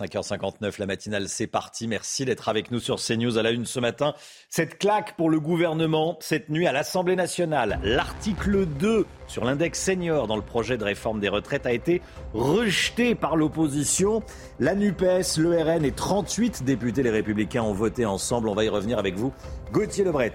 5h59, 0.00 0.78
la 0.78 0.86
matinale, 0.86 1.28
c'est 1.28 1.46
parti. 1.46 1.86
Merci 1.86 2.24
d'être 2.24 2.48
avec 2.48 2.70
nous 2.70 2.80
sur 2.80 2.96
CNews 2.96 3.36
à 3.36 3.42
la 3.42 3.50
une 3.50 3.66
ce 3.66 3.80
matin. 3.80 4.14
Cette 4.48 4.78
claque 4.78 5.16
pour 5.16 5.28
le 5.28 5.40
gouvernement 5.40 6.16
cette 6.20 6.48
nuit 6.48 6.66
à 6.66 6.72
l'Assemblée 6.72 7.16
nationale. 7.16 7.78
L'article 7.82 8.64
2 8.64 9.04
sur 9.26 9.44
l'index 9.44 9.78
senior 9.78 10.26
dans 10.26 10.36
le 10.36 10.42
projet 10.42 10.78
de 10.78 10.84
réforme 10.84 11.20
des 11.20 11.28
retraites 11.28 11.66
a 11.66 11.72
été 11.72 12.00
rejeté 12.32 13.14
par 13.14 13.36
l'opposition. 13.36 14.22
La 14.58 14.74
NUPES, 14.74 15.36
le 15.38 15.62
RN 15.62 15.84
et 15.84 15.92
38 15.92 16.64
députés 16.64 17.02
les 17.02 17.10
Républicains 17.10 17.62
ont 17.62 17.74
voté 17.74 18.06
ensemble. 18.06 18.48
On 18.48 18.54
va 18.54 18.64
y 18.64 18.68
revenir 18.68 18.98
avec 18.98 19.16
vous. 19.16 19.32
Gauthier 19.72 20.04
Lebret. 20.04 20.32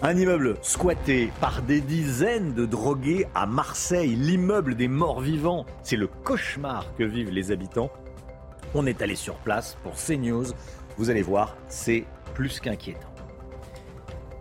Un 0.00 0.16
immeuble 0.16 0.54
squatté 0.62 1.32
par 1.40 1.62
des 1.62 1.80
dizaines 1.80 2.54
de 2.54 2.66
drogués 2.66 3.26
à 3.34 3.46
Marseille, 3.46 4.14
l'immeuble 4.14 4.76
des 4.76 4.86
morts 4.86 5.20
vivants. 5.20 5.66
C'est 5.82 5.96
le 5.96 6.06
cauchemar 6.06 6.94
que 6.96 7.02
vivent 7.02 7.32
les 7.32 7.50
habitants. 7.50 7.90
On 8.74 8.86
est 8.86 9.02
allé 9.02 9.14
sur 9.14 9.34
place 9.36 9.76
pour 9.82 9.94
CNews. 9.94 10.46
Vous 10.96 11.10
allez 11.10 11.22
voir, 11.22 11.56
c'est 11.68 12.04
plus 12.34 12.60
qu'inquiétant. 12.60 13.08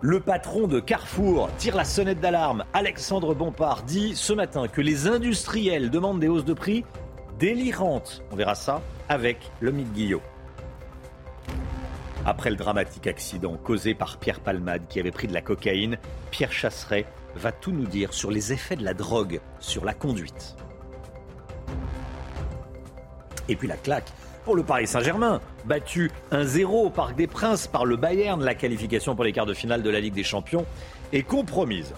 Le 0.02 0.20
patron 0.20 0.68
de 0.68 0.80
Carrefour 0.80 1.50
tire 1.58 1.76
la 1.76 1.86
sonnette 1.86 2.20
d'alarme. 2.20 2.66
Alexandre 2.74 3.34
Bompard 3.34 3.84
dit 3.84 4.16
ce 4.16 4.34
matin 4.34 4.68
que 4.68 4.82
les 4.82 5.08
industriels 5.08 5.90
demandent 5.90 6.20
des 6.20 6.28
hausses 6.28 6.46
de 6.46 6.54
prix 6.54 6.84
délirantes. 7.40 8.22
On 8.32 8.36
verra 8.36 8.54
ça 8.54 8.82
avec 9.10 9.50
le 9.60 9.72
mythe 9.72 9.92
Guillot. 9.94 10.22
Après 12.26 12.50
le 12.50 12.58
dramatique 12.58 13.08
accident 13.08 13.56
causé 13.56 13.96
par 13.96 14.18
Pierre 14.18 14.42
Palmade 14.42 14.88
qui 14.90 15.00
avait 15.00 15.12
pris 15.12 15.28
de 15.28 15.34
la 15.34 15.42
cocaïne, 15.42 15.98
Pierre 16.30 16.52
Chasseret 16.52 17.06
va 17.36 17.52
tout 17.52 17.72
nous 17.72 17.86
dire 17.86 18.14
sur 18.14 18.30
les 18.30 18.52
effets 18.52 18.76
de 18.76 18.84
la 18.84 18.94
drogue 18.94 19.40
sur 19.60 19.86
la 19.86 19.94
conduite. 19.94 20.58
Et 23.50 23.56
puis 23.56 23.68
la 23.68 23.78
claque 23.78 24.12
pour 24.46 24.56
le 24.56 24.64
Paris 24.64 24.88
Saint-Germain, 24.88 25.42
battu 25.66 26.10
1-0 26.32 26.66
au 26.66 26.90
Parc 26.90 27.16
des 27.16 27.28
Princes 27.28 27.68
par 27.68 27.86
le 27.86 27.98
Bayern. 27.98 28.42
La 28.42 28.56
qualification 28.56 29.14
pour 29.14 29.26
les 29.26 29.34
quarts 29.34 29.46
de 29.46 29.54
finale 29.54 29.84
de 29.84 29.90
la 29.90 30.00
Ligue 30.00 30.14
des 30.14 30.24
Champions 30.24 30.66
est 31.12 31.24
compromise. 31.24 31.94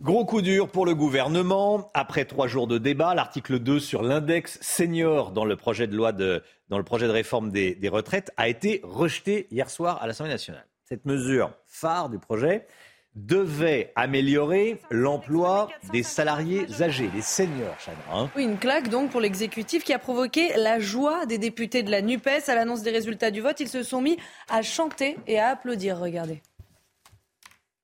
Gros 0.00 0.24
coup 0.26 0.42
dur 0.42 0.68
pour 0.68 0.86
le 0.86 0.94
gouvernement. 0.94 1.90
Après 1.94 2.24
trois 2.24 2.46
jours 2.46 2.66
de 2.66 2.78
débat, 2.78 3.14
l'article 3.14 3.58
2 3.58 3.80
sur 3.80 4.02
l'index 4.02 4.58
senior 4.60 5.32
dans 5.32 5.44
le 5.44 5.56
projet 5.56 5.86
de 5.86 5.96
loi 5.96 6.12
de, 6.12 6.42
dans 6.68 6.78
le 6.78 6.84
projet 6.84 7.06
de 7.06 7.12
réforme 7.12 7.50
des, 7.50 7.74
des 7.74 7.88
retraites 7.88 8.30
a 8.36 8.48
été 8.48 8.80
rejeté 8.84 9.48
hier 9.50 9.70
soir 9.70 9.98
à 10.02 10.06
l'Assemblée 10.06 10.32
nationale. 10.32 10.66
Cette 10.84 11.06
mesure 11.06 11.52
phare 11.66 12.10
du 12.10 12.18
projet 12.18 12.66
devait 13.14 13.92
améliorer 13.94 14.80
l'emploi 14.90 15.68
des 15.92 16.02
salariés 16.02 16.66
âgés, 16.80 17.08
des 17.08 17.22
seniors, 17.22 17.76
Chana. 17.78 18.30
Oui, 18.36 18.44
une 18.44 18.58
claque 18.58 18.88
donc 18.88 19.10
pour 19.10 19.20
l'exécutif 19.20 19.84
qui 19.84 19.92
a 19.92 19.98
provoqué 19.98 20.52
la 20.56 20.80
joie 20.80 21.24
des 21.26 21.38
députés 21.38 21.82
de 21.82 21.90
la 21.90 22.02
NUPES. 22.02 22.48
À 22.48 22.54
l'annonce 22.54 22.82
des 22.82 22.90
résultats 22.90 23.30
du 23.30 23.40
vote, 23.40 23.60
ils 23.60 23.68
se 23.68 23.82
sont 23.82 24.00
mis 24.00 24.18
à 24.48 24.62
chanter 24.62 25.16
et 25.26 25.38
à 25.38 25.48
applaudir. 25.48 25.98
Regardez. 25.98 26.42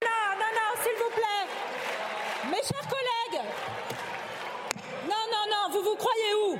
Non, 0.02 0.08
non, 0.36 0.50
non, 0.52 0.82
s'il 0.82 0.96
vous 0.96 1.10
plaît. 1.14 2.50
Mes 2.50 2.62
chers 2.66 2.88
collègues. 2.88 3.44
Non, 5.04 5.24
non, 5.30 5.44
non, 5.48 5.72
vous 5.72 5.84
vous 5.90 5.96
croyez 5.96 6.34
où? 6.46 6.58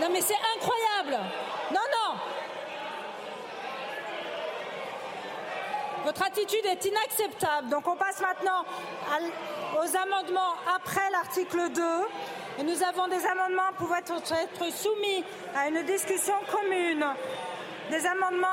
Non, 0.00 0.08
mais 0.10 0.22
c'est 0.22 0.34
incroyable. 0.56 1.22
Non, 1.70 1.80
non. 1.80 2.16
Votre 6.04 6.22
attitude 6.22 6.64
est 6.64 6.84
inacceptable. 6.84 7.68
Donc 7.68 7.86
on 7.86 7.96
passe 7.96 8.20
maintenant 8.20 8.64
aux 9.76 9.96
amendements 9.96 10.54
après 10.74 11.10
l'article 11.12 11.70
2. 11.74 11.82
Et 12.58 12.62
nous 12.62 12.82
avons 12.82 13.08
des 13.08 13.24
amendements 13.26 13.72
pouvant 13.76 13.96
être 13.96 14.20
soumis 14.72 15.24
à 15.56 15.68
une 15.68 15.84
discussion 15.84 16.34
commune. 16.50 17.04
Des 17.90 18.06
amendements 18.06 18.46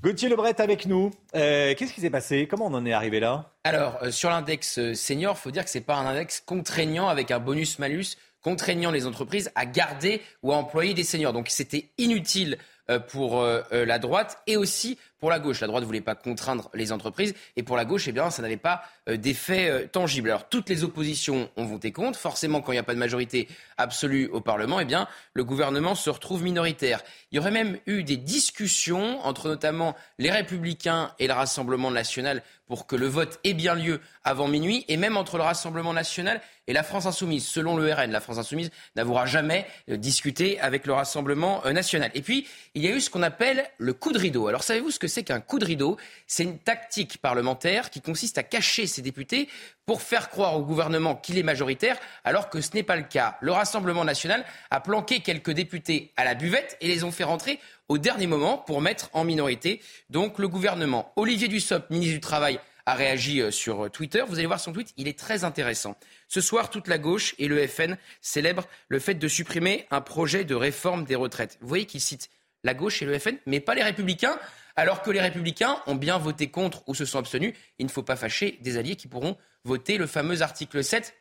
Gauthier 0.00 0.28
Lebret 0.28 0.60
avec 0.60 0.86
nous. 0.86 1.10
Euh, 1.34 1.74
qu'est-ce 1.74 1.92
qui 1.92 2.00
s'est 2.00 2.08
passé? 2.08 2.46
Comment 2.48 2.66
on 2.66 2.74
en 2.74 2.86
est 2.86 2.92
arrivé 2.92 3.18
là? 3.18 3.50
Alors, 3.64 3.98
euh, 4.02 4.12
sur 4.12 4.30
l'index 4.30 4.78
euh, 4.78 4.94
senior, 4.94 5.34
il 5.36 5.40
faut 5.40 5.50
dire 5.50 5.64
que 5.64 5.70
ce 5.70 5.78
n'est 5.78 5.84
pas 5.84 5.96
un 5.96 6.06
index 6.06 6.40
contraignant 6.40 7.08
avec 7.08 7.32
un 7.32 7.40
bonus-malus 7.40 8.16
contraignant 8.42 8.90
les 8.90 9.06
entreprises 9.06 9.50
à 9.54 9.66
garder 9.66 10.22
ou 10.42 10.52
à 10.52 10.56
employer 10.56 10.94
des 10.94 11.04
seniors. 11.04 11.32
Donc 11.32 11.48
c'était 11.48 11.88
inutile 11.98 12.58
euh, 12.90 12.98
pour 12.98 13.42
euh, 13.42 13.60
euh, 13.72 13.84
la 13.84 13.98
droite 13.98 14.38
et 14.46 14.56
aussi 14.56 14.96
pour 15.18 15.28
la 15.28 15.38
gauche. 15.38 15.60
La 15.60 15.66
droite 15.66 15.82
ne 15.82 15.86
voulait 15.86 16.00
pas 16.00 16.14
contraindre 16.14 16.70
les 16.72 16.90
entreprises 16.90 17.34
et 17.56 17.62
pour 17.62 17.76
la 17.76 17.84
gauche, 17.84 18.08
eh 18.08 18.12
bien, 18.12 18.30
ça 18.30 18.40
n'avait 18.40 18.56
pas 18.56 18.82
d'effet 19.06 19.88
tangible. 19.90 20.30
Alors 20.30 20.48
toutes 20.48 20.68
les 20.68 20.84
oppositions 20.84 21.50
ont 21.56 21.64
voté 21.64 21.90
contre. 21.92 22.18
Forcément, 22.18 22.60
quand 22.60 22.72
il 22.72 22.76
n'y 22.76 22.80
a 22.80 22.84
pas 22.84 22.94
de 22.94 22.98
majorité 23.00 23.48
absolue 23.76 24.28
au 24.28 24.40
Parlement, 24.40 24.78
eh 24.78 24.84
bien, 24.84 25.08
le 25.34 25.42
gouvernement 25.42 25.96
se 25.96 26.08
retrouve 26.08 26.44
minoritaire. 26.44 27.02
Il 27.32 27.36
y 27.36 27.38
aurait 27.40 27.50
même 27.50 27.78
eu 27.86 28.04
des 28.04 28.16
discussions 28.16 29.20
entre 29.26 29.48
notamment 29.48 29.96
les 30.18 30.30
Républicains 30.30 31.12
et 31.18 31.26
le 31.26 31.32
Rassemblement 31.32 31.90
national 31.90 32.42
pour 32.68 32.86
que 32.86 32.94
le 32.94 33.08
vote 33.08 33.40
ait 33.44 33.54
bien 33.54 33.74
lieu 33.74 34.00
avant 34.22 34.46
minuit 34.46 34.84
et 34.88 34.96
même 34.96 35.16
entre 35.16 35.38
le 35.38 35.42
Rassemblement 35.42 35.92
national 35.92 36.40
et 36.66 36.72
la 36.72 36.82
France 36.82 37.06
insoumise. 37.06 37.46
Selon 37.46 37.76
le 37.76 37.92
RN, 37.92 38.12
la 38.12 38.20
France 38.20 38.38
insoumise 38.38 38.70
n'avouera 38.94 39.26
jamais 39.26 39.66
euh, 39.90 39.96
discuté 39.96 40.60
avec 40.60 40.86
le 40.86 40.92
Rassemblement 40.92 41.64
euh, 41.66 41.72
national. 41.72 42.10
Et 42.14 42.22
puis, 42.22 42.46
il 42.74 42.84
y 42.84 42.88
a 42.88 42.90
eu 42.90 43.00
ce 43.00 43.10
qu'on 43.10 43.22
appelle 43.22 43.64
le 43.78 43.94
coup 43.94 44.12
de 44.12 44.18
rideau. 44.18 44.46
Alors, 44.48 44.62
savez-vous 44.62 44.90
ce 44.90 44.98
que 44.98 45.08
c'est 45.08 45.24
qu'un 45.24 45.40
coup 45.40 45.58
de 45.58 45.64
rideau? 45.64 45.96
C'est 46.26 46.44
une 46.44 46.58
tactique 46.58 47.18
parlementaire 47.18 47.90
qui 47.90 48.00
consiste 48.00 48.38
à 48.38 48.42
cacher 48.42 48.86
ses 48.86 49.02
députés 49.02 49.48
pour 49.88 50.02
faire 50.02 50.28
croire 50.28 50.54
au 50.54 50.62
gouvernement 50.62 51.16
qu'il 51.16 51.38
est 51.38 51.42
majoritaire, 51.42 51.96
alors 52.22 52.50
que 52.50 52.60
ce 52.60 52.72
n'est 52.74 52.82
pas 52.82 52.94
le 52.94 53.04
cas. 53.04 53.38
Le 53.40 53.52
Rassemblement 53.52 54.04
national 54.04 54.44
a 54.70 54.80
planqué 54.80 55.20
quelques 55.20 55.52
députés 55.52 56.12
à 56.18 56.24
la 56.24 56.34
buvette 56.34 56.76
et 56.82 56.88
les 56.88 57.04
ont 57.04 57.10
fait 57.10 57.24
rentrer 57.24 57.58
au 57.88 57.96
dernier 57.96 58.26
moment 58.26 58.58
pour 58.58 58.82
mettre 58.82 59.08
en 59.14 59.24
minorité 59.24 59.80
donc 60.10 60.38
le 60.38 60.46
gouvernement. 60.46 61.10
Olivier 61.16 61.48
Dussopt, 61.48 61.88
ministre 61.88 62.12
du 62.12 62.20
Travail, 62.20 62.60
a 62.84 62.92
réagi 62.92 63.40
euh, 63.40 63.50
sur 63.50 63.90
Twitter. 63.90 64.22
Vous 64.28 64.34
allez 64.34 64.46
voir 64.46 64.60
son 64.60 64.74
tweet, 64.74 64.92
il 64.98 65.08
est 65.08 65.18
très 65.18 65.44
intéressant. 65.44 65.96
Ce 66.28 66.42
soir, 66.42 66.68
toute 66.68 66.86
la 66.86 66.98
gauche 66.98 67.34
et 67.38 67.48
le 67.48 67.66
FN 67.66 67.96
célèbrent 68.20 68.68
le 68.88 68.98
fait 68.98 69.14
de 69.14 69.26
supprimer 69.26 69.86
un 69.90 70.02
projet 70.02 70.44
de 70.44 70.54
réforme 70.54 71.06
des 71.06 71.14
retraites. 71.14 71.56
Vous 71.62 71.68
voyez 71.68 71.86
qu'il 71.86 72.02
cite 72.02 72.28
la 72.62 72.74
gauche 72.74 73.00
et 73.00 73.06
le 73.06 73.18
FN, 73.18 73.36
mais 73.46 73.60
pas 73.60 73.74
les 73.74 73.82
républicains, 73.82 74.38
alors 74.76 75.00
que 75.00 75.10
les 75.10 75.22
républicains 75.22 75.78
ont 75.86 75.94
bien 75.94 76.18
voté 76.18 76.48
contre 76.50 76.82
ou 76.86 76.94
se 76.94 77.06
sont 77.06 77.18
abstenus. 77.18 77.54
Il 77.78 77.86
ne 77.86 77.90
faut 77.90 78.02
pas 78.02 78.16
fâcher 78.16 78.58
des 78.60 78.76
alliés 78.76 78.96
qui 78.96 79.08
pourront 79.08 79.38
voter 79.64 79.98
le 79.98 80.06
fameux 80.06 80.42
article 80.42 80.82
7. 80.82 81.14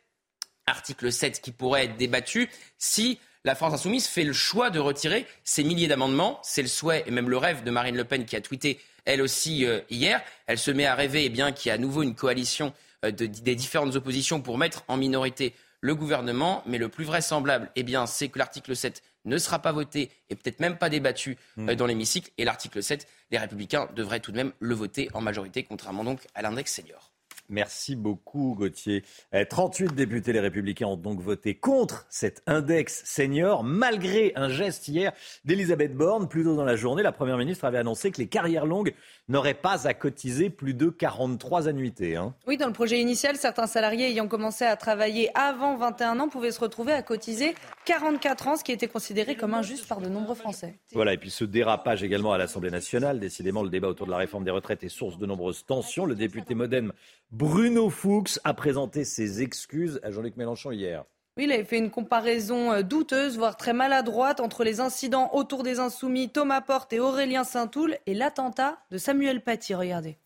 Article 0.65 1.11
7 1.11 1.41
qui 1.41 1.51
pourrait 1.51 1.85
être 1.85 1.97
débattu 1.97 2.49
si 2.77 3.19
la 3.45 3.55
France 3.55 3.73
insoumise 3.73 4.07
fait 4.07 4.23
le 4.23 4.33
choix 4.33 4.69
de 4.69 4.79
retirer 4.79 5.25
ces 5.43 5.63
milliers 5.63 5.87
d'amendements. 5.87 6.39
C'est 6.43 6.61
le 6.61 6.67
souhait 6.67 7.03
et 7.07 7.11
même 7.11 7.29
le 7.29 7.37
rêve 7.37 7.63
de 7.63 7.71
Marine 7.71 7.95
Le 7.95 8.03
Pen 8.03 8.25
qui 8.25 8.35
a 8.35 8.41
tweeté 8.41 8.79
elle 9.05 9.21
aussi 9.21 9.65
euh, 9.65 9.79
hier. 9.89 10.21
Elle 10.47 10.57
se 10.57 10.69
met 10.69 10.85
à 10.85 10.95
rêver 10.95 11.23
eh 11.25 11.29
bien 11.29 11.51
qu'il 11.53 11.69
y 11.69 11.71
a 11.71 11.75
à 11.75 11.77
nouveau 11.77 12.03
une 12.03 12.13
coalition 12.13 12.73
euh, 13.05 13.11
des 13.11 13.55
différentes 13.55 13.95
oppositions 13.95 14.41
pour 14.41 14.57
mettre 14.57 14.83
en 14.87 14.97
minorité 14.97 15.53
le 15.79 15.95
gouvernement. 15.95 16.63
Mais 16.65 16.77
le 16.77 16.89
plus 16.89 17.05
vraisemblable, 17.05 17.71
eh 17.75 17.83
bien, 17.83 18.05
c'est 18.05 18.27
que 18.27 18.37
l'article 18.37 18.75
7 18.75 19.01
ne 19.25 19.37
sera 19.37 19.59
pas 19.59 19.71
voté 19.71 20.11
et 20.29 20.35
peut-être 20.35 20.59
même 20.59 20.77
pas 20.77 20.89
débattu 20.89 21.37
euh, 21.57 21.73
hmm. 21.73 21.75
dans 21.75 21.85
l'hémicycle. 21.85 22.31
Et 22.37 22.45
l'article 22.45 22.83
7, 22.83 23.07
les 23.31 23.37
Républicains 23.37 23.87
devraient 23.95 24.19
tout 24.19 24.31
de 24.31 24.37
même 24.37 24.51
le 24.59 24.75
voter 24.75 25.09
en 25.13 25.21
majorité, 25.21 25.63
contrairement 25.63 26.03
donc 26.03 26.19
à 26.35 26.41
l'index 26.41 26.73
senior. 26.73 27.11
Merci 27.49 27.95
beaucoup, 27.95 28.55
Gauthier. 28.57 29.03
38 29.49 29.89
eh, 29.91 29.95
députés 29.95 30.33
les 30.33 30.39
Républicains 30.39 30.87
ont 30.87 30.97
donc 30.97 31.21
voté 31.21 31.55
contre 31.55 32.05
cet 32.09 32.43
index 32.45 33.03
senior, 33.05 33.63
malgré 33.63 34.33
un 34.35 34.49
geste 34.49 34.87
hier 34.87 35.13
d'Elisabeth 35.45 35.95
Borne. 35.95 36.27
Plus 36.27 36.43
tôt 36.43 36.55
dans 36.55 36.65
la 36.65 36.75
journée, 36.75 37.03
la 37.03 37.13
Première 37.13 37.37
ministre 37.37 37.65
avait 37.65 37.77
annoncé 37.77 38.11
que 38.11 38.17
les 38.17 38.27
carrières 38.27 38.65
longues 38.65 38.93
n'auraient 39.29 39.53
pas 39.53 39.87
à 39.87 39.93
cotiser 39.93 40.49
plus 40.49 40.73
de 40.73 40.89
43 40.89 41.69
annuités. 41.69 42.15
Hein. 42.17 42.33
Oui, 42.47 42.57
dans 42.57 42.67
le 42.67 42.73
projet 42.73 42.99
initial, 42.99 43.37
certains 43.37 43.67
salariés 43.67 44.07
ayant 44.07 44.27
commencé 44.27 44.65
à 44.65 44.75
travailler 44.75 45.29
avant 45.33 45.77
21 45.77 46.19
ans 46.19 46.29
pouvaient 46.29 46.51
se 46.51 46.59
retrouver 46.59 46.91
à 46.91 47.01
cotiser 47.01 47.55
44 47.85 48.47
ans, 48.47 48.55
ce 48.57 48.63
qui 48.63 48.71
était 48.73 48.87
considéré 48.87 49.35
comme 49.35 49.53
injuste 49.53 49.87
par 49.87 50.01
de 50.01 50.09
nombreux 50.09 50.35
Français. 50.35 50.79
Voilà, 50.93 51.13
et 51.13 51.17
puis 51.17 51.29
ce 51.29 51.45
dérapage 51.45 52.03
également 52.03 52.33
à 52.33 52.37
l'Assemblée 52.37 52.71
nationale. 52.71 53.19
Décidément, 53.19 53.63
le 53.63 53.69
débat 53.69 53.87
autour 53.87 54.05
de 54.05 54.11
la 54.11 54.17
réforme 54.17 54.43
des 54.43 54.51
retraites 54.51 54.83
est 54.83 54.89
source 54.89 55.17
de 55.17 55.25
nombreuses 55.25 55.65
tensions. 55.65 56.05
Le 56.05 56.15
député 56.15 56.55
modem 56.55 56.91
Bruno 57.37 57.91
Fuchs 57.91 58.39
a 58.43 58.55
présenté 58.55 59.03
ses 59.03 59.43
excuses 59.43 59.99
à 60.01 60.09
Jean-Luc 60.09 60.37
Mélenchon 60.37 60.71
hier. 60.71 61.03
Oui, 61.37 61.43
il 61.43 61.51
avait 61.51 61.65
fait 61.65 61.77
une 61.77 61.91
comparaison 61.91 62.71
euh, 62.71 62.81
douteuse, 62.81 63.37
voire 63.37 63.57
très 63.57 63.73
maladroite, 63.73 64.39
entre 64.39 64.63
les 64.63 64.79
incidents 64.79 65.29
autour 65.33 65.61
des 65.61 65.77
insoumis 65.77 66.29
Thomas 66.29 66.61
Porte 66.61 66.93
et 66.93 66.99
Aurélien 66.99 67.43
Saint-Toul 67.43 67.95
et 68.07 68.15
l'attentat 68.15 68.79
de 68.89 68.97
Samuel 68.97 69.43
Paty. 69.43 69.75
Regardez. 69.75 70.17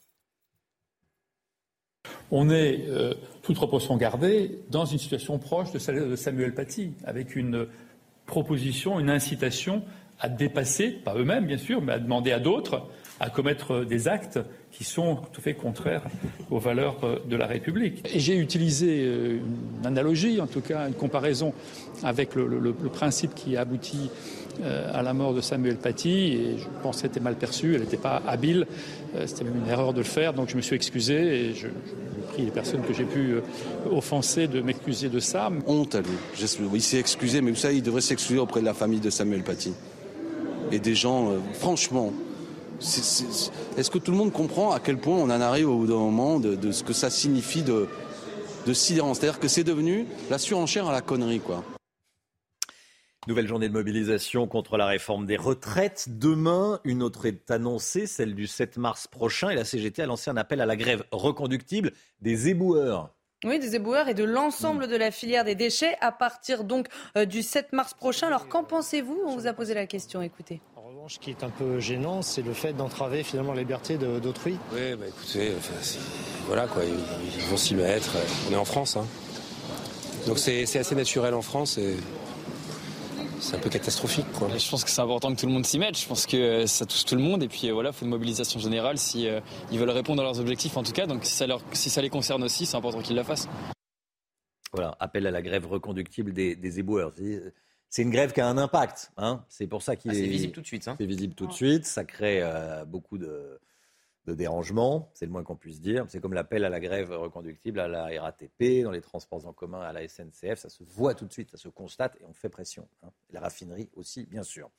On 2.32 2.50
est, 2.50 2.86
euh, 2.88 3.14
toute 3.42 3.58
proportion 3.58 3.98
gardée, 3.98 4.60
dans 4.70 4.86
une 4.86 4.98
situation 4.98 5.38
proche 5.38 5.74
de 5.74 5.80
celle 5.80 6.10
de 6.10 6.16
Samuel 6.16 6.54
Paty, 6.54 6.94
avec 7.04 7.36
une 7.36 7.68
proposition, 8.26 9.02
une 9.02 9.10
incitation 9.10 9.84
à 10.18 10.30
dépasser, 10.30 10.92
pas 10.92 11.16
eux-mêmes 11.16 11.46
bien 11.46 11.58
sûr, 11.58 11.82
mais 11.82 11.92
à 11.92 12.00
demander 12.00 12.32
à 12.32 12.40
d'autres 12.40 12.88
à 13.22 13.30
commettre 13.30 13.86
des 13.86 14.08
actes 14.08 14.40
qui 14.72 14.84
sont 14.84 15.18
tout 15.32 15.42
à 15.42 15.44
fait 15.44 15.54
contraires 15.54 16.02
aux 16.50 16.58
valeurs 16.58 16.98
euh, 17.04 17.18
de 17.30 17.36
la 17.36 17.46
République. 17.46 18.02
Et 18.12 18.20
j'ai 18.20 18.36
utilisé 18.36 19.04
euh, 19.04 19.38
une 19.80 19.86
analogie, 19.86 20.42
en 20.42 20.48
tout 20.48 20.62
cas 20.62 20.88
une 20.88 20.96
comparaison 20.96 21.54
avec 22.02 22.34
le, 22.34 22.74
principe 22.92 23.36
qui 23.36 23.58
aboutit 23.58 24.10
euh, 24.64 24.90
à 24.92 25.04
la 25.04 25.14
mort 25.14 25.36
de 25.36 25.42
Samuel 25.42 25.78
Paty, 25.78 26.34
et 26.34 26.58
je 26.58 26.66
pense 26.82 26.96
que 26.96 27.02
c'était 27.04 27.20
mal 27.20 27.36
perçu, 27.36 27.76
elle 27.76 27.82
n'était 27.82 27.96
pas 27.96 28.24
habile, 28.28 28.66
c'était 29.26 29.44
même 29.44 29.58
une 29.64 29.70
erreur 29.70 29.94
de 29.94 30.00
le 30.00 30.04
faire, 30.04 30.34
donc 30.34 30.50
je 30.50 30.56
me 30.56 30.62
suis 30.62 30.76
excusé 30.76 31.14
et 31.14 31.54
je, 31.54 31.68
prie 32.32 32.44
les 32.44 32.52
personnes 32.52 32.82
que 32.82 32.94
j'ai 32.94 33.04
pu 33.04 33.36
offenser 33.92 34.48
de 34.48 34.62
m'excuser 34.62 35.10
de 35.10 35.20
ça. 35.20 35.52
Honte 35.68 35.96
à 35.96 36.00
lui. 36.00 36.08
Il 36.74 36.82
s'est 36.82 36.98
excusé, 36.98 37.42
mais 37.42 37.52
vous 37.52 37.58
savez, 37.58 37.76
il 37.76 37.84
devrait 37.84 38.02
s'excuser 38.02 38.40
auprès 38.40 38.62
de 38.62 38.66
la 38.66 38.74
famille 38.74 39.02
de 39.02 39.10
Samuel 39.10 39.44
Paty. 39.44 39.74
Et 40.72 40.80
des 40.80 40.96
gens, 40.96 41.34
franchement, 41.54 42.14
est-ce 42.82 43.92
que 43.92 44.00
tout 44.00 44.12
le 44.12 44.18
monde 44.18 44.32
comprend 44.32 44.72
à 44.72 44.80
quel 44.80 44.98
point 44.98 45.16
on 45.16 45.26
en 45.26 45.42
arrive 45.42 45.70
au 45.70 45.78
bout 45.78 45.88
d'un 45.88 45.94
moment 45.98 46.40
de, 46.40 46.72
ce 46.72 46.84
que 46.84 46.94
ça 46.94 47.10
signifie 47.10 47.62
de, 47.62 47.88
de 48.66 48.74
sidérance? 48.74 49.20
C'est-à-dire 49.20 49.40
que 49.40 49.48
c'est 49.48 49.64
devenu 49.64 50.08
la 50.30 50.38
surenchère 50.38 50.88
à 50.88 50.92
la 50.92 51.02
connerie, 51.02 51.40
quoi. 51.40 51.64
Nouvelle 53.28 53.48
journée 53.48 53.70
de 53.70 53.74
mobilisation 53.74 54.48
contre 54.48 54.78
la 54.78 54.88
réforme 54.88 55.28
des 55.28 55.38
retraites. 55.38 56.08
Demain, 56.10 56.80
une 56.84 57.04
autre 57.04 57.28
est 57.28 57.52
annoncée, 57.52 58.08
celle 58.08 58.34
du 58.34 58.48
7 58.48 58.78
mars 58.78 59.08
prochain. 59.08 59.52
Et 59.52 59.56
la 59.56 59.64
CGT 59.64 60.02
a 60.02 60.08
lancé 60.08 60.32
un 60.32 60.38
appel 60.38 60.60
à 60.60 60.66
la 60.66 60.76
grève 60.76 61.04
reconductible 61.12 61.92
des 62.20 62.50
éboueurs. 62.50 63.14
Oui, 63.44 63.60
des 63.60 63.76
éboueurs 63.76 64.08
et 64.08 64.16
de 64.16 64.24
l'ensemble 64.24 64.88
de 64.88 64.96
la 64.96 65.12
filière 65.12 65.44
des 65.44 65.54
déchets 65.54 65.98
à 66.02 66.12
partir 66.12 66.64
donc 66.64 66.88
euh, 67.16 67.26
du 67.26 67.44
7 67.44 67.74
mars 67.74 67.94
prochain. 67.94 68.26
Alors 68.26 68.48
qu'en 68.48 68.64
pensez-vous? 68.64 69.22
On 69.28 69.36
vous 69.36 69.46
a 69.46 69.54
posé 69.54 69.76
la 69.76 69.86
question, 69.86 70.24
écoutez. 70.24 70.60
Ce 71.08 71.20
qui 71.20 71.32
est 71.32 71.44
un 71.44 71.50
peu 71.50 71.80
gênant, 71.80 72.22
c'est 72.22 72.42
le 72.42 72.54
fait 72.54 72.74
d'entraver 72.74 73.24
finalement 73.24 73.54
la 73.54 73.62
liberté 73.62 73.98
d'autrui. 73.98 74.58
Oui, 74.72 74.96
bah 74.96 75.06
écoutez, 75.08 75.52
voilà 76.48 76.68
quoi, 76.68 76.84
ils, 76.86 77.44
vont 77.46 77.58
s'y 77.58 77.76
mettre. 77.76 78.12
On 78.50 78.54
est 78.54 78.58
en 78.58 78.66
France, 78.66 78.98
hein. 78.98 79.06
donc 80.28 80.38
c'est 80.38 80.64
assez 80.78 80.96
naturel 80.96 81.34
en 81.34 81.42
France 81.42 81.78
et 81.78 81.98
c'est 83.40 83.56
un 83.56 83.60
peu 83.60 83.70
catastrophique. 83.70 84.32
Quoi. 84.34 84.50
Je 84.56 84.70
pense 84.70 84.84
que 84.84 84.90
c'est 84.92 85.02
important 85.02 85.34
que 85.34 85.40
tout 85.40 85.48
le 85.48 85.52
monde 85.52 85.66
s'y 85.66 85.80
mette. 85.80 85.98
Je 85.98 86.08
pense 86.08 86.28
que 86.28 86.66
ça 86.68 86.86
touche 86.86 87.06
tout 87.06 87.16
le 87.16 87.22
monde 87.22 87.42
et 87.42 87.48
puis 87.48 87.72
voilà, 87.72 87.90
il 87.90 87.94
faut 87.94 88.06
une 88.06 88.12
mobilisation 88.12 88.60
générale 88.60 88.98
si 88.98 89.28
euh, 89.28 89.42
ils 89.72 89.80
veulent 89.80 89.90
répondre 89.90 90.22
à 90.22 90.26
leurs 90.26 90.40
objectifs 90.40 90.78
en 90.78 90.84
tout 90.84 90.94
cas. 90.94 91.08
Donc 91.08 91.26
si 91.26 91.34
ça, 91.34 91.48
leur, 91.48 91.62
si 91.74 91.90
ça 91.90 92.02
les 92.02 92.10
concerne 92.10 92.44
aussi, 92.44 92.66
c'est 92.66 92.78
important 92.78 93.02
qu'ils 93.02 93.16
la 93.16 93.24
fassent. 93.24 93.50
Voilà, 94.72 94.96
appel 95.00 95.26
à 95.26 95.32
la 95.32 95.42
grève 95.42 95.66
reconductible 95.66 96.32
des, 96.32 96.56
des 96.56 96.80
éboueurs 96.80 97.12
c'est 97.92 98.04
une 98.04 98.10
grève 98.10 98.32
qui 98.32 98.40
a 98.40 98.48
un 98.48 98.58
impact. 98.58 99.12
Hein. 99.18 99.44
C'est 99.50 99.68
pour 99.68 99.84
ça 99.84 99.98
qu'il 99.98 100.12
ah, 100.12 100.16
est, 100.16 100.26
visible 100.26 100.54
tout 100.54 100.62
de 100.62 100.66
suite. 100.66 100.88
Hein. 100.88 100.96
C'est 100.98 101.06
visible 101.06 101.36
tout 101.36 101.46
de 101.46 101.52
suite. 101.52 101.86
Ça 101.86 102.06
crée 102.06 102.40
euh, 102.42 102.86
beaucoup 102.86 103.18
de, 103.18 103.60
dérangements, 104.26 105.12
c'est 105.14 105.26
le 105.26 105.32
moins 105.32 105.44
qu'on 105.44 105.58
puisse 105.58 105.82
dire. 105.82 106.06
C'est 106.08 106.22
comme 106.22 106.34
l'appel 106.34 106.64
à 106.64 106.70
la 106.70 106.80
grève 106.80 107.12
reconductible 107.12 107.82
à 107.82 107.90
la 107.90 108.06
RATP, 108.22 108.84
dans 108.84 108.92
les 108.92 109.02
transports 109.02 109.46
en 109.46 109.52
commun, 109.52 109.82
à 109.82 109.92
la 109.92 110.08
SNCF. 110.08 110.58
Ça 110.58 110.70
se 110.70 110.86
voit 110.86 111.16
tout 111.16 111.26
de 111.26 111.34
suite, 111.34 111.52
ça 111.52 111.58
se 111.58 111.68
constate 111.68 112.16
et 112.22 112.24
on 112.24 112.34
fait 112.34 112.48
pression. 112.48 112.88
Hein. 113.04 113.10
La 113.32 113.42
raffinerie 113.42 113.90
aussi, 113.98 114.26
bien 114.26 114.44
sûr. 114.44 114.70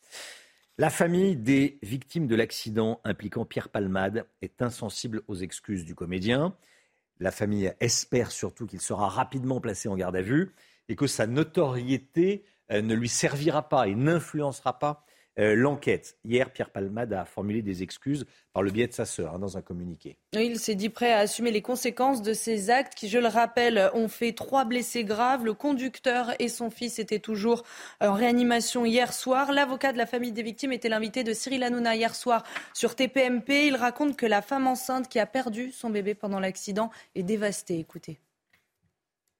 La 0.79 0.89
famille 0.89 1.37
des 1.37 1.79
victimes 1.83 2.27
de 2.27 2.35
l'accident 2.35 3.03
impliquant 3.05 3.45
Pierre 3.45 3.69
Palmade 3.69 4.25
est 4.41 4.63
insensible 4.63 5.21
aux 5.29 5.37
excuses 5.37 5.85
du 5.85 5.95
comédien. 5.95 6.57
La 7.21 7.31
famille 7.31 7.75
espère 7.79 8.33
surtout 8.33 8.67
qu'il 8.67 8.81
sera 8.81 9.11
rapidement 9.11 9.61
placé 9.61 9.91
en 9.91 9.97
garde 9.97 10.17
à 10.17 10.23
vue 10.23 10.55
et 10.89 10.97
que 10.97 11.07
sa 11.07 11.27
notoriété 11.27 12.45
euh, 12.47 12.52
ne 12.81 12.95
lui 12.95 13.09
servira 13.09 13.69
pas 13.69 13.89
et 13.89 13.95
n'influencera 13.95 14.79
pas 14.79 15.05
euh, 15.39 15.55
l'enquête. 15.55 16.19
Hier, 16.27 16.51
Pierre 16.51 16.69
Palmade 16.69 17.15
a 17.15 17.25
formulé 17.25 17.63
des 17.63 17.83
excuses 17.83 18.27
par 18.53 18.63
le 18.63 18.71
biais 18.71 18.87
de 18.87 18.93
sa 18.93 19.07
sœur 19.07 19.35
hein, 19.35 19.39
dans 19.39 19.57
un 19.57 19.63
communiqué. 19.63 20.19
Il 20.35 20.59
s'est 20.59 20.75
dit 20.75 20.91
prêt 20.91 21.11
à 21.11 21.21
assumer 21.21 21.51
les 21.51 21.63
conséquences 21.63 22.21
de 22.21 22.35
ces 22.35 22.69
actes 22.69 22.95
qui, 22.95 23.09
je 23.09 23.19
le 23.19 23.29
rappelle, 23.29 23.91
ont 23.95 24.09
fait 24.09 24.33
trois 24.33 24.67
blessés 24.67 25.05
graves. 25.05 25.47
Le 25.47 25.55
conducteur 25.55 26.35
et 26.39 26.49
son 26.49 26.71
fils 26.71 26.99
étaient 26.99 27.19
toujours 27.19 27.63
en 28.03 28.13
réanimation 28.13 28.85
hier 28.85 29.15
soir. 29.15 29.53
L'avocat 29.53 29.95
de 29.95 29.99
la 29.99 30.05
famille 30.05 30.33
des 30.33 30.43
victimes 30.43 30.73
était 30.73 30.91
l'invité 30.91 31.25
de 31.25 31.33
Cyril 31.33 31.63
Hanouna 31.63 31.97
hier 31.97 32.15
soir 32.15 32.45
sur 32.75 32.95
TPMP. 32.95 33.69
Il 33.69 33.77
raconte 33.77 34.19
que 34.19 34.27
la 34.27 34.43
femme 34.43 34.67
enceinte 34.67 35.09
qui 35.09 35.19
a 35.19 35.25
perdu 35.25 35.73
son 35.73 35.89
bébé 35.89 36.15
pendant 36.15 36.41
l'accident 36.41 36.91
est 37.15 37.23
dévastée. 37.23 37.79
Écoutez. 37.79 38.19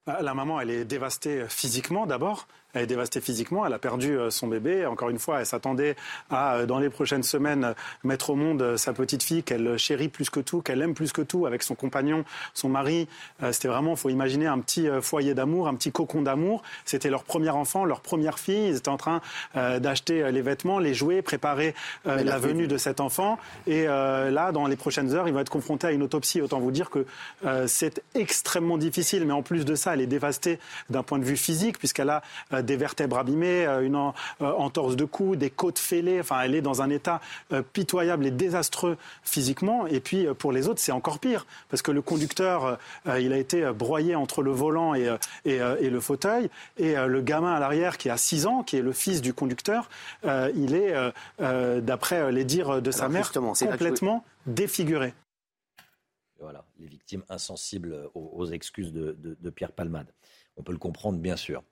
La 0.05 0.33
maman, 0.33 0.59
elle 0.59 0.69
est 0.69 0.85
dévastée 0.85 1.45
physiquement 1.47 2.05
d'abord, 2.05 2.47
elle 2.73 2.83
est 2.83 2.87
dévastée 2.87 3.21
physiquement, 3.21 3.65
elle 3.65 3.73
a 3.73 3.79
perdu 3.79 4.17
euh, 4.17 4.29
son 4.29 4.47
bébé. 4.47 4.85
Encore 4.85 5.09
une 5.09 5.19
fois, 5.19 5.39
elle 5.39 5.45
s'attendait 5.45 5.95
à, 6.29 6.55
euh, 6.55 6.65
dans 6.65 6.79
les 6.79 6.89
prochaines 6.89 7.23
semaines, 7.23 7.75
mettre 8.03 8.31
au 8.31 8.35
monde 8.35 8.61
euh, 8.61 8.77
sa 8.77 8.93
petite 8.93 9.23
fille 9.23 9.43
qu'elle 9.43 9.77
chérit 9.77 10.09
plus 10.09 10.29
que 10.29 10.39
tout, 10.39 10.61
qu'elle 10.61 10.81
aime 10.81 10.93
plus 10.93 11.11
que 11.11 11.21
tout, 11.21 11.45
avec 11.45 11.63
son 11.63 11.75
compagnon, 11.75 12.25
son 12.53 12.69
mari. 12.69 13.07
C'était 13.51 13.67
vraiment, 13.67 13.91
il 13.91 13.97
faut 13.97 14.09
imaginer, 14.09 14.47
un 14.47 14.59
petit 14.59 14.87
foyer 15.01 15.33
d'amour, 15.33 15.67
un 15.67 15.75
petit 15.75 15.91
cocon 15.91 16.21
d'amour. 16.21 16.63
C'était 16.85 17.09
leur 17.09 17.23
premier 17.23 17.49
enfant, 17.49 17.85
leur 17.85 18.01
première 18.01 18.39
fille. 18.39 18.69
Ils 18.69 18.77
étaient 18.77 18.89
en 18.89 18.97
train 18.97 19.21
d'acheter 19.55 20.31
les 20.31 20.41
vêtements, 20.41 20.79
les 20.79 20.93
jouets, 20.93 21.21
préparer 21.21 21.75
la 22.05 22.37
venue 22.37 22.67
de 22.67 22.77
cet 22.77 22.99
enfant. 22.99 23.37
Et 23.67 23.85
là, 23.85 24.51
dans 24.51 24.67
les 24.67 24.75
prochaines 24.75 25.13
heures, 25.13 25.27
ils 25.27 25.33
vont 25.33 25.39
être 25.39 25.49
confrontés 25.49 25.87
à 25.87 25.91
une 25.91 26.03
autopsie. 26.03 26.41
Autant 26.41 26.59
vous 26.59 26.71
dire 26.71 26.89
que 26.89 27.05
c'est 27.67 28.03
extrêmement 28.15 28.77
difficile. 28.77 29.25
Mais 29.25 29.33
en 29.33 29.43
plus 29.43 29.65
de 29.65 29.75
ça, 29.75 29.93
elle 29.93 30.01
est 30.01 30.07
dévastée 30.07 30.59
d'un 30.89 31.03
point 31.03 31.19
de 31.19 31.25
vue 31.25 31.37
physique, 31.37 31.77
puisqu'elle 31.79 32.09
a 32.09 32.23
des 32.63 32.75
vertèbres 32.75 33.17
abîmées, 33.17 33.65
euh, 33.65 33.85
une 33.85 33.95
euh, 33.95 34.11
entorse 34.39 34.95
de 34.95 35.05
cou, 35.05 35.35
des 35.35 35.49
côtes 35.49 35.79
fêlées. 35.79 36.19
Enfin, 36.19 36.41
elle 36.41 36.55
est 36.55 36.61
dans 36.61 36.81
un 36.81 36.89
état 36.89 37.21
euh, 37.51 37.61
pitoyable 37.61 38.25
et 38.25 38.31
désastreux 38.31 38.97
physiquement. 39.23 39.87
Et 39.87 39.99
puis, 39.99 40.27
pour 40.37 40.51
les 40.51 40.67
autres, 40.67 40.79
c'est 40.79 40.91
encore 40.91 41.19
pire, 41.19 41.45
parce 41.69 41.81
que 41.81 41.91
le 41.91 42.01
conducteur, 42.01 42.77
il 43.19 43.33
a 43.33 43.37
été 43.37 43.71
broyé 43.71 44.15
entre 44.15 44.41
le 44.41 44.51
volant 44.51 44.95
et, 44.95 45.09
et, 45.45 45.89
le 45.89 45.99
fauteuil. 45.99 46.49
Et 46.77 46.95
le 46.95 47.21
gamin 47.21 47.53
à 47.53 47.59
l'arrière, 47.59 47.97
qui 47.97 48.09
a 48.09 48.17
6 48.17 48.45
ans, 48.45 48.63
qui 48.63 48.77
est 48.77 48.81
le 48.81 48.93
fils 48.93 49.21
du 49.21 49.33
conducteur, 49.33 49.89
il 50.23 50.75
est, 50.75 50.93
d'après 51.81 52.31
les 52.31 52.43
dires 52.43 52.81
de 52.81 52.91
sa 52.91 53.09
mère, 53.09 53.31
complètement 53.31 54.23
défiguré. 54.45 55.13
Voilà, 56.39 56.65
les 56.79 56.87
victimes 56.87 57.23
insensibles 57.29 58.09
aux, 58.13 58.45
excuses 58.47 58.91
de, 58.91 59.15
de 59.19 59.49
Pierre 59.49 59.71
Palmade. 59.71 60.07
On 60.55 60.63
peut 60.63 60.71
le 60.71 60.77
comprendre, 60.77 61.19
bien 61.19 61.35
sûr. 61.35 61.63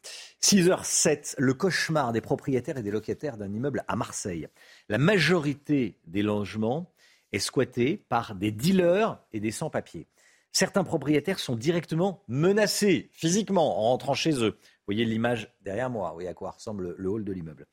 6h07, 0.42 1.36
le 1.38 1.54
cauchemar 1.54 2.12
des 2.14 2.22
propriétaires 2.22 2.78
et 2.78 2.84
des 2.84 2.92
locataires 2.92 3.38
d'un 3.38 3.54
immeuble 3.54 3.84
à 3.88 3.96
Marseille. 3.96 4.48
La 4.90 4.98
majorité 4.98 6.00
des 6.08 6.24
logements 6.24 6.92
est 7.32 7.40
squattée 7.40 7.98
par 8.10 8.36
des 8.36 8.52
dealers 8.52 9.20
et 9.32 9.40
des 9.40 9.52
sans-papiers. 9.52 10.08
Certains 10.52 10.84
propriétaires 10.84 11.40
sont 11.40 11.56
directement 11.56 12.24
menacés 12.28 13.10
physiquement 13.14 13.80
en 13.80 13.92
rentrant 13.92 14.14
chez 14.14 14.44
eux. 14.44 14.58
Vous 14.60 14.86
voyez 14.88 15.06
l'image 15.06 15.54
derrière 15.62 15.90
moi, 15.90 16.10
vous 16.10 16.16
voyez 16.16 16.30
à 16.30 16.34
quoi 16.34 16.52
ressemble 16.52 16.96
le 16.98 17.10
hall 17.10 17.24
de 17.24 17.32
l'immeuble. 17.32 17.68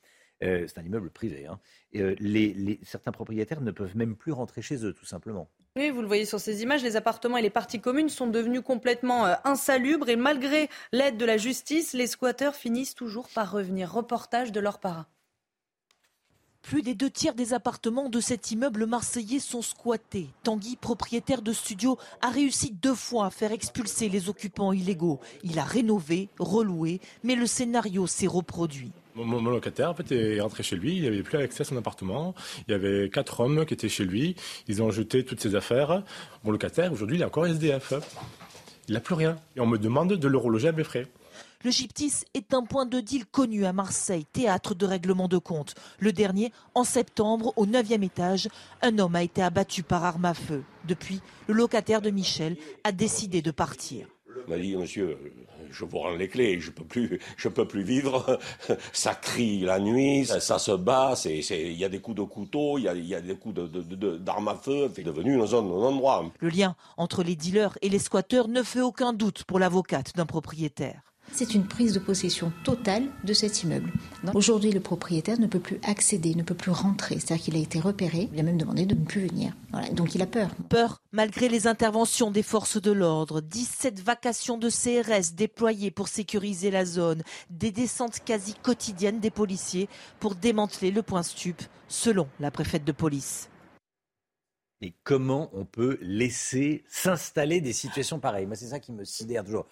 Euh, 0.45 0.67
c'est 0.69 0.79
un 0.79 0.85
immeuble 0.85 1.11
privé. 1.11 1.47
Hein. 1.47 1.59
Euh, 1.97 2.15
certains 2.83 3.11
propriétaires 3.11 3.61
ne 3.61 3.73
peuvent 3.73 3.97
même 3.97 4.15
plus 4.15 4.31
rentrer 4.31 4.63
chez 4.63 4.85
eux, 4.85 4.93
tout 4.93 5.07
simplement. 5.07 5.51
Oui, 5.77 5.91
vous 5.91 6.01
le 6.01 6.07
voyez 6.07 6.25
sur 6.25 6.41
ces 6.41 6.63
images, 6.63 6.83
les 6.83 6.97
appartements 6.97 7.37
et 7.37 7.43
les 7.43 7.51
parties 7.51 7.81
communes 7.81 8.09
sont 8.09 8.27
devenus 8.27 8.63
complètement 8.63 9.27
euh, 9.27 9.35
insalubres 9.45 10.09
et 10.09 10.17
malgré 10.17 10.69
l'aide 10.93 11.17
de 11.17 11.25
la 11.25 11.37
justice, 11.37 11.93
les 11.93 12.07
squatteurs 12.07 12.55
finissent 12.55 12.95
toujours 12.95 13.29
par 13.29 13.53
revenir. 13.53 13.93
Reportage 13.93 14.51
de 14.51 14.61
leurs 14.61 14.81
parents. 14.81 15.07
Plus 16.63 16.83
des 16.83 16.95
deux 16.95 17.09
tiers 17.09 17.35
des 17.35 17.55
appartements 17.55 18.11
de 18.11 18.21
cet 18.21 18.51
immeuble 18.51 18.85
marseillais 18.85 19.39
sont 19.39 19.63
squattés. 19.63 20.29
Tanguy, 20.43 20.77
propriétaire 20.77 21.41
de 21.41 21.53
studio, 21.53 21.97
a 22.21 22.29
réussi 22.29 22.73
deux 22.73 22.95
fois 22.95 23.27
à 23.27 23.31
faire 23.31 23.53
expulser 23.53 24.09
les 24.09 24.29
occupants 24.29 24.73
illégaux. 24.73 25.21
Il 25.45 25.59
a 25.59 25.65
rénové, 25.65 26.29
reloué, 26.39 27.01
mais 27.23 27.37
le 27.37 27.47
scénario 27.47 28.07
s'est 28.07 28.27
reproduit. 28.27 28.93
Mon, 29.25 29.51
locataire 29.51 29.91
en 29.91 29.95
est 30.11 30.41
rentré 30.41 30.63
chez 30.63 30.77
lui, 30.77 30.97
il 30.97 31.03
n'avait 31.03 31.23
plus 31.23 31.39
accès 31.39 31.63
à 31.63 31.65
son 31.65 31.77
appartement. 31.77 32.35
Il 32.67 32.73
y 32.73 32.75
avait 32.75 33.11
quatre 33.11 33.41
hommes 33.41 33.67
qui 33.67 33.75
étaient 33.75 33.89
chez 33.89 34.05
lui, 34.05 34.37
ils 34.69 34.83
ont 34.83 34.91
jeté 34.91 35.25
toutes 35.25 35.41
ses 35.41 35.55
affaires. 35.55 36.05
Mon 36.45 36.53
locataire, 36.53 36.93
aujourd'hui, 36.93 37.17
il 37.17 37.23
est 37.23 37.27
encore 37.27 37.47
SDF. 37.47 37.95
Il 38.89 38.95
n'a 38.95 39.01
plus 39.01 39.15
rien. 39.15 39.37
Et 39.57 39.61
on 39.61 39.67
me 39.67 39.79
demande 39.79 40.15
de 40.15 40.29
le 40.29 40.39
reloger 40.39 40.69
à 40.69 40.73
mes 40.73 40.85
frais. 40.85 41.07
Le 41.65 41.73
Gyptis 41.73 42.25
est 42.35 42.55
un 42.55 42.63
point 42.63 42.87
de 42.87 43.01
deal 43.01 43.27
connu 43.27 43.65
à 43.65 43.73
Marseille, 43.73 44.25
théâtre 44.25 44.77
de 44.77 44.87
règlement 44.87 45.27
de 45.27 45.39
compte. 45.39 45.75
Le 45.99 46.13
dernier, 46.13 46.53
en 46.75 46.85
septembre, 46.85 47.53
au 47.57 47.67
9e 47.67 48.05
étage, 48.05 48.49
un 48.81 48.99
homme 49.01 49.17
a 49.17 49.25
été 49.25 49.43
abattu 49.43 49.83
par 49.83 50.05
arme 50.05 50.25
à 50.25 50.35
feu. 50.35 50.63
Depuis, 50.87 51.21
le 51.49 51.55
locataire 51.55 52.01
de 52.01 52.11
Michel 52.11 52.57
a 52.85 52.93
décidé 52.93 53.43
de 53.43 53.51
partir. 53.51 54.07
M'a 54.47 54.59
dit, 54.59 54.77
monsieur, 54.77 55.17
je 55.71 55.85
vous 55.85 55.99
rends 55.99 56.15
les 56.15 56.29
clés, 56.29 56.61
je 56.61 56.71
peux 56.71 56.85
plus, 56.85 57.21
je 57.37 57.49
peux 57.49 57.67
plus 57.67 57.83
vivre. 57.83 58.39
Ça 58.93 59.15
crie 59.15 59.61
la 59.61 59.79
nuit, 59.79 60.27
ça, 60.27 60.59
se 60.59 60.73
bat, 60.73 61.15
il 61.25 61.73
y 61.73 61.85
a 61.85 61.89
des 61.89 62.01
coups 62.01 62.17
de 62.17 62.23
couteau, 62.23 62.79
il 62.79 62.85
y 62.85 63.15
a, 63.15 63.21
des 63.21 63.35
coups 63.35 63.55
d'armes 63.55 64.45
de, 64.47 64.51
à 64.51 64.55
feu. 64.55 64.91
C'est 64.95 65.03
devenu 65.03 65.35
une 65.35 65.47
zone, 65.47 65.67
un 65.67 65.87
endroit. 65.87 66.25
Le 66.41 66.49
lien 66.49 66.77
entre 66.97 67.23
les 67.23 67.37
dealers 67.37 67.77
et 67.83 67.89
les 67.89 67.99
squatteurs 67.99 68.49
ne 68.49 68.63
fait 68.63 68.81
aucun 68.81 69.13
doute 69.13 69.45
pour 69.45 69.59
l'avocate 69.59 70.15
d'un 70.17 70.27
propriétaire. 70.27 71.08
C'est 71.33 71.55
une 71.55 71.67
prise 71.67 71.93
de 71.93 71.99
possession 71.99 72.53
totale 72.65 73.05
de 73.25 73.33
cet 73.33 73.63
immeuble. 73.63 73.93
Aujourd'hui, 74.35 74.73
le 74.73 74.81
propriétaire 74.81 75.39
ne 75.39 75.47
peut 75.47 75.61
plus 75.61 75.79
accéder, 75.85 76.35
ne 76.35 76.43
peut 76.43 76.55
plus 76.55 76.73
rentrer. 76.73 77.21
C'est-à-dire 77.21 77.45
qu'il 77.45 77.57
a 77.57 77.61
été 77.61 77.79
repéré, 77.79 78.29
il 78.33 78.41
a 78.41 78.43
même 78.43 78.59
demandé 78.59 78.87
de 78.87 78.95
ne 78.95 79.05
plus 79.05 79.27
venir. 79.27 79.53
Donc 79.93 80.15
il 80.15 80.23
a 80.23 80.27
peur. 80.27 80.51
Peur 80.69 81.01
malgré 81.13 81.49
les 81.49 81.67
interventions 81.67 82.31
des 82.31 82.43
forces 82.43 82.81
de 82.81 82.93
l'ordre. 82.93 83.41
17 83.41 84.01
vacations 84.01 84.59
de 84.59 84.69
CRS 84.69 85.35
déployées 85.35 85.91
pour 85.91 86.09
sécuriser 86.09 86.71
la 86.71 86.85
zone. 86.85 87.23
Des 87.51 87.71
descentes 87.71 88.21
quasi 88.25 88.55
quotidiennes 88.55 89.21
des 89.21 89.31
policiers 89.31 89.89
pour 90.21 90.35
démanteler 90.35 90.91
le 90.91 91.03
point 91.03 91.23
stup, 91.23 91.63
selon 91.89 92.29
la 92.41 92.51
préfète 92.51 92.85
de 92.85 92.93
police. 92.93 93.49
Et 94.81 94.95
comment 95.03 95.51
on 95.55 95.65
peut 95.65 95.99
laisser 96.01 96.85
s'installer 96.89 97.61
des 97.61 97.73
situations 97.73 98.21
pareilles? 98.21 98.47
Moi, 98.47 98.55
c'est 98.55 98.69
ça 98.69 98.79
qui 98.79 98.93
me 98.93 99.05
sidère 99.05 99.45
toujours. 99.45 99.67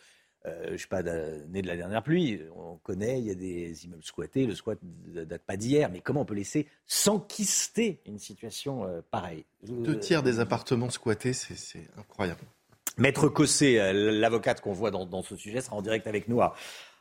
Euh, 0.47 0.65
je 0.67 0.73
ne 0.73 0.77
suis 0.77 0.89
pas 0.89 1.03
né 1.03 1.63
de 1.63 1.67
la 1.67 1.77
dernière 1.77 2.03
pluie. 2.03 2.41
On 2.57 2.77
connaît, 2.77 3.19
il 3.19 3.27
y 3.27 3.31
a 3.31 3.35
des 3.35 3.85
immeubles 3.85 4.05
squattés. 4.05 4.47
Le 4.47 4.55
squat 4.55 4.79
ne 5.13 5.25
date 5.25 5.43
pas 5.43 5.57
d'hier. 5.57 5.91
Mais 5.91 6.01
comment 6.01 6.23
on 6.23 6.25
peut 6.25 6.35
laisser 6.35 6.67
s'enquister 6.87 8.01
une 8.07 8.19
situation 8.19 8.85
euh, 8.85 9.01
pareille? 9.11 9.45
Deux 9.63 9.99
tiers 9.99 10.23
des 10.23 10.41
appartements 10.41 10.91
squattés, 10.91 11.33
c'est 11.33 11.89
incroyable. 11.99 12.41
Maître 12.99 13.29
Cossé, 13.29 13.79
euh, 13.79 13.93
l'avocate 14.13 14.61
qu'on 14.61 14.73
voit 14.73 14.91
dans, 14.91 15.23
ce 15.23 15.37
sujet, 15.37 15.61
sera 15.61 15.77
en 15.77 15.83
direct 15.83 16.07
avec 16.07 16.29
nous 16.29 16.41
à, 16.41 16.55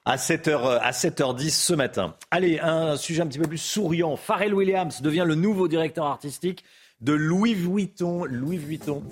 7h, 0.08 0.80
à 0.80 0.92
7h10 0.92 1.50
ce 1.52 1.74
matin. 1.74 2.16
Allez, 2.32 2.60
un 2.60 2.98
sujet 2.98 3.22
un 3.22 3.28
petit 3.28 3.40
peu 3.40 3.48
plus 3.48 3.60
souriant. 3.60 4.16
Pharrell 4.16 4.54
Williams 4.54 5.02
devient 5.02 5.24
le 5.26 5.36
nouveau 5.36 5.68
directeur 5.68 6.06
artistique 6.06 6.64
de 7.02 7.14
Louis 7.14 7.54
Vuitton. 7.54 8.26
Louis 8.26 8.58
Vuitton. 8.58 9.04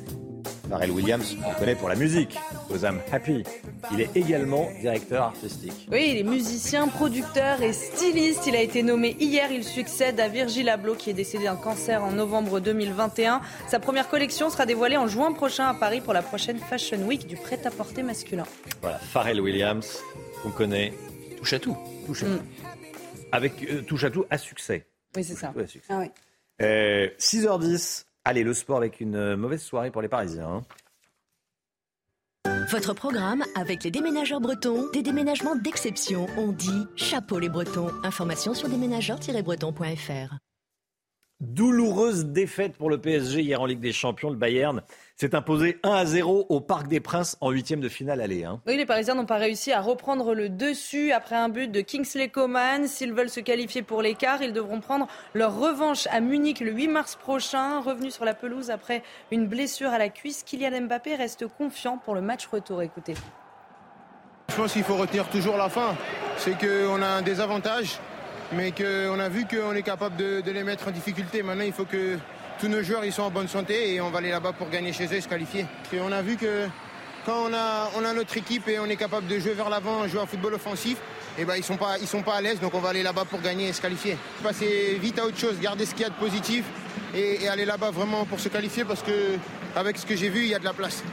Pharrell 0.69 0.91
Williams, 0.91 1.37
on 1.45 1.49
le 1.49 1.55
connaît 1.55 1.75
pour 1.75 1.89
la 1.89 1.95
musique, 1.95 2.35
aux 2.71 2.77
I'm 2.77 2.99
Happy. 3.11 3.43
Il 3.91 4.01
est 4.01 4.09
également 4.15 4.69
directeur 4.81 5.25
artistique. 5.25 5.87
Oui, 5.91 6.07
il 6.11 6.17
est 6.17 6.23
musicien, 6.23 6.87
producteur 6.87 7.61
et 7.61 7.73
styliste. 7.73 8.47
Il 8.47 8.55
a 8.55 8.61
été 8.61 8.81
nommé 8.81 9.15
hier. 9.19 9.51
Il 9.51 9.63
succède 9.63 10.19
à 10.19 10.29
Virgil 10.29 10.69
Abloh 10.69 10.95
qui 10.95 11.11
est 11.11 11.13
décédé 11.13 11.43
d'un 11.43 11.57
cancer 11.57 12.03
en 12.03 12.11
novembre 12.11 12.59
2021. 12.59 13.41
Sa 13.67 13.79
première 13.79 14.09
collection 14.09 14.49
sera 14.49 14.65
dévoilée 14.65 14.97
en 14.97 15.07
juin 15.07 15.31
prochain 15.33 15.67
à 15.67 15.75
Paris 15.75 16.01
pour 16.01 16.13
la 16.13 16.23
prochaine 16.23 16.57
Fashion 16.57 17.05
Week 17.05 17.27
du 17.27 17.35
prêt-à-porter 17.35 18.01
masculin. 18.01 18.45
Voilà, 18.81 18.97
Pharrell 18.97 19.41
Williams, 19.41 20.01
on 20.43 20.49
connaît. 20.49 20.93
Touche 21.37 21.53
à 21.53 21.59
tout. 21.59 21.77
Touche 22.07 22.23
à 22.23 22.25
tout. 22.25 22.41
Avec 23.31 23.53
euh, 23.69 23.81
touche 23.83 24.05
à 24.05 24.09
tout 24.09 24.25
à 24.31 24.39
succès. 24.39 24.87
Oui, 25.15 25.23
c'est 25.23 25.35
ça. 25.35 25.53
Ah 25.89 25.99
oui. 25.99 26.09
6h10. 26.59 28.01
Euh, 28.01 28.03
Allez, 28.25 28.43
le 28.43 28.53
sport 28.53 28.77
avec 28.77 29.01
une 29.01 29.15
euh, 29.15 29.35
mauvaise 29.35 29.61
soirée 29.61 29.91
pour 29.91 30.01
les 30.01 30.07
Parisiens. 30.07 30.47
Hein. 30.47 30.61
Votre 32.71 32.93
programme 32.93 33.43
avec 33.55 33.83
les 33.83 33.91
déménageurs 33.91 34.39
bretons, 34.39 34.89
des 34.91 35.03
déménagements 35.03 35.55
d'exception. 35.55 36.27
On 36.37 36.51
dit 36.51 36.87
chapeau 36.95 37.39
les 37.39 37.49
bretons. 37.49 37.91
Information 38.03 38.53
sur 38.53 38.69
déménageurs-bretons.fr. 38.69 40.37
Douloureuse 41.43 42.27
défaite 42.27 42.77
pour 42.77 42.89
le 42.89 42.97
PSG 42.97 43.41
hier 43.41 43.61
en 43.61 43.65
Ligue 43.65 43.81
des 43.81 43.91
Champions. 43.91 44.29
Le 44.29 44.37
Bayern 44.37 44.81
s'est 45.17 45.35
imposé 45.35 45.77
1 45.83 45.91
à 45.91 46.05
0 46.05 46.45
au 46.47 46.61
Parc 46.61 46.87
des 46.87 47.01
Princes 47.01 47.37
en 47.41 47.51
huitième 47.51 47.81
de 47.81 47.89
finale 47.89 48.21
aller. 48.21 48.45
Hein. 48.45 48.61
Oui, 48.65 48.77
les 48.77 48.85
Parisiens 48.85 49.15
n'ont 49.15 49.25
pas 49.25 49.37
réussi 49.37 49.73
à 49.73 49.81
reprendre 49.81 50.33
le 50.33 50.47
dessus 50.47 51.11
après 51.11 51.35
un 51.35 51.49
but 51.49 51.69
de 51.69 51.81
Kingsley 51.81 52.29
Coman. 52.29 52.87
S'ils 52.87 53.11
veulent 53.11 53.29
se 53.29 53.41
qualifier 53.41 53.81
pour 53.81 54.01
l'écart, 54.01 54.41
ils 54.41 54.53
devront 54.53 54.79
prendre 54.79 55.07
leur 55.33 55.59
revanche 55.59 56.07
à 56.11 56.21
Munich 56.21 56.61
le 56.61 56.71
8 56.71 56.87
mars 56.87 57.17
prochain. 57.17 57.81
Revenu 57.81 58.09
sur 58.09 58.23
la 58.23 58.33
pelouse 58.33 58.69
après 58.71 59.03
une 59.29 59.45
blessure 59.47 59.89
à 59.89 59.97
la 59.97 60.07
cuisse, 60.07 60.43
Kylian 60.43 60.83
Mbappé 60.83 61.15
reste 61.15 61.47
confiant 61.47 61.97
pour 61.97 62.15
le 62.15 62.21
match 62.21 62.47
retour. 62.47 62.81
Écoutez. 62.81 63.15
Je 64.49 64.55
pense 64.55 64.71
qu'il 64.71 64.83
faut 64.83 64.95
retenir 64.95 65.27
toujours 65.27 65.57
la 65.57 65.67
fin. 65.67 65.95
C'est 66.37 66.57
qu'on 66.57 67.01
a 67.01 67.07
un 67.07 67.21
désavantage 67.21 67.99
mais 68.55 68.71
qu'on 68.71 69.19
a 69.19 69.29
vu 69.29 69.45
qu'on 69.45 69.73
est 69.73 69.83
capable 69.83 70.15
de, 70.15 70.41
les 70.45 70.63
mettre 70.63 70.87
en 70.87 70.91
difficulté. 70.91 71.43
Maintenant, 71.43 71.63
il 71.63 71.73
faut 71.73 71.85
que 71.85 72.17
tous 72.59 72.67
nos 72.67 72.83
joueurs 72.83 73.03
ils 73.03 73.11
sont 73.11 73.23
en 73.23 73.31
bonne 73.31 73.47
santé 73.47 73.93
et 73.93 74.01
on 74.01 74.09
va 74.09 74.19
aller 74.19 74.29
là-bas 74.29 74.53
pour 74.53 74.69
gagner 74.69 74.93
chez 74.93 75.05
eux 75.07 75.13
et 75.13 75.21
se 75.21 75.27
qualifier. 75.27 75.65
Et 75.91 75.99
on 75.99 76.11
a 76.11 76.21
vu 76.21 76.37
que 76.37 76.67
quand 77.25 77.49
on 77.49 77.53
a, 77.53 77.89
on 77.97 78.05
a 78.05 78.13
notre 78.13 78.37
équipe 78.37 78.67
et 78.67 78.79
on 78.79 78.85
est 78.85 78.95
capable 78.95 79.27
de 79.27 79.39
jouer 79.39 79.53
vers 79.53 79.69
l'avant, 79.69 80.07
jouer 80.07 80.21
un 80.21 80.25
football 80.25 80.53
offensif, 80.53 80.97
et 81.37 81.41
eh 81.41 81.45
ben, 81.45 81.55
ils 81.55 81.59
ne 81.59 81.63
sont, 81.63 81.77
pas, 81.77 81.97
sont 81.97 82.21
pas 82.21 82.35
à 82.35 82.41
l'aise, 82.41 82.59
donc 82.59 82.75
on 82.75 82.79
va 82.79 82.89
aller 82.89 83.01
là-bas 83.01 83.25
pour 83.25 83.41
gagner 83.41 83.69
et 83.69 83.73
se 83.73 83.81
qualifier. 83.81 84.17
Passer 84.43 84.99
vite 85.01 85.17
à 85.17 85.25
autre 85.25 85.37
chose, 85.37 85.59
garder 85.59 85.85
ce 85.85 85.95
qu'il 85.95 86.03
y 86.03 86.05
a 86.05 86.09
de 86.09 86.15
positif 86.15 86.63
et, 87.15 87.47
aller 87.47 87.65
là-bas 87.65 87.89
vraiment 87.89 88.25
pour 88.25 88.39
se 88.39 88.49
qualifier 88.49 88.85
parce 88.85 89.01
que 89.01 89.37
avec 89.75 89.97
ce 89.97 90.05
que 90.05 90.15
j'ai 90.15 90.29
vu, 90.29 90.41
il 90.41 90.49
y 90.49 90.55
a 90.55 90.59
de 90.59 90.65
la 90.65 90.73
place. 90.73 91.03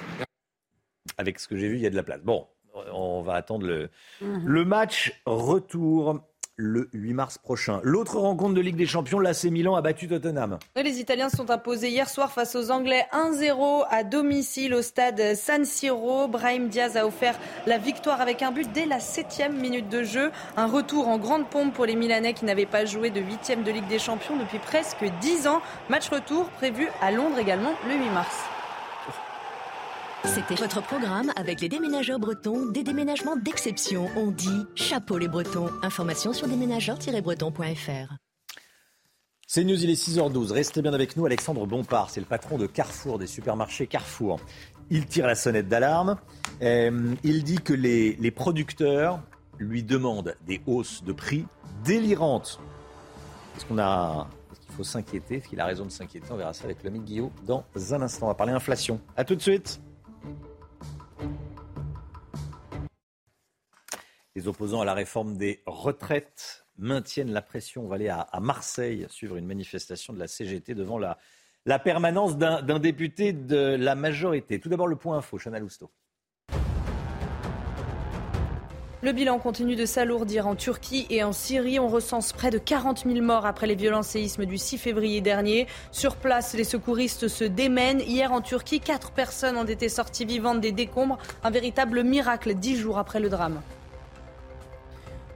Avec 1.17 1.39
ce 1.39 1.49
que 1.49 1.57
j'ai 1.57 1.69
vu, 1.69 1.77
il 1.77 1.83
y 1.83 1.87
a 1.87 1.91
de 1.91 1.97
la 1.97 2.03
place. 2.03 2.21
Bon, 2.21 2.47
on 2.93 3.23
va 3.23 3.35
attendre 3.35 3.67
le, 3.67 3.89
mhm. 4.21 4.47
le 4.47 4.65
match 4.65 5.13
retour 5.25 6.21
le 6.61 6.89
8 6.93 7.15
mars 7.15 7.39
prochain. 7.39 7.81
L'autre 7.83 8.19
rencontre 8.19 8.55
de 8.55 8.61
Ligue 8.61 8.77
des 8.77 8.87
Champions, 8.87 9.19
l'AC 9.19 9.45
Milan 9.45 9.75
a 9.75 9.83
battu 9.83 10.07
Tottenham. 10.07 10.59
Les 10.77 11.01
Italiens 11.01 11.31
sont 11.31 11.51
imposés 11.51 11.89
hier 11.89 12.09
soir 12.09 12.31
face 12.31 12.55
aux 12.55 12.71
Anglais 12.71 13.07
1-0 13.13 13.87
à 13.91 14.05
domicile 14.05 14.75
au 14.75 14.83
stade 14.83 15.35
San 15.35 15.65
Siro. 15.65 16.29
Brahim 16.29 16.69
Diaz 16.69 16.97
a 16.97 17.07
offert 17.07 17.39
la 17.67 17.79
victoire 17.79 18.21
avec 18.21 18.43
un 18.43 18.53
but 18.53 18.71
dès 18.73 18.87
la 18.87 19.01
septième 19.01 19.59
minute 19.59 19.89
de 19.89 20.03
jeu. 20.03 20.31
Un 20.57 20.67
retour 20.67 21.09
en 21.09 21.19
grande 21.19 21.49
pompe 21.49 21.73
pour 21.73 21.87
les 21.87 21.97
Milanais 21.97 22.35
qui 22.35 22.45
n'avaient 22.45 22.67
pas 22.67 22.85
joué 22.85 23.11
de 23.11 23.21
huitième 23.21 23.63
de 23.63 23.71
Ligue 23.71 23.89
des 23.89 23.99
Champions 23.99 24.37
depuis 24.37 24.59
presque 24.59 25.05
10 25.21 25.49
ans. 25.49 25.63
Match 25.89 26.11
retour 26.11 26.51
prévu 26.51 26.89
à 27.01 27.11
Londres 27.11 27.39
également 27.39 27.73
le 27.89 27.95
8 27.95 28.11
mars. 28.11 28.50
C'était 30.25 30.55
votre 30.55 30.83
programme 30.83 31.33
avec 31.37 31.61
les 31.61 31.69
déménageurs 31.69 32.19
bretons, 32.19 32.67
des 32.67 32.83
déménagements 32.83 33.37
d'exception. 33.37 34.09
On 34.17 34.31
dit 34.31 34.67
chapeau 34.75 35.19
les 35.19 35.29
bretons. 35.29 35.69
Information 35.83 36.33
sur 36.33 36.47
déménageurs-bretons.fr. 36.47 38.15
C'est 39.47 39.65
News, 39.65 39.83
il 39.83 39.91
est 39.91 39.95
6h12. 40.01 40.53
Restez 40.53 40.83
bien 40.83 40.93
avec 40.93 41.17
nous. 41.17 41.27
Alexandre 41.27 41.67
Bompard, 41.67 42.11
c'est 42.11 42.21
le 42.21 42.27
patron 42.27 42.59
de 42.59 42.67
Carrefour, 42.67 43.19
des 43.19 43.27
supermarchés 43.27 43.87
Carrefour. 43.87 44.39
Il 44.91 45.07
tire 45.07 45.27
la 45.27 45.35
sonnette 45.35 45.69
d'alarme. 45.69 46.17
Euh, 46.63 47.15
il 47.25 47.43
dit 47.43 47.59
que 47.59 47.73
les, 47.73 48.15
les 48.17 48.31
producteurs 48.31 49.21
lui 49.59 49.83
demandent 49.83 50.37
des 50.47 50.61
hausses 50.67 51.03
de 51.03 51.13
prix 51.13 51.47
délirantes. 51.85 52.61
Est-ce 53.57 53.67
qu'on 53.67 53.79
a 53.79 54.29
qu'il 54.61 54.75
faut 54.75 54.85
s'inquiéter? 54.85 55.37
Est-ce 55.37 55.49
qu'il 55.49 55.61
a 55.61 55.67
raison 55.67 55.85
de 55.85 55.91
s'inquiéter? 55.91 56.27
On 56.31 56.37
verra 56.37 56.53
ça 56.53 56.65
avec 56.65 56.85
l'ami 56.85 57.01
Guillaume 57.01 57.31
dans 57.47 57.65
un 57.91 58.03
instant. 58.03 58.27
On 58.27 58.29
va 58.29 58.35
parler 58.35 58.53
inflation. 58.53 59.01
A 59.17 59.25
tout 59.25 59.35
de 59.35 59.43
suite. 59.43 59.81
Les 64.37 64.47
opposants 64.47 64.81
à 64.81 64.85
la 64.85 64.95
réforme 64.95 65.37
des 65.37 65.61
retraites 65.67 66.65
maintiennent 66.79 67.33
la 67.33 67.43
pression. 67.43 67.85
On 67.85 67.89
va 67.89 67.97
aller 67.97 68.09
à, 68.09 68.29
Marseille 68.41 69.07
suivre 69.11 69.37
une 69.37 69.47
manifestation 69.47 70.13
de 70.13 70.21
la 70.21 70.29
CGT 70.29 70.75
devant 70.75 70.99
la, 70.99 71.19
la 71.67 71.81
permanence 71.81 72.37
d'un 72.37 72.79
député 72.79 73.33
de 73.33 73.77
la 73.77 73.97
majorité. 73.97 74.61
Tout 74.61 74.69
d'abord 74.69 74.87
le 74.87 74.95
point 74.95 75.19
info, 75.19 75.37
Chana 75.37 75.59
Lousteau. 75.59 75.91
Le 79.03 79.13
bilan 79.13 79.39
continue 79.39 79.77
de 79.77 79.87
s'alourdir 79.87 80.47
en 80.47 80.55
Turquie 80.55 81.07
et 81.11 81.25
en 81.25 81.33
Syrie. 81.33 81.81
On 81.81 81.89
recense 81.89 82.33
près 82.33 82.51
de 82.51 82.59
40 82.59 83.05
000 83.07 83.25
morts 83.25 83.47
après 83.47 83.67
les 83.67 83.75
violents 83.75 84.03
séismes 84.03 84.45
du 84.45 84.59
6 84.59 84.77
février 84.79 85.23
dernier. 85.23 85.67
Sur 85.91 86.17
place, 86.17 86.55
les 86.55 86.65
secouristes 86.65 87.27
se 87.27 87.45
démènent. 87.45 88.01
Hier 88.01 88.31
en 88.31 88.43
Turquie, 88.43 88.79
quatre 88.79 89.11
personnes 89.11 89.57
ont 89.57 89.65
été 89.65 89.89
sorties 89.89 90.27
vivantes 90.27 90.61
des 90.61 90.73
décombres. 90.73 91.19
Un 91.43 91.51
véritable 91.51 92.05
miracle 92.05 92.55
dix 92.55 92.77
jours 92.77 92.99
après 92.99 93.21
le 93.21 93.31
drame. 93.31 93.61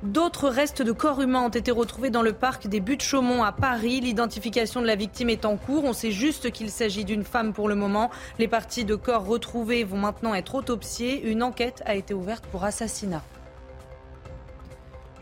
D'autres 0.04 0.50
restes 0.50 0.82
de 0.82 0.92
corps 0.92 1.22
humains 1.22 1.46
ont 1.46 1.48
été 1.48 1.70
retrouvés 1.70 2.10
dans 2.10 2.20
le 2.20 2.34
parc 2.34 2.66
des 2.66 2.80
Buttes-Chaumont 2.80 3.42
à 3.42 3.52
Paris. 3.52 4.00
L'identification 4.00 4.82
de 4.82 4.86
la 4.86 4.96
victime 4.96 5.30
est 5.30 5.46
en 5.46 5.56
cours. 5.56 5.84
On 5.84 5.94
sait 5.94 6.10
juste 6.10 6.50
qu'il 6.50 6.68
s'agit 6.70 7.06
d'une 7.06 7.24
femme 7.24 7.54
pour 7.54 7.70
le 7.70 7.74
moment. 7.74 8.10
Les 8.38 8.46
parties 8.46 8.84
de 8.84 8.96
corps 8.96 9.24
retrouvées 9.24 9.82
vont 9.82 9.96
maintenant 9.96 10.34
être 10.34 10.56
autopsiées. 10.56 11.22
Une 11.26 11.42
enquête 11.42 11.82
a 11.86 11.94
été 11.94 12.12
ouverte 12.12 12.44
pour 12.48 12.64
assassinat. 12.64 13.22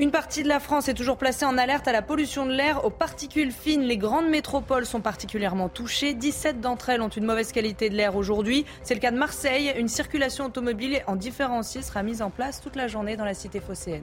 Une 0.00 0.10
partie 0.10 0.42
de 0.42 0.48
la 0.48 0.58
France 0.58 0.88
est 0.88 0.94
toujours 0.94 1.16
placée 1.16 1.44
en 1.44 1.58
alerte 1.58 1.86
à 1.86 1.92
la 1.92 2.02
pollution 2.02 2.44
de 2.44 2.50
l'air 2.50 2.84
aux 2.84 2.90
particules 2.90 3.52
fines. 3.52 3.82
Les 3.82 3.98
grandes 3.98 4.30
métropoles 4.30 4.84
sont 4.84 5.00
particulièrement 5.00 5.68
touchées. 5.68 6.12
17 6.12 6.60
d'entre 6.60 6.88
elles 6.88 7.02
ont 7.02 7.08
une 7.08 7.24
mauvaise 7.24 7.52
qualité 7.52 7.88
de 7.88 7.94
l'air 7.94 8.16
aujourd'hui. 8.16 8.66
C'est 8.82 8.94
le 8.94 9.00
cas 9.00 9.12
de 9.12 9.18
Marseille. 9.18 9.72
Une 9.76 9.86
circulation 9.86 10.46
automobile 10.46 11.04
en 11.06 11.14
différencié 11.14 11.82
sera 11.82 12.02
mise 12.02 12.20
en 12.20 12.30
place 12.30 12.60
toute 12.60 12.74
la 12.74 12.88
journée 12.88 13.16
dans 13.16 13.24
la 13.24 13.34
cité 13.34 13.60
phocéenne. 13.60 14.02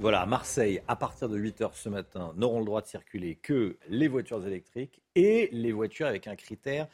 Voilà, 0.00 0.26
Marseille, 0.26 0.82
à 0.88 0.96
partir 0.96 1.28
de 1.28 1.38
8h 1.38 1.70
ce 1.74 1.88
matin, 1.88 2.34
n'auront 2.36 2.58
le 2.58 2.64
droit 2.64 2.82
de 2.82 2.86
circuler 2.86 3.36
que 3.36 3.78
les 3.88 4.08
voitures 4.08 4.44
électriques 4.46 5.00
et 5.14 5.48
les 5.52 5.72
voitures 5.72 6.06
avec 6.06 6.26
un 6.26 6.34
critère, 6.34 6.88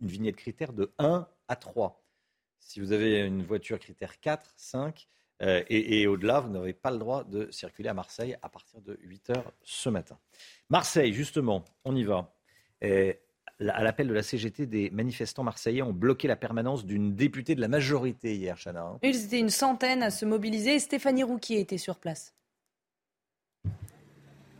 une 0.00 0.06
vignette 0.08 0.36
critère 0.36 0.72
de 0.72 0.92
1 0.98 1.26
à 1.48 1.56
3. 1.56 2.00
Si 2.60 2.80
vous 2.80 2.92
avez 2.92 3.20
une 3.20 3.42
voiture 3.42 3.78
critère 3.78 4.20
4, 4.20 4.54
5, 4.56 5.08
euh, 5.42 5.62
et, 5.68 6.06
au-delà, 6.06 6.40
vous 6.40 6.48
n'avez 6.48 6.72
pas 6.72 6.92
le 6.92 6.98
droit 6.98 7.24
de 7.24 7.50
circuler 7.50 7.88
à 7.88 7.94
Marseille 7.94 8.36
à 8.40 8.48
partir 8.48 8.80
de 8.80 8.98
8 9.02 9.30
h 9.30 9.42
ce 9.64 9.88
matin. 9.88 10.16
Marseille, 10.70 11.12
justement, 11.12 11.64
on 11.84 11.96
y 11.96 12.04
va. 12.04 12.32
à 12.80 13.82
l'appel 13.82 14.06
de 14.06 14.14
la 14.14 14.22
CGT, 14.22 14.66
des 14.66 14.90
manifestants 14.90 15.42
marseillais 15.42 15.82
ont 15.82 15.92
bloqué 15.92 16.28
la 16.28 16.36
permanence 16.36 16.86
d'une 16.86 17.16
députée 17.16 17.56
de 17.56 17.60
la 17.60 17.68
majorité 17.68 18.36
hier, 18.36 18.56
Chana. 18.56 18.84
Hein. 18.84 18.98
Ils 19.02 19.24
étaient 19.24 19.40
une 19.40 19.50
centaine 19.50 20.04
à 20.04 20.10
se 20.10 20.24
mobiliser. 20.24 20.78
Stéphanie 20.78 21.24
Rouquier 21.24 21.58
était 21.58 21.78
sur 21.78 21.98
place. 21.98 22.32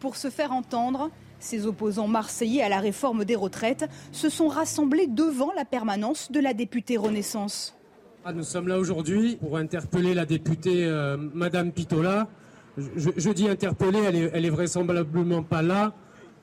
Pour 0.04 0.16
se 0.16 0.28
faire 0.28 0.52
entendre, 0.52 1.08
ces 1.38 1.66
opposants 1.66 2.08
marseillais 2.08 2.60
à 2.60 2.68
la 2.68 2.78
réforme 2.78 3.24
des 3.24 3.36
retraites 3.36 3.88
se 4.12 4.28
sont 4.28 4.48
rassemblés 4.48 5.06
devant 5.06 5.50
la 5.56 5.64
permanence 5.64 6.30
de 6.30 6.40
la 6.40 6.52
députée 6.52 6.98
Renaissance. 6.98 7.74
Ah, 8.22 8.34
nous 8.34 8.42
sommes 8.42 8.68
là 8.68 8.78
aujourd'hui 8.78 9.36
pour 9.36 9.56
interpeller 9.56 10.12
la 10.12 10.26
députée 10.26 10.84
euh, 10.84 11.16
Madame 11.32 11.72
Pitola. 11.72 12.28
Je, 12.76 13.30
dis 13.30 13.48
interpeller, 13.48 14.30
elle 14.34 14.44
est, 14.44 14.50
vraisemblablement 14.50 15.42
pas 15.42 15.62
là. 15.62 15.94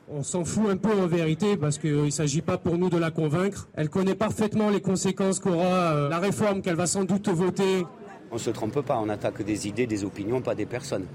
On 0.10 0.24
s'en 0.24 0.44
fout 0.44 0.68
un 0.68 0.78
peu 0.78 1.00
en 1.00 1.06
vérité 1.06 1.56
parce 1.56 1.78
qu'il 1.78 2.06
ne 2.06 2.10
s'agit 2.10 2.42
pas 2.42 2.58
pour 2.58 2.80
nous 2.80 2.90
de 2.90 2.98
la 2.98 3.12
convaincre. 3.12 3.70
Elle 3.76 3.90
connaît 3.90 4.16
parfaitement 4.16 4.72
les 4.72 4.82
conséquences 4.82 5.40
qu'aura 5.40 5.94
euh, 5.94 6.10
la 6.10 6.18
réforme 6.18 6.64
qu'elle 6.64 6.78
va 6.78 6.88
sans 6.88 7.04
doute 7.04 7.30
voter. 7.30 7.86
On 8.32 8.36
ne 8.36 8.40
se 8.40 8.50
trompe 8.50 8.82
pas, 8.82 8.98
on 8.98 9.10
attaque 9.10 9.42
des 9.44 9.68
idées, 9.68 9.88
des 9.88 10.04
opinions, 10.04 10.42
pas 10.42 10.56
des 10.56 10.66
personnes. 10.66 11.06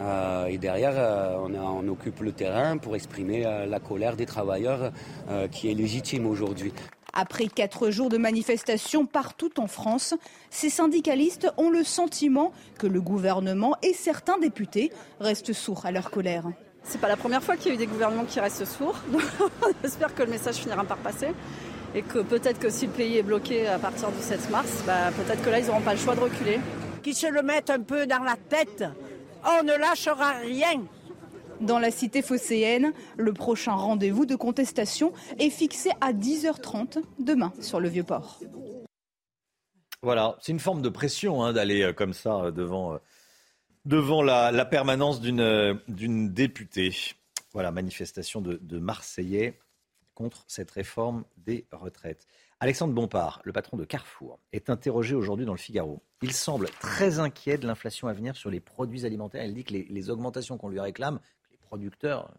Euh, 0.00 0.46
et 0.46 0.58
derrière, 0.58 0.94
on, 1.40 1.54
on, 1.54 1.88
occupe 1.88 2.20
le 2.20 2.32
terrain 2.32 2.78
pour 2.78 2.96
exprimer 2.96 3.42
la 3.42 3.78
colère 3.78 4.16
des 4.16 4.26
travailleurs 4.26 4.90
qui 5.50 5.70
est 5.70 5.74
légitime 5.74 6.26
aujourd'hui. 6.26 6.72
Après 7.12 7.46
quatre 7.46 7.90
jours 7.90 8.08
de 8.08 8.16
manifestations 8.16 9.04
partout 9.04 9.60
en 9.60 9.66
France, 9.66 10.14
ces 10.50 10.70
syndicalistes 10.70 11.46
ont 11.58 11.68
le 11.68 11.84
sentiment 11.84 12.52
que 12.78 12.86
le 12.86 13.02
gouvernement 13.02 13.76
et 13.82 13.92
certains 13.92 14.38
députés 14.38 14.90
restent 15.20 15.52
sourds 15.52 15.84
à 15.84 15.92
leur 15.92 16.10
colère. 16.10 16.44
C'est 16.84 17.00
pas 17.00 17.08
la 17.08 17.16
première 17.16 17.42
fois 17.42 17.56
qu'il 17.56 17.68
y 17.68 17.70
a 17.72 17.74
eu 17.74 17.78
des 17.78 17.86
gouvernements 17.86 18.24
qui 18.24 18.40
restent 18.40 18.64
sourds. 18.64 18.98
J'espère 19.82 20.14
que 20.14 20.22
le 20.22 20.30
message 20.30 20.56
finira 20.56 20.84
par 20.84 20.96
passer 20.98 21.28
et 21.94 22.02
que 22.02 22.20
peut-être 22.20 22.58
que 22.58 22.70
si 22.70 22.86
le 22.86 22.92
pays 22.92 23.18
est 23.18 23.22
bloqué 23.22 23.66
à 23.66 23.78
partir 23.78 24.10
du 24.10 24.20
7 24.20 24.50
mars, 24.50 24.82
bah, 24.86 25.10
peut-être 25.16 25.42
que 25.42 25.50
là 25.50 25.58
ils 25.58 25.66
n'auront 25.66 25.80
pas 25.80 25.94
le 25.94 25.98
choix 25.98 26.14
de 26.14 26.20
reculer. 26.20 26.60
Qu'ils 27.02 27.14
se 27.14 27.26
le 27.26 27.42
mettent 27.42 27.70
un 27.70 27.80
peu 27.80 28.06
dans 28.06 28.22
la 28.22 28.36
tête. 28.36 28.84
On 29.44 29.64
ne 29.64 29.76
lâchera 29.76 30.32
rien. 30.42 30.82
Dans 31.60 31.78
la 31.78 31.90
cité 31.90 32.22
phocéenne, 32.22 32.92
le 33.16 33.32
prochain 33.32 33.74
rendez-vous 33.74 34.26
de 34.26 34.34
contestation 34.34 35.12
est 35.38 35.50
fixé 35.50 35.90
à 36.00 36.12
10h30 36.12 37.02
demain 37.18 37.52
sur 37.60 37.80
le 37.80 37.88
Vieux-Port. 37.88 38.40
Voilà, 40.02 40.36
c'est 40.40 40.50
une 40.50 40.58
forme 40.58 40.82
de 40.82 40.88
pression 40.88 41.44
hein, 41.44 41.52
d'aller 41.52 41.82
euh, 41.82 41.92
comme 41.92 42.12
ça 42.12 42.46
euh, 42.46 42.50
devant, 42.50 42.94
euh, 42.94 42.98
devant 43.84 44.22
la, 44.22 44.64
permanence 44.64 45.20
d'une 45.20 46.32
députée. 46.32 46.92
Voilà, 47.52 47.70
manifestation 47.70 48.40
de, 48.40 48.58
de 48.60 48.78
Marseillais 48.78 49.60
contre 50.14 50.44
cette 50.48 50.70
réforme 50.70 51.24
des 51.36 51.66
retraites. 51.72 52.26
Alexandre 52.60 52.94
Bompard, 52.94 53.40
le 53.44 53.52
patron 53.52 53.76
de 53.76 53.84
Carrefour, 53.84 54.38
est 54.52 54.70
interrogé 54.70 55.14
aujourd'hui 55.14 55.46
dans 55.46 55.52
le 55.52 55.58
Figaro. 55.58 56.02
Il 56.22 56.32
semble 56.32 56.68
très 56.68 57.18
inquiet 57.18 57.58
de 57.58 57.66
l'inflation 57.66 58.08
à 58.08 58.12
venir 58.12 58.36
sur 58.36 58.50
les 58.50 58.60
produits 58.60 59.04
alimentaires. 59.04 59.44
Il 59.44 59.54
dit 59.54 59.64
que 59.64 59.72
les 59.74 60.10
augmentations 60.10 60.58
qu'on 60.58 60.68
lui 60.68 60.78
réclame, 60.78 61.18
producteurs 61.72 62.30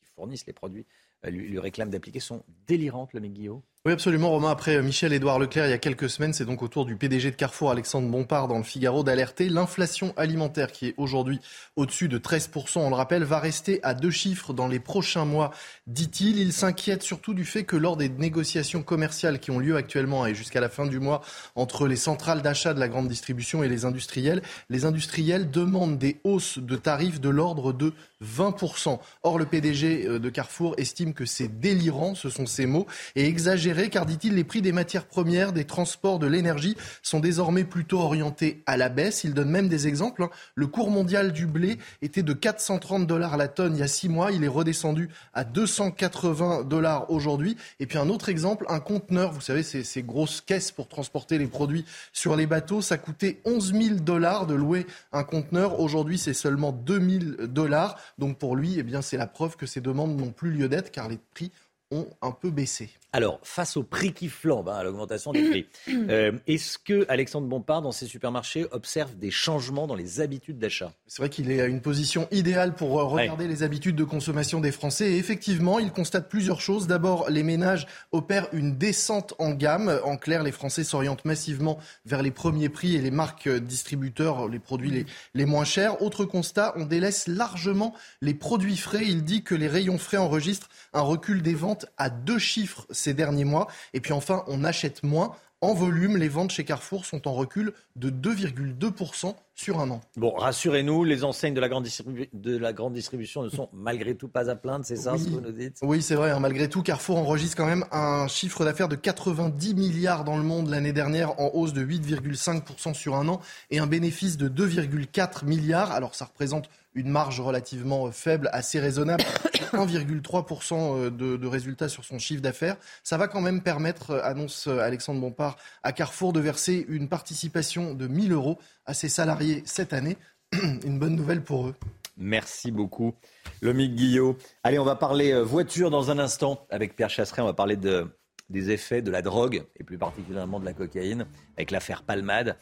qui 0.00 0.06
fournissent 0.06 0.46
les 0.46 0.52
produits 0.52 0.86
euh, 1.24 1.30
lui, 1.30 1.56
réclament 1.60 1.90
d'appliquer 1.90 2.18
sont 2.18 2.42
délirantes, 2.66 3.12
le 3.12 3.20
Guillaume? 3.20 3.62
Oui, 3.84 3.94
absolument, 3.94 4.30
Romain. 4.30 4.52
Après 4.52 4.76
euh, 4.76 4.82
Michel-Édouard 4.82 5.40
Leclerc, 5.40 5.66
il 5.66 5.70
y 5.70 5.72
a 5.72 5.78
quelques 5.78 6.08
semaines, 6.08 6.32
c'est 6.32 6.44
donc 6.44 6.62
au 6.62 6.68
tour 6.68 6.86
du 6.86 6.94
PDG 6.94 7.32
de 7.32 7.34
Carrefour, 7.34 7.72
Alexandre 7.72 8.08
Bompard, 8.08 8.46
dans 8.46 8.58
le 8.58 8.62
Figaro, 8.62 9.02
d'alerter. 9.02 9.48
L'inflation 9.48 10.14
alimentaire, 10.16 10.70
qui 10.70 10.86
est 10.86 10.94
aujourd'hui 10.98 11.40
au-dessus 11.74 12.06
de 12.06 12.16
13%, 12.16 12.78
on 12.78 12.90
le 12.90 12.94
rappelle, 12.94 13.24
va 13.24 13.40
rester 13.40 13.80
à 13.82 13.94
deux 13.94 14.12
chiffres 14.12 14.52
dans 14.52 14.68
les 14.68 14.78
prochains 14.78 15.24
mois, 15.24 15.50
dit-il. 15.88 16.38
Il 16.38 16.52
s'inquiète 16.52 17.02
surtout 17.02 17.34
du 17.34 17.44
fait 17.44 17.64
que 17.64 17.74
lors 17.74 17.96
des 17.96 18.08
négociations 18.08 18.84
commerciales 18.84 19.40
qui 19.40 19.50
ont 19.50 19.58
lieu 19.58 19.74
actuellement 19.74 20.26
et 20.26 20.34
jusqu'à 20.36 20.60
la 20.60 20.68
fin 20.68 20.86
du 20.86 21.00
mois 21.00 21.20
entre 21.56 21.88
les 21.88 21.96
centrales 21.96 22.40
d'achat 22.42 22.74
de 22.74 22.78
la 22.78 22.86
grande 22.86 23.08
distribution 23.08 23.64
et 23.64 23.68
les 23.68 23.84
industriels, 23.84 24.42
les 24.70 24.84
industriels 24.84 25.50
demandent 25.50 25.98
des 25.98 26.20
hausses 26.22 26.60
de 26.60 26.76
tarifs 26.76 27.20
de 27.20 27.30
l'ordre 27.30 27.72
de 27.72 27.92
20%. 28.24 29.00
Or, 29.24 29.38
le 29.40 29.44
PDG 29.44 30.06
euh, 30.06 30.18
de 30.20 30.30
Carrefour 30.30 30.76
estime 30.78 31.14
que 31.14 31.24
c'est 31.24 31.48
délirant, 31.58 32.14
ce 32.14 32.30
sont 32.30 32.46
ses 32.46 32.66
mots, 32.66 32.86
et 33.16 33.26
exagéré 33.26 33.71
car, 33.90 34.06
dit-il, 34.06 34.34
les 34.34 34.44
prix 34.44 34.62
des 34.62 34.72
matières 34.72 35.06
premières, 35.06 35.52
des 35.52 35.64
transports, 35.64 36.18
de 36.18 36.26
l'énergie 36.26 36.76
sont 37.02 37.20
désormais 37.20 37.64
plutôt 37.64 38.00
orientés 38.00 38.62
à 38.66 38.76
la 38.76 38.88
baisse. 38.88 39.24
Il 39.24 39.34
donne 39.34 39.50
même 39.50 39.68
des 39.68 39.88
exemples. 39.88 40.24
Hein. 40.24 40.30
Le 40.54 40.66
cours 40.66 40.90
mondial 40.90 41.32
du 41.32 41.46
blé 41.46 41.78
était 42.02 42.22
de 42.22 42.32
430 42.32 43.06
dollars 43.06 43.36
la 43.36 43.48
tonne 43.48 43.76
il 43.76 43.80
y 43.80 43.82
a 43.82 43.88
six 43.88 44.08
mois. 44.08 44.32
Il 44.32 44.44
est 44.44 44.48
redescendu 44.48 45.08
à 45.34 45.44
280 45.44 46.64
dollars 46.64 47.10
aujourd'hui. 47.10 47.56
Et 47.80 47.86
puis 47.86 47.98
un 47.98 48.08
autre 48.08 48.28
exemple, 48.28 48.64
un 48.68 48.80
conteneur, 48.80 49.32
vous 49.32 49.40
savez, 49.40 49.62
ces, 49.62 50.02
grosses 50.02 50.40
caisses 50.40 50.72
pour 50.72 50.88
transporter 50.88 51.38
les 51.38 51.46
produits 51.46 51.84
sur 52.12 52.36
les 52.36 52.46
bateaux, 52.46 52.82
ça 52.82 52.98
coûtait 52.98 53.40
11 53.44 53.72
000 53.72 53.94
dollars 54.00 54.46
de 54.46 54.54
louer 54.54 54.86
un 55.12 55.24
conteneur. 55.24 55.80
Aujourd'hui, 55.80 56.18
c'est 56.18 56.34
seulement 56.34 56.72
2 56.72 57.18
000 57.20 57.46
dollars. 57.46 57.98
Donc 58.18 58.38
pour 58.38 58.56
lui, 58.56 58.78
eh 58.78 58.82
bien, 58.82 59.02
c'est 59.02 59.16
la 59.16 59.26
preuve 59.26 59.56
que 59.56 59.66
ces 59.66 59.80
demandes 59.80 60.16
n'ont 60.18 60.32
plus 60.32 60.50
lieu 60.50 60.68
d'être 60.68 60.90
car 60.90 61.08
les 61.08 61.18
prix 61.34 61.50
ont 61.92 62.08
un 62.22 62.32
peu 62.32 62.50
baissé. 62.50 62.90
Alors, 63.14 63.40
face 63.42 63.76
au 63.76 63.82
prix 63.82 64.14
qui 64.14 64.30
flambe, 64.30 64.70
hein, 64.70 64.76
à 64.76 64.84
l'augmentation 64.84 65.32
des 65.32 65.42
prix, 65.50 65.66
euh, 66.08 66.32
est-ce 66.46 66.78
que 66.78 67.04
Alexandre 67.10 67.46
Bompard, 67.46 67.82
dans 67.82 67.92
ses 67.92 68.06
supermarchés, 68.06 68.64
observe 68.70 69.14
des 69.16 69.30
changements 69.30 69.86
dans 69.86 69.94
les 69.94 70.22
habitudes 70.22 70.58
d'achat? 70.58 70.92
C'est 71.06 71.20
vrai 71.20 71.28
qu'il 71.28 71.50
est 71.50 71.60
à 71.60 71.66
une 71.66 71.82
position 71.82 72.26
idéale 72.30 72.74
pour 72.74 72.98
euh, 72.98 73.04
regarder 73.04 73.48
les 73.48 73.62
habitudes 73.62 73.96
de 73.96 74.04
consommation 74.04 74.60
des 74.60 74.72
Français. 74.72 75.12
Et 75.12 75.18
effectivement, 75.18 75.78
il 75.78 75.92
constate 75.92 76.30
plusieurs 76.30 76.62
choses. 76.62 76.86
D'abord, 76.86 77.28
les 77.28 77.42
ménages 77.42 77.86
opèrent 78.12 78.48
une 78.54 78.78
descente 78.78 79.34
en 79.38 79.50
gamme. 79.50 80.00
En 80.04 80.16
clair, 80.16 80.42
les 80.42 80.52
Français 80.52 80.82
s'orientent 80.82 81.26
massivement 81.26 81.78
vers 82.06 82.22
les 82.22 82.30
premiers 82.30 82.70
prix 82.70 82.96
et 82.96 83.02
les 83.02 83.10
marques 83.10 83.46
euh, 83.46 83.60
distributeurs, 83.60 84.48
les 84.48 84.58
produits 84.58 84.90
les, 84.90 85.06
les 85.34 85.44
moins 85.44 85.64
chers. 85.64 86.00
Autre 86.00 86.24
constat, 86.24 86.72
on 86.76 86.86
délaisse 86.86 87.28
largement 87.28 87.94
les 88.22 88.32
produits 88.32 88.78
frais. 88.78 89.04
Il 89.04 89.22
dit 89.22 89.42
que 89.42 89.54
les 89.54 89.68
rayons 89.68 89.98
frais 89.98 90.16
enregistrent 90.16 90.70
un 90.94 91.02
recul 91.02 91.42
des 91.42 91.54
ventes 91.54 91.81
à 91.96 92.10
deux 92.10 92.38
chiffres 92.38 92.86
ces 92.90 93.14
derniers 93.14 93.44
mois. 93.44 93.68
Et 93.94 94.00
puis 94.00 94.12
enfin, 94.12 94.44
on 94.46 94.64
achète 94.64 95.02
moins. 95.02 95.36
En 95.62 95.74
volume, 95.74 96.16
les 96.16 96.28
ventes 96.28 96.50
chez 96.50 96.64
Carrefour 96.64 97.06
sont 97.06 97.28
en 97.28 97.34
recul 97.34 97.72
de 97.94 98.10
2,2% 98.10 99.36
sur 99.54 99.78
un 99.78 99.90
an. 99.90 100.00
Bon, 100.16 100.32
rassurez-nous, 100.34 101.04
les 101.04 101.22
enseignes 101.22 101.54
de 101.54 101.60
la, 101.60 101.68
grande 101.68 101.86
de 102.32 102.56
la 102.56 102.72
grande 102.72 102.94
distribution 102.94 103.44
ne 103.44 103.48
sont 103.48 103.68
malgré 103.72 104.16
tout 104.16 104.26
pas 104.26 104.50
à 104.50 104.56
plaindre, 104.56 104.84
c'est 104.84 104.96
ça 104.96 105.16
ce 105.16 105.26
que 105.26 105.30
vous 105.30 105.40
nous 105.40 105.52
dites? 105.52 105.78
Oui, 105.82 106.02
c'est 106.02 106.16
vrai, 106.16 106.32
hein, 106.32 106.40
malgré 106.40 106.68
tout, 106.68 106.82
Carrefour 106.82 107.16
enregistre 107.16 107.56
quand 107.56 107.66
même 107.66 107.84
un 107.92 108.26
chiffre 108.26 108.64
d'affaires 108.64 108.88
de 108.88 108.96
90 108.96 109.74
milliards 109.74 110.24
dans 110.24 110.36
le 110.36 110.42
monde 110.42 110.68
l'année 110.68 110.92
dernière, 110.92 111.38
en 111.40 111.52
hausse 111.54 111.72
de 111.72 111.84
8,5% 111.84 112.92
sur 112.92 113.14
un 113.14 113.28
an, 113.28 113.40
et 113.70 113.78
un 113.78 113.86
bénéfice 113.86 114.36
de 114.36 114.48
2,4 114.48 115.44
milliards. 115.44 115.92
Alors 115.92 116.16
ça 116.16 116.24
représente 116.24 116.68
une 116.94 117.08
marge 117.08 117.40
relativement 117.40 118.10
faible, 118.12 118.48
assez 118.52 118.78
raisonnable, 118.80 119.24
1,3% 119.72 120.74
euh, 120.74 121.10
de, 121.10 121.36
de 121.36 121.46
résultats 121.46 121.88
sur 121.88 122.04
son 122.04 122.18
chiffre 122.18 122.42
d'affaires. 122.42 122.76
Ça 123.02 123.16
va 123.16 123.28
quand 123.28 123.40
même 123.40 123.62
permettre, 123.62 124.10
euh, 124.10 124.22
annonce 124.22 124.66
euh, 124.66 124.78
Alexandre 124.80 125.20
Bompard, 125.20 125.56
à 125.82 125.92
Carrefour 125.92 126.32
de 126.32 126.40
verser 126.40 126.84
une 126.88 127.08
participation 127.08 127.94
de 127.94 128.06
1000 128.06 128.32
euros 128.32 128.58
à 128.86 128.94
ses 128.94 129.08
salariés 129.08 129.62
cette 129.64 129.92
année. 129.92 130.16
Une 130.84 130.98
bonne 130.98 131.16
nouvelle 131.16 131.42
pour 131.42 131.68
eux. 131.68 131.74
Merci 132.18 132.70
beaucoup, 132.70 133.14
Lomique 133.62 133.94
Guillot. 133.94 134.36
Allez, 134.64 134.78
on 134.78 134.84
va 134.84 134.96
parler 134.96 135.40
voiture 135.42 135.90
dans 135.90 136.10
un 136.10 136.18
instant 136.18 136.66
avec 136.68 136.94
Pierre 136.94 137.08
Chasseret. 137.08 137.40
On 137.40 137.46
va 137.46 137.54
parler 137.54 137.76
de, 137.76 138.06
des 138.50 138.70
effets 138.70 139.00
de 139.00 139.10
la 139.10 139.22
drogue 139.22 139.64
et 139.76 139.82
plus 139.82 139.96
particulièrement 139.96 140.60
de 140.60 140.66
la 140.66 140.74
cocaïne 140.74 141.26
avec 141.56 141.70
l'affaire 141.70 142.02
Palmade. 142.02 142.58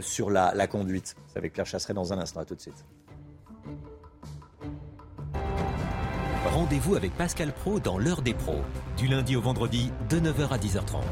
sur 0.00 0.30
la, 0.30 0.66
conduite. 0.66 1.16
C'est 1.28 1.38
avec 1.38 1.52
Claire 1.52 1.66
Chasseret 1.66 1.92
dans 1.92 2.14
un 2.14 2.18
instant. 2.18 2.40
À 2.40 2.44
tout 2.46 2.54
de 2.54 2.60
suite. 2.62 2.82
Rendez-vous 6.46 6.94
avec 6.94 7.12
Pascal 7.16 7.52
Pro 7.52 7.80
dans 7.80 7.98
l'heure 7.98 8.22
des 8.22 8.34
pros, 8.34 8.62
du 8.96 9.08
lundi 9.08 9.34
au 9.34 9.40
vendredi 9.40 9.90
de 10.08 10.20
9h 10.20 10.48
à 10.50 10.58
10h30. 10.58 11.02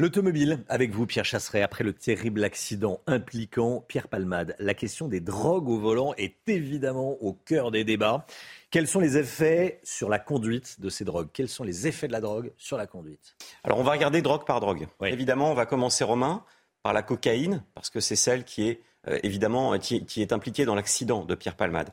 L'automobile, 0.00 0.64
avec 0.70 0.92
vous 0.92 1.04
Pierre 1.04 1.26
Chasseret, 1.26 1.60
après 1.60 1.84
le 1.84 1.92
terrible 1.92 2.42
accident 2.42 3.02
impliquant 3.06 3.84
Pierre 3.86 4.08
Palmade. 4.08 4.56
La 4.58 4.72
question 4.72 5.08
des 5.08 5.20
drogues 5.20 5.68
au 5.68 5.78
volant 5.78 6.14
est 6.16 6.36
évidemment 6.48 7.22
au 7.22 7.34
cœur 7.34 7.70
des 7.70 7.84
débats. 7.84 8.24
Quels 8.70 8.86
sont 8.86 9.00
les 9.00 9.18
effets 9.18 9.78
sur 9.82 10.08
la 10.08 10.18
conduite 10.18 10.80
de 10.80 10.88
ces 10.88 11.04
drogues? 11.04 11.28
Quels 11.34 11.50
sont 11.50 11.64
les 11.64 11.86
effets 11.86 12.06
de 12.06 12.12
la 12.12 12.22
drogue 12.22 12.50
sur 12.56 12.78
la 12.78 12.86
conduite? 12.86 13.36
Alors 13.62 13.78
on 13.78 13.82
va 13.82 13.90
regarder 13.92 14.22
drogue 14.22 14.46
par 14.46 14.60
drogue. 14.60 14.88
Évidemment, 15.04 15.50
on 15.50 15.54
va 15.54 15.66
commencer 15.66 16.02
Romain 16.02 16.44
par 16.82 16.92
la 16.92 17.02
cocaïne, 17.02 17.62
parce 17.74 17.90
que 17.90 18.00
c'est 18.00 18.16
celle 18.16 18.44
qui 18.44 18.68
est 18.68 18.80
euh, 19.08 19.18
évidemment 19.22 19.78
qui, 19.78 20.04
qui 20.04 20.22
est 20.22 20.32
impliquée 20.32 20.64
dans 20.64 20.74
l'accident 20.74 21.24
de 21.24 21.34
Pierre 21.34 21.56
Palmade. 21.56 21.90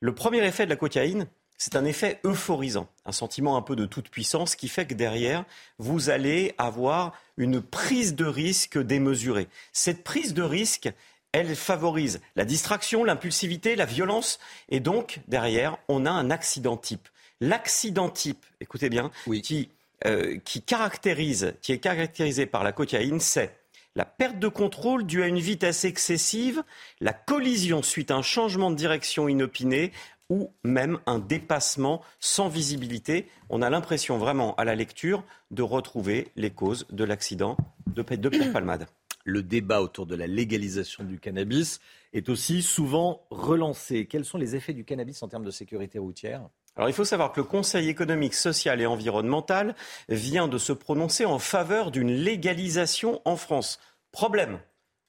Le 0.00 0.14
premier 0.14 0.44
effet 0.44 0.64
de 0.64 0.70
la 0.70 0.76
cocaïne, 0.76 1.26
c'est 1.56 1.76
un 1.76 1.84
effet 1.84 2.20
euphorisant, 2.24 2.88
un 3.06 3.12
sentiment 3.12 3.56
un 3.56 3.62
peu 3.62 3.76
de 3.76 3.86
toute 3.86 4.08
puissance 4.08 4.56
qui 4.56 4.68
fait 4.68 4.86
que 4.86 4.94
derrière, 4.94 5.44
vous 5.78 6.10
allez 6.10 6.54
avoir 6.58 7.12
une 7.36 7.62
prise 7.62 8.14
de 8.14 8.24
risque 8.24 8.78
démesurée. 8.78 9.48
Cette 9.72 10.04
prise 10.04 10.34
de 10.34 10.42
risque, 10.42 10.92
elle 11.32 11.56
favorise 11.56 12.20
la 12.36 12.44
distraction, 12.44 13.04
l'impulsivité, 13.04 13.76
la 13.76 13.86
violence, 13.86 14.38
et 14.68 14.80
donc 14.80 15.20
derrière, 15.28 15.78
on 15.88 16.06
a 16.06 16.10
un 16.10 16.30
accident 16.30 16.76
type. 16.76 17.08
L'accident 17.40 18.08
type, 18.08 18.44
écoutez 18.60 18.88
bien, 18.88 19.10
qui, 19.42 19.70
euh, 20.06 20.38
qui 20.44 20.62
caractérise, 20.62 21.54
qui 21.62 21.72
est 21.72 21.78
caractérisé 21.78 22.46
par 22.46 22.62
la 22.64 22.72
cocaïne, 22.72 23.20
c'est 23.20 23.56
la 23.96 24.04
perte 24.04 24.38
de 24.38 24.48
contrôle 24.48 25.04
due 25.04 25.22
à 25.22 25.28
une 25.28 25.38
vitesse 25.38 25.84
excessive, 25.84 26.62
la 27.00 27.12
collision 27.12 27.82
suite 27.82 28.10
à 28.10 28.16
un 28.16 28.22
changement 28.22 28.70
de 28.70 28.76
direction 28.76 29.28
inopiné, 29.28 29.92
ou 30.30 30.52
même 30.64 30.98
un 31.06 31.18
dépassement 31.18 32.02
sans 32.18 32.48
visibilité. 32.48 33.28
On 33.50 33.62
a 33.62 33.70
l'impression 33.70 34.16
vraiment 34.18 34.54
à 34.56 34.64
la 34.64 34.74
lecture 34.74 35.22
de 35.50 35.62
retrouver 35.62 36.28
les 36.36 36.50
causes 36.50 36.86
de 36.90 37.04
l'accident 37.04 37.56
de, 37.86 38.02
de 38.02 38.52
Palmade. 38.52 38.86
Le 39.24 39.42
débat 39.42 39.80
autour 39.80 40.06
de 40.06 40.14
la 40.14 40.26
légalisation 40.26 41.04
du 41.04 41.18
cannabis 41.18 41.80
est 42.12 42.28
aussi 42.28 42.62
souvent 42.62 43.26
relancé. 43.30 44.06
Quels 44.06 44.24
sont 44.24 44.38
les 44.38 44.56
effets 44.56 44.74
du 44.74 44.84
cannabis 44.84 45.22
en 45.22 45.28
termes 45.28 45.44
de 45.44 45.50
sécurité 45.50 45.98
routière? 45.98 46.48
Alors 46.76 46.88
il 46.88 46.94
faut 46.94 47.04
savoir 47.04 47.32
que 47.32 47.40
le 47.40 47.46
Conseil 47.46 47.88
économique, 47.88 48.34
social 48.34 48.80
et 48.80 48.86
environnemental 48.86 49.74
vient 50.08 50.48
de 50.48 50.58
se 50.58 50.72
prononcer 50.72 51.24
en 51.24 51.38
faveur 51.38 51.90
d'une 51.90 52.10
légalisation 52.10 53.20
en 53.24 53.36
France. 53.36 53.78
Problème, 54.10 54.58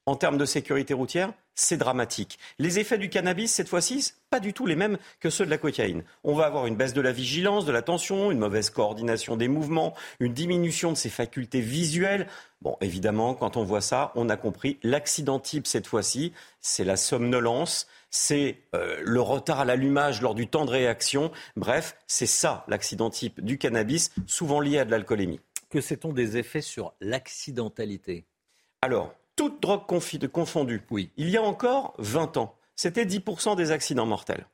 en 0.06 0.16
termes 0.16 0.38
de 0.38 0.46
sécurité 0.46 0.94
routière, 0.94 1.34
c'est 1.56 1.78
dramatique. 1.78 2.38
Les 2.60 2.80
effets 2.80 2.98
du 2.98 3.10
cannabis, 3.10 3.52
cette 3.52 3.70
fois-ci, 3.70 4.14
pas 4.30 4.40
du 4.40 4.54
tout 4.54 4.68
les 4.68 4.76
mêmes 4.76 4.98
que 5.20 5.30
ceux 5.30 5.46
de 5.46 5.50
la 5.50 5.58
cocaïne. 5.58 6.04
On 6.24 6.36
va 6.36 6.46
avoir 6.46 6.68
une 6.68 6.76
baisse 6.76 6.94
de 6.94 7.02
la 7.02 7.14
vigilance, 7.14 7.66
de 7.66 7.72
l'attention, 7.72 8.30
une 8.30 8.40
mauvaise 8.40 8.70
coordination 8.70 9.38
des 9.38 9.48
mouvements, 9.48 9.96
une 10.20 10.34
diminution 10.34 10.92
de 10.92 10.98
ses 10.98 11.10
facultés 11.10 11.62
visuelles. 11.62 12.28
Bon, 12.62 12.78
évidemment, 12.82 13.34
quand 13.34 13.58
on 13.58 13.64
voit 13.64 13.82
ça, 13.82 14.12
on 14.16 14.30
a 14.30 14.38
compris. 14.38 14.78
L'accident 14.84 15.40
type, 15.40 15.66
cette 15.66 15.88
fois-ci, 15.88 16.34
c'est 16.60 16.84
la 16.84 16.98
somnolence, 16.98 17.88
c'est 18.16 18.62
euh, 18.74 19.02
le 19.04 19.20
retard 19.20 19.60
à 19.60 19.66
l'allumage 19.66 20.22
lors 20.22 20.36
du 20.36 20.48
temps 20.48 20.64
de 20.64 20.72
réaction. 20.72 21.32
Bref, 21.58 21.98
c'est 22.08 22.26
ça 22.26 22.64
l'accident 22.70 23.10
type 23.10 23.42
du 23.42 23.58
cannabis, 23.58 24.12
souvent 24.26 24.62
lié 24.62 24.80
à 24.80 24.86
de 24.86 24.92
l'alcoolémie. 24.92 25.42
Que 25.70 25.82
sait-on 25.82 26.14
des 26.14 26.38
effets 26.38 26.62
sur 26.62 26.94
l'accidentalité? 27.02 28.26
Alors, 28.82 29.14
toute 29.36 29.62
drogue 29.62 29.86
confondue, 30.32 30.82
oui. 30.92 31.10
il 31.18 31.30
y 31.30 31.36
a 31.36 31.42
encore 31.42 31.94
20 31.98 32.38
ans, 32.38 32.56
c'était 32.78 33.04
10% 33.04 33.58
des 33.58 33.72
accidents 33.72 34.06
mortels. 34.06 34.48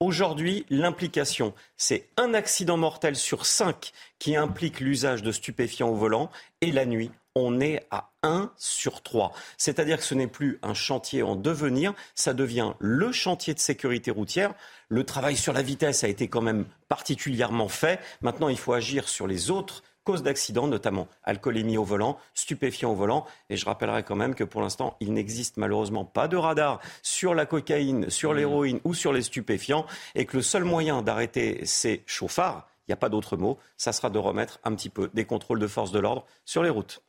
Aujourd'hui, 0.00 0.66
l'implication, 0.68 1.54
c'est 1.76 2.08
un 2.18 2.34
accident 2.34 2.76
mortel 2.76 3.16
sur 3.16 3.46
5 3.46 3.92
qui 4.18 4.36
implique 4.36 4.80
l'usage 4.80 5.22
de 5.22 5.32
stupéfiants 5.32 5.88
au 5.88 5.94
volant. 5.94 6.30
Et 6.60 6.70
la 6.70 6.86
nuit, 6.86 7.10
on 7.34 7.60
est 7.60 7.86
à 7.90 8.10
1 8.22 8.52
sur 8.56 9.02
3. 9.02 9.32
C'est-à-dire 9.56 9.98
que 9.98 10.04
ce 10.04 10.14
n'est 10.14 10.26
plus 10.26 10.58
un 10.62 10.74
chantier 10.74 11.22
en 11.22 11.36
devenir, 11.36 11.94
ça 12.14 12.34
devient 12.34 12.72
le 12.78 13.12
chantier 13.12 13.54
de 13.54 13.60
sécurité 13.60 14.10
routière. 14.10 14.54
Le 14.88 15.04
travail 15.04 15.36
sur 15.36 15.52
la 15.52 15.62
vitesse 15.62 16.04
a 16.04 16.08
été 16.08 16.28
quand 16.28 16.42
même 16.42 16.66
particulièrement 16.88 17.68
fait. 17.68 18.00
Maintenant, 18.22 18.48
il 18.48 18.58
faut 18.58 18.72
agir 18.72 19.08
sur 19.08 19.26
les 19.26 19.50
autres 19.50 19.82
causes 20.08 20.22
d'accidents, 20.22 20.68
notamment 20.68 21.06
alcoolémie 21.22 21.76
au 21.76 21.84
volant, 21.84 22.18
stupéfiants 22.32 22.92
au 22.92 22.94
volant. 22.94 23.26
Et 23.50 23.58
je 23.58 23.66
rappellerai 23.66 24.04
quand 24.04 24.16
même 24.16 24.34
que 24.34 24.42
pour 24.42 24.62
l'instant, 24.62 24.96
il 25.00 25.12
n'existe 25.12 25.58
malheureusement 25.58 26.06
pas 26.06 26.28
de 26.28 26.36
radar 26.38 26.80
sur 27.02 27.34
la 27.34 27.44
cocaïne, 27.44 28.08
sur 28.08 28.32
mmh. 28.32 28.36
l'héroïne 28.36 28.80
ou 28.84 28.94
sur 28.94 29.12
les 29.12 29.20
stupéfiants, 29.20 29.84
et 30.14 30.24
que 30.24 30.38
le 30.38 30.42
seul 30.42 30.64
moyen 30.64 31.02
d'arrêter 31.02 31.60
ces 31.66 32.04
chauffards, 32.06 32.66
il 32.86 32.90
n'y 32.90 32.94
a 32.94 32.96
pas 32.96 33.10
d'autre 33.10 33.36
mot, 33.36 33.58
ça 33.76 33.92
sera 33.92 34.08
de 34.08 34.18
remettre 34.18 34.60
un 34.64 34.74
petit 34.74 34.88
peu 34.88 35.10
des 35.12 35.26
contrôles 35.26 35.58
de 35.58 35.66
force 35.66 35.92
de 35.92 35.98
l'ordre 35.98 36.24
sur 36.46 36.62
les 36.62 36.70
routes. 36.70 37.02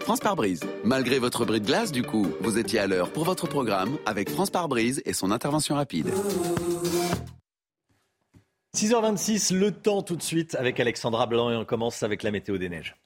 France 0.00 0.20
par 0.20 0.36
brise. 0.36 0.60
Malgré 0.84 1.18
votre 1.18 1.44
bris 1.44 1.60
de 1.60 1.66
glace, 1.66 1.92
du 1.92 2.02
coup, 2.02 2.26
vous 2.40 2.58
étiez 2.58 2.78
à 2.78 2.86
l'heure 2.86 3.10
pour 3.10 3.24
votre 3.24 3.46
programme 3.46 3.96
avec 4.06 4.30
France 4.30 4.50
par 4.50 4.68
brise 4.68 5.02
et 5.06 5.12
son 5.12 5.30
intervention 5.30 5.74
rapide. 5.74 6.10
6h26, 8.76 9.54
le 9.56 9.70
temps 9.70 10.02
tout 10.02 10.16
de 10.16 10.22
suite 10.22 10.56
avec 10.56 10.80
Alexandra 10.80 11.26
Blanc 11.26 11.50
et 11.50 11.56
on 11.56 11.64
commence 11.64 12.02
avec 12.02 12.22
la 12.22 12.30
météo 12.30 12.58
des 12.58 12.68
neiges. 12.68 12.96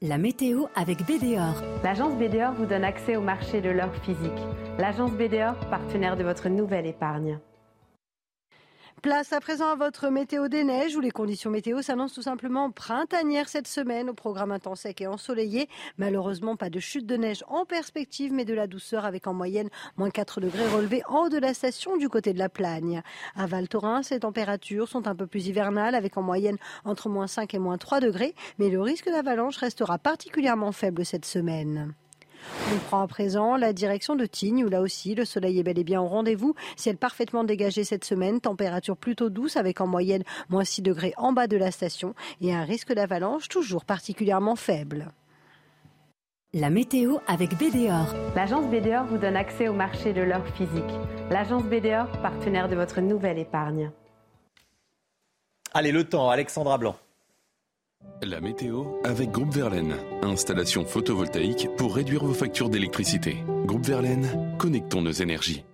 La 0.00 0.16
météo 0.16 0.64
avec 0.76 1.04
BDOR. 1.04 1.62
L'agence 1.84 2.14
BDOR 2.14 2.52
vous 2.52 2.64
donne 2.64 2.84
accès 2.84 3.16
au 3.16 3.20
marché 3.20 3.60
de 3.60 3.68
l'or 3.68 3.94
physique. 4.02 4.30
L'agence 4.78 5.10
BDOR, 5.10 5.56
partenaire 5.68 6.16
de 6.16 6.22
votre 6.22 6.48
nouvelle 6.48 6.86
épargne. 6.86 7.38
Place 9.02 9.32
à 9.32 9.40
présent 9.40 9.70
à 9.70 9.76
votre 9.76 10.10
météo 10.10 10.48
des 10.48 10.62
neiges 10.62 10.94
où 10.94 11.00
les 11.00 11.10
conditions 11.10 11.50
météo 11.50 11.80
s'annoncent 11.80 12.14
tout 12.14 12.22
simplement 12.22 12.70
printanières 12.70 13.48
cette 13.48 13.66
semaine 13.66 14.10
au 14.10 14.14
programme 14.14 14.52
intense 14.52 14.80
sec 14.80 15.00
et 15.00 15.06
ensoleillé. 15.06 15.70
Malheureusement, 15.96 16.54
pas 16.56 16.68
de 16.68 16.80
chute 16.80 17.06
de 17.06 17.16
neige 17.16 17.42
en 17.48 17.64
perspective, 17.64 18.30
mais 18.30 18.44
de 18.44 18.52
la 18.52 18.66
douceur 18.66 19.06
avec 19.06 19.26
en 19.26 19.32
moyenne 19.32 19.70
moins 19.96 20.10
4 20.10 20.42
degrés 20.42 20.68
relevés 20.68 21.02
en 21.08 21.24
haut 21.24 21.28
de 21.30 21.38
la 21.38 21.54
station 21.54 21.96
du 21.96 22.10
côté 22.10 22.34
de 22.34 22.38
la 22.38 22.50
Plagne. 22.50 23.00
À 23.36 23.46
Val 23.46 23.68
Thorens, 23.68 24.10
les 24.10 24.20
températures 24.20 24.88
sont 24.88 25.08
un 25.08 25.14
peu 25.14 25.26
plus 25.26 25.46
hivernales 25.46 25.94
avec 25.94 26.18
en 26.18 26.22
moyenne 26.22 26.58
entre 26.84 27.08
moins 27.08 27.26
5 27.26 27.54
et 27.54 27.58
moins 27.58 27.78
3 27.78 28.00
degrés, 28.00 28.34
mais 28.58 28.68
le 28.68 28.82
risque 28.82 29.08
d'avalanche 29.08 29.56
restera 29.56 29.96
particulièrement 29.96 30.72
faible 30.72 31.06
cette 31.06 31.24
semaine. 31.24 31.94
On 32.72 32.78
prend 32.78 33.02
à 33.02 33.06
présent 33.06 33.56
la 33.56 33.72
direction 33.72 34.16
de 34.16 34.26
Tignes, 34.26 34.64
où 34.64 34.68
là 34.68 34.80
aussi 34.80 35.14
le 35.14 35.24
soleil 35.24 35.58
est 35.58 35.62
bel 35.62 35.78
et 35.78 35.84
bien 35.84 36.00
au 36.00 36.06
rendez-vous. 36.06 36.54
Ciel 36.76 36.96
parfaitement 36.96 37.44
dégagé 37.44 37.84
cette 37.84 38.04
semaine, 38.04 38.40
température 38.40 38.96
plutôt 38.96 39.30
douce 39.30 39.56
avec 39.56 39.80
en 39.80 39.86
moyenne 39.86 40.24
moins 40.48 40.64
6 40.64 40.82
degrés 40.82 41.14
en 41.16 41.32
bas 41.32 41.46
de 41.46 41.56
la 41.56 41.70
station 41.70 42.14
et 42.40 42.54
un 42.54 42.64
risque 42.64 42.92
d'avalanche 42.92 43.48
toujours 43.48 43.84
particulièrement 43.84 44.56
faible. 44.56 45.12
La 46.52 46.68
météo 46.68 47.18
avec 47.28 47.50
BDOR. 47.56 48.12
L'agence 48.34 48.66
BDOR 48.66 49.04
vous 49.04 49.18
donne 49.18 49.36
accès 49.36 49.68
au 49.68 49.72
marché 49.72 50.12
de 50.12 50.20
l'or 50.20 50.44
physique. 50.56 50.82
L'agence 51.30 51.62
BDOR, 51.62 52.10
partenaire 52.22 52.68
de 52.68 52.74
votre 52.74 53.00
nouvelle 53.00 53.38
épargne. 53.38 53.92
Allez, 55.72 55.92
le 55.92 56.02
temps, 56.02 56.28
Alexandra 56.28 56.76
Blanc. 56.76 56.96
La 58.22 58.40
météo 58.40 58.84
avec 59.02 59.30
Groupe 59.30 59.54
Verlaine. 59.54 59.96
Installation 60.22 60.84
photovoltaïque 60.84 61.68
pour 61.78 61.96
réduire 61.96 62.22
vos 62.22 62.34
factures 62.34 62.68
d'électricité. 62.68 63.38
Groupe 63.64 63.86
Verlaine, 63.86 64.54
connectons 64.58 65.00
nos 65.00 65.10
énergies. 65.10 65.64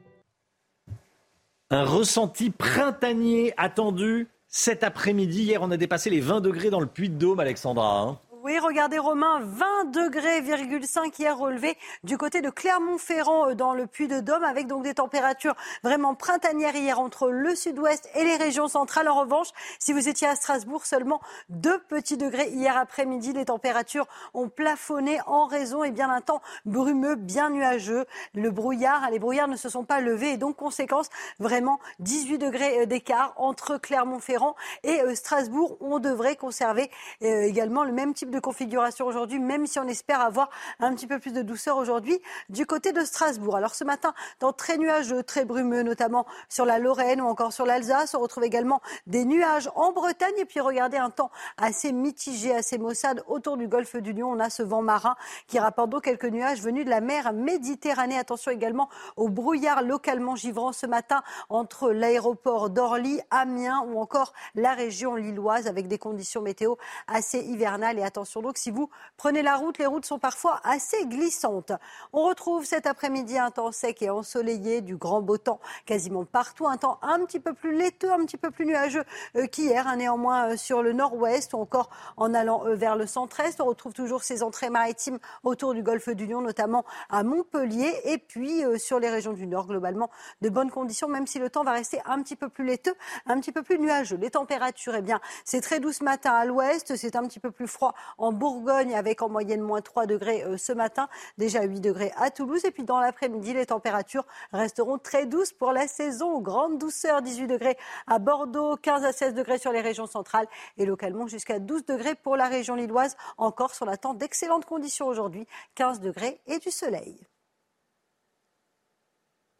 Un 1.70 1.84
ressenti 1.84 2.50
printanier 2.50 3.52
attendu 3.56 4.28
cet 4.46 4.84
après-midi. 4.84 5.42
Hier, 5.42 5.60
on 5.60 5.72
a 5.72 5.76
dépassé 5.76 6.08
les 6.08 6.20
20 6.20 6.40
degrés 6.40 6.70
dans 6.70 6.78
le 6.78 6.86
Puy 6.86 7.08
de 7.08 7.16
Dôme, 7.16 7.40
Alexandra. 7.40 8.00
Hein. 8.00 8.18
Oui, 8.46 8.60
regardez 8.60 9.00
Romain, 9.00 9.40
20 9.42 9.90
degrés, 9.90 10.40
5 10.80 11.18
hier 11.18 11.36
relevé 11.36 11.76
du 12.04 12.16
côté 12.16 12.42
de 12.42 12.48
Clermont-Ferrand 12.48 13.48
euh, 13.48 13.54
dans 13.56 13.74
le 13.74 13.88
Puy-de-Dôme 13.88 14.44
avec 14.44 14.68
donc 14.68 14.84
des 14.84 14.94
températures 14.94 15.56
vraiment 15.82 16.14
printanières 16.14 16.76
hier 16.76 17.00
entre 17.00 17.28
le 17.28 17.56
sud-ouest 17.56 18.08
et 18.14 18.22
les 18.22 18.36
régions 18.36 18.68
centrales. 18.68 19.08
En 19.08 19.18
revanche, 19.18 19.48
si 19.80 19.92
vous 19.92 20.08
étiez 20.08 20.28
à 20.28 20.36
Strasbourg, 20.36 20.86
seulement 20.86 21.20
2 21.48 21.76
petits 21.88 22.16
degrés 22.16 22.48
hier 22.50 22.76
après-midi. 22.76 23.32
Les 23.32 23.46
températures 23.46 24.06
ont 24.32 24.48
plafonné 24.48 25.18
en 25.26 25.46
raison 25.46 25.82
et 25.82 25.88
eh 25.88 25.90
bien 25.90 26.06
d'un 26.06 26.20
temps 26.20 26.40
brumeux, 26.66 27.16
bien 27.16 27.50
nuageux. 27.50 28.04
Le 28.32 28.52
brouillard, 28.52 29.10
les 29.10 29.18
brouillards 29.18 29.48
ne 29.48 29.56
se 29.56 29.68
sont 29.68 29.82
pas 29.82 30.00
levés 30.00 30.34
et 30.34 30.36
donc 30.36 30.54
conséquence 30.54 31.08
vraiment 31.40 31.80
18 31.98 32.38
degrés 32.38 32.82
euh, 32.82 32.86
d'écart 32.86 33.34
entre 33.38 33.76
Clermont-Ferrand 33.76 34.54
et 34.84 35.00
euh, 35.00 35.16
Strasbourg. 35.16 35.78
On 35.80 35.98
devrait 35.98 36.36
conserver 36.36 36.92
également 37.20 37.82
le 37.82 37.90
même 37.90 38.14
type 38.14 38.30
de 38.30 38.35
de 38.36 38.40
configuration 38.40 39.06
aujourd'hui, 39.06 39.38
même 39.38 39.66
si 39.66 39.78
on 39.78 39.88
espère 39.88 40.20
avoir 40.20 40.50
un 40.78 40.94
petit 40.94 41.06
peu 41.06 41.18
plus 41.18 41.32
de 41.32 41.42
douceur 41.42 41.76
aujourd'hui 41.78 42.20
du 42.48 42.66
côté 42.66 42.92
de 42.92 43.00
Strasbourg. 43.00 43.56
Alors 43.56 43.74
ce 43.74 43.84
matin, 43.84 44.14
dans 44.40 44.52
très 44.52 44.76
nuageux, 44.76 45.22
très 45.22 45.44
brumeux, 45.44 45.82
notamment 45.82 46.26
sur 46.48 46.64
la 46.64 46.78
Lorraine 46.78 47.20
ou 47.20 47.26
encore 47.26 47.52
sur 47.52 47.66
l'Alsace, 47.66 48.14
on 48.14 48.20
retrouve 48.20 48.44
également 48.44 48.80
des 49.06 49.24
nuages 49.24 49.70
en 49.74 49.92
Bretagne. 49.92 50.34
Et 50.38 50.44
puis 50.44 50.60
regardez 50.60 50.98
un 50.98 51.10
temps 51.10 51.30
assez 51.56 51.92
mitigé, 51.92 52.54
assez 52.54 52.78
maussade 52.78 53.24
autour 53.26 53.56
du 53.56 53.68
golfe 53.68 53.96
du 53.96 54.12
Lion. 54.12 54.30
On 54.30 54.40
a 54.40 54.50
ce 54.50 54.62
vent 54.62 54.82
marin 54.82 55.16
qui 55.46 55.58
rapporte 55.58 55.90
donc 55.90 56.04
quelques 56.04 56.26
nuages 56.26 56.60
venus 56.60 56.84
de 56.84 56.90
la 56.90 57.00
mer 57.00 57.32
Méditerranée. 57.32 58.18
Attention 58.18 58.50
également 58.50 58.88
au 59.16 59.28
brouillard 59.28 59.82
localement 59.82 60.36
givrant 60.36 60.72
ce 60.72 60.86
matin 60.86 61.22
entre 61.48 61.90
l'aéroport 61.90 62.70
d'Orly, 62.70 63.20
Amiens 63.30 63.84
ou 63.88 63.98
encore 63.98 64.32
la 64.54 64.74
région 64.74 65.14
lilloise 65.14 65.66
avec 65.66 65.88
des 65.88 65.98
conditions 65.98 66.42
météo 66.42 66.74
assez 67.08 67.38
hivernales. 67.38 67.98
Et 67.98 68.02
attention 68.02 68.25
donc, 68.34 68.58
si 68.58 68.70
vous 68.70 68.90
prenez 69.16 69.42
la 69.42 69.56
route, 69.56 69.78
les 69.78 69.86
routes 69.86 70.04
sont 70.04 70.18
parfois 70.18 70.60
assez 70.64 71.06
glissantes. 71.06 71.72
On 72.12 72.24
retrouve 72.24 72.64
cet 72.64 72.86
après-midi 72.86 73.38
un 73.38 73.50
temps 73.50 73.72
sec 73.72 74.02
et 74.02 74.10
ensoleillé, 74.10 74.80
du 74.80 74.96
grand 74.96 75.22
beau 75.22 75.38
temps 75.38 75.60
quasiment 75.84 76.24
partout, 76.24 76.66
un 76.66 76.76
temps 76.76 76.98
un 77.02 77.24
petit 77.24 77.40
peu 77.40 77.52
plus 77.54 77.76
laiteux, 77.76 78.12
un 78.12 78.24
petit 78.24 78.36
peu 78.36 78.50
plus 78.50 78.66
nuageux 78.66 79.04
euh, 79.36 79.46
qu'hier, 79.46 79.86
hein, 79.86 79.96
néanmoins 79.96 80.50
euh, 80.50 80.56
sur 80.56 80.82
le 80.82 80.92
nord-ouest 80.92 81.54
ou 81.54 81.58
encore 81.58 81.90
en 82.16 82.34
allant 82.34 82.66
euh, 82.66 82.74
vers 82.74 82.96
le 82.96 83.06
centre-est. 83.06 83.60
On 83.60 83.66
retrouve 83.66 83.92
toujours 83.92 84.22
ces 84.22 84.42
entrées 84.42 84.70
maritimes 84.70 85.18
autour 85.44 85.74
du 85.74 85.82
golfe 85.82 86.08
du 86.08 86.26
Lion, 86.26 86.40
notamment 86.40 86.84
à 87.10 87.22
Montpellier 87.22 87.92
et 88.04 88.18
puis 88.18 88.62
sur 88.78 88.98
les 88.98 89.10
régions 89.10 89.32
du 89.32 89.46
nord, 89.46 89.66
globalement 89.66 90.10
de 90.42 90.48
bonnes 90.48 90.70
conditions, 90.70 91.08
même 91.08 91.26
si 91.26 91.38
le 91.38 91.50
temps 91.50 91.64
va 91.64 91.72
rester 91.72 92.00
un 92.06 92.22
petit 92.22 92.36
peu 92.36 92.48
plus 92.48 92.64
laiteux, 92.64 92.94
un 93.26 93.40
petit 93.40 93.52
peu 93.52 93.62
plus 93.62 93.78
nuageux. 93.78 94.16
Les 94.16 94.30
températures, 94.30 94.94
eh 94.94 95.02
bien, 95.02 95.20
c'est 95.44 95.60
très 95.60 95.80
doux 95.80 95.92
ce 95.92 96.04
matin 96.04 96.32
à 96.32 96.44
l'ouest, 96.44 96.96
c'est 96.96 97.16
un 97.16 97.24
petit 97.24 97.40
peu 97.40 97.50
plus 97.50 97.66
froid 97.66 97.94
en 98.18 98.32
Bourgogne 98.32 98.94
avec 98.94 99.22
en 99.22 99.28
moyenne 99.28 99.60
moins 99.60 99.80
3 99.80 100.06
degrés 100.06 100.44
ce 100.58 100.72
matin, 100.72 101.08
déjà 101.38 101.62
8 101.62 101.80
degrés 101.80 102.12
à 102.16 102.30
Toulouse 102.30 102.64
et 102.64 102.70
puis 102.70 102.84
dans 102.84 103.00
l'après-midi, 103.00 103.54
les 103.54 103.66
températures 103.66 104.26
resteront 104.52 104.98
très 104.98 105.26
douces 105.26 105.52
pour 105.52 105.72
la 105.72 105.86
saison. 105.86 106.40
Grande 106.40 106.78
douceur, 106.78 107.22
18 107.22 107.46
degrés 107.46 107.76
à 108.06 108.18
Bordeaux, 108.18 108.76
15 108.76 109.04
à 109.04 109.12
16 109.12 109.34
degrés 109.34 109.58
sur 109.58 109.72
les 109.72 109.80
régions 109.80 110.06
centrales 110.06 110.46
et 110.76 110.86
localement 110.86 111.26
jusqu'à 111.26 111.58
12 111.58 111.84
degrés 111.86 112.14
pour 112.14 112.36
la 112.36 112.48
région 112.48 112.74
lilloise. 112.74 113.16
Encore 113.38 113.74
sur 113.74 113.86
l'attente 113.86 114.18
d'excellentes 114.18 114.64
conditions 114.64 115.06
aujourd'hui, 115.06 115.46
15 115.74 116.00
degrés 116.00 116.40
et 116.46 116.58
du 116.58 116.70
soleil. 116.70 117.16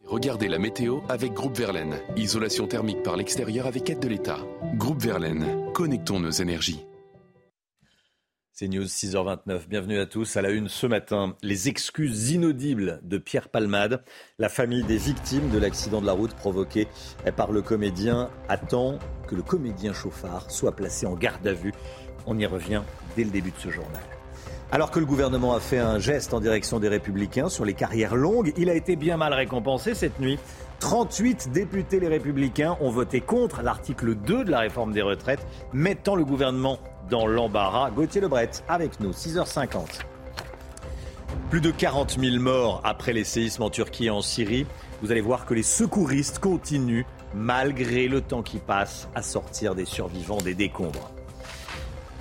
Regardez 0.05 0.49
la 0.49 0.59
météo 0.59 1.01
avec 1.09 1.33
Groupe 1.33 1.57
Verlaine. 1.57 1.99
Isolation 2.17 2.69
thermique 2.69 3.03
par 3.03 3.17
l'extérieur 3.17 3.67
avec 3.67 3.91
aide 3.91 3.99
de 3.99 4.09
l'État. 4.09 4.39
Groupe 4.75 5.01
Verlaine, 5.01 5.73
connectons 5.73 6.21
nos 6.21 6.31
énergies. 6.31 6.87
C'est 8.59 8.69
News 8.69 8.85
6h29. 8.85 9.69
Bienvenue 9.69 9.99
à 9.99 10.07
tous. 10.07 10.39
À 10.39 10.41
la 10.41 10.49
une 10.49 10.71
ce 10.71 10.87
matin, 10.87 11.37
les 11.43 11.69
excuses 11.69 12.31
inaudibles 12.31 13.01
de 13.03 13.19
Pierre 13.19 13.51
Palmade. 13.51 14.03
La 14.39 14.49
famille 14.49 14.83
des 14.83 14.97
victimes 14.97 15.51
de 15.51 15.59
l'accident 15.59 16.01
de 16.01 16.07
la 16.07 16.15
route 16.15 16.33
provoqué 16.33 16.89
par 17.37 17.53
le 17.53 17.61
comédien 17.61 18.31
attend 18.49 18.99
que 19.29 19.35
le 19.35 19.43
comédien 19.43 19.93
chauffard 19.93 20.51
soit 20.51 20.75
placé 20.75 21.05
en 21.05 21.17
garde 21.17 21.47
à 21.47 21.53
vue. 21.53 21.75
On 22.25 22.39
y 22.39 22.47
revient 22.47 22.81
dès 23.15 23.25
le 23.25 23.31
début 23.31 23.51
de 23.51 23.59
ce 23.59 23.69
journal. 23.69 24.03
Alors 24.73 24.91
que 24.91 25.01
le 25.01 25.07
gouvernement 25.07 25.55
a 25.55 25.61
fait 25.61 25.79
un 25.79 25.99
geste 25.99 26.33
en 26.33 26.41
direction 26.41 26.81
des 26.81 26.89
républicains 26.89 27.51
sur 27.51 27.67
les 27.67 27.75
carrières 27.75 28.17
longues, 28.17 28.55
il 28.57 28.71
a 28.71 28.75
été 28.75 28.97
bien 28.97 29.19
mal 29.19 29.35
récompensé 29.35 29.95
cette 29.95 30.19
nuit. 30.19 30.39
38 30.81 31.53
députés 31.53 32.01
les 32.01 32.09
républicains 32.09 32.79
ont 32.81 32.91
voté 32.91 33.21
contre 33.21 33.61
l'article 33.61 34.15
2 34.15 34.45
de 34.45 34.51
la 34.51 34.61
réforme 34.61 34.95
des 34.95 35.03
retraites, 35.03 35.47
mettant 35.75 36.17
le 36.17 36.25
gouvernement 36.25 36.79
dans 37.11 37.27
l'embarras. 37.27 37.91
Gauthier 37.91 38.21
Lebret 38.21 38.51
avec 38.69 39.01
nous, 39.01 39.13
6h50. 39.13 40.01
Plus 41.51 41.61
de 41.61 41.71
40 41.71 42.19
000 42.19 42.43
morts 42.43 42.81
après 42.85 43.13
les 43.13 43.25
séismes 43.25 43.63
en 43.63 43.71
Turquie 43.71 44.07
et 44.07 44.11
en 44.11 44.21
Syrie. 44.21 44.67
Vous 45.03 45.13
allez 45.13 45.21
voir 45.21 45.47
que 45.47 45.55
les 45.55 45.63
secouristes 45.63 46.39
continuent, 46.39 47.05
malgré 47.35 48.09
le 48.09 48.21
temps 48.21 48.43
qui 48.43 48.59
passe, 48.59 49.09
à 49.15 49.23
sortir 49.23 49.75
des 49.75 49.85
survivants 49.85 50.39
des 50.39 50.55
décombres. 50.55 51.11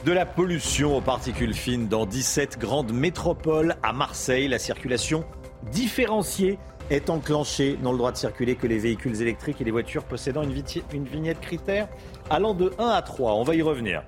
De 0.06 0.12
la 0.12 0.26
pollution 0.26 0.95
aux 0.95 1.02
particules 1.02 1.56
fines 1.56 1.88
dans 1.88 2.06
17 2.06 2.60
grandes 2.60 2.93
métropoles 2.93 3.76
à 3.82 3.91
Marseille, 3.93 4.48
la 4.48 4.60
circulation 4.60 5.26
différenciée 5.71 6.60
est 6.91 7.10
enclenchée. 7.10 7.80
N'ont 7.82 7.91
le 7.91 7.98
droit 7.98 8.12
de 8.12 8.17
circuler 8.17 8.56
que 8.56 8.67
les 8.67 8.78
véhicules 8.78 9.19
électriques 9.19 9.62
et 9.62 9.63
les 9.63 9.71
voitures 9.71 10.04
possédant 10.04 10.43
une, 10.43 10.54
une 10.93 11.06
vignette 11.06 11.39
critère 11.39 11.88
allant 12.30 12.54
de 12.54 12.71
1 12.78 12.88
à 12.88 13.02
3. 13.02 13.34
On 13.34 13.43
va 13.43 13.56
y 13.56 13.63
revenir. 13.63 14.04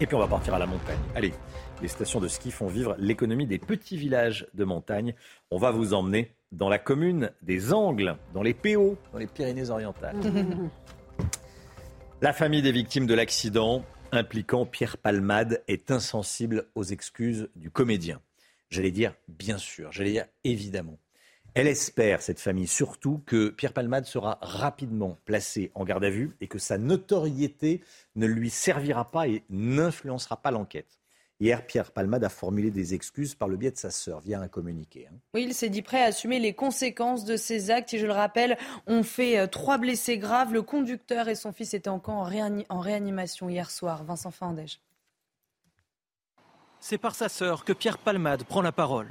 Et 0.00 0.06
puis 0.06 0.16
on 0.16 0.18
va 0.18 0.26
partir 0.26 0.54
à 0.54 0.58
la 0.58 0.66
montagne. 0.66 0.98
Allez, 1.14 1.32
les 1.80 1.88
stations 1.88 2.20
de 2.20 2.28
ski 2.28 2.50
font 2.50 2.66
vivre 2.66 2.96
l'économie 2.98 3.46
des 3.46 3.58
petits 3.58 3.96
villages 3.96 4.46
de 4.54 4.64
montagne. 4.64 5.14
On 5.50 5.58
va 5.58 5.70
vous 5.70 5.94
emmener 5.94 6.34
dans 6.50 6.68
la 6.68 6.78
commune 6.78 7.30
des 7.42 7.72
Angles, 7.72 8.16
dans 8.34 8.42
les 8.42 8.54
PO, 8.54 8.96
dans 9.12 9.18
les 9.18 9.26
Pyrénées-Orientales. 9.26 10.16
la 12.22 12.32
famille 12.32 12.62
des 12.62 12.72
victimes 12.72 13.06
de 13.06 13.14
l'accident 13.14 13.84
impliquant 14.12 14.66
Pierre 14.66 14.98
Palmade 14.98 15.62
est 15.68 15.90
insensible 15.90 16.66
aux 16.74 16.84
excuses 16.84 17.48
du 17.56 17.70
comédien. 17.70 18.20
J'allais 18.70 18.90
dire 18.90 19.14
bien 19.28 19.58
sûr, 19.58 19.92
j'allais 19.92 20.12
dire 20.12 20.26
évidemment. 20.44 20.98
Elle 21.54 21.66
espère, 21.66 22.22
cette 22.22 22.40
famille, 22.40 22.66
surtout 22.66 23.22
que 23.26 23.50
Pierre 23.50 23.74
Palmade 23.74 24.06
sera 24.06 24.38
rapidement 24.40 25.18
placé 25.26 25.70
en 25.74 25.84
garde 25.84 26.04
à 26.04 26.10
vue 26.10 26.30
et 26.40 26.48
que 26.48 26.58
sa 26.58 26.78
notoriété 26.78 27.82
ne 28.16 28.26
lui 28.26 28.48
servira 28.48 29.10
pas 29.10 29.28
et 29.28 29.44
n'influencera 29.50 30.38
pas 30.38 30.50
l'enquête. 30.50 30.98
Hier, 31.40 31.66
Pierre 31.66 31.90
Palmade 31.90 32.24
a 32.24 32.28
formulé 32.28 32.70
des 32.70 32.94
excuses 32.94 33.34
par 33.34 33.48
le 33.48 33.56
biais 33.56 33.72
de 33.72 33.76
sa 33.76 33.90
sœur 33.90 34.20
via 34.20 34.40
un 34.40 34.48
communiqué. 34.48 35.08
Hein. 35.10 35.16
Oui, 35.34 35.42
il 35.42 35.52
s'est 35.52 35.68
dit 35.68 35.82
prêt 35.82 36.00
à 36.00 36.06
assumer 36.06 36.38
les 36.38 36.54
conséquences 36.54 37.24
de 37.24 37.36
ses 37.36 37.70
actes. 37.70 37.92
Et 37.92 37.98
je 37.98 38.06
le 38.06 38.12
rappelle, 38.12 38.56
on 38.86 39.02
fait 39.02 39.38
euh, 39.38 39.48
trois 39.48 39.76
blessés 39.76 40.18
graves. 40.18 40.52
Le 40.52 40.62
conducteur 40.62 41.28
et 41.28 41.34
son 41.34 41.52
fils 41.52 41.74
étaient 41.74 41.88
encore 41.88 42.30
en, 42.68 42.78
réanimation 42.80 43.48
hier 43.48 43.70
soir. 43.72 44.04
Vincent 44.04 44.30
Fandège. 44.30 44.78
C'est 46.78 46.98
par 46.98 47.16
sa 47.16 47.28
sœur 47.28 47.64
que 47.64 47.72
Pierre 47.72 47.98
Palmade 47.98 48.44
prend 48.44 48.62
la 48.62 48.72
parole. 48.72 49.08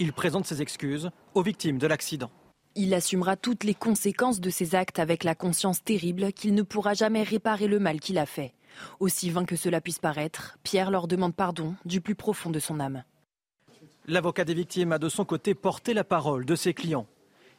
Il 0.00 0.12
présente 0.12 0.46
ses 0.46 0.60
excuses 0.60 1.10
aux 1.34 1.42
victimes 1.42 1.78
de 1.78 1.86
l'accident. 1.86 2.30
Il 2.74 2.92
assumera 2.94 3.36
toutes 3.36 3.62
les 3.62 3.74
conséquences 3.74 4.40
de 4.40 4.50
ses 4.50 4.74
actes 4.74 4.98
avec 4.98 5.22
la 5.22 5.36
conscience 5.36 5.84
terrible 5.84 6.32
qu'il 6.32 6.54
ne 6.54 6.62
pourra 6.62 6.94
jamais 6.94 7.22
réparer 7.22 7.68
le 7.68 7.78
mal 7.78 8.00
qu'il 8.00 8.18
a 8.18 8.26
fait. 8.26 8.54
Aussi 8.98 9.30
vain 9.30 9.44
que 9.44 9.54
cela 9.54 9.80
puisse 9.80 10.00
paraître, 10.00 10.58
Pierre 10.64 10.90
leur 10.90 11.06
demande 11.06 11.36
pardon 11.36 11.74
du 11.84 12.00
plus 12.00 12.16
profond 12.16 12.50
de 12.50 12.58
son 12.58 12.80
âme. 12.80 13.04
L'avocat 14.08 14.44
des 14.44 14.54
victimes 14.54 14.90
a 14.90 14.98
de 14.98 15.08
son 15.08 15.24
côté 15.24 15.54
porté 15.54 15.94
la 15.94 16.02
parole 16.02 16.44
de 16.44 16.56
ses 16.56 16.74
clients. 16.74 17.06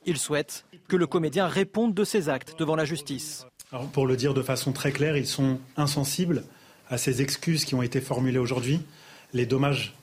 Il 0.05 0.17
souhaite 0.17 0.65
que 0.89 0.97
le 0.97 1.07
comédien 1.07 1.47
réponde 1.47 1.93
de 1.93 2.03
ses 2.03 2.27
actes 2.27 2.59
devant 2.59 2.75
la 2.75 2.85
justice. 2.85 3.45
pour 3.93 4.05
le 4.05 4.17
dire 4.17 4.33
de 4.33 4.41
façon 4.41 4.73
très 4.73 4.91
claire, 4.91 5.15
ils 5.15 5.25
sont 5.25 5.59
insensibles 5.77 6.43
à 6.89 6.97
ces 6.97 7.21
excuses 7.21 7.63
qui 7.63 7.75
ont 7.75 7.81
été 7.81 8.01
formulées 8.01 8.39
aujourd'hui. 8.39 8.81
Les 9.33 9.45
dommages 9.45 9.95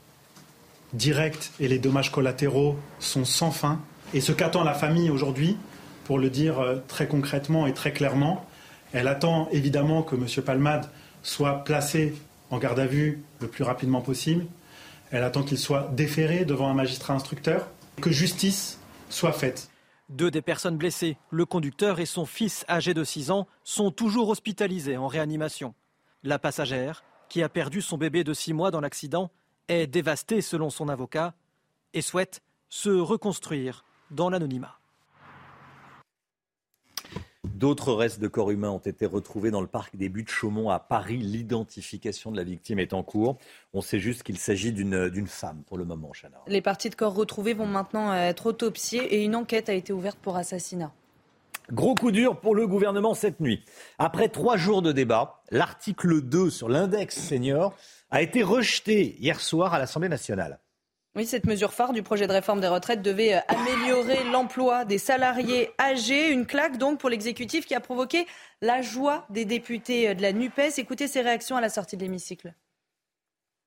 directs 0.93 1.51
et 1.61 1.69
les 1.69 1.79
dommages 1.79 2.11
collatéraux 2.11 2.77
sont 2.99 3.25
sans 3.25 3.51
fin. 3.51 3.81
Et 4.15 4.21
ce 4.21 4.33
qu'attend 4.33 4.65
la 4.65 4.75
famille 4.75 5.11
aujourd'hui, 5.11 5.57
pour 6.05 6.19
le 6.19 6.31
dire 6.31 6.61
euh, 6.61 6.77
très 6.89 7.07
concrètement 7.07 7.67
et 7.67 7.73
très 7.73 7.93
clairement, 7.93 8.47
elle 8.93 9.09
attend 9.09 9.49
évidemment 9.51 10.03
que 10.03 10.17
M. 10.17 10.27
Palmade 10.45 10.91
soit 11.23 11.65
placé 11.65 12.15
en 12.51 12.59
garde 12.59 12.79
à 12.79 12.87
vue 12.87 13.23
le 13.41 13.49
plus 13.49 13.65
rapidement 13.65 14.03
possible. 14.03 14.45
Elle 15.11 15.25
attend 15.25 15.43
qu'il 15.43 15.59
soit 15.59 15.91
déféré 15.93 16.45
devant 16.45 16.69
un 16.69 16.75
magistrat 16.75 17.15
instructeur, 17.15 17.69
que 18.01 18.11
justice 18.11 18.79
soit 19.09 19.33
faite. 19.33 19.71
Deux 20.09 20.31
des 20.31 20.43
personnes 20.43 20.77
blessées, 20.77 21.17
le 21.31 21.47
conducteur 21.47 22.01
et 22.01 22.07
son 22.07 22.27
fils 22.27 22.67
âgé 22.69 22.93
de 22.93 23.05
6 23.05 23.31
ans, 23.31 23.47
sont 23.65 23.91
toujours 23.91 24.29
hospitalisés 24.29 24.97
en 24.97 25.07
réanimation. 25.07 25.75
La 26.23 26.39
passagère, 26.39 27.03
qui 27.31 27.43
a 27.43 27.49
perdu 27.49 27.81
son 27.81 27.97
bébé 27.97 28.25
de 28.25 28.35
6 28.35 28.53
mois 28.53 28.71
dans 28.71 28.81
l'accident, 28.81 29.31
est 29.73 29.87
dévastée 29.87 30.41
selon 30.41 30.71
son 30.71 30.89
avocat 30.89 31.35
et 31.95 32.03
souhaite 32.03 32.43
se 32.69 32.91
reconstruire 32.91 33.85
dans 34.11 34.31
l'anonymat. 34.31 34.79
D'autres 37.45 37.93
restes 37.93 38.21
de 38.21 38.29
corps 38.29 38.51
humains 38.51 38.71
ont 38.71 38.79
été 38.79 39.07
retrouvés 39.07 39.51
dans 39.51 39.61
le 39.61 39.67
parc 39.67 39.95
des 39.97 40.09
Buttes 40.09 40.31
Chaumont 40.31 40.71
à 40.71 40.81
Paris. 40.81 41.19
L'identification 41.19 42.33
de 42.33 42.37
la 42.37 42.45
victime 42.45 42.79
est 42.79 42.93
en 42.93 43.03
cours. 43.03 43.39
On 43.73 43.81
sait 43.81 44.01
juste 44.01 44.23
qu'il 44.25 44.39
s'agit 44.39 44.73
d'une 44.73 45.27
femme 45.27 45.63
pour 45.67 45.79
le 45.79 45.85
moment, 45.85 46.11
Chana. 46.13 46.39
Les 46.49 46.61
parties 46.61 46.91
de 46.91 46.95
corps 46.95 47.15
retrouvées 47.15 47.55
vont 47.55 47.67
maintenant 47.67 48.15
être 48.15 48.47
autopsiées 48.47 49.15
et 49.15 49.25
une 49.25 49.37
enquête 49.37 49.69
a 49.69 49.75
été 49.75 49.93
ouverte 49.93 50.19
pour 50.19 50.37
assassinat. 50.37 50.93
Gros 51.71 51.95
coup 51.95 52.11
dur 52.11 52.41
pour 52.41 52.55
le 52.55 52.67
gouvernement 52.67 53.15
cette 53.15 53.39
nuit. 53.39 53.65
Après 53.99 54.29
trois 54.29 54.57
jours 54.57 54.83
de 54.83 54.91
débat, 54.91 55.43
l'article 55.51 56.21
2 56.21 56.51
sur 56.51 56.69
l'index 56.69 57.17
senior 57.17 57.75
a 58.13 58.21
été 58.21 58.43
rejeté 58.43 59.17
hier 59.19 59.41
soir 59.41 59.75
à 59.75 59.79
l'Assemblée 59.79 60.11
nationale. 60.11 60.61
Oui, 61.17 61.27
cette 61.27 61.47
mesure 61.47 61.73
phare 61.73 61.93
du 61.93 62.03
projet 62.03 62.27
de 62.27 62.33
réforme 62.33 62.61
des 62.61 62.69
retraites 62.69 63.03
devait 63.03 63.35
euh, 63.35 63.41
améliorer 63.49 64.25
l'emploi 64.31 64.85
des 64.85 64.99
salariés 64.99 65.71
âgés. 65.79 66.31
Une 66.31 66.47
claque 66.47 66.79
donc 66.79 67.01
pour 67.01 67.11
l'exécutif 67.11 67.67
qui 67.67 67.75
a 67.75 67.81
provoqué 67.81 68.27
la 68.63 68.81
joie 68.81 69.27
des 69.29 69.45
députés 69.45 70.11
euh, 70.11 70.15
de 70.15 70.23
la 70.23 70.33
NUPES. 70.33 70.79
Écoutez 70.79 71.09
ces 71.09 71.21
réactions 71.21 71.57
à 71.57 71.61
la 71.61 71.69
sortie 71.69 71.97
de 71.97 72.03
l'hémicycle. 72.03 72.55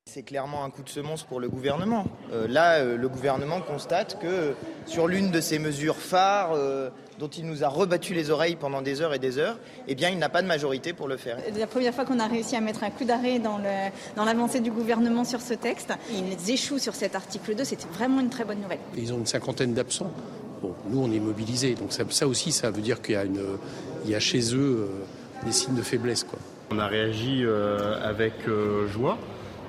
C'est 0.07 0.21
clairement 0.21 0.63
un 0.63 0.69
coup 0.69 0.83
de 0.83 0.89
semonce 0.89 1.23
pour 1.23 1.39
le 1.39 1.49
gouvernement. 1.49 2.05
Euh, 2.31 2.47
là, 2.47 2.75
euh, 2.75 2.95
le 2.95 3.09
gouvernement 3.09 3.59
constate 3.59 4.19
que 4.21 4.53
sur 4.85 5.07
l'une 5.07 5.31
de 5.31 5.41
ces 5.41 5.57
mesures 5.57 5.95
phares 5.95 6.51
euh, 6.53 6.91
dont 7.17 7.27
il 7.27 7.47
nous 7.47 7.63
a 7.63 7.67
rebattu 7.67 8.13
les 8.13 8.29
oreilles 8.29 8.55
pendant 8.55 8.83
des 8.83 9.01
heures 9.01 9.15
et 9.15 9.19
des 9.19 9.39
heures, 9.39 9.57
eh 9.87 9.95
bien, 9.95 10.09
il 10.09 10.19
n'a 10.19 10.29
pas 10.29 10.43
de 10.43 10.47
majorité 10.47 10.93
pour 10.93 11.07
le 11.07 11.17
faire. 11.17 11.39
C'est 11.43 11.59
la 11.59 11.65
première 11.65 11.93
fois 11.93 12.05
qu'on 12.05 12.19
a 12.19 12.27
réussi 12.27 12.55
à 12.55 12.61
mettre 12.61 12.83
un 12.83 12.91
coup 12.91 13.03
d'arrêt 13.03 13.39
dans, 13.39 13.57
le, 13.57 13.89
dans 14.15 14.25
l'avancée 14.25 14.59
du 14.59 14.69
gouvernement 14.69 15.23
sur 15.23 15.41
ce 15.41 15.55
texte. 15.55 15.91
Ils 16.13 16.51
échouent 16.51 16.79
sur 16.79 16.93
cet 16.93 17.15
article 17.15 17.55
2, 17.55 17.63
c'était 17.63 17.87
vraiment 17.91 18.21
une 18.21 18.29
très 18.29 18.45
bonne 18.45 18.61
nouvelle. 18.61 18.79
Ils 18.95 19.11
ont 19.11 19.17
une 19.17 19.25
cinquantaine 19.25 19.73
d'absents. 19.73 20.11
Bon, 20.61 20.75
nous, 20.87 21.01
on 21.01 21.11
est 21.11 21.19
mobilisés. 21.19 21.73
Donc 21.73 21.91
ça, 21.91 22.03
ça, 22.11 22.27
aussi, 22.27 22.51
ça 22.51 22.69
veut 22.69 22.83
dire 22.83 23.01
qu'il 23.01 23.15
y 23.15 23.17
a, 23.17 23.25
une, 23.25 23.41
il 24.05 24.11
y 24.11 24.15
a 24.15 24.19
chez 24.19 24.55
eux 24.55 24.87
des 25.43 25.51
signes 25.51 25.75
de 25.75 25.81
faiblesse. 25.81 26.23
Quoi. 26.23 26.37
On 26.71 26.79
a 26.79 26.87
réagi 26.87 27.43
euh, 27.43 27.99
avec 28.03 28.33
euh, 28.47 28.87
joie 28.87 29.17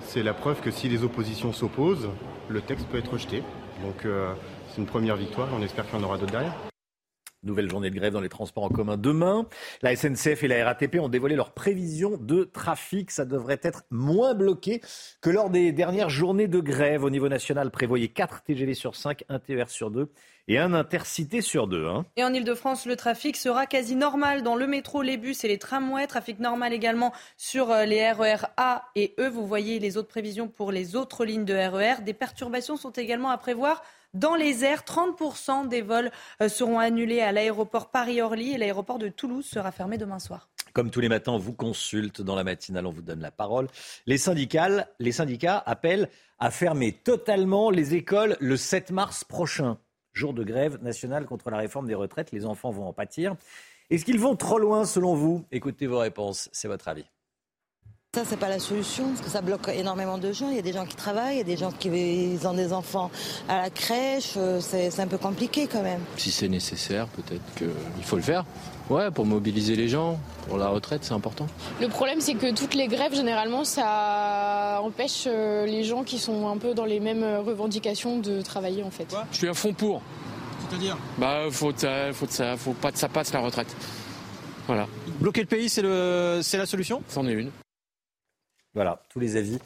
c'est 0.07 0.23
la 0.23 0.35
preuve 0.35 0.61
que 0.61 0.71
si 0.71 0.88
les 0.88 1.03
oppositions 1.03 1.53
s'opposent, 1.53 2.09
le 2.49 2.61
texte 2.61 2.87
peut 2.88 2.99
être 2.99 3.12
rejeté. 3.12 3.42
Donc 3.83 4.05
euh, 4.05 4.33
c'est 4.71 4.81
une 4.81 4.87
première 4.87 5.16
victoire, 5.16 5.49
on 5.53 5.62
espère 5.62 5.87
qu'il 5.87 5.99
y 5.99 6.03
en 6.03 6.05
aura 6.05 6.16
d'autres 6.16 6.33
derrière. 6.33 6.55
Nouvelle 7.46 7.70
journée 7.70 7.90
de 7.90 7.94
grève 7.94 8.12
dans 8.12 8.20
les 8.20 8.28
transports 8.28 8.64
en 8.64 8.68
commun 8.68 8.96
demain. 8.96 9.46
La 9.82 9.94
SNCF 9.94 10.42
et 10.42 10.48
la 10.48 10.64
RATP 10.64 10.96
ont 11.00 11.09
dévoilé 11.09 11.37
leurs 11.37 11.52
prévisions 11.52 12.18
de 12.20 12.44
trafic. 12.44 13.11
Ça 13.11 13.24
devrait 13.24 13.61
être 13.62 13.85
moins 13.90 14.35
bloqué 14.35 14.80
que 15.20 15.30
lors 15.30 15.48
des 15.48 15.72
dernières 15.72 16.11
journées 16.11 16.48
de 16.48 16.61
grève. 16.61 17.04
Au 17.04 17.11
niveau 17.11 17.28
national, 17.28 17.70
prévoyez 17.70 18.09
4 18.09 18.42
TGV 18.42 18.74
sur 18.74 18.96
5, 18.96 19.24
1 19.28 19.38
TER 19.38 19.70
sur 19.70 19.90
2 19.90 20.11
et 20.48 20.59
un 20.59 20.74
intercité 20.74 21.40
sur 21.40 21.66
deux. 21.66 21.87
Hein. 21.87 22.04
Et 22.16 22.24
en 22.24 22.32
Ile-de-France, 22.32 22.87
le 22.87 22.96
trafic 22.96 23.37
sera 23.37 23.66
quasi 23.66 23.96
normal 23.96 24.42
dans 24.42 24.54
le 24.54 24.66
métro, 24.66 25.02
les 25.02 25.16
bus 25.16 25.44
et 25.44 25.48
les 25.48 25.59
tramways. 25.59 26.06
Trafic 26.06 26.38
normal 26.38 26.72
également 26.72 27.12
sur 27.37 27.70
euh, 27.70 27.85
les 27.85 28.11
RER 28.11 28.37
e 28.42 28.46
A 28.56 28.88
et 28.94 29.14
E. 29.18 29.28
Vous 29.28 29.46
voyez 29.46 29.78
les 29.78 29.96
autres 29.96 30.09
prévisions 30.09 30.48
pour 30.48 30.70
les 30.72 30.94
autres 30.94 31.24
lignes 31.24 31.44
de 31.44 31.54
RER. 31.54 32.00
E 32.00 32.02
des 32.02 32.14
perturbations 32.14 32.76
sont 32.76 32.90
également 32.90 33.30
à 33.30 33.38
prévoir 33.38 33.82
dans 34.18 34.35
les 34.35 34.64
airs. 34.64 34.83
30% 34.83 35.68
des 35.68 35.83
vols 35.83 36.11
euh, 36.40 36.48
seront 36.48 36.79
annulés 36.79 37.20
à 37.20 37.33
l'aéroport 37.33 37.90
Paris-Orly 37.90 38.52
et 38.52 38.59
l'aéroport 38.59 38.98
de 38.98 39.09
Toulouse 39.09 39.46
sera 39.46 39.72
fermé 39.72 39.98
demain 39.98 40.18
soir. 40.18 40.48
Comme 40.72 40.90
tous 40.90 41.00
les 41.00 41.09
matins, 41.09 41.33
on 41.33 41.38
vous 41.38 41.55
consulte 41.55 42.20
dans 42.20 42.35
la 42.35 42.44
matinale, 42.44 42.87
on 42.87 42.90
vous 42.90 43.02
donne 43.02 43.20
la 43.20 43.31
parole. 43.31 43.68
Les 44.07 44.18
syndicats, 44.18 44.88
les 44.98 45.12
syndicats 45.12 45.62
appellent 45.64 46.09
à 46.38 46.50
fermer 46.50 46.92
totalement 46.92 47.70
les 47.70 47.94
écoles 47.94 48.37
le 48.40 48.57
7 48.57 48.90
mars 48.90 49.24
prochain 49.24 49.79
jour 50.12 50.35
de 50.35 50.44
grève 50.44 50.83
nationale 50.83 51.26
contre 51.26 51.50
la 51.50 51.59
réforme 51.59 51.87
des 51.87 51.94
retraites. 51.94 52.33
Les 52.33 52.46
enfants 52.46 52.70
vont 52.70 52.87
en 52.87 52.92
pâtir. 52.92 53.37
Est-ce 53.90 54.05
qu'ils 54.05 54.18
vont 54.18 54.37
trop 54.37 54.59
loin 54.59 54.85
selon 54.85 55.14
vous? 55.14 55.44
Écoutez 55.52 55.87
vos 55.87 55.98
réponses, 55.98 56.48
c'est 56.52 56.68
votre 56.68 56.88
avis. 56.88 57.05
Ça, 58.16 58.22
c'est 58.26 58.38
pas 58.38 58.48
la 58.48 58.59
solution, 58.59 59.09
parce 59.11 59.20
que 59.20 59.29
ça 59.29 59.42
bloque 59.42 59.68
énormément 59.68 60.16
de 60.16 60.33
gens. 60.33 60.48
Il 60.48 60.57
y 60.57 60.59
a 60.59 60.62
des 60.62 60.72
gens 60.72 60.87
qui 60.87 60.96
travaillent, 60.96 61.35
il 61.35 61.37
y 61.37 61.40
a 61.42 61.44
des 61.44 61.59
gens 61.59 61.70
qui 61.70 61.90
ont 62.46 62.55
des 62.55 62.72
enfants 62.72 63.11
à 63.46 63.61
la 63.61 63.68
crèche. 63.68 64.37
Euh, 64.38 64.59
c'est 64.62 64.98
un 65.00 65.07
peu 65.07 65.18
compliqué 65.18 65.68
quand 65.70 65.83
même. 65.83 66.00
Si 66.16 66.31
c'est 66.31 66.48
nécessaire, 66.48 67.09
peut-être 67.09 67.42
qu'il 67.59 68.05
faut 68.05 68.16
le 68.16 68.22
faire. 68.22 68.46
Ouais, 68.88 69.11
pour 69.11 69.26
mobiliser 69.26 69.76
les 69.76 69.87
gens, 69.87 70.18
pour 70.48 70.57
la 70.57 70.68
retraite, 70.68 71.05
c'est 71.05 71.12
important. 71.12 71.46
Le 71.79 71.88
problème, 71.88 72.22
c'est 72.22 72.37
que 72.37 72.55
toutes 72.55 72.72
les 72.72 72.88
grèves, 72.88 73.14
généralement, 73.14 73.64
ça 73.64 74.81
empêche 74.83 75.24
euh, 75.26 75.66
les 75.66 75.85
gens 75.85 76.02
qui 76.02 76.18
sont 76.18 76.48
un 76.48 76.57
peu 76.57 76.72
dans 76.72 76.87
les 76.87 77.00
mêmes 77.00 77.42
revendications 77.46 78.18
de 78.18 78.40
travailler, 78.40 78.83
en 78.83 78.90
fait. 78.90 79.14
Je 79.31 79.37
suis 79.37 79.48
à 79.48 79.52
fond 79.52 79.74
pour. 79.74 80.00
C'est-à-dire 80.70 80.96
Bah, 81.18 81.42
faut, 81.50 81.74
faut, 82.14 82.26
ça, 82.31 82.57
faut 82.57 82.72
pas 82.72 82.92
que 82.92 82.98
ça 82.98 83.11
passe 83.11 83.31
la 83.35 83.40
retraite. 83.40 83.76
Voilà. 84.66 84.87
Bloquer 85.20 85.42
le 85.42 85.46
pays, 85.48 85.68
c'est 85.68 85.83
la 85.83 86.66
solution? 86.66 87.02
C'en 87.09 87.26
est 87.26 87.35
une. 87.35 87.50
Voilà, 88.76 89.02
tous 89.08 89.20
les 89.20 89.36
avis 89.36 89.58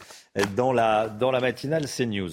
dans 0.55 0.73
la, 0.73 1.09
dans 1.09 1.33
la 1.33 1.41
matinale 1.41 1.87
CNews. 1.87 2.31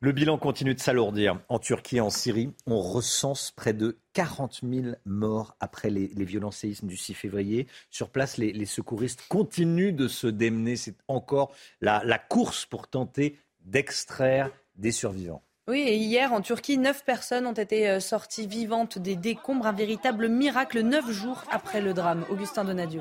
Le 0.00 0.12
bilan 0.12 0.36
continue 0.36 0.74
de 0.74 0.80
s'alourdir. 0.80 1.40
En 1.48 1.58
Turquie 1.58 1.96
et 1.96 2.00
en 2.02 2.10
Syrie, 2.10 2.52
on 2.66 2.78
recense 2.78 3.50
près 3.50 3.72
de 3.72 3.96
40 4.12 4.60
000 4.62 4.96
morts 5.06 5.56
après 5.60 5.88
les, 5.88 6.08
les 6.08 6.26
violents 6.26 6.50
séismes 6.50 6.88
du 6.88 6.98
6 6.98 7.14
février. 7.14 7.66
Sur 7.90 8.10
place, 8.10 8.36
les, 8.36 8.66
secouristes 8.66 9.24
continuent 9.30 9.94
de 9.94 10.06
se 10.06 10.26
démener. 10.26 10.76
C'est 10.76 10.96
encore 11.08 11.54
la, 11.80 12.02
la 12.04 12.18
course 12.18 12.66
pour 12.66 12.86
tenter 12.86 13.38
d'extraire 13.64 14.50
des 14.76 14.92
survivants. 14.92 15.42
Oui, 15.68 15.80
et 15.86 15.96
hier 15.96 16.34
en 16.34 16.42
Turquie, 16.42 16.76
neuf 16.76 17.02
personnes 17.06 17.46
ont 17.46 17.54
été 17.54 17.88
euh, 17.88 17.98
sorties 17.98 18.46
vivantes 18.46 18.98
des 18.98 19.16
décombres. 19.16 19.66
Un 19.66 19.72
véritable 19.72 20.28
miracle, 20.28 20.80
neuf 20.80 21.10
jours 21.10 21.44
après 21.50 21.80
le 21.80 21.94
drame. 21.94 22.26
Augustin 22.28 22.66
Donadieu. 22.66 23.00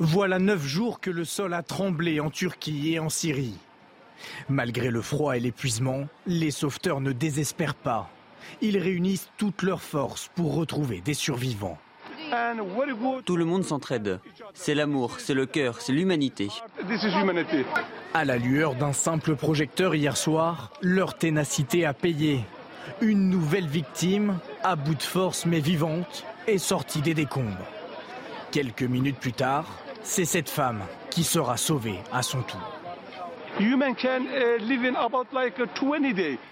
Voilà 0.00 0.38
neuf 0.38 0.64
jours 0.64 1.00
que 1.00 1.10
le 1.10 1.24
sol 1.24 1.54
a 1.54 1.62
tremblé 1.62 2.20
en 2.20 2.30
Turquie 2.30 2.94
et 2.94 2.98
en 2.98 3.08
Syrie. 3.08 3.58
Malgré 4.48 4.90
le 4.90 5.02
froid 5.02 5.36
et 5.36 5.40
l'épuisement, 5.40 6.06
les 6.26 6.50
sauveteurs 6.50 7.00
ne 7.00 7.12
désespèrent 7.12 7.74
pas. 7.74 8.10
Ils 8.60 8.78
réunissent 8.78 9.30
toutes 9.36 9.62
leurs 9.62 9.82
forces 9.82 10.30
pour 10.34 10.54
retrouver 10.54 11.00
des 11.00 11.14
survivants. 11.14 11.78
Tout 13.24 13.36
le 13.36 13.44
monde 13.44 13.64
s'entraide. 13.64 14.20
C'est 14.54 14.74
l'amour, 14.74 15.20
c'est 15.20 15.34
le 15.34 15.46
cœur, 15.46 15.80
c'est 15.80 15.92
l'humanité. 15.92 16.48
À 18.12 18.24
la 18.24 18.36
lueur 18.36 18.74
d'un 18.74 18.92
simple 18.92 19.36
projecteur 19.36 19.94
hier 19.94 20.16
soir, 20.16 20.72
leur 20.80 21.16
ténacité 21.16 21.84
a 21.84 21.92
payé. 21.92 22.40
Une 23.00 23.30
nouvelle 23.30 23.66
victime, 23.66 24.38
à 24.62 24.76
bout 24.76 24.94
de 24.94 25.02
force 25.02 25.46
mais 25.46 25.60
vivante, 25.60 26.24
est 26.46 26.58
sortie 26.58 27.02
des 27.02 27.14
décombres. 27.14 27.66
Quelques 28.54 28.84
minutes 28.84 29.18
plus 29.18 29.32
tard, 29.32 29.66
c'est 30.04 30.24
cette 30.24 30.48
femme 30.48 30.82
qui 31.10 31.24
sera 31.24 31.56
sauvée 31.56 31.98
à 32.12 32.22
son 32.22 32.40
tour. 32.42 32.60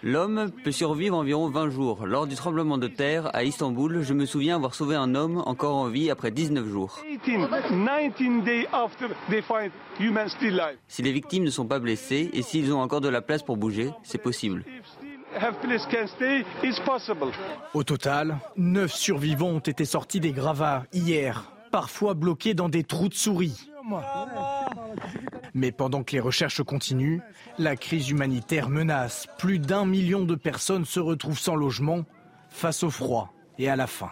L'homme 0.03 0.51
peut 0.65 0.73
survivre 0.73 1.17
environ 1.17 1.49
20 1.49 1.71
jours. 1.71 2.05
Lors 2.05 2.27
du 2.27 2.35
tremblement 2.35 2.77
de 2.77 2.89
terre 2.89 3.31
à 3.37 3.45
Istanbul, 3.45 4.03
je 4.03 4.15
me 4.15 4.27
souviens 4.27 4.57
avoir 4.57 4.75
sauvé 4.75 4.97
un 4.97 5.15
homme 5.15 5.45
encore 5.47 5.77
en 5.77 5.87
vie 5.87 6.11
après 6.11 6.33
19 6.33 6.67
jours. 6.67 6.99
Si 10.89 11.03
les 11.03 11.13
victimes 11.13 11.45
ne 11.45 11.51
sont 11.51 11.67
pas 11.67 11.79
blessées 11.79 12.31
et 12.33 12.43
s'ils 12.43 12.73
ont 12.73 12.81
encore 12.81 13.01
de 13.01 13.09
la 13.09 13.23
place 13.23 13.45
pour 13.45 13.57
bouger, 13.57 13.93
c'est 14.03 14.21
possible. 14.21 14.65
Au 17.75 17.85
total, 17.85 18.39
9 18.57 18.93
survivants 18.93 19.51
ont 19.51 19.59
été 19.61 19.85
sortis 19.85 20.19
des 20.19 20.33
gravats 20.33 20.83
hier, 20.93 21.52
parfois 21.73 22.15
bloqués 22.15 22.55
dans 22.55 22.69
des 22.69 22.85
trous 22.85 23.09
de 23.09 23.15
souris. 23.15 23.69
Mais 25.55 25.73
pendant 25.73 26.05
que 26.05 26.13
les 26.13 26.21
recherches 26.21 26.63
continuent, 26.63 27.21
la 27.59 27.75
crise 27.75 28.11
humanitaire 28.11 28.69
menace. 28.69 29.27
Plus 29.39 29.59
d'un 29.59 29.85
million 29.85 30.25
de 30.25 30.37
personnes 30.37 30.85
se 30.85 31.01
retrouvent 31.01 31.39
sans 31.39 31.57
logement 31.57 32.05
face 32.51 32.85
au 32.85 32.91
froid 32.91 33.33
et 33.59 33.69
à 33.69 33.75
la 33.75 33.89
faim. 33.89 34.11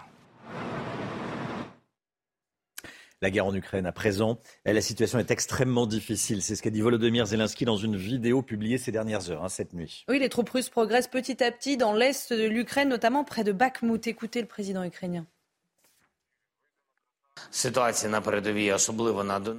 La 3.23 3.29
guerre 3.29 3.45
en 3.45 3.53
Ukraine 3.53 3.85
à 3.85 3.91
présent, 3.91 4.39
la 4.65 4.81
situation 4.81 5.19
est 5.19 5.29
extrêmement 5.29 5.85
difficile. 5.85 6.41
C'est 6.41 6.55
ce 6.55 6.63
qu'a 6.63 6.71
dit 6.71 6.81
Volodymyr 6.81 7.27
Zelensky 7.27 7.65
dans 7.65 7.77
une 7.77 7.95
vidéo 7.95 8.41
publiée 8.41 8.79
ces 8.79 8.91
dernières 8.91 9.29
heures, 9.29 9.43
hein, 9.43 9.49
cette 9.49 9.73
nuit. 9.73 10.05
Oui, 10.09 10.17
les 10.17 10.29
troupes 10.29 10.49
russes 10.49 10.69
progressent 10.69 11.07
petit 11.07 11.43
à 11.43 11.51
petit 11.51 11.77
dans 11.77 11.93
l'est 11.93 12.33
de 12.33 12.47
l'Ukraine, 12.47 12.89
notamment 12.89 13.23
près 13.23 13.43
de 13.43 13.51
Bakhmut. 13.51 14.07
Écoutez 14.07 14.41
le 14.41 14.47
président 14.47 14.83
ukrainien. 14.83 15.27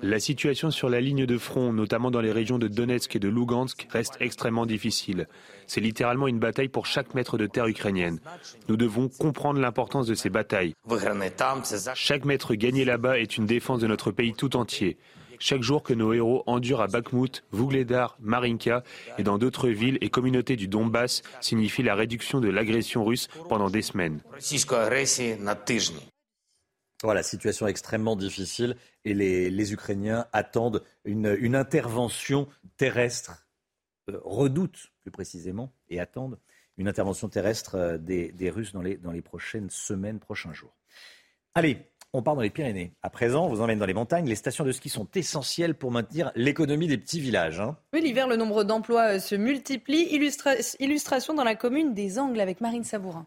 La 0.03 0.21
situation 0.21 0.71
sur 0.71 0.89
la 0.89 1.01
ligne 1.01 1.27
de 1.27 1.39
front, 1.39 1.73
notamment 1.73 2.11
dans 2.11 2.21
les 2.21 2.33
régions 2.33 2.59
de 2.59 2.69
Donetsk 2.69 3.17
et 3.17 3.19
de 3.19 3.29
Lugansk, 3.29 3.87
reste 3.91 4.17
extrêmement 4.21 4.67
difficile. 4.67 5.29
C'est 5.67 5.81
littéralement 5.81 6.29
une 6.29 6.39
bataille 6.39 6.69
pour 6.69 6.87
chaque 6.87 7.15
mètre 7.15 7.39
de 7.39 7.47
terre 7.47 7.67
ukrainienne. 7.67 8.19
Nous 8.69 8.77
devons 8.77 9.09
comprendre 9.09 9.61
l'importance 9.61 10.07
de 10.07 10.15
ces 10.15 10.31
batailles. 10.31 10.75
Chaque 11.95 12.25
mètre 12.25 12.55
gagné 12.55 12.85
là-bas 12.85 13.19
est 13.19 13.37
une 13.37 13.47
défense 13.47 13.81
de 13.81 13.87
notre 13.87 14.11
pays 14.11 14.35
tout 14.35 14.57
entier. 14.57 14.97
Chaque 15.45 15.63
jour 15.63 15.83
que 15.83 15.93
nos 15.93 16.13
héros 16.13 16.45
endurent 16.47 16.83
à 16.83 16.87
Bakhmut, 16.87 17.43
Vougledar, 17.51 18.17
Marinka 18.21 18.85
et 19.19 19.25
dans 19.25 19.39
d'autres 19.39 19.69
villes 19.69 19.99
et 20.01 20.09
communautés 20.09 20.55
du 20.55 20.69
Donbass 20.69 21.23
signifie 21.41 21.83
la 21.83 21.97
réduction 21.97 22.39
de 22.39 22.49
l'agression 22.49 23.05
russe 23.05 23.27
pendant 23.49 23.69
des 23.69 23.83
semaines. 23.83 24.21
Voilà, 27.03 27.23
situation 27.23 27.67
extrêmement 27.67 28.17
difficile 28.17 28.77
et 29.05 29.15
les, 29.15 29.73
Ukrainiens 29.73 30.27
attendent 30.33 30.83
une, 31.05 31.57
intervention 31.57 32.49
terrestre, 32.77 33.47
euh, 34.11 34.21
redoutent 34.25 34.93
plus 35.01 35.11
précisément, 35.11 35.73
et 35.89 35.99
attendent 35.99 36.39
une 36.79 36.89
intervention 36.89 37.29
terrestre 37.29 37.75
euh, 37.75 37.99
des, 37.99 38.51
Russes 38.51 38.73
dans 38.73 38.83
les, 38.83 38.97
dans 38.97 39.11
les 39.11 39.23
prochaines 39.23 39.69
semaines, 39.71 40.21
prochains 40.21 40.53
jours. 40.53 40.77
Allez, 41.55 41.79
on 42.13 42.23
part 42.23 42.35
dans 42.35 42.43
les 42.43 42.51
Pyrénées. 42.51 42.93
À 43.03 43.11
présent, 43.11 43.47
on 43.47 43.49
vous 43.49 43.61
emmène 43.63 43.79
dans 43.79 43.87
les 43.87 43.95
montagnes. 43.95 44.29
Les 44.29 44.35
stations 44.35 44.65
de 44.65 44.73
ski 44.73 44.89
sont 44.89 45.09
essentielles 45.15 45.75
pour 45.75 45.91
maintenir 45.91 46.31
l'économie 46.35 46.87
des 46.87 46.99
petits 46.99 47.21
villages. 47.21 47.59
Hein. 47.59 47.77
Oui, 47.93 48.01
l'hiver, 48.03 48.29
le 48.29 48.37
nombre 48.37 48.65
d'emplois 48.65 49.15
euh, 49.15 49.19
se 49.19 49.35
multiplie. 49.35 50.09
illustration 50.79 51.35
dans 51.35 51.45
la 51.45 51.57
commune 51.57 51.95
des 51.95 52.19
Angles 52.19 52.41
avec 52.41 52.61
Marine 52.61 52.85
Sabourin. 52.85 53.27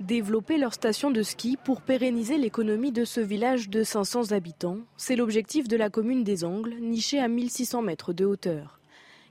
Développer 0.00 0.56
leur 0.56 0.72
station 0.72 1.10
de 1.10 1.22
ski 1.22 1.58
pour 1.62 1.82
pérenniser 1.82 2.38
l'économie 2.38 2.90
de 2.90 3.04
ce 3.04 3.20
village 3.20 3.68
de 3.68 3.84
500 3.84 4.32
habitants, 4.32 4.78
c'est 4.96 5.14
l'objectif 5.14 5.68
de 5.68 5.76
la 5.76 5.90
commune 5.90 6.24
des 6.24 6.42
Angles, 6.42 6.74
nichée 6.80 7.20
à 7.20 7.28
1600 7.28 7.82
mètres 7.82 8.14
de 8.14 8.24
hauteur. 8.24 8.80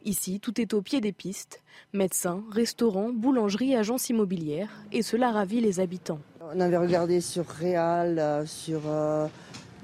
Ici, 0.05 0.39
tout 0.39 0.61
est 0.61 0.75
au 0.75 0.83
pied 0.83 1.01
des 1.01 1.11
pistes. 1.11 1.63
Médecins, 1.91 2.43
restaurants, 2.51 3.09
boulangeries, 3.09 3.75
agences 3.75 4.09
immobilières. 4.09 4.69
Et 4.91 5.01
cela 5.01 5.31
ravit 5.31 5.59
les 5.59 5.79
habitants. 5.79 6.19
On 6.53 6.59
avait 6.59 6.77
regardé 6.77 7.19
sur 7.19 7.47
Réal, 7.47 8.19
euh, 8.19 8.45
sur 8.45 8.81
euh, 8.85 9.25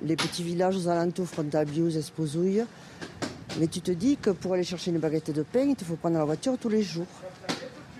les 0.04 0.16
petits 0.16 0.44
villages 0.44 0.78
aux 0.78 0.88
alentours, 0.88 1.26
Frontabius, 1.26 1.96
Esposouille. 1.96 2.64
Mais 3.60 3.68
tu 3.68 3.82
te 3.82 3.92
dis 3.92 4.18
que 4.18 4.30
pour 4.30 4.54
aller 4.54 4.64
chercher 4.64 4.92
une 4.92 5.00
baguette 5.00 5.32
de 5.32 5.42
pain, 5.42 5.64
il 5.68 5.76
te 5.76 5.84
faut 5.84 5.96
prendre 5.96 6.20
la 6.20 6.26
voiture 6.26 6.60
tous 6.60 6.70
les 6.70 6.84
jours. 6.84 7.08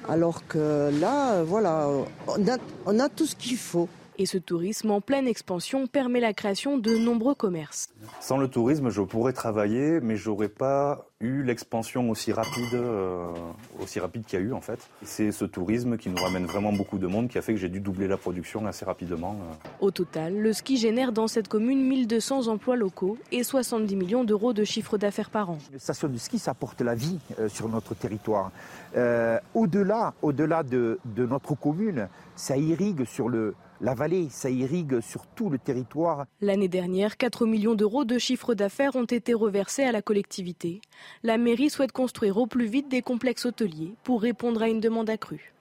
Alors 0.08 0.46
que 0.48 0.92
là, 1.00 1.44
voilà, 1.44 1.88
on 2.28 2.48
a, 2.48 2.58
on 2.86 3.00
a 3.00 3.10
tout 3.10 3.26
ce 3.26 3.36
qu'il 3.36 3.58
faut. 3.58 3.90
Et 4.18 4.26
ce 4.26 4.38
tourisme 4.38 4.92
en 4.92 5.02
pleine 5.02 5.28
expansion 5.28 5.88
permet 5.88 6.22
la 6.22 6.34
création 6.34 6.78
de 6.78 6.96
nombreux 6.96 7.36
commerces. 7.36 7.90
Sans 8.22 8.38
le 8.38 8.48
tourisme, 8.48 8.90
je 8.90 9.02
pourrais 9.02 9.34
travailler, 9.34 10.00
mais 10.00 10.16
j'aurais 10.16 10.48
pas 10.48 11.06
eu 11.20 11.44
l'expansion 11.44 12.10
aussi 12.10 12.32
rapide, 12.32 12.74
euh, 12.76 13.28
aussi 13.82 14.00
rapide 14.00 14.24
qu'il 14.26 14.40
y 14.40 14.42
a 14.42 14.46
eu 14.46 14.54
en 14.54 14.62
fait. 14.62 14.80
C'est 15.04 15.32
ce 15.34 15.44
tourisme 15.44 15.98
qui 15.98 16.10
nous 16.10 16.22
ramène 16.22 16.46
vraiment 16.46 16.72
beaucoup 16.72 16.98
de 16.98 17.08
monde 17.08 17.28
qui 17.30 17.38
a 17.38 17.42
fait 17.42 17.54
que 17.54 17.60
j'ai 17.60 17.68
dû 17.68 17.80
doubler 17.82 18.08
la 18.08 18.16
production 18.16 18.66
assez 18.68 18.86
rapidement. 18.86 19.36
euh. 19.42 19.70
Au 19.82 19.92
total, 19.92 20.38
le 20.38 20.54
ski 20.54 20.78
génère 20.78 21.12
dans 21.12 21.28
cette 21.28 21.48
commune 21.50 21.86
1200 21.86 22.48
emplois 22.48 22.76
locaux 22.78 23.18
et 23.34 23.44
70 23.44 23.96
millions 23.98 24.24
d'euros 24.24 24.54
de 24.54 24.64
chiffre 24.64 24.98
d'affaires 24.98 25.30
par 25.30 25.50
an. 25.50 25.58
Une 25.74 25.80
station 25.80 26.08
de 26.08 26.18
ski, 26.18 26.40
ça 26.40 26.52
apporte 26.52 26.80
la 26.82 26.96
vie 26.96 27.20
euh, 27.40 27.50
sur 27.50 27.68
notre 27.68 27.96
territoire. 27.96 28.52
Euh, 28.96 29.40
au-delà, 29.54 30.14
au-delà 30.22 30.64
de, 30.64 31.00
de 31.04 31.26
notre 31.26 31.54
commune, 31.56 32.08
ça 32.36 32.56
irrigue 32.56 33.04
sur 33.04 33.28
le, 33.28 33.56
la 33.82 33.94
vallée, 33.94 34.28
ça 34.30 34.50
irrigue 34.50 35.02
sur 35.02 35.28
tout 35.28 35.50
le 35.50 35.58
territoire. 35.58 36.26
L'année 36.40 36.70
dernière, 36.70 37.18
4 37.18 37.46
millions 37.46 37.76
d'euros 37.76 38.06
de 38.06 38.18
chiffre 38.18 38.54
d'affaires 38.54 38.96
ont 38.96 39.06
été 39.06 39.34
reversés 39.34 39.84
à 39.84 39.92
la 39.92 40.02
collectivité. 40.02 40.80
La 41.24 41.38
mairie 41.38 41.70
souhaite 41.70 41.92
construire 41.92 42.38
au 42.38 42.48
plus 42.48 42.68
vite 42.68 42.90
des 42.90 43.02
complexes 43.02 43.46
hôteliers 43.46 43.96
pour 44.04 44.22
répondre 44.22 44.62
à 44.62 44.70
une 44.70 44.80
demande 44.80 45.10
accrue. 45.10 45.54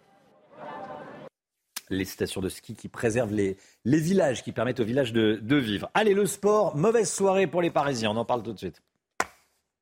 Les 1.91 2.05
stations 2.05 2.41
de 2.41 2.49
ski 2.49 2.75
qui 2.75 2.89
préservent 2.89 3.35
les, 3.35 3.57
les 3.85 3.99
villages, 3.99 4.43
qui 4.43 4.53
permettent 4.53 4.81
aux 4.81 4.85
villages 4.85 5.13
de, 5.13 5.39
de 5.43 5.57
vivre. 5.57 5.91
Allez, 5.93 6.15
le 6.15 6.27
sport, 6.27 6.77
mauvaise 6.77 7.13
soirée 7.13 7.47
pour 7.47 7.63
les 7.63 7.71
Parisiens, 7.71 8.13
on 8.13 8.17
en 8.17 8.25
parle 8.25 8.43
tout 8.43 8.53
de 8.53 8.59
suite. 8.59 8.81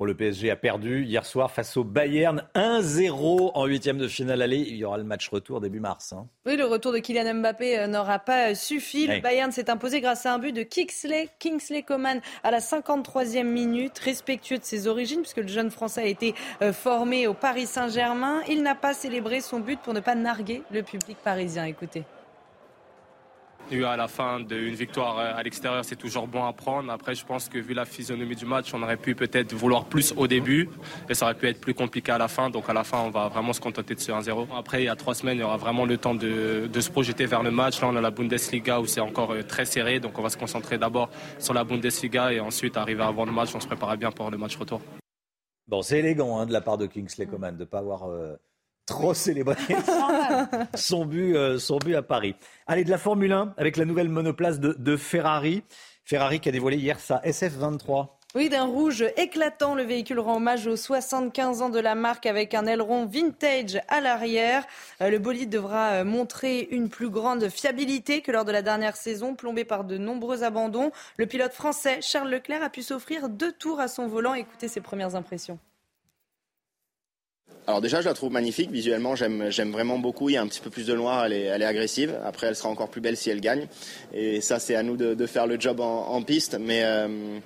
Bon, 0.00 0.06
le 0.06 0.14
PSG 0.14 0.50
a 0.50 0.56
perdu 0.56 1.04
hier 1.04 1.26
soir 1.26 1.50
face 1.50 1.76
au 1.76 1.84
Bayern 1.84 2.42
1-0 2.54 3.50
en 3.52 3.66
huitième 3.66 3.98
de 3.98 4.08
finale 4.08 4.40
aller. 4.40 4.56
Il 4.56 4.76
y 4.76 4.84
aura 4.86 4.96
le 4.96 5.04
match 5.04 5.28
retour 5.28 5.60
début 5.60 5.78
mars. 5.78 6.14
hein. 6.14 6.26
Oui, 6.46 6.56
le 6.56 6.64
retour 6.64 6.94
de 6.94 7.00
Kylian 7.00 7.34
Mbappé 7.34 7.78
euh, 7.78 7.86
n'aura 7.86 8.18
pas 8.18 8.48
euh, 8.48 8.54
suffi. 8.54 9.04
Oui. 9.06 9.16
Le 9.16 9.20
Bayern 9.20 9.52
s'est 9.52 9.68
imposé 9.68 10.00
grâce 10.00 10.24
à 10.24 10.32
un 10.32 10.38
but 10.38 10.52
de 10.52 10.62
Kingsley, 10.62 11.28
Kingsley 11.38 11.82
Coman 11.82 12.22
à 12.42 12.50
la 12.50 12.60
53e 12.60 13.42
minute, 13.42 13.98
respectueux 13.98 14.56
de 14.56 14.64
ses 14.64 14.86
origines, 14.86 15.20
puisque 15.20 15.36
le 15.36 15.48
jeune 15.48 15.70
Français 15.70 16.00
a 16.00 16.06
été 16.06 16.34
euh, 16.62 16.72
formé 16.72 17.26
au 17.26 17.34
Paris 17.34 17.66
Saint-Germain. 17.66 18.40
Il 18.48 18.62
n'a 18.62 18.74
pas 18.74 18.94
célébré 18.94 19.42
son 19.42 19.60
but 19.60 19.78
pour 19.80 19.92
ne 19.92 20.00
pas 20.00 20.14
narguer 20.14 20.62
le 20.70 20.82
public 20.82 21.18
parisien. 21.22 21.66
Écoutez. 21.66 22.04
Eu 23.70 23.84
à 23.84 23.96
la 23.96 24.08
fin 24.08 24.40
d'une 24.40 24.74
victoire 24.74 25.18
euh, 25.18 25.32
à 25.36 25.42
l'extérieur, 25.42 25.84
c'est 25.84 25.96
toujours 25.96 26.26
bon 26.26 26.44
à 26.44 26.52
prendre. 26.52 26.90
Après, 26.90 27.14
je 27.14 27.24
pense 27.24 27.48
que 27.48 27.58
vu 27.58 27.74
la 27.74 27.84
physionomie 27.84 28.36
du 28.36 28.46
match, 28.46 28.72
on 28.74 28.82
aurait 28.82 28.96
pu 28.96 29.14
peut-être 29.14 29.52
vouloir 29.54 29.84
plus 29.84 30.12
au 30.16 30.26
début 30.26 30.68
et 31.08 31.14
ça 31.14 31.26
aurait 31.26 31.34
pu 31.34 31.48
être 31.48 31.60
plus 31.60 31.74
compliqué 31.74 32.12
à 32.12 32.18
la 32.18 32.28
fin. 32.28 32.50
Donc 32.50 32.68
à 32.68 32.72
la 32.72 32.84
fin, 32.84 32.98
on 33.00 33.10
va 33.10 33.28
vraiment 33.28 33.52
se 33.52 33.60
contenter 33.60 33.94
de 33.94 34.00
ce 34.00 34.12
1-0. 34.12 34.46
Après, 34.56 34.82
il 34.82 34.86
y 34.86 34.88
a 34.88 34.96
trois 34.96 35.14
semaines, 35.14 35.38
il 35.38 35.40
y 35.40 35.44
aura 35.44 35.56
vraiment 35.56 35.84
le 35.84 35.96
temps 35.96 36.14
de, 36.14 36.68
se 36.80 36.90
projeter 36.90 37.26
vers 37.26 37.42
le 37.42 37.50
match. 37.50 37.80
Là, 37.80 37.88
on 37.88 37.96
a 37.96 38.00
la 38.00 38.10
Bundesliga 38.10 38.80
où 38.80 38.86
c'est 38.86 39.00
encore 39.00 39.32
euh, 39.32 39.42
très 39.42 39.64
serré. 39.64 40.00
Donc 40.00 40.18
on 40.18 40.22
va 40.22 40.30
se 40.30 40.38
concentrer 40.38 40.78
d'abord 40.78 41.10
sur 41.38 41.54
la 41.54 41.64
Bundesliga 41.64 42.32
et 42.32 42.40
ensuite 42.40 42.76
arriver 42.76 43.02
avant 43.02 43.24
le 43.24 43.32
match, 43.32 43.50
on 43.54 43.60
se 43.60 43.66
préparera 43.66 43.96
bien 43.96 44.10
pour 44.10 44.30
le 44.30 44.38
match 44.38 44.56
retour. 44.56 44.80
Bon, 45.68 45.82
c'est 45.82 46.00
élégant 46.00 46.38
hein, 46.38 46.46
de 46.46 46.52
la 46.52 46.60
part 46.60 46.78
de 46.78 46.86
Kingsley 46.86 47.26
Coman 47.26 47.54
de 47.54 47.60
ne 47.60 47.64
pas 47.64 47.78
avoir 47.78 48.10
euh, 48.10 48.34
trop 48.90 49.14
célébré 49.14 49.56
son, 50.74 51.06
but, 51.06 51.36
euh, 51.36 51.58
son 51.58 51.78
but 51.78 51.94
à 51.94 52.02
Paris. 52.02 52.34
Allez, 52.66 52.84
de 52.84 52.90
la 52.90 52.98
Formule 52.98 53.32
1 53.32 53.54
avec 53.56 53.76
la 53.76 53.84
nouvelle 53.84 54.08
monoplace 54.08 54.58
de, 54.58 54.74
de 54.78 54.96
Ferrari. 54.96 55.62
Ferrari 56.04 56.40
qui 56.40 56.48
a 56.48 56.52
dévoilé 56.52 56.76
hier 56.76 56.98
sa 56.98 57.18
SF23. 57.20 58.08
Oui, 58.34 58.48
d'un 58.48 58.64
rouge 58.64 59.04
éclatant, 59.16 59.74
le 59.74 59.82
véhicule 59.82 60.20
rend 60.20 60.36
hommage 60.36 60.66
aux 60.66 60.76
75 60.76 61.62
ans 61.62 61.68
de 61.68 61.78
la 61.80 61.94
marque 61.94 62.26
avec 62.26 62.54
un 62.54 62.66
aileron 62.66 63.06
vintage 63.06 63.80
à 63.88 64.00
l'arrière. 64.00 64.64
Euh, 65.02 65.10
Le 65.10 65.18
bolide 65.18 65.50
devra 65.50 65.90
euh, 65.90 66.04
montrer 66.04 66.68
une 66.70 66.88
plus 66.88 67.10
grande 67.10 67.48
fiabilité 67.48 68.22
que 68.22 68.30
lors 68.32 68.44
de 68.44 68.52
la 68.52 68.62
dernière 68.62 68.96
saison, 68.96 69.34
plombée 69.34 69.64
par 69.64 69.84
de 69.84 69.98
nombreux 69.98 70.42
abandons. 70.42 70.90
Le 71.16 71.26
pilote 71.26 71.52
français 71.52 72.00
Charles 72.02 72.30
Leclerc 72.30 72.62
a 72.62 72.70
pu 72.70 72.82
s'offrir 72.82 73.28
deux 73.28 73.52
tours 73.52 73.80
à 73.80 73.88
son 73.88 74.06
volant. 74.06 74.34
Écoutez 74.34 74.68
ses 74.68 74.80
premières 74.80 75.14
impressions. 75.14 75.58
Alors 77.66 77.80
déjà, 77.80 78.00
je 78.00 78.06
la 78.06 78.14
trouve 78.14 78.32
magnifique. 78.32 78.70
Visuellement, 78.70 79.14
j'aime, 79.14 79.70
vraiment 79.70 79.98
beaucoup. 79.98 80.28
Il 80.28 80.32
y 80.32 80.36
a 80.36 80.42
un 80.42 80.46
petit 80.46 80.60
peu 80.60 80.70
plus 80.70 80.86
de 80.86 80.94
noir. 80.94 81.24
Elle 81.26 81.32
est, 81.32 81.44
elle 81.44 81.62
est 81.62 81.66
agressive. 81.66 82.18
Après, 82.24 82.46
elle 82.46 82.56
sera 82.56 82.68
encore 82.68 82.88
plus 82.88 83.00
belle 83.00 83.16
si 83.16 83.30
elle 83.30 83.40
gagne. 83.40 83.66
Et 84.12 84.40
ça, 84.40 84.58
c'est 84.58 84.74
à 84.74 84.82
nous 84.82 84.96
de, 84.96 85.26
faire 85.26 85.46
le 85.46 85.60
job 85.60 85.80
en, 85.80 86.22
piste. 86.22 86.56
Mais, 86.58 86.82
euh, 86.84 87.38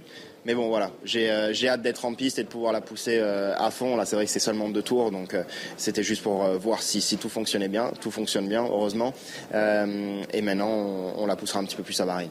mais 0.47 0.55
bon, 0.55 0.69
voilà. 0.69 0.93
J'ai, 1.05 1.31
euh, 1.31 1.53
j'ai 1.53 1.69
hâte 1.69 1.83
d'être 1.83 2.05
en 2.05 2.15
piste 2.15 2.39
et 2.39 2.45
de 2.45 2.49
pouvoir 2.49 2.73
la 2.73 2.81
pousser 2.81 3.19
euh, 3.19 3.55
à 3.57 3.71
fond. 3.71 3.97
Là, 3.97 4.07
c'est 4.07 4.17
vrai 4.17 4.25
que 4.25 4.31
c'est 4.31 4.39
seulement 4.39 4.69
deux 4.69 4.83
tours. 4.83 5.11
Donc, 5.11 5.37
c'était 5.77 6.03
juste 6.03 6.23
pour 6.23 6.45
voir 6.59 6.83
si, 6.83 7.01
si 7.01 7.19
tout 7.19 7.29
fonctionnait 7.29 7.69
bien. 7.69 7.93
Tout 8.01 8.11
fonctionne 8.11 8.49
bien, 8.49 8.65
heureusement. 8.65 9.13
Et 9.53 10.43
maintenant, 10.43 10.71
on, 10.71 11.23
on 11.23 11.27
la 11.27 11.37
poussera 11.37 11.61
un 11.61 11.65
petit 11.65 11.77
peu 11.77 11.83
plus 11.83 12.01
à 12.01 12.07
Paris. 12.07 12.31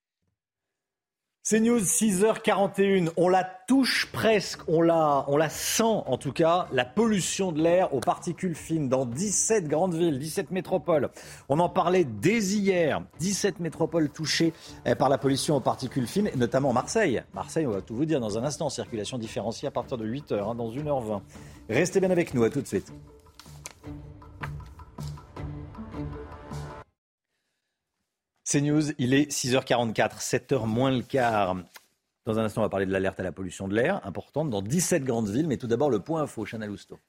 C'est 1.43 1.59
News 1.59 1.79
6h41. 1.79 3.09
On 3.17 3.27
la 3.27 3.43
touche 3.43 4.07
presque, 4.11 4.59
on 4.67 4.83
la, 4.83 5.25
on 5.27 5.37
la 5.37 5.49
sent 5.49 5.81
en 5.83 6.15
tout 6.17 6.31
cas, 6.31 6.67
la 6.71 6.85
pollution 6.85 7.51
de 7.51 7.59
l'air 7.59 7.95
aux 7.95 7.99
particules 7.99 8.53
fines 8.53 8.89
dans 8.89 9.07
17 9.07 9.67
grandes 9.67 9.95
villes, 9.95 10.19
17 10.19 10.51
métropoles. 10.51 11.09
On 11.49 11.57
en 11.57 11.67
parlait 11.67 12.05
dès 12.05 12.43
hier. 12.43 13.01
17 13.17 13.59
métropoles 13.59 14.09
touchées 14.09 14.53
eh, 14.85 14.93
par 14.93 15.09
la 15.09 15.17
pollution 15.17 15.55
aux 15.55 15.61
particules 15.61 16.05
fines, 16.05 16.29
notamment 16.35 16.73
Marseille. 16.73 17.23
Marseille, 17.33 17.65
on 17.65 17.71
va 17.71 17.81
tout 17.81 17.95
vous 17.95 18.05
dire 18.05 18.19
dans 18.19 18.37
un 18.37 18.43
instant. 18.43 18.69
Circulation 18.69 19.17
différenciée 19.17 19.67
à 19.67 19.71
partir 19.71 19.97
de 19.97 20.05
8h, 20.05 20.47
hein, 20.47 20.53
dans 20.53 20.69
1h20. 20.69 21.21
Restez 21.69 21.99
bien 22.01 22.11
avec 22.11 22.35
nous, 22.35 22.43
à 22.43 22.51
tout 22.51 22.61
de 22.61 22.67
suite. 22.67 22.93
C'est 28.51 28.59
News, 28.59 28.91
il 28.97 29.13
est 29.13 29.31
6h44, 29.31 30.19
7h 30.19 30.65
moins 30.67 30.91
le 30.91 31.03
quart. 31.03 31.55
Dans 32.25 32.37
un 32.37 32.43
instant, 32.43 32.59
on 32.59 32.65
va 32.65 32.69
parler 32.69 32.85
de 32.85 32.91
l'alerte 32.91 33.17
à 33.21 33.23
la 33.23 33.31
pollution 33.31 33.69
de 33.69 33.73
l'air, 33.73 34.05
importante 34.05 34.49
dans 34.49 34.61
17 34.61 35.05
grandes 35.05 35.29
villes. 35.29 35.47
Mais 35.47 35.55
tout 35.55 35.67
d'abord, 35.67 35.89
le 35.89 36.01
point 36.01 36.23
info, 36.23 36.43
Chana 36.43 36.67
Lousteau. 36.67 36.99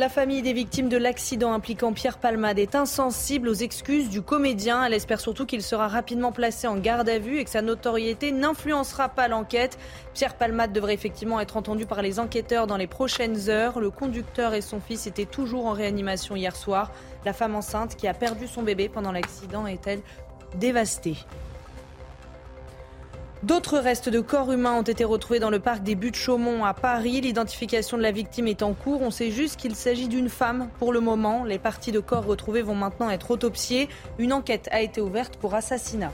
La 0.00 0.08
famille 0.08 0.40
des 0.40 0.54
victimes 0.54 0.88
de 0.88 0.96
l'accident 0.96 1.52
impliquant 1.52 1.92
Pierre 1.92 2.16
Palmade 2.16 2.58
est 2.58 2.74
insensible 2.74 3.50
aux 3.50 3.54
excuses 3.54 4.08
du 4.08 4.22
comédien. 4.22 4.82
Elle 4.82 4.94
espère 4.94 5.20
surtout 5.20 5.44
qu'il 5.44 5.62
sera 5.62 5.88
rapidement 5.88 6.32
placé 6.32 6.66
en 6.66 6.78
garde 6.78 7.06
à 7.10 7.18
vue 7.18 7.38
et 7.38 7.44
que 7.44 7.50
sa 7.50 7.60
notoriété 7.60 8.32
n'influencera 8.32 9.10
pas 9.10 9.28
l'enquête. 9.28 9.78
Pierre 10.14 10.36
Palmade 10.36 10.72
devrait 10.72 10.94
effectivement 10.94 11.38
être 11.38 11.58
entendu 11.58 11.84
par 11.84 12.00
les 12.00 12.18
enquêteurs 12.18 12.66
dans 12.66 12.78
les 12.78 12.86
prochaines 12.86 13.50
heures. 13.50 13.78
Le 13.78 13.90
conducteur 13.90 14.54
et 14.54 14.62
son 14.62 14.80
fils 14.80 15.06
étaient 15.06 15.26
toujours 15.26 15.66
en 15.66 15.72
réanimation 15.72 16.34
hier 16.34 16.56
soir. 16.56 16.92
La 17.26 17.34
femme 17.34 17.54
enceinte 17.54 17.94
qui 17.94 18.08
a 18.08 18.14
perdu 18.14 18.46
son 18.46 18.62
bébé 18.62 18.88
pendant 18.88 19.12
l'accident 19.12 19.66
est-elle 19.66 20.00
dévastée 20.54 21.16
D'autres 23.42 23.78
restes 23.78 24.10
de 24.10 24.20
corps 24.20 24.52
humains 24.52 24.74
ont 24.74 24.82
été 24.82 25.02
retrouvés 25.02 25.40
dans 25.40 25.48
le 25.48 25.60
parc 25.60 25.82
des 25.82 25.94
Buttes-Chaumont 25.94 26.62
à 26.66 26.74
Paris. 26.74 27.22
L'identification 27.22 27.96
de 27.96 28.02
la 28.02 28.12
victime 28.12 28.46
est 28.46 28.62
en 28.62 28.74
cours. 28.74 29.00
On 29.00 29.10
sait 29.10 29.30
juste 29.30 29.58
qu'il 29.58 29.74
s'agit 29.74 30.08
d'une 30.08 30.28
femme 30.28 30.68
pour 30.78 30.92
le 30.92 31.00
moment. 31.00 31.44
Les 31.44 31.58
parties 31.58 31.90
de 31.90 32.00
corps 32.00 32.26
retrouvées 32.26 32.60
vont 32.60 32.74
maintenant 32.74 33.08
être 33.08 33.30
autopsiées. 33.30 33.88
Une 34.18 34.34
enquête 34.34 34.68
a 34.72 34.82
été 34.82 35.00
ouverte 35.00 35.38
pour 35.38 35.54
assassinat. 35.54 36.12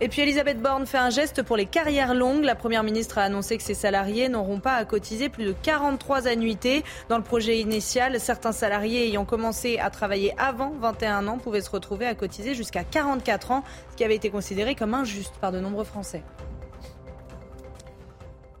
Et 0.00 0.08
puis 0.08 0.22
Elisabeth 0.22 0.60
Borne 0.60 0.86
fait 0.86 0.98
un 0.98 1.10
geste 1.10 1.42
pour 1.42 1.56
les 1.56 1.66
carrières 1.66 2.14
longues. 2.14 2.44
La 2.44 2.54
Première 2.54 2.82
ministre 2.82 3.18
a 3.18 3.22
annoncé 3.22 3.56
que 3.56 3.62
ses 3.62 3.74
salariés 3.74 4.28
n'auront 4.28 4.58
pas 4.58 4.74
à 4.74 4.84
cotiser 4.84 5.28
plus 5.28 5.44
de 5.44 5.54
43 5.62 6.26
annuités. 6.26 6.82
Dans 7.08 7.16
le 7.16 7.22
projet 7.22 7.58
initial, 7.60 8.18
certains 8.18 8.52
salariés 8.52 9.06
ayant 9.06 9.24
commencé 9.24 9.78
à 9.78 9.90
travailler 9.90 10.34
avant 10.36 10.72
21 10.80 11.28
ans 11.28 11.38
pouvaient 11.38 11.60
se 11.60 11.70
retrouver 11.70 12.06
à 12.06 12.14
cotiser 12.14 12.54
jusqu'à 12.54 12.82
44 12.82 13.52
ans, 13.52 13.64
ce 13.92 13.96
qui 13.96 14.04
avait 14.04 14.16
été 14.16 14.30
considéré 14.30 14.74
comme 14.74 14.94
injuste 14.94 15.34
par 15.40 15.52
de 15.52 15.60
nombreux 15.60 15.84
Français. 15.84 16.22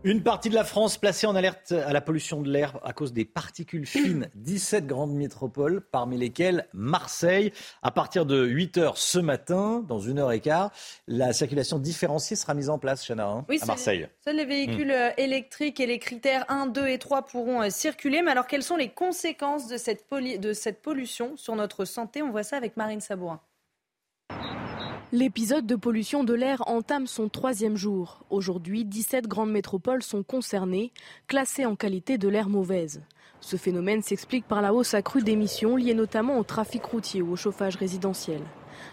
Une 0.06 0.22
partie 0.22 0.50
de 0.50 0.54
la 0.54 0.64
France 0.64 0.98
placée 0.98 1.26
en 1.26 1.34
alerte 1.34 1.72
à 1.72 1.94
la 1.94 2.02
pollution 2.02 2.42
de 2.42 2.50
l'air 2.50 2.78
à 2.84 2.92
cause 2.92 3.14
des 3.14 3.24
particules 3.24 3.86
fines. 3.86 4.28
17 4.34 4.86
grandes 4.86 5.14
métropoles, 5.14 5.80
parmi 5.80 6.18
lesquelles 6.18 6.68
Marseille. 6.74 7.54
À 7.82 7.90
partir 7.90 8.26
de 8.26 8.44
8 8.44 8.76
heures 8.76 8.98
ce 8.98 9.18
matin, 9.18 9.82
dans 9.88 10.00
une 10.00 10.18
heure 10.18 10.30
et 10.32 10.40
quart, 10.40 10.72
la 11.08 11.32
circulation 11.32 11.78
différenciée 11.78 12.36
sera 12.36 12.52
mise 12.52 12.68
en 12.68 12.78
place, 12.78 13.02
Chana, 13.06 13.26
hein, 13.26 13.46
Oui, 13.48 13.58
à 13.62 13.64
Marseille. 13.64 14.06
Seuls 14.22 14.36
les 14.36 14.44
véhicules 14.44 14.90
euh, 14.90 15.08
électriques 15.16 15.80
et 15.80 15.86
les 15.86 15.98
critères 15.98 16.44
1, 16.50 16.66
2 16.66 16.86
et 16.86 16.98
3 16.98 17.22
pourront 17.22 17.62
euh, 17.62 17.70
circuler. 17.70 18.20
Mais 18.20 18.32
alors, 18.32 18.46
quelles 18.46 18.62
sont 18.62 18.76
les 18.76 18.90
conséquences 18.90 19.68
de 19.68 19.78
cette, 19.78 20.04
de 20.12 20.52
cette 20.52 20.82
pollution 20.82 21.34
sur 21.38 21.56
notre 21.56 21.86
santé? 21.86 22.20
On 22.20 22.30
voit 22.30 22.42
ça 22.42 22.58
avec 22.58 22.76
Marine 22.76 23.00
Sabourin. 23.00 23.40
L'épisode 25.14 25.64
de 25.64 25.76
pollution 25.76 26.24
de 26.24 26.34
l'air 26.34 26.66
entame 26.66 27.06
son 27.06 27.28
troisième 27.28 27.76
jour. 27.76 28.24
Aujourd'hui, 28.30 28.84
17 28.84 29.28
grandes 29.28 29.52
métropoles 29.52 30.02
sont 30.02 30.24
concernées, 30.24 30.90
classées 31.28 31.66
en 31.66 31.76
qualité 31.76 32.18
de 32.18 32.26
l'air 32.26 32.48
mauvaise. 32.48 33.00
Ce 33.40 33.54
phénomène 33.54 34.02
s'explique 34.02 34.48
par 34.48 34.60
la 34.60 34.74
hausse 34.74 34.92
accrue 34.92 35.22
d'émissions 35.22 35.76
liées 35.76 35.94
notamment 35.94 36.36
au 36.36 36.42
trafic 36.42 36.84
routier 36.84 37.22
ou 37.22 37.30
au 37.30 37.36
chauffage 37.36 37.76
résidentiel. 37.76 38.40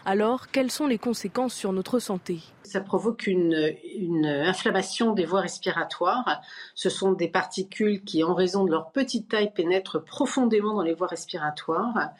Alors, 0.06 0.50
quelles 0.50 0.70
sont 0.70 0.86
les 0.86 1.00
conséquences 1.00 1.56
sur 1.56 1.74
notre 1.74 1.98
santé? 1.98 2.38
Ça 2.62 2.82
provoque 2.82 3.26
une, 3.26 3.74
une 3.98 4.28
inflammation 4.28 5.14
des 5.14 5.26
voies 5.26 5.42
respiratoires. 5.42 6.42
Ce 6.76 6.92
sont 6.92 7.14
des 7.14 7.30
particules 7.30 8.04
qui, 8.04 8.24
en 8.24 8.36
raison 8.36 8.64
de 8.64 8.70
leur 8.70 8.92
petite 8.92 9.30
taille, 9.30 9.52
pénètrent 9.52 10.04
profondément 10.04 10.76
dans 10.76 10.84
les 10.84 10.94
voies 10.94 11.08
respiratoires, 11.08 12.12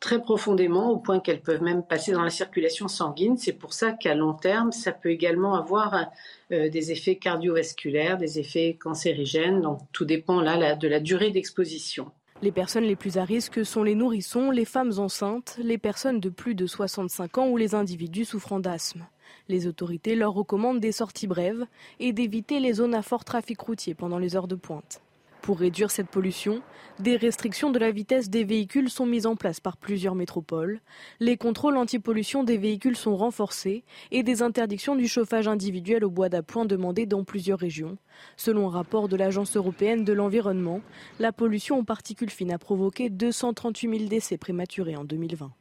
très 0.00 0.20
profondément, 0.20 0.90
au 0.90 0.98
point 0.98 1.20
qu'elles 1.20 1.40
peuvent 1.40 1.62
même 1.62 1.82
passer 1.82 2.12
dans 2.12 2.22
la 2.22 2.30
circulation 2.30 2.88
sanguine. 2.88 3.36
C'est 3.36 3.52
pour 3.52 3.72
ça 3.72 3.92
qu'à 3.92 4.14
long 4.14 4.34
terme, 4.34 4.72
ça 4.72 4.92
peut 4.92 5.10
également 5.10 5.54
avoir 5.54 6.06
euh, 6.52 6.68
des 6.68 6.92
effets 6.92 7.16
cardiovasculaires, 7.16 8.18
des 8.18 8.38
effets 8.38 8.76
cancérigènes. 8.80 9.60
Donc 9.60 9.80
tout 9.92 10.04
dépend 10.04 10.40
là, 10.40 10.74
de 10.74 10.88
la 10.88 11.00
durée 11.00 11.30
d'exposition. 11.30 12.10
Les 12.42 12.52
personnes 12.52 12.84
les 12.84 12.96
plus 12.96 13.16
à 13.16 13.24
risque 13.24 13.64
sont 13.64 13.82
les 13.82 13.94
nourrissons, 13.94 14.50
les 14.50 14.66
femmes 14.66 14.92
enceintes, 14.98 15.58
les 15.62 15.78
personnes 15.78 16.20
de 16.20 16.28
plus 16.28 16.54
de 16.54 16.66
65 16.66 17.38
ans 17.38 17.48
ou 17.48 17.56
les 17.56 17.74
individus 17.74 18.26
souffrant 18.26 18.60
d'asthme. 18.60 19.06
Les 19.48 19.66
autorités 19.66 20.14
leur 20.14 20.34
recommandent 20.34 20.80
des 20.80 20.92
sorties 20.92 21.26
brèves 21.26 21.64
et 21.98 22.12
d'éviter 22.12 22.60
les 22.60 22.74
zones 22.74 22.94
à 22.94 23.02
fort 23.02 23.24
trafic 23.24 23.60
routier 23.60 23.94
pendant 23.94 24.18
les 24.18 24.36
heures 24.36 24.48
de 24.48 24.54
pointe. 24.54 25.00
Pour 25.46 25.60
réduire 25.60 25.92
cette 25.92 26.08
pollution, 26.08 26.60
des 26.98 27.16
restrictions 27.16 27.70
de 27.70 27.78
la 27.78 27.92
vitesse 27.92 28.28
des 28.28 28.42
véhicules 28.42 28.90
sont 28.90 29.06
mises 29.06 29.26
en 29.26 29.36
place 29.36 29.60
par 29.60 29.76
plusieurs 29.76 30.16
métropoles, 30.16 30.80
les 31.20 31.36
contrôles 31.36 31.76
anti-pollution 31.76 32.42
des 32.42 32.58
véhicules 32.58 32.96
sont 32.96 33.14
renforcés 33.14 33.84
et 34.10 34.24
des 34.24 34.42
interdictions 34.42 34.96
du 34.96 35.06
chauffage 35.06 35.46
individuel 35.46 36.04
au 36.04 36.10
bois 36.10 36.28
d'appoint 36.28 36.64
demandées 36.64 37.06
dans 37.06 37.22
plusieurs 37.22 37.60
régions. 37.60 37.96
Selon 38.36 38.66
un 38.66 38.72
rapport 38.72 39.06
de 39.06 39.14
l'Agence 39.14 39.56
européenne 39.56 40.02
de 40.02 40.12
l'environnement, 40.12 40.80
la 41.20 41.30
pollution 41.30 41.78
aux 41.78 41.84
particules 41.84 42.30
fines 42.30 42.52
a 42.52 42.58
provoqué 42.58 43.08
238 43.08 43.98
000 43.98 44.08
décès 44.08 44.38
prématurés 44.38 44.96
en 44.96 45.04
2020. 45.04 45.52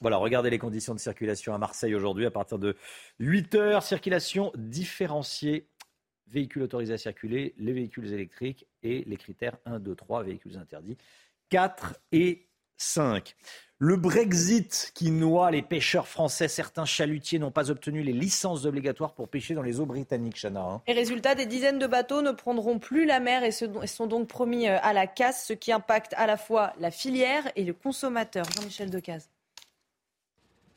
Voilà, 0.00 0.16
regardez 0.16 0.48
les 0.48 0.58
conditions 0.58 0.94
de 0.94 1.00
circulation 1.00 1.52
à 1.52 1.58
Marseille 1.58 1.94
aujourd'hui 1.94 2.24
à 2.24 2.30
partir 2.30 2.58
de 2.58 2.74
8 3.18 3.54
heures. 3.56 3.82
Circulation 3.82 4.52
différenciée. 4.56 5.68
Véhicules 6.30 6.62
autorisés 6.62 6.94
à 6.94 6.98
circuler, 6.98 7.54
les 7.58 7.72
véhicules 7.72 8.12
électriques 8.12 8.66
et 8.82 9.04
les 9.06 9.16
critères 9.16 9.56
1, 9.66 9.80
2, 9.80 9.94
3, 9.94 10.22
véhicules 10.22 10.56
interdits 10.56 10.96
4 11.50 11.96
et 12.12 12.46
5. 12.76 13.36
Le 13.78 13.96
Brexit 13.96 14.92
qui 14.94 15.10
noie 15.10 15.50
les 15.50 15.62
pêcheurs 15.62 16.06
français. 16.06 16.48
Certains 16.48 16.84
chalutiers 16.84 17.38
n'ont 17.38 17.50
pas 17.50 17.70
obtenu 17.70 18.02
les 18.02 18.12
licences 18.12 18.64
obligatoires 18.64 19.14
pour 19.14 19.28
pêcher 19.28 19.54
dans 19.54 19.62
les 19.62 19.80
eaux 19.80 19.86
britanniques, 19.86 20.36
Chana. 20.40 20.60
hein. 20.60 20.82
Les 20.86 20.94
résultats, 20.94 21.34
des 21.34 21.46
dizaines 21.46 21.78
de 21.78 21.86
bateaux 21.86 22.22
ne 22.22 22.30
prendront 22.30 22.78
plus 22.78 23.06
la 23.06 23.20
mer 23.20 23.42
et 23.42 23.48
et 23.48 23.86
sont 23.86 24.06
donc 24.06 24.28
promis 24.28 24.68
euh, 24.68 24.78
à 24.82 24.92
la 24.92 25.06
casse, 25.06 25.46
ce 25.46 25.52
qui 25.52 25.72
impacte 25.72 26.14
à 26.16 26.26
la 26.26 26.36
fois 26.36 26.72
la 26.78 26.90
filière 26.90 27.50
et 27.56 27.64
le 27.64 27.72
consommateur. 27.72 28.44
Jean-Michel 28.56 28.90
Decaze. 28.90 29.28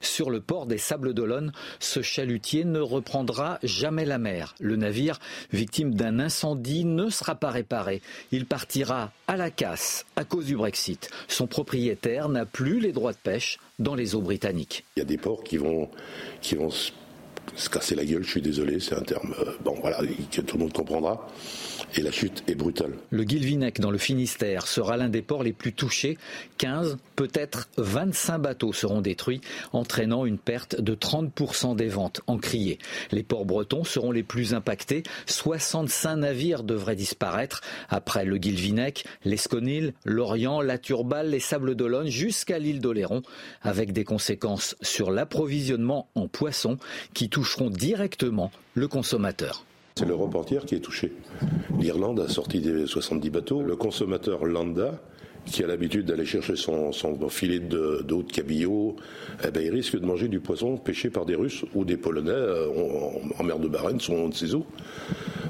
Sur 0.04 0.30
le 0.30 0.42
port 0.42 0.66
des 0.66 0.78
Sables 0.78 1.14
d'Olonne, 1.14 1.54
ce 1.80 2.02
chalutier 2.02 2.66
ne 2.66 2.80
reprendra 2.80 3.58
jamais 3.64 4.06
la 4.06 4.18
mer. 4.18 4.54
Le 4.60 4.76
navire, 4.76 5.20
victime 5.52 5.96
d'un 5.96 6.20
incendie, 6.20 6.84
ne 6.84 7.10
sera 7.10 7.36
pas 7.36 7.50
réparé. 7.50 8.02
Il 8.32 8.46
partira 8.46 9.12
à 9.28 9.38
la 9.38 9.50
casse 9.50 10.06
à 10.18 10.26
cause 10.26 10.46
du 10.46 10.58
Brexit. 10.58 11.10
Son 11.30 11.48
propriétaire 11.48 12.28
n'a 12.28 12.46
plus 12.46 12.82
les 12.82 12.92
droits 12.92 13.14
de 13.14 13.18
pêche 13.18 13.60
dans 13.80 13.96
les 13.96 14.14
eaux 14.14 14.22
britanniques. 14.22 14.84
Il 14.98 15.00
y 15.00 15.04
a 15.04 15.06
des 15.06 15.18
ports 15.18 15.44
qui 15.44 15.56
vont, 15.58 15.90
qui 16.42 16.56
vont 16.56 16.70
se, 16.70 16.92
se 17.56 17.70
casser 17.70 17.96
la 17.96 18.04
gueule, 18.04 18.24
je 18.24 18.30
suis 18.30 18.42
désolé, 18.42 18.82
c'est 18.82 18.96
un 18.96 19.02
terme 19.02 19.34
euh, 19.40 19.52
bon, 19.64 19.76
voilà, 19.82 20.00
que 20.32 20.42
tout 20.42 20.58
le 20.58 20.64
monde 20.64 20.74
comprendra. 20.74 21.28
Et 21.96 22.02
la 22.02 22.12
chute 22.12 22.44
est 22.48 22.56
brutale. 22.56 22.94
Le 23.12 23.24
Guilvinec 23.24 23.80
dans 23.80 23.92
le 23.92 24.00
Finistère 24.00 24.66
sera 24.66 24.98
l'un 24.98 25.10
des 25.10 25.22
ports 25.22 25.44
les 25.44 25.54
plus 25.54 25.74
touchés. 25.74 26.18
15, 26.58 26.98
peut-être 27.16 27.70
25 27.78 28.40
bateaux 28.40 28.74
seront 28.74 29.02
détruits, 29.02 29.42
entraînant 29.74 30.26
une 30.26 30.40
perte 30.40 30.82
de 30.82 30.96
30% 30.96 31.76
des 31.76 31.90
ventes 31.90 32.22
encriées. 32.26 32.80
Les 33.12 33.22
ports 33.22 33.46
bretons 33.46 33.84
seront 33.84 34.12
les 34.12 34.24
plus 34.24 34.56
impactés. 34.56 35.04
65 35.28 36.16
navires 36.16 36.64
devraient 36.64 36.96
disparaître. 36.96 37.62
Après 37.90 38.26
le 38.26 38.38
Guilvinec, 38.38 39.06
l'Esconil, 39.24 39.94
l'Orient, 40.04 40.62
la 40.62 40.80
Turballe, 40.80 41.30
les 41.30 41.40
Sables 41.40 41.76
d'Olonne 41.76 42.08
jusqu'à 42.08 42.58
l'île 42.58 42.80
d'Oléron, 42.80 43.22
avec 43.62 43.94
des 43.94 44.04
conséquences 44.04 44.76
sur 44.82 45.12
l'approvisionnement 45.12 46.08
en 46.16 46.28
poissons 46.28 46.80
qui 47.14 47.30
toucheront 47.30 47.70
directement 47.70 48.52
le 48.74 48.88
consommateur. 48.88 49.64
C'est 49.96 50.06
le 50.06 50.16
reportier 50.16 50.58
qui 50.66 50.76
est 50.76 50.80
touché. 50.80 51.12
L'Irlande 51.80 52.20
a 52.20 52.28
sorti 52.28 52.60
des 52.60 52.88
70 52.88 53.30
bateaux. 53.30 53.62
Le 53.62 53.76
consommateur 53.76 54.44
lambda, 54.46 55.00
qui 55.46 55.64
a 55.64 55.68
l'habitude 55.68 56.06
d'aller 56.08 56.26
chercher 56.26 56.56
son, 56.56 56.92
filet 57.30 57.60
de- 57.60 58.02
d'eau 58.04 58.24
de, 58.24 58.32
cabillaud, 58.32 58.96
eh 59.46 59.52
ben, 59.52 59.62
il 59.64 59.70
risque 59.70 60.00
de 60.00 60.06
manger 60.06 60.30
du 60.30 60.40
poisson 60.40 60.78
pêché 60.78 61.10
par 61.12 61.26
des 61.26 61.36
Russes 61.36 61.64
ou 61.76 61.86
des 61.86 61.98
Polonais 61.98 62.32
euh, 62.32 62.70
en, 63.38 63.44
mer 63.44 63.60
de 63.60 63.68
Barents, 63.68 64.00
sont 64.00 64.30
de 64.30 64.34
ces 64.34 64.56
eaux. 64.56 64.66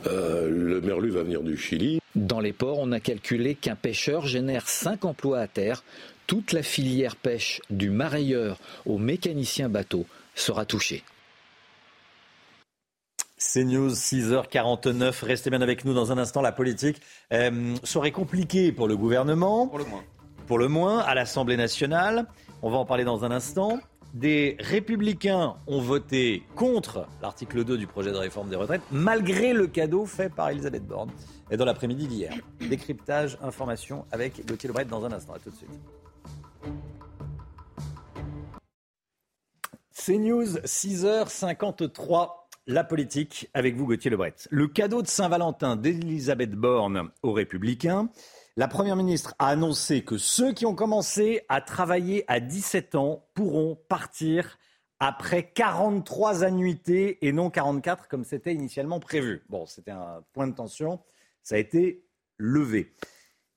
Euh, 0.08 0.50
le 0.50 0.82
merlu 0.82 1.10
va 1.10 1.24
venir 1.24 1.42
du 1.42 1.56
Chili. 1.56 2.00
Dans 2.16 2.42
les 2.42 2.54
ports, 2.54 2.80
on 2.80 2.92
a 2.92 3.00
calculé 3.00 3.56
qu'un 3.56 3.76
pêcheur 3.76 4.28
génère 4.28 4.68
5 4.68 5.06
emplois 5.06 5.40
à 5.40 5.48
terre. 5.48 5.84
Toute 6.28 6.52
la 6.52 6.64
filière 6.64 7.16
pêche, 7.16 7.62
du 7.70 7.90
marailleur 7.90 8.58
au 8.86 8.98
mécanicien 8.98 9.70
bateau, 9.70 10.06
sera 10.36 10.66
touchée. 10.66 11.04
CNews, 13.44 13.90
6h49. 13.90 15.26
Restez 15.26 15.50
bien 15.50 15.62
avec 15.62 15.84
nous 15.84 15.94
dans 15.94 16.12
un 16.12 16.18
instant. 16.18 16.42
La 16.42 16.54
politique 16.54 17.02
euh, 17.34 17.76
serait 17.84 18.12
compliquée 18.12 18.72
pour 18.72 18.88
le 18.88 18.96
gouvernement. 18.96 19.68
Pour 19.68 19.80
le 19.80 19.86
moins. 19.86 20.04
Pour 20.48 20.58
le 20.58 20.68
moins, 20.70 21.00
à 21.00 21.14
l'Assemblée 21.14 21.58
nationale. 21.58 22.26
On 22.62 22.70
va 22.70 22.78
en 22.78 22.86
parler 22.86 23.04
dans 23.04 23.26
un 23.26 23.32
instant. 23.32 23.80
Des 24.14 24.56
républicains 24.60 25.56
ont 25.68 25.82
voté 25.82 26.44
contre 26.56 27.08
l'article 27.22 27.66
2 27.66 27.78
du 27.78 27.88
projet 27.88 28.12
de 28.12 28.18
réforme 28.18 28.50
des 28.50 28.56
retraites, 28.56 28.84
malgré 28.92 29.54
le 29.54 29.68
cadeau 29.68 30.06
fait 30.06 30.30
par 30.30 30.50
Elisabeth 30.50 30.86
Borne 30.86 31.10
et 31.50 31.58
dans 31.58 31.66
l'après-midi 31.66 32.08
d'hier. 32.08 32.34
Décryptage, 32.62 33.38
information 33.42 34.06
avec 34.12 34.46
Gauthier 34.46 34.68
Lebret 34.68 34.86
dans 34.86 35.04
un 35.04 35.12
instant. 35.12 35.34
À 35.34 35.40
tout 35.40 35.50
de 35.50 35.56
suite. 35.56 35.70
CNews, 40.06 40.60
6h53. 40.60 42.43
La 42.66 42.86
politique 42.86 43.50
avec 43.54 43.76
vous, 43.76 43.86
Gauthier 43.86 44.10
Lebret. 44.10 44.36
Le 44.50 44.70
cadeau 44.70 45.02
de 45.02 45.08
Saint-Valentin 45.08 45.76
d'Elisabeth 45.76 46.52
Borne 46.52 47.12
aux 47.22 47.34
Républicains. 47.34 48.10
La 48.56 48.70
Première 48.70 48.96
ministre 48.96 49.36
a 49.38 49.50
annoncé 49.50 50.06
que 50.06 50.18
ceux 50.18 50.54
qui 50.54 50.66
ont 50.66 50.76
commencé 50.76 51.42
à 51.50 51.60
travailler 51.60 52.24
à 52.30 52.40
17 52.40 52.96
ans 52.96 53.28
pourront 53.34 53.78
partir 53.90 54.60
après 55.00 55.52
43 55.52 56.46
annuités 56.46 57.26
et 57.28 57.34
non 57.34 57.50
44 57.50 58.08
comme 58.08 58.24
c'était 58.24 58.54
initialement 58.54 59.02
prévu. 59.02 59.44
Bon, 59.50 59.66
c'était 59.66 59.92
un 59.92 60.24
point 60.32 60.48
de 60.48 60.56
tension. 60.56 61.02
Ça 61.42 61.56
a 61.56 61.58
été 61.58 62.06
levé. 62.38 62.94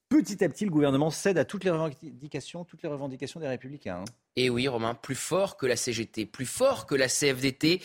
Petit 0.08 0.42
à 0.42 0.48
petit, 0.48 0.64
le 0.64 0.70
gouvernement 0.70 1.10
cède 1.10 1.38
à 1.38 1.44
toutes 1.44 1.62
les 1.62 1.70
revendications, 1.70 2.64
toutes 2.64 2.82
les 2.82 2.88
revendications 2.88 3.38
des 3.38 3.48
Républicains. 3.48 3.98
hein. 3.98 4.04
Et 4.36 4.50
oui, 4.50 4.68
Romain, 4.68 4.94
plus 4.94 5.14
fort 5.14 5.56
que 5.56 5.66
la 5.66 5.76
CGT, 5.76 6.26
plus 6.26 6.46
fort 6.46 6.86
que 6.86 6.94
la 6.94 7.08
CFDT 7.08 7.80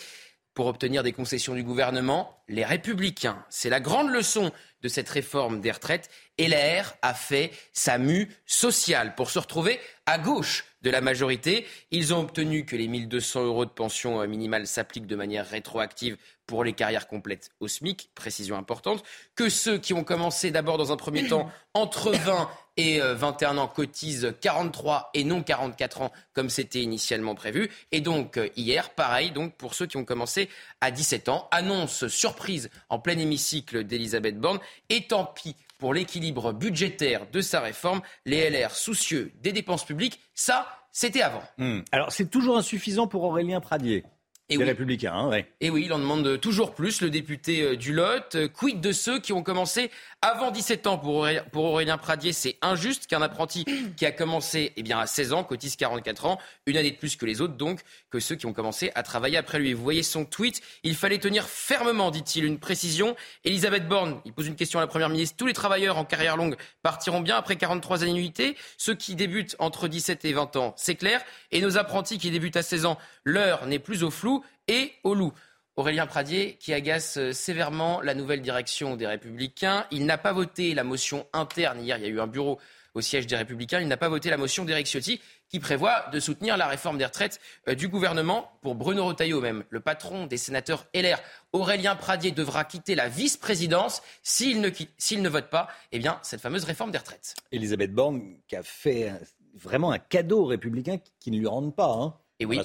pour 0.54 0.68
obtenir 0.68 1.04
des 1.04 1.14
concessions 1.14 1.56
du 1.56 1.64
gouvernement, 1.64 2.43
les 2.47 2.66
républicains. 2.66 3.45
C'est 3.49 3.70
la 3.70 3.80
grande 3.80 4.10
leçon 4.10 4.52
de 4.82 4.88
cette 4.88 5.10
réforme 5.10 5.62
des 5.62 5.72
retraites. 5.72 6.10
Et 6.38 6.47
LR 6.47 6.93
a 7.02 7.14
fait 7.14 7.52
sa 7.72 7.97
mue 7.97 8.30
sociale 8.45 9.16
pour 9.16 9.30
se 9.30 9.39
retrouver 9.39 9.80
à 10.06 10.18
gauche 10.18 10.66
de 10.82 10.89
la 10.89 11.02
majorité. 11.02 11.66
Ils 11.91 12.14
ont 12.14 12.20
obtenu 12.20 12.66
que 12.66 12.76
les 12.76 12.88
1200 12.88 13.45
euros 13.45 13.66
de 13.66 13.70
pension 13.70 14.22
euh, 14.22 14.28
minimale 14.28 14.68
s'appliquent 14.68 15.08
de 15.08 15.16
manière 15.16 15.47
rétroactive 15.47 16.18
pour 16.47 16.64
les 16.64 16.74
carrières 16.74 17.08
complètes 17.08 17.52
au 17.60 17.68
SMIC, 17.68 18.10
précision 18.16 18.58
importante, 18.58 19.04
que 19.36 19.47
ceux 19.47 19.78
qui 19.78 19.93
ont 19.93 20.04
commencé 20.04 20.52
d'abord 20.52 20.78
dans 20.78 20.91
un 20.91 20.97
premier 20.97 21.28
temps 21.28 21.49
entre 21.74 22.12
20 22.12 22.49
et 22.78 22.99
21 22.99 23.57
ans 23.57 23.67
cotisent 23.67 24.34
43 24.41 25.09
et 25.13 25.24
non 25.24 25.43
44 25.43 26.01
ans 26.01 26.11
comme 26.34 26.49
c'était 26.49 26.82
initialement 26.82 27.36
prévu. 27.36 27.69
Et 27.91 28.01
donc 28.01 28.39
hier, 28.55 28.91
pareil, 28.91 29.32
donc 29.32 29.55
pour 29.55 29.74
ceux 29.74 29.88
qui 29.88 29.97
ont 29.97 30.05
commencé 30.05 30.49
à 30.80 30.91
17 30.91 31.30
ans, 31.30 31.47
annonce 31.51 32.07
surprise 32.07 32.69
en 32.89 32.99
plein 32.99 33.17
hémicycle 33.17 33.84
d'Elisabeth 33.84 34.39
Borne. 34.39 34.59
Et 34.89 35.07
tant 35.07 35.26
pis 35.26 35.55
pour 35.82 35.93
l'équilibre 35.95 36.53
budgétaire 36.53 37.26
de 37.32 37.41
sa 37.41 37.59
réforme, 37.59 38.01
les 38.26 38.49
LR 38.49 38.76
soucieux 38.76 39.32
des 39.41 39.51
dépenses 39.51 39.84
publiques, 39.84 40.19
ça, 40.36 40.67
c'était 40.91 41.24
avant. 41.24 41.43
Hmm. 41.57 41.80
Alors 41.91 42.11
c'est 42.11 42.30
toujours 42.30 42.57
insuffisant 42.57 43.07
pour 43.07 43.24
Aurélien 43.24 43.61
Pradier. 43.61 44.03
Et 44.52 44.58
les 44.58 44.64
oui. 44.64 44.70
républicains, 44.70 45.14
hein, 45.14 45.30
ouais. 45.30 45.47
Et 45.62 45.70
oui, 45.70 45.84
il 45.86 45.93
en 45.93 45.99
demande 45.99 46.39
toujours 46.41 46.74
plus, 46.74 46.99
le 46.99 47.10
député 47.10 47.62
euh, 47.62 47.76
du 47.78 47.93
Lot. 47.93 48.36
Euh, 48.36 48.49
Quid 48.49 48.82
de 48.82 48.91
ceux 48.91 49.18
qui 49.20 49.32
ont 49.32 49.43
commencé 49.43 49.89
avant 50.22 50.52
17 50.52 50.88
ans? 50.88 50.97
Pour 50.97 51.16
Aurélien, 51.16 51.43
pour 51.54 51.64
Aurélien 51.64 51.97
Pradier 51.97 52.34
C'est 52.34 52.58
injuste 52.62 53.08
qu'un 53.08 53.22
apprenti 53.22 53.66
qui 53.95 54.06
a 54.06 54.12
commencé 54.12 54.74
eh 54.76 54.84
bien, 54.84 54.99
à 54.99 55.08
16 55.08 55.32
ans 55.32 55.45
cotise 55.45 55.78
44 55.78 56.26
ans, 56.26 56.38
une 56.66 56.76
année 56.76 56.91
de 56.91 56.97
plus 56.97 57.16
que 57.16 57.26
les 57.26 57.39
autres, 57.39 57.54
donc 57.56 57.80
que 58.10 58.20
ceux 58.20 58.36
qui 58.36 58.45
ont 58.45 58.52
commencé 58.52 58.91
à 58.93 59.04
travailler 59.04 59.38
après 59.38 59.58
lui. 59.58 59.74
Vous 59.74 59.84
voyez 59.84 60.04
son 60.04 60.26
tweet, 60.26 60.62
il 60.84 60.95
fallait 60.95 61.20
tenir 61.20 61.45
fermement, 61.47 62.12
dit-il, 62.12 62.43
une 62.43 62.60
précision. 62.60 63.16
Elisabeth 63.45 63.88
Borne, 63.88 64.20
il 64.26 64.34
pose 64.34 64.47
une 64.47 64.58
question 64.58 64.80
à 64.80 64.82
la 64.82 64.88
Première 64.88 65.08
ministre. 65.08 65.38
Tous 65.38 65.47
les 65.47 65.54
travailleurs 65.54 65.97
en 65.97 66.04
carrière 66.04 66.36
longue 66.36 66.58
partiront 66.84 67.22
bien 67.22 67.38
après 67.38 67.56
43 67.56 68.04
annuités. 68.04 68.58
Ceux 68.78 68.95
qui 68.95 69.16
débutent 69.16 69.56
entre 69.60 69.88
17 69.88 70.26
et 70.26 70.34
20 70.34 70.58
ans, 70.58 70.74
c'est 70.76 70.95
clair. 70.95 71.22
Et 71.52 71.62
nos 71.62 71.78
apprentis 71.78 72.18
qui 72.18 72.32
débutent 72.32 72.58
à 72.58 72.64
16 72.64 72.86
ans, 72.86 72.97
l'heure 73.24 73.66
n'est 73.66 73.80
plus 73.80 74.04
au 74.04 74.12
flou 74.12 74.40
et 74.67 74.93
au 75.03 75.13
loup. 75.13 75.33
Aurélien 75.77 76.05
Pradier 76.05 76.57
qui 76.59 76.73
agace 76.73 77.17
euh, 77.17 77.31
sévèrement 77.31 78.01
la 78.01 78.13
nouvelle 78.13 78.41
direction 78.41 78.95
des 78.95 79.07
Républicains. 79.07 79.85
Il 79.89 80.05
n'a 80.05 80.17
pas 80.17 80.33
voté 80.33 80.73
la 80.73 80.83
motion 80.83 81.25
interne. 81.33 81.79
Hier, 81.81 81.97
il 81.97 82.03
y 82.03 82.05
a 82.05 82.09
eu 82.09 82.19
un 82.19 82.27
bureau 82.27 82.59
au 82.93 83.01
siège 83.01 83.25
des 83.25 83.37
Républicains. 83.37 83.79
Il 83.79 83.87
n'a 83.87 83.97
pas 83.97 84.09
voté 84.09 84.29
la 84.29 84.37
motion 84.37 84.65
d'Éric 84.65 84.87
Ciotti 84.87 85.21
qui 85.47 85.59
prévoit 85.59 86.07
de 86.11 86.19
soutenir 86.19 86.57
la 86.57 86.67
réforme 86.67 86.97
des 86.97 87.05
retraites 87.05 87.39
euh, 87.69 87.75
du 87.75 87.87
gouvernement. 87.87 88.51
Pour 88.61 88.75
Bruno 88.75 89.05
Retailleau 89.05 89.39
même, 89.39 89.63
le 89.69 89.79
patron 89.79 90.27
des 90.27 90.37
sénateurs 90.37 90.87
LR, 90.93 91.19
Aurélien 91.53 91.95
Pradier 91.95 92.31
devra 92.31 92.65
quitter 92.65 92.95
la 92.95 93.07
vice-présidence 93.07 94.01
s'il 94.23 94.61
ne, 94.61 95.29
vote 95.29 95.49
pas 95.49 95.69
eh 95.93 95.99
bien, 95.99 96.19
cette 96.21 96.41
fameuse 96.41 96.65
réforme 96.65 96.91
des 96.91 96.97
retraites. 96.97 97.35
Elisabeth 97.51 97.93
Borne 97.93 98.37
qui 98.47 98.57
a 98.57 98.63
fait 98.63 99.13
vraiment 99.55 99.91
un 99.91 99.99
cadeau 99.99 100.43
aux 100.43 100.47
républicains 100.47 100.97
qui, 100.97 101.11
qui 101.19 101.31
ne 101.31 101.39
lui 101.39 101.47
rendent 101.47 101.75
pas. 101.75 101.91
Hein, 101.91 102.13
Et 102.41 102.45
oui, 102.45 102.59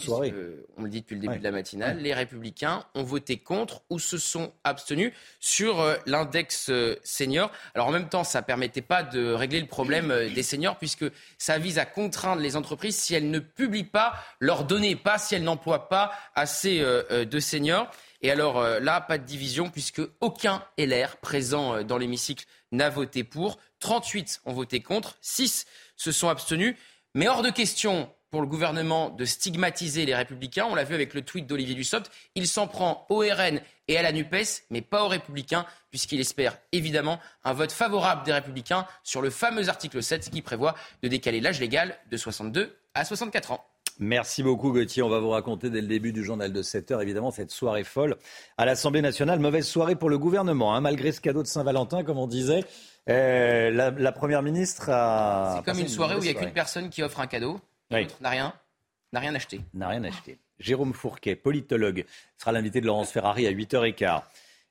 on 0.78 0.84
le 0.84 0.88
dit 0.88 1.02
depuis 1.02 1.16
le 1.16 1.20
début 1.20 1.34
Ouais. 1.34 1.38
de 1.38 1.44
la 1.44 1.50
matinale, 1.50 1.98
les 1.98 2.14
républicains 2.14 2.86
ont 2.94 3.02
voté 3.02 3.36
contre 3.36 3.82
ou 3.90 3.98
se 3.98 4.16
sont 4.16 4.50
abstenus 4.64 5.12
sur 5.38 5.80
euh, 5.80 5.96
l'index 6.06 6.70
euh, 6.70 6.96
senior. 7.04 7.52
Alors 7.74 7.88
en 7.88 7.90
même 7.90 8.08
temps, 8.08 8.24
ça 8.24 8.40
permettait 8.40 8.80
pas 8.80 9.02
de 9.02 9.32
régler 9.34 9.60
le 9.60 9.66
problème 9.66 10.10
euh, 10.10 10.30
des 10.30 10.42
seniors 10.42 10.78
puisque 10.78 11.04
ça 11.36 11.58
vise 11.58 11.78
à 11.78 11.84
contraindre 11.84 12.40
les 12.40 12.56
entreprises 12.56 12.96
si 12.96 13.14
elles 13.14 13.30
ne 13.30 13.38
publient 13.38 13.84
pas 13.84 14.14
leurs 14.40 14.64
données, 14.64 14.96
pas 14.96 15.18
si 15.18 15.34
elles 15.34 15.44
n'emploient 15.44 15.90
pas 15.90 16.10
assez 16.34 16.78
de 16.80 17.38
seniors. 17.40 17.90
Et 18.22 18.30
alors 18.30 18.62
là, 18.80 19.02
pas 19.02 19.18
de 19.18 19.24
division 19.24 19.68
puisque 19.68 20.00
aucun 20.20 20.64
LR 20.78 21.18
présent 21.18 21.82
dans 21.82 21.98
l'hémicycle 21.98 22.46
n'a 22.72 22.88
voté 22.88 23.24
pour. 23.24 23.58
38 23.80 24.40
ont 24.46 24.54
voté 24.54 24.80
contre, 24.80 25.18
6 25.20 25.66
se 25.96 26.12
sont 26.12 26.28
abstenus. 26.30 26.76
Mais 27.14 27.28
hors 27.28 27.42
de 27.42 27.50
question 27.50 28.10
pour 28.30 28.40
le 28.40 28.46
gouvernement 28.46 29.10
de 29.10 29.24
stigmatiser 29.24 30.04
les 30.06 30.14
républicains. 30.14 30.66
On 30.70 30.74
l'a 30.74 30.84
vu 30.84 30.94
avec 30.94 31.14
le 31.14 31.22
tweet 31.22 31.46
d'Olivier 31.46 31.74
Dussopt. 31.74 32.10
Il 32.34 32.46
s'en 32.46 32.66
prend 32.66 33.06
au 33.08 33.20
RN 33.20 33.60
et 33.88 33.96
à 33.96 34.02
la 34.02 34.12
NUPES, 34.12 34.64
mais 34.70 34.82
pas 34.82 35.04
aux 35.04 35.08
républicains, 35.08 35.64
puisqu'il 35.90 36.20
espère 36.20 36.58
évidemment 36.72 37.20
un 37.44 37.52
vote 37.52 37.72
favorable 37.72 38.24
des 38.24 38.32
républicains 38.32 38.86
sur 39.04 39.22
le 39.22 39.30
fameux 39.30 39.68
article 39.68 40.02
7 40.02 40.30
qui 40.30 40.42
prévoit 40.42 40.74
de 41.02 41.08
décaler 41.08 41.40
l'âge 41.40 41.60
légal 41.60 41.96
de 42.10 42.16
62 42.16 42.76
à 42.94 43.04
64 43.04 43.52
ans. 43.52 43.64
Merci 43.98 44.42
beaucoup 44.42 44.72
Gauthier. 44.72 45.02
On 45.02 45.08
va 45.08 45.20
vous 45.20 45.30
raconter 45.30 45.70
dès 45.70 45.80
le 45.80 45.86
début 45.86 46.12
du 46.12 46.22
journal 46.22 46.52
de 46.52 46.62
7 46.62 46.90
heures, 46.90 47.02
évidemment, 47.02 47.30
cette 47.30 47.50
soirée 47.50 47.84
folle 47.84 48.16
à 48.58 48.66
l'Assemblée 48.66 49.00
nationale. 49.00 49.38
Mauvaise 49.38 49.66
soirée 49.66 49.96
pour 49.96 50.10
le 50.10 50.18
gouvernement, 50.18 50.74
hein, 50.74 50.82
malgré 50.82 51.12
ce 51.12 51.20
cadeau 51.20 51.42
de 51.42 51.48
Saint-Valentin, 51.48 52.04
comme 52.04 52.18
on 52.18 52.26
disait. 52.26 52.64
Euh, 53.08 53.70
la, 53.70 53.90
la 53.90 54.12
Première 54.12 54.42
ministre 54.42 54.90
a... 54.90 55.56
C'est 55.56 55.70
comme 55.70 55.80
une 55.80 55.88
soirée 55.88 56.16
où 56.16 56.18
il 56.18 56.24
n'y 56.24 56.28
a 56.30 56.34
qu'une 56.34 56.52
personne 56.52 56.90
qui 56.90 57.02
offre 57.02 57.20
un 57.20 57.26
cadeau, 57.26 57.58
Oui. 57.92 58.06
n'a 58.20 58.30
rien, 58.30 58.52
n'a 59.12 59.20
rien 59.20 59.34
acheté. 59.34 59.60
n'a 59.74 59.88
rien 59.88 60.02
acheté. 60.04 60.38
Jérôme 60.58 60.94
Fourquet, 60.94 61.36
politologue, 61.36 62.04
sera 62.38 62.52
l'invité 62.52 62.80
de 62.80 62.86
Laurence 62.86 63.12
Ferrari 63.12 63.46
à 63.46 63.52
8h15. 63.52 64.22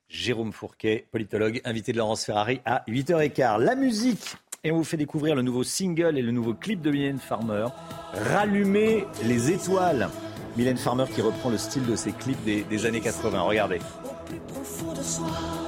Jérôme 0.07 0.51
Fourquet, 0.51 1.07
politologue, 1.11 1.61
invité 1.65 1.91
de 1.91 1.97
Laurence 1.97 2.25
Ferrari 2.25 2.61
à 2.65 2.83
8h15. 2.87 3.59
La 3.59 3.75
musique 3.75 4.35
et 4.65 4.71
on 4.71 4.77
vous 4.77 4.83
fait 4.83 4.97
découvrir 4.97 5.35
le 5.35 5.43
nouveau 5.43 5.63
single 5.63 6.17
et 6.17 6.23
le 6.23 6.31
nouveau 6.31 6.55
clip 6.55 6.81
de 6.81 6.89
Mylène 6.89 7.19
Farmer, 7.19 7.67
Rallumer 8.13 9.05
les 9.23 9.51
étoiles. 9.51 10.09
Mylène 10.57 10.77
Farmer 10.77 11.05
qui 11.13 11.21
reprend 11.21 11.51
le 11.51 11.57
style 11.59 11.85
de 11.85 11.95
ses 11.95 12.11
clips 12.13 12.43
des, 12.43 12.63
des 12.63 12.85
années 12.87 13.01
80. 13.01 13.41
Regardez. 13.41 13.79
profond 14.47 14.93
de 14.93 15.03
soi. 15.03 15.64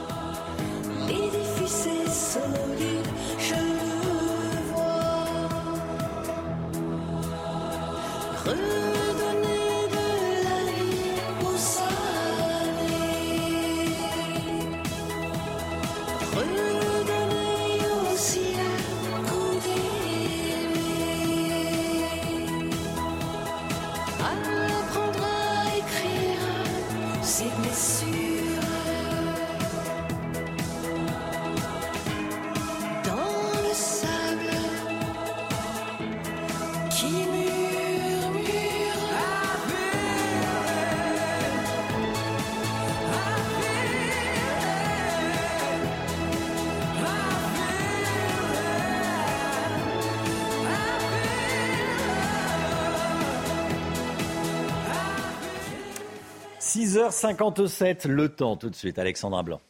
6h57, 57.09 58.07
le 58.07 58.29
temps 58.29 58.57
tout 58.57 58.69
de 58.69 58.75
suite, 58.75 58.99
Alexandra 58.99 59.43
Blanc. 59.43 59.61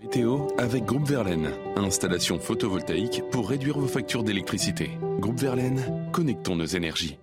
Météo 0.00 0.46
avec 0.58 0.84
Groupe 0.84 1.08
Verlaine. 1.08 1.50
Installation 1.76 2.38
photovoltaïque 2.38 3.22
pour 3.30 3.48
réduire 3.48 3.78
vos 3.78 3.88
factures 3.88 4.22
d'électricité. 4.22 4.90
Groupe 5.18 5.38
Verlaine, 5.38 6.08
connectons 6.12 6.54
nos 6.54 6.66
énergies. 6.66 7.18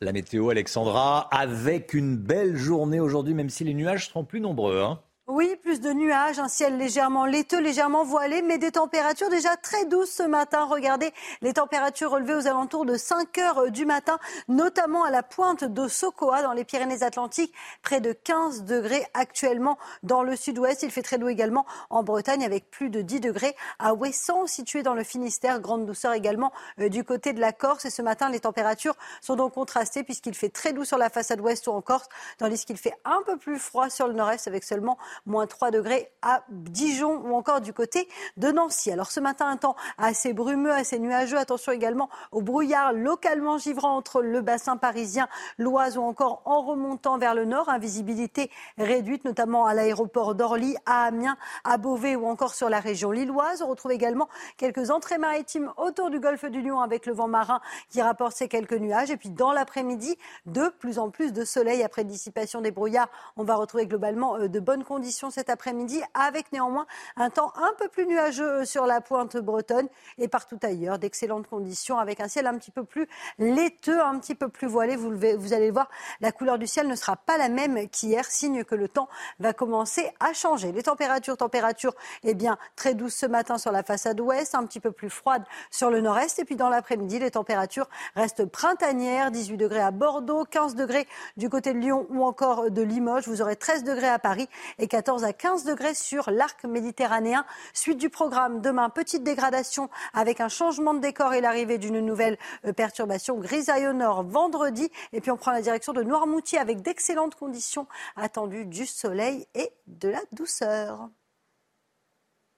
La 0.00 0.12
météo, 0.12 0.50
Alexandra, 0.50 1.20
avec 1.34 1.94
une 1.94 2.16
belle 2.16 2.56
journée 2.56 3.00
aujourd'hui, 3.00 3.32
même 3.32 3.48
si 3.48 3.64
les 3.64 3.72
nuages 3.72 4.08
seront 4.08 4.24
plus 4.24 4.40
nombreux. 4.40 4.82
hein. 4.82 5.00
Oui, 5.26 5.56
plus 5.56 5.80
de 5.80 5.90
nuages, 5.90 6.38
un 6.38 6.48
ciel 6.48 6.76
légèrement 6.76 7.24
laiteux, 7.24 7.58
légèrement 7.58 8.04
voilé, 8.04 8.42
mais 8.42 8.58
des 8.58 8.72
températures 8.72 9.30
déjà 9.30 9.56
très 9.56 9.86
douces 9.86 10.10
ce 10.10 10.22
matin. 10.22 10.66
Regardez 10.66 11.14
les 11.40 11.54
températures 11.54 12.10
relevées 12.10 12.34
aux 12.34 12.46
alentours 12.46 12.84
de 12.84 12.98
5 12.98 13.38
heures 13.38 13.70
du 13.70 13.86
matin, 13.86 14.18
notamment 14.48 15.02
à 15.02 15.10
la 15.10 15.22
pointe 15.22 15.64
de 15.64 15.88
Sokoa 15.88 16.42
dans 16.42 16.52
les 16.52 16.64
Pyrénées-Atlantiques, 16.64 17.54
près 17.80 18.02
de 18.02 18.12
15 18.12 18.64
degrés 18.64 19.06
actuellement 19.14 19.78
dans 20.02 20.22
le 20.22 20.36
sud-ouest. 20.36 20.82
Il 20.82 20.90
fait 20.90 21.00
très 21.00 21.16
doux 21.16 21.30
également 21.30 21.64
en 21.88 22.02
Bretagne 22.02 22.44
avec 22.44 22.70
plus 22.70 22.90
de 22.90 23.00
10 23.00 23.20
degrés 23.20 23.56
à 23.78 23.94
Ouessant, 23.94 24.46
situé 24.46 24.82
dans 24.82 24.92
le 24.92 25.04
Finistère. 25.04 25.58
Grande 25.58 25.86
douceur 25.86 26.12
également 26.12 26.52
euh, 26.80 26.90
du 26.90 27.02
côté 27.02 27.32
de 27.32 27.40
la 27.40 27.52
Corse. 27.52 27.86
Et 27.86 27.90
ce 27.90 28.02
matin, 28.02 28.28
les 28.28 28.40
températures 28.40 28.96
sont 29.22 29.36
donc 29.36 29.54
contrastées 29.54 30.04
puisqu'il 30.04 30.34
fait 30.34 30.50
très 30.50 30.74
doux 30.74 30.84
sur 30.84 30.98
la 30.98 31.08
façade 31.08 31.40
ouest 31.40 31.66
ou 31.66 31.70
en 31.70 31.80
Corse, 31.80 32.10
tandis 32.36 32.62
qu'il 32.66 32.76
fait 32.76 32.94
un 33.06 33.22
peu 33.24 33.38
plus 33.38 33.58
froid 33.58 33.88
sur 33.88 34.06
le 34.06 34.12
nord-est 34.12 34.46
avec 34.48 34.64
seulement 34.64 34.98
moins 35.26 35.46
3 35.46 35.70
degrés 35.70 36.10
à 36.22 36.42
Dijon 36.48 37.22
ou 37.24 37.34
encore 37.34 37.60
du 37.60 37.72
côté 37.72 38.08
de 38.36 38.50
Nancy. 38.50 38.90
Alors 38.90 39.10
ce 39.10 39.20
matin, 39.20 39.48
un 39.48 39.56
temps 39.56 39.76
assez 39.98 40.32
brumeux, 40.32 40.72
assez 40.72 40.98
nuageux. 40.98 41.38
Attention 41.38 41.72
également 41.72 42.08
au 42.32 42.42
brouillard 42.42 42.92
localement 42.92 43.58
givrant 43.58 43.96
entre 43.96 44.22
le 44.22 44.40
bassin 44.40 44.76
parisien, 44.76 45.28
l'Oise 45.58 45.96
ou 45.96 46.02
encore 46.02 46.42
en 46.44 46.62
remontant 46.62 47.18
vers 47.18 47.34
le 47.34 47.44
nord. 47.44 47.68
Invisibilité 47.68 48.50
réduite, 48.78 49.24
notamment 49.24 49.66
à 49.66 49.74
l'aéroport 49.74 50.34
d'Orly, 50.34 50.76
à 50.86 51.04
Amiens, 51.04 51.36
à 51.64 51.78
Beauvais 51.78 52.16
ou 52.16 52.26
encore 52.26 52.54
sur 52.54 52.68
la 52.68 52.80
région 52.80 53.10
lilloise. 53.10 53.62
On 53.62 53.68
retrouve 53.68 53.92
également 53.92 54.28
quelques 54.56 54.90
entrées 54.90 55.18
maritimes 55.18 55.72
autour 55.76 56.10
du 56.10 56.20
golfe 56.20 56.44
du 56.44 56.62
Lion 56.62 56.80
avec 56.80 57.06
le 57.06 57.12
vent 57.12 57.28
marin 57.28 57.60
qui 57.90 58.02
rapporte 58.02 58.36
ces 58.36 58.48
quelques 58.48 58.72
nuages. 58.72 59.10
Et 59.10 59.16
puis 59.16 59.30
dans 59.30 59.52
l'après-midi, 59.52 60.16
de 60.46 60.68
plus 60.68 60.98
en 60.98 61.10
plus 61.10 61.32
de 61.32 61.44
soleil 61.44 61.82
après 61.82 62.04
dissipation 62.04 62.60
des 62.60 62.70
brouillards. 62.70 63.08
On 63.36 63.44
va 63.44 63.54
retrouver 63.56 63.86
globalement 63.86 64.36
euh, 64.36 64.48
de 64.48 64.60
bonnes 64.60 64.84
conditions 64.84 65.03
conditions 65.04 65.28
cet 65.30 65.50
après-midi, 65.50 66.00
avec 66.14 66.50
néanmoins 66.50 66.86
un 67.16 67.28
temps 67.28 67.52
un 67.56 67.74
peu 67.76 67.88
plus 67.88 68.06
nuageux 68.06 68.64
sur 68.64 68.86
la 68.86 69.02
pointe 69.02 69.36
bretonne 69.36 69.86
et 70.16 70.28
partout 70.28 70.58
ailleurs. 70.62 70.98
D'excellentes 70.98 71.46
conditions 71.46 71.98
avec 71.98 72.20
un 72.20 72.28
ciel 72.28 72.46
un 72.46 72.54
petit 72.56 72.70
peu 72.70 72.84
plus 72.84 73.06
laiteux, 73.38 74.00
un 74.00 74.18
petit 74.18 74.34
peu 74.34 74.48
plus 74.48 74.66
voilé. 74.66 74.96
Vous, 74.96 75.10
le- 75.10 75.36
vous 75.36 75.52
allez 75.52 75.66
le 75.66 75.74
voir, 75.74 75.90
la 76.22 76.32
couleur 76.32 76.56
du 76.56 76.66
ciel 76.66 76.88
ne 76.88 76.96
sera 76.96 77.16
pas 77.16 77.36
la 77.36 77.50
même 77.50 77.86
qu'hier, 77.90 78.24
signe 78.24 78.64
que 78.64 78.74
le 78.74 78.88
temps 78.88 79.10
va 79.40 79.52
commencer 79.52 80.10
à 80.20 80.32
changer. 80.32 80.72
Les 80.72 80.84
températures, 80.84 81.36
températures, 81.36 81.92
eh 82.22 82.32
bien, 82.32 82.56
très 82.74 82.94
douces 82.94 83.14
ce 83.16 83.26
matin 83.26 83.58
sur 83.58 83.72
la 83.72 83.82
façade 83.82 84.18
ouest, 84.22 84.54
un 84.54 84.64
petit 84.64 84.80
peu 84.80 84.90
plus 84.90 85.10
froides 85.10 85.44
sur 85.70 85.90
le 85.90 86.00
nord-est. 86.00 86.38
Et 86.38 86.46
puis 86.46 86.56
dans 86.56 86.70
l'après-midi, 86.70 87.18
les 87.18 87.32
températures 87.32 87.90
restent 88.16 88.46
printanières, 88.46 89.30
18 89.30 89.58
degrés 89.58 89.82
à 89.82 89.90
Bordeaux, 89.90 90.46
15 90.50 90.74
degrés 90.76 91.06
du 91.36 91.50
côté 91.50 91.74
de 91.74 91.78
Lyon 91.78 92.06
ou 92.08 92.24
encore 92.24 92.70
de 92.70 92.80
Limoges. 92.80 93.28
Vous 93.28 93.42
aurez 93.42 93.56
13 93.56 93.84
degrés 93.84 94.08
à 94.08 94.18
Paris 94.18 94.48
et 94.78 94.88
14 94.94 95.24
à 95.24 95.32
15 95.32 95.64
degrés 95.64 95.92
sur 95.92 96.30
l'arc 96.30 96.62
méditerranéen. 96.62 97.44
Suite 97.72 97.98
du 97.98 98.10
programme, 98.10 98.60
demain, 98.60 98.90
petite 98.90 99.24
dégradation 99.24 99.90
avec 100.12 100.40
un 100.40 100.48
changement 100.48 100.94
de 100.94 101.00
décor 101.00 101.34
et 101.34 101.40
l'arrivée 101.40 101.78
d'une 101.78 101.98
nouvelle 101.98 102.38
euh, 102.64 102.72
perturbation 102.72 103.36
grisaille 103.40 103.88
au 103.88 103.92
nord 103.92 104.22
vendredi. 104.22 104.88
Et 105.12 105.20
puis 105.20 105.32
on 105.32 105.36
prend 105.36 105.50
la 105.50 105.62
direction 105.62 105.92
de 105.94 106.04
Noirmoutier 106.04 106.60
avec 106.60 106.80
d'excellentes 106.80 107.34
conditions 107.34 107.88
attendues 108.14 108.66
du 108.66 108.86
soleil 108.86 109.48
et 109.56 109.72
de 109.88 110.10
la 110.10 110.20
douceur. 110.30 111.08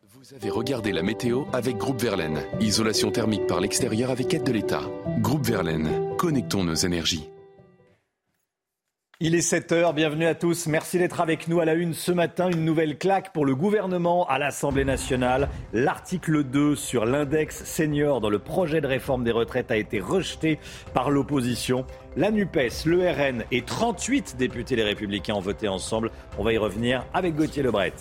Vous 0.02 0.34
avez 0.34 0.50
regardé 0.50 0.92
la 0.92 1.02
météo 1.02 1.44
avec 1.54 1.78
Groupe 1.78 2.02
Verlaine. 2.02 2.42
Isolation 2.60 3.10
thermique 3.10 3.46
par 3.46 3.62
l'extérieur 3.62 4.10
avec 4.10 4.34
aide 4.34 4.44
de 4.44 4.52
l'État. 4.52 4.82
Groupe 5.20 5.46
Verlaine, 5.46 6.14
connectons 6.18 6.64
nos 6.64 6.74
énergies. 6.74 7.30
Il 9.18 9.34
est 9.34 9.38
7h, 9.38 9.94
bienvenue 9.94 10.26
à 10.26 10.34
tous. 10.34 10.66
Merci 10.66 10.98
d'être 10.98 11.22
avec 11.22 11.48
nous 11.48 11.58
à 11.60 11.64
la 11.64 11.72
une 11.72 11.94
ce 11.94 12.12
matin. 12.12 12.50
Une 12.50 12.66
nouvelle 12.66 12.98
claque 12.98 13.32
pour 13.32 13.46
le 13.46 13.54
gouvernement 13.54 14.28
à 14.28 14.38
l'Assemblée 14.38 14.84
nationale. 14.84 15.48
L'article 15.72 16.44
2 16.44 16.76
sur 16.76 17.06
l'index 17.06 17.64
senior 17.64 18.20
dans 18.20 18.28
le 18.28 18.38
projet 18.38 18.82
de 18.82 18.86
réforme 18.86 19.24
des 19.24 19.30
retraites 19.30 19.70
a 19.70 19.78
été 19.78 20.00
rejeté 20.00 20.58
par 20.92 21.10
l'opposition. 21.10 21.86
La 22.14 22.30
NUPES, 22.30 22.84
le 22.84 23.10
RN 23.10 23.44
et 23.50 23.62
38 23.62 24.36
députés 24.36 24.76
les 24.76 24.84
Républicains 24.84 25.36
ont 25.36 25.40
voté 25.40 25.66
ensemble. 25.66 26.10
On 26.36 26.44
va 26.44 26.52
y 26.52 26.58
revenir 26.58 27.06
avec 27.14 27.36
Gauthier 27.36 27.62
Lebret. 27.62 27.94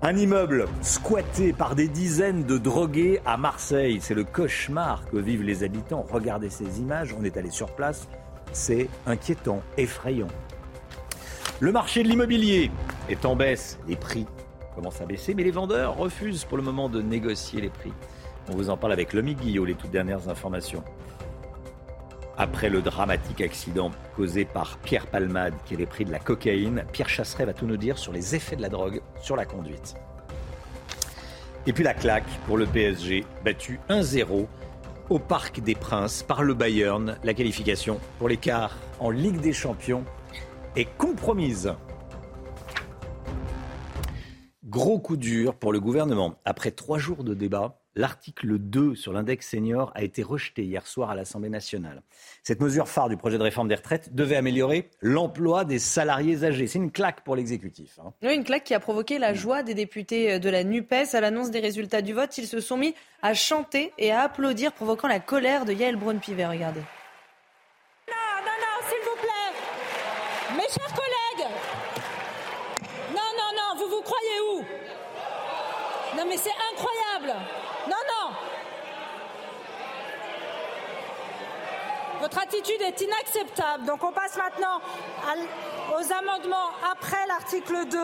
Un 0.00 0.16
immeuble 0.16 0.68
squatté 0.80 1.52
par 1.52 1.74
des 1.74 1.88
dizaines 1.88 2.44
de 2.44 2.56
drogués 2.56 3.20
à 3.26 3.36
Marseille. 3.36 3.98
C'est 4.00 4.14
le 4.14 4.24
cauchemar 4.24 5.04
que 5.10 5.18
vivent 5.18 5.42
les 5.42 5.64
habitants. 5.64 6.06
Regardez 6.10 6.48
ces 6.48 6.80
images, 6.80 7.14
on 7.18 7.24
est 7.24 7.36
allé 7.36 7.50
sur 7.50 7.74
place. 7.74 8.08
C'est 8.52 8.88
inquiétant, 9.06 9.62
effrayant. 9.76 10.28
Le 11.60 11.72
marché 11.72 12.02
de 12.02 12.08
l'immobilier 12.08 12.70
est 13.08 13.24
en 13.24 13.36
baisse. 13.36 13.78
Les 13.86 13.96
prix 13.96 14.26
commencent 14.74 15.00
à 15.00 15.06
baisser, 15.06 15.34
mais 15.34 15.42
les 15.44 15.50
vendeurs 15.50 15.96
refusent 15.96 16.44
pour 16.44 16.56
le 16.56 16.62
moment 16.62 16.88
de 16.88 17.02
négocier 17.02 17.60
les 17.60 17.68
prix. 17.68 17.92
On 18.48 18.56
vous 18.56 18.70
en 18.70 18.76
parle 18.76 18.92
avec 18.92 19.12
Lomi 19.12 19.34
Guillot, 19.34 19.64
les 19.64 19.74
toutes 19.74 19.90
dernières 19.90 20.28
informations. 20.28 20.82
Après 22.38 22.70
le 22.70 22.80
dramatique 22.80 23.42
accident 23.42 23.90
causé 24.16 24.46
par 24.46 24.78
Pierre 24.78 25.06
Palmade, 25.06 25.52
qui 25.66 25.76
les 25.76 25.86
prix 25.86 26.06
de 26.06 26.10
la 26.10 26.18
cocaïne, 26.18 26.84
Pierre 26.92 27.08
Chasseret 27.08 27.44
va 27.44 27.52
tout 27.52 27.66
nous 27.66 27.76
dire 27.76 27.98
sur 27.98 28.12
les 28.12 28.34
effets 28.34 28.56
de 28.56 28.62
la 28.62 28.70
drogue 28.70 29.02
sur 29.20 29.36
la 29.36 29.44
conduite. 29.44 29.94
Et 31.66 31.74
puis 31.74 31.84
la 31.84 31.92
claque 31.92 32.24
pour 32.46 32.56
le 32.56 32.64
PSG, 32.64 33.26
battu 33.44 33.78
1-0 33.90 34.46
au 35.10 35.18
Parc 35.18 35.60
des 35.60 35.74
Princes 35.74 36.22
par 36.22 36.44
le 36.44 36.54
Bayern. 36.54 37.18
La 37.24 37.34
qualification 37.34 38.00
pour 38.18 38.28
les 38.28 38.36
quarts 38.36 38.76
en 39.00 39.10
Ligue 39.10 39.40
des 39.40 39.52
Champions 39.52 40.04
est 40.76 40.88
compromise. 40.96 41.74
Gros 44.64 45.00
coup 45.00 45.16
dur 45.16 45.56
pour 45.56 45.72
le 45.72 45.80
gouvernement. 45.80 46.36
Après 46.44 46.70
trois 46.70 46.98
jours 46.98 47.24
de 47.24 47.34
débat, 47.34 47.79
l'article 47.96 48.58
2 48.58 48.94
sur 48.94 49.12
l'index 49.12 49.48
senior 49.48 49.90
a 49.94 50.02
été 50.02 50.22
rejeté 50.22 50.62
hier 50.64 50.86
soir 50.86 51.10
à 51.10 51.14
l'Assemblée 51.14 51.48
nationale. 51.48 52.02
Cette 52.42 52.60
mesure 52.60 52.88
phare 52.88 53.08
du 53.08 53.16
projet 53.16 53.36
de 53.38 53.42
réforme 53.42 53.68
des 53.68 53.74
retraites 53.74 54.14
devait 54.14 54.36
améliorer 54.36 54.90
l'emploi 55.00 55.64
des 55.64 55.78
salariés 55.78 56.44
âgés. 56.44 56.66
C'est 56.66 56.78
une 56.78 56.92
claque 56.92 57.22
pour 57.22 57.36
l'exécutif. 57.36 57.98
hein. 57.98 58.12
Oui, 58.22 58.34
une 58.34 58.44
claque 58.44 58.64
qui 58.64 58.74
a 58.74 58.80
provoqué 58.80 59.18
la 59.18 59.34
joie 59.34 59.62
des 59.62 59.74
députés 59.74 60.38
de 60.38 60.50
la 60.50 60.62
NUPES. 60.64 61.14
À 61.14 61.20
l'annonce 61.20 61.50
des 61.50 61.60
résultats 61.60 62.02
du 62.02 62.12
vote, 62.12 62.36
ils 62.38 62.46
se 62.46 62.60
sont 62.60 62.76
mis 62.76 62.94
à 63.22 63.34
chanter 63.34 63.92
et 63.98 64.12
à 64.12 64.20
applaudir, 64.22 64.72
provoquant 64.72 65.08
la 65.08 65.20
colère 65.20 65.64
de 65.64 65.72
Yael 65.72 65.96
Braun-Pivet. 65.96 66.46
Regardez. 66.46 66.80
Non, 68.08 68.14
non, 68.44 68.56
non, 68.60 68.88
s'il 68.88 68.98
vous 69.04 69.20
plaît. 69.20 70.56
Mes 70.56 70.68
chers 70.72 70.94
collègues. 70.94 71.50
Non, 73.10 73.30
non, 73.36 73.50
non, 73.56 73.82
vous 73.84 73.96
vous 73.96 74.02
croyez 74.02 74.40
où 74.54 74.58
Non, 76.16 76.24
mais 76.28 76.36
c'est 76.36 76.50
incroyable. 76.72 77.40
Non, 77.88 77.96
non. 77.96 78.36
Votre 82.30 82.44
attitude 82.44 82.80
est 82.82 83.00
inacceptable. 83.00 83.86
Donc 83.86 84.04
on 84.04 84.12
passe 84.12 84.36
maintenant 84.36 84.80
aux 85.90 86.12
amendements 86.12 86.70
après 86.92 87.26
l'article 87.26 87.88
2. 87.90 87.98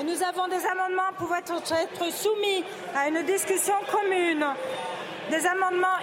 Et 0.00 0.02
nous 0.02 0.22
avons 0.24 0.48
des 0.48 0.66
amendements 0.66 1.12
pouvant 1.16 1.36
être 1.36 1.52
être 1.52 2.12
soumis 2.12 2.64
à 2.96 3.08
une 3.08 3.24
discussion 3.24 3.74
commune. 3.92 4.44
Des 5.30 5.46
amendements 5.46 6.00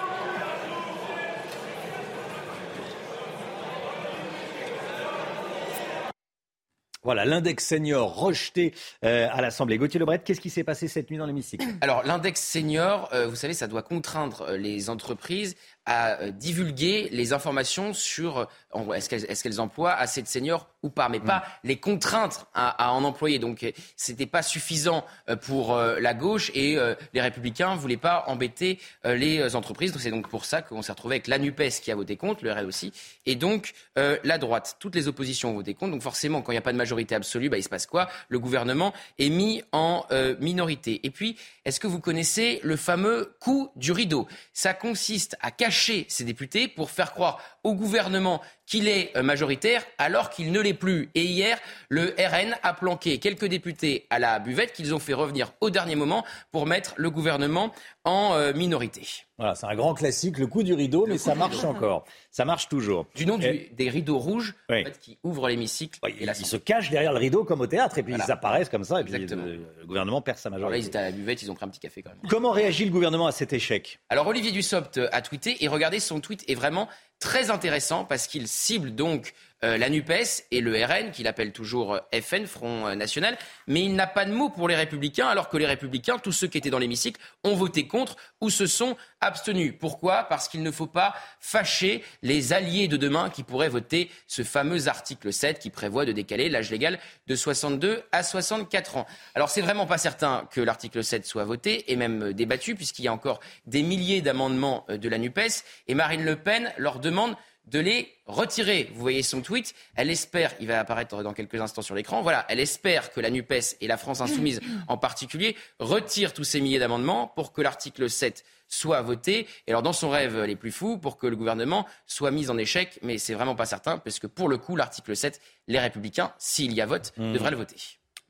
Voilà, 7.03 7.25
l'index 7.25 7.65
senior 7.65 8.15
rejeté 8.15 8.75
euh, 9.03 9.27
à 9.31 9.41
l'Assemblée. 9.41 9.79
Gauthier 9.79 9.99
Lebret, 9.99 10.21
qu'est-ce 10.23 10.39
qui 10.39 10.51
s'est 10.51 10.63
passé 10.63 10.87
cette 10.87 11.09
nuit 11.09 11.17
dans 11.17 11.25
l'hémicycle? 11.25 11.65
Alors, 11.81 12.03
l'index 12.03 12.39
senior, 12.39 13.09
euh, 13.11 13.25
vous 13.25 13.35
savez, 13.35 13.55
ça 13.55 13.65
doit 13.65 13.81
contraindre 13.81 14.43
euh, 14.49 14.57
les 14.57 14.87
entreprises 14.87 15.55
à 15.85 16.21
euh, 16.21 16.31
divulguer 16.31 17.09
les 17.11 17.33
informations 17.33 17.93
sur 17.93 18.47
euh, 18.75 18.93
est-ce 18.93 19.43
qu'elles 19.43 19.59
emploient 19.59 19.93
assez 19.93 20.21
de 20.21 20.27
seniors 20.27 20.67
ou 20.83 20.89
pas, 20.89 21.09
mais 21.09 21.19
pas 21.19 21.43
les 21.63 21.77
contraintes 21.77 22.45
à, 22.53 22.87
à 22.87 22.91
en 22.91 23.03
employer. 23.03 23.39
Donc, 23.39 23.63
euh, 23.63 23.71
c'était 23.95 24.25
pas 24.25 24.41
suffisant 24.41 25.05
pour 25.41 25.75
la 25.75 26.13
gauche 26.13 26.51
et 26.55 26.77
les 27.13 27.21
républicains 27.21 27.75
voulaient 27.75 27.97
pas 27.97 28.23
embêter 28.27 28.79
les 29.05 29.55
entreprises. 29.55 29.93
C'est 29.97 30.11
donc 30.11 30.27
pour 30.29 30.45
ça 30.45 30.61
qu'on 30.61 30.81
s'est 30.81 30.91
retrouvé 30.91 31.15
avec 31.15 31.27
la 31.27 31.37
NUPES 31.37 31.81
qui 31.81 31.91
a 31.91 31.95
voté 31.95 32.15
contre, 32.15 32.43
le 32.43 32.51
RL 32.51 32.65
aussi, 32.65 32.91
et 33.25 33.35
donc 33.35 33.73
euh, 33.97 34.17
la 34.23 34.37
droite. 34.37 34.77
Toutes 34.79 34.95
les 34.95 35.07
oppositions 35.07 35.51
ont 35.51 35.55
voté 35.55 35.73
contre. 35.73 35.91
Donc, 35.91 36.01
forcément, 36.01 36.41
quand 36.41 36.51
il 36.51 36.55
n'y 36.55 36.59
a 36.59 36.63
pas 36.63 36.73
de 36.73 36.77
majorité 36.77 37.15
absolue, 37.15 37.49
bah, 37.49 37.57
il 37.57 37.63
se 37.63 37.69
passe 37.69 37.85
quoi? 37.85 38.09
Le 38.29 38.39
gouvernement 38.39 38.93
est 39.19 39.29
mis 39.29 39.63
en 39.71 40.05
euh, 40.11 40.35
minorité. 40.39 40.99
Et 41.03 41.09
puis, 41.09 41.37
est-ce 41.65 41.79
que 41.79 41.87
vous 41.87 41.99
connaissez 41.99 42.59
le 42.63 42.75
fameux 42.75 43.35
coup 43.39 43.71
du 43.75 43.91
rideau? 43.91 44.27
Ça 44.53 44.73
consiste 44.73 45.35
à 45.41 45.51
cacher 45.51 45.70
ces 45.71 46.23
députés 46.23 46.67
pour 46.67 46.91
faire 46.91 47.13
croire 47.13 47.39
au 47.63 47.73
gouvernement 47.73 48.41
qu'il 48.71 48.87
est 48.87 49.11
euh, 49.17 49.21
majoritaire 49.21 49.83
alors 49.97 50.29
qu'il 50.29 50.53
ne 50.53 50.61
l'est 50.61 50.73
plus. 50.73 51.09
Et 51.13 51.23
hier, 51.23 51.57
le 51.89 52.15
RN 52.17 52.55
a 52.63 52.73
planqué 52.73 53.17
quelques 53.19 53.45
députés 53.45 54.07
à 54.09 54.17
la 54.17 54.39
buvette 54.39 54.71
qu'ils 54.71 54.95
ont 54.95 54.99
fait 54.99 55.13
revenir 55.13 55.51
au 55.59 55.69
dernier 55.69 55.95
moment 55.95 56.23
pour 56.53 56.65
mettre 56.65 56.93
le 56.95 57.09
gouvernement 57.09 57.73
en 58.05 58.33
euh, 58.33 58.53
minorité. 58.53 59.01
Voilà, 59.37 59.55
c'est 59.55 59.65
un 59.65 59.75
grand 59.75 59.93
classique, 59.93 60.37
le 60.37 60.47
coup 60.47 60.63
du 60.63 60.73
rideau, 60.73 61.05
mais 61.07 61.17
ça 61.17 61.35
marche 61.35 61.63
encore. 61.65 62.05
Ça 62.29 62.45
marche 62.45 62.69
toujours. 62.69 63.07
Du 63.15 63.25
nom 63.25 63.37
du- 63.37 63.67
des 63.73 63.89
rideaux 63.89 64.19
rouges 64.19 64.53
Oui. 64.69 64.81
en 64.81 64.85
fait, 64.85 64.99
qui 64.99 65.17
ouvrent 65.23 65.49
l'hémicycle. 65.49 65.99
et 66.07 66.15
Ils 66.23 66.35
se 66.45 66.57
cachent 66.57 66.91
derrière 66.91 67.11
le 67.11 67.17
rideau 67.19 67.43
comme 67.43 67.59
au 67.61 67.67
théâtre, 67.67 67.97
et 67.97 68.03
puis 68.03 68.13
Voilà. 68.13 68.25
ils 68.27 68.31
apparaissent 68.31 68.69
comme 68.69 68.83
ça, 68.83 69.01
et 69.01 69.03
puis 69.03 69.13
Exactement. 69.15 69.45
le, 69.45 69.59
le 69.79 69.85
gouvernement 69.85 70.21
perd 70.21 70.37
sa 70.37 70.47
Alors 70.49 70.59
là, 70.59 70.65
majorité. 70.67 70.85
ils 70.85 70.87
étaient 70.87 70.97
à 70.99 71.03
la 71.03 71.11
buvette, 71.11 71.41
ils 71.41 71.51
ont 71.51 71.55
pris 71.55 71.65
un 71.65 71.69
petit 71.69 71.79
café 71.79 72.01
quand 72.03 72.11
même. 72.11 72.19
Comment 72.29 72.51
réagit 72.51 72.85
le 72.85 72.91
gouvernement 72.91 73.27
à 73.27 73.31
cet 73.31 73.51
échec? 73.51 73.99
Alors 74.09 74.27
Olivier 74.27 74.51
Dussopt 74.51 74.97
euh, 74.99 75.09
a 75.11 75.21
tweeté 75.21 75.63
et 75.63 75.67
regardez 75.67 75.99
son 75.99 76.19
tweet 76.21 76.43
est 76.47 76.55
vraiment 76.55 76.87
très 77.21 77.49
intéressant 77.49 78.03
parce 78.03 78.27
qu'il 78.27 78.49
cible 78.49 78.93
donc 78.93 79.33
euh, 79.63 79.77
la 79.77 79.89
NUPES 79.89 80.45
et 80.49 80.59
le 80.59 80.73
RN 80.83 81.11
qu'il 81.11 81.27
appelle 81.27 81.51
toujours 81.51 81.93
euh, 81.93 82.19
FN, 82.19 82.47
Front 82.47 82.87
euh, 82.87 82.95
National, 82.95 83.37
mais 83.67 83.83
il 83.83 83.93
n'a 83.93 84.07
pas 84.07 84.25
de 84.25 84.31
mots 84.31 84.49
pour 84.49 84.67
les 84.67 84.75
Républicains 84.75 85.27
alors 85.27 85.49
que 85.49 85.57
les 85.57 85.67
Républicains, 85.67 86.17
tous 86.17 86.31
ceux 86.31 86.47
qui 86.47 86.57
étaient 86.57 86.71
dans 86.71 86.79
l'hémicycle, 86.79 87.21
ont 87.43 87.53
voté 87.53 87.85
contre 87.85 88.15
ou 88.41 88.49
se 88.49 88.65
sont 88.65 88.97
abstenus. 89.19 89.75
Pourquoi? 89.79 90.23
Parce 90.23 90.47
qu'il 90.47 90.63
ne 90.63 90.71
faut 90.71 90.87
pas 90.87 91.13
fâcher 91.39 92.03
les 92.23 92.53
alliés 92.53 92.87
de 92.87 92.97
demain 92.97 93.29
qui 93.29 93.43
pourraient 93.43 93.69
voter 93.69 94.09
ce 94.25 94.43
fameux 94.43 94.87
article 94.87 95.31
7 95.31 95.59
qui 95.59 95.69
prévoit 95.69 96.05
de 96.05 96.11
décaler 96.11 96.49
l'âge 96.49 96.71
légal 96.71 96.97
de 97.27 97.35
62 97.35 98.01
à 98.11 98.23
64 98.23 98.97
ans. 98.97 99.05
Alors 99.35 99.49
c'est 99.49 99.61
vraiment 99.61 99.85
pas 99.85 99.99
certain 99.99 100.47
que 100.51 100.59
l'article 100.59 101.03
7 101.03 101.23
soit 101.23 101.45
voté 101.45 101.91
et 101.91 101.95
même 101.95 102.33
débattu 102.33 102.73
puisqu'il 102.73 103.05
y 103.05 103.07
a 103.07 103.13
encore 103.13 103.39
des 103.67 103.83
milliers 103.83 104.23
d'amendements 104.23 104.87
de 104.89 105.07
la 105.07 105.19
NUPES 105.19 105.63
et 105.87 105.93
Marine 105.93 106.25
Le 106.25 106.35
Pen 106.35 106.73
leur 106.77 106.99
demande 106.99 107.35
de 107.65 107.79
les 107.79 108.13
retirer. 108.25 108.89
Vous 108.93 109.01
voyez 109.01 109.23
son 109.23 109.41
tweet. 109.41 109.73
Elle 109.95 110.09
espère, 110.09 110.53
il 110.59 110.67
va 110.67 110.79
apparaître 110.79 111.23
dans 111.23 111.33
quelques 111.33 111.61
instants 111.61 111.81
sur 111.81 111.95
l'écran, 111.95 112.21
voilà, 112.21 112.45
elle 112.49 112.59
espère 112.59 113.11
que 113.11 113.19
la 113.21 113.29
NUPES 113.29 113.77
et 113.81 113.87
la 113.87 113.97
France 113.97 114.21
Insoumise 114.21 114.59
en 114.87 114.97
particulier 114.97 115.55
retirent 115.79 116.33
tous 116.33 116.43
ces 116.43 116.61
milliers 116.61 116.79
d'amendements 116.79 117.27
pour 117.27 117.53
que 117.53 117.61
l'article 117.61 118.09
7 118.09 118.43
soit 118.67 119.01
voté. 119.01 119.47
Et 119.67 119.71
alors, 119.71 119.81
dans 119.81 119.93
son 119.93 120.09
rêve 120.09 120.43
les 120.43 120.55
plus 120.55 120.71
fous, 120.71 120.97
pour 120.97 121.17
que 121.17 121.27
le 121.27 121.35
gouvernement 121.35 121.85
soit 122.07 122.31
mis 122.31 122.49
en 122.49 122.57
échec. 122.57 122.99
Mais 123.01 123.17
c'est 123.17 123.33
vraiment 123.33 123.55
pas 123.55 123.65
certain, 123.65 123.97
parce 123.97 124.17
que 124.19 124.27
pour 124.27 124.47
le 124.47 124.57
coup, 124.57 124.75
l'article 124.77 125.15
7, 125.15 125.41
les 125.67 125.79
Républicains, 125.79 126.33
s'il 126.37 126.71
y 126.73 126.81
a 126.81 126.85
vote, 126.85 127.11
Mmh. 127.17 127.33
devraient 127.33 127.51
le 127.51 127.57
voter. 127.57 127.75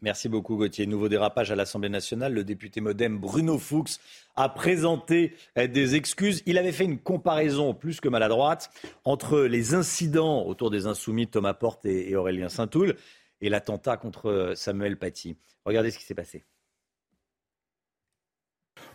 Merci 0.03 0.29
beaucoup 0.29 0.57
Gauthier. 0.57 0.87
Nouveau 0.87 1.09
dérapage 1.09 1.51
à 1.51 1.55
l'Assemblée 1.55 1.89
nationale. 1.89 2.33
Le 2.33 2.43
député 2.43 2.81
modem 2.81 3.19
Bruno 3.19 3.59
Fuchs 3.59 3.99
a 4.35 4.49
présenté 4.49 5.35
euh, 5.59 5.67
des 5.67 5.93
excuses. 5.93 6.41
Il 6.47 6.57
avait 6.57 6.71
fait 6.71 6.85
une 6.85 6.97
comparaison 6.97 7.75
plus 7.75 8.01
que 8.01 8.09
maladroite 8.09 8.71
entre 9.03 9.41
les 9.41 9.75
incidents 9.75 10.43
autour 10.47 10.71
des 10.71 10.87
insoumis 10.87 11.27
Thomas 11.27 11.53
Porte 11.53 11.85
et 11.85 12.15
Aurélien 12.15 12.49
Saint-Toul 12.49 12.95
et 13.41 13.49
l'attentat 13.49 13.95
contre 13.97 14.31
euh, 14.31 14.55
Samuel 14.55 14.97
Paty. 14.97 15.37
Regardez 15.65 15.91
ce 15.91 15.99
qui 15.99 16.05
s'est 16.05 16.15
passé. 16.15 16.45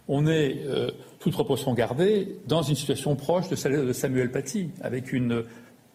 On 0.09 0.27
est, 0.27 0.65
euh, 0.67 0.91
toute 1.21 1.35
proportion 1.35 1.73
gardée, 1.75 2.37
dans 2.47 2.63
une 2.63 2.75
situation 2.75 3.15
proche 3.15 3.49
de 3.49 3.55
celle 3.55 3.87
de 3.87 3.93
Samuel 3.93 4.33
Paty, 4.33 4.71
avec 4.81 5.13
une 5.13 5.45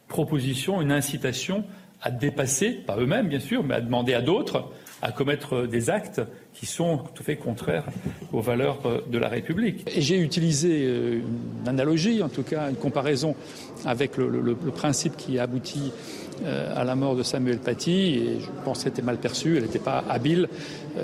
proposition, 0.07 0.81
une 0.81 0.91
incitation 0.93 1.65
à 2.01 2.11
dépasser, 2.11 2.71
pas 2.71 2.97
eux-mêmes 2.97 3.27
bien 3.27 3.39
sûr, 3.39 3.61
mais 3.61 3.75
à 3.75 3.81
demander 3.81 4.13
à 4.13 4.21
d'autres 4.21 4.71
à 5.01 5.11
commettre 5.11 5.67
des 5.67 5.89
actes 5.89 6.21
qui 6.53 6.65
sont 6.65 6.99
tout 7.15 7.23
à 7.23 7.25
fait 7.25 7.35
contraires 7.35 7.85
aux 8.31 8.41
valeurs 8.41 8.79
euh, 8.85 8.99
de 9.09 9.17
la 9.17 9.29
République. 9.29 9.89
J'ai 9.97 10.19
utilisé 10.19 10.83
euh, 10.85 11.21
une 11.61 11.67
analogie, 11.67 12.21
en 12.21 12.29
tout 12.29 12.43
cas 12.43 12.69
une 12.69 12.75
comparaison 12.75 13.35
avec 13.85 14.17
le, 14.17 14.29
le, 14.29 14.41
le 14.41 14.71
principe 14.71 15.17
qui 15.17 15.39
aboutit 15.39 15.91
euh, 16.43 16.73
à 16.75 16.83
la 16.83 16.95
mort 16.95 17.15
de 17.15 17.23
Samuel 17.23 17.57
Paty 17.57 17.91
et 17.91 18.39
je 18.41 18.47
pense 18.63 18.83
qu'elle 18.83 18.93
était 18.93 19.01
mal 19.01 19.17
perçue, 19.17 19.57
elle 19.57 19.63
n'était 19.63 19.79
pas 19.79 20.03
habile, 20.09 20.49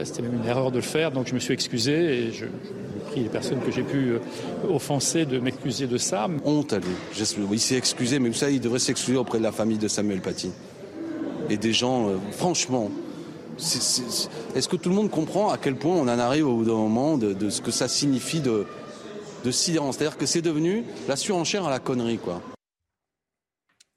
c'était 0.04 0.22
même 0.22 0.36
une 0.42 0.48
erreur 0.48 0.72
de 0.72 0.78
le 0.78 0.82
faire, 0.82 1.12
donc 1.12 1.28
je 1.28 1.34
me 1.34 1.40
suis 1.40 1.54
excusé 1.54 1.94
et 1.94 2.32
je, 2.32 2.46
je 2.46 3.12
prie 3.12 3.24
les 3.24 3.30
personnes 3.30 3.62
que 3.62 3.72
j'ai 3.72 3.84
pu 3.84 4.14
offenser 4.70 5.26
de 5.26 5.40
m'excuser 5.40 5.88
de 5.88 5.98
ça. 5.98 6.28
Honte 6.44 6.74
à 6.74 6.80
lui. 6.80 6.88
Il 7.52 7.60
s'est 7.60 7.78
excusé, 7.78 8.20
mais 8.20 8.28
vous 8.28 8.36
savez, 8.36 8.56
il 8.56 8.62
devrait 8.62 8.80
s'excuser 8.80 9.18
auprès 9.18 9.38
de 9.38 9.44
la 9.44 9.52
famille 9.52 9.78
de 9.78 9.88
Samuel 9.88 10.20
Paty. 10.20 10.52
Et 11.50 11.56
des 11.56 11.72
gens, 11.72 12.12
franchement, 12.32 12.92
est-ce 13.58 14.68
que 14.68 14.76
tout 14.76 14.90
le 14.90 14.96
monde 14.96 15.10
comprend 15.10 15.50
à 15.50 15.58
quel 15.58 15.76
point 15.76 15.96
on 15.96 16.04
en 16.04 16.20
arrive 16.20 16.48
au 16.48 16.58
bout 16.58 16.66
d'un 16.66 16.74
moment 16.74 17.18
de, 17.18 17.34
de, 17.34 17.50
ce 17.50 17.62
que 17.62 17.72
ça 17.72 17.88
signifie 17.88 18.40
de, 18.40 18.66
de 19.44 19.52
silence 19.52 19.98
C'est-à-dire 19.98 20.18
que 20.18 20.26
c'est 20.26 20.42
devenu 20.42 20.84
la 21.08 21.16
surenchère 21.16 21.66
à 21.66 21.70
la 21.70 21.80
connerie, 21.80 22.18
quoi. 22.18 22.42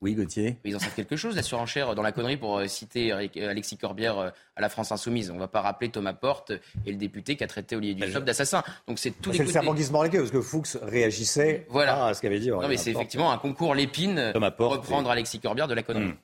Oui, 0.03 0.15
Gauthier. 0.15 0.57
Ils 0.65 0.75
en 0.75 0.79
savent 0.79 0.95
quelque 0.95 1.17
chose, 1.17 1.37
la 1.37 1.43
surenchère 1.43 1.95
dans 1.95 2.03
la 2.03 2.13
connerie, 2.13 2.39
pour 2.39 2.59
euh, 2.59 2.67
citer 2.67 3.13
Alexis 3.13 3.77
Corbière 3.77 4.19
euh, 4.19 4.31
à 4.57 4.63
la 4.63 4.71
France 4.71 4.93
Insoumise. 4.93 5.31
On 5.31 5.35
ne 5.35 5.41
va 5.41 5.49
pas 5.49 5.61
rappeler 5.61 5.91
Thomas 5.91 6.15
Porte 6.15 6.53
et 6.87 6.91
le 6.91 6.97
député 6.97 7.37
qui 7.37 7.45
a 7.45 7.47
traité 7.47 7.77
Olivier 7.77 8.07
Dussopt 8.07 8.25
d'assassin. 8.25 8.63
Donc 8.89 8.99
c'est 8.99 9.11
tout. 9.11 9.29
Bah, 9.29 9.37
c'est 9.37 9.45
le 9.45 9.51
serpent 9.51 9.75
qui 9.75 9.85
se 9.85 9.93
parce 9.93 10.31
que 10.31 10.41
Fuchs 10.41 10.79
réagissait 10.81 11.67
voilà. 11.69 12.07
à 12.07 12.15
ce 12.15 12.23
qu'avait 12.23 12.41
dit. 12.41 12.49
Non, 12.49 12.67
mais 12.67 12.79
c'est 12.79 12.93
effectivement 12.93 13.31
un 13.31 13.37
concours 13.37 13.75
l'épine 13.75 14.33
pour 14.57 14.71
reprendre 14.71 15.11
et... 15.11 15.13
Alexis 15.13 15.39
Corbière 15.39 15.69
de 15.69 15.75
la 15.75 15.83
connerie. 15.83 16.07
Mmh. 16.07 16.17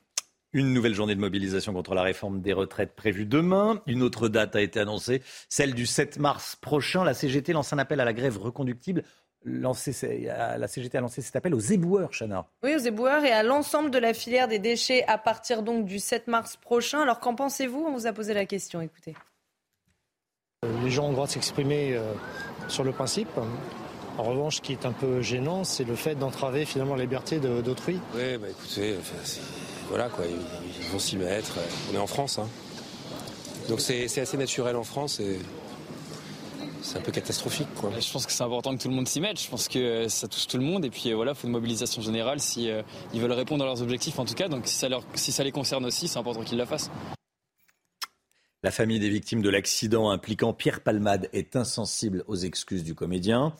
Une 0.53 0.73
nouvelle 0.73 0.93
journée 0.93 1.13
de 1.13 1.19
mobilisation 1.19 1.73
contre 1.73 1.93
la 1.93 2.03
réforme 2.03 2.41
des 2.41 2.53
retraites 2.53 2.95
prévue 2.95 3.25
demain. 3.25 3.81
Une 3.85 4.01
autre 4.01 4.29
date 4.29 4.55
a 4.55 4.61
été 4.61 4.79
annoncée, 4.79 5.21
celle 5.49 5.73
du 5.73 5.85
7 5.85 6.19
mars 6.19 6.55
prochain. 6.55 7.03
La 7.03 7.13
CGT 7.13 7.51
lance 7.51 7.73
un 7.73 7.79
appel 7.79 7.99
à 7.99 8.05
la 8.05 8.13
grève 8.13 8.37
reconductible. 8.37 9.03
Lancé, 9.43 10.25
la 10.25 10.67
CGT 10.67 10.97
a 10.97 11.01
lancé 11.01 11.21
cet 11.21 11.35
appel 11.35 11.53
aux 11.53 11.59
éboueurs, 11.59 12.11
Chana. 12.11 12.47
Oui, 12.63 12.75
aux 12.75 12.79
éboueurs 12.79 13.23
et 13.23 13.31
à 13.31 13.43
l'ensemble 13.43 13.91
de 13.91 13.97
la 13.97 14.13
filière 14.13 14.47
des 14.47 14.59
déchets 14.59 15.03
à 15.07 15.17
partir 15.17 15.63
donc 15.63 15.85
du 15.85 15.99
7 15.99 16.27
mars 16.27 16.55
prochain. 16.55 17.01
Alors 17.01 17.19
qu'en 17.19 17.35
pensez-vous? 17.35 17.85
On 17.85 17.93
vous 17.93 18.07
a 18.07 18.13
posé 18.13 18.33
la 18.33 18.45
question, 18.45 18.79
écoutez. 18.81 19.15
Les 20.83 20.89
gens 20.89 21.05
ont 21.05 21.09
le 21.09 21.13
droit 21.13 21.27
de 21.27 21.31
s'exprimer 21.31 21.93
euh, 21.93 22.13
sur 22.67 22.83
le 22.83 22.93
principe. 22.93 23.29
En 24.17 24.23
revanche, 24.23 24.55
ce 24.55 24.61
qui 24.61 24.71
est 24.71 24.85
un 24.85 24.91
peu 24.93 25.21
gênant, 25.21 25.63
c'est 25.63 25.83
le 25.83 25.95
fait 25.95 26.15
d'entraver 26.15 26.65
finalement 26.65 26.95
la 26.95 27.03
liberté 27.03 27.39
d'autrui. 27.39 27.99
Oui, 28.15 28.37
bah 28.37 28.47
écoutez, 28.49 28.95
enfin, 28.99 29.17
voilà 29.89 30.09
quoi, 30.09 30.25
ils, 30.25 30.87
vont 30.91 30.99
s'y 30.99 31.17
mettre. 31.17 31.53
On 31.91 31.95
est 31.95 31.99
en 31.99 32.07
France, 32.07 32.39
hein. 32.39 32.47
donc 33.69 33.81
c'est 33.81 34.05
assez 34.19 34.37
naturel 34.37 34.75
en 34.75 34.83
France 34.83 35.19
et 35.19 35.39
c'est 36.81 36.97
un 36.97 37.01
peu 37.01 37.11
catastrophique. 37.11 37.67
Quoi. 37.75 37.91
Je 37.99 38.11
pense 38.11 38.25
que 38.25 38.31
c'est 38.31 38.43
important 38.43 38.75
que 38.75 38.81
tout 38.81 38.87
le 38.89 38.95
monde 38.95 39.07
s'y 39.07 39.19
mette. 39.19 39.41
Je 39.41 39.49
pense 39.49 39.67
que 39.67 40.07
ça 40.07 40.27
touche 40.27 40.47
tout 40.47 40.57
le 40.57 40.63
monde 40.63 40.85
et 40.85 40.89
puis 40.89 41.11
voilà, 41.13 41.31
il 41.31 41.35
faut 41.35 41.47
une 41.47 41.53
mobilisation 41.53 42.01
générale 42.01 42.39
si 42.39 42.69
euh, 42.69 42.81
ils 43.13 43.21
veulent 43.21 43.31
répondre 43.31 43.63
à 43.63 43.67
leurs 43.67 43.81
objectifs 43.81 44.19
en 44.19 44.25
tout 44.25 44.35
cas. 44.35 44.47
Donc 44.47 44.67
si 44.67 44.75
ça, 44.75 44.87
leur, 44.87 45.03
si 45.15 45.31
ça 45.31 45.43
les 45.43 45.51
concerne 45.51 45.85
aussi, 45.85 46.07
c'est 46.07 46.19
important 46.19 46.43
qu'ils 46.43 46.57
la 46.57 46.65
fassent. 46.65 46.89
La 48.63 48.71
famille 48.71 48.99
des 48.99 49.09
victimes 49.09 49.41
de 49.41 49.49
l'accident 49.49 50.09
impliquant 50.09 50.53
Pierre 50.53 50.81
Palmade 50.81 51.29
est 51.31 51.55
insensible 51.55 52.23
aux 52.27 52.35
excuses 52.35 52.83
du 52.83 52.95
comédien. 52.95 53.53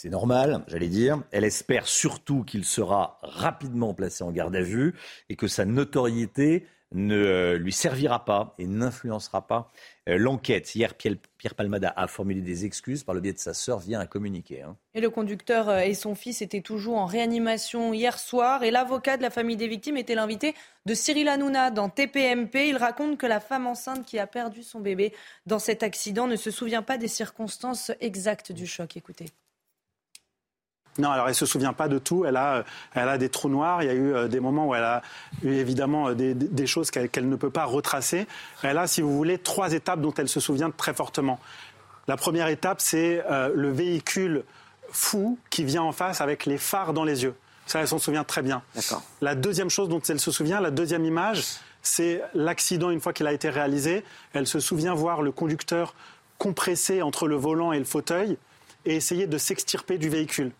C'est 0.00 0.10
normal, 0.10 0.62
j'allais 0.68 0.86
dire. 0.86 1.24
Elle 1.32 1.42
espère 1.42 1.88
surtout 1.88 2.44
qu'il 2.44 2.64
sera 2.64 3.18
rapidement 3.20 3.94
placé 3.94 4.22
en 4.22 4.30
garde 4.30 4.54
à 4.54 4.62
vue 4.62 4.94
et 5.28 5.34
que 5.34 5.48
sa 5.48 5.64
notoriété 5.64 6.68
ne 6.92 7.56
lui 7.56 7.72
servira 7.72 8.24
pas 8.24 8.54
et 8.58 8.68
n'influencera 8.68 9.48
pas 9.48 9.72
l'enquête. 10.06 10.72
Hier, 10.72 10.94
Pierre 10.94 11.56
Palmada 11.56 11.92
a 11.96 12.06
formulé 12.06 12.42
des 12.42 12.64
excuses 12.64 13.02
par 13.02 13.12
le 13.12 13.20
biais 13.20 13.32
de 13.32 13.40
sa 13.40 13.54
sœur 13.54 13.80
via 13.80 13.98
un 13.98 14.06
communiqué. 14.06 14.62
Hein. 14.62 14.76
Et 14.94 15.00
le 15.00 15.10
conducteur 15.10 15.76
et 15.80 15.94
son 15.94 16.14
fils 16.14 16.42
étaient 16.42 16.60
toujours 16.60 16.98
en 16.98 17.06
réanimation 17.06 17.92
hier 17.92 18.20
soir 18.20 18.62
et 18.62 18.70
l'avocat 18.70 19.16
de 19.16 19.22
la 19.22 19.30
famille 19.30 19.56
des 19.56 19.66
victimes 19.66 19.96
était 19.96 20.14
l'invité 20.14 20.54
de 20.86 20.94
Cyril 20.94 21.26
Hanouna 21.26 21.72
dans 21.72 21.88
TPMP. 21.88 22.68
Il 22.68 22.76
raconte 22.76 23.18
que 23.18 23.26
la 23.26 23.40
femme 23.40 23.66
enceinte 23.66 24.06
qui 24.06 24.20
a 24.20 24.28
perdu 24.28 24.62
son 24.62 24.78
bébé 24.78 25.12
dans 25.46 25.58
cet 25.58 25.82
accident 25.82 26.28
ne 26.28 26.36
se 26.36 26.52
souvient 26.52 26.82
pas 26.82 26.98
des 26.98 27.08
circonstances 27.08 27.90
exactes 28.00 28.52
du 28.52 28.68
choc. 28.68 28.96
Écoutez. 28.96 29.26
Non, 30.98 31.10
alors 31.10 31.28
elle 31.28 31.34
se 31.34 31.46
souvient 31.46 31.72
pas 31.72 31.88
de 31.88 31.98
tout. 31.98 32.24
Elle 32.24 32.36
a, 32.36 32.64
elle 32.94 33.08
a 33.08 33.18
des 33.18 33.28
trous 33.28 33.48
noirs. 33.48 33.82
Il 33.82 33.86
y 33.86 33.90
a 33.90 33.94
eu 33.94 34.28
des 34.28 34.40
moments 34.40 34.66
où 34.66 34.74
elle 34.74 34.84
a 34.84 35.02
eu 35.42 35.52
évidemment 35.52 36.12
des, 36.12 36.34
des 36.34 36.66
choses 36.66 36.90
qu'elle 36.90 37.08
qu 37.08 37.22
ne 37.22 37.36
peut 37.36 37.50
pas 37.50 37.64
retracer. 37.64 38.26
Elle 38.62 38.78
a, 38.78 38.86
si 38.86 39.00
vous 39.00 39.16
voulez, 39.16 39.38
trois 39.38 39.72
étapes 39.72 40.00
dont 40.00 40.14
elle 40.14 40.28
se 40.28 40.40
souvient 40.40 40.70
très 40.70 40.94
fortement. 40.94 41.38
La 42.08 42.16
première 42.16 42.48
étape, 42.48 42.80
c'est 42.80 43.22
euh, 43.30 43.52
le 43.54 43.70
véhicule 43.70 44.44
fou 44.90 45.38
qui 45.50 45.64
vient 45.64 45.82
en 45.82 45.92
face 45.92 46.22
avec 46.22 46.46
les 46.46 46.56
phares 46.56 46.94
dans 46.94 47.04
les 47.04 47.22
yeux. 47.22 47.34
Ça, 47.66 47.80
elle 47.80 47.88
s'en 47.88 47.98
souvient 47.98 48.24
très 48.24 48.40
bien. 48.40 48.62
La 49.20 49.34
deuxième 49.34 49.68
chose 49.68 49.90
dont 49.90 50.00
elle 50.00 50.18
se 50.18 50.30
souvient, 50.30 50.58
la 50.58 50.70
deuxième 50.70 51.04
image, 51.04 51.44
c'est 51.82 52.22
l'accident 52.32 52.88
une 52.88 53.00
fois 53.00 53.12
qu'il 53.12 53.26
a 53.26 53.32
été 53.32 53.50
réalisé. 53.50 54.04
Elle 54.32 54.46
se 54.46 54.58
souvient 54.58 54.94
voir 54.94 55.20
le 55.20 55.32
conducteur 55.32 55.94
compressé 56.38 57.02
entre 57.02 57.28
le 57.28 57.36
volant 57.36 57.72
et 57.72 57.78
le 57.78 57.84
fauteuil 57.84 58.38
et 58.86 58.96
essayer 58.96 59.26
de 59.26 59.36
s'extirper 59.36 59.98
du 59.98 60.08
véhicule 60.08 60.52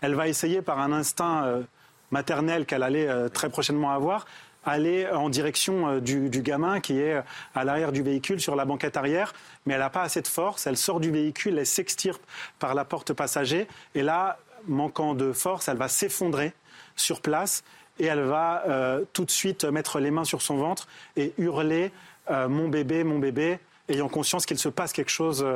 elle 0.00 0.14
va 0.14 0.28
essayer 0.28 0.62
par 0.62 0.80
un 0.80 0.92
instinct 0.92 1.44
euh, 1.44 1.62
maternel 2.10 2.66
qu'elle 2.66 2.82
allait 2.82 3.08
euh, 3.08 3.28
très 3.28 3.50
prochainement 3.50 3.90
avoir, 3.90 4.26
aller 4.64 5.08
en 5.08 5.28
direction 5.28 5.88
euh, 5.88 6.00
du, 6.00 6.28
gamin 6.42 6.80
qui 6.80 6.98
est 6.98 7.22
à 7.54 7.64
l'arrière 7.64 7.92
du 7.92 8.02
véhicule 8.02 8.40
sur 8.40 8.56
la 8.56 8.64
banquette 8.64 8.96
arrière, 8.96 9.34
mais 9.66 9.74
elle 9.74 9.80
n'a 9.80 9.90
pas 9.90 10.02
assez 10.02 10.22
de 10.22 10.28
force, 10.28 10.66
elle 10.66 10.76
sort 10.76 11.00
du 11.00 11.10
véhicule, 11.10 11.58
elle 11.58 11.66
s'extirpe 11.66 12.22
par 12.58 12.74
la 12.74 12.84
porte 12.84 13.12
passager, 13.12 13.68
et 13.94 14.02
là, 14.02 14.38
manquant 14.66 15.14
de 15.14 15.32
force, 15.32 15.68
elle 15.68 15.78
va 15.78 15.88
s'effondrer 15.88 16.52
sur 16.96 17.20
place 17.20 17.64
et 17.98 18.06
elle 18.06 18.22
va 18.22 18.64
tout 19.12 19.24
de 19.24 19.30
suite 19.30 19.64
mettre 19.64 20.00
les 20.00 20.10
mains 20.10 20.24
sur 20.24 20.42
son 20.42 20.56
ventre 20.56 20.86
et 21.16 21.32
hurler 21.38 21.92
Mon 22.28 22.68
bébé, 22.68 23.04
mon 23.04 23.18
bébé, 23.18 23.58
ayant 23.88 24.08
conscience 24.08 24.44
qu'il 24.44 24.58
se 24.58 24.68
passe 24.68 24.92
quelque 24.92 25.10
chose 25.10 25.46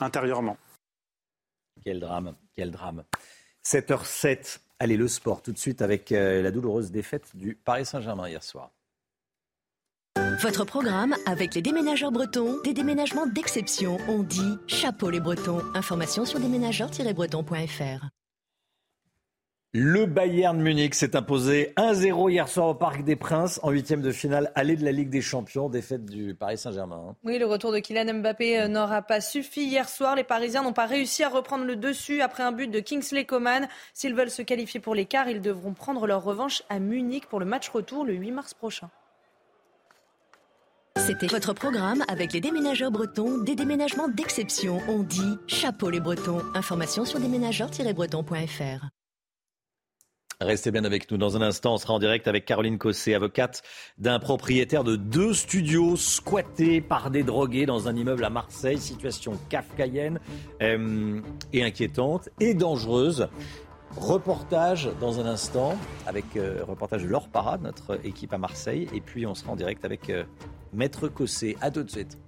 intérieurement. 0.00 0.56
Quel 1.84 2.00
drame, 2.00 2.34
quel 2.54 2.70
drame. 2.70 3.04
7h07. 3.66 4.60
Allez, 4.78 4.96
le 4.96 5.08
sport 5.08 5.42
tout 5.42 5.52
de 5.52 5.58
suite 5.58 5.82
avec 5.82 6.12
euh, 6.12 6.42
la 6.42 6.50
douloureuse 6.50 6.90
défaite 6.90 7.30
du 7.34 7.54
Paris 7.54 7.86
Saint-Germain 7.86 8.28
hier 8.28 8.42
soir. 8.42 8.70
Votre 10.42 10.64
programme 10.64 11.14
avec 11.26 11.54
les 11.54 11.62
déménageurs 11.62 12.12
bretons, 12.12 12.60
des 12.62 12.74
déménagements 12.74 13.26
d'exception. 13.26 13.98
On 14.08 14.22
dit 14.22 14.58
chapeau 14.66 15.10
les 15.10 15.20
bretons. 15.20 15.62
Information 15.74 16.24
sur 16.24 16.40
déménageurs-bretons.fr. 16.40 18.08
Le 19.76 20.06
Bayern 20.06 20.56
Munich 20.62 20.94
s'est 20.94 21.16
imposé 21.16 21.72
1-0 21.76 22.30
hier 22.30 22.46
soir 22.46 22.68
au 22.68 22.74
Parc 22.76 23.02
des 23.02 23.16
Princes 23.16 23.58
en 23.64 23.70
huitième 23.70 24.02
de 24.02 24.12
finale 24.12 24.52
aller 24.54 24.76
de 24.76 24.84
la 24.84 24.92
Ligue 24.92 25.10
des 25.10 25.20
Champions, 25.20 25.68
défaite 25.68 26.04
du 26.04 26.36
Paris 26.36 26.58
Saint-Germain. 26.58 27.16
Oui, 27.24 27.40
le 27.40 27.46
retour 27.46 27.72
de 27.72 27.80
Kylian 27.80 28.20
Mbappé 28.20 28.68
n'aura 28.68 29.02
pas 29.02 29.20
suffi 29.20 29.64
hier 29.64 29.88
soir. 29.88 30.14
Les 30.14 30.22
Parisiens 30.22 30.62
n'ont 30.62 30.72
pas 30.72 30.86
réussi 30.86 31.24
à 31.24 31.28
reprendre 31.28 31.64
le 31.64 31.74
dessus 31.74 32.22
après 32.22 32.44
un 32.44 32.52
but 32.52 32.70
de 32.70 32.78
Kingsley 32.78 33.24
Coman. 33.24 33.66
S'ils 33.94 34.14
veulent 34.14 34.30
se 34.30 34.42
qualifier 34.42 34.78
pour 34.78 34.94
l'écart, 34.94 35.28
ils 35.28 35.40
devront 35.40 35.72
prendre 35.72 36.06
leur 36.06 36.22
revanche 36.22 36.62
à 36.68 36.78
Munich 36.78 37.26
pour 37.26 37.40
le 37.40 37.44
match 37.44 37.68
retour 37.68 38.04
le 38.04 38.14
8 38.14 38.30
mars 38.30 38.54
prochain. 38.54 38.90
C'était 40.98 41.26
votre 41.26 41.52
programme 41.52 42.04
avec 42.06 42.32
les 42.32 42.40
déménageurs 42.40 42.92
bretons, 42.92 43.38
des 43.38 43.56
déménagements 43.56 44.06
d'exception. 44.06 44.78
On 44.86 45.02
dit 45.02 45.34
chapeau 45.48 45.90
les 45.90 45.98
bretons. 45.98 46.42
Information 46.54 47.04
sur 47.04 47.18
déménageurs-bretons.fr. 47.18 48.88
Restez 50.40 50.70
bien 50.70 50.84
avec 50.84 51.10
nous. 51.10 51.16
Dans 51.16 51.36
un 51.36 51.42
instant, 51.42 51.74
on 51.74 51.76
sera 51.76 51.94
en 51.94 51.98
direct 51.98 52.26
avec 52.28 52.44
Caroline 52.44 52.78
Cossé, 52.78 53.14
avocate 53.14 53.62
d'un 53.98 54.18
propriétaire 54.18 54.84
de 54.84 54.96
deux 54.96 55.32
studios 55.32 55.96
squattés 55.96 56.80
par 56.80 57.10
des 57.10 57.22
drogués 57.22 57.66
dans 57.66 57.88
un 57.88 57.96
immeuble 57.96 58.24
à 58.24 58.30
Marseille. 58.30 58.78
Situation 58.78 59.38
kafkaïenne 59.48 60.20
euh, 60.62 61.20
et 61.52 61.62
inquiétante 61.62 62.28
et 62.40 62.54
dangereuse. 62.54 63.28
Reportage 63.96 64.90
dans 65.00 65.20
un 65.20 65.26
instant 65.26 65.78
avec 66.06 66.24
euh, 66.36 66.64
reportage 66.66 67.04
de 67.04 67.08
Laure 67.08 67.28
Parade, 67.28 67.62
notre 67.62 68.04
équipe 68.04 68.32
à 68.32 68.38
Marseille. 68.38 68.88
Et 68.92 69.00
puis 69.00 69.24
on 69.26 69.34
sera 69.34 69.52
en 69.52 69.56
direct 69.56 69.84
avec 69.84 70.10
euh, 70.10 70.24
Maître 70.72 71.06
Cossé. 71.08 71.56
À 71.60 71.70
tout 71.70 71.84
de 71.84 71.90
suite. 71.90 72.18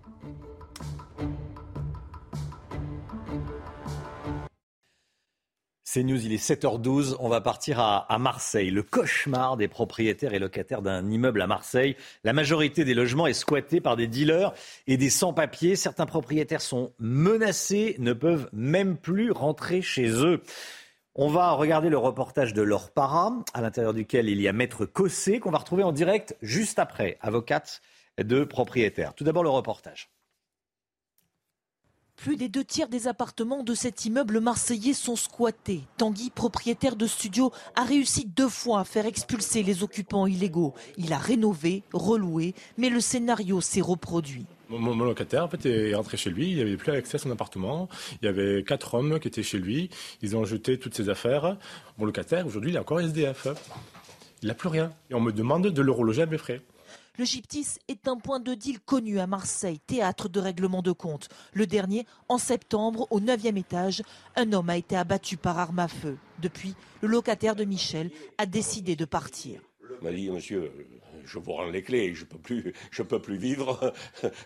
C'est 5.97 6.03
News, 6.03 6.27
il 6.27 6.35
est 6.35 6.47
7h12. 6.47 7.17
On 7.21 7.31
va 7.31 7.41
partir 7.41 7.81
à, 7.81 8.19
Marseille. 8.19 8.71
Le 8.71 8.83
cauchemar 8.83 9.57
des 9.57 9.67
propriétaires 9.67 10.35
et 10.35 10.39
locataires 10.39 10.83
d'un 10.83 11.11
immeuble 11.11 11.41
à 11.41 11.47
Marseille. 11.47 11.97
La 12.23 12.35
majorité 12.35 12.85
des 12.85 12.93
logements 12.93 13.27
est 13.27 13.33
squattée 13.33 13.81
par 13.81 13.97
des 13.97 14.07
dealers 14.07 14.53
et 14.87 14.99
des 14.99 15.09
sans-papiers. 15.09 15.75
Certains 15.75 16.05
propriétaires 16.05 16.61
sont 16.61 16.93
menacés, 16.99 17.97
ne 17.99 18.13
peuvent 18.13 18.47
même 18.53 18.99
plus 18.99 19.31
rentrer 19.31 19.81
chez 19.81 20.11
eux. 20.23 20.43
On 21.15 21.29
va 21.29 21.53
regarder 21.53 21.89
le 21.89 21.97
reportage 21.97 22.53
de 22.53 22.61
Laure 22.61 22.91
Para, 22.91 23.33
à 23.55 23.63
l'intérieur 23.63 23.95
duquel 23.95 24.29
il 24.29 24.39
y 24.39 24.49
a 24.49 24.53
Maître 24.53 24.85
Cossé, 24.85 25.41
qu'on 25.41 25.51
va 25.51 25.57
retrouver 25.57 25.83
en 25.83 25.93
direct 25.93 26.37
juste 26.43 26.79
après, 26.79 27.17
avocate 27.23 27.81
de 28.23 28.45
propriétaires. 28.45 29.15
Tout 29.15 29.25
d'abord 29.25 29.45
le 29.45 29.49
reportage. 29.49 30.11
Plus 32.17 32.37
des 32.37 32.49
deux 32.49 32.65
tiers 32.65 32.89
des 32.89 33.09
appartements 33.09 33.63
de 33.63 33.75
cet 33.75 34.05
immeuble 34.07 34.41
marseillais 34.41 34.95
sont 34.95 35.17
squattés. 35.17 35.83
Tanguy, 35.99 36.31
propriétaire 36.31 36.97
de 36.97 37.07
studio, 37.07 37.53
a 37.75 37.85
réussi 37.85 38.25
deux 38.25 38.49
fois 38.49 38.81
à 38.81 38.85
faire 38.85 39.07
expulser 39.07 39.63
les 39.63 39.83
occupants 39.83 40.27
illégaux. 40.27 40.75
Il 40.97 41.13
a 41.13 41.19
rénové, 41.19 41.83
reloué, 41.93 42.55
mais 42.79 42.89
le 42.89 43.01
scénario 43.01 43.61
s'est 43.61 43.83
reproduit. 43.83 44.47
Mon, 44.69 44.97
locataire 44.97 45.45
en 45.45 45.49
est 45.65 45.95
rentré 45.95 46.17
chez 46.17 46.31
lui, 46.31 46.51
il 46.51 46.59
n'avait 46.59 46.77
plus 46.77 46.91
accès 46.91 47.17
à 47.17 47.19
son 47.19 47.31
appartement. 47.31 47.89
Il 48.21 48.25
y 48.25 48.29
avait 48.29 48.65
quatre 48.65 48.95
hommes 48.95 49.21
qui 49.21 49.29
étaient 49.29 49.45
chez 49.45 49.59
lui. 49.59 49.91
Ils 50.23 50.37
ont 50.37 50.45
jeté 50.45 50.79
toutes 50.79 50.95
ses 50.95 51.09
affaires. 51.09 51.57
Mon 51.99 52.07
locataire, 52.07 52.47
aujourd'hui, 52.47 52.71
il 52.71 52.77
est 52.77 52.81
encore 52.81 53.01
SDF. 53.01 53.47
Il 54.43 54.49
n'a 54.49 54.55
plus 54.55 54.69
rien. 54.69 54.91
Et 55.11 55.15
on 55.15 55.21
me 55.21 55.33
demande 55.33 55.69
de 55.69 55.83
le 55.83 55.93
reloger 55.93 56.23
à 56.23 56.27
mes 56.27 56.39
frais. 56.39 56.63
Le 57.19 57.25
Gyptis 57.25 57.79
est 57.89 58.09
un 58.09 58.19
point 58.19 58.41
de 58.41 58.53
deal 58.53 58.79
connu 58.79 59.21
à 59.21 59.27
Marseille, 59.27 59.79
théâtre 59.79 60.29
de 60.29 60.39
règlement 60.39 60.83
de 60.83 60.93
compte. 60.93 61.31
Le 61.55 61.67
dernier, 61.67 62.05
en 62.29 62.37
septembre, 62.37 63.07
au 63.11 63.21
9e 63.21 63.57
étage, 63.57 64.03
un 64.35 64.53
homme 64.53 64.69
a 64.69 64.77
été 64.77 64.97
abattu 64.97 65.39
par 65.39 65.59
arme 65.59 65.79
à 65.79 65.89
feu. 65.89 66.19
Depuis, 66.43 66.75
le 67.01 67.09
locataire 67.09 67.57
de 67.57 67.65
Michel 67.65 68.11
a 68.37 68.45
décidé 68.45 68.97
de 68.97 69.07
partir. 69.07 69.63
Il 69.99 70.05
m'a 70.05 70.13
dit, 70.13 70.29
monsieur, 70.29 70.71
je 71.25 71.39
vous 71.39 71.53
rends 71.53 71.71
les 71.71 71.83
clés, 71.83 72.13
je 72.13 72.27
peux 72.27 72.37
plus, 72.37 72.75
je 72.91 73.03
peux 73.03 73.19
plus 73.19 73.39
vivre. 73.39 73.95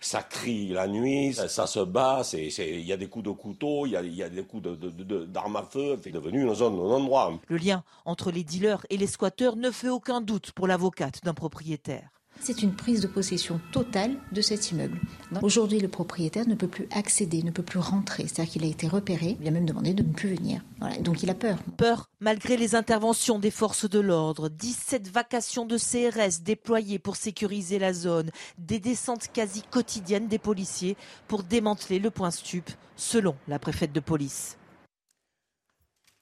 Ça 0.00 0.22
crie 0.22 0.68
la 0.68 0.86
nuit, 0.86 1.34
ça, 1.34 1.48
ça 1.48 1.66
se 1.66 1.80
bat, 1.80 2.22
il 2.32 2.86
y 2.86 2.92
a 2.92 2.96
des 2.96 3.08
coups 3.08 3.24
de 3.24 3.32
couteau, 3.32 3.86
il 3.86 3.92
y 3.92 3.96
a, 3.96 4.02
y 4.02 4.22
a, 4.22 4.28
des 4.28 4.44
coups 4.44 4.62
d'armes 4.62 4.76
de, 4.76 4.90
de, 4.90 5.24
de, 5.24 5.56
à 5.56 5.62
feu, 5.64 5.98
c'est 6.04 6.12
devenu 6.12 6.42
une 6.42 6.54
zone, 6.54 6.74
un 6.74 6.94
endroit. 6.94 7.36
Le 7.48 7.56
lien 7.56 7.82
entre 8.04 8.30
les 8.30 8.44
dealers 8.44 8.86
et 8.90 8.96
les 8.96 9.08
squatteurs 9.08 9.56
ne 9.56 9.72
fait 9.72 9.88
aucun 9.88 10.20
doute 10.20 10.52
pour 10.52 10.68
l'avocate 10.68 11.24
d'un 11.24 11.34
propriétaire. 11.34 12.19
C'est 12.40 12.62
une 12.62 12.72
prise 12.72 13.00
de 13.00 13.06
possession 13.06 13.60
totale 13.70 14.16
de 14.32 14.40
cet 14.40 14.70
immeuble. 14.70 14.98
Aujourd'hui, 15.42 15.78
le 15.78 15.88
propriétaire 15.88 16.48
ne 16.48 16.54
peut 16.54 16.68
plus 16.68 16.88
accéder, 16.90 17.42
ne 17.42 17.50
peut 17.50 17.62
plus 17.62 17.78
rentrer. 17.78 18.26
C'est-à-dire 18.26 18.52
qu'il 18.52 18.64
a 18.64 18.66
été 18.66 18.88
repéré, 18.88 19.36
il 19.40 19.46
a 19.46 19.50
même 19.50 19.66
demandé 19.66 19.92
de 19.92 20.02
ne 20.02 20.12
plus 20.12 20.34
venir. 20.34 20.62
Donc 21.02 21.22
il 21.22 21.30
a 21.30 21.34
peur. 21.34 21.58
Peur 21.76 22.10
malgré 22.20 22.56
les 22.56 22.74
interventions 22.74 23.38
des 23.38 23.50
forces 23.50 23.88
de 23.88 23.98
l'ordre. 23.98 24.48
17 24.48 25.08
vacations 25.08 25.66
de 25.66 25.78
CRS 25.78 26.42
déployées 26.42 26.98
pour 26.98 27.16
sécuriser 27.16 27.78
la 27.78 27.92
zone. 27.92 28.30
Des 28.58 28.78
descentes 28.78 29.28
quasi 29.32 29.62
quotidiennes 29.62 30.28
des 30.28 30.38
policiers 30.38 30.96
pour 31.28 31.42
démanteler 31.42 31.98
le 31.98 32.10
point 32.10 32.30
stup, 32.30 32.70
selon 32.96 33.34
la 33.48 33.58
préfète 33.58 33.92
de 33.92 34.00
police. 34.00 34.58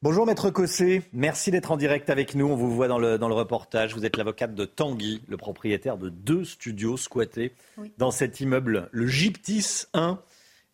Bonjour 0.00 0.26
Maître 0.26 0.50
Cossé, 0.50 1.02
merci 1.12 1.50
d'être 1.50 1.72
en 1.72 1.76
direct 1.76 2.08
avec 2.08 2.36
nous. 2.36 2.46
On 2.46 2.54
vous 2.54 2.70
voit 2.70 2.86
dans 2.86 3.00
le, 3.00 3.18
dans 3.18 3.26
le 3.26 3.34
reportage. 3.34 3.96
Vous 3.96 4.06
êtes 4.06 4.16
l'avocate 4.16 4.54
de 4.54 4.64
Tanguy, 4.64 5.22
le 5.26 5.36
propriétaire 5.36 5.98
de 5.98 6.08
deux 6.08 6.44
studios 6.44 6.96
squattés 6.96 7.52
oui. 7.78 7.90
dans 7.98 8.12
cet 8.12 8.38
immeuble, 8.38 8.88
le 8.92 9.08
Gyptis 9.08 9.86
1 9.94 10.20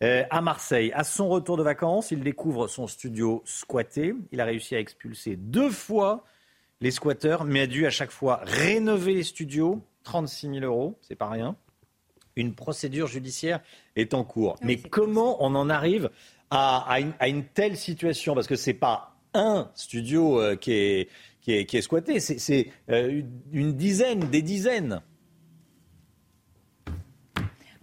euh, 0.03 0.23
à 0.29 0.41
Marseille. 0.41 0.91
À 0.93 1.03
son 1.03 1.27
retour 1.27 1.57
de 1.57 1.63
vacances, 1.63 2.11
il 2.11 2.21
découvre 2.21 2.67
son 2.67 2.85
studio 2.85 3.41
squatté. 3.45 4.13
Il 4.31 4.41
a 4.41 4.45
réussi 4.45 4.75
à 4.75 4.79
expulser 4.79 5.37
deux 5.37 5.71
fois 5.71 6.23
les 6.79 6.91
squatteurs, 6.91 7.45
mais 7.45 7.61
a 7.61 7.67
dû 7.67 7.87
à 7.87 7.89
chaque 7.89 8.11
fois 8.11 8.41
rénover 8.43 9.15
les 9.15 9.23
studios. 9.23 9.81
36 10.03 10.49
000 10.59 10.65
euros, 10.65 10.99
c'est 11.01 11.15
pas 11.15 11.29
rien. 11.29 11.55
Une 12.35 12.53
procédure 12.53 13.07
judiciaire 13.07 13.59
est 13.95 14.13
en 14.13 14.23
cours. 14.23 14.55
Oui, 14.61 14.67
mais 14.67 14.77
comment 14.77 15.43
on 15.43 15.55
en 15.55 15.67
arrive 15.67 16.11
à, 16.51 16.87
à, 16.87 16.99
une, 16.99 17.13
à, 17.19 17.27
une, 17.27 17.43
telle 17.43 17.75
situation? 17.75 18.35
Parce 18.35 18.45
que 18.45 18.55
c'est 18.55 18.75
pas 18.75 19.14
un 19.35 19.71
studio 19.75 20.41
euh, 20.41 20.55
qui, 20.55 20.71
est, 20.73 21.09
qui, 21.41 21.53
est, 21.53 21.81
squatté, 21.81 22.19
c'est 22.19 22.71
euh, 22.89 23.21
une 23.51 23.73
dizaine, 23.73 24.19
des 24.31 24.41
dizaines. 24.41 25.01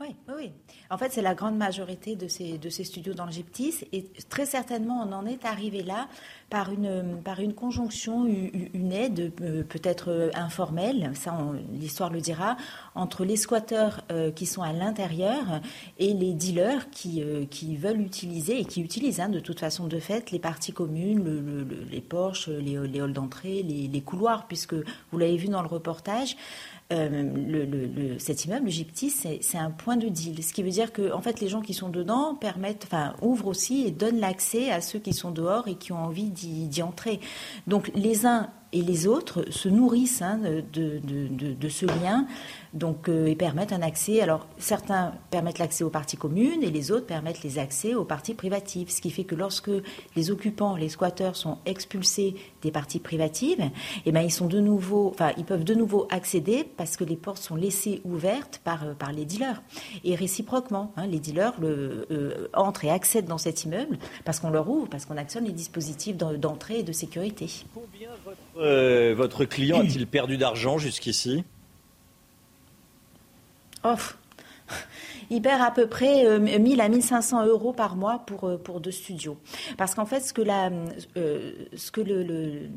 Oui, 0.00 0.16
oui. 0.36 0.50
En 0.90 0.98
fait, 0.98 1.12
c'est 1.12 1.22
la 1.22 1.34
grande 1.34 1.56
majorité 1.56 2.16
de 2.16 2.26
ces, 2.26 2.58
de 2.58 2.68
ces 2.68 2.84
studios 2.84 3.14
dans 3.14 3.26
le 3.26 3.32
Gyptis. 3.32 3.86
Et 3.92 4.04
très 4.28 4.46
certainement, 4.46 5.06
on 5.06 5.12
en 5.12 5.26
est 5.26 5.44
arrivé 5.44 5.82
là 5.82 6.08
par 6.50 6.70
une, 6.70 7.54
conjonction, 7.54 8.26
une 8.26 8.92
aide 8.92 9.32
euh, 9.40 9.62
peut-être 9.62 10.30
informelle, 10.34 11.12
ça 11.14 11.34
l'histoire 11.72 12.10
le 12.10 12.20
dira, 12.20 12.58
entre 12.94 13.24
les 13.24 13.36
squatteurs 13.36 14.02
euh, 14.12 14.30
qui 14.30 14.44
sont 14.44 14.60
à 14.60 14.72
l'intérieur 14.72 15.62
et 15.98 16.12
les 16.12 16.34
dealers 16.34 16.90
qui, 16.90 17.22
euh, 17.22 17.46
veulent 17.78 18.02
utiliser 18.02 18.60
et 18.60 18.64
qui 18.66 18.82
utilisent 18.82 19.20
hein, 19.20 19.30
de 19.30 19.40
toute 19.40 19.60
façon 19.60 19.86
de 19.86 19.98
fait 19.98 20.30
les 20.30 20.38
parties 20.38 20.72
communes, 20.72 21.24
le, 21.24 21.40
le, 21.40 21.84
les 21.90 22.02
porches, 22.02 22.48
les, 22.48 22.76
les 22.86 23.00
halls 23.00 23.14
d'entrée, 23.14 23.62
les 23.62 24.00
couloirs, 24.02 24.46
puisque 24.46 24.74
vous 24.74 25.18
l'avez 25.18 25.36
vu 25.36 25.48
dans 25.48 25.62
le 25.62 25.68
reportage. 25.68 26.36
Euh, 26.92 27.08
le, 27.08 27.64
le, 27.64 28.18
cet 28.18 28.44
immeuble, 28.44 28.66
le 28.66 29.10
c'est 29.10 29.58
un 29.58 29.70
point 29.70 29.96
de 29.96 30.08
deal. 30.08 30.42
Ce 30.42 30.52
qui 30.52 30.62
veut 30.62 30.70
dire 30.70 30.92
que, 30.92 31.12
en 31.12 31.20
fait, 31.20 31.40
les 31.40 31.48
gens 31.48 31.60
qui 31.60 31.74
sont 31.74 31.88
dedans 31.88 32.34
permettent, 32.34 32.86
ouvrent 33.22 33.46
aussi 33.48 33.86
et 33.86 33.90
donnent 33.90 34.20
l'accès 34.20 34.70
à 34.70 34.80
ceux 34.80 34.98
qui 34.98 35.12
sont 35.12 35.30
dehors 35.30 35.68
et 35.68 35.74
qui 35.74 35.92
ont 35.92 36.04
envie 36.04 36.30
d'y 36.30 36.82
entrer. 36.82 37.20
Donc, 37.66 37.90
les 37.94 38.26
uns 38.26 38.50
et 38.72 38.82
les 38.82 39.06
autres 39.06 39.44
se 39.50 39.68
nourrissent 39.68 40.22
hein, 40.22 40.40
de, 40.72 41.68
ce 41.68 41.86
lien 41.86 42.26
donc, 42.74 43.08
euh, 43.08 43.26
et 43.26 43.36
permettent 43.36 43.72
un 43.72 43.82
accès. 43.82 44.20
Alors, 44.20 44.46
certains 44.58 45.12
permettent 45.30 45.58
l'accès 45.58 45.84
aux 45.84 45.90
parties 45.90 46.16
communes 46.16 46.62
et 46.62 46.70
les 46.70 46.90
autres 46.90 47.06
permettent 47.06 47.42
les 47.42 47.58
accès 47.58 47.94
aux 47.94 48.04
parties 48.04 48.34
privatives. 48.34 48.90
Ce 48.90 49.00
qui 49.00 49.10
fait 49.10 49.24
que 49.24 49.34
lorsque 49.34 49.70
les 50.16 50.30
occupants, 50.30 50.76
les 50.76 50.88
squatteurs 50.88 51.36
sont 51.36 51.58
expulsés 51.66 52.34
des 52.62 52.70
parties 52.70 52.98
privatives, 52.98 53.62
eh 54.06 54.12
ben, 54.12 54.22
ils, 54.22 54.30
sont 54.30 54.46
de 54.46 54.60
nouveau, 54.60 55.14
ils 55.36 55.44
peuvent 55.44 55.64
de 55.64 55.74
nouveau 55.74 56.06
accéder 56.10 56.64
parce 56.76 56.96
que 56.96 57.04
les 57.04 57.16
portes 57.16 57.42
sont 57.42 57.56
laissées 57.56 58.00
ouvertes 58.04 58.60
par, 58.64 58.84
euh, 58.84 58.94
par 58.94 59.12
les 59.12 59.26
dealers. 59.26 59.62
Et 60.04 60.14
réciproquement, 60.14 60.92
hein, 60.96 61.06
les 61.06 61.18
dealers 61.18 61.54
le, 61.60 62.06
euh, 62.10 62.48
entrent 62.54 62.84
et 62.84 62.90
accèdent 62.90 63.26
dans 63.26 63.38
cet 63.38 63.64
immeuble 63.64 63.98
parce 64.24 64.40
qu'on 64.40 64.50
leur 64.50 64.68
ouvre, 64.70 64.88
parce 64.88 65.04
qu'on 65.04 65.18
actionne 65.18 65.44
les 65.44 65.52
dispositifs 65.52 66.16
d'entrée 66.16 66.78
et 66.78 66.82
de 66.82 66.92
sécurité. 66.92 67.50
Combien 67.74 68.08
votre, 68.24 68.38
euh, 68.58 69.14
votre 69.16 69.44
client 69.44 69.80
a-t-il 69.80 70.06
perdu 70.06 70.36
d'argent 70.36 70.78
jusqu'ici? 70.78 71.44
Il 75.30 75.42
perd 75.42 75.60
à 75.62 75.70
peu 75.70 75.86
près 75.86 76.26
euh, 76.26 76.38
1000 76.38 76.80
à 76.80 76.88
1500 76.88 77.46
euros 77.46 77.72
par 77.72 77.96
mois 77.96 78.20
pour, 78.26 78.44
euh, 78.44 78.56
pour 78.56 78.80
deux 78.80 78.90
studios. 78.90 79.36
Parce 79.76 79.94
qu'en 79.94 80.06
fait, 80.06 80.20
ce 80.20 80.32
que, 80.32 80.42
la, 80.42 80.70
euh, 81.16 81.52
ce 81.74 81.90
que 81.90 82.00
le, 82.00 82.68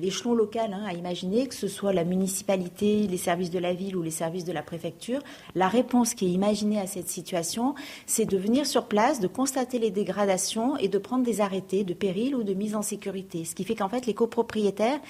l'échelon 0.00 0.34
local 0.34 0.72
hein, 0.72 0.84
a 0.86 0.94
imaginé, 0.94 1.46
que 1.46 1.54
ce 1.54 1.68
soit 1.68 1.92
la 1.92 2.04
municipalité, 2.04 3.06
les 3.06 3.16
services 3.16 3.50
de 3.50 3.58
la 3.58 3.74
ville 3.74 3.96
ou 3.96 4.02
les 4.02 4.10
services 4.10 4.44
de 4.44 4.52
la 4.52 4.62
préfecture, 4.62 5.20
la 5.54 5.68
réponse 5.68 6.14
qui 6.14 6.26
est 6.26 6.30
imaginée 6.30 6.80
à 6.80 6.86
cette 6.86 7.08
situation, 7.08 7.74
c'est 8.06 8.24
de 8.24 8.36
venir 8.36 8.66
sur 8.66 8.86
place, 8.86 9.20
de 9.20 9.26
constater 9.26 9.78
les 9.78 9.90
dégradations 9.90 10.76
et 10.76 10.88
de 10.88 10.98
prendre 10.98 11.24
des 11.24 11.40
arrêtés 11.40 11.84
de 11.84 11.94
péril 11.94 12.34
ou 12.34 12.42
de 12.42 12.54
mise 12.54 12.74
en 12.74 12.82
sécurité. 12.82 13.44
Ce 13.44 13.54
qui 13.54 13.64
fait 13.64 13.74
qu'en 13.74 13.88
fait, 13.88 14.06
les 14.06 14.14
copropriétaires, 14.14 15.00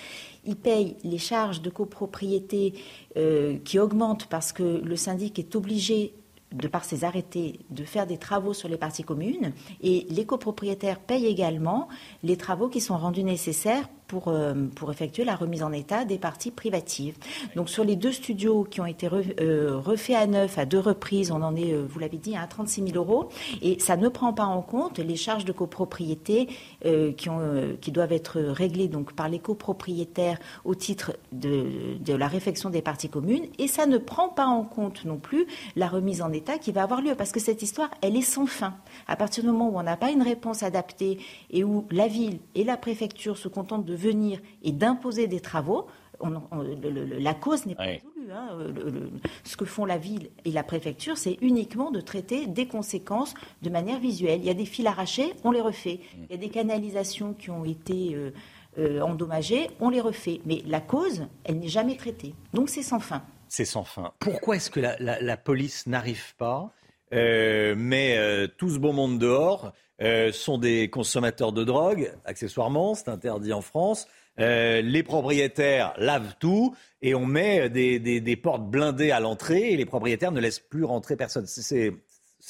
ils 0.44 0.56
payent 0.56 0.96
les 1.04 1.18
charges 1.18 1.62
de 1.62 1.70
copropriété 1.70 2.74
euh, 3.16 3.58
qui 3.64 3.78
augmentent 3.78 4.26
parce 4.26 4.52
que 4.52 4.80
le 4.82 4.96
syndic 4.96 5.38
est 5.38 5.54
obligé 5.56 6.14
de 6.52 6.68
par 6.68 6.84
ses 6.84 7.04
arrêtés, 7.04 7.60
de 7.70 7.84
faire 7.84 8.06
des 8.06 8.18
travaux 8.18 8.54
sur 8.54 8.68
les 8.68 8.76
parties 8.76 9.04
communes. 9.04 9.52
Et 9.82 10.06
les 10.10 10.26
copropriétaires 10.26 10.98
payent 10.98 11.26
également 11.26 11.88
les 12.22 12.36
travaux 12.36 12.68
qui 12.68 12.80
sont 12.80 12.96
rendus 12.96 13.24
nécessaires 13.24 13.88
pour, 14.10 14.26
euh, 14.26 14.54
pour 14.74 14.90
effectuer 14.90 15.22
la 15.22 15.36
remise 15.36 15.62
en 15.62 15.70
état 15.70 16.04
des 16.04 16.18
parties 16.18 16.50
privatives. 16.50 17.14
Donc 17.54 17.70
sur 17.70 17.84
les 17.84 17.94
deux 17.94 18.10
studios 18.10 18.64
qui 18.64 18.80
ont 18.80 18.86
été 18.86 19.08
euh, 19.40 19.78
refaits 19.78 20.16
à 20.16 20.26
neuf 20.26 20.58
à 20.58 20.64
deux 20.64 20.80
reprises, 20.80 21.30
on 21.30 21.40
en 21.42 21.54
est, 21.54 21.72
euh, 21.72 21.86
vous 21.88 22.00
l'avez 22.00 22.16
dit, 22.16 22.34
à 22.34 22.44
36 22.48 22.88
000 22.88 22.96
euros 22.96 23.28
et 23.62 23.78
ça 23.78 23.96
ne 23.96 24.08
prend 24.08 24.32
pas 24.32 24.46
en 24.46 24.62
compte 24.62 24.98
les 24.98 25.14
charges 25.14 25.44
de 25.44 25.52
copropriété 25.52 26.48
qui 26.82 27.92
doivent 27.92 28.12
être 28.12 28.40
réglées 28.40 28.88
donc, 28.88 29.12
par 29.12 29.28
les 29.28 29.38
copropriétaires 29.38 30.38
au 30.64 30.74
titre 30.74 31.12
de, 31.30 31.96
de 32.00 32.14
la 32.14 32.26
réfection 32.26 32.70
des 32.70 32.82
parties 32.82 33.08
communes 33.08 33.44
et 33.58 33.68
ça 33.68 33.86
ne 33.86 33.98
prend 33.98 34.28
pas 34.28 34.46
en 34.46 34.64
compte 34.64 35.04
non 35.04 35.18
plus 35.18 35.46
la 35.76 35.86
remise 35.86 36.22
en 36.22 36.32
état 36.32 36.58
qui 36.58 36.72
va 36.72 36.82
avoir 36.82 37.00
lieu 37.00 37.14
parce 37.14 37.30
que 37.30 37.40
cette 37.40 37.62
histoire, 37.62 37.90
elle 38.02 38.16
est 38.16 38.22
sans 38.22 38.46
fin. 38.46 38.74
À 39.06 39.14
partir 39.14 39.44
du 39.44 39.50
moment 39.50 39.68
où 39.68 39.78
on 39.78 39.82
n'a 39.82 39.96
pas 39.96 40.10
une 40.10 40.22
réponse 40.22 40.62
adaptée 40.62 41.18
et 41.50 41.62
où 41.62 41.86
la 41.90 42.08
ville 42.08 42.40
et 42.54 42.64
la 42.64 42.76
préfecture 42.76 43.38
se 43.38 43.48
contentent 43.48 43.84
de 43.84 43.99
venir 44.00 44.40
et 44.62 44.72
d'imposer 44.72 45.26
des 45.28 45.40
travaux, 45.40 45.86
on- 46.22 46.42
on- 46.50 46.62
le- 46.62 46.90
le- 46.90 47.18
la 47.18 47.34
cause 47.34 47.64
n'est 47.66 47.74
pas 47.74 47.84
résolue. 47.84 48.30
hein. 48.32 48.48
Euh, 48.52 48.72
le- 48.72 49.10
ce 49.44 49.56
que 49.56 49.64
font 49.64 49.84
la 49.86 49.96
ville 49.98 50.30
et 50.44 50.50
la 50.52 50.62
préfecture, 50.62 51.16
c'est 51.16 51.38
uniquement 51.40 51.90
de 51.90 52.00
traiter 52.00 52.46
des 52.46 52.66
conséquences 52.66 53.34
de 53.62 53.70
manière 53.70 53.98
visuelle. 53.98 54.40
Il 54.40 54.46
y 54.46 54.50
a 54.50 54.54
des 54.54 54.66
fils 54.66 54.86
arrachés, 54.86 55.32
on 55.44 55.50
les 55.50 55.60
refait. 55.62 56.00
Il 56.28 56.30
y 56.30 56.34
a 56.34 56.36
des 56.36 56.50
canalisations 56.50 57.32
qui 57.34 57.50
ont 57.50 57.64
été 57.64 58.14
euh, 58.14 58.30
euh, 58.78 59.00
endommagées, 59.00 59.68
on 59.80 59.88
les 59.88 60.00
refait. 60.00 60.40
Mais 60.44 60.62
la 60.66 60.80
cause, 60.80 61.26
elle 61.44 61.58
n'est 61.58 61.68
jamais 61.68 61.96
traitée. 61.96 62.34
Donc 62.54 62.68
c'est 62.68 62.82
sans 62.82 63.00
fin. 63.00 63.22
C'est 63.48 63.64
sans 63.64 63.84
fin. 63.84 64.12
Pourquoi 64.20 64.56
est-ce 64.56 64.70
que 64.70 64.78
la, 64.80 64.96
la- 65.00 65.20
la 65.20 65.36
police 65.36 65.86
n'arrive 65.86 66.36
pas, 66.36 66.70
euh, 67.12 67.74
euh, 67.76 68.46
tout 68.58 68.68
ce 68.70 68.78
beau 68.78 68.92
monde 68.92 69.18
dehors, 69.18 69.72
euh, 70.02 70.32
sont 70.32 70.58
des 70.58 70.88
consommateurs 70.90 71.52
de 71.52 71.64
drogue, 71.64 72.12
accessoirement, 72.24 72.94
c'est 72.94 73.08
interdit 73.08 73.52
en 73.52 73.60
France. 73.60 74.06
Euh, 74.38 74.80
les 74.80 75.02
propriétaires 75.02 75.92
lavent 75.98 76.34
tout 76.38 76.74
et 77.02 77.14
on 77.14 77.26
met 77.26 77.68
des, 77.68 77.98
des- 77.98 78.20
portes 78.36 78.62
blindées 78.62 79.10
à 79.10 79.20
l'entrée 79.20 79.72
et 79.72 79.76
les 79.76 79.84
propriétaires 79.84 80.32
ne 80.32 80.40
laissent 80.40 80.60
plus 80.60 80.84
rentrer 80.84 81.16
personne. 81.16 81.46
C'est- 81.46 81.92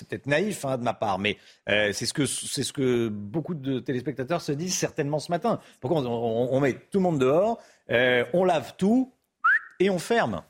peut-être 0.09 0.26
naïf 0.26 0.64
hein, 0.64 0.78
de 0.78 0.84
ma 0.84 0.94
part, 0.94 1.18
mais 1.18 1.36
euh, 1.68 1.90
c'est 1.92 2.07
ce, 2.07 2.12
que- 2.14 3.09
beaucoup 3.09 3.55
de 3.55 3.80
téléspectateurs 3.80 4.40
se 4.40 4.53
disent 4.53 4.76
certainement 4.76 5.18
ce 5.18 5.32
matin. 5.32 5.59
Pourquoi 5.80 6.01
on, 6.03 6.61
met 6.61 6.74
tout 6.74 6.98
le 6.98 7.01
monde 7.01 7.18
dehors, 7.18 7.59
euh, 7.90 8.24
on 8.32 8.44
lave 8.44 8.74
tout 8.78 9.12
et 9.80 9.90
on 9.90 9.98
ferme 9.98 10.42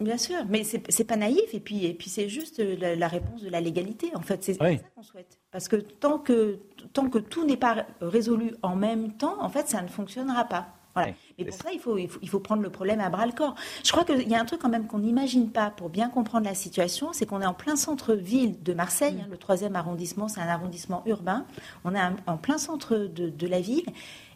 Bien 0.00 0.16
sûr, 0.16 0.38
mais 0.48 0.64
c'est 0.64 1.04
pas 1.04 1.16
naïf 1.16 1.52
et 1.52 1.60
puis 1.60 1.84
et 1.84 1.92
puis 1.94 2.08
c'est 2.08 2.28
juste 2.28 2.58
euh, 2.60 2.74
la, 2.80 2.96
la 2.96 3.08
réponse 3.08 3.42
de 3.42 3.50
la 3.50 3.60
légalité. 3.60 4.10
En 4.14 4.22
fait, 4.22 4.42
c'est 4.42 4.60
Oui. 4.62 4.78
ça 4.78 4.84
qu'on 4.94 5.02
souhaite. 5.02 5.38
Parce 5.52 5.68
que 5.68 5.76
tant 5.76 6.18
que 6.18 6.58
tant 6.94 7.08
que 7.10 7.18
tout 7.18 7.44
n'est 7.44 7.58
pas 7.58 7.86
résolu 8.00 8.54
en 8.62 8.76
même 8.76 9.12
temps, 9.12 9.36
en 9.42 9.48
fait, 9.50 9.68
ça 9.68 9.82
ne 9.82 9.88
fonctionnera 9.88 10.44
pas. 10.46 10.68
Voilà. 10.94 11.12
Mais 11.38 11.44
pour 11.44 11.54
ça, 11.54 11.68
il 11.72 11.78
faut, 11.78 11.98
il 11.98 12.08
faut, 12.08 12.18
il 12.20 12.28
faut 12.28 12.40
prendre 12.40 12.62
le 12.62 12.70
problème 12.70 12.98
à 13.00 13.10
bras 13.10 13.24
le 13.24 13.30
corps. 13.32 13.54
Je 13.84 13.92
crois 13.92 14.04
qu'il 14.04 14.28
y 14.28 14.34
a 14.34 14.40
un 14.40 14.44
truc 14.44 14.60
quand 14.60 14.68
même 14.68 14.86
qu'on 14.88 14.98
n'imagine 14.98 15.50
pas 15.50 15.70
pour 15.70 15.88
bien 15.88 16.08
comprendre 16.08 16.46
la 16.46 16.54
situation, 16.54 17.12
c'est 17.12 17.26
qu'on 17.26 17.40
est 17.42 17.46
en 17.46 17.54
plein 17.54 17.76
centre-ville 17.76 18.60
de 18.62 18.72
Marseille. 18.74 19.18
hein, 19.22 19.28
le 19.30 19.36
troisième 19.36 19.76
arrondissement, 19.76 20.26
c'est 20.26 20.40
un 20.40 20.48
arrondissement 20.48 21.02
urbain. 21.06 21.46
On 21.84 21.94
est 21.94 22.00
en 22.26 22.36
plein 22.38 22.58
centre 22.58 22.96
de, 22.96 23.28
de 23.28 23.46
la 23.46 23.60
ville 23.60 23.84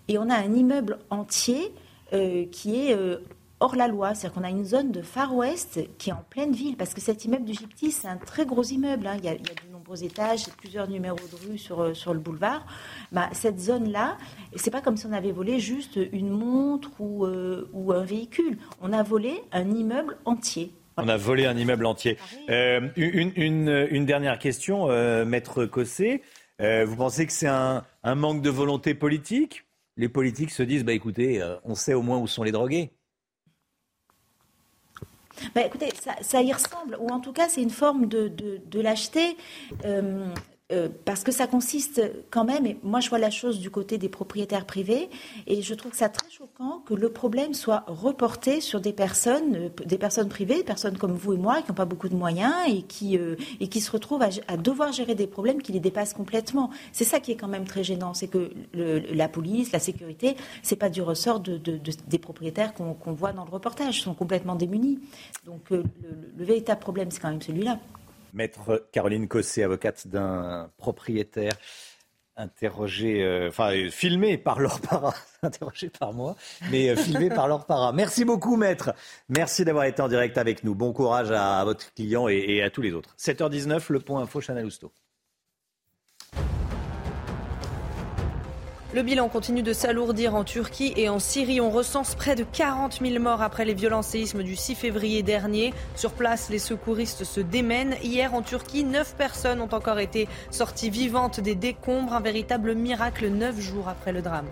et 0.07 0.17
on 0.17 0.31
a 0.31 0.37
un 0.37 0.55
immeuble 0.55 0.99
entier 1.11 1.73
euh, 2.13 2.45
qui 2.53 2.77
est 2.89 2.95
euh, 2.95 3.17
hors 3.61 3.77
la 3.77 3.89
loi. 3.89 4.15
C'est-à-dire 4.15 4.35
qu'on 4.41 4.47
a 4.47 4.51
une 4.51 4.65
zone 4.65 4.93
de 4.93 5.03
Far 5.03 5.35
West 5.35 5.81
qui 5.99 6.11
est 6.11 6.13
en 6.13 6.25
pleine 6.29 6.53
ville, 6.53 6.77
parce 6.77 6.95
que 6.95 7.01
cet 7.01 7.25
immeuble 7.25 7.45
du 7.45 7.53
Gyptis, 7.55 7.93
c'est 7.93 8.09
un 8.09 8.17
très 8.17 8.47
gros 8.47 8.63
immeuble. 8.63 9.07
hein. 9.07 9.17
Il, 9.19 9.25
y 9.25 9.29
a, 9.29 9.35
de 9.35 9.73
nombreux 9.73 10.05
étages, 10.05 10.47
plusieurs 10.59 10.89
numéros 10.89 11.17
de 11.17 11.49
rue 11.49 11.59
sur, 11.59 11.81
euh, 11.81 11.95
sur 11.95 12.15
le 12.15 12.21
boulevard. 12.21 12.67
Bah, 13.13 13.29
cette 13.33 13.59
zone-là, 13.59 14.19
c'est 14.57 14.71
pas 14.71 14.81
comme 14.81 14.97
si 14.97 15.07
on 15.07 15.13
avait 15.13 15.33
volé 15.33 15.61
juste 15.61 15.99
une 16.13 16.31
montre 16.31 16.91
ou, 17.01 17.27
euh, 17.27 17.69
ou 17.73 17.93
un 17.93 18.05
véhicule. 18.05 18.59
On 18.81 18.93
a 18.93 19.03
volé 19.03 19.43
un 19.53 19.71
immeuble 19.71 20.19
entier. 20.25 20.73
On 20.97 21.09
a 21.09 21.17
volé 21.17 21.47
un 21.47 21.57
immeuble 21.57 21.87
entier. 21.87 22.19
Euh, 22.51 22.89
une, 22.97 24.07
dernière 24.07 24.39
question, 24.39 24.87
Maître 25.25 25.65
Cossé. 25.65 26.23
Vous 26.61 26.97
pensez 26.97 27.27
que 27.27 27.33
c'est 27.33 27.49
un, 27.49 27.85
un 28.05 28.15
manque 28.15 28.43
de 28.43 28.51
volonté 28.51 28.95
politique? 28.95 29.65
Les 29.97 30.09
politiques 30.09 30.53
se 30.53 30.63
disent, 30.63 30.85
bah, 30.85 30.93
écoutez, 30.93 31.43
on 31.65 31.75
sait 31.75 31.95
au 31.95 32.03
moins 32.03 32.19
où 32.19 32.29
sont 32.29 32.45
les 32.45 32.53
drogués. 32.53 32.93
Bah, 35.55 35.63
écoutez, 35.63 35.89
ça, 36.21 36.43
y 36.43 36.53
ressemble, 36.53 36.97
ou 37.01 37.09
en 37.11 37.21
tout 37.21 37.33
cas, 37.33 37.49
c'est 37.49 37.63
une 37.63 37.71
forme 37.71 38.07
de, 38.07 38.29
de, 38.29 38.61
de 38.71 38.81
lâcheté. 38.81 39.37
euh, 39.85 40.27
euh, 40.73 40.89
parce 41.05 41.25
que 41.25 41.31
ça 41.31 41.47
consiste 41.47 42.01
quand 42.31 42.45
même, 42.45 42.65
et 42.65 42.79
moi 42.83 43.01
je 43.01 43.11
vois 43.11 43.19
la 43.19 43.31
chose 43.31 43.61
du 43.61 43.71
côté 43.71 43.99
des 43.99 44.09
propriétaires 44.09 44.65
privés, 44.65 45.11
et 45.47 45.61
je 45.61 45.75
trouve 45.75 45.93
ça 45.93 46.09
très 46.09 46.31
choquant 46.31 46.81
que 46.87 46.95
le 46.95 47.11
problème 47.11 47.53
soit 47.53 47.85
reporté 47.87 48.63
sur 48.63 48.81
des 48.81 48.95
personnes, 48.95 49.55
euh, 49.57 49.69
des 49.85 49.99
personnes 49.99 50.31
privées, 50.31 50.57
des 50.57 50.65
personnes 50.65 50.97
comme 50.97 51.13
vous 51.13 51.35
et 51.35 51.37
moi 51.37 51.61
qui 51.61 51.69
n'ont 51.69 51.75
pas 51.75 51.85
beaucoup 51.85 52.09
de 52.09 52.15
moyens 52.17 52.55
et 52.67 52.81
qui, 52.81 53.19
euh, 53.19 53.37
se 53.79 53.91
retrouvent 53.91 54.23
à, 54.23 54.57
devoir 54.57 54.91
gérer 54.93 55.15
des 55.15 55.27
problèmes 55.27 55.61
qui 55.61 55.73
les 55.73 55.81
dépassent 55.81 56.15
complètement. 56.15 56.71
C'est 56.93 57.05
ça 57.05 57.21
qui 57.21 57.33
est 57.33 57.37
quand 57.37 57.49
même 57.49 57.67
très 57.67 57.85
gênant, 57.85 58.15
c'est 58.15 58.29
que 58.29 58.51
la 58.73 59.29
police, 59.29 59.71
la 59.73 59.81
sécurité, 59.81 60.37
c'est 60.63 60.77
pas 60.77 60.89
du 60.89 61.03
ressort 61.03 61.41
de, 61.41 61.59
de- 61.59 61.77
de- 61.77 61.93
des 62.07 62.19
propriétaires 62.19 62.73
qu'on 62.73 63.13
voit 63.13 63.33
dans 63.35 63.45
le 63.45 63.51
reportage, 63.51 63.99
ils 63.99 64.03
sont 64.03 64.15
complètement 64.15 64.55
démunis. 64.55 64.99
Donc 65.45 65.69
le 65.71 65.85
véritable 66.39 66.81
problème, 66.81 67.11
c'est 67.11 67.21
quand 67.21 67.31
même 67.31 67.43
celui-là. 67.43 67.79
Maître 68.35 68.89
Caroline 68.93 69.29
Cossé, 69.29 69.63
avocate 69.63 70.09
d'un 70.09 70.71
propriétaire 70.77 71.55
interrogé, 72.37 73.23
euh, 73.23 73.49
enfin 73.49 73.73
euh, 73.73 73.91
filmé 73.91 74.37
par 74.39 74.61
leur 74.61 74.81
para, 74.81 75.15
interrogé 75.43 75.89
par 75.89 76.13
moi, 76.13 76.35
mais 76.71 76.91
euh, 76.91 76.97
filmé 76.97 77.29
par 77.29 77.49
leur 77.49 77.65
para. 77.65 77.93
Merci 77.93 78.25
beaucoup, 78.25 78.57
maître. 78.57 78.93
Merci 79.29 79.65
d'avoir 79.65 79.85
été 79.85 80.03
en 80.03 80.09
direct 80.09 80.37
avec 80.37 80.65
nous. 80.65 80.75
Bon 80.75 80.93
courage 80.93 81.31
à, 81.31 81.63
votre 81.65 81.93
client 81.95 82.29
et, 82.29 82.63
à 82.63 82.71
tous 82.71 82.83
les 82.83 82.93
autres. 82.93 83.15
7h19, 83.19 83.85
le 83.91 84.01
point 84.01 84.23
info, 84.23 84.41
Chanel. 84.41 84.69
Le 88.95 89.03
bilan 89.03 89.29
continue 89.29 89.65
de 89.65 89.73
s'alourdir 89.73 90.37
en 90.37 90.45
Turquie 90.45 90.93
et 90.97 91.09
en 91.09 91.19
Syrie. 91.19 91.61
On 91.61 91.69
recense 91.69 92.15
près 92.15 92.37
de 92.37 92.45
40 92.45 93.01
000 93.03 93.21
morts 93.21 93.43
après 93.43 93.65
les 93.65 93.75
violents 93.75 94.03
séismes 94.03 94.45
du 94.45 94.55
6 94.55 94.77
février 94.77 95.25
dernier. 95.25 95.75
Sur 95.97 96.13
place, 96.13 96.49
les 96.49 96.61
secouristes 96.61 97.25
se 97.25 97.41
démènent. 97.41 97.97
Hier, 98.05 98.33
en 98.35 98.43
Turquie, 98.43 98.85
9 98.85 99.17
personnes 99.17 99.61
ont 99.61 99.75
encore 99.75 99.99
été 99.99 100.29
sorties 100.53 100.91
vivantes 100.91 101.41
des 101.41 101.57
décombres. 101.57 102.13
Un 102.13 102.21
véritable 102.21 102.77
miracle 102.77 103.31
9 103.31 103.61
jours 103.61 103.89
après 103.89 104.13
le 104.13 104.23
drame. 104.23 104.47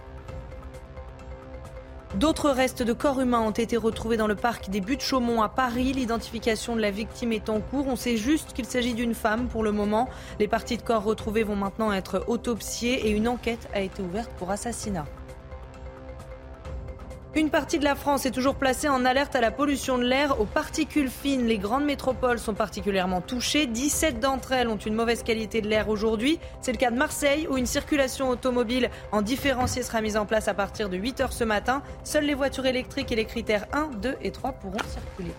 D'autres 2.14 2.50
restes 2.50 2.82
de 2.82 2.92
corps 2.92 3.20
humains 3.22 3.40
ont 3.40 3.52
été 3.52 3.78
retrouvés 3.78 4.18
dans 4.18 4.26
le 4.26 4.34
parc 4.34 4.68
des 4.68 4.82
Buttes-Chaumont 4.82 5.40
à 5.40 5.48
Paris. 5.48 5.94
L'identification 5.94 6.76
de 6.76 6.80
la 6.82 6.90
victime 6.90 7.32
est 7.32 7.48
en 7.48 7.60
cours. 7.60 7.88
On 7.88 7.96
sait 7.96 8.18
juste 8.18 8.52
qu'il 8.52 8.66
s'agit 8.66 8.92
d'une 8.92 9.14
femme 9.14 9.48
pour 9.48 9.62
le 9.62 9.72
moment. 9.72 10.10
Les 10.38 10.46
parties 10.46 10.76
de 10.76 10.82
corps 10.82 11.04
retrouvées 11.04 11.42
vont 11.42 11.56
maintenant 11.56 11.90
être 11.90 12.24
autopsiées 12.28 13.06
et 13.06 13.10
une 13.12 13.28
enquête 13.28 13.66
a 13.72 13.80
été 13.80 14.02
ouverte 14.02 14.30
pour 14.38 14.50
assassinat. 14.50 15.06
Une 17.34 17.48
partie 17.48 17.78
de 17.78 17.84
la 17.84 17.94
France 17.94 18.26
est 18.26 18.30
toujours 18.30 18.56
placée 18.56 18.90
en 18.90 19.06
alerte 19.06 19.34
à 19.34 19.40
la 19.40 19.50
pollution 19.50 19.96
de 19.96 20.04
l'air 20.04 20.38
aux 20.38 20.44
particules 20.44 21.08
fines. 21.08 21.46
Les 21.46 21.56
grandes 21.56 21.86
métropoles 21.86 22.38
sont 22.38 22.52
particulièrement 22.52 23.22
touchées. 23.22 23.64
17 23.64 24.20
d'entre 24.20 24.52
elles 24.52 24.68
ont 24.68 24.76
une 24.76 24.92
mauvaise 24.92 25.22
qualité 25.22 25.62
de 25.62 25.68
l'air 25.68 25.88
aujourd'hui. 25.88 26.38
C'est 26.60 26.72
le 26.72 26.76
cas 26.76 26.90
de 26.90 26.98
Marseille 26.98 27.46
où 27.48 27.56
une 27.56 27.64
circulation 27.64 28.28
automobile 28.28 28.90
en 29.12 29.22
différencié 29.22 29.82
sera 29.82 30.02
mise 30.02 30.18
en 30.18 30.26
place 30.26 30.46
à 30.46 30.52
partir 30.52 30.90
de 30.90 30.98
8 30.98 31.22
heures 31.22 31.32
ce 31.32 31.44
matin. 31.44 31.82
Seules 32.04 32.26
les 32.26 32.34
voitures 32.34 32.66
électriques 32.66 33.10
et 33.12 33.16
les 33.16 33.24
critères 33.24 33.64
1, 33.72 33.92
2 34.02 34.16
et 34.20 34.30
3 34.30 34.52
pourront 34.52 34.76
circuler. 34.86 35.32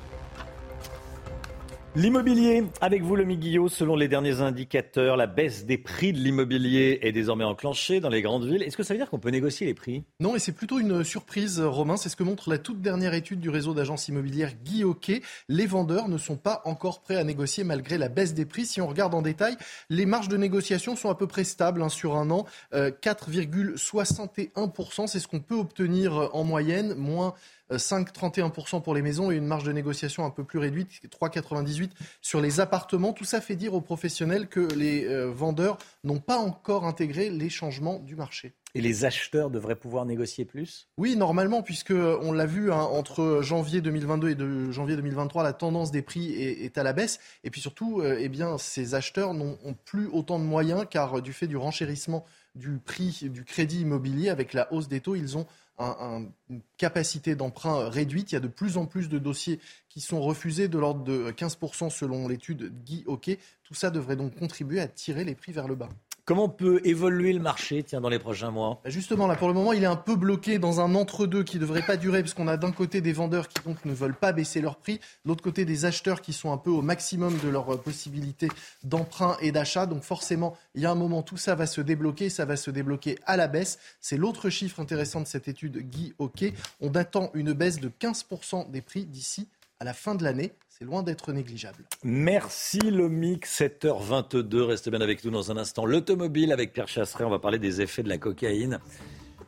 L'immobilier, 1.95 2.63
avec 2.81 3.03
vous, 3.03 3.15
le 3.15 3.23
Guillot, 3.23 3.69
selon 3.69 3.95
les 3.95 4.07
derniers 4.07 4.41
indicateurs, 4.41 5.15
la 5.15 5.27
baisse 5.27 5.67
des 5.67 5.77
prix 5.77 6.11
de 6.11 6.17
l'immobilier 6.17 6.97
est 7.03 7.11
désormais 7.11 7.43
enclenchée 7.43 7.99
dans 7.99 8.09
les 8.09 8.23
grandes 8.23 8.47
villes. 8.47 8.63
Est-ce 8.63 8.75
que 8.75 8.81
ça 8.81 8.95
veut 8.95 8.97
dire 8.97 9.11
qu'on 9.11 9.19
peut 9.19 9.29
négocier 9.29 9.67
les 9.67 9.75
prix? 9.75 10.03
Non, 10.19 10.35
et 10.35 10.39
c'est 10.39 10.53
plutôt 10.53 10.79
une 10.79 11.03
surprise, 11.03 11.61
Romain. 11.61 11.95
C'est 11.95 12.09
ce 12.09 12.15
que 12.15 12.23
montre 12.23 12.49
la 12.49 12.57
toute 12.57 12.81
dernière 12.81 13.13
étude 13.13 13.39
du 13.39 13.51
réseau 13.51 13.75
d'agences 13.75 14.07
immobilières 14.07 14.53
Guy 14.63 14.83
Hockey. 14.83 15.21
Les 15.49 15.67
vendeurs 15.67 16.09
ne 16.09 16.17
sont 16.17 16.35
pas 16.35 16.63
encore 16.65 17.01
prêts 17.01 17.15
à 17.15 17.23
négocier 17.23 17.63
malgré 17.63 17.99
la 17.99 18.09
baisse 18.09 18.33
des 18.33 18.45
prix. 18.45 18.65
Si 18.65 18.81
on 18.81 18.87
regarde 18.87 19.13
en 19.13 19.21
détail, 19.21 19.55
les 19.91 20.07
marges 20.07 20.29
de 20.29 20.37
négociation 20.37 20.95
sont 20.95 21.11
à 21.11 21.15
peu 21.15 21.27
près 21.27 21.43
stables 21.43 21.83
hein, 21.83 21.89
sur 21.89 22.15
un 22.15 22.31
an. 22.31 22.47
Euh, 22.73 22.89
4,61%, 22.89 25.05
c'est 25.05 25.19
ce 25.19 25.27
qu'on 25.27 25.41
peut 25.41 25.53
obtenir 25.53 26.17
euh, 26.17 26.27
en 26.33 26.43
moyenne, 26.43 26.95
moins 26.95 27.27
euh, 27.27 27.31
5,31% 27.71 28.81
pour 28.81 28.93
les 28.93 29.01
maisons 29.01 29.31
et 29.31 29.35
une 29.35 29.45
marge 29.45 29.63
de 29.63 29.71
négociation 29.71 30.25
un 30.25 30.29
peu 30.29 30.43
plus 30.43 30.59
réduite, 30.59 31.01
3,98% 31.09 31.89
sur 32.21 32.41
les 32.41 32.59
appartements. 32.59 33.13
Tout 33.13 33.25
ça 33.25 33.41
fait 33.41 33.55
dire 33.55 33.73
aux 33.73 33.81
professionnels 33.81 34.47
que 34.47 34.61
les 34.75 35.05
euh, 35.05 35.31
vendeurs 35.31 35.77
n'ont 36.03 36.19
pas 36.19 36.37
encore 36.37 36.85
intégré 36.85 37.29
les 37.29 37.49
changements 37.49 37.99
du 37.99 38.15
marché. 38.15 38.53
Et 38.75 38.81
les 38.81 39.05
acheteurs 39.05 39.51
devraient 39.51 39.75
pouvoir 39.75 40.03
négocier 40.05 40.45
plus? 40.45 40.87
Oui, 40.97 41.15
normalement, 41.15 41.61
puisque 41.61 41.91
euh, 41.91 42.17
on 42.23 42.31
l'a 42.31 42.47
vu 42.47 42.71
hein, 42.71 42.81
entre 42.81 43.41
janvier 43.43 43.81
2022 43.81 44.29
et 44.29 44.35
de 44.35 44.71
janvier 44.71 44.95
2023, 44.95 45.43
la 45.43 45.53
tendance 45.53 45.91
des 45.91 46.01
prix 46.01 46.33
est, 46.33 46.65
est 46.65 46.77
à 46.79 46.83
la 46.83 46.91
baisse. 46.91 47.19
Et 47.43 47.51
puis 47.51 47.61
surtout, 47.61 48.01
euh, 48.01 48.17
eh 48.19 48.29
bien, 48.29 48.57
ces 48.57 48.95
acheteurs 48.95 49.35
n'ont 49.35 49.59
ont 49.63 49.75
plus 49.85 50.07
autant 50.07 50.39
de 50.39 50.43
moyens, 50.43 50.85
car 50.89 51.19
euh, 51.19 51.21
du 51.21 51.33
fait 51.33 51.45
du 51.45 51.55
renchérissement 51.55 52.25
du 52.55 52.77
prix 52.77 53.29
du 53.29 53.43
crédit 53.43 53.81
immobilier 53.81 54.29
avec 54.29 54.53
la 54.53 54.71
hausse 54.71 54.87
des 54.87 54.99
taux, 54.99 55.15
ils 55.15 55.37
ont 55.37 55.47
un- 55.79 55.95
un- 55.99 56.25
une 56.49 56.61
capacité 56.77 57.35
d'emprunt 57.35 57.89
réduite. 57.89 58.31
Il 58.31 58.35
y 58.35 58.37
a 58.37 58.41
de 58.41 58.47
plus 58.47 58.77
en 58.77 58.85
plus 58.85 59.09
de 59.09 59.19
dossiers 59.19 59.59
qui 59.89 60.01
sont 60.01 60.21
refusés 60.21 60.67
de 60.67 60.77
l'ordre 60.77 61.03
de 61.03 61.31
15% 61.31 61.89
selon 61.89 62.27
l'étude 62.27 62.73
Guy 62.83 63.03
Hockey. 63.07 63.39
Tout 63.63 63.73
ça 63.73 63.89
devrait 63.89 64.15
donc 64.15 64.35
contribuer 64.37 64.79
à 64.79 64.87
tirer 64.87 65.23
les 65.23 65.35
prix 65.35 65.51
vers 65.51 65.67
le 65.67 65.75
bas. 65.75 65.89
Comment 66.25 66.47
peut 66.47 66.79
évoluer 66.85 67.33
le 67.33 67.41
marché 67.41 67.83
tiens, 67.83 67.99
dans 67.99 68.07
les 68.07 68.17
prochains 68.17 68.49
mois? 68.49 68.79
Justement, 68.85 69.27
là, 69.27 69.35
pour 69.35 69.49
le 69.49 69.53
moment, 69.53 69.73
il 69.73 69.83
est 69.83 69.87
un 69.87 69.97
peu 69.97 70.15
bloqué 70.15 70.57
dans 70.57 70.79
un 70.79 70.95
entre-deux 70.95 71.43
qui 71.43 71.57
ne 71.57 71.61
devrait 71.61 71.81
pas 71.81 71.97
durer, 71.97 72.21
parce 72.21 72.33
qu'on 72.33 72.47
a 72.47 72.55
d'un 72.55 72.71
côté 72.71 73.01
des 73.01 73.11
vendeurs 73.11 73.49
qui 73.49 73.59
ne 73.83 73.93
veulent 73.93 74.15
pas 74.15 74.31
baisser 74.31 74.61
leur 74.61 74.77
prix, 74.77 74.99
de 74.99 75.01
l'autre 75.25 75.43
côté 75.43 75.65
des 75.65 75.83
acheteurs 75.83 76.21
qui 76.21 76.31
sont 76.31 76.53
un 76.53 76.57
peu 76.57 76.69
au 76.69 76.81
maximum 76.81 77.37
de 77.39 77.49
leurs 77.49 77.73
euh, 77.73 77.77
possibilités 77.77 78.47
d'emprunt 78.85 79.35
et 79.41 79.51
d'achat. 79.51 79.85
Donc 79.85 80.03
forcément, 80.03 80.55
il 80.75 80.81
y 80.81 80.85
a 80.85 80.91
un 80.91 80.95
moment, 80.95 81.23
tout 81.23 81.35
ça 81.35 81.55
va 81.55 81.65
se 81.65 81.81
débloquer, 81.81 82.29
ça 82.29 82.45
va 82.45 82.55
se 82.55 82.71
débloquer 82.71 83.19
à 83.25 83.35
la 83.35 83.47
baisse. 83.49 83.77
C'est 83.99 84.15
l'autre 84.15 84.49
chiffre 84.49 84.79
intéressant 84.79 85.19
de 85.19 85.27
cette 85.27 85.49
étude 85.49 85.77
Guy 85.89 86.13
Hockey. 86.19 86.53
On 86.79 86.89
attend 86.91 87.31
une 87.33 87.51
baisse 87.51 87.81
de 87.81 87.89
15% 87.89 88.71
des 88.71 88.81
prix 88.81 89.03
d'ici 89.03 89.49
à 89.81 89.83
la 89.83 89.93
fin 89.93 90.15
de 90.15 90.23
l'année. 90.23 90.53
C'est 90.75 90.85
loin 90.85 91.03
d'être 91.03 91.31
négligeable. 91.33 91.85
Merci 92.03 92.79
le 92.79 93.07
mix, 93.07 93.61
7h22. 93.61 94.61
Restez 94.61 94.89
bien 94.89 95.01
avec 95.01 95.23
nous 95.23 95.29
dans 95.29 95.51
un 95.51 95.57
instant. 95.57 95.85
L'automobile 95.85 96.51
avec 96.51 96.73
Pierre 96.73 96.87
Chasseret, 96.87 97.25
on 97.25 97.29
va 97.29 97.37
parler 97.37 97.59
des 97.59 97.81
effets 97.81 98.01
de 98.01 98.09
la 98.09 98.17
cocaïne 98.17 98.79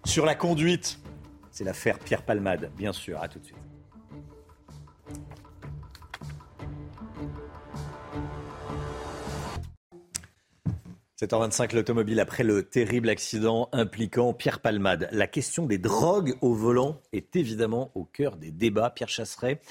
sur 0.06 0.23
la 0.23 0.35
conduite. 0.35 0.99
C'est 1.49 1.64
l'affaire 1.64 1.97
Pierre 1.97 2.22
Palmade, 2.22 2.69
bien 2.77 2.93
sûr. 2.93 3.23
À 3.23 3.27
tout 3.27 3.39
de 3.39 3.45
suite.– 3.45 3.57
7h25, 11.22 11.73
l'automobile 11.73 12.19
après 12.19 12.43
le 12.43 12.64
terrible 12.64 13.07
accident 13.07 13.69
impliquant 13.72 14.34
Pierre 14.34 14.60
Palmade. 14.60 15.07
La 15.14 15.27
question 15.27 15.65
des 15.65 15.77
drogues 15.77 16.35
au 16.41 16.53
volant 16.53 17.02
est 17.14 17.38
évidemment 17.38 17.89
au 17.95 18.03
cœur 18.03 18.35
des 18.35 18.52
débats. 18.52 18.89
Pierre 18.89 19.07
Chasseret, 19.07 19.61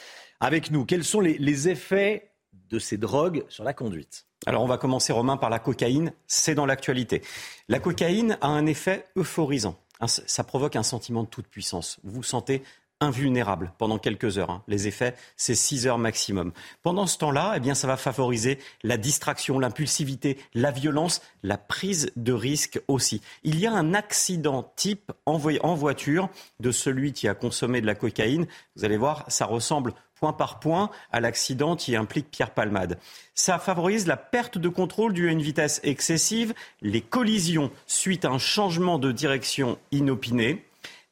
avec 0.44 0.70
nous, 0.70 0.84
quels 0.84 1.04
sont 1.04 1.20
les, 1.20 1.68
effets 1.70 2.30
de 2.68 2.78
ces 2.78 2.98
drogues 2.98 3.44
sur 3.48 3.64
la 3.64 3.72
conduite? 3.72 4.26
Alors 4.44 4.62
on 4.62 4.66
va 4.66 4.76
commencer 4.76 5.10
Romain 5.10 5.38
par 5.38 5.48
la 5.48 5.58
cocaïne, 5.58 6.12
c'est 6.26 6.54
dans 6.54 6.66
l'actualité. 6.66 7.22
La 7.70 7.80
cocaïne 7.80 8.36
a 8.42 8.48
un 8.48 8.66
effet 8.66 9.06
euphorisant. 9.16 9.76
Ça 10.06 10.44
provoque 10.44 10.76
un 10.76 10.82
sentiment 10.82 11.22
de 11.22 11.28
toute 11.28 11.46
puissance. 11.46 11.98
Vous 12.04 12.16
vous 12.16 12.22
sentez 12.22 12.62
invulnérable 13.00 13.72
pendant 13.78 13.98
quelques 13.98 14.36
heures. 14.36 14.50
hein. 14.50 14.62
Les 14.68 14.86
effets, 14.86 15.14
c'est 15.36 15.54
6 15.54 15.86
heures 15.86 15.98
maximum. 15.98 16.52
Pendant 16.82 17.06
ce 17.06 17.18
temps-là, 17.18 17.54
eh 17.56 17.60
bien, 17.60 17.74
ça 17.74 17.86
va 17.86 17.96
favoriser 17.96 18.58
la 18.82 18.96
distraction, 18.96 19.58
l'impulsivité, 19.58 20.38
la 20.52 20.70
violence, 20.70 21.22
la 21.42 21.56
prise 21.58 22.12
de 22.16 22.32
risque 22.32 22.80
aussi. 22.86 23.20
Il 23.42 23.58
y 23.58 23.66
a 23.66 23.72
un 23.72 23.94
accident 23.94 24.72
type 24.76 25.10
en 25.26 25.38
voiture 25.38 26.28
de 26.60 26.70
celui 26.70 27.12
qui 27.12 27.28
a 27.28 27.34
consommé 27.34 27.80
de 27.80 27.86
la 27.86 27.94
cocaïne. 27.94 28.46
Vous 28.76 28.84
allez 28.84 28.98
voir, 28.98 29.24
ça 29.28 29.46
ressemble 29.46 29.94
point 30.14 30.32
par 30.32 30.60
point 30.60 30.90
à 31.12 31.20
l'accident 31.20 31.76
qui 31.76 31.96
implique 31.96 32.30
Pierre 32.30 32.50
Palmade. 32.50 32.98
Ça 33.34 33.58
favorise 33.58 34.06
la 34.06 34.16
perte 34.16 34.58
de 34.58 34.68
contrôle 34.68 35.12
due 35.12 35.28
à 35.28 35.32
une 35.32 35.42
vitesse 35.42 35.80
excessive, 35.84 36.54
les 36.82 37.00
collisions 37.00 37.70
suite 37.86 38.24
à 38.24 38.30
un 38.30 38.38
changement 38.38 38.98
de 38.98 39.12
direction 39.12 39.78
inopiné 39.92 40.64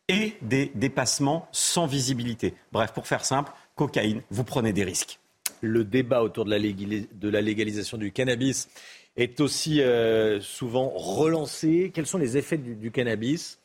et 0.08 0.34
des 0.42 0.70
dépassements 0.74 1.48
sans 1.52 1.86
visibilité. 1.86 2.54
Bref, 2.72 2.92
pour 2.92 3.06
faire 3.06 3.24
simple, 3.24 3.52
cocaïne, 3.76 4.22
vous 4.30 4.44
prenez 4.44 4.72
des 4.72 4.84
risques. 4.84 5.18
Le 5.60 5.84
débat 5.84 6.22
autour 6.22 6.44
de 6.44 6.50
la, 6.50 7.40
légalisation 7.40 7.96
du 7.96 8.10
cannabis 8.10 8.68
est 9.16 9.40
aussi 9.40 9.80
euh, 9.80 10.40
souvent 10.40 10.88
relancé. 10.88 11.92
Quels 11.94 12.06
sont 12.06 12.18
les 12.18 12.36
effets 12.36 12.58
du 12.58 12.90
cannabis? 12.90 13.61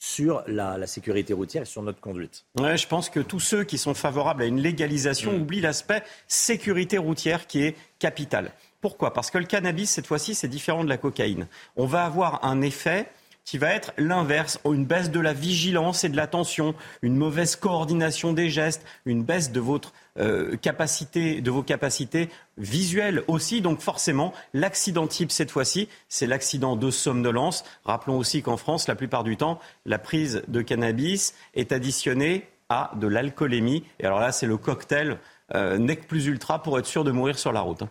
Sur 0.00 0.42
la, 0.46 0.78
la 0.78 0.86
sécurité 0.86 1.34
routière 1.34 1.62
et 1.62 1.66
sur 1.66 1.82
notre 1.82 2.00
conduite 2.00 2.46
Ouais, 2.58 2.76
je 2.78 2.88
pense 2.88 3.10
que 3.10 3.20
tous 3.20 3.38
ceux 3.38 3.64
qui 3.64 3.78
sont 3.78 3.94
favorables 3.94 4.42
à 4.42 4.46
une 4.46 4.58
légalisation 4.58 5.36
oublient 5.36 5.60
l'aspect 5.60 6.02
sécurité 6.26 6.98
routière 6.98 7.46
qui 7.46 7.62
est 7.62 7.76
capital. 7.98 8.50
Pourquoi? 8.80 9.12
Parce 9.12 9.30
que 9.30 9.36
le 9.36 9.44
cannabis, 9.44 9.90
cette 9.90 10.06
fois-ci, 10.06 10.34
c'est 10.34 10.48
différent 10.48 10.84
de 10.84 10.88
la 10.88 10.96
cocaïne. 10.96 11.46
On 11.76 11.84
va 11.84 12.06
avoir 12.06 12.44
un 12.46 12.62
effet 12.62 13.10
qui 13.50 13.58
va 13.58 13.74
être 13.74 13.92
l'inverse, 13.98 14.60
une 14.64 14.84
baisse 14.84 15.10
de 15.10 15.18
la 15.18 15.32
vigilance 15.32 16.04
et 16.04 16.08
de 16.08 16.14
l'attention, 16.14 16.76
une 17.02 17.16
mauvaise 17.16 17.56
coordination 17.56 18.32
des 18.32 18.48
gestes, 18.48 18.86
une 19.06 19.24
baisse 19.24 19.50
de 19.50 19.58
votre 19.58 19.92
euh, 20.20 20.56
capacité, 20.56 21.40
de 21.40 21.50
vos 21.50 21.64
capacités 21.64 22.28
visuelles 22.58 23.24
aussi. 23.26 23.60
Donc 23.60 23.80
forcément, 23.80 24.32
l'accident 24.54 25.08
type 25.08 25.32
cette 25.32 25.50
fois-ci, 25.50 25.88
c'est 26.08 26.28
l'accident 26.28 26.76
de 26.76 26.92
somnolence. 26.92 27.64
Rappelons 27.84 28.18
aussi 28.18 28.40
qu'en 28.40 28.56
France, 28.56 28.86
la 28.86 28.94
plupart 28.94 29.24
du 29.24 29.36
temps, 29.36 29.58
la 29.84 29.98
prise 29.98 30.44
de 30.46 30.62
cannabis 30.62 31.34
est 31.54 31.72
additionnée 31.72 32.46
à 32.68 32.92
de 32.94 33.08
l'alcoolémie. 33.08 33.82
Et 33.98 34.06
alors 34.06 34.20
là, 34.20 34.30
c'est 34.30 34.46
le 34.46 34.58
cocktail 34.58 35.18
euh, 35.56 35.76
nec 35.76 36.06
plus 36.06 36.26
ultra 36.26 36.62
pour 36.62 36.78
être 36.78 36.86
sûr 36.86 37.02
de 37.02 37.10
mourir 37.10 37.36
sur 37.36 37.52
la 37.52 37.62
route. 37.62 37.82
hein. 37.82 37.90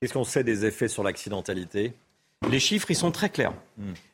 Qu'est-ce 0.00 0.12
qu'on 0.12 0.22
sait 0.22 0.44
des 0.44 0.64
effets 0.64 0.86
sur 0.86 1.02
l'accidentalité? 1.02 1.92
Les 2.48 2.60
chiffres, 2.60 2.90
ils 2.90 2.96
sont 2.96 3.10
très 3.10 3.30
clairs. 3.30 3.54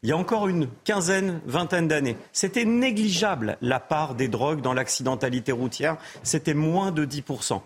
Il 0.03 0.09
y 0.09 0.12
a 0.12 0.16
encore 0.16 0.49
une 0.49 0.69
quinzaine, 0.85 1.40
vingtaine 1.44 1.89
d'années, 1.89 2.16
c'était 2.32 2.65
négligeable 2.65 3.59
la 3.61 3.81
part 3.81 4.15
des 4.15 4.28
drogues 4.28 4.61
dans 4.61 4.74
l'accidentalité 4.74 5.53
routière. 5.53 5.97
C'était 6.23 6.55
moins 6.55 6.93
de 6.93 7.05
10%. 7.05 7.61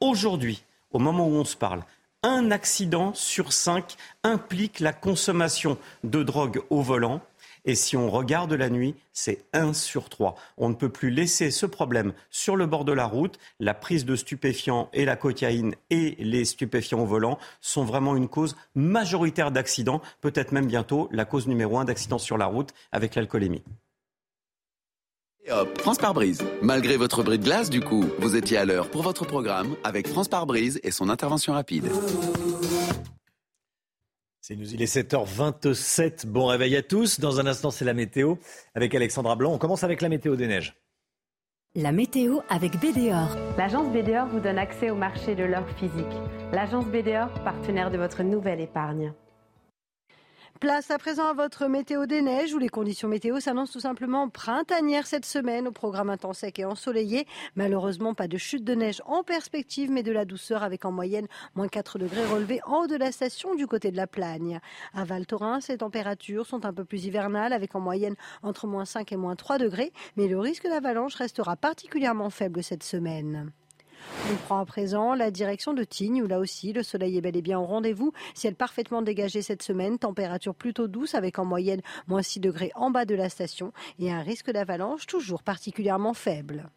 Aujourd'hui, 0.00 0.64
au 0.92 0.98
moment 0.98 1.28
où 1.28 1.32
on 1.32 1.44
se 1.44 1.56
parle, 1.56 1.82
un 2.22 2.50
accident 2.50 3.14
sur 3.14 3.52
cinq 3.52 3.96
implique 4.24 4.80
la 4.80 4.92
consommation 4.92 5.78
de 6.04 6.22
drogue 6.22 6.62
au 6.70 6.82
volant. 6.82 7.20
Et 7.64 7.74
si 7.74 7.96
on 7.96 8.10
regarde 8.10 8.52
la 8.52 8.70
nuit, 8.70 8.94
c'est 9.12 9.44
1 9.52 9.72
sur 9.72 10.08
3. 10.08 10.34
On 10.56 10.68
ne 10.68 10.74
peut 10.74 10.88
plus 10.88 11.10
laisser 11.10 11.50
ce 11.50 11.66
problème 11.66 12.12
sur 12.30 12.56
le 12.56 12.66
bord 12.66 12.84
de 12.84 12.92
la 12.92 13.06
route. 13.06 13.38
La 13.60 13.74
prise 13.74 14.04
de 14.04 14.16
stupéfiants 14.16 14.88
et 14.92 15.04
la 15.04 15.16
cocaïne 15.16 15.74
et 15.90 16.16
les 16.18 16.44
stupéfiants 16.44 17.00
au 17.00 17.06
volant 17.06 17.38
sont 17.60 17.84
vraiment 17.84 18.16
une 18.16 18.28
cause 18.28 18.56
majoritaire 18.74 19.50
d'accidents, 19.50 20.02
peut-être 20.20 20.52
même 20.52 20.66
bientôt 20.66 21.08
la 21.12 21.24
cause 21.24 21.46
numéro 21.46 21.78
un 21.78 21.84
d'accidents 21.84 22.18
sur 22.18 22.38
la 22.38 22.46
route 22.46 22.72
avec 22.92 23.14
l'alcoolémie. 23.14 23.62
Hop, 25.50 25.80
France 25.80 25.98
par 25.98 26.12
brise. 26.12 26.42
Malgré 26.60 26.96
votre 26.98 27.22
bris 27.22 27.38
de 27.38 27.44
glace, 27.44 27.70
du 27.70 27.80
coup, 27.80 28.04
vous 28.18 28.36
étiez 28.36 28.58
à 28.58 28.66
l'heure 28.66 28.90
pour 28.90 29.02
votre 29.02 29.24
programme 29.24 29.76
avec 29.82 30.06
France 30.06 30.28
par 30.28 30.44
brise 30.44 30.78
et 30.82 30.90
son 30.90 31.08
intervention 31.08 31.54
rapide. 31.54 31.90
C'est 34.48 34.56
nous, 34.56 34.72
il 34.72 34.80
est 34.80 34.96
7h27. 34.96 36.26
Bon 36.26 36.46
réveil 36.46 36.74
à 36.74 36.80
tous. 36.80 37.20
Dans 37.20 37.38
un 37.38 37.46
instant, 37.46 37.70
c'est 37.70 37.84
la 37.84 37.92
météo 37.92 38.36
avec 38.74 38.94
Alexandra 38.94 39.36
Blanc. 39.36 39.52
On 39.52 39.58
commence 39.58 39.84
avec 39.84 40.00
la 40.00 40.08
météo 40.08 40.36
des 40.36 40.46
neiges. 40.46 40.74
La 41.74 41.92
météo 41.92 42.38
avec 42.48 42.80
BDOR. 42.80 43.36
L'agence 43.58 43.92
BDOR 43.92 44.24
vous 44.28 44.40
donne 44.40 44.56
accès 44.56 44.88
au 44.88 44.94
marché 44.94 45.34
de 45.34 45.44
l'or 45.44 45.68
physique. 45.76 46.06
L'agence 46.50 46.86
BDOR, 46.86 47.28
partenaire 47.44 47.90
de 47.90 47.98
votre 47.98 48.22
nouvelle 48.22 48.62
épargne. 48.62 49.12
Place 50.60 50.90
à 50.90 50.98
présent 50.98 51.28
à 51.28 51.34
votre 51.34 51.68
météo 51.68 52.06
des 52.06 52.20
neiges 52.20 52.52
où 52.52 52.58
les 52.58 52.68
conditions 52.68 53.06
météo 53.06 53.38
s'annoncent 53.38 53.72
tout 53.72 53.80
simplement 53.80 54.28
printanières 54.28 55.06
cette 55.06 55.24
semaine 55.24 55.68
au 55.68 55.70
programme 55.70 56.16
sec 56.32 56.58
et 56.58 56.64
ensoleillé. 56.64 57.28
Malheureusement, 57.54 58.12
pas 58.12 58.26
de 58.26 58.36
chute 58.38 58.64
de 58.64 58.74
neige 58.74 59.00
en 59.06 59.22
perspective, 59.22 59.88
mais 59.88 60.02
de 60.02 60.10
la 60.10 60.24
douceur 60.24 60.64
avec 60.64 60.84
en 60.84 60.90
moyenne 60.90 61.28
moins 61.54 61.68
4 61.68 62.00
degrés 62.00 62.26
relevés 62.26 62.60
en 62.66 62.80
haut 62.82 62.86
de 62.88 62.96
la 62.96 63.12
station 63.12 63.54
du 63.54 63.68
côté 63.68 63.92
de 63.92 63.96
la 63.96 64.08
Plagne. 64.08 64.58
À 64.94 65.04
Val 65.04 65.26
Thorens, 65.26 65.68
les 65.68 65.78
températures 65.78 66.46
sont 66.46 66.66
un 66.66 66.72
peu 66.72 66.84
plus 66.84 67.04
hivernales 67.04 67.52
avec 67.52 67.76
en 67.76 67.80
moyenne 67.80 68.16
entre 68.42 68.66
moins 68.66 68.84
5 68.84 69.12
et 69.12 69.16
moins 69.16 69.36
3 69.36 69.58
degrés, 69.58 69.92
mais 70.16 70.26
le 70.26 70.40
risque 70.40 70.64
d'avalanche 70.64 71.14
restera 71.14 71.54
particulièrement 71.54 72.30
faible 72.30 72.64
cette 72.64 72.82
semaine. 72.82 73.52
On 74.30 74.36
prend 74.36 74.60
à 74.60 74.64
présent 74.64 75.14
la 75.14 75.30
direction 75.30 75.72
de 75.72 75.84
Tignes, 75.84 76.22
où 76.22 76.26
là 76.26 76.38
aussi 76.38 76.72
le 76.72 76.82
soleil 76.82 77.16
est 77.16 77.20
bel 77.20 77.36
et 77.36 77.42
bien 77.42 77.58
au 77.58 77.64
rendez-vous. 77.64 78.12
Ciel 78.34 78.54
parfaitement 78.54 79.02
dégagé 79.02 79.42
cette 79.42 79.62
semaine, 79.62 79.98
température 79.98 80.54
plutôt 80.54 80.88
douce 80.88 81.14
avec 81.14 81.38
en 81.38 81.44
moyenne 81.44 81.80
moins 82.06 82.22
6 82.22 82.40
degrés 82.40 82.72
en 82.74 82.90
bas 82.90 83.04
de 83.04 83.14
la 83.14 83.28
station 83.28 83.72
et 83.98 84.12
un 84.12 84.20
risque 84.20 84.50
d'avalanche 84.50 85.06
toujours 85.06 85.42
particulièrement 85.42 86.14
faible. 86.14 86.70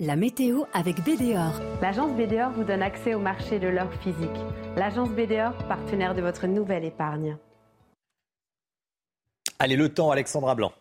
La 0.00 0.14
météo 0.14 0.62
avec 0.74 1.02
BDOR. 1.02 1.60
L'agence 1.82 2.12
BDOR 2.12 2.50
vous 2.50 2.62
donne 2.62 2.82
accès 2.82 3.14
au 3.14 3.18
marché 3.18 3.58
de 3.58 3.66
l'or 3.66 3.92
physique. 3.94 4.28
L'agence 4.76 5.08
BDOR, 5.08 5.56
partenaire 5.66 6.14
de 6.14 6.22
votre 6.22 6.46
nouvelle 6.46 6.84
épargne. 6.84 7.36
Allez, 9.58 9.74
le 9.74 9.88
temps, 9.88 10.12
Alexandra 10.12 10.54
Blanc. 10.54 10.72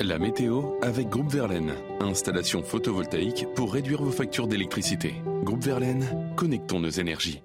La 0.00 0.20
météo 0.20 0.62
avec 0.80 1.08
Groupe 1.08 1.32
Verlaine. 1.32 1.74
Installation 1.98 2.62
photovoltaïque 2.62 3.46
pour 3.56 3.72
réduire 3.72 4.00
vos 4.00 4.12
factures 4.12 4.46
d'électricité. 4.46 5.14
Groupe 5.42 5.64
Verlaine, 5.64 6.32
connectons 6.36 6.78
nos 6.78 6.88
énergies. 6.88 7.42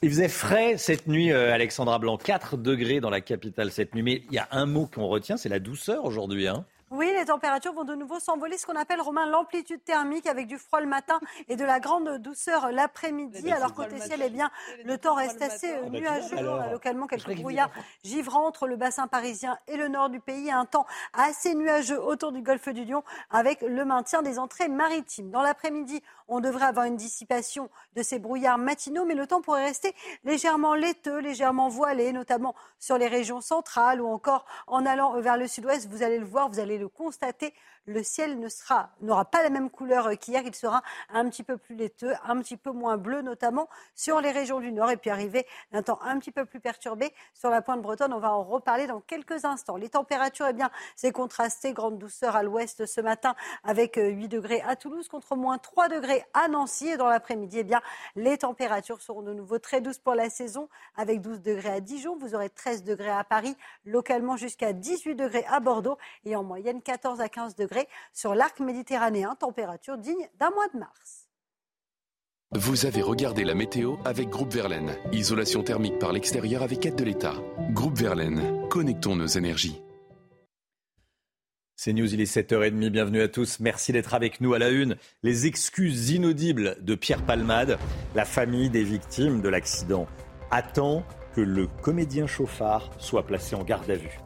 Il 0.00 0.10
faisait 0.10 0.28
frais 0.28 0.78
cette 0.78 1.08
nuit, 1.08 1.32
euh, 1.32 1.52
Alexandra 1.52 1.98
Blanc. 1.98 2.18
4 2.18 2.56
degrés 2.56 3.00
dans 3.00 3.10
la 3.10 3.20
capitale 3.20 3.72
cette 3.72 3.96
nuit. 3.96 4.02
Mais 4.04 4.22
il 4.28 4.34
y 4.34 4.38
a 4.38 4.46
un 4.52 4.66
mot 4.66 4.86
qu'on 4.86 5.08
retient, 5.08 5.36
c'est 5.36 5.48
la 5.48 5.58
douceur 5.58 6.04
aujourd'hui. 6.04 6.46
Hein. 6.46 6.64
Oui, 6.90 7.12
les 7.12 7.26
températures 7.26 7.74
vont 7.74 7.84
de 7.84 7.94
nouveau 7.94 8.18
s'envoler, 8.18 8.56
ce 8.56 8.64
qu'on 8.64 8.76
appelle, 8.76 9.00
Romain, 9.00 9.26
l'amplitude 9.26 9.84
thermique 9.84 10.26
avec 10.26 10.46
du 10.46 10.58
froid 10.58 10.80
le 10.80 10.86
matin 10.86 11.20
et 11.48 11.56
de 11.56 11.64
la 11.64 11.80
grande 11.80 12.18
douceur 12.18 12.70
l'après-midi. 12.72 13.50
Alors 13.52 13.74
côté 13.74 14.00
ciel, 14.00 14.22
eh 14.24 14.30
bien, 14.30 14.50
le 14.84 14.96
temps 14.96 15.14
reste 15.14 15.42
assez 15.42 15.70
euh, 15.70 15.88
nuageux. 15.88 16.48
On 16.48 16.60
a 16.60 16.72
localement 16.72 17.06
quelques 17.06 17.36
brouillards 17.36 17.70
givrants 18.04 18.46
entre 18.46 18.66
le 18.66 18.76
bassin 18.76 19.06
parisien 19.06 19.58
et 19.68 19.76
le 19.76 19.88
nord 19.88 20.08
du 20.08 20.20
pays. 20.20 20.50
Un 20.50 20.64
temps 20.64 20.86
assez 21.12 21.54
nuageux 21.54 22.00
autour 22.00 22.32
du 22.32 22.40
golfe 22.40 22.68
du 22.68 22.84
Lion 22.84 23.02
avec 23.30 23.60
le 23.60 23.84
maintien 23.84 24.22
des 24.22 24.38
entrées 24.38 24.68
maritimes. 24.68 25.30
Dans 25.30 25.42
l'après-midi, 25.42 26.02
on 26.28 26.40
devrait 26.40 26.66
avoir 26.66 26.86
une 26.86 26.96
dissipation 26.96 27.70
de 27.96 28.02
ces 28.02 28.18
brouillards 28.18 28.58
matinaux, 28.58 29.04
mais 29.04 29.14
le 29.14 29.26
temps 29.26 29.40
pourrait 29.40 29.64
rester 29.64 29.94
légèrement 30.24 30.74
laiteux, 30.74 31.18
légèrement 31.18 31.68
voilé, 31.68 32.12
notamment 32.12 32.54
sur 32.78 32.98
les 32.98 33.08
régions 33.08 33.40
centrales 33.40 34.00
ou 34.00 34.06
encore 34.06 34.44
en 34.66 34.86
allant 34.86 35.20
vers 35.20 35.36
le 35.36 35.48
sud-ouest. 35.48 35.88
Vous 35.90 36.02
allez 36.02 36.18
le 36.18 36.26
voir, 36.26 36.48
vous 36.48 36.60
allez 36.60 36.78
le 36.78 36.88
constater, 36.88 37.54
le 37.86 38.02
ciel 38.02 38.38
n'aura 39.00 39.24
pas 39.24 39.42
la 39.42 39.50
même 39.50 39.70
couleur 39.70 40.10
qu'hier. 40.18 40.42
Il 40.44 40.54
sera 40.54 40.82
un 41.10 41.28
petit 41.28 41.42
peu 41.42 41.56
plus 41.56 41.74
laiteux, 41.74 42.12
un 42.24 42.38
petit 42.40 42.56
peu 42.56 42.70
moins 42.70 42.96
bleu, 42.96 43.22
notamment 43.22 43.68
sur 43.94 44.20
les 44.20 44.30
régions 44.30 44.60
du 44.60 44.72
nord. 44.72 44.90
Et 44.90 44.96
puis 44.96 45.10
arriver 45.10 45.46
d'un 45.72 45.82
temps 45.82 45.98
un 46.02 46.18
petit 46.18 46.32
peu 46.32 46.44
plus 46.44 46.60
perturbé 46.60 47.12
sur 47.34 47.50
la 47.50 47.62
pointe 47.62 47.82
bretonne. 47.82 48.12
On 48.12 48.18
va 48.18 48.32
en 48.32 48.44
reparler 48.44 48.86
dans 48.86 49.00
quelques 49.00 49.44
instants. 49.44 49.76
Les 49.76 49.88
températures, 49.88 50.46
eh 50.48 50.52
bien, 50.52 50.70
c'est 50.96 51.12
contrasté. 51.12 51.72
Grande 51.72 51.98
douceur 51.98 52.36
à 52.36 52.42
l'ouest 52.42 52.86
ce 52.86 53.00
matin 53.00 53.34
avec 53.64 53.96
8 53.96 54.00
euh, 54.00 54.28
degrés 54.28 54.60
à 54.62 54.76
Toulouse 54.76 55.08
contre 55.08 55.36
moins 55.36 55.58
3 55.58 55.88
degrés 55.88 56.24
à 56.34 56.48
Nancy. 56.48 56.88
Et 56.88 56.96
dans 56.96 57.08
l'après-midi, 57.08 57.58
eh 57.60 57.64
bien, 57.64 57.80
les 58.16 58.38
températures 58.38 59.00
seront 59.00 59.22
de 59.22 59.32
nouveau 59.32 59.58
très 59.58 59.80
douces 59.80 59.98
pour 59.98 60.14
la 60.14 60.30
saison 60.30 60.68
avec 60.96 61.20
12 61.20 61.40
degrés 61.40 61.70
à 61.70 61.80
Dijon. 61.80 62.16
Vous 62.16 62.34
aurez 62.34 62.50
13 62.50 62.84
degrés 62.84 63.10
à 63.10 63.24
Paris, 63.24 63.56
localement 63.84 64.36
jusqu'à 64.36 64.72
18 64.72 65.14
degrés 65.14 65.44
à 65.48 65.60
Bordeaux 65.60 65.98
et 66.24 66.36
en 66.36 66.42
moyenne 66.42 66.82
14 66.82 67.20
à 67.20 67.28
15 67.28 67.54
degrés 67.78 67.88
sur 68.12 68.34
l'arc 68.34 68.60
méditerranéen, 68.60 69.34
température 69.34 69.98
digne 69.98 70.28
d'un 70.38 70.50
mois 70.50 70.68
de 70.72 70.78
mars. 70.78 71.28
Vous 72.52 72.86
avez 72.86 73.02
regardé 73.02 73.44
la 73.44 73.54
météo 73.54 73.96
avec 74.06 74.30
Groupe 74.30 74.52
Verlaine. 74.52 74.96
Isolation 75.12 75.62
thermique 75.62 75.98
par 75.98 76.12
l'extérieur 76.12 76.62
avec 76.62 76.86
aide 76.86 76.96
de 76.96 77.04
l'État. 77.04 77.34
Groupe 77.72 77.98
Verlaine, 77.98 78.66
connectons 78.70 79.16
nos 79.16 79.26
énergies. 79.26 79.82
C'est 81.76 81.92
News, 81.92 82.12
il 82.12 82.20
est 82.20 82.36
7h30, 82.36 82.88
bienvenue 82.88 83.20
à 83.20 83.28
tous. 83.28 83.60
Merci 83.60 83.92
d'être 83.92 84.14
avec 84.14 84.40
nous 84.40 84.54
à 84.54 84.58
la 84.58 84.70
une. 84.70 84.96
Les 85.22 85.46
excuses 85.46 86.10
inaudibles 86.10 86.76
de 86.80 86.94
Pierre 86.94 87.24
Palmade. 87.24 87.78
La 88.14 88.24
famille 88.24 88.70
des 88.70 88.82
victimes 88.82 89.42
de 89.42 89.48
l'accident 89.48 90.08
attend 90.50 91.04
que 91.36 91.40
le 91.42 91.68
comédien 91.82 92.26
chauffard 92.26 92.90
soit 92.98 93.26
placé 93.26 93.54
en 93.54 93.62
garde 93.62 93.88
à 93.90 93.94
vue. 93.94 94.18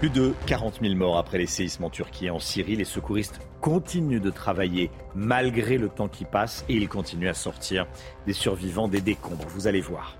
Plus 0.00 0.08
de 0.08 0.32
40 0.46 0.78
000 0.80 0.94
morts 0.94 1.18
après 1.18 1.36
les 1.36 1.46
séismes 1.46 1.84
en 1.84 1.90
Turquie 1.90 2.24
et 2.24 2.30
en 2.30 2.38
Syrie. 2.38 2.74
Les 2.74 2.86
secouristes 2.86 3.38
continuent 3.60 4.22
de 4.22 4.30
travailler 4.30 4.90
malgré 5.14 5.76
le 5.76 5.90
temps 5.90 6.08
qui 6.08 6.24
passe 6.24 6.64
et 6.70 6.74
ils 6.74 6.88
continuent 6.88 7.28
à 7.28 7.34
sortir 7.34 7.86
des 8.26 8.32
survivants 8.32 8.88
des 8.88 9.02
décombres. 9.02 9.44
Vous 9.48 9.66
allez 9.66 9.82
voir. 9.82 10.16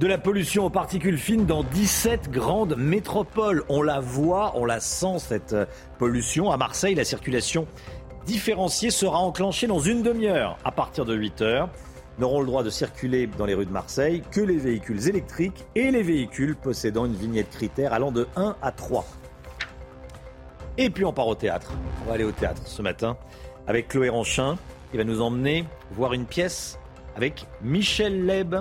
De 0.00 0.06
la 0.06 0.16
pollution 0.16 0.64
aux 0.64 0.70
particules 0.70 1.18
fines 1.18 1.44
dans 1.44 1.64
17 1.64 2.30
grandes 2.30 2.78
métropoles. 2.78 3.62
On 3.68 3.82
la 3.82 4.00
voit, 4.00 4.52
on 4.56 4.64
la 4.64 4.80
sent 4.80 5.18
cette 5.18 5.52
euh, 5.52 5.66
pollution. 5.98 6.50
À 6.50 6.56
Marseille, 6.56 6.94
la 6.94 7.04
circulation 7.04 7.66
différenciée 8.24 8.90
sera 8.90 9.18
enclenchée 9.18 9.66
dans 9.66 9.80
une 9.80 10.02
demi-heure 10.02 10.56
à 10.64 10.72
partir 10.72 11.04
de 11.04 11.14
8 11.14 11.42
heures 11.42 11.68
n'auront 12.18 12.40
le 12.40 12.46
droit 12.46 12.62
de 12.62 12.70
circuler 12.70 13.26
dans 13.26 13.46
les 13.46 13.54
rues 13.54 13.66
de 13.66 13.72
Marseille 13.72 14.22
que 14.30 14.40
les 14.40 14.56
véhicules 14.56 15.08
électriques 15.08 15.64
et 15.74 15.90
les 15.90 16.02
véhicules 16.02 16.56
possédant 16.56 17.04
une 17.04 17.14
vignette 17.14 17.50
critère 17.50 17.92
allant 17.92 18.12
de 18.12 18.26
1 18.36 18.56
à 18.62 18.72
3. 18.72 19.06
Et 20.78 20.90
puis 20.90 21.04
on 21.04 21.12
part 21.12 21.28
au 21.28 21.34
théâtre. 21.34 21.72
On 22.02 22.08
va 22.08 22.14
aller 22.14 22.24
au 22.24 22.32
théâtre 22.32 22.66
ce 22.66 22.82
matin 22.82 23.16
avec 23.66 23.88
Chloé 23.88 24.08
Ranchin 24.08 24.56
qui 24.90 24.96
va 24.96 25.04
nous 25.04 25.20
emmener 25.20 25.64
voir 25.92 26.12
une 26.12 26.26
pièce 26.26 26.78
avec 27.16 27.46
Michel 27.62 28.26
Leb, 28.26 28.56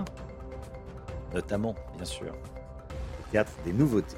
notamment, 1.34 1.76
bien 1.98 2.06
sûr, 2.06 2.32
le 2.32 3.32
théâtre 3.32 3.52
des 3.66 3.74
nouveautés. 3.74 4.16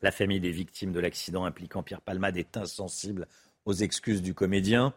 La 0.00 0.12
famille 0.12 0.40
des 0.40 0.52
victimes 0.52 0.92
de 0.92 1.00
l'accident 1.00 1.44
impliquant 1.44 1.82
Pierre 1.82 2.00
Palmade 2.00 2.36
est 2.36 2.56
insensible 2.56 3.26
aux 3.64 3.72
excuses 3.72 4.22
du 4.22 4.34
comédien. 4.34 4.94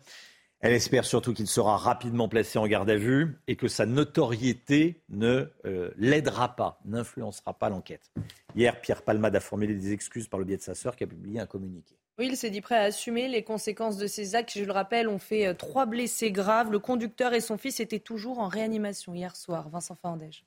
Elle 0.62 0.74
espère 0.74 1.06
surtout 1.06 1.34
qu'il 1.34 1.48
sera 1.48 1.78
rapidement 1.78 2.28
placé 2.28 2.60
en 2.60 2.68
garde 2.68 2.90
à 2.90 2.98
vue 2.98 3.40
et 3.48 3.56
que 3.56 3.70
sa 3.70 3.86
notoriété 3.86 5.02
ne 5.08 5.50
euh, 5.66 5.92
l'aidera 5.96 6.56
pas, 6.58 6.82
n'influencera 6.84 7.54
pas 7.54 7.70
l'enquête. 7.70 8.12
Hier, 8.56 8.82
Pierre 8.82 9.04
Palmade 9.04 9.38
a 9.38 9.40
formulé 9.40 9.74
des 9.74 9.94
excuses 9.94 10.28
par 10.28 10.38
le 10.38 10.46
biais 10.46 10.58
de 10.58 10.62
sa 10.62 10.76
sœur 10.76 10.98
qui 10.98 11.06
a 11.06 11.08
publié 11.08 11.40
un 11.40 11.46
communiqué. 11.46 11.96
Oui, 12.18 12.28
il 12.28 12.36
s'est 12.36 12.50
dit 12.50 12.60
prêt 12.60 12.76
à 12.76 12.82
assumer 12.82 13.30
les 13.30 13.46
conséquences 13.46 13.96
de 13.96 14.06
ses 14.06 14.36
actes. 14.36 14.52
Je 14.54 14.66
le 14.66 14.74
rappelle, 14.74 15.08
ont 15.08 15.20
fait 15.20 15.48
euh, 15.48 15.54
trois 15.54 15.86
blessés 15.86 16.34
graves. 16.34 16.70
Le 16.70 16.80
conducteur 16.80 17.34
et 17.34 17.40
son 17.40 17.58
fils 17.58 17.80
étaient 17.80 18.00
toujours 18.00 18.40
en 18.40 18.50
réanimation 18.50 19.14
hier 19.16 19.38
soir. 19.38 19.70
Vincent 19.70 19.96
Fandège. 19.96 20.44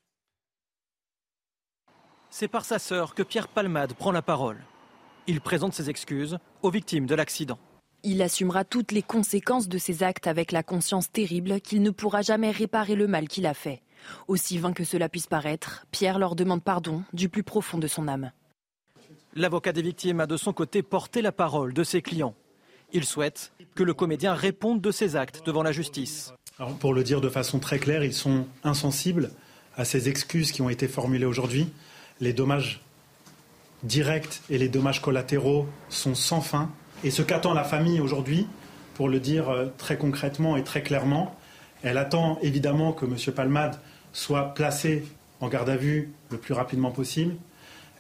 C'est 2.29 2.49
par 2.49 2.67
sa 2.67 2.79
sœur 2.79 3.15
que 3.15 3.23
Pierre 3.23 3.49
Palmade 3.49 3.95
prend 3.95 4.13
la 4.13 4.21
parole. 4.21 4.59
Il 5.27 5.41
présente 5.41 5.73
ses 5.73 5.89
excuses 5.89 6.39
aux 6.61 6.71
victimes 6.71 7.07
de 7.07 7.15
l'accident. 7.15 7.59
Il 8.05 8.21
assumera 8.21 8.65
toutes 8.65 8.91
les 8.91 9.03
conséquences 9.03 9.69
de 9.69 9.79
ses 9.79 10.03
actes 10.03 10.27
avec 10.27 10.51
la 10.51 10.65
conscience 10.65 11.13
terrible 11.13 11.61
qu'il 11.61 11.83
ne 11.83 11.91
pourra 11.91 12.23
jamais 12.23 12.51
réparer 12.51 12.97
le 12.97 13.07
mal 13.07 13.29
qu'il 13.29 13.47
a 13.47 13.55
fait. 13.55 13.81
Aussi 14.27 14.59
vain 14.59 14.73
que 14.73 14.83
cela 14.83 15.09
puisse 15.09 15.29
paraître, 15.29 15.87
Pierre 15.93 16.19
leur 16.19 16.35
demande 16.35 16.65
pardon 16.65 17.05
du 17.13 17.29
plus 17.29 17.45
profond 17.45 17.79
de 17.79 17.87
son 17.87 18.09
âme. 18.09 18.33
L'avocat 19.35 19.73
des 19.73 19.83
victimes 19.83 20.19
a 20.19 20.27
de 20.27 20.37
son 20.37 20.53
côté 20.53 20.83
porté 20.83 21.23
la 21.23 21.31
parole 21.31 21.73
de 21.73 21.85
ses 21.85 22.03
clients. 22.03 22.35
Il 22.93 23.05
souhaite 23.05 23.53
que 23.77 23.85
le 23.85 23.95
comédien 23.95 24.35
réponde 24.35 24.81
de 24.81 24.91
ses 24.91 25.15
actes 25.15 25.47
devant 25.47 25.63
la 25.63 25.73
justice. 25.73 26.33
pour 26.81 26.95
le 26.95 27.05
dire 27.05 27.21
de 27.21 27.29
façon 27.29 27.61
très 27.61 27.79
claire, 27.79 28.03
ils 28.03 28.13
sont 28.13 28.47
insensibles 28.65 29.31
à 29.77 29.85
ces 29.85 30.09
excuses 30.09 30.51
qui 30.51 30.61
ont 30.61 30.69
été 30.69 30.89
formulées 30.89 31.25
aujourd'hui. 31.25 31.69
Les 32.21 32.33
dommages 32.33 32.83
directs 33.85 34.43
et 34.51 34.59
les 34.59 34.69
dommages 34.69 35.01
collatéraux 35.01 35.67
sont 35.89 36.17
sans 36.17 36.41
fin. 36.41 36.69
Et 37.05 37.11
ce 37.11 37.23
qu'attend 37.23 37.53
la 37.53 37.65
famille 37.65 38.01
aujourd'hui, 38.01 38.47
pour 38.95 39.09
le 39.09 39.19
dire 39.19 39.51
euh, 39.51 39.67
très 39.77 39.97
concrètement 39.97 40.57
et 40.57 40.63
très 40.63 40.83
clairement, 40.83 41.35
elle 41.83 41.99
attend 41.99 42.39
évidemment 42.43 42.93
que 42.93 43.07
M. 43.07 43.17
Palmade 43.35 43.81
soit 44.13 44.55
placé 44.55 45.05
en 45.41 45.49
garde 45.49 45.69
à 45.69 45.77
vue 45.77 46.13
le 46.31 46.39
plus 46.39 46.55
rapidement 46.55 46.93
possible. 46.93 47.35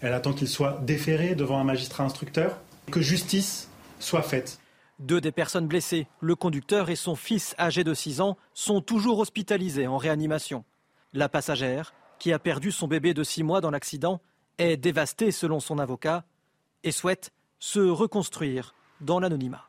Elle 0.01 0.13
attend 0.13 0.33
qu'il 0.33 0.49
soit 0.49 0.79
déféré 0.83 1.35
devant 1.35 1.59
un 1.59 1.65
magistrat 1.65 2.05
instructeur, 2.05 2.59
que 2.91 3.01
justice 3.01 3.69
soit 3.99 4.23
faite. 4.23 4.61
Deux 5.01 5.21
des 5.21 5.33
personnes 5.33 5.67
blessées, 5.67 6.07
le 6.21 6.37
conducteur 6.37 6.91
et 6.91 6.97
son 6.97 7.17
fils 7.17 7.57
âgé 7.59 7.83
de 7.83 7.95
6 7.95 8.21
ans, 8.21 8.37
sont 8.55 8.81
toujours 8.81 9.19
hospitalisés 9.19 9.89
en 9.89 9.97
réanimation. 9.97 10.65
La 11.13 11.29
passagère, 11.29 11.93
qui 12.21 12.33
a 12.33 12.39
perdu 12.39 12.71
son 12.71 12.87
bébé 12.87 13.15
de 13.15 13.25
6 13.25 13.43
mois 13.43 13.61
dans 13.61 13.71
l'accident, 13.73 14.21
est 14.59 14.77
dévastée 14.77 15.33
selon 15.33 15.59
son 15.59 15.79
avocat 15.79 16.25
et 16.85 16.93
souhaite 16.93 17.33
se 17.59 17.81
reconstruire 17.81 18.75
dans 19.03 19.21
l'anonymat. 19.21 19.69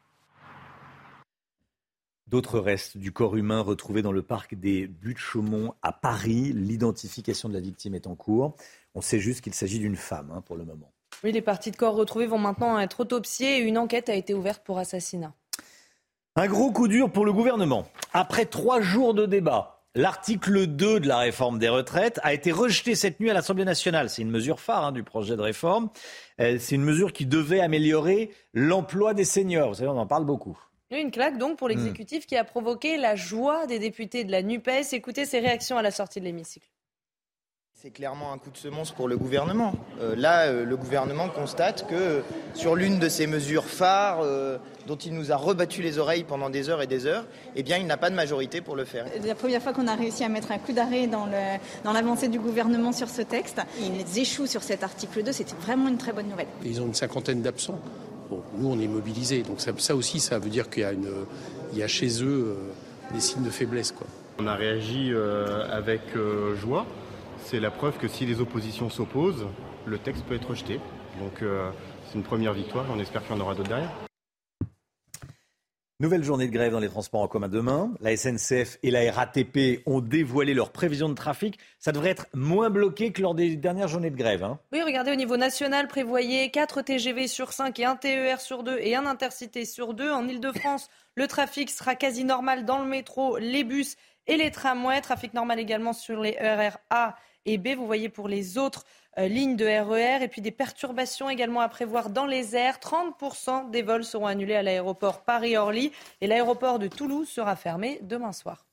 D'autres 2.28 2.60
restes 2.60 2.98
du 2.98 3.12
corps 3.12 3.36
humain 3.36 3.62
retrouvés 3.62 4.02
dans 4.02 4.12
le 4.12 4.24
parc 4.24 4.56
des 4.56 4.88
Buttes-Chaumont 4.88 5.74
à 5.84 5.92
Paris. 5.92 6.52
L'identification 6.54 7.50
de 7.50 7.54
la 7.54 7.60
victime 7.60 7.94
est 7.94 8.08
en 8.08 8.16
cours. 8.16 8.56
On 8.96 9.02
sait 9.02 9.20
juste 9.20 9.42
qu'il 9.42 9.54
s'agit 9.54 9.80
d'une 9.80 9.96
femme 9.96 10.32
hein, 10.34 10.42
pour 10.42 10.56
le 10.56 10.66
moment. 10.66 10.92
Oui, 11.24 11.32
les 11.32 11.42
parties 11.42 11.72
de 11.72 11.76
corps 11.76 11.96
retrouvées 11.96 12.26
vont 12.26 12.40
maintenant 12.40 12.80
être 12.80 13.02
autopsiées 13.02 13.58
et 13.58 13.62
une 13.62 13.78
enquête 13.78 14.10
a 14.10 14.16
été 14.16 14.34
ouverte 14.34 14.64
pour 14.64 14.80
assassinat. 14.80 15.34
Un 16.36 16.48
gros 16.48 16.72
coup 16.72 16.88
dur 16.88 17.12
pour 17.12 17.26
le 17.26 17.34
gouvernement. 17.34 17.86
Après 18.14 18.46
trois 18.46 18.82
jours 18.82 19.14
de 19.14 19.28
débat, 19.28 19.73
L'article 19.96 20.66
2 20.66 21.02
de 21.02 21.08
la 21.08 21.20
réforme 21.20 21.60
des 21.60 21.70
retraites 21.70 22.20
a 22.24 22.34
été 22.34 22.52
rejeté 22.52 22.96
cette 22.96 23.20
nuit 23.20 23.30
à 23.30 23.34
l'Assemblée 23.36 23.64
nationale. 23.64 24.10
C'est 24.10 24.24
une 24.24 24.32
mesure 24.32 24.60
phare 24.60 24.86
hein, 24.86 24.92
du 24.92 25.04
projet 25.04 25.36
de 25.36 25.42
réforme. 25.42 25.90
Euh, 26.40 26.58
c'est 26.60 26.74
une 26.74 26.84
mesure 26.84 27.14
qui 27.14 27.28
devait 27.28 27.60
améliorer 27.60 28.32
l'emploi 28.56 29.14
des 29.14 29.24
seniors. 29.24 29.70
Vous 29.70 29.76
savez, 29.76 29.90
on 29.90 30.00
en 30.00 30.08
parle 30.08 30.26
beaucoup. 30.26 30.58
Une 30.90 31.12
claque 31.12 31.38
donc 31.38 31.60
pour 31.60 31.68
l'exécutif 31.68 32.26
qui 32.26 32.36
a 32.36 32.44
provoqué 32.44 32.98
la 32.98 33.16
joie 33.16 33.68
des 33.68 33.78
députés 33.78 34.24
de 34.24 34.32
la 34.32 34.42
NUPES. 34.42 34.94
Écoutez 34.94 35.26
ses 35.26 35.40
réactions 35.40 35.78
à 35.78 35.84
la 35.84 35.92
sortie 35.92 36.20
de 36.20 36.26
l'hémicycle. 36.26 36.68
C'est 37.84 37.92
clairement 37.92 38.32
un 38.32 38.38
coup 38.38 38.50
de 38.50 38.58
semonce 38.58 38.92
pour 38.92 39.10
le 39.10 39.18
gouvernement. 39.18 39.74
Euh, 40.00 40.16
là, 40.16 40.46
euh, 40.46 40.64
le 40.64 40.78
gouvernement 40.78 41.28
constate 41.28 41.86
que 41.86 42.24
sur 42.54 42.76
l'une 42.76 42.98
de 42.98 43.10
ces 43.10 43.28
mesures 43.28 43.66
phares, 43.66 44.22
euh, 44.22 44.58
dont 44.88 44.96
il 44.96 45.14
nous 45.14 45.32
a 45.32 45.36
rebattu 45.36 45.82
les 45.82 45.98
oreilles 45.98 46.24
pendant 46.24 46.50
des 46.50 46.70
heures 46.70 46.82
et 46.82 46.88
des 46.88 47.06
heures, 47.06 47.26
eh 47.56 47.64
bien, 47.64 47.78
il 47.78 47.86
n'a 47.86 47.98
pas 47.98 48.10
de 48.10 48.16
majorité 48.16 48.62
pour 48.62 48.76
le 48.76 48.86
faire. 48.86 49.06
C'est 49.14 49.28
la 49.28 49.36
première 49.36 49.62
fois 49.62 49.74
qu'on 49.74 49.88
a 49.88 49.96
réussi 49.96 50.24
à 50.24 50.30
mettre 50.30 50.52
un 50.52 50.58
coup 50.58 50.74
d'arrêt 50.74 51.08
dans, 51.08 51.28
l'avancée 51.92 52.28
du 52.28 52.40
gouvernement 52.40 52.92
sur 52.92 53.10
ce 53.10 53.22
texte. 53.22 53.62
Ils 53.80 54.20
échouent 54.20 54.48
sur 54.48 54.64
cet 54.64 54.84
article 54.84 55.24
2, 55.24 55.32
c'était 55.32 55.56
vraiment 55.62 55.90
une 55.90 55.98
très 55.98 56.14
bonne 56.14 56.28
nouvelle. 56.28 56.48
Ils 56.66 56.82
ont 56.82 56.86
une 56.86 56.94
cinquantaine 56.94 57.42
d'absents. 57.42 57.80
Bon, 58.30 58.42
nous, 58.58 58.70
on 58.70 58.80
est 58.80 58.88
mobilisés. 58.88 59.44
Donc 59.44 59.60
ça, 59.60 59.96
aussi, 59.96 60.20
ça 60.20 60.40
veut 60.40 60.50
dire 60.50 60.70
qu'il 60.70 60.84
y 60.84 60.86
a, 60.86 60.92
une, 60.92 61.10
il 61.72 61.80
y 61.80 61.84
a 61.84 61.88
chez 61.88 62.24
eux 62.24 62.58
des 63.14 63.20
signes 63.20 63.44
de 63.44 63.50
faiblesse. 63.50 63.92
Quoi. 63.92 64.08
On 64.40 64.48
a 64.48 64.56
réagi 64.56 65.12
avec 65.72 66.02
joie 66.56 66.86
c'est 67.44 67.60
la 67.60 67.72
preuve 67.72 67.98
que 67.98 68.08
si 68.08 68.26
les 68.26 68.42
oppositions 68.42 68.90
s'opposent, 68.90 69.46
le 69.86 69.98
texte 69.98 70.24
peut 70.26 70.36
être 70.36 70.50
rejeté. 70.50 70.80
Donc 71.20 71.42
euh, 71.42 71.70
c'est 72.08 72.16
une 72.16 72.24
première 72.24 72.54
victoire 72.54 72.86
et 72.86 72.90
on 72.96 73.00
espère 73.00 73.22
qu'il 73.24 73.36
y 73.36 73.40
en 73.40 73.42
aura 73.42 73.54
d'autres 73.54 73.70
derrière. 73.70 73.92
Nouvelle 76.04 76.26
journée 76.26 76.48
de 76.48 76.52
grève 76.52 76.74
dans 76.74 76.82
les 76.82 76.90
transports 76.90 77.22
en 77.22 77.30
commun 77.30 77.48
demain. 77.48 77.94
La 78.02 78.18
SNCF 78.18 78.78
et 78.84 78.92
la 78.92 79.10
RATP 79.10 79.84
ont 79.86 80.02
dévoilé 80.02 80.54
leurs 80.54 80.74
prévisions 80.74 81.08
de 81.08 81.14
trafic. 81.14 81.58
Ça 81.80 81.94
devrait 81.94 82.10
être 82.10 82.28
moins 82.34 82.70
bloqué 82.70 83.14
que 83.14 83.22
lors 83.22 83.34
des 83.34 83.56
dernières 83.56 83.88
journées 83.88 84.10
de 84.10 84.18
grève. 84.18 84.44
Hein. 84.44 84.60
Oui, 84.74 84.82
regardez, 84.82 85.14
au 85.14 85.16
niveau 85.16 85.38
national, 85.38 85.88
prévoyez 85.88 86.52
4 86.52 86.82
TGV 86.82 87.30
sur 87.30 87.54
5 87.54 87.80
et 87.80 87.86
un 87.86 87.96
TER 87.96 88.42
sur 88.42 88.64
2 88.64 88.80
et 88.80 88.98
un 88.98 89.06
intercité 89.06 89.64
sur 89.64 89.94
2. 89.94 90.12
En 90.12 90.28
Ile-de-France, 90.28 90.90
le 91.16 91.26
trafic 91.26 91.70
sera 91.70 91.96
quasi 91.96 92.26
normal 92.26 92.66
dans 92.66 92.80
le 92.80 92.86
métro, 92.86 93.38
les 93.38 93.64
bus 93.64 93.96
et 94.28 94.36
les 94.36 94.52
tramways. 94.52 95.00
Trafic 95.00 95.34
normal 95.34 95.58
également 95.58 95.94
sur 95.94 96.20
les 96.20 96.32
RER 96.32 96.76
A 96.90 97.16
et 97.46 97.58
B. 97.58 97.78
Vous 97.78 97.86
voyez 97.86 98.10
pour 98.10 98.28
les 98.28 98.58
autres 98.58 98.84
lignes 99.18 99.56
de 99.56 99.66
RER 99.66 100.20
e 100.20 100.24
et 100.24 100.28
puis 100.28 100.42
des 100.42 100.52
perturbations 100.52 101.30
également 101.30 101.62
à 101.62 101.70
prévoir 101.70 102.10
dans 102.10 102.26
les 102.26 102.56
airs. 102.56 102.78
30% 102.80 103.70
des 103.70 103.82
vols 103.82 104.04
seront 104.04 104.28
annulés 104.28 104.56
à 104.56 104.64
l'aéroport 104.64 105.24
Paris-Orly 105.24 105.92
et 106.22 106.28
l'aéroport 106.28 106.80
de 106.80 106.88
Toulouse 106.88 107.28
sera 107.28 107.56
fermé 107.56 108.00
demain 108.02 108.32
soir. 108.32 108.66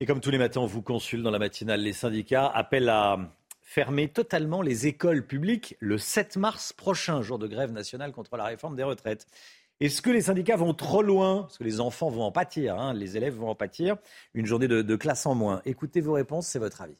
Et 0.00 0.06
comme 0.06 0.20
tous 0.20 0.30
les 0.30 0.38
matins, 0.38 0.60
on 0.60 0.66
vous 0.66 0.82
consulte 0.82 1.22
dans 1.22 1.30
la 1.30 1.38
matinale. 1.38 1.80
Les 1.80 1.92
syndicats 1.92 2.46
appellent 2.46 2.90
à 2.90 3.18
fermer 3.62 4.08
totalement 4.08 4.62
les 4.62 4.86
écoles 4.86 5.26
publiques 5.26 5.76
le 5.80 5.96
7 5.96 6.36
mars 6.36 6.72
prochain, 6.72 7.22
jour 7.22 7.38
de 7.38 7.46
grève 7.46 7.72
nationale 7.72 8.12
contre 8.12 8.36
la 8.36 8.44
réforme 8.44 8.76
des 8.76 8.82
retraites. 8.82 9.26
Est-ce 9.80 10.02
que 10.02 10.10
les 10.10 10.22
syndicats 10.22 10.56
vont 10.56 10.74
trop 10.74 11.02
loin? 11.02 11.42
Parce 11.42 11.58
que 11.58 11.64
les 11.64 11.80
enfants 11.80 12.08
vont 12.08 12.22
en 12.22 12.32
pâtir, 12.32 12.78
hein, 12.78 12.94
les 12.94 13.16
élèves 13.16 13.34
vont 13.34 13.48
en 13.48 13.54
pâtir. 13.54 13.96
Une 14.34 14.46
journée 14.46 14.68
de 14.68 14.96
classe 14.96 15.26
en 15.26 15.34
moins. 15.34 15.62
Écoutez 15.64 16.00
vos 16.00 16.14
réponses, 16.14 16.46
c'est 16.46 16.58
votre 16.58 16.80
avis. 16.80 16.96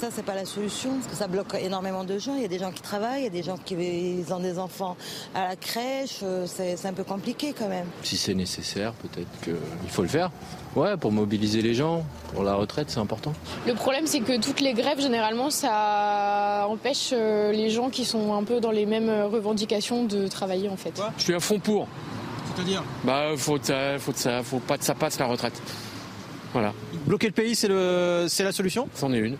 Ça, 0.00 0.10
c'est 0.14 0.24
pas 0.24 0.36
la 0.36 0.44
solution, 0.44 0.90
parce 0.94 1.08
que 1.08 1.16
ça 1.16 1.26
bloque 1.26 1.54
énormément 1.60 2.04
de 2.04 2.20
gens. 2.20 2.36
Il 2.36 2.42
y 2.42 2.44
a 2.44 2.48
des 2.48 2.60
gens 2.60 2.70
qui 2.70 2.82
travaillent, 2.82 3.22
il 3.22 3.24
y 3.24 3.26
a 3.26 3.30
des 3.30 3.42
gens 3.42 3.56
qui 3.56 3.74
ont 4.30 4.38
des 4.38 4.58
enfants 4.60 4.96
à 5.34 5.48
la 5.48 5.56
crèche. 5.56 6.20
Euh, 6.22 6.46
c'est 6.46 6.86
un 6.86 6.92
peu 6.92 7.02
compliqué 7.02 7.52
quand 7.52 7.66
même. 7.66 7.86
Si 8.04 8.16
c'est 8.16 8.34
nécessaire, 8.34 8.92
peut-être 8.92 9.26
qu'il 9.42 9.90
faut 9.90 10.02
le 10.02 10.08
faire. 10.08 10.30
Ouais, 10.76 10.96
pour 10.96 11.10
mobiliser 11.10 11.62
les 11.62 11.74
gens, 11.74 12.04
pour 12.32 12.44
la 12.44 12.54
retraite, 12.54 12.90
c'est 12.90 13.00
important. 13.00 13.32
Le 13.66 13.74
problème, 13.74 14.06
c'est 14.06 14.20
que 14.20 14.40
toutes 14.40 14.60
les 14.60 14.72
grèves, 14.72 15.00
généralement, 15.00 15.50
ça 15.50 16.66
empêche 16.68 17.10
euh, 17.12 17.50
les 17.50 17.68
gens 17.68 17.90
qui 17.90 18.04
sont 18.04 18.34
un 18.34 18.44
peu 18.44 18.60
dans 18.60 18.70
les 18.70 18.86
mêmes 18.86 19.10
revendications 19.10 20.04
de 20.04 20.28
travailler, 20.28 20.68
en 20.68 20.76
fait. 20.76 20.92
Je 21.16 21.24
suis 21.24 21.34
à 21.34 21.40
fond 21.40 21.58
pour. 21.58 21.88
C'est-à-dire? 22.54 22.84
Bah, 23.02 23.30
faut, 23.36 23.58
faut, 23.98 24.12
ça, 24.14 24.42
faut 24.44 24.60
pas 24.60 24.78
que 24.78 24.84
ça 24.84 24.94
passe 24.94 25.18
la 25.18 25.26
retraite. 25.26 25.60
Voilà. 26.52 26.72
Bloquer 27.04 27.26
le 27.26 27.32
pays, 27.32 27.56
c'est 27.56 27.66
la 28.44 28.52
solution? 28.52 28.88
C'en 28.94 29.12
est 29.12 29.18
une. 29.18 29.36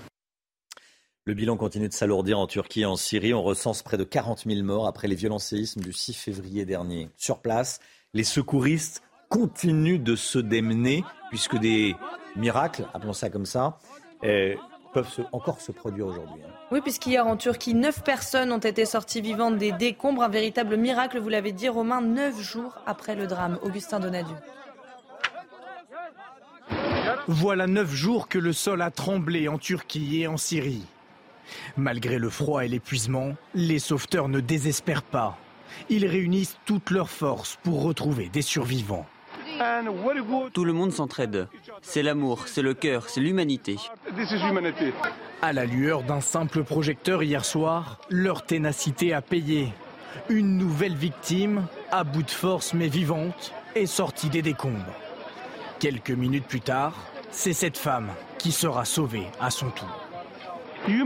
Le 1.28 1.34
bilan 1.34 1.58
continue 1.58 1.88
de 1.88 1.92
s'alourdir 1.92 2.38
en 2.38 2.46
Turquie 2.46 2.80
et 2.80 2.86
en 2.86 2.96
Syrie. 2.96 3.34
On 3.34 3.42
recense 3.42 3.82
près 3.82 3.98
de 3.98 4.04
40 4.04 4.44
000 4.46 4.62
morts 4.62 4.86
après 4.86 5.08
les 5.08 5.14
violents 5.14 5.38
séismes 5.38 5.82
du 5.82 5.92
6 5.92 6.14
février 6.14 6.64
dernier. 6.64 7.10
Sur 7.18 7.40
place, 7.40 7.80
les 8.14 8.24
secouristes 8.24 9.02
continuent 9.28 10.02
de 10.02 10.16
se 10.16 10.38
démener 10.38 11.04
puisque 11.28 11.58
des 11.58 11.94
miracles, 12.34 12.86
appelons 12.94 13.12
ça 13.12 13.28
comme 13.28 13.44
ça, 13.44 13.78
euh, 14.24 14.54
peuvent 14.94 15.26
encore 15.32 15.60
se 15.60 15.70
produire 15.70 16.06
aujourd'hui. 16.06 16.40
Hein. 16.46 16.50
Oui, 16.70 16.80
puisqu'hier 16.80 17.26
en 17.26 17.36
Turquie, 17.36 17.74
neuf 17.74 18.02
personnes 18.02 18.50
ont 18.50 18.56
été 18.56 18.86
sorties 18.86 19.20
vivantes 19.20 19.58
des 19.58 19.72
décombres. 19.72 20.22
Un 20.22 20.30
véritable 20.30 20.78
miracle, 20.78 21.18
vous 21.18 21.28
l'avez 21.28 21.52
dit, 21.52 21.68
Romain, 21.68 22.00
neuf 22.00 22.40
jours 22.40 22.78
après 22.86 23.14
le 23.14 23.26
drame. 23.26 23.58
Augustin 23.60 24.00
Donadieu. 24.00 24.36
Voilà 27.26 27.66
neuf 27.66 27.92
jours 27.92 28.28
que 28.28 28.38
le 28.38 28.54
sol 28.54 28.80
a 28.80 28.90
tremblé 28.90 29.46
en 29.48 29.58
Turquie 29.58 30.22
et 30.22 30.26
en 30.26 30.38
Syrie. 30.38 30.86
Malgré 31.76 32.18
le 32.18 32.30
froid 32.30 32.64
et 32.64 32.68
l'épuisement, 32.68 33.34
les 33.54 33.78
sauveteurs 33.78 34.28
ne 34.28 34.40
désespèrent 34.40 35.02
pas. 35.02 35.38
Ils 35.88 36.06
réunissent 36.06 36.58
toutes 36.64 36.90
leurs 36.90 37.10
forces 37.10 37.58
pour 37.62 37.82
retrouver 37.82 38.28
des 38.28 38.42
survivants. 38.42 39.06
Tout 40.52 40.64
le 40.64 40.72
monde 40.72 40.92
s'entraide. 40.92 41.48
C'est 41.82 42.02
l'amour, 42.02 42.46
c'est 42.46 42.62
le 42.62 42.74
cœur, 42.74 43.08
c'est 43.08 43.20
l'humanité. 43.20 43.76
À 45.42 45.52
la 45.52 45.64
lueur 45.64 46.02
d'un 46.02 46.20
simple 46.20 46.64
projecteur 46.64 47.22
hier 47.22 47.44
soir, 47.44 48.00
leur 48.08 48.44
ténacité 48.44 49.12
a 49.12 49.22
payé. 49.22 49.72
Une 50.28 50.56
nouvelle 50.56 50.96
victime, 50.96 51.66
à 51.90 52.04
bout 52.04 52.22
de 52.22 52.30
force 52.30 52.74
mais 52.74 52.88
vivante, 52.88 53.52
est 53.74 53.86
sortie 53.86 54.28
des 54.28 54.42
décombres. 54.42 54.94
Quelques 55.78 56.10
minutes 56.10 56.46
plus 56.46 56.60
tard, 56.60 56.94
c'est 57.30 57.52
cette 57.52 57.78
femme 57.78 58.08
qui 58.38 58.52
sera 58.52 58.84
sauvée 58.84 59.26
à 59.40 59.50
son 59.50 59.70
tour. 59.70 60.07
Uh, 60.86 61.04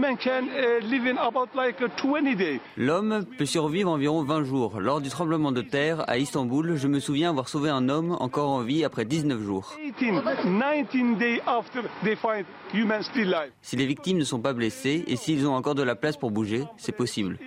L'homme 2.76 3.24
peut 3.38 3.46
survivre 3.46 3.90
environ 3.90 4.22
20 4.22 4.44
jours. 4.44 4.80
Lors 4.80 5.00
du 5.00 5.08
tremblement 5.08 5.50
de 5.52 5.62
terre 5.62 6.08
à 6.08 6.18
Istanbul, 6.18 6.76
je 6.76 6.88
me 6.88 7.00
souviens 7.00 7.30
avoir 7.30 7.48
sauvé 7.48 7.70
un 7.70 7.88
homme 7.88 8.16
encore 8.20 8.50
en 8.50 8.60
vie 8.60 8.84
après 8.84 9.04
19 9.04 9.42
jours. 9.42 9.74
Si 13.62 13.76
les 13.76 13.86
victimes 13.86 14.18
ne 14.18 14.24
sont 14.24 14.40
pas 14.40 14.52
blessées 14.52 15.04
et 15.06 15.16
s'ils 15.16 15.46
ont 15.46 15.54
encore 15.54 15.74
de 15.74 15.82
la 15.82 15.96
place 15.96 16.16
pour 16.16 16.30
bouger, 16.30 16.64
c'est 16.76 16.92
possible. 16.96 17.38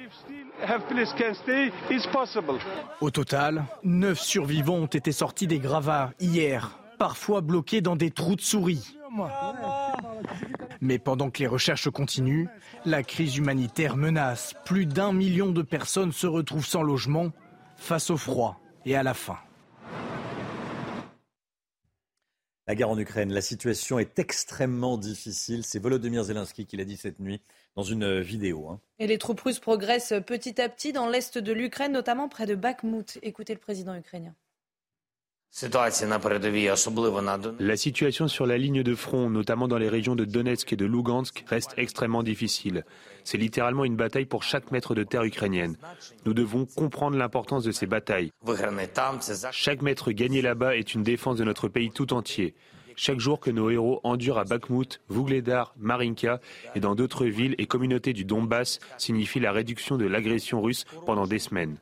Au 3.02 3.12
total, 3.12 3.66
9 3.84 4.20
survivants 4.20 4.76
ont 4.76 4.86
été 4.86 5.12
sortis 5.12 5.48
des 5.48 5.60
gravats 5.60 6.12
hier, 6.20 6.80
parfois 6.98 7.42
bloqués 7.42 7.82
dans 7.82 7.96
des 7.96 8.10
trous 8.10 8.36
de 8.36 8.42
souris. 8.42 8.95
Mais 10.82 11.00
pendant 11.00 11.30
que 11.30 11.40
les 11.40 11.48
recherches 11.48 11.90
continuent, 11.90 12.48
la 12.86 13.04
crise 13.04 13.38
humanitaire 13.38 13.96
menace. 13.96 14.54
Plus 14.66 14.86
d'un 14.86 15.14
million 15.14 15.52
de 15.52 15.62
personnes 15.62 16.12
se 16.12 16.28
retrouvent 16.28 16.66
sans 16.66 16.84
logement 16.84 17.32
face 17.78 18.10
au 18.10 18.18
froid 18.18 18.60
et 18.86 18.96
à 18.96 19.04
la 19.04 19.14
faim. 19.14 19.38
La 22.68 22.74
guerre 22.74 22.90
en 22.90 22.98
Ukraine, 22.98 23.32
la 23.32 23.42
situation 23.42 24.00
est 24.00 24.18
extrêmement 24.18 24.98
difficile. 24.98 25.64
C'est 25.64 25.78
Volodymyr 25.78 26.24
Zelensky 26.24 26.66
qui 26.66 26.78
l'a 26.78 26.84
dit 26.84 26.98
cette 26.98 27.20
nuit 27.20 27.40
dans 27.76 27.84
une 27.84 28.22
vidéo. 28.22 28.70
Hein. 28.70 28.80
Et 28.98 29.06
les 29.06 29.20
troupes 29.20 29.42
russes 29.42 29.60
progressent 29.60 30.14
petit 30.26 30.60
à 30.60 30.68
petit 30.68 30.92
dans 30.92 31.08
l'est 31.08 31.38
de 31.38 31.54
l'Ukraine, 31.54 31.92
notamment 31.92 32.28
près 32.28 32.48
de 32.48 32.56
Bakhmut. 32.56 33.20
Écoutez 33.22 33.54
le 33.54 33.60
président 33.60 33.94
ukrainien. 33.96 34.34
La 37.60 37.78
situation 37.78 38.28
sur 38.28 38.46
la 38.46 38.58
ligne 38.58 38.84
de 38.84 38.94
front, 38.94 39.30
notamment 39.30 39.70
dans 39.70 39.78
les 39.78 39.88
régions 39.88 40.16
de 40.16 40.26
Donetsk 40.26 40.74
et 40.74 40.76
de 40.76 40.86
Lugansk, 40.86 41.46
reste 41.48 41.74
extrêmement 41.78 42.24
difficile. 42.24 42.84
C'est 43.24 43.38
littéralement 43.38 43.86
une 43.86 43.96
bataille 43.96 44.26
pour 44.26 44.44
chaque 44.44 44.72
mètre 44.72 44.96
de 44.96 45.04
terre 45.04 45.24
ukrainienne. 45.24 45.78
Nous 46.26 46.34
devons 46.34 46.66
comprendre 46.66 47.16
l'importance 47.18 47.64
de 47.64 47.72
ces 47.72 47.88
batailles. 47.88 48.32
Chaque 49.52 49.82
mètre 49.82 50.12
gagné 50.12 50.42
là-bas 50.42 50.76
est 50.76 50.94
une 50.94 51.04
défense 51.04 51.38
de 51.38 51.46
notre 51.46 51.70
pays 51.70 51.90
tout 51.90 52.12
entier. 52.12 52.54
Chaque 52.98 53.20
jour 53.20 53.40
que 53.40 53.52
nos 53.52 53.70
héros 53.70 54.02
endurent 54.04 54.40
à 54.40 54.44
Bakhmut, 54.44 55.02
Vougledar, 55.08 55.74
Marinka 55.78 56.40
et 56.76 56.80
dans 56.80 56.96
d'autres 56.96 57.26
villes 57.26 57.56
et 57.58 57.66
communautés 57.66 58.14
du 58.14 58.26
Donbass 58.26 58.80
signifie 58.98 59.40
la 59.40 59.52
réduction 59.52 59.98
de 59.98 60.06
l'agression 60.06 60.62
russe 60.62 60.86
pendant 61.06 61.28
des 61.28 61.40
semaines. 61.40 61.78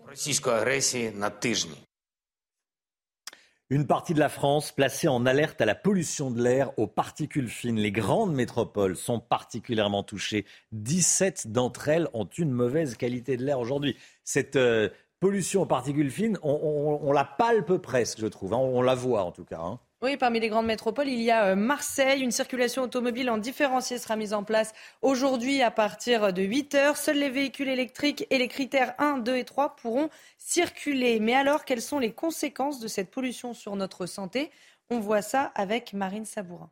Une 3.74 3.88
partie 3.88 4.14
de 4.14 4.20
la 4.20 4.30
France 4.30 4.72
placée 4.72 5.08
en 5.08 5.26
alerte 5.26 5.60
à 5.60 5.66
la 5.66 5.74
pollution 5.74 6.30
de 6.30 6.40
l'air 6.40 6.78
aux 6.78 6.86
particules 6.86 7.48
fines. 7.48 7.80
Les 7.80 7.92
grandes 7.92 8.36
métropoles 8.36 8.96
sont 8.96 9.20
particulièrement 9.20 10.04
touchées. 10.04 10.46
17 10.74 11.48
d'entre 11.48 11.90
elles 11.90 12.08
ont 12.14 12.26
une 12.26 12.52
mauvaise 12.52 12.96
qualité 12.96 13.36
de 13.36 13.44
l'air 13.44 13.60
aujourd'hui. 13.60 13.98
Cette 14.24 14.58
euh, 14.58 14.90
pollution 15.20 15.64
aux 15.64 15.66
particules 15.66 16.12
fines, 16.12 16.38
on, 16.44 17.12
la 17.14 17.26
palpe 17.26 17.78
presque, 17.78 18.20
je 18.20 18.28
trouve. 18.28 18.54
Hein. 18.54 18.58
On 18.58 18.84
la 18.84 18.94
voit 18.94 19.24
en 19.24 19.32
tout 19.32 19.44
cas. 19.44 19.60
Hein. 19.60 19.80
Oui, 20.04 20.18
parmi 20.18 20.42
les 20.42 20.50
grandes 20.50 20.66
métropoles, 20.66 21.08
il 21.08 21.22
y 21.22 21.32
a 21.32 21.46
euh, 21.46 21.56
Marseille. 21.56 22.22
Une 22.22 22.32
circulation 22.32 22.82
automobile 22.82 23.30
en 23.30 23.38
différencié 23.38 23.98
sera 23.98 24.18
mise 24.18 24.34
en 24.34 24.44
place 24.44 24.74
aujourd'hui 25.02 25.62
à 25.62 25.72
partir 25.72 26.34
de 26.34 26.42
8 26.42 26.76
heures. 26.76 26.98
Seuls 26.98 27.20
les 27.20 27.30
véhicules 27.30 27.70
électriques 27.70 28.28
et 28.30 28.38
les 28.38 28.50
critères 28.50 28.96
1, 28.98 29.20
2 29.20 29.38
et 29.38 29.46
3 29.46 29.78
pourront 29.78 30.10
circuler. 30.38 31.22
Mais 31.22 31.34
alors, 31.34 31.64
quelles 31.64 31.82
sont 31.82 32.00
les 32.00 32.12
conséquences 32.12 32.82
de 32.82 32.90
cette 32.90 33.12
pollution 33.12 33.54
sur 33.54 33.78
notre 33.78 34.06
santé? 34.06 34.52
On 34.90 35.00
voit 35.00 35.22
ça 35.22 35.54
avec 35.56 35.94
Marine 35.94 36.26
Sabourin. 36.26 36.70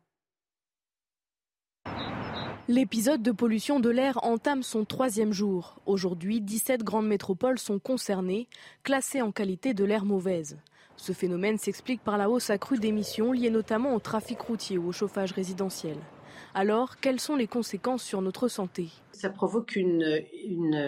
L'épisode 2.68 3.22
de 3.22 3.32
pollution 3.32 3.80
de 3.80 3.88
l'air 3.88 4.22
entame 4.24 4.62
son 4.62 4.84
troisième 4.84 5.32
jour. 5.32 5.80
Aujourd'hui, 5.86 6.42
17 6.42 6.82
grandes 6.82 7.08
métropoles 7.08 7.58
sont 7.58 7.78
concernées, 7.78 8.46
classées 8.82 9.22
en 9.22 9.32
qualité 9.32 9.72
de 9.72 9.84
l'air 9.84 10.04
mauvaise. 10.04 10.58
Ce 11.02 11.12
phénomène 11.12 11.58
s'explique 11.58 12.00
par 12.04 12.16
la 12.16 12.30
hausse 12.30 12.48
accrue 12.50 12.78
d'émissions 12.78 13.32
liées 13.32 13.50
notamment 13.50 13.92
au 13.96 13.98
trafic 13.98 14.40
routier 14.40 14.78
ou 14.78 14.90
au 14.90 14.92
chauffage 14.92 15.32
résidentiel. 15.32 15.96
Alors, 16.54 17.00
quelles 17.00 17.18
sont 17.18 17.34
les 17.34 17.48
conséquences 17.48 18.04
sur 18.04 18.22
notre 18.22 18.46
santé? 18.46 18.88
Ça 19.10 19.28
provoque 19.28 19.74
une, 19.74 20.22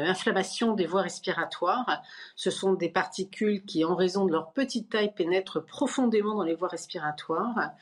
inflammation 0.07 0.75
des 0.75 0.87
voies 0.87 1.03
respiratoires. 1.03 2.01
Ce 2.37 2.53
sont 2.53 2.75
des 2.75 2.91
particules 2.91 3.65
qui, 3.65 3.85
en 3.85 3.97
raison 3.97 4.25
de 4.25 4.31
leur 4.31 4.53
petite 4.53 4.89
taille, 4.89 5.13
pénètrent 5.13 5.67
profondément 5.67 6.37
dans 6.37 6.45
les 6.45 6.55
voies 6.55 6.69
respiratoires. 6.69 7.73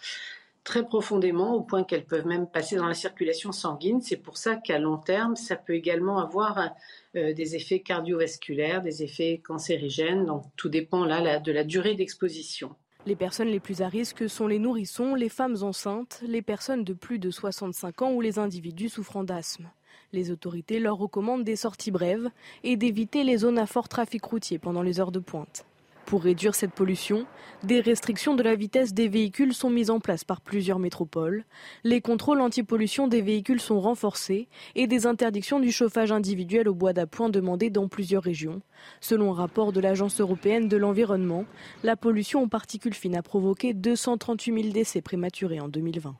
Très 0.64 0.84
profondément 0.84 1.54
au 1.54 1.60
point 1.60 1.84
qu'elles 1.84 2.04
peuvent 2.04 2.26
même 2.26 2.46
passer 2.46 2.76
dans 2.76 2.86
la 2.86 2.94
circulation 2.94 3.52
sanguine. 3.52 4.00
C'est 4.00 4.16
pour 4.16 4.36
ça 4.36 4.56
qu'à 4.56 4.78
long 4.78 4.96
terme, 4.96 5.36
ça 5.36 5.56
peut 5.56 5.74
également 5.74 6.18
avoir 6.18 6.70
euh, 7.16 7.32
des 7.32 7.56
effets 7.56 7.80
cardiovasculaires, 7.80 8.82
des 8.82 9.02
effets 9.02 9.42
cancérigènes. 9.44 10.26
Donc 10.26 10.44
tout 10.56 10.68
dépend 10.68 11.04
là 11.04 11.38
de 11.38 11.52
la 11.52 11.64
durée 11.64 11.94
d'exposition. 11.94 12.74
Les 13.04 13.16
personnes 13.16 13.48
les 13.48 13.58
plus 13.58 13.82
à 13.82 13.88
risque 13.88 14.28
sont 14.30 14.46
les 14.46 14.60
nourrissons, 14.60 15.16
les 15.16 15.28
femmes 15.28 15.56
enceintes, 15.62 16.22
les 16.24 16.42
personnes 16.42 16.84
de 16.84 16.92
plus 16.92 17.18
de 17.18 17.32
65 17.32 18.02
ans 18.02 18.12
ou 18.12 18.20
les 18.20 18.38
individus 18.38 18.90
souffrant 18.90 19.24
d'asthme. 19.24 19.68
Les 20.12 20.30
autorités 20.30 20.78
leur 20.78 20.98
recommandent 20.98 21.42
des 21.42 21.56
sorties 21.56 21.90
brèves 21.90 22.28
et 22.62 22.76
d'éviter 22.76 23.24
les 23.24 23.38
zones 23.38 23.58
à 23.58 23.66
fort 23.66 23.88
trafic 23.88 24.24
routier 24.24 24.58
pendant 24.58 24.82
les 24.82 25.00
heures 25.00 25.10
de 25.10 25.18
pointe. 25.18 25.64
Pour 26.06 26.22
réduire 26.22 26.54
cette 26.54 26.72
pollution, 26.72 27.26
des 27.62 27.80
restrictions 27.80 28.34
de 28.34 28.42
la 28.42 28.54
vitesse 28.54 28.92
des 28.92 29.08
véhicules 29.08 29.54
sont 29.54 29.70
mises 29.70 29.88
en 29.88 30.00
place 30.00 30.24
par 30.24 30.40
plusieurs 30.40 30.78
métropoles, 30.78 31.44
les 31.84 32.00
contrôles 32.00 32.40
anti-pollution 32.40 33.08
des 33.08 33.22
véhicules 33.22 33.60
sont 33.60 33.80
renforcés 33.80 34.48
et 34.74 34.86
des 34.86 35.06
interdictions 35.06 35.60
du 35.60 35.72
chauffage 35.72 36.12
individuel 36.12 36.68
au 36.68 36.74
bois 36.74 36.92
d'appoint 36.92 37.28
demandées 37.28 37.70
dans 37.70 37.88
plusieurs 37.88 38.22
régions. 38.22 38.62
Selon 39.00 39.32
un 39.32 39.36
rapport 39.36 39.72
de 39.72 39.80
l'Agence 39.80 40.20
européenne 40.20 40.68
de 40.68 40.76
l'environnement, 40.76 41.44
la 41.82 41.96
pollution 41.96 42.42
aux 42.42 42.48
particules 42.48 42.94
fines 42.94 43.16
a 43.16 43.22
provoqué 43.22 43.72
238 43.74 44.62
000 44.62 44.72
décès 44.72 45.00
prématurés 45.00 45.60
en 45.60 45.68
2020. 45.68 46.16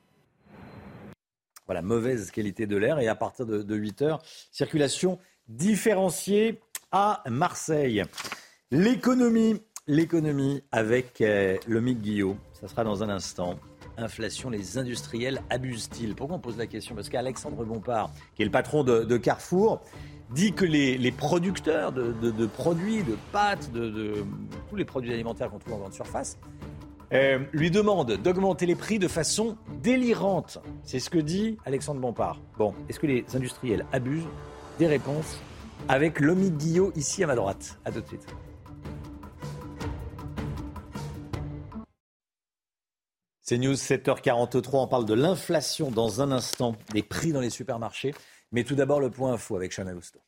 Voilà, 1.65 1.81
mauvaise 1.81 2.31
qualité 2.31 2.67
de 2.67 2.77
l'air 2.77 2.99
et 2.99 3.07
à 3.07 3.15
partir 3.15 3.45
de, 3.45 3.61
de 3.61 3.75
8 3.75 4.01
heures, 4.01 4.21
circulation 4.51 5.19
différenciée 5.47 6.61
à 6.91 7.23
Marseille. 7.29 8.03
L'économie, 8.71 9.61
L'économie 9.85 10.63
avec 10.71 11.19
euh, 11.19 11.57
Guillot, 11.67 12.37
ça 12.53 12.69
sera 12.69 12.85
dans 12.85 13.03
un 13.03 13.09
instant. 13.09 13.59
Inflation, 13.97 14.49
les 14.49 14.77
industriels 14.77 15.41
abusent-ils? 15.49 16.15
Pourquoi 16.15 16.37
on 16.37 16.39
pose 16.39 16.57
la 16.57 16.67
question? 16.67 16.95
Parce 16.95 17.09
qu'Alexandre 17.09 17.65
Bompard, 17.65 18.09
qui 18.33 18.43
est 18.43 18.45
le 18.45 18.51
patron 18.51 18.85
de, 18.85 19.17
Carrefour, 19.17 19.81
dit 20.31 20.53
que 20.53 20.63
les, 20.63 21.11
producteurs 21.11 21.91
de, 21.91 22.45
produits, 22.45 23.03
de 23.03 23.17
pâtes, 23.33 23.73
de, 23.73 24.23
tous 24.69 24.77
les 24.77 24.85
produits 24.85 25.13
alimentaires 25.13 25.49
qu'on 25.49 25.59
trouve 25.59 25.73
en 25.73 25.79
grande 25.79 25.93
surface, 25.93 26.37
euh, 27.11 27.39
lui 27.51 27.69
demandent 27.69 28.13
d'augmenter 28.13 28.65
les 28.65 28.75
prix 28.75 28.99
de 28.99 29.09
façon 29.09 29.57
délirante. 29.81 30.59
C'est 30.83 30.99
ce 30.99 31.09
que 31.09 31.19
dit 31.19 31.57
Alexandre 31.65 31.99
Bompard. 31.99 32.39
Bon, 32.57 32.73
est-ce 32.87 33.01
que 33.01 33.07
les 33.07 33.25
industriels 33.35 33.85
abusent? 33.91 34.23
Des 34.79 34.87
réponses 34.87 35.41
avec 35.89 36.21
Lomique 36.21 36.55
Guillot 36.55 36.93
ici 36.95 37.21
à 37.21 37.27
ma 37.27 37.35
droite. 37.35 37.77
A 37.83 37.91
tout 37.91 37.99
de 37.99 38.07
suite. 38.07 38.25
C'est 43.53 43.59
News 43.59 43.75
7h43. 43.75 44.69
On 44.77 44.87
parle 44.87 45.05
de 45.05 45.13
l'inflation 45.13 45.91
dans 45.91 46.21
un 46.21 46.31
instant, 46.31 46.75
des 46.91 47.03
prix 47.03 47.31
dans 47.31 47.39
les 47.39 47.51
supermarchés. 47.51 48.15
Mais 48.51 48.63
tout 48.63 48.73
d'abord, 48.73 48.99
le 48.99 49.11
point 49.11 49.33
info 49.33 49.55
avec 49.55 49.71
Chanel 49.71 49.95
Housteau. 49.95 50.21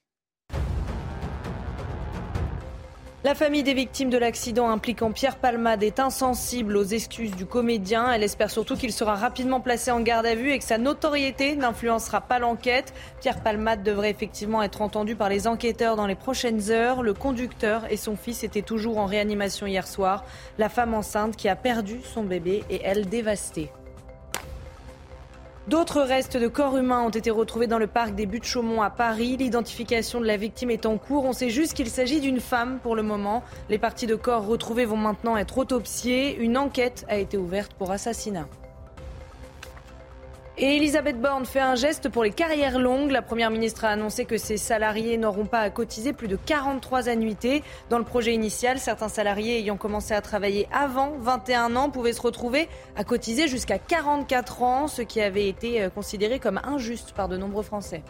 La 3.25 3.33
famille 3.33 3.63
des 3.63 3.73
victimes 3.73 4.11
de 4.11 4.19
l'accident 4.19 4.69
impliquant 4.69 5.11
Pierre 5.11 5.37
Palmade 5.37 5.81
est 5.81 5.99
insensible 5.99 6.77
aux 6.77 6.83
excuses 6.83 7.35
du 7.35 7.47
comédien. 7.47 8.11
Elle 8.11 8.21
espère 8.21 8.51
surtout 8.51 8.75
qu'il 8.75 8.93
sera 8.93 9.15
rapidement 9.15 9.61
placé 9.61 9.89
en 9.89 9.99
garde 10.01 10.27
à 10.27 10.35
vue 10.35 10.51
et 10.51 10.59
que 10.59 10.63
sa 10.63 10.77
notoriété 10.77 11.55
n'influencera 11.55 12.21
pas 12.21 12.37
l'enquête. 12.37 12.93
Pierre 13.21 13.41
Palmade 13.41 13.81
devrait 13.81 14.11
effectivement 14.11 14.61
être 14.61 14.83
entendu 14.83 15.15
par 15.15 15.29
les 15.29 15.47
enquêteurs 15.47 15.95
dans 15.95 16.05
les 16.05 16.13
prochaines 16.13 16.69
heures. 16.69 17.01
Le 17.01 17.15
conducteur 17.15 17.91
et 17.91 17.97
son 17.97 18.15
fils 18.15 18.43
étaient 18.43 18.61
toujours 18.61 18.99
en 18.99 19.07
réanimation 19.07 19.65
hier 19.65 19.87
soir. 19.87 20.23
La 20.59 20.69
femme 20.69 20.93
enceinte 20.93 21.35
qui 21.35 21.49
a 21.49 21.55
perdu 21.55 22.01
son 22.03 22.25
bébé 22.25 22.63
est 22.69 22.81
elle 22.83 23.09
dévastée. 23.09 23.71
D'autres 25.67 26.01
restes 26.01 26.37
de 26.37 26.47
corps 26.47 26.77
humains 26.77 27.01
ont 27.01 27.09
été 27.09 27.31
retrouvés 27.31 27.65
dans 27.65 27.79
le 27.79 27.87
parc 27.87 28.13
des 28.13 28.27
Buttes-Chaumont 28.27 28.83
à 28.83 28.91
Paris. 28.91 29.35
L'identification 29.37 30.21
de 30.21 30.25
la 30.27 30.37
victime 30.37 30.69
est 30.69 30.85
en 30.85 30.99
cours. 30.99 31.25
On 31.25 31.33
sait 31.33 31.49
juste 31.49 31.73
qu'il 31.73 31.89
s'agit 31.89 32.19
d'une 32.19 32.39
femme 32.39 32.77
pour 32.83 32.95
le 32.95 33.01
moment. 33.01 33.41
Les 33.69 33.79
parties 33.79 34.05
de 34.05 34.13
corps 34.13 34.45
retrouvées 34.45 34.85
vont 34.85 34.95
maintenant 34.95 35.35
être 35.37 35.57
autopsiées. 35.57 36.37
Une 36.37 36.55
enquête 36.55 37.03
a 37.09 37.17
été 37.17 37.37
ouverte 37.37 37.73
pour 37.73 37.89
assassinat. 37.89 38.47
Et 40.57 40.77
Elisabeth 40.77 41.19
Borne 41.19 41.45
fait 41.45 41.59
un 41.59 41.75
geste 41.75 42.07
pour 42.07 42.23
les 42.23 42.31
carrières 42.31 42.79
longues. 42.79 43.11
La 43.11 43.21
Première 43.21 43.51
ministre 43.51 43.83
a 43.83 43.89
annoncé 43.89 44.23
que 44.23 44.37
ses 44.37 44.55
salariés 44.55 45.17
n'auront 45.17 45.45
pas 45.45 45.59
à 45.59 45.69
cotiser 45.69 46.13
plus 46.13 46.29
de 46.29 46.37
43 46.37 47.09
annuités. 47.09 47.61
Dans 47.89 47.97
le 47.97 48.05
projet 48.05 48.33
initial, 48.33 48.79
certains 48.79 49.09
salariés 49.09 49.59
ayant 49.59 49.75
commencé 49.75 50.13
à 50.13 50.21
travailler 50.21 50.69
avant 50.71 51.17
21 51.19 51.75
ans 51.75 51.89
pouvaient 51.89 52.13
se 52.13 52.21
retrouver 52.21 52.69
à 52.95 53.03
cotiser 53.03 53.49
jusqu'à 53.49 53.79
44 53.79 54.63
ans, 54.63 54.87
ce 54.87 55.01
qui 55.01 55.19
avait 55.19 55.49
été 55.49 55.81
euh, 55.81 55.89
considéré 55.89 56.39
comme 56.39 56.61
injuste 56.63 57.11
par 57.11 57.27
de 57.27 57.35
nombreux 57.35 57.63
Français. 57.63 58.01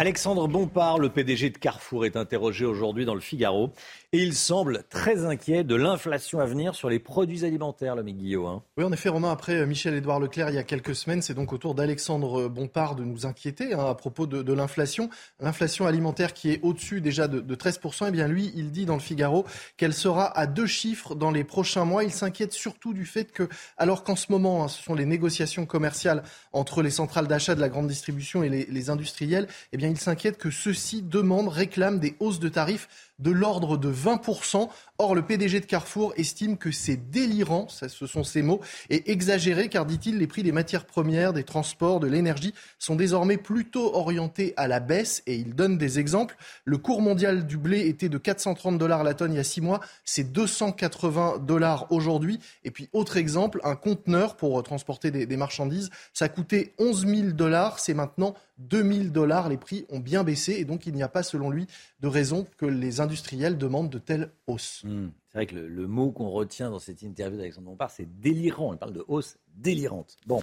Alexandre 0.00 0.48
Bompard, 0.48 0.98
le 0.98 1.10
PDG 1.10 1.50
de 1.50 1.58
Carrefour, 1.58 2.06
est 2.06 2.16
interrogé 2.16 2.64
aujourd'hui 2.64 3.04
dans 3.04 3.14
le 3.14 3.20
Figaro. 3.20 3.70
Et 4.12 4.24
il 4.24 4.34
semble 4.34 4.82
très 4.90 5.24
inquiet 5.24 5.62
de 5.62 5.76
l'inflation 5.76 6.40
à 6.40 6.44
venir 6.44 6.74
sur 6.74 6.90
les 6.90 6.98
produits 6.98 7.44
alimentaires, 7.44 7.94
le 7.94 8.02
Guillaume. 8.02 8.44
Hein. 8.44 8.62
Oui, 8.76 8.82
en 8.82 8.90
effet, 8.90 9.08
Romain, 9.08 9.30
après 9.30 9.64
Michel-Édouard 9.64 10.18
Leclerc, 10.18 10.48
il 10.48 10.56
y 10.56 10.58
a 10.58 10.64
quelques 10.64 10.96
semaines, 10.96 11.22
c'est 11.22 11.32
donc 11.32 11.52
au 11.52 11.58
tour 11.58 11.76
d'Alexandre 11.76 12.48
Bompard 12.48 12.96
de 12.96 13.04
nous 13.04 13.24
inquiéter 13.24 13.72
hein, 13.72 13.86
à 13.86 13.94
propos 13.94 14.26
de, 14.26 14.52
l'inflation. 14.52 15.10
L'inflation 15.38 15.86
alimentaire 15.86 16.34
qui 16.34 16.50
est 16.50 16.58
au-dessus 16.64 17.00
déjà 17.00 17.28
de, 17.28 17.54
13%, 17.54 18.06
eh 18.08 18.10
bien 18.10 18.26
lui, 18.26 18.50
il 18.56 18.72
dit 18.72 18.84
dans 18.84 18.94
le 18.94 19.00
Figaro 19.00 19.46
qu'elle 19.76 19.94
sera 19.94 20.36
à 20.36 20.48
deux 20.48 20.66
chiffres 20.66 21.14
dans 21.14 21.30
les 21.30 21.44
prochains 21.44 21.84
mois. 21.84 22.02
Il 22.02 22.10
s'inquiète 22.10 22.52
surtout 22.52 22.92
du 22.92 23.06
fait 23.06 23.30
que, 23.30 23.48
alors 23.78 24.02
qu'en 24.02 24.16
ce 24.16 24.32
moment, 24.32 24.64
hein, 24.64 24.68
ce 24.68 24.82
sont 24.82 24.96
les 24.96 25.06
négociations 25.06 25.66
commerciales 25.66 26.24
entre 26.50 26.82
les 26.82 26.90
centrales 26.90 27.28
d'achat 27.28 27.54
de 27.54 27.60
la 27.60 27.68
grande 27.68 27.86
distribution 27.86 28.42
et 28.42 28.48
les, 28.48 28.66
les 28.66 28.90
industriels, 28.90 29.46
eh 29.70 29.76
bien 29.76 29.88
il 29.88 29.98
s'inquiète 29.98 30.36
que 30.36 30.50
ceux-ci 30.50 31.00
demandent, 31.00 31.46
réclament 31.46 32.00
des 32.00 32.16
hausses 32.18 32.40
de 32.40 32.48
tarifs 32.48 32.88
de 33.20 33.30
l'ordre 33.30 33.76
de 33.76 33.92
20%. 33.92 34.68
Or, 34.98 35.14
le 35.14 35.22
PDG 35.22 35.60
de 35.60 35.66
Carrefour 35.66 36.12
estime 36.16 36.58
que 36.58 36.70
c'est 36.70 37.10
délirant, 37.10 37.68
ça, 37.68 37.88
ce 37.88 38.06
sont 38.06 38.24
ses 38.24 38.42
mots, 38.42 38.60
et 38.90 39.10
exagéré, 39.10 39.68
car 39.68 39.86
dit-il, 39.86 40.18
les 40.18 40.26
prix 40.26 40.42
des 40.42 40.52
matières 40.52 40.84
premières, 40.84 41.32
des 41.32 41.44
transports, 41.44 42.00
de 42.00 42.06
l'énergie 42.06 42.52
sont 42.78 42.96
désormais 42.96 43.36
plutôt 43.36 43.94
orientés 43.94 44.52
à 44.56 44.68
la 44.68 44.80
baisse, 44.80 45.22
et 45.26 45.36
il 45.36 45.54
donne 45.54 45.78
des 45.78 45.98
exemples. 45.98 46.36
Le 46.64 46.76
cours 46.78 47.00
mondial 47.00 47.46
du 47.46 47.56
blé 47.56 47.86
était 47.86 48.08
de 48.08 48.18
430 48.18 48.78
dollars 48.78 49.04
la 49.04 49.14
tonne 49.14 49.32
il 49.32 49.36
y 49.36 49.40
a 49.40 49.44
six 49.44 49.60
mois, 49.60 49.80
c'est 50.04 50.32
280 50.32 51.38
dollars 51.38 51.86
aujourd'hui. 51.90 52.40
Et 52.64 52.70
puis, 52.70 52.88
autre 52.92 53.16
exemple, 53.16 53.60
un 53.64 53.76
conteneur 53.76 54.36
pour 54.36 54.62
transporter 54.62 55.10
des, 55.10 55.26
des 55.26 55.36
marchandises, 55.36 55.90
ça 56.12 56.28
coûtait 56.28 56.72
11 56.78 57.06
000 57.06 57.22
dollars, 57.32 57.78
c'est 57.78 57.94
maintenant 57.94 58.34
2000 58.60 59.12
dollars. 59.12 59.48
Les 59.48 59.56
prix 59.56 59.86
ont 59.88 60.00
bien 60.00 60.24
baissé 60.24 60.52
et 60.54 60.64
donc 60.64 60.86
il 60.86 60.94
n'y 60.94 61.02
a 61.02 61.08
pas, 61.08 61.22
selon 61.22 61.50
lui, 61.50 61.66
de 62.00 62.08
raison 62.08 62.46
que 62.56 62.66
les 62.66 63.00
industriels 63.00 63.58
demandent 63.58 63.90
de 63.90 63.98
telles 63.98 64.30
hausses. 64.46 64.82
Hmm. 64.84 65.08
C'est 65.30 65.38
vrai 65.38 65.46
que 65.46 65.54
le, 65.54 65.86
mot 65.86 66.10
qu'on 66.10 66.28
retient 66.28 66.70
dans 66.70 66.80
cette 66.80 67.02
interview 67.02 67.38
d'Alexandre 67.38 67.68
Bompard, 67.68 67.92
c'est 67.92 68.20
délirant. 68.20 68.72
Il 68.72 68.78
parle 68.78 68.92
de 68.92 69.04
hausse 69.06 69.38
délirante. 69.54 70.16
Bon, 70.26 70.42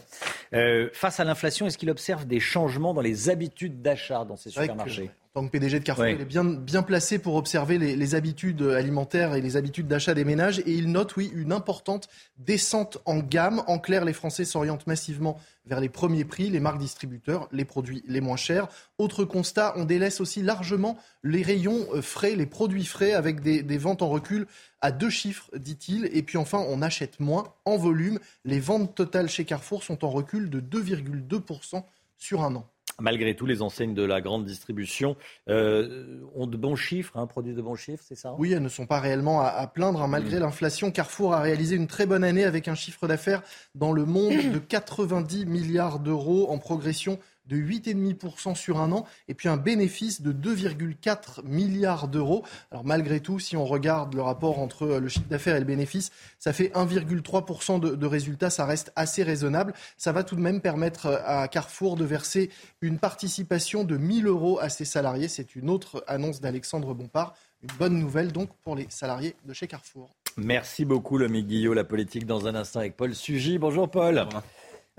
euh, 0.53 0.89
face 0.93 1.19
à 1.19 1.25
l'inflation, 1.25 1.67
est-ce 1.67 1.77
qu'il 1.77 1.89
observe 1.89 2.25
des 2.25 2.39
changements 2.39 2.93
dans 2.93 3.01
les 3.01 3.29
habitudes 3.29 3.81
d'achat 3.81 4.23
dans 4.23 4.37
ces 4.37 4.49
supermarchés? 4.49 5.11
Tant 5.37 5.45
que 5.45 5.51
PDG 5.51 5.79
de 5.79 5.83
Carrefour, 5.83 6.07
il 6.07 6.19
est 6.19 6.25
bien, 6.25 6.43
bien 6.43 6.81
placé 6.81 7.19
pour 7.19 7.35
observer 7.35 7.77
les, 7.77 7.95
les, 7.95 8.15
habitudes 8.15 8.63
alimentaires 8.63 9.35
et 9.35 9.41
les 9.41 9.55
habitudes 9.55 9.87
d'achat 9.87 10.15
des 10.15 10.25
ménages. 10.25 10.59
Et 10.65 10.71
il 10.71 10.91
note, 10.91 11.15
oui, 11.15 11.31
une 11.35 11.51
importante 11.51 12.09
descente 12.39 12.97
en 13.05 13.19
gamme. 13.19 13.61
En 13.67 13.77
clair, 13.77 14.03
les 14.03 14.13
Français 14.13 14.45
s'orientent 14.45 14.87
massivement 14.87 15.39
vers 15.67 15.79
les 15.79 15.89
premiers 15.89 16.25
prix, 16.25 16.49
les 16.49 16.59
marques 16.59 16.79
distributeurs, 16.79 17.47
les 17.51 17.65
produits 17.65 18.03
les 18.07 18.19
moins 18.19 18.35
chers. 18.35 18.67
Autre 18.97 19.25
constat, 19.25 19.73
on 19.75 19.85
délaisse 19.85 20.21
aussi 20.21 20.41
largement 20.41 20.97
les 21.23 21.43
rayons 21.43 21.85
euh, 21.93 22.01
frais, 22.01 22.35
les 22.35 22.47
produits 22.47 22.85
frais, 22.85 23.13
avec 23.13 23.41
des, 23.41 23.61
des 23.61 23.77
ventes 23.77 24.01
en 24.01 24.09
recul 24.09 24.47
à 24.81 24.91
deux 24.91 25.11
chiffres, 25.11 25.51
dit-il. 25.55 26.09
Et 26.13 26.23
puis 26.23 26.39
enfin, 26.39 26.65
on 26.67 26.81
achète 26.81 27.19
moins 27.19 27.53
en 27.65 27.77
volume. 27.77 28.17
Les 28.43 28.59
ventes 28.59 28.95
totales 28.95 29.29
chez 29.29 29.45
Carrefour 29.45 29.83
sont 29.83 30.03
en 30.03 30.09
recul 30.09 30.49
de 30.49 30.59
2,2% 30.59 31.83
sur 32.17 32.43
un 32.43 32.55
an 32.55 32.67
malgré 32.99 33.35
tout, 33.35 33.45
les 33.45 33.61
enseignes 33.61 33.93
de 33.93 34.03
la 34.03 34.21
grande 34.21 34.45
distribution 34.45 35.15
euh, 35.49 36.21
ont 36.35 36.47
de 36.47 36.57
bons 36.57 36.75
chiffres, 36.75 37.15
hein, 37.15 37.27
produisent 37.27 37.55
de 37.55 37.61
bons 37.61 37.75
chiffres, 37.75 38.03
c'est 38.07 38.15
ça 38.15 38.35
Oui, 38.37 38.53
elles 38.53 38.61
ne 38.61 38.69
sont 38.69 38.87
pas 38.87 38.99
réellement 38.99 39.41
à, 39.41 39.67
plaindre. 39.67 40.01
Hein. 40.01 40.07
malgré 40.07 40.37
mm. 40.37 40.41
l'inflation, 40.41 40.91
Carrefour 40.91 41.33
a 41.33 41.41
réalisé 41.41 41.75
une 41.75 41.87
très 41.87 42.05
bonne 42.05 42.23
année 42.23 42.43
avec 42.43 42.67
un 42.67 42.75
chiffre 42.75 43.07
d'affaires 43.07 43.43
dans 43.75 43.91
le 43.91 44.05
monde 44.05 44.51
de 44.51 44.59
90 44.59 45.45
milliards 45.45 45.99
d'euros 45.99 46.49
en 46.49 46.57
progression 46.57 47.19
de 47.47 47.57
8,5% 47.57 48.55
sur 48.55 48.79
un 48.79 48.91
an 48.91 49.05
et 49.27 49.33
puis 49.33 49.49
un 49.49 49.57
bénéfice 49.57 50.21
de 50.21 50.31
2,4 50.31 51.43
milliards 51.45 52.07
d'euros. 52.07 52.43
Alors 52.71 52.85
malgré 52.85 53.19
tout, 53.19 53.39
si 53.39 53.55
on 53.57 53.65
regarde 53.65 54.13
le 54.13 54.21
rapport 54.21 54.59
entre 54.59 54.83
euh, 54.83 54.99
le 54.99 55.07
chiffre 55.07 55.27
d'affaires 55.27 55.55
et 55.55 55.59
le 55.59 55.65
bénéfice, 55.65 56.11
ça 56.39 56.53
fait 56.53 56.71
1,3% 56.75 57.79
de, 57.79 57.95
de 57.95 58.05
résultats, 58.05 58.49
ça 58.49 58.65
reste 58.65 58.91
assez 58.95 59.23
raisonnable. 59.23 59.73
Ça 59.97 60.11
va 60.11 60.23
tout 60.23 60.35
de 60.35 60.41
même 60.41 60.61
permettre 60.61 61.07
euh, 61.07 61.17
à 61.25 61.47
Carrefour 61.47 61.95
de 61.95 62.05
verser 62.05 62.49
une 62.81 62.99
participation 62.99 63.83
de 63.83 63.97
1000 63.97 64.27
euros 64.27 64.59
à 64.59 64.69
ses 64.69 64.85
salariés. 64.85 65.27
C'est 65.27 65.55
une 65.55 65.69
autre 65.69 66.03
annonce 66.07 66.41
d'Alexandre 66.41 66.93
Bompard. 66.93 67.33
Une 67.63 67.75
bonne 67.79 67.99
nouvelle 67.99 68.31
donc 68.31 68.49
pour 68.63 68.75
les 68.75 68.85
salariés 68.89 69.35
de 69.45 69.53
chez 69.53 69.67
Carrefour. 69.67 70.11
Merci 70.37 70.85
beaucoup, 70.85 71.17
Lomi 71.17 71.43
Guillot, 71.43 71.73
la 71.73 71.83
politique 71.83 72.27
dans 72.27 72.45
un 72.45 72.53
instant 72.53 72.81
avec 72.81 72.95
Paul 72.95 73.15
Sugy. 73.15 73.57
Bonjour 73.57 73.89
Paul. 73.89 74.27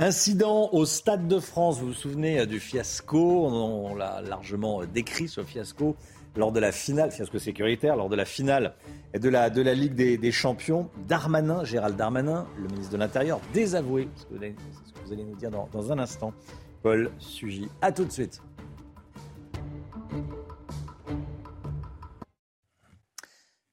Incident 0.00 0.68
au 0.70 0.86
Stade 0.86 1.26
de 1.26 1.40
France. 1.40 1.80
Vous 1.80 1.88
vous 1.88 1.92
souvenez 1.92 2.38
euh, 2.38 2.46
du 2.46 2.60
fiasco 2.60 3.48
On 3.48 3.96
l'a 3.96 4.22
largement 4.22 4.82
euh, 4.82 4.86
décrit, 4.86 5.26
ce 5.26 5.42
fiasco, 5.42 5.96
lors 6.36 6.52
de 6.52 6.60
la 6.60 6.70
finale, 6.70 7.10
fiasco 7.10 7.40
sécuritaire, 7.40 7.96
lors 7.96 8.08
de 8.08 8.14
la 8.14 8.24
finale 8.24 8.76
de 9.12 9.28
la, 9.28 9.50
de 9.50 9.60
la 9.60 9.74
Ligue 9.74 9.94
des, 9.94 10.30
Champions. 10.30 10.88
Darmanin, 11.08 11.64
Gérald 11.64 11.96
Darmanin, 11.96 12.46
le 12.58 12.68
ministre 12.68 12.92
de 12.92 12.96
l'Intérieur, 12.96 13.40
désavoué. 13.52 14.08
C'est 14.30 14.36
ce, 14.36 14.92
que 14.92 15.04
vous 15.04 15.12
allez 15.12 15.24
nous 15.24 15.34
dire 15.34 15.50
dans, 15.50 15.68
dans 15.72 15.90
un 15.90 15.98
instant. 15.98 16.32
Paul 16.80 17.10
Sugy. 17.18 17.68
À 17.82 17.90
tout 17.90 18.04
de 18.04 18.12
suite. 18.12 18.40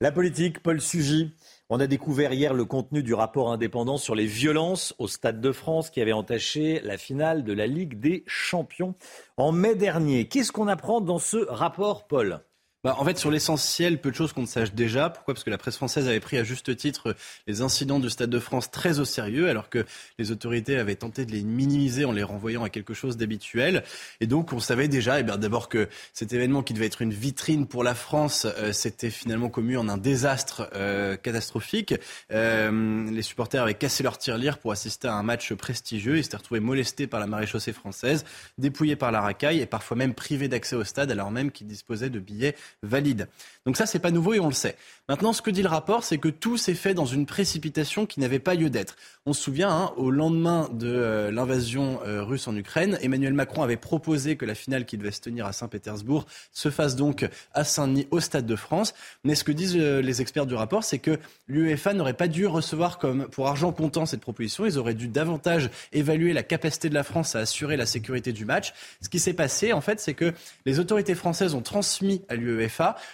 La 0.01 0.11
politique, 0.11 0.63
Paul 0.63 0.81
Sugy. 0.81 1.35
On 1.67 1.79
a 1.79 1.87
découvert 1.87 2.31
hier 2.31 2.53
le 2.53 2.63
contenu 2.63 3.01
du 3.01 3.15
rapport 3.15 3.51
indépendant 3.51 3.97
sur 3.97 4.13
les 4.13 4.27
violences 4.27 4.93
au 4.99 5.07
Stade 5.07 5.41
de 5.41 5.51
France 5.51 5.89
qui 5.89 5.99
avait 5.99 6.11
entaché 6.11 6.79
la 6.81 6.95
finale 6.95 7.43
de 7.43 7.53
la 7.53 7.65
Ligue 7.65 7.99
des 7.99 8.23
Champions 8.27 8.93
en 9.35 9.51
mai 9.51 9.73
dernier. 9.73 10.27
Qu'est-ce 10.27 10.51
qu'on 10.51 10.67
apprend 10.67 11.01
dans 11.01 11.17
ce 11.17 11.37
rapport, 11.37 12.05
Paul? 12.05 12.41
Bah, 12.85 12.93
en 12.99 13.03
fait, 13.03 13.17
sur 13.17 13.31
l'essentiel, 13.31 13.99
peu 13.99 14.11
de 14.11 14.15
choses 14.15 14.31
qu'on 14.31 14.43
ne 14.43 14.45
sache 14.45 14.75
déjà. 14.75 15.09
Pourquoi? 15.09 15.33
Parce 15.33 15.43
que 15.43 15.49
la 15.49 15.57
presse 15.57 15.75
française 15.75 16.07
avait 16.07 16.19
pris 16.19 16.37
à 16.37 16.43
juste 16.43 16.77
titre 16.77 17.15
les 17.47 17.61
incidents 17.61 17.99
du 17.99 18.11
Stade 18.11 18.29
de 18.29 18.37
France 18.37 18.69
très 18.69 18.99
au 18.99 19.05
sérieux, 19.05 19.49
alors 19.49 19.71
que 19.71 19.87
les 20.19 20.29
autorités 20.29 20.77
avaient 20.77 20.93
tenté 20.93 21.25
de 21.25 21.31
les 21.31 21.41
minimiser 21.41 22.05
en 22.05 22.11
les 22.11 22.21
renvoyant 22.21 22.63
à 22.63 22.69
quelque 22.69 22.93
chose 22.93 23.17
d'habituel. 23.17 23.83
Et 24.21 24.27
donc, 24.27 24.53
on 24.53 24.59
savait 24.59 24.87
déjà, 24.87 25.19
eh 25.19 25.23
bien, 25.23 25.37
d'abord 25.37 25.67
que 25.67 25.89
cet 26.13 26.31
événement 26.31 26.61
qui 26.61 26.75
devait 26.75 26.85
être 26.85 27.01
une 27.01 27.11
vitrine 27.11 27.65
pour 27.65 27.83
la 27.83 27.95
France, 27.95 28.45
euh, 28.59 28.71
s'était 28.71 29.09
finalement 29.09 29.49
commu 29.49 29.77
en 29.77 29.89
un 29.89 29.97
désastre 29.97 30.69
euh, 30.75 31.15
catastrophique. 31.15 31.95
Euh, 32.31 33.09
les 33.09 33.23
supporters 33.23 33.63
avaient 33.63 33.73
cassé 33.73 34.03
leur 34.03 34.19
tirelire 34.19 34.59
pour 34.59 34.71
assister 34.71 35.07
à 35.07 35.15
un 35.15 35.23
match 35.23 35.51
prestigieux. 35.55 36.19
Ils 36.19 36.23
s'étaient 36.23 36.37
retrouvés 36.37 36.59
molestés 36.59 37.07
par 37.07 37.19
la 37.19 37.25
maréchaussée 37.25 37.73
française, 37.73 38.25
dépouillés 38.59 38.95
par 38.95 39.11
la 39.11 39.21
racaille 39.21 39.59
et 39.59 39.65
parfois 39.65 39.97
même 39.97 40.13
privés 40.13 40.49
d'accès 40.49 40.75
au 40.75 40.83
stade, 40.83 41.09
alors 41.09 41.31
même 41.31 41.49
qu'ils 41.49 41.65
disposaient 41.65 42.11
de 42.11 42.19
billets 42.19 42.53
valide. 42.83 43.27
Donc 43.65 43.77
ça, 43.77 43.87
c'est 43.87 43.99
pas 43.99 44.11
nouveau 44.11 44.33
et 44.33 44.39
on 44.39 44.47
le 44.47 44.53
sait. 44.53 44.75
Maintenant, 45.09 45.33
ce 45.33 45.41
que 45.41 45.49
dit 45.49 45.63
le 45.63 45.69
rapport, 45.69 46.03
c'est 46.03 46.19
que 46.19 46.27
tout 46.27 46.57
s'est 46.57 46.75
fait 46.75 46.93
dans 46.93 47.05
une 47.05 47.25
précipitation 47.25 48.05
qui 48.05 48.19
n'avait 48.19 48.39
pas 48.39 48.53
lieu 48.53 48.69
d'être. 48.69 48.95
On 49.25 49.33
se 49.33 49.41
souvient, 49.41 49.71
hein, 49.71 49.93
au 49.97 50.11
lendemain 50.11 50.69
de 50.71 50.87
euh, 50.87 51.31
l'invasion 51.31 51.99
euh, 52.05 52.23
russe 52.23 52.47
en 52.47 52.55
Ukraine, 52.55 52.99
Emmanuel 53.01 53.33
Macron 53.33 53.63
avait 53.63 53.77
proposé 53.77 54.35
que 54.35 54.45
la 54.45 54.53
finale 54.53 54.85
qui 54.85 54.97
devait 54.97 55.11
se 55.11 55.21
tenir 55.21 55.47
à 55.47 55.53
Saint-Pétersbourg 55.53 56.25
se 56.51 56.69
fasse 56.69 56.95
donc 56.95 57.27
à 57.53 57.63
Saint-Denis, 57.63 58.07
au 58.11 58.19
Stade 58.19 58.45
de 58.45 58.55
France. 58.55 58.93
Mais 59.23 59.33
ce 59.33 59.43
que 59.43 59.51
disent 59.51 59.77
euh, 59.77 60.01
les 60.01 60.21
experts 60.21 60.45
du 60.45 60.53
rapport, 60.53 60.83
c'est 60.83 60.99
que 60.99 61.19
l'UEFA 61.47 61.93
n'aurait 61.93 62.13
pas 62.13 62.27
dû 62.27 62.45
recevoir 62.45 62.99
comme 62.99 63.27
pour 63.27 63.47
argent 63.47 63.71
comptant 63.71 64.05
cette 64.05 64.21
proposition. 64.21 64.65
Ils 64.65 64.77
auraient 64.77 64.93
dû 64.93 65.07
davantage 65.07 65.71
évaluer 65.91 66.33
la 66.33 66.43
capacité 66.43 66.89
de 66.89 66.95
la 66.95 67.03
France 67.03 67.35
à 67.35 67.39
assurer 67.39 67.77
la 67.77 67.87
sécurité 67.87 68.31
du 68.31 68.45
match. 68.45 68.73
Ce 69.01 69.09
qui 69.09 69.19
s'est 69.19 69.33
passé, 69.33 69.73
en 69.73 69.81
fait, 69.81 69.99
c'est 69.99 70.13
que 70.13 70.33
les 70.65 70.79
autorités 70.79 71.15
françaises 71.15 71.55
ont 71.55 71.61
transmis 71.61 72.21
à 72.29 72.35
l'UEFA 72.35 72.64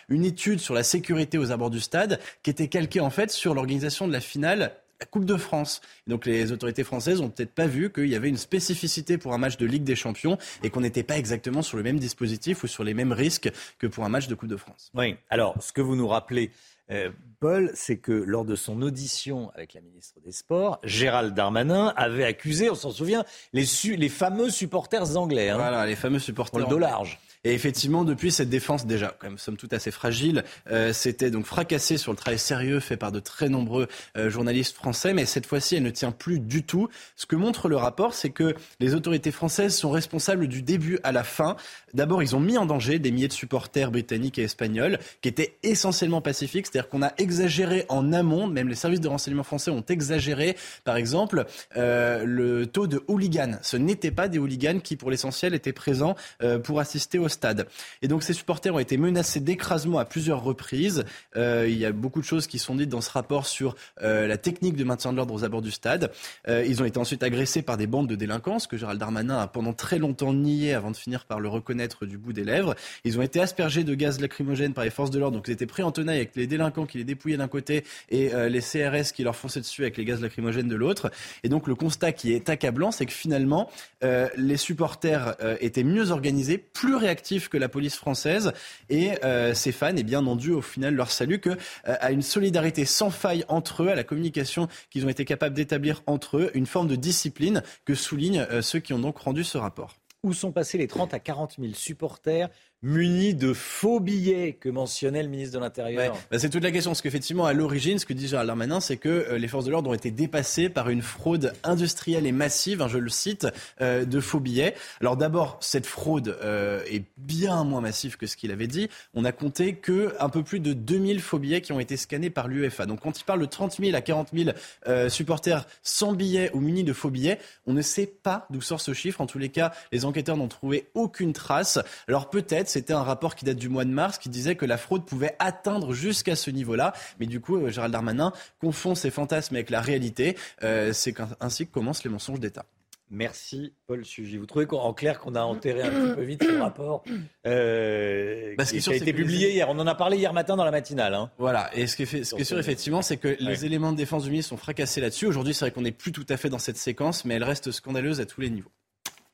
une 0.09 0.25
étude 0.25 0.59
sur 0.59 0.73
la 0.73 0.83
sécurité 0.83 1.37
aux 1.37 1.51
abords 1.51 1.69
du 1.69 1.79
stade 1.79 2.19
qui 2.43 2.49
était 2.49 2.67
calquée 2.67 2.99
en 2.99 3.09
fait 3.09 3.31
sur 3.31 3.53
l'organisation 3.53 4.07
de 4.07 4.13
la 4.13 4.21
finale 4.21 4.73
la 5.01 5.07
Coupe 5.07 5.25
de 5.25 5.35
France. 5.35 5.81
Donc 6.07 6.25
les 6.25 6.51
autorités 6.51 6.83
françaises 6.83 7.21
ont 7.21 7.29
peut-être 7.29 7.53
pas 7.53 7.65
vu 7.65 7.91
qu'il 7.91 8.07
y 8.07 8.15
avait 8.15 8.29
une 8.29 8.37
spécificité 8.37 9.17
pour 9.17 9.33
un 9.33 9.39
match 9.39 9.57
de 9.57 9.65
Ligue 9.65 9.83
des 9.83 9.95
Champions 9.95 10.37
et 10.63 10.69
qu'on 10.69 10.81
n'était 10.81 11.03
pas 11.03 11.17
exactement 11.17 11.63
sur 11.63 11.75
le 11.77 11.83
même 11.83 11.97
dispositif 11.97 12.63
ou 12.63 12.67
sur 12.67 12.83
les 12.83 12.93
mêmes 12.93 13.11
risques 13.11 13.51
que 13.79 13.87
pour 13.87 14.05
un 14.05 14.09
match 14.09 14.27
de 14.27 14.35
Coupe 14.35 14.49
de 14.49 14.57
France. 14.57 14.91
Oui. 14.93 15.15
Alors, 15.29 15.55
ce 15.59 15.73
que 15.73 15.81
vous 15.81 15.95
nous 15.95 16.07
rappelez, 16.07 16.51
euh, 16.91 17.09
Paul, 17.39 17.71
c'est 17.73 17.97
que 17.97 18.11
lors 18.11 18.45
de 18.45 18.55
son 18.55 18.81
audition 18.83 19.51
avec 19.55 19.73
la 19.73 19.81
ministre 19.81 20.19
des 20.23 20.31
Sports, 20.31 20.79
Gérald 20.83 21.33
Darmanin 21.33 21.93
avait 21.95 22.25
accusé, 22.25 22.69
on 22.69 22.75
s'en 22.75 22.91
souvient, 22.91 23.23
les, 23.53 23.65
les 23.97 24.09
fameux 24.09 24.51
supporters 24.51 25.17
anglais. 25.17 25.49
Hein, 25.49 25.57
voilà, 25.57 25.85
les 25.87 25.95
fameux 25.95 26.19
supporters. 26.19 26.51
Pour 26.51 26.59
le 26.59 26.67
dos 26.67 26.79
large. 26.79 27.19
Et 27.43 27.53
effectivement, 27.53 28.03
depuis 28.03 28.31
cette 28.31 28.49
défense 28.49 28.85
déjà, 28.85 29.15
quand 29.17 29.27
même, 29.27 29.39
somme 29.39 29.57
toute 29.57 29.73
assez 29.73 29.89
fragile, 29.89 30.43
euh, 30.69 30.93
c'était 30.93 31.31
donc 31.31 31.45
fracassé 31.45 31.97
sur 31.97 32.11
le 32.11 32.17
travail 32.17 32.37
sérieux 32.37 32.79
fait 32.79 32.97
par 32.97 33.11
de 33.11 33.19
très 33.19 33.49
nombreux 33.49 33.87
euh, 34.15 34.29
journalistes 34.29 34.75
français, 34.75 35.13
mais 35.13 35.25
cette 35.25 35.47
fois-ci, 35.47 35.75
elle 35.75 35.83
ne 35.83 35.89
tient 35.89 36.11
plus 36.11 36.39
du 36.39 36.63
tout. 36.63 36.87
Ce 37.15 37.25
que 37.25 37.35
montre 37.35 37.67
le 37.67 37.77
rapport, 37.77 38.13
c'est 38.13 38.29
que 38.29 38.53
les 38.79 38.93
autorités 38.93 39.31
françaises 39.31 39.75
sont 39.75 39.89
responsables 39.89 40.47
du 40.47 40.61
début 40.61 40.99
à 41.03 41.11
la 41.11 41.23
fin. 41.23 41.55
D'abord, 41.95 42.21
ils 42.21 42.35
ont 42.35 42.39
mis 42.39 42.59
en 42.59 42.67
danger 42.67 42.99
des 42.99 43.09
milliers 43.09 43.27
de 43.27 43.33
supporters 43.33 43.89
britanniques 43.89 44.37
et 44.37 44.43
espagnols 44.43 44.99
qui 45.21 45.29
étaient 45.29 45.57
essentiellement 45.63 46.21
pacifiques, 46.21 46.67
c'est-à-dire 46.67 46.89
qu'on 46.89 47.01
a 47.01 47.11
exagéré 47.17 47.85
en 47.89 48.13
amont, 48.13 48.45
même 48.45 48.67
les 48.67 48.75
services 48.75 49.01
de 49.01 49.07
renseignement 49.07 49.43
français 49.43 49.71
ont 49.71 49.83
exagéré, 49.89 50.55
par 50.83 50.95
exemple, 50.95 51.45
euh, 51.75 52.23
le 52.23 52.67
taux 52.67 52.85
de 52.85 53.03
hooligans. 53.07 53.57
Ce 53.63 53.77
n'étaient 53.77 54.11
pas 54.11 54.27
des 54.27 54.37
hooligans 54.37 54.79
qui, 54.79 54.95
pour 54.95 55.09
l'essentiel, 55.09 55.55
étaient 55.55 55.73
présents 55.73 56.15
euh, 56.43 56.59
pour 56.59 56.79
assister 56.79 57.17
au 57.17 57.30
stade. 57.31 57.67
Et 58.01 58.07
donc 58.07 58.23
ces 58.23 58.33
supporters 58.33 58.73
ont 58.73 58.79
été 58.79 58.97
menacés 58.97 59.39
d'écrasement 59.39 59.99
à 59.99 60.05
plusieurs 60.05 60.43
reprises. 60.43 61.03
Euh, 61.35 61.65
il 61.67 61.77
y 61.77 61.85
a 61.85 61.91
beaucoup 61.91 62.19
de 62.19 62.25
choses 62.25 62.47
qui 62.47 62.59
sont 62.59 62.75
dites 62.75 62.89
dans 62.89 63.01
ce 63.01 63.09
rapport 63.09 63.45
sur 63.45 63.75
euh, 64.01 64.27
la 64.27 64.37
technique 64.37 64.75
de 64.75 64.83
maintien 64.83 65.11
de 65.11 65.17
l'ordre 65.17 65.33
aux 65.33 65.43
abords 65.43 65.61
du 65.61 65.71
stade. 65.71 66.11
Euh, 66.47 66.65
ils 66.67 66.81
ont 66.81 66.85
été 66.85 66.99
ensuite 66.99 67.23
agressés 67.23 67.61
par 67.61 67.77
des 67.77 67.87
bandes 67.87 68.07
de 68.07 68.15
délinquance 68.15 68.67
que 68.67 68.77
Gérald 68.77 68.99
Darmanin 68.99 69.39
a 69.39 69.47
pendant 69.47 69.73
très 69.73 69.97
longtemps 69.97 70.33
nié 70.33 70.73
avant 70.73 70.91
de 70.91 70.97
finir 70.97 71.25
par 71.25 71.39
le 71.39 71.47
reconnaître 71.47 72.05
du 72.05 72.17
bout 72.17 72.33
des 72.33 72.43
lèvres. 72.43 72.75
Ils 73.03 73.17
ont 73.17 73.21
été 73.21 73.39
aspergés 73.39 73.83
de 73.83 73.95
gaz 73.95 74.19
lacrymogène 74.19 74.73
par 74.73 74.83
les 74.83 74.89
forces 74.89 75.11
de 75.11 75.19
l'ordre. 75.19 75.37
Donc 75.37 75.47
ils 75.47 75.51
étaient 75.51 75.65
pris 75.65 75.83
en 75.83 75.91
tenaille 75.91 76.17
avec 76.17 76.35
les 76.35 76.47
délinquants 76.47 76.85
qui 76.85 76.97
les 76.97 77.03
dépouillaient 77.03 77.37
d'un 77.37 77.47
côté 77.47 77.83
et 78.09 78.31
les 78.49 78.61
CRS 78.61 79.13
qui 79.13 79.23
leur 79.23 79.35
fonçaient 79.35 79.59
dessus 79.59 79.81
avec 79.81 79.97
les 79.97 80.05
gaz 80.05 80.21
lacrymogènes 80.21 80.67
de 80.67 80.75
l'autre. 80.75 81.11
Et 81.43 81.49
donc 81.49 81.67
le 81.67 81.75
constat 81.75 82.11
qui 82.11 82.33
est 82.33 82.49
accablant, 82.49 82.91
c'est 82.91 83.05
que 83.05 83.13
finalement 83.13 83.69
les 84.01 84.57
supporters 84.57 85.35
étaient 85.59 85.83
mieux 85.83 86.11
organisés, 86.11 86.57
plus 86.57 86.95
réactifs 86.95 87.20
que 87.21 87.57
la 87.57 87.69
police 87.69 87.95
française. 87.95 88.53
Et 88.89 89.11
euh, 89.23 89.53
ces 89.53 89.71
fans 89.71 89.93
eh 89.95 90.03
bien, 90.03 90.21
n'ont 90.21 90.35
dû 90.35 90.51
au 90.51 90.61
final 90.61 90.95
leur 90.95 91.11
salut 91.11 91.39
qu'à 91.39 91.55
euh, 91.87 92.09
une 92.09 92.21
solidarité 92.21 92.85
sans 92.85 93.09
faille 93.09 93.45
entre 93.47 93.83
eux, 93.83 93.89
à 93.89 93.95
la 93.95 94.03
communication 94.03 94.67
qu'ils 94.89 95.05
ont 95.05 95.09
été 95.09 95.25
capables 95.25 95.55
d'établir 95.55 96.01
entre 96.07 96.37
eux, 96.37 96.51
une 96.53 96.65
forme 96.65 96.87
de 96.87 96.95
discipline 96.95 97.63
que 97.85 97.95
soulignent 97.95 98.45
euh, 98.51 98.61
ceux 98.61 98.79
qui 98.79 98.93
ont 98.93 98.99
donc 98.99 99.19
rendu 99.19 99.43
ce 99.43 99.57
rapport. 99.57 99.95
Où 100.23 100.33
sont 100.33 100.51
passés 100.51 100.77
les 100.77 100.87
30 100.87 101.13
à 101.13 101.19
40 101.19 101.55
000 101.59 101.73
supporters 101.73 102.49
munis 102.83 103.35
de 103.35 103.53
faux 103.53 103.99
billets 103.99 104.53
que 104.53 104.67
mentionnait 104.67 105.21
le 105.21 105.29
ministre 105.29 105.55
de 105.55 105.63
l'Intérieur 105.63 106.17
bah, 106.31 106.39
C'est 106.39 106.49
toute 106.49 106.63
la 106.63 106.71
question. 106.71 106.91
Parce 106.91 107.01
qu'effectivement, 107.01 107.45
à 107.45 107.53
l'origine, 107.53 107.99
ce 107.99 108.05
que 108.05 108.13
dit 108.13 108.27
Gérald 108.27 108.47
Darmanin, 108.47 108.79
c'est 108.79 108.97
que 108.97 109.09
euh, 109.09 109.37
les 109.37 109.47
forces 109.47 109.65
de 109.65 109.71
l'ordre 109.71 109.91
ont 109.91 109.93
été 109.93 110.09
dépassées 110.09 110.67
par 110.69 110.89
une 110.89 111.03
fraude 111.03 111.53
industrielle 111.63 112.25
et 112.25 112.31
massive, 112.31 112.81
hein, 112.81 112.87
je 112.87 112.97
le 112.97 113.09
cite, 113.09 113.47
euh, 113.81 114.03
de 114.05 114.19
faux 114.19 114.39
billets. 114.39 114.73
Alors 114.99 115.15
d'abord, 115.15 115.57
cette 115.61 115.85
fraude 115.85 116.37
euh, 116.43 116.83
est 116.89 117.03
bien 117.17 117.63
moins 117.63 117.81
massive 117.81 118.17
que 118.17 118.25
ce 118.25 118.35
qu'il 118.35 118.51
avait 118.51 118.67
dit. 118.67 118.89
On 119.13 119.25
a 119.25 119.31
compté 119.31 119.75
que 119.75 120.15
un 120.19 120.29
peu 120.29 120.41
plus 120.41 120.59
de 120.59 120.73
2000 120.73 121.21
faux 121.21 121.37
billets 121.37 121.61
qui 121.61 121.73
ont 121.73 121.79
été 121.79 121.97
scannés 121.97 122.31
par 122.31 122.47
l'UEFA. 122.47 122.87
Donc 122.87 123.01
quand 123.01 123.19
il 123.19 123.23
parle 123.23 123.41
de 123.41 123.45
30 123.45 123.77
000 123.79 123.95
à 123.95 124.01
40 124.01 124.29
000 124.33 125.09
supporters 125.09 125.67
sans 125.83 126.13
billets 126.13 126.49
ou 126.53 126.59
munis 126.59 126.83
de 126.83 126.93
faux 126.93 127.09
billets, 127.09 127.37
on 127.67 127.73
ne 127.73 127.81
sait 127.81 128.07
pas 128.07 128.47
d'où 128.49 128.61
sort 128.61 128.81
ce 128.81 128.93
chiffre. 128.93 129.21
En 129.21 129.27
tous 129.27 129.37
les 129.37 129.49
cas, 129.49 129.71
les 129.91 130.05
enquêteurs 130.05 130.37
n'ont 130.37 130.47
trouvé 130.47 130.87
aucune 130.95 131.33
trace. 131.33 131.79
Alors 132.07 132.29
peut-être 132.29 132.70
c'était 132.71 132.93
un 132.93 133.03
rapport 133.03 133.35
qui 133.35 133.45
date 133.45 133.57
du 133.57 133.69
mois 133.69 133.85
de 133.85 133.91
mars 133.91 134.17
qui 134.17 134.29
disait 134.29 134.55
que 134.55 134.65
la 134.65 134.77
fraude 134.77 135.05
pouvait 135.05 135.35
atteindre 135.39 135.93
jusqu'à 135.93 136.35
ce 136.35 136.49
niveau-là. 136.49 136.93
Mais 137.19 137.25
du 137.25 137.39
coup, 137.39 137.57
euh, 137.57 137.69
Gérald 137.69 137.91
Darmanin 137.91 138.33
confond 138.59 138.95
ses 138.95 139.11
fantasmes 139.11 139.55
avec 139.55 139.69
la 139.69 139.81
réalité. 139.81 140.37
Euh, 140.63 140.93
c'est 140.93 141.13
ainsi 141.39 141.67
que 141.67 141.71
commencent 141.71 142.03
les 142.03 142.09
mensonges 142.09 142.39
d'État. 142.39 142.65
Merci 143.13 143.73
Paul 143.87 144.05
Sugy. 144.05 144.37
Vous 144.37 144.45
trouvez 144.45 144.65
en 144.71 144.93
clair 144.93 145.19
qu'on 145.19 145.35
a 145.35 145.41
enterré 145.41 145.81
un 145.81 145.89
petit 145.89 146.15
peu 146.15 146.21
vite 146.21 146.43
ce 146.43 146.57
rapport 146.61 147.03
euh, 147.45 148.55
qui, 148.55 148.89
a 148.89 148.95
été 148.95 149.11
publié 149.11 149.51
hier 149.51 149.69
On 149.69 149.77
en 149.79 149.85
a 149.85 149.95
parlé 149.95 150.15
hier 150.15 150.31
matin 150.31 150.55
dans 150.55 150.63
la 150.63 150.71
matinale. 150.71 151.13
Hein. 151.13 151.29
Voilà. 151.37 151.69
Et 151.75 151.87
ce 151.87 151.97
qui 151.97 152.03
est, 152.03 152.23
ce 152.23 152.33
qui 152.33 152.41
est 152.41 152.45
sûr 152.45 152.57
effectivement, 152.57 153.01
c'est 153.01 153.17
que 153.17 153.35
les 153.41 153.65
éléments 153.65 153.91
de 153.91 153.97
défense 153.97 154.23
du 154.23 154.29
ministre 154.29 154.51
sont 154.51 154.57
fracassés 154.57 155.01
là-dessus. 155.01 155.25
Aujourd'hui, 155.25 155.53
c'est 155.53 155.65
vrai 155.65 155.71
qu'on 155.71 155.81
n'est 155.81 155.91
plus 155.91 156.13
tout 156.13 156.25
à 156.29 156.37
fait 156.37 156.47
dans 156.47 156.59
cette 156.59 156.77
séquence, 156.77 157.25
mais 157.25 157.35
elle 157.35 157.43
reste 157.43 157.71
scandaleuse 157.71 158.21
à 158.21 158.25
tous 158.25 158.39
les 158.39 158.49
niveaux. 158.49 158.71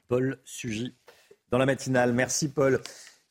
Paul 0.07 0.39
Sugy 0.43 0.95
dans 1.51 1.57
la 1.57 1.65
matinale. 1.65 2.13
Merci 2.13 2.49
Paul. 2.49 2.81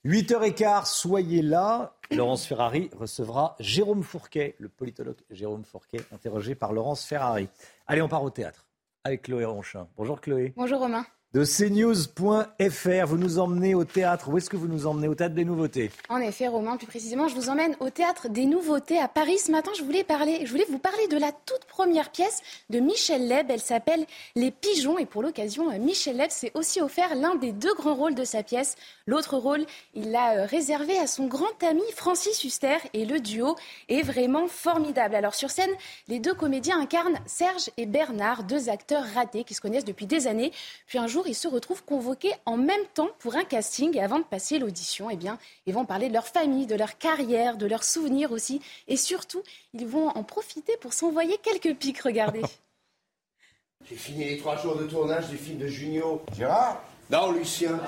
8h15, 0.06 0.86
soyez 0.86 1.42
là. 1.42 1.96
Laurence 2.12 2.46
Ferrari 2.46 2.90
recevra 2.96 3.56
Jérôme 3.58 4.04
Fourquet, 4.04 4.54
le 4.60 4.68
politologue 4.68 5.16
Jérôme 5.30 5.64
Fourquet, 5.64 6.00
interrogé 6.12 6.54
par 6.54 6.72
Laurence 6.72 7.04
Ferrari. 7.04 7.48
Allez, 7.88 8.02
on 8.02 8.08
part 8.08 8.22
au 8.22 8.30
théâtre 8.30 8.68
avec 9.02 9.22
Chloé 9.22 9.44
Ronchin. 9.44 9.88
Bonjour 9.96 10.20
Chloé. 10.20 10.52
Bonjour 10.56 10.78
Romain. 10.78 11.04
De 11.34 11.44
cnews.fr. 11.44 13.06
Vous 13.06 13.18
nous 13.18 13.38
emmenez 13.38 13.74
au 13.74 13.84
théâtre. 13.84 14.28
Où 14.30 14.38
est-ce 14.38 14.48
que 14.48 14.56
vous 14.56 14.68
nous 14.68 14.86
emmenez? 14.86 15.08
Au 15.08 15.14
théâtre 15.14 15.34
des 15.34 15.44
nouveautés. 15.44 15.90
En 16.08 16.18
effet, 16.18 16.48
Romain, 16.48 16.76
plus 16.76 16.86
précisément, 16.86 17.28
je 17.28 17.34
vous 17.34 17.50
emmène 17.50 17.76
au 17.80 17.90
théâtre 17.90 18.28
des 18.28 18.46
nouveautés 18.46 18.98
à 18.98 19.08
Paris. 19.08 19.38
Ce 19.38 19.50
matin, 19.50 19.70
je 19.76 19.82
voulais, 19.82 20.04
parler, 20.04 20.46
je 20.46 20.50
voulais 20.50 20.66
vous 20.68 20.78
parler 20.78 21.08
de 21.08 21.18
la 21.18 21.32
toute 21.32 21.64
première 21.66 22.10
pièce 22.10 22.40
de 22.70 22.80
Michel 22.80 23.28
Leb. 23.28 23.50
Elle 23.50 23.60
s'appelle 23.60 24.06
Les 24.34 24.50
Pigeons. 24.50 24.98
Et 24.98 25.06
pour 25.06 25.22
l'occasion, 25.22 25.76
Michel 25.78 26.16
Leb 26.16 26.30
s'est 26.30 26.52
aussi 26.54 26.80
offert 26.80 27.14
l'un 27.14 27.34
des 27.34 27.52
deux 27.52 27.74
grands 27.74 27.94
rôles 27.94 28.14
de 28.14 28.24
sa 28.24 28.42
pièce. 28.42 28.76
L'autre 29.06 29.36
rôle, 29.36 29.66
il 29.94 30.10
l'a 30.10 30.36
euh, 30.38 30.46
réservé 30.46 30.98
à 30.98 31.06
son 31.06 31.26
grand 31.26 31.62
ami 31.62 31.82
Francis 31.94 32.44
Huster. 32.44 32.78
Et 32.94 33.04
le 33.04 33.20
duo 33.20 33.56
est 33.88 34.02
vraiment 34.02 34.46
formidable. 34.48 35.14
Alors 35.14 35.34
sur 35.34 35.50
scène, 35.50 35.70
les 36.08 36.18
deux 36.18 36.34
comédiens 36.34 36.80
incarnent 36.80 37.18
Serge 37.26 37.70
et 37.76 37.86
Bernard, 37.86 38.44
deux 38.44 38.68
acteurs 38.68 39.04
ratés 39.14 39.44
qui 39.44 39.54
se 39.54 39.60
connaissent 39.60 39.84
depuis 39.84 40.06
des 40.06 40.26
années. 40.26 40.52
Puis 40.86 40.98
un 40.98 41.06
jour, 41.06 41.15
ils 41.26 41.34
se 41.34 41.48
retrouvent 41.48 41.84
convoqués 41.84 42.32
en 42.44 42.56
même 42.56 42.84
temps 42.94 43.08
pour 43.18 43.36
un 43.36 43.44
casting. 43.44 43.96
Et 43.96 44.02
avant 44.02 44.18
de 44.18 44.24
passer 44.24 44.58
l'audition, 44.58 45.08
eh 45.10 45.16
bien, 45.16 45.38
ils 45.66 45.74
vont 45.74 45.84
parler 45.84 46.08
de 46.08 46.14
leur 46.14 46.26
famille, 46.26 46.66
de 46.66 46.74
leur 46.74 46.98
carrière, 46.98 47.56
de 47.56 47.66
leurs 47.66 47.84
souvenirs 47.84 48.32
aussi. 48.32 48.60
Et 48.88 48.96
surtout, 48.96 49.42
ils 49.72 49.86
vont 49.86 50.08
en 50.08 50.22
profiter 50.22 50.76
pour 50.80 50.92
s'envoyer 50.92 51.38
quelques 51.42 51.76
pics. 51.78 52.00
Regardez. 52.00 52.42
J'ai 53.88 53.96
fini 53.96 54.24
les 54.24 54.38
trois 54.38 54.56
jours 54.56 54.76
de 54.76 54.84
tournage 54.84 55.28
du 55.28 55.36
film 55.36 55.58
de 55.58 55.68
Junio. 55.68 56.22
Gérard 56.36 56.82
Non, 57.10 57.30
Lucien. 57.30 57.78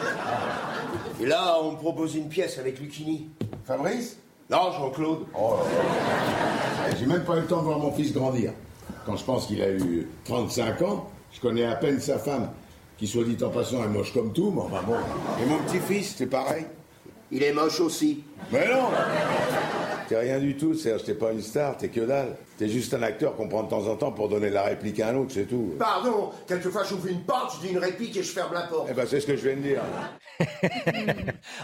Et 1.20 1.26
là, 1.26 1.56
on 1.60 1.72
me 1.72 1.76
propose 1.76 2.14
une 2.14 2.28
pièce 2.28 2.59
avec 2.59 2.78
Lucini. 2.78 3.28
Fabrice 3.64 4.16
Non, 4.48 4.70
Jean-Claude. 4.72 5.26
Oh 5.36 5.56
J'ai 6.98 7.06
même 7.06 7.24
pas 7.24 7.36
eu 7.36 7.40
le 7.40 7.46
temps 7.46 7.59
de 7.59 7.64
voir 7.64 7.78
mon 7.78 7.92
fils 7.92 8.12
grandir. 8.12 8.52
Quand 9.05 9.16
je 9.16 9.24
pense 9.24 9.46
qu'il 9.46 9.60
a 9.60 9.70
eu 9.70 10.09
35 10.24 10.82
ans, 10.82 11.10
je 11.32 11.40
connais 11.40 11.64
à 11.64 11.74
peine 11.74 11.98
sa 11.98 12.18
femme 12.18 12.50
qui 12.98 13.06
soit 13.06 13.24
dit 13.24 13.42
en 13.44 13.50
passant 13.50 13.82
est 13.84 13.88
moche 13.88 14.12
comme 14.12 14.32
tout, 14.32 14.50
mais 14.54 14.60
enfin 14.62 14.82
bon. 14.86 14.96
Et 15.42 15.46
mon 15.46 15.58
petit-fils, 15.58 16.14
c'est 16.16 16.26
pareil. 16.26 16.66
Il 17.30 17.42
est 17.42 17.52
moche 17.52 17.80
aussi. 17.80 18.24
Mais 18.52 18.66
non 18.68 18.88
T'es 20.08 20.18
rien 20.18 20.38
du 20.38 20.56
tout, 20.56 20.72
Serge, 20.72 21.04
t'es 21.04 21.12
pas 21.14 21.32
une 21.32 21.42
star, 21.42 21.76
t'es 21.76 21.88
que 21.90 22.00
dalle. 22.00 22.34
T'es 22.56 22.66
juste 22.68 22.94
un 22.94 23.02
acteur 23.02 23.36
qu'on 23.36 23.46
prend 23.46 23.62
de 23.62 23.68
temps 23.68 23.86
en 23.86 23.94
temps 23.94 24.10
pour 24.10 24.30
donner 24.30 24.48
la 24.48 24.62
réplique 24.62 24.98
à 25.00 25.08
un 25.10 25.16
autre, 25.16 25.32
c'est 25.34 25.44
tout. 25.46 25.74
Pardon, 25.78 26.30
quelquefois 26.46 26.82
j'ouvre 26.84 27.06
une 27.08 27.20
porte, 27.20 27.56
je 27.60 27.66
dis 27.66 27.72
une 27.74 27.78
réplique 27.78 28.16
et 28.16 28.22
je 28.22 28.32
ferme 28.32 28.54
la 28.54 28.62
porte. 28.62 28.88
Eh 28.90 28.94
ben 28.94 29.06
c'est 29.06 29.20
ce 29.20 29.26
que 29.26 29.36
je 29.36 29.46
viens 29.46 29.56
de 29.56 29.60
dire. 29.60 29.82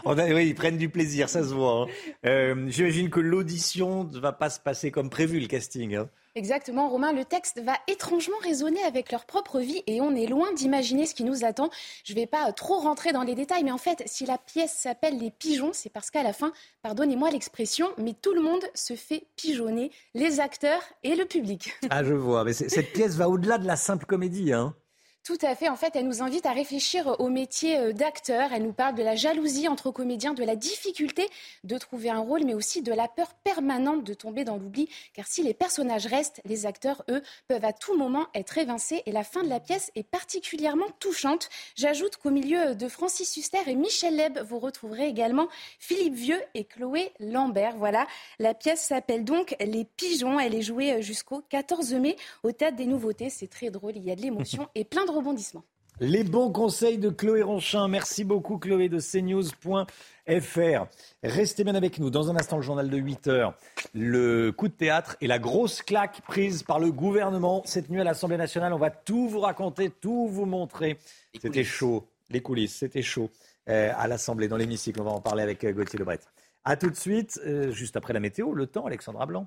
On 0.05 0.19
a- 0.19 0.27
oui, 0.27 0.49
ils 0.49 0.55
prennent 0.55 0.77
du 0.77 0.91
plaisir, 0.91 1.29
ça 1.31 1.43
se 1.43 1.55
voit. 1.55 1.83
hein. 1.83 1.87
Euh, 2.27 2.67
J'imagine 2.69 3.09
que 3.09 3.21
l'audition 3.21 4.05
ne 4.05 4.19
va 4.19 4.33
pas 4.33 4.51
se 4.51 4.61
passer 4.61 4.91
comme 4.91 5.09
prévu, 5.11 5.41
le 5.41 5.47
casting. 5.47 5.95
hein. 5.97 6.09
Exactement, 6.37 6.89
Romain. 6.89 7.13
Le 7.13 7.25
texte 7.25 7.63
va 7.63 7.75
étrangement 7.87 8.37
résonner 8.43 8.83
avec 8.83 9.13
leur 9.13 9.25
propre 9.25 9.61
vie 9.61 9.85
et 9.87 10.01
on 10.01 10.17
est 10.17 10.27
loin 10.27 10.53
d'imaginer 10.53 11.07
ce 11.07 11.15
qui 11.15 11.23
nous 11.23 11.45
attend. 11.45 11.71
Je 12.05 12.13
ne 12.13 12.19
vais 12.19 12.27
pas 12.27 12.53
trop 12.53 12.79
rentrer 12.79 13.13
dans 13.13 13.23
les 13.23 13.37
détails, 13.37 13.63
mais 13.63 13.71
en 13.71 13.79
fait, 13.79 14.03
si 14.07 14.27
la 14.27 14.37
pièce 14.37 14.73
s'appelle 14.73 15.17
Les 15.17 15.31
Pigeons, 15.31 15.71
c'est 15.73 15.91
parce 15.91 16.11
qu'à 16.11 16.25
la 16.25 16.33
fin, 16.33 16.53
pardonnez-moi 16.83 17.31
l'expression, 17.31 17.89
mais 17.99 18.15
tout 18.15 18.35
le 18.35 18.43
monde 18.43 18.65
se 18.75 18.95
fait 18.95 19.29
pigeonner, 19.37 19.93
les 20.15 20.41
acteurs 20.41 20.83
et 21.05 21.15
le 21.15 21.25
public. 21.25 21.73
Ah, 21.91 22.03
je 22.03 22.15
vois. 22.15 22.43
Mais 22.43 22.53
cette 22.53 22.93
pièce 22.93 23.15
va 23.15 23.29
au-delà 23.29 23.59
de 23.59 23.67
la 23.67 23.77
simple 23.77 24.07
comédie. 24.07 24.53
Hein. 24.53 24.75
Tout 25.25 25.39
à 25.41 25.55
fait. 25.55 25.71
En 25.71 25.77
fait, 25.77 25.97
elle 25.97 26.07
nous 26.07 26.23
invite 26.23 26.45
à 26.45 26.53
réfléchir 26.53 27.17
au 27.19 27.31
métier 27.31 27.79
euh, 27.79 27.93
d'acteur. 27.95 28.53
Elle 28.53 28.63
nous 28.63 28.75
parle 28.75 28.95
de 28.95 29.03
la 29.03 29.17
jalousie 29.17 29.69
entre 29.69 29.91
comédiens, 29.91 30.35
de 30.35 30.45
la 30.45 30.55
difficulté 30.55 31.31
de 31.65 31.79
trouver 31.79 32.11
un 32.11 32.19
rôle, 32.19 32.45
mais 32.45 32.53
aussi 32.53 32.83
de 32.83 32.93
la 32.93 33.09
peur 33.09 33.33
permanente 33.43 34.05
de 34.05 34.13
tomber 34.13 34.45
dans 34.45 34.59
l'oubli. 34.59 34.87
Car 35.15 35.27
si 35.27 35.43
les 35.43 35.55
personnages 35.55 36.05
restent, 36.05 36.43
les 36.45 36.67
acteurs, 36.67 37.05
eux, 37.09 37.23
peuvent 37.49 37.65
à 37.65 37.73
tout 37.73 37.97
moment 37.97 38.27
être 38.35 38.59
évincés. 38.59 39.03
Et 39.07 39.13
la 39.13 39.25
fin 39.25 39.43
de 39.43 39.49
la 39.49 39.61
pièce 39.61 39.91
est 39.95 40.03
particulièrement 40.03 40.89
touchante. 40.99 41.49
J'ajoute 41.75 42.19
qu'au 42.19 42.31
milieu 42.31 42.75
de 42.75 42.87
Francis 42.87 43.35
Huster 43.39 43.63
et 43.67 43.77
Michel 43.77 44.17
Leb, 44.17 44.41
vous 44.41 44.59
retrouverez 44.59 45.07
également 45.07 45.49
Philippe 45.79 46.17
Vieux 46.17 46.43
et 46.53 46.65
Chloé 46.65 47.13
Lambert. 47.19 47.79
Voilà. 47.79 48.07
La 48.39 48.53
pièce 48.53 48.83
s'appelle 48.83 49.25
donc 49.25 49.57
Les 49.59 49.87
Pigeons. 49.87 50.39
Elle 50.39 50.55
est 50.55 50.61
jouée 50.61 50.93
euh, 50.93 51.01
jusqu'au 51.01 51.41
14 51.49 51.95
mai 51.95 52.17
au 52.43 52.53
Théâtre 52.53 52.77
des 52.77 52.85
Nouveautés. 52.85 53.31
C'est 53.31 53.49
très 53.49 53.71
drôle. 53.71 53.97
Il 53.97 54.05
y 54.05 54.11
a 54.11 54.17
de 54.17 54.21
l'émotion 54.21 54.69
et 54.75 54.85
plein 54.85 55.07
de 55.07 55.14
Les 56.01 56.25
bons 56.25 56.51
conseils 56.51 56.99
de 56.99 57.09
Chloé 57.09 57.43
Ronchin. 57.43 57.87
Merci 57.87 58.25
beaucoup, 58.25 58.59
Chloé, 58.59 58.89
de 58.89 58.99
cnews.fr. 58.99 59.87
Restez 61.23 61.63
bien 61.63 61.77
avec 61.77 62.01
nous. 62.01 62.11
Dans 62.11 62.31
un 62.31 62.37
instant, 62.37 62.57
le 62.57 62.63
journal 62.63 62.91
de 62.91 62.97
8 62.97 63.29
heures. 63.29 63.55
Le 63.93 64.51
coup 64.51 64.67
de 64.67 64.73
théâtre 64.73 65.17
et 65.21 65.29
la 65.29 65.39
grosse 65.39 65.83
claque 65.83 66.23
prise 66.23 66.65
par 66.65 66.81
le 66.81 66.91
gouvernement 66.91 67.63
cette 67.65 67.91
nuit 67.91 68.01
à 68.01 68.05
l'Assemblée 68.05 68.37
nationale. 68.37 68.73
On 68.73 68.79
va 68.79 68.91
tout 68.91 69.29
vous 69.29 69.39
raconter, 69.39 69.89
tout 69.89 70.27
vous 70.27 70.47
montrer. 70.47 70.99
C'était 71.41 71.63
chaud. 71.63 72.09
Les 72.31 72.41
coulisses, 72.41 72.75
c'était 72.75 73.03
chaud 73.03 73.31
euh, 73.69 73.93
à 73.97 74.09
l'Assemblée, 74.09 74.49
dans 74.49 74.57
l'hémicycle. 74.57 75.01
On 75.01 75.05
va 75.05 75.13
en 75.13 75.21
parler 75.21 75.45
avec 75.45 75.63
euh, 75.63 75.73
Gauthier 75.73 76.01
Lebret. 76.01 76.19
A 76.65 76.77
tout 76.77 76.91
de 76.91 76.97
suite, 76.97 77.41
euh, 77.47 77.71
juste 77.71 77.97
après 77.97 78.13
la 78.13 78.21
météo, 78.21 78.53
le 78.53 78.67
temps, 78.67 78.87
Alexandra 78.87 79.27
Blanc. 79.27 79.47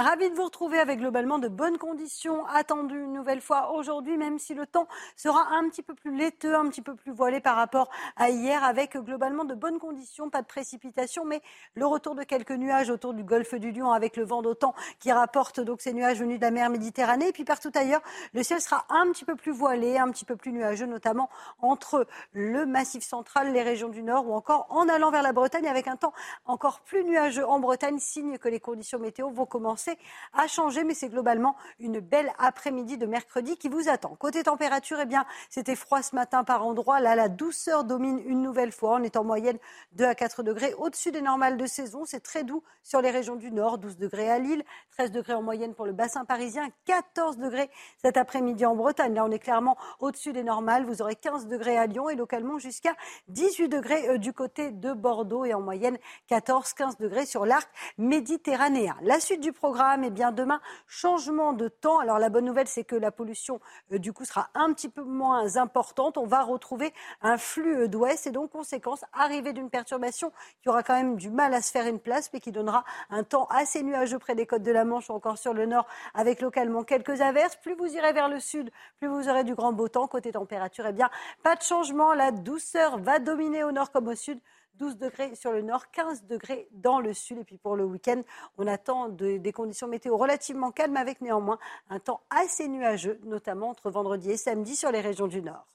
Ravi 0.00 0.30
de 0.30 0.34
vous 0.34 0.44
retrouver 0.44 0.78
avec 0.78 0.98
globalement 0.98 1.38
de 1.38 1.48
bonnes 1.48 1.76
conditions 1.76 2.46
attendues 2.46 3.02
une 3.04 3.12
nouvelle 3.12 3.42
fois 3.42 3.72
aujourd'hui, 3.72 4.16
même 4.16 4.38
si 4.38 4.54
le 4.54 4.66
temps 4.66 4.88
sera 5.14 5.48
un 5.50 5.68
petit 5.68 5.82
peu 5.82 5.94
plus 5.94 6.16
laiteux, 6.16 6.54
un 6.54 6.70
petit 6.70 6.80
peu 6.80 6.94
plus 6.94 7.12
voilé 7.12 7.40
par 7.40 7.54
rapport 7.54 7.90
à 8.16 8.30
hier, 8.30 8.64
avec 8.64 8.96
globalement 8.96 9.44
de 9.44 9.54
bonnes 9.54 9.78
conditions, 9.78 10.30
pas 10.30 10.40
de 10.40 10.46
précipitations, 10.46 11.26
mais 11.26 11.42
le 11.74 11.84
retour 11.84 12.14
de 12.14 12.22
quelques 12.22 12.52
nuages 12.52 12.88
autour 12.88 13.12
du 13.12 13.24
golfe 13.24 13.54
du 13.56 13.72
Lion 13.72 13.92
avec 13.92 14.16
le 14.16 14.24
vent 14.24 14.40
d'autant 14.40 14.74
qui 15.00 15.12
rapporte 15.12 15.60
donc 15.60 15.82
ces 15.82 15.92
nuages 15.92 16.18
venus 16.18 16.38
de 16.38 16.44
la 16.46 16.50
mer 16.50 16.70
Méditerranée. 16.70 17.28
Et 17.28 17.32
puis 17.32 17.44
partout 17.44 17.72
ailleurs, 17.74 18.00
le 18.32 18.42
ciel 18.42 18.62
sera 18.62 18.86
un 18.88 19.12
petit 19.12 19.26
peu 19.26 19.36
plus 19.36 19.52
voilé, 19.52 19.98
un 19.98 20.10
petit 20.10 20.24
peu 20.24 20.36
plus 20.36 20.52
nuageux, 20.52 20.86
notamment 20.86 21.28
entre 21.60 22.06
le 22.32 22.64
massif 22.64 23.04
central, 23.04 23.52
les 23.52 23.62
régions 23.62 23.90
du 23.90 24.02
nord 24.02 24.26
ou 24.26 24.32
encore 24.32 24.66
en 24.70 24.88
allant 24.88 25.10
vers 25.10 25.22
la 25.22 25.34
Bretagne 25.34 25.66
avec 25.66 25.88
un 25.88 25.96
temps 25.96 26.14
encore 26.46 26.80
plus 26.80 27.04
nuageux 27.04 27.46
en 27.46 27.60
Bretagne, 27.60 27.98
signe 27.98 28.38
que 28.38 28.48
les 28.48 28.60
conditions 28.60 28.98
météo 28.98 29.28
vont 29.28 29.44
commencer 29.44 29.89
à 30.32 30.46
changer, 30.46 30.84
mais 30.84 30.94
c'est 30.94 31.08
globalement 31.08 31.56
une 31.78 32.00
belle 32.00 32.30
après-midi 32.38 32.98
de 32.98 33.06
mercredi 33.06 33.56
qui 33.56 33.68
vous 33.68 33.88
attend. 33.88 34.16
Côté 34.16 34.42
température, 34.42 34.98
eh 35.00 35.06
bien, 35.06 35.24
c'était 35.48 35.76
froid 35.76 36.02
ce 36.02 36.14
matin 36.14 36.44
par 36.44 36.64
endroits. 36.64 37.00
Là, 37.00 37.14
la 37.14 37.28
douceur 37.28 37.84
domine 37.84 38.20
une 38.24 38.42
nouvelle 38.42 38.72
fois. 38.72 38.96
On 38.96 39.02
est 39.02 39.16
en 39.16 39.24
moyenne 39.24 39.58
2 39.92 40.04
à 40.04 40.14
4 40.14 40.42
degrés 40.42 40.74
au-dessus 40.74 41.12
des 41.12 41.22
normales 41.22 41.56
de 41.56 41.66
saison. 41.66 42.04
C'est 42.04 42.20
très 42.20 42.44
doux 42.44 42.62
sur 42.82 43.00
les 43.00 43.10
régions 43.10 43.36
du 43.36 43.50
nord, 43.50 43.78
12 43.78 43.98
degrés 43.98 44.30
à 44.30 44.38
Lille, 44.38 44.64
13 44.92 45.12
degrés 45.12 45.34
en 45.34 45.42
moyenne 45.42 45.74
pour 45.74 45.86
le 45.86 45.92
bassin 45.92 46.24
parisien, 46.24 46.68
14 46.86 47.38
degrés 47.38 47.70
cet 48.02 48.16
après-midi 48.16 48.64
en 48.66 48.74
Bretagne. 48.74 49.14
Là, 49.14 49.24
on 49.24 49.30
est 49.30 49.38
clairement 49.38 49.76
au-dessus 49.98 50.32
des 50.32 50.42
normales. 50.42 50.84
Vous 50.84 51.02
aurez 51.02 51.16
15 51.16 51.46
degrés 51.46 51.76
à 51.76 51.86
Lyon 51.86 52.08
et 52.08 52.14
localement 52.14 52.58
jusqu'à 52.58 52.94
18 53.28 53.68
degrés 53.68 54.08
euh, 54.08 54.18
du 54.18 54.32
côté 54.32 54.70
de 54.70 54.92
Bordeaux 54.92 55.44
et 55.44 55.54
en 55.54 55.60
moyenne 55.60 55.98
14-15 56.30 56.98
degrés 57.00 57.26
sur 57.26 57.46
l'arc 57.46 57.68
méditerranéen. 57.98 58.96
La 59.02 59.20
suite 59.20 59.40
du 59.40 59.52
programme, 59.52 59.79
eh 60.02 60.10
bien 60.10 60.32
demain, 60.32 60.60
changement 60.86 61.52
de 61.52 61.68
temps. 61.68 61.98
Alors 61.98 62.18
la 62.18 62.28
bonne 62.28 62.44
nouvelle, 62.44 62.68
c'est 62.68 62.84
que 62.84 62.96
la 62.96 63.10
pollution 63.10 63.60
euh, 63.92 63.98
du 63.98 64.12
coup 64.12 64.24
sera 64.24 64.50
un 64.54 64.72
petit 64.72 64.88
peu 64.88 65.02
moins 65.02 65.56
importante. 65.56 66.18
On 66.18 66.26
va 66.26 66.42
retrouver 66.42 66.92
un 67.22 67.38
flux 67.38 67.82
euh, 67.82 67.88
d'ouest 67.88 68.26
et 68.26 68.30
donc 68.30 68.50
conséquence, 68.50 69.04
arrivée 69.12 69.52
d'une 69.52 69.70
perturbation 69.70 70.32
qui 70.62 70.68
aura 70.68 70.82
quand 70.82 70.94
même 70.94 71.16
du 71.16 71.30
mal 71.30 71.54
à 71.54 71.62
se 71.62 71.70
faire 71.70 71.86
une 71.86 71.98
place, 71.98 72.30
mais 72.32 72.40
qui 72.40 72.52
donnera 72.52 72.84
un 73.10 73.24
temps 73.24 73.46
assez 73.50 73.82
nuageux 73.82 74.18
près 74.18 74.34
des 74.34 74.46
côtes 74.46 74.62
de 74.62 74.72
la 74.72 74.84
Manche 74.84 75.08
ou 75.10 75.12
encore 75.12 75.38
sur 75.38 75.54
le 75.54 75.66
nord, 75.66 75.86
avec 76.14 76.40
localement 76.40 76.84
quelques 76.84 77.20
averses. 77.20 77.56
Plus 77.56 77.74
vous 77.74 77.86
irez 77.86 78.12
vers 78.12 78.28
le 78.28 78.40
sud, 78.40 78.70
plus 78.98 79.08
vous 79.08 79.28
aurez 79.28 79.44
du 79.44 79.54
grand 79.54 79.72
beau 79.72 79.88
temps. 79.88 80.06
Côté 80.06 80.32
température, 80.32 80.86
eh 80.86 80.92
bien 80.92 81.10
pas 81.42 81.56
de 81.56 81.62
changement. 81.62 82.12
La 82.12 82.32
douceur 82.32 82.98
va 82.98 83.18
dominer 83.18 83.64
au 83.64 83.72
nord 83.72 83.90
comme 83.90 84.08
au 84.08 84.14
sud. 84.14 84.40
12 84.80 84.96
degrés 84.96 85.34
sur 85.36 85.52
le 85.52 85.60
nord, 85.62 85.90
15 85.90 86.24
degrés 86.24 86.66
dans 86.72 86.98
le 87.00 87.12
sud. 87.14 87.38
Et 87.38 87.44
puis 87.44 87.58
pour 87.58 87.76
le 87.76 87.84
week-end, 87.84 88.22
on 88.58 88.66
attend 88.66 89.08
de- 89.10 89.36
des 89.36 89.52
conditions 89.52 89.86
météo 89.86 90.16
relativement 90.16 90.72
calmes 90.72 90.96
avec 90.96 91.20
néanmoins 91.20 91.58
un 91.90 92.00
temps 92.00 92.22
assez 92.30 92.66
nuageux, 92.66 93.20
notamment 93.24 93.68
entre 93.68 93.90
vendredi 93.90 94.30
et 94.30 94.36
samedi 94.38 94.74
sur 94.74 94.90
les 94.90 95.00
régions 95.00 95.26
du 95.28 95.42
nord. 95.42 95.66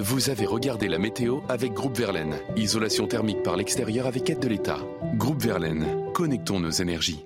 Vous 0.00 0.30
avez 0.30 0.46
regardé 0.46 0.86
la 0.86 0.98
météo 0.98 1.40
avec 1.48 1.72
Groupe 1.72 1.96
Verlaine. 1.96 2.36
Isolation 2.56 3.06
thermique 3.08 3.42
par 3.42 3.56
l'extérieur 3.56 4.06
avec 4.06 4.28
aide 4.30 4.38
de 4.40 4.48
l'État. 4.48 4.78
Groupe 5.14 5.40
Verlaine, 5.42 6.12
connectons 6.12 6.60
nos 6.60 6.70
énergies. 6.70 7.24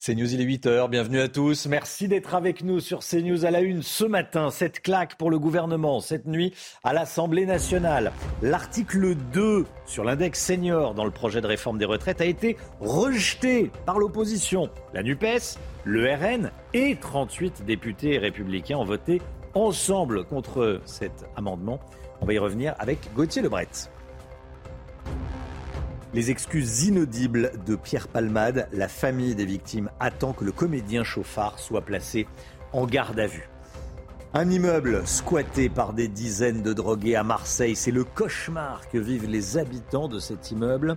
C'est 0.00 0.14
News, 0.14 0.32
il 0.32 0.40
est 0.40 0.44
8h, 0.44 0.88
bienvenue 0.88 1.18
à 1.18 1.26
tous. 1.26 1.66
Merci 1.66 2.06
d'être 2.06 2.36
avec 2.36 2.62
nous 2.62 2.78
sur 2.78 3.00
CNews 3.00 3.44
à 3.44 3.50
la 3.50 3.62
une 3.62 3.82
ce 3.82 4.04
matin. 4.04 4.48
Cette 4.50 4.80
claque 4.80 5.16
pour 5.16 5.28
le 5.28 5.40
gouvernement 5.40 5.98
cette 5.98 6.26
nuit 6.26 6.54
à 6.84 6.92
l'Assemblée 6.92 7.46
nationale. 7.46 8.12
L'article 8.40 9.16
2 9.16 9.66
sur 9.86 10.04
l'index 10.04 10.40
senior 10.40 10.94
dans 10.94 11.04
le 11.04 11.10
projet 11.10 11.40
de 11.40 11.48
réforme 11.48 11.78
des 11.78 11.84
retraites 11.84 12.20
a 12.20 12.26
été 12.26 12.56
rejeté 12.78 13.72
par 13.86 13.98
l'opposition. 13.98 14.70
La 14.94 15.02
NUPES, 15.02 15.58
le 15.82 16.14
RN 16.14 16.52
et 16.74 16.94
38 16.94 17.64
députés 17.64 18.18
républicains 18.18 18.76
ont 18.76 18.84
voté 18.84 19.20
ensemble 19.54 20.24
contre 20.26 20.80
cet 20.84 21.26
amendement. 21.34 21.80
On 22.20 22.26
va 22.26 22.34
y 22.34 22.38
revenir 22.38 22.76
avec 22.78 23.12
Gauthier 23.16 23.42
Lebret. 23.42 23.66
Les 26.14 26.30
excuses 26.30 26.84
inaudibles 26.84 27.52
de 27.66 27.76
Pierre 27.76 28.08
Palmade. 28.08 28.66
La 28.72 28.88
famille 28.88 29.34
des 29.34 29.44
victimes 29.44 29.90
attend 30.00 30.32
que 30.32 30.42
le 30.42 30.52
comédien 30.52 31.04
chauffard 31.04 31.58
soit 31.58 31.82
placé 31.82 32.26
en 32.72 32.86
garde 32.86 33.20
à 33.20 33.26
vue. 33.26 33.50
Un 34.32 34.50
immeuble 34.50 35.06
squatté 35.06 35.68
par 35.68 35.92
des 35.92 36.08
dizaines 36.08 36.62
de 36.62 36.72
drogués 36.72 37.14
à 37.14 37.24
Marseille, 37.24 37.76
c'est 37.76 37.90
le 37.90 38.04
cauchemar 38.04 38.88
que 38.88 38.96
vivent 38.96 39.28
les 39.28 39.58
habitants 39.58 40.08
de 40.08 40.18
cet 40.18 40.50
immeuble. 40.50 40.96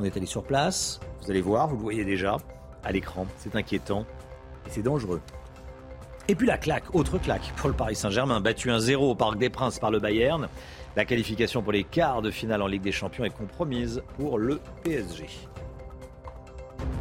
On 0.00 0.04
est 0.04 0.16
allé 0.16 0.26
sur 0.26 0.42
place, 0.42 0.98
vous 1.22 1.30
allez 1.30 1.40
voir, 1.40 1.68
vous 1.68 1.76
le 1.76 1.82
voyez 1.82 2.04
déjà 2.04 2.38
à 2.82 2.90
l'écran, 2.90 3.26
c'est 3.38 3.54
inquiétant 3.54 4.06
et 4.66 4.70
c'est 4.70 4.82
dangereux. 4.82 5.20
Et 6.26 6.34
puis 6.34 6.48
la 6.48 6.58
claque, 6.58 6.92
autre 6.94 7.18
claque 7.18 7.52
pour 7.56 7.68
le 7.68 7.76
Paris 7.76 7.94
Saint-Germain, 7.94 8.40
battu 8.40 8.70
1-0 8.70 8.96
au 8.96 9.14
Parc 9.14 9.38
des 9.38 9.50
Princes 9.50 9.78
par 9.78 9.92
le 9.92 10.00
Bayern. 10.00 10.48
La 10.96 11.04
qualification 11.04 11.62
pour 11.62 11.72
les 11.72 11.84
quarts 11.84 12.22
de 12.22 12.30
finale 12.30 12.62
en 12.62 12.66
Ligue 12.66 12.80
des 12.80 12.90
Champions 12.90 13.26
est 13.26 13.36
compromise 13.36 14.02
pour 14.16 14.38
le 14.38 14.60
PSG. 14.82 15.26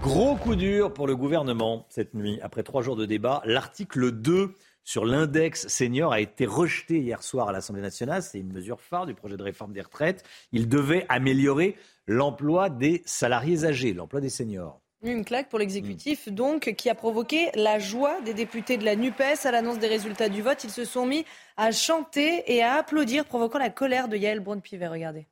Gros 0.01 0.35
coup 0.35 0.57
dur 0.57 0.93
pour 0.93 1.07
le 1.07 1.15
gouvernement 1.15 1.85
cette 1.88 2.13
nuit. 2.13 2.38
Après 2.41 2.61
trois 2.61 2.81
jours 2.81 2.97
de 2.97 3.05
débat, 3.05 3.41
l'article 3.45 4.11
2 4.11 4.53
sur 4.84 5.05
l'index 5.05 5.69
senior 5.69 6.11
a 6.11 6.19
été 6.19 6.45
rejeté 6.45 6.99
hier 6.99 7.23
soir 7.23 7.47
à 7.47 7.53
l'Assemblée 7.53 7.81
nationale. 7.81 8.22
C'est 8.22 8.39
une 8.39 8.51
mesure 8.51 8.81
phare 8.81 9.05
du 9.05 9.13
projet 9.13 9.38
de 9.38 9.43
réforme 9.43 9.72
des 9.72 9.81
retraites. 9.81 10.26
Il 10.51 10.67
devait 10.67 11.05
améliorer 11.07 11.77
l'emploi 12.05 12.69
des 12.69 13.01
salariés 13.05 13.63
âgés, 13.63 13.93
l'emploi 13.93 14.19
des 14.19 14.27
seniors. 14.27 14.81
Une 15.06 15.23
claque 15.23 15.49
pour 15.49 15.60
l'exécutif, 15.60 16.30
donc, 16.30 16.73
qui 16.73 16.90
a 16.90 16.95
provoqué 16.95 17.52
la 17.53 17.77
joie 17.77 18.19
des 18.22 18.34
députés 18.34 18.77
de 18.77 18.84
la 18.84 18.95
NUPES 18.95 19.45
à 19.45 19.52
l'annonce 19.52 19.77
des 19.77 19.86
résultats 19.86 20.30
du 20.30 20.41
vote. 20.41 20.64
Ils 20.64 20.72
se 20.72 20.84
sont 20.84 21.06
mis 21.06 21.26
à 21.57 21.72
chanter 21.72 22.44
et 22.52 22.64
à 22.64 22.73
applaudir, 22.73 23.26
provoquant 23.26 23.60
la 23.60 23.69
colère 23.69 24.07
de 24.07 24.18
Yael 24.18 24.40
Braun-Pivet. 24.40 24.88
Regardez. 24.88 25.27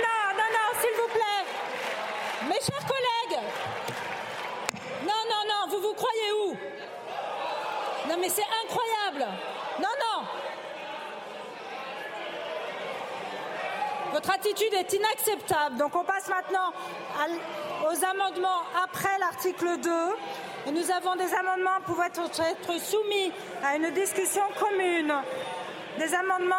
Non, 0.00 0.06
non, 0.34 0.44
non, 0.52 0.80
s'il 0.82 0.90
vous 1.00 1.08
plaît. 1.14 1.44
Mes 2.46 2.60
chers 2.60 2.86
collègues. 2.86 3.40
Non, 5.02 5.22
non, 5.30 5.44
non, 5.48 5.70
vous 5.70 5.88
vous 5.88 5.94
croyez 5.94 6.32
où? 6.44 6.50
Non, 8.10 8.16
mais 8.20 8.28
c'est 8.28 8.44
incroyable. 8.64 9.32
Non, 9.80 9.88
non. 9.98 10.26
Votre 14.22 14.34
attitude 14.36 14.72
est 14.74 14.92
inacceptable. 14.92 15.78
Donc 15.78 15.96
on 15.96 16.04
passe 16.04 16.28
maintenant 16.28 16.72
aux 17.82 18.04
amendements 18.04 18.62
après 18.84 19.18
l'article 19.18 19.80
2. 19.82 19.90
Et 20.68 20.70
nous 20.70 20.90
avons 20.92 21.16
des 21.16 21.34
amendements 21.34 21.80
pouvant 21.84 22.04
être 22.04 22.80
soumis 22.80 23.32
à 23.64 23.74
une 23.74 23.90
discussion 23.92 24.42
commune. 24.60 25.12
Des 25.98 26.14
amendements 26.14 26.54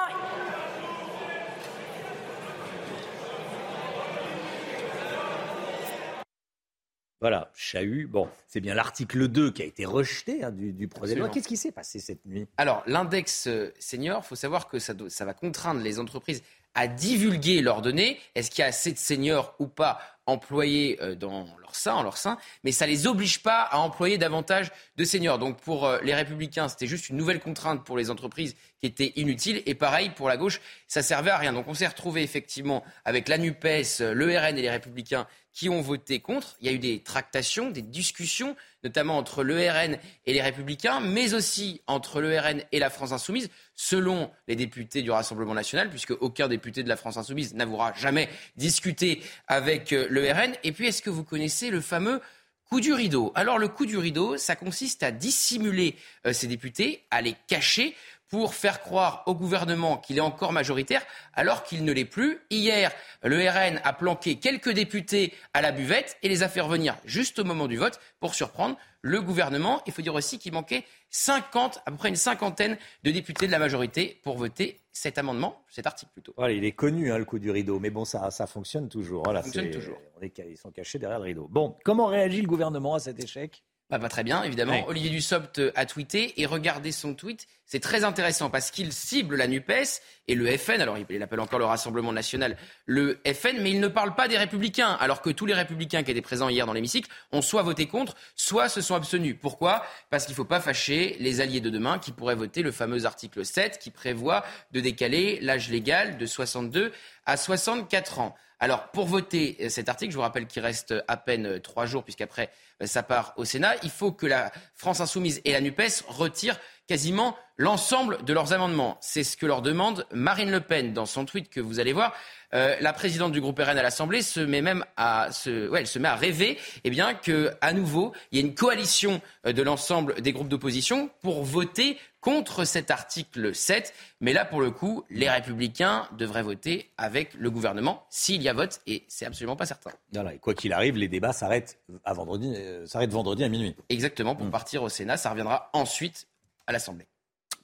Voilà, 7.21 7.49
chahut. 7.55 8.07
Bon, 8.07 8.27
c'est 8.49 8.59
bien 8.59 8.73
l'article 8.73 9.29
2 9.29 9.51
qui 9.51 9.61
a 9.61 9.65
été 9.65 9.85
rejeté 9.85 10.43
hein, 10.43 10.51
du, 10.51 10.89
projet 10.89 11.15
de 11.15 11.19
loi. 11.21 11.29
Qu'est-ce 11.29 11.47
qui 11.47 11.55
s'est 11.55 11.71
passé 11.71 11.99
cette 11.99 12.25
nuit? 12.25 12.45
Alors, 12.57 12.83
l'index 12.85 13.47
euh, 13.47 13.71
senior, 13.79 14.21
il 14.25 14.27
faut 14.27 14.35
savoir 14.35 14.67
que 14.67 14.77
ça, 14.77 14.93
ça 15.07 15.23
va 15.23 15.33
contraindre 15.33 15.79
les 15.79 15.99
entreprises 15.99 16.43
à 16.75 16.87
divulguer 16.87 17.61
leurs 17.61 17.81
données. 17.81 18.19
Est-ce 18.35 18.49
qu'il 18.49 18.61
y 18.61 18.65
a 18.65 18.67
assez 18.67 18.91
de 18.91 18.97
seniors 18.97 19.55
ou 19.59 19.67
pas 19.67 19.99
employés 20.25 20.99
euh, 21.01 21.15
dans 21.15 21.45
leur 21.59 21.75
sein, 21.75 21.93
en 21.93 22.03
leur 22.03 22.17
sein, 22.17 22.37
mais 22.63 22.71
ça 22.71 22.87
les 22.87 23.07
oblige 23.07 23.41
pas 23.41 23.61
à 23.61 23.79
employer 23.79 24.17
davantage 24.17 24.71
de 24.95 25.03
seniors. 25.03 25.37
Donc 25.37 25.59
pour 25.59 25.85
euh, 25.85 25.99
les 26.03 26.15
républicains, 26.15 26.69
c'était 26.69 26.87
juste 26.87 27.09
une 27.09 27.17
nouvelle 27.17 27.39
contrainte 27.39 27.83
pour 27.83 27.97
les 27.97 28.09
entreprises 28.09 28.55
qui 28.79 28.87
était 28.87 29.11
inutile. 29.15 29.61
Et 29.65 29.75
pareil 29.75 30.11
pour 30.11 30.29
la 30.29 30.37
gauche, 30.37 30.61
ça 30.87 31.01
servait 31.01 31.31
à 31.31 31.37
rien. 31.37 31.51
Donc 31.51 31.67
on 31.67 31.73
s'est 31.73 31.87
retrouvé 31.87 32.23
effectivement 32.23 32.83
avec 33.05 33.27
la 33.27 33.37
Nupes, 33.37 33.63
le 33.63 34.37
RN 34.37 34.57
et 34.57 34.61
les 34.61 34.69
républicains 34.69 35.27
qui 35.53 35.69
ont 35.69 35.81
voté 35.81 36.19
contre. 36.19 36.55
Il 36.61 36.67
y 36.67 36.69
a 36.69 36.73
eu 36.73 36.79
des 36.79 36.99
tractations, 37.01 37.69
des 37.69 37.83
discussions, 37.83 38.55
notamment 38.83 39.17
entre 39.17 39.43
le 39.43 39.55
RN 39.55 39.97
et 40.25 40.33
les 40.33 40.41
Républicains, 40.41 40.99
mais 40.99 41.33
aussi 41.35 41.81
entre 41.85 42.21
le 42.21 42.37
RN 42.37 42.63
et 42.71 42.79
la 42.79 42.89
France 42.89 43.11
Insoumise, 43.11 43.49
selon 43.75 44.31
les 44.47 44.55
députés 44.55 45.01
du 45.01 45.11
Rassemblement 45.11 45.53
national, 45.53 45.89
puisque 45.89 46.11
aucun 46.21 46.47
député 46.47 46.83
de 46.83 46.89
la 46.89 46.95
France 46.95 47.17
Insoumise 47.17 47.53
n'avouera 47.53 47.93
jamais 47.93 48.29
discuté 48.55 49.21
avec 49.47 49.93
euh, 49.93 50.07
le 50.09 50.31
RN. 50.31 50.53
Et 50.63 50.71
puis, 50.71 50.87
est-ce 50.87 51.01
que 51.01 51.09
vous 51.09 51.23
connaissez 51.23 51.69
le 51.69 51.81
fameux 51.81 52.21
coup 52.69 52.79
du 52.79 52.93
rideau? 52.93 53.31
Alors, 53.35 53.57
le 53.57 53.67
coup 53.67 53.85
du 53.85 53.97
rideau, 53.97 54.37
ça 54.37 54.55
consiste 54.55 55.03
à 55.03 55.11
dissimuler 55.11 55.95
euh, 56.25 56.33
ces 56.33 56.47
députés, 56.47 57.03
à 57.11 57.21
les 57.21 57.35
cacher 57.47 57.95
pour 58.33 58.55
faire 58.55 58.81
croire 58.81 59.21
au 59.27 59.35
gouvernement 59.35 59.95
qu'il 59.97 60.17
est 60.17 60.19
encore 60.19 60.53
majoritaire 60.53 61.05
alors 61.33 61.63
qu'il 61.63 61.85
ne 61.85 61.91
l'est 61.91 62.03
plus. 62.03 62.39
Hier, 62.49 62.91
le 63.21 63.37
RN 63.47 63.79
a 63.83 63.93
planqué 63.93 64.39
quelques 64.39 64.71
députés 64.71 65.35
à 65.53 65.61
la 65.61 65.71
buvette 65.71 66.17
et 66.23 66.29
les 66.29 66.41
a 66.41 66.49
fait 66.49 66.59
revenir 66.59 66.97
juste 67.05 67.37
au 67.37 67.43
moment 67.43 67.67
du 67.67 67.77
vote 67.77 67.99
pour 68.19 68.33
surprendre 68.33 68.75
le 69.03 69.21
gouvernement. 69.21 69.83
Il 69.85 69.93
faut 69.93 70.01
dire 70.01 70.15
aussi 70.15 70.39
qu'il 70.39 70.51
manquait 70.51 70.83
50, 71.11 71.83
à 71.85 71.91
peu 71.91 71.97
près 71.97 72.09
une 72.09 72.15
cinquantaine 72.15 72.75
de 73.03 73.11
députés 73.11 73.45
de 73.45 73.51
la 73.51 73.59
majorité 73.59 74.19
pour 74.23 74.35
voter 74.35 74.79
cet 74.91 75.19
amendement, 75.19 75.63
cet 75.69 75.85
article 75.85 76.11
plutôt. 76.11 76.33
Voilà, 76.35 76.53
il 76.53 76.65
est 76.65 76.71
connu, 76.71 77.11
hein, 77.11 77.19
le 77.19 77.25
coup 77.25 77.37
du 77.37 77.51
rideau, 77.51 77.79
mais 77.79 77.91
bon, 77.91 78.03
ça, 78.03 78.31
ça 78.31 78.47
fonctionne 78.47 78.89
toujours. 78.89 79.21
Voilà, 79.25 79.41
ça 79.41 79.45
fonctionne 79.45 79.69
toujours. 79.69 79.99
ils 80.23 80.57
sont 80.57 80.71
cachés 80.71 80.97
derrière 80.97 81.19
le 81.19 81.25
rideau. 81.25 81.47
Bon, 81.51 81.75
comment 81.83 82.07
réagit 82.07 82.41
le 82.41 82.47
gouvernement 82.47 82.95
à 82.95 82.99
cet 82.99 83.23
échec? 83.23 83.63
Bah, 83.97 83.99
pas 83.99 84.09
très 84.09 84.23
bien, 84.23 84.43
évidemment. 84.43 84.87
Olivier 84.87 85.09
Dussopt 85.09 85.59
euh, 85.59 85.71
a 85.75 85.85
tweeté 85.85 86.41
et 86.41 86.45
regardez 86.45 86.91
son 86.91 87.13
tweet. 87.13 87.47
C'est 87.65 87.79
très 87.79 88.03
intéressant 88.03 88.49
parce 88.49 88.71
qu'il 88.71 88.91
cible 88.91 89.35
la 89.35 89.47
NUPES 89.47 90.01
et 90.27 90.35
le 90.35 90.45
FN. 90.57 90.81
Alors, 90.81 90.97
il 90.97 91.23
appelle 91.23 91.39
encore 91.39 91.59
le 91.59 91.65
Rassemblement 91.65 92.11
national 92.11 92.57
le 92.85 93.19
FN, 93.25 93.61
mais 93.61 93.71
il 93.71 93.79
ne 93.79 93.87
parle 93.87 94.15
pas 94.15 94.27
des 94.27 94.37
Républicains. 94.37 94.91
Alors 94.99 95.21
que 95.21 95.29
tous 95.29 95.45
les 95.45 95.53
Républicains 95.53 96.03
qui 96.03 96.11
étaient 96.11 96.21
présents 96.21 96.49
hier 96.49 96.65
dans 96.65 96.73
l'hémicycle 96.73 97.09
ont 97.31 97.41
soit 97.41 97.63
voté 97.63 97.87
contre, 97.87 98.15
soit 98.35 98.69
se 98.69 98.81
sont 98.81 98.95
abstenus. 98.95 99.35
Pourquoi? 99.41 99.85
Parce 100.09 100.25
qu'il 100.25 100.33
ne 100.33 100.37
faut 100.37 100.45
pas 100.45 100.59
fâcher 100.59 101.15
les 101.19 101.41
alliés 101.41 101.61
de 101.61 101.69
demain 101.69 101.99
qui 101.99 102.11
pourraient 102.11 102.35
voter 102.35 102.61
le 102.61 102.71
fameux 102.71 103.05
article 103.05 103.45
7 103.45 103.79
qui 103.79 103.91
prévoit 103.91 104.43
de 104.71 104.79
décaler 104.79 105.39
l'âge 105.41 105.69
légal 105.69 106.17
de 106.17 106.25
62 106.25 106.91
à 107.25 107.37
64 107.37 108.19
ans. 108.19 108.35
Alors, 108.63 108.87
pour 108.91 109.07
voter 109.07 109.57
euh, 109.59 109.67
cet 109.67 109.89
article, 109.89 110.13
je 110.13 110.15
vous 110.15 110.21
rappelle 110.21 110.47
qu'il 110.47 110.61
reste 110.61 110.93
à 111.09 111.17
peine 111.17 111.45
euh, 111.45 111.59
trois 111.59 111.85
jours, 111.85 112.05
puisqu'après, 112.05 112.49
euh, 112.81 112.85
ça 112.85 113.03
part 113.03 113.33
au 113.35 113.43
Sénat. 113.43 113.75
Il 113.83 113.89
faut 113.89 114.13
que 114.13 114.25
la 114.25 114.53
France 114.73 115.01
Insoumise 115.01 115.41
et 115.43 115.51
la 115.51 115.59
NUPES 115.59 116.05
retirent 116.07 116.57
quasiment 116.87 117.35
l'ensemble 117.57 118.23
de 118.23 118.33
leurs 118.33 118.53
amendements. 118.53 118.97
C'est 118.99 119.23
ce 119.23 119.37
que 119.37 119.45
leur 119.45 119.61
demande 119.61 120.05
Marine 120.11 120.51
Le 120.51 120.59
Pen 120.59 120.93
dans 120.93 121.05
son 121.05 121.25
tweet 121.25 121.49
que 121.49 121.61
vous 121.61 121.79
allez 121.79 121.93
voir. 121.93 122.13
la 122.51 122.93
présidente 122.93 123.31
du 123.31 123.41
groupe 123.41 123.59
RN 123.59 123.77
à 123.77 123.83
l'Assemblée 123.83 124.21
se 124.21 124.39
met 124.39 124.61
même 124.61 124.85
à 124.97 125.31
se, 125.31 125.69
ouais, 125.69 125.81
elle 125.81 125.87
se 125.87 125.99
met 125.99 126.07
à 126.07 126.15
rêver, 126.15 126.57
eh 126.83 126.89
bien 126.89 127.13
que 127.13 127.51
à 127.61 127.73
nouveau 127.73 128.13
il 128.31 128.37
y 128.37 128.41
ait 128.41 128.45
une 128.45 128.55
coalition 128.55 129.21
de 129.45 129.61
l'ensemble 129.61 130.21
des 130.21 130.33
groupes 130.33 130.49
d'opposition 130.49 131.09
pour 131.21 131.43
voter 131.43 131.97
contre 132.23 132.63
cet 132.63 132.89
article 132.89 133.53
7. 133.53 133.93
Mais 134.21 134.33
là, 134.33 134.45
pour 134.45 134.61
le 134.61 134.71
coup, 134.71 135.03
les 135.09 135.29
républicains 135.29 136.07
devraient 136.17 136.41
voter 136.41 136.89
avec 136.97 137.33
le 137.33 137.51
gouvernement 137.51 138.05
s'il 138.09 138.41
y 138.41 138.49
a 138.49 138.53
vote, 138.53 138.79
et 138.87 139.03
c'est 139.09 139.25
absolument 139.25 139.57
pas 139.57 139.65
certain. 139.65 139.91
et 140.31 140.39
quoi 140.39 140.53
qu'il 140.53 140.73
arrive, 140.73 140.95
les 140.95 141.09
débats 141.09 141.33
s'arrêtent 141.33 141.79
à 142.05 142.13
vendredi, 142.13 142.53
euh, 142.55 142.85
vendredi 143.09 143.43
à 143.43 143.49
minuit. 143.49 143.75
Exactement, 143.89 144.35
pour 144.35 144.47
hmm. 144.47 144.51
partir 144.51 144.83
au 144.83 144.89
Sénat, 144.89 145.17
ça 145.17 145.29
reviendra 145.29 145.69
ensuite 145.73 146.27
à 146.67 146.71
l'Assemblée. 146.71 147.07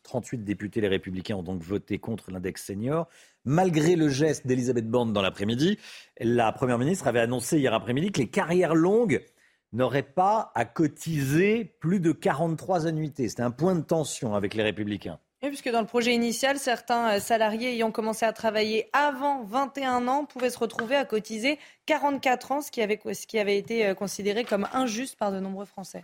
38 0.03 0.43
députés, 0.43 0.81
les 0.81 0.87
républicains, 0.87 1.35
ont 1.35 1.43
donc 1.43 1.61
voté 1.61 1.99
contre 1.99 2.31
l'index 2.31 2.65
senior. 2.65 3.07
Malgré 3.45 3.95
le 3.95 4.09
geste 4.09 4.47
d'Elisabeth 4.47 4.89
Borne 4.89 5.13
dans 5.13 5.21
l'après-midi, 5.21 5.77
la 6.19 6.51
Première 6.51 6.79
ministre 6.79 7.07
avait 7.07 7.19
annoncé 7.19 7.59
hier 7.59 7.73
après-midi 7.73 8.11
que 8.11 8.19
les 8.19 8.29
carrières 8.29 8.75
longues 8.75 9.23
n'aurait 9.71 10.03
pas 10.03 10.51
à 10.55 10.65
cotiser 10.65 11.63
plus 11.79 11.99
de 11.99 12.11
43 12.11 12.87
annuités. 12.87 13.29
C'était 13.29 13.43
un 13.43 13.51
point 13.51 13.75
de 13.75 13.81
tension 13.81 14.33
avec 14.33 14.55
les 14.55 14.63
républicains. 14.63 15.19
Oui, 15.41 15.49
puisque 15.49 15.69
dans 15.69 15.79
le 15.79 15.87
projet 15.87 16.13
initial, 16.13 16.57
certains 16.57 17.11
euh, 17.15 17.19
salariés 17.21 17.71
ayant 17.73 17.91
commencé 17.91 18.25
à 18.25 18.33
travailler 18.33 18.89
avant 18.91 19.43
21 19.43 20.09
ans 20.09 20.25
pouvaient 20.25 20.49
se 20.49 20.59
retrouver 20.59 20.97
à 20.97 21.05
cotiser 21.05 21.59
44 21.85 22.51
ans, 22.51 22.61
ce 22.61 22.71
qui 22.71 22.81
avait, 22.81 22.99
ce 23.13 23.25
qui 23.25 23.39
avait 23.39 23.57
été 23.57 23.85
euh, 23.85 23.93
considéré 23.93 24.43
comme 24.43 24.67
injuste 24.73 25.17
par 25.17 25.31
de 25.31 25.39
nombreux 25.39 25.63
Français. 25.63 26.03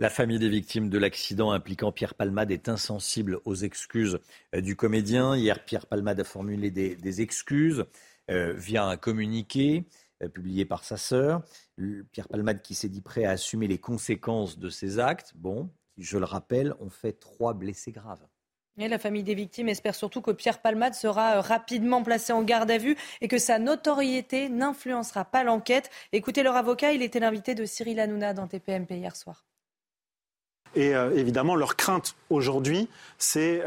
La 0.00 0.10
famille 0.10 0.38
des 0.38 0.48
victimes 0.48 0.88
de 0.88 0.98
l'accident 0.98 1.52
impliquant 1.52 1.92
Pierre 1.92 2.14
Palmade 2.14 2.50
est 2.50 2.68
insensible 2.68 3.40
aux 3.44 3.54
excuses 3.54 4.18
euh, 4.54 4.60
du 4.60 4.74
comédien. 4.74 5.36
Hier, 5.36 5.64
Pierre 5.64 5.86
Palmade 5.86 6.18
a 6.18 6.24
formulé 6.24 6.70
des, 6.70 7.20
excuses 7.20 7.84
via 8.28 8.84
un 8.84 8.96
communiqué. 8.96 9.86
Euh, 10.22 10.28
publié 10.28 10.64
par 10.66 10.84
sa 10.84 10.96
sœur. 10.96 11.42
Pierre 12.12 12.28
Palmade 12.28 12.60
qui 12.60 12.74
s'est 12.74 12.90
dit 12.90 13.00
prêt 13.00 13.24
à 13.24 13.30
assumer 13.30 13.66
les 13.68 13.78
conséquences 13.78 14.58
de 14.58 14.68
ses 14.68 14.98
actes. 14.98 15.32
Bon, 15.34 15.70
je 15.96 16.18
le 16.18 16.26
rappelle, 16.26 16.74
ont 16.80 16.90
fait 16.90 17.12
trois 17.12 17.54
blessés 17.54 17.92
graves. 17.92 18.26
Et 18.76 18.88
la 18.88 18.98
famille 18.98 19.22
des 19.22 19.34
victimes 19.34 19.68
espère 19.68 19.94
surtout 19.94 20.20
que 20.20 20.30
Pierre 20.30 20.60
Palmade 20.60 20.94
sera 20.94 21.36
euh, 21.36 21.40
rapidement 21.40 22.02
placé 22.02 22.32
en 22.32 22.42
garde 22.42 22.70
à 22.70 22.78
vue 22.78 22.96
et 23.20 23.28
que 23.28 23.38
sa 23.38 23.58
notoriété 23.58 24.50
n'influencera 24.50 25.24
pas 25.24 25.42
l'enquête. 25.42 25.90
Écoutez 26.12 26.42
leur 26.42 26.56
avocat, 26.56 26.92
il 26.92 27.02
était 27.02 27.20
l'invité 27.20 27.54
de 27.54 27.64
Cyril 27.64 27.98
Hanouna 27.98 28.34
dans 28.34 28.46
TPMP 28.46 28.96
hier 28.96 29.16
soir. 29.16 29.46
Et 30.74 30.94
euh, 30.94 31.16
évidemment, 31.16 31.56
leur 31.56 31.76
crainte 31.76 32.14
aujourd'hui, 32.30 32.88
c'est 33.18 33.62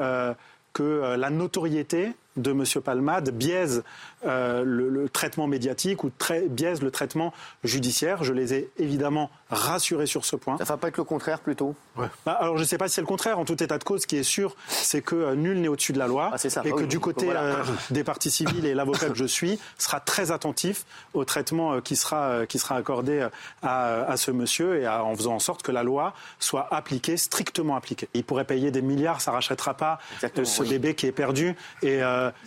que 0.73 1.15
la 1.15 1.29
notoriété 1.29 2.13
de 2.37 2.51
M. 2.51 2.63
Palmade 2.83 3.29
biaise 3.29 3.83
euh, 4.25 4.63
le, 4.65 5.09
traitement 5.09 5.47
médiatique 5.47 6.03
ou 6.03 6.11
biaise 6.49 6.81
le 6.81 6.91
traitement 6.91 7.33
judiciaire. 7.63 8.23
Je 8.23 8.33
les 8.33 8.53
ai 8.53 8.69
évidemment 8.77 9.29
rassurés 9.49 10.05
sur 10.05 10.25
ce 10.25 10.35
point. 10.35 10.57
Ça 10.57 10.63
ne 10.63 10.67
va 10.69 10.77
pas 10.77 10.87
être 10.87 10.97
le 10.97 11.03
contraire 11.03 11.39
plutôt? 11.39 11.75
Bah, 11.95 12.09
Alors 12.25 12.57
je 12.57 12.61
ne 12.61 12.67
sais 12.67 12.77
pas 12.77 12.87
si 12.87 12.95
c'est 12.95 13.01
le 13.01 13.07
contraire. 13.07 13.37
En 13.37 13.45
tout 13.45 13.61
état 13.61 13.77
de 13.77 13.83
cause, 13.83 14.03
ce 14.03 14.07
qui 14.07 14.17
est 14.17 14.23
sûr, 14.23 14.55
c'est 14.67 15.01
que 15.01 15.15
euh, 15.15 15.35
nul 15.35 15.59
n'est 15.59 15.67
au-dessus 15.67 15.93
de 15.93 15.99
la 15.99 16.07
loi 16.07 16.31
ah, 16.33 16.37
ça. 16.37 16.61
et 16.63 16.71
ah 16.73 16.75
que 16.75 16.85
du 16.85 16.99
côté 16.99 17.27
euh, 17.29 17.55
des 17.91 18.03
partis 18.03 18.31
civils 18.31 18.65
et 18.65 18.73
l'avocat 18.73 19.09
que 19.09 19.17
je 19.17 19.25
suis 19.25 19.59
sera 19.77 19.99
très 19.99 20.31
attentif 20.31 20.85
au 21.13 21.25
traitement 21.25 21.81
qui, 21.81 21.95
sera, 21.95 22.45
qui 22.47 22.59
sera 22.59 22.75
accordé 22.75 23.27
à, 23.61 24.03
à 24.03 24.17
ce 24.17 24.31
monsieur 24.31 24.81
et 24.81 24.87
en 24.87 25.15
faisant 25.15 25.35
en 25.35 25.39
sorte 25.39 25.63
que 25.63 25.71
la 25.71 25.83
loi 25.83 26.13
soit 26.39 26.67
appliquée, 26.71 27.17
strictement 27.17 27.75
appliquée. 27.75 28.07
Il 28.13 28.23
pourrait 28.23 28.45
payer 28.45 28.71
des 28.71 28.81
milliards, 28.81 29.21
ça 29.21 29.31
ne 29.31 29.35
rachètera 29.35 29.73
pas 29.73 29.99
ce 30.43 30.63
bébé 30.63 30.95
qui 30.95 31.07
est 31.07 31.11
perdu. 31.11 31.55
Et 31.81 32.01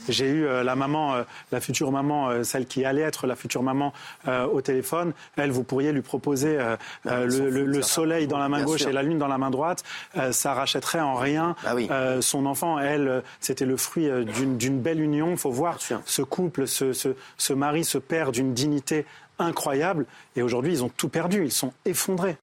j'ai 0.08 0.28
eu 0.28 0.46
la 0.46 0.76
maman, 0.76 1.24
la 1.52 1.60
future 1.60 1.90
maman, 1.90 2.30
euh, 2.30 2.42
celle 2.44 2.66
qui 2.66 2.84
allait 2.84 3.02
être 3.02 3.26
la 3.26 3.36
future 3.36 3.62
maman 3.62 3.92
euh, 4.28 4.46
au 4.46 4.60
téléphone, 4.60 5.12
elle, 5.36 5.50
vous 5.50 5.64
pourriez 5.64 5.92
lui 5.92 6.02
proposer 6.02 6.58
euh, 6.58 6.76
le, 7.04 7.82
soleil 7.82 8.26
dans 8.26 8.38
la 8.38 8.48
main 8.48 8.62
gauche 8.62 8.86
et 8.86 8.92
la 8.92 9.02
lune 9.02 9.18
dans 9.18 9.28
la 9.28 9.38
main 9.38 9.50
droite, 9.50 9.84
ça 10.32 10.54
rachèterait 10.54 11.00
en 11.00 11.14
rien 11.14 11.54
ah 11.64 12.20
son 12.20 12.46
enfant. 12.46 12.78
Elle, 12.78 13.22
c'était 13.40 13.66
le 13.66 13.76
fruit 13.76 14.08
d'une 14.24 14.80
belle 14.80 15.00
union. 15.00 15.30
Il 15.30 15.36
faut 15.36 15.50
voir 15.50 15.78
ce 15.80 16.22
couple, 16.22 16.66
ce, 16.66 16.92
ce, 16.92 17.52
mari, 17.52 17.84
ce 17.84 17.98
père 17.98 18.32
d'une 18.32 18.54
dignité 18.54 19.06
incroyable. 19.38 20.06
Et 20.34 20.42
aujourd'hui, 20.42 20.72
ils 20.72 20.84
ont 20.84 20.88
tout 20.88 21.08
perdu, 21.08 21.44
ils 21.44 21.52
sont 21.52 21.72
effondrés. 21.84 22.38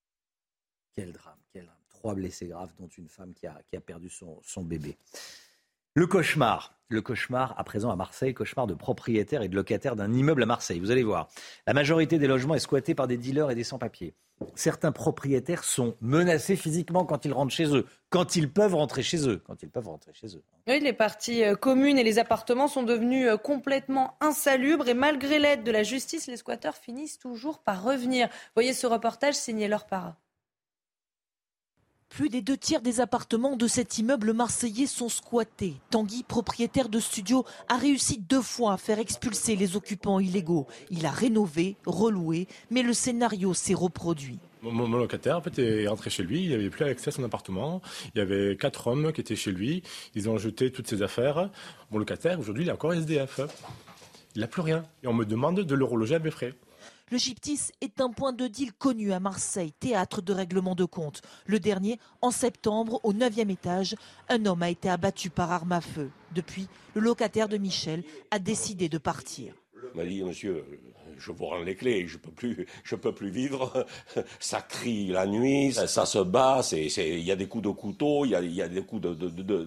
Quel 0.96 1.12
drame, 1.12 1.34
quel 1.52 1.64
drame. 1.64 1.76
Trois 1.92 2.14
blessés 2.14 2.48
graves, 2.48 2.70
dont 2.80 2.90
une 2.98 3.10
femme 3.10 3.34
qui 3.34 3.48
a, 3.48 3.60
qui 3.70 3.76
a 3.76 3.82
perdu 3.82 4.10
son, 4.10 4.40
son 4.44 4.62
bébé. 4.62 4.96
Le 5.96 6.08
cauchemar. 6.08 6.74
Le 6.90 7.04
cauchemar 7.04 7.54
à 7.56 7.64
présent 7.64 7.92
à 7.92 7.96
Marseille, 7.96 8.34
cauchemar 8.34 8.66
de 8.66 8.74
propriétaires 8.74 9.44
et 9.44 9.48
de 9.48 9.56
locataires 9.56 9.96
d'un 9.96 10.12
immeuble 10.12 10.42
à 10.42 10.48
Marseille. 10.48 10.80
Vous 10.80 10.90
allez 10.90 11.04
voir, 11.04 11.30
la 11.68 11.74
majorité 11.74 12.18
des 12.18 12.26
logements 12.26 12.56
est 12.56 12.60
squattée 12.60 12.96
par 12.96 13.08
des 13.08 13.16
dealers 13.16 13.52
et 13.52 13.56
des 13.56 13.64
sans-papiers. 13.64 14.16
Certains 14.56 14.92
propriétaires 14.92 15.64
sont 15.64 15.96
menacés 16.02 16.56
physiquement 16.56 17.06
quand 17.06 17.26
ils 17.26 17.32
rentrent 17.32 17.54
chez 17.54 17.76
eux, 17.76 17.86
quand 18.10 18.36
ils 18.36 18.52
peuvent 18.52 18.74
rentrer 18.74 19.04
chez 19.04 19.30
eux, 19.30 19.44
quand 19.46 19.62
ils 19.62 19.70
peuvent 19.70 19.88
rentrer 19.88 20.14
chez 20.14 20.36
eux. 20.36 20.42
Oui, 20.68 20.80
les 20.80 20.94
parties 20.94 21.44
euh, 21.44 21.56
communes 21.56 22.00
et 22.00 22.04
les 22.04 22.18
appartements 22.18 22.68
sont 22.68 22.82
devenus 22.82 23.28
euh, 23.28 23.38
complètement 23.38 24.18
insalubres 24.20 24.88
et 24.88 24.96
malgré 24.96 25.38
l'aide 25.38 25.64
de 25.64 25.72
la 25.72 25.84
justice, 25.84 26.26
les 26.26 26.38
squatteurs 26.38 26.76
finissent 26.76 27.20
toujours 27.20 27.60
par 27.60 27.84
revenir. 27.84 28.30
Voyez 28.56 28.74
ce 28.74 28.88
reportage 28.88 29.36
signé 29.36 29.68
leur 29.68 29.86
para. 29.86 30.18
Plus 32.16 32.30
des 32.30 32.44
deux 32.44 32.58
tiers 32.58 32.84
des 32.84 33.00
appartements 33.00 33.56
de 33.56 33.66
cet 33.66 33.98
immeuble 33.98 34.34
marseillais 34.34 34.86
sont 34.86 35.10
squattés. 35.10 35.74
Tanguy, 35.90 36.22
propriétaire 36.22 36.88
de 36.88 37.00
studio, 37.00 37.44
a 37.68 37.76
réussi 37.76 38.20
deux 38.20 38.44
fois 38.44 38.74
à 38.74 38.78
faire 38.78 39.00
expulser 39.00 39.56
les 39.56 39.76
occupants 39.76 40.20
illégaux. 40.20 40.68
Il 40.92 41.08
a 41.08 41.10
rénové, 41.10 41.76
reloué, 41.88 42.48
mais 42.70 42.84
le 42.84 42.94
scénario 42.94 43.56
s'est 43.56 43.74
reproduit. 43.74 44.38
Mon, 44.62 44.88
locataire 44.88 45.38
en 45.40 45.42
est 45.58 45.88
rentré 45.88 46.12
chez 46.12 46.22
lui, 46.22 46.44
il 46.44 46.52
n'avait 46.52 46.70
plus 46.70 46.86
accès 46.86 47.08
à 47.08 47.12
son 47.12 47.24
appartement. 47.24 47.82
Il 48.14 48.20
y 48.20 48.22
avait 48.22 48.58
quatre 48.58 48.86
hommes 48.86 49.12
qui 49.12 49.22
étaient 49.22 49.36
chez 49.36 49.52
lui. 49.52 49.82
Ils 50.14 50.30
ont 50.30 50.38
jeté 50.38 50.72
toutes 50.72 50.88
ses 50.88 51.02
affaires. 51.02 51.50
Mon 51.90 51.98
locataire, 51.98 52.40
aujourd'hui, 52.40 52.66
il 52.66 52.70
est 52.70 52.74
encore 52.74 52.94
SDF. 52.94 53.40
Il 54.36 54.42
n'a 54.42 54.48
plus 54.48 54.62
rien. 54.62 54.84
Et 55.02 55.08
on 55.08 55.14
me 55.14 55.26
demande 55.26 55.62
de 55.62 55.76
le 55.76 55.84
reloger 55.84 56.14
à 56.14 56.20
mes 56.20 56.30
frais. 56.30 56.54
Le 57.14 57.20
Gyptis 57.20 57.70
est 57.80 58.02
un 58.02 58.10
point 58.10 58.34
de 58.34 58.48
deal 58.48 58.74
connu 58.74 59.14
à 59.14 59.20
Marseille, 59.20 59.72
théâtre 59.72 60.24
de 60.24 60.34
règlement 60.34 60.74
de 60.74 60.84
compte. 60.84 61.22
Le 61.46 61.60
dernier, 61.60 62.00
en 62.24 62.32
septembre, 62.32 63.00
au 63.04 63.14
9e 63.14 63.52
étage, 63.52 63.96
un 64.30 64.48
homme 64.48 64.64
a 64.64 64.72
été 64.72 64.90
abattu 64.90 65.30
par 65.30 65.52
arme 65.52 65.74
à 65.74 65.82
feu. 65.82 66.10
Depuis, 66.34 66.68
le 66.96 67.02
locataire 67.02 67.50
de 67.50 67.58
Michel 67.58 68.04
a 68.32 68.40
décidé 68.40 68.90
de 68.90 68.98
partir. 68.98 69.54
Il 69.94 69.96
m'a 69.96 70.08
dit, 70.08 70.24
monsieur, 70.24 70.66
je 71.20 71.32
vous 71.32 71.46
rends 71.46 71.62
les 71.62 71.76
clés, 71.76 72.08
je 72.08 72.18
peux 72.18 72.32
plus, 72.32 72.66
je 72.84 72.96
peux 72.96 73.14
plus 73.14 73.30
vivre. 73.30 73.86
Ça 74.40 74.62
crie 74.62 75.10
la 75.10 75.28
nuit, 75.28 75.72
ça, 75.72 76.08
se 76.08 76.18
bat, 76.18 76.62
il 76.72 77.20
y 77.20 77.32
a 77.32 77.36
des 77.36 77.46
coups 77.46 77.66
de 77.66 77.70
couteau, 77.70 78.26
il 78.26 78.32
y 78.32 78.62
a, 78.64 78.68
des 78.68 78.82
coups 78.82 79.04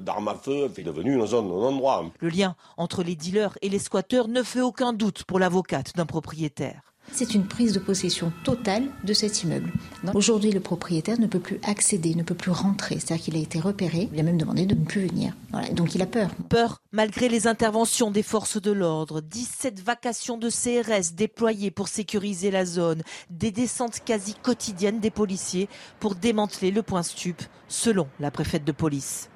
d'armes 0.01 0.27
à 0.27 0.35
feu, 0.35 0.69
c'est 0.75 0.83
devenu 0.83 1.15
une 1.15 1.27
zone, 1.29 1.47
un 1.47 1.67
endroit. 1.69 2.11
Le 2.19 2.29
lien 2.29 2.57
entre 2.77 3.05
les 3.05 3.15
dealers 3.15 3.57
et 3.63 3.69
les 3.69 3.79
squatteurs 3.79 4.27
ne 4.27 4.43
fait 4.43 4.63
aucun 4.63 4.93
doute 4.93 5.23
pour 5.23 5.39
l'avocate 5.39 5.95
d'un 5.95 6.07
propriétaire. 6.07 6.96
C'est 7.13 7.35
une 7.35 7.47
prise 7.47 7.73
de 7.73 7.79
possession 7.79 8.33
totale 8.45 8.85
de 9.05 9.13
cet 9.13 9.43
immeuble. 9.43 9.73
Aujourd'hui, 10.15 10.51
le 10.51 10.61
propriétaire 10.61 11.19
ne 11.19 11.27
peut 11.27 11.41
plus 11.41 11.59
accéder, 11.63 12.15
ne 12.15 12.23
peut 12.23 12.35
plus 12.35 12.51
rentrer. 12.51 12.99
C'est-à-dire 12.99 13.25
qu'il 13.25 13.37
a 13.37 13.41
été 13.41 13.59
repéré, 13.59 14.09
il 14.13 14.21
a 14.21 14.23
même 14.23 14.39
demandé 14.39 14.67
de 14.67 14.75
ne 14.75 14.85
plus 14.85 15.07
venir. 15.07 15.33
Donc 15.73 15.95
il 15.95 16.03
a 16.03 16.07
peur. 16.07 16.31
Peur 16.49 16.81
malgré 16.97 17.29
les 17.29 17.47
interventions 17.47 18.11
des 18.11 18.23
forces 18.23 18.61
de 18.61 18.73
l'ordre. 18.73 19.21
17 19.21 19.81
vacations 19.81 20.39
de 20.39 20.49
CRS 20.49 21.15
déployées 21.15 21.71
pour 21.71 21.89
sécuriser 21.89 22.51
la 22.51 22.65
zone. 22.65 23.03
Des 23.29 23.51
descentes 23.51 24.01
quasi 24.05 24.35
quotidiennes 24.35 25.01
des 25.01 25.11
policiers 25.11 25.69
pour 26.01 26.15
démanteler 26.15 26.71
le 26.71 26.83
point 26.83 27.03
stup, 27.03 27.43
selon 27.69 28.09
la 28.19 28.31
préfète 28.31 28.65
de 28.65 28.73
police. 28.73 29.29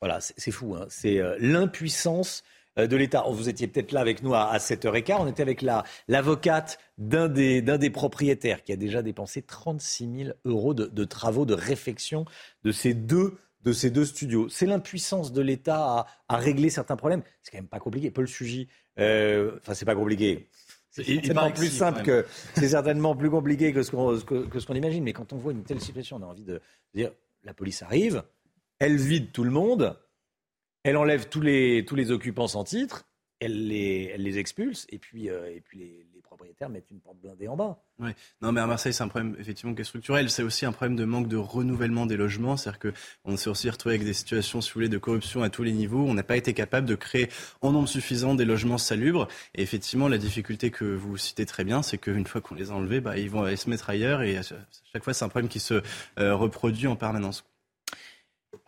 Voilà, 0.00 0.20
c'est 0.20 0.50
fou. 0.50 0.74
Hein. 0.74 0.86
C'est 0.90 1.18
euh, 1.18 1.36
l'impuissance 1.40 2.42
euh, 2.42 2.55
de 2.76 2.96
l'État. 2.96 3.24
Vous 3.28 3.48
étiez 3.48 3.66
peut-être 3.66 3.92
là 3.92 4.00
avec 4.00 4.22
nous 4.22 4.34
à, 4.34 4.56
7h15. 4.58 5.16
On 5.20 5.26
était 5.26 5.42
avec 5.42 5.64
l'avocate 6.08 6.78
d'un 6.98 7.28
des, 7.28 7.62
des 7.62 7.90
propriétaires 7.90 8.62
qui 8.62 8.72
a 8.72 8.76
déjà 8.76 9.02
dépensé 9.02 9.42
36 9.42 10.24
000 10.24 10.30
euros 10.44 10.74
de, 10.74 11.04
travaux 11.04 11.46
de 11.46 11.54
réfection 11.54 12.24
de 12.64 12.72
ces 12.72 12.94
deux 12.94 13.36
de 13.62 13.72
ces 13.72 13.90
deux 13.90 14.04
studios. 14.04 14.48
C'est 14.48 14.66
l'impuissance 14.66 15.32
de 15.32 15.42
l'État 15.42 16.06
à, 16.28 16.36
régler 16.36 16.70
certains 16.70 16.94
problèmes. 16.94 17.22
C'est 17.42 17.50
quand 17.50 17.58
même 17.58 17.66
pas 17.66 17.80
compliqué. 17.80 18.12
Paul 18.12 18.28
Sugy, 18.28 18.68
euh, 19.00 19.58
enfin 19.60 19.74
c'est 19.74 19.84
pas 19.84 19.96
compliqué. 19.96 20.48
C'est 20.92 21.02
certainement 21.02 21.50
plus 21.50 21.70
simple 21.70 22.02
que 22.02 22.24
c'est 22.54 22.68
certainement 22.68 23.16
plus 23.16 23.28
compliqué 23.28 23.72
que 23.72 23.82
ce 23.82 23.90
qu'on 23.90 24.20
que 24.20 24.60
ce 24.60 24.66
qu'on 24.66 24.74
imagine. 24.74 25.02
Mais 25.02 25.12
quand 25.12 25.32
on 25.32 25.36
voit 25.36 25.50
une 25.50 25.64
telle 25.64 25.80
situation, 25.80 26.16
on 26.16 26.22
a 26.22 26.26
envie 26.26 26.44
de 26.44 26.60
dire 26.94 27.10
la 27.42 27.54
police 27.54 27.82
arrive, 27.82 28.22
elle 28.78 28.96
vide 28.96 29.32
tout 29.32 29.44
le 29.44 29.50
monde, 29.50 29.96
elle 30.86 30.96
enlève 30.96 31.28
tous 31.28 31.40
les, 31.40 32.10
occupants 32.12 32.46
sans 32.46 32.62
titre, 32.62 33.06
elle 33.40 33.66
les, 33.66 34.38
expulse, 34.38 34.86
et 34.88 34.98
puis, 34.98 35.28
euh, 35.28 35.58
les, 35.72 36.06
propriétaires 36.22 36.68
mettent 36.68 36.90
une 36.90 37.00
porte 37.00 37.16
blindée 37.18 37.48
en 37.48 37.56
bas. 37.56 37.82
Oui. 37.98 38.10
Non, 38.42 38.52
mais 38.52 38.60
à 38.60 38.66
Marseille, 38.66 38.92
c'est 38.92 39.02
un 39.02 39.08
problème 39.08 39.36
effectivement 39.38 39.74
qui 39.74 39.80
est 39.80 39.84
structurel. 39.84 40.28
C'est 40.28 40.42
aussi 40.42 40.66
un 40.66 40.72
problème 40.72 40.94
de 40.94 41.04
manque 41.04 41.28
de 41.28 41.36
renouvellement 41.36 42.04
des 42.04 42.16
logements. 42.16 42.56
C'est-à-dire 42.56 42.92
qu'on 42.92 43.36
s'est 43.36 43.48
aussi 43.48 43.70
retrouvé 43.70 43.94
avec 43.94 44.06
des 44.06 44.12
situations, 44.12 44.60
si 44.60 44.70
vous 44.70 44.74
voulez, 44.74 44.88
de 44.88 44.98
corruption 44.98 45.42
à 45.42 45.50
tous 45.50 45.62
les 45.62 45.72
niveaux. 45.72 46.04
On 46.04 46.12
n'a 46.12 46.24
pas 46.24 46.36
été 46.36 46.52
capable 46.52 46.86
de 46.86 46.94
créer 46.94 47.30
en 47.62 47.72
nombre 47.72 47.88
suffisant 47.88 48.34
des 48.34 48.44
logements 48.44 48.76
salubres. 48.76 49.28
Et 49.54 49.62
effectivement, 49.62 50.08
la 50.08 50.18
difficulté 50.18 50.70
que 50.70 50.84
vous 50.84 51.16
citez 51.16 51.46
très 51.46 51.64
bien, 51.64 51.80
c'est 51.80 51.96
qu'une 51.96 52.26
fois 52.26 52.42
qu'on 52.42 52.54
les 52.54 52.70
a 52.70 52.74
enlevés, 52.74 53.00
bah, 53.00 53.16
ils 53.16 53.30
vont 53.30 53.44
aller 53.44 53.56
se 53.56 53.70
mettre 53.70 53.88
ailleurs. 53.88 54.20
Et 54.20 54.36
à 54.36 54.42
chaque 54.42 55.04
fois, 55.04 55.14
c'est 55.14 55.24
un 55.24 55.30
problème 55.30 55.48
qui 55.48 55.60
se 55.60 55.80
euh, 56.18 56.34
reproduit 56.34 56.88
en 56.88 56.96
permanence. 56.96 57.44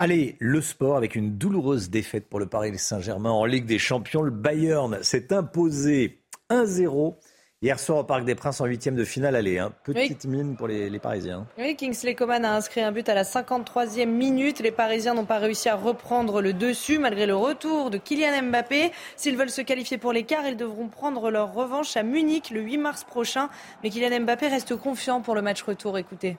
Allez, 0.00 0.36
le 0.38 0.60
sport 0.60 0.96
avec 0.96 1.16
une 1.16 1.38
douloureuse 1.38 1.90
défaite 1.90 2.28
pour 2.28 2.38
le 2.38 2.46
Paris 2.46 2.78
Saint-Germain 2.78 3.32
en 3.32 3.44
Ligue 3.44 3.66
des 3.66 3.80
Champions. 3.80 4.22
Le 4.22 4.30
Bayern 4.30 5.02
s'est 5.02 5.32
imposé 5.32 6.20
1-0 6.50 7.16
hier 7.62 7.80
soir 7.80 7.98
au 7.98 8.04
Parc 8.04 8.24
des 8.24 8.36
Princes 8.36 8.60
en 8.60 8.66
huitième 8.66 8.94
de 8.94 9.02
finale 9.02 9.34
Allez, 9.34 9.58
Hein. 9.58 9.72
Petite 9.82 10.24
mine 10.26 10.54
pour 10.54 10.68
les, 10.68 10.96
Parisiens. 11.00 11.48
Oui, 11.58 11.74
Kingsley 11.74 12.14
Coman 12.14 12.44
a 12.44 12.54
inscrit 12.54 12.80
un 12.80 12.92
but 12.92 13.08
à 13.08 13.14
la 13.14 13.24
53e 13.24 14.06
minute. 14.06 14.60
Les 14.60 14.70
Parisiens 14.70 15.14
n'ont 15.14 15.24
pas 15.24 15.38
réussi 15.38 15.68
à 15.68 15.74
reprendre 15.74 16.42
le 16.42 16.52
dessus 16.52 17.00
malgré 17.00 17.26
le 17.26 17.34
retour 17.34 17.90
de 17.90 17.98
Kylian 17.98 18.44
Mbappé. 18.44 18.92
S'ils 19.16 19.36
veulent 19.36 19.50
se 19.50 19.62
qualifier 19.62 19.98
pour 19.98 20.12
l'écart, 20.12 20.46
ils 20.46 20.56
devront 20.56 20.86
prendre 20.86 21.28
leur 21.32 21.52
revanche 21.52 21.96
à 21.96 22.04
Munich 22.04 22.50
le 22.50 22.60
8 22.60 22.78
mars 22.78 23.02
prochain. 23.02 23.48
Mais 23.82 23.90
Kylian 23.90 24.20
Mbappé 24.20 24.46
reste 24.46 24.76
confiant 24.76 25.22
pour 25.22 25.34
le 25.34 25.42
match 25.42 25.60
retour. 25.62 25.98
Écoutez. 25.98 26.36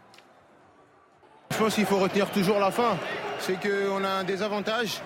Je 1.60 1.66
pense 1.66 1.76
qu'il 1.76 1.86
faut 1.86 1.98
retenir 1.98 2.30
toujours 2.30 2.58
la 2.58 2.72
fin. 2.72 2.98
C'est 3.40 3.58
qu'on 3.60 4.02
a 4.06 4.24
des 4.24 4.42
avantages, 4.42 5.02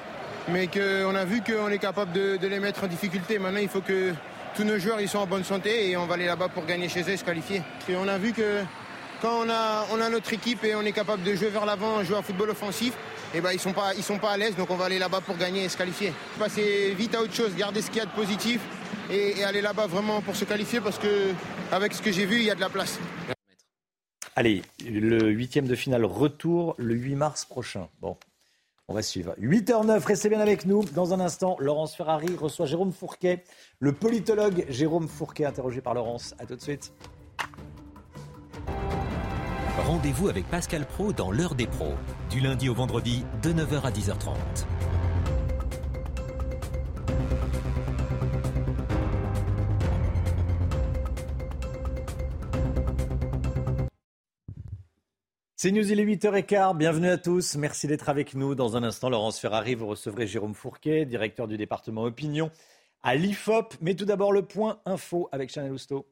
mais 0.48 0.68
qu'on 0.68 1.16
a 1.16 1.26
vu 1.26 1.42
qu'on 1.42 1.70
est 1.70 1.80
capable 1.80 2.12
de, 2.12 2.38
les 2.48 2.60
mettre 2.60 2.84
en 2.84 2.88
difficulté. 2.88 3.40
Maintenant, 3.40 3.60
il 3.60 3.70
faut 3.70 3.82
que 3.82 4.14
tous 4.56 4.64
nos 4.64 4.78
joueurs 4.78 5.02
ils 5.02 5.18
en 5.18 5.26
bonne 5.26 5.44
santé 5.44 5.90
et 5.90 5.98
on 5.98 6.06
va 6.06 6.14
aller 6.14 6.28
là-bas 6.28 6.50
pour 6.50 6.66
gagner 6.66 6.90
chez 6.90 7.02
eux 7.02 7.10
et 7.10 7.18
se 7.18 7.24
qualifier. 7.24 7.64
Et 7.90 7.96
on 7.96 8.08
a 8.08 8.20
vu 8.20 8.34
que 8.34 8.62
quand 9.20 9.42
on 9.44 9.50
a, 9.50 10.10
notre 10.10 10.32
équipe 10.32 10.64
et 10.64 10.76
on 10.76 10.84
est 10.84 10.92
capable 10.92 11.24
de 11.24 11.34
jouer 11.34 11.50
vers 11.50 11.66
l'avant, 11.66 12.04
jouer 12.04 12.18
à 12.18 12.22
football 12.22 12.52
offensif, 12.52 12.94
eh 13.34 13.42
ben, 13.42 13.50
ils 13.52 13.56
ne 13.56 13.60
sont, 13.60 13.74
pas, 13.74 13.94
sont 13.96 14.20
pas 14.20 14.34
à 14.34 14.38
l'aise, 14.38 14.56
donc 14.56 14.70
on 14.70 14.76
va 14.76 14.86
aller 14.86 15.00
là-bas 15.00 15.22
pour 15.22 15.38
gagner 15.38 15.64
et 15.64 15.70
se 15.70 15.78
qualifier. 15.78 16.14
Passer 16.38 16.94
vite 16.96 17.16
à 17.16 17.22
autre 17.22 17.34
chose, 17.34 17.56
garder 17.56 17.82
ce 17.82 17.88
qu'il 17.88 17.98
y 17.98 18.02
a 18.02 18.06
de 18.06 18.12
positif 18.12 18.60
et, 19.10 19.40
et 19.40 19.44
aller 19.44 19.62
là-bas 19.62 19.88
vraiment 19.88 20.22
pour 20.22 20.36
se 20.36 20.46
qualifier 20.46 20.82
parce 20.82 21.00
que 21.00 21.32
avec 21.72 21.94
ce 21.94 22.02
que 22.04 22.12
j'ai 22.12 22.28
vu, 22.28 22.36
il 22.36 22.44
y 22.44 22.52
a 22.52 22.56
de 22.56 22.62
la 22.62 22.70
place. 22.70 23.00
Allez, 24.36 24.64
le 24.84 25.30
huitième 25.30 25.68
de 25.68 25.76
finale 25.76 26.06
retour 26.06 26.74
le 26.80 26.96
8 26.96 27.16
mars 27.16 27.46
prochain. 27.46 27.88
Bon, 28.02 28.18
on 28.88 28.96
va 28.96 29.04
suivre. 29.04 29.36
8h09, 29.40 30.04
restez 30.06 30.30
bien 30.30 30.40
avec 30.40 30.66
nous. 30.66 30.84
Dans 30.86 31.14
un 31.14 31.20
instant, 31.20 31.56
Laurence 31.60 31.96
Ferrari 31.96 32.36
reçoit 32.36 32.66
Jérôme 32.66 32.92
Fourquet, 32.92 33.44
le 33.80 33.92
politologue 33.92 34.66
Jérôme 34.70 35.08
Fourquet, 35.08 35.46
interrogé 35.46 35.82
par 35.82 35.94
Laurence. 35.94 36.34
A 36.40 36.48
tout 36.48 36.56
de 36.56 36.62
suite. 36.62 36.92
Rendez-vous 39.86 40.30
avec 40.30 40.50
Pascal 40.50 40.86
Pro 40.88 41.14
dans 41.14 41.30
l'heure 41.30 41.54
des 41.54 41.68
pros, 41.68 41.94
du 42.32 42.40
lundi 42.40 42.70
au 42.70 42.74
vendredi 42.74 43.24
de 43.44 43.54
9h 43.54 43.82
à 43.84 43.92
10h30. 43.92 44.34
C'est 55.64 55.72
News, 55.72 55.90
il 55.90 55.98
est 55.98 56.06
8h15. 56.06 56.76
Bienvenue 56.76 57.08
à 57.08 57.18
tous. 57.18 57.56
Merci 57.56 57.88
d'être 57.88 58.10
avec 58.10 58.36
nous. 58.36 58.54
Dans 58.54 58.76
un 58.76 58.84
instant, 58.84 59.10
Laurence 59.10 59.40
Ferrari, 59.40 59.76
vous 59.76 59.88
recevrez 59.88 60.28
Jérôme 60.28 60.54
Fourquet, 60.54 61.06
directeur 61.06 61.48
du 61.48 61.56
département 61.56 62.04
Opinion 62.04 62.52
à 63.02 63.16
l'IFOP. 63.16 63.74
Mais 63.80 63.96
tout 63.96 64.04
d'abord, 64.04 64.34
le 64.34 64.42
point 64.42 64.80
info 64.86 65.30
avec 65.32 65.50
Chanel 65.50 65.72
Housteau. 65.72 66.06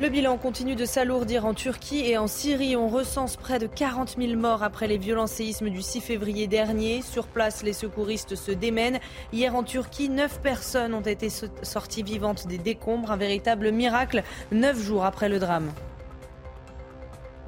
Le 0.00 0.08
bilan 0.08 0.38
continue 0.38 0.76
de 0.76 0.86
s'alourdir 0.86 1.44
en 1.44 1.52
Turquie 1.52 2.06
et 2.06 2.16
en 2.16 2.26
Syrie. 2.26 2.74
On 2.74 2.88
recense 2.88 3.36
près 3.36 3.58
de 3.58 3.66
40 3.66 4.16
000 4.16 4.40
morts 4.40 4.62
après 4.62 4.88
les 4.88 4.96
violents 4.96 5.26
séismes 5.26 5.68
du 5.68 5.82
6 5.82 6.00
février 6.00 6.46
dernier. 6.46 7.02
Sur 7.02 7.26
place, 7.26 7.62
les 7.62 7.74
secouristes 7.74 8.34
se 8.34 8.50
démènent. 8.50 9.00
Hier 9.34 9.54
en 9.54 9.62
Turquie, 9.62 10.08
9 10.08 10.40
personnes 10.40 10.94
ont 10.94 11.02
été 11.02 11.28
sorties 11.28 12.02
vivantes 12.02 12.46
des 12.46 12.56
décombres. 12.56 13.10
Un 13.10 13.18
véritable 13.18 13.72
miracle, 13.72 14.22
9 14.52 14.80
jours 14.80 15.04
après 15.04 15.28
le 15.28 15.38
drame. 15.38 15.70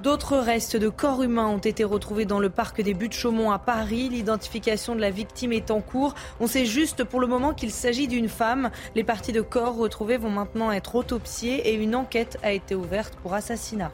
D'autres 0.02 0.36
restes 0.36 0.76
de 0.76 0.88
corps 0.88 1.22
humains 1.22 1.46
ont 1.46 1.58
été 1.58 1.84
retrouvés 1.84 2.24
dans 2.24 2.40
le 2.40 2.50
parc 2.50 2.82
des 2.82 2.92
Buttes-Chaumont 2.92 3.52
à 3.52 3.60
Paris. 3.60 4.08
L'identification 4.08 4.96
de 4.96 5.00
la 5.00 5.10
victime 5.10 5.52
est 5.52 5.70
en 5.70 5.80
cours. 5.80 6.16
On 6.40 6.48
sait 6.48 6.66
juste 6.66 7.04
pour 7.04 7.20
le 7.20 7.28
moment 7.28 7.54
qu'il 7.54 7.70
s'agit 7.70 8.08
d'une 8.08 8.28
femme. 8.28 8.72
Les 8.96 9.04
parties 9.04 9.30
de 9.30 9.42
corps 9.42 9.76
retrouvées 9.76 10.16
vont 10.16 10.28
maintenant 10.28 10.72
être 10.72 10.96
autopsiées 10.96 11.68
et 11.68 11.74
une 11.74 11.94
enquête 11.94 12.36
a 12.42 12.50
été 12.50 12.74
ouverte 12.74 13.14
pour 13.22 13.34
assassinat. 13.34 13.92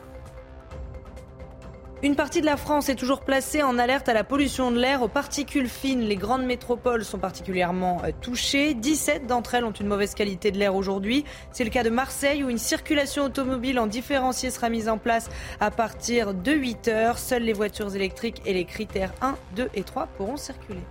Une 2.01 2.15
partie 2.15 2.41
de 2.41 2.47
la 2.47 2.57
France 2.57 2.89
est 2.89 2.95
toujours 2.95 3.23
placée 3.23 3.61
en 3.65 3.77
alerte 3.77 4.09
à 4.09 4.15
la 4.15 4.23
pollution 4.23 4.71
de 4.71 4.79
l'air 4.79 5.03
aux 5.03 5.09
particules 5.09 5.69
fines. 5.69 6.03
Les 6.03 6.15
grandes 6.15 6.45
métropoles 6.45 7.05
sont 7.05 7.19
particulièrement 7.19 8.01
euh, 8.05 8.13
touchées. 8.21 8.75
17 8.75 9.27
d'entre 9.27 9.57
elles 9.57 9.65
ont 9.65 9.73
une 9.73 9.89
mauvaise 9.89 10.15
qualité 10.15 10.53
de 10.53 10.59
l'air 10.59 10.77
aujourd'hui. 10.77 11.25
C'est 11.51 11.65
le 11.65 11.71
cas 11.71 11.83
de 11.83 11.91
Marseille 11.91 12.45
où 12.45 12.51
une 12.51 12.59
circulation 12.59 13.25
automobile 13.25 13.81
en 13.81 13.89
différencié 13.89 14.51
sera 14.51 14.69
mise 14.69 14.89
en 14.89 14.97
place 14.97 15.29
à 15.59 15.73
partir 15.73 16.35
de 16.35 16.53
8 16.53 16.87
heures. 16.87 17.19
Seules 17.19 17.43
les 17.43 17.53
voitures 17.53 17.97
électriques 17.97 18.43
et 18.47 18.53
les 18.53 18.65
critères 18.65 19.13
1, 19.21 19.35
2 19.57 19.69
et 19.75 19.83
3 19.83 20.07
pourront 20.17 20.37
circuler. 20.37 20.85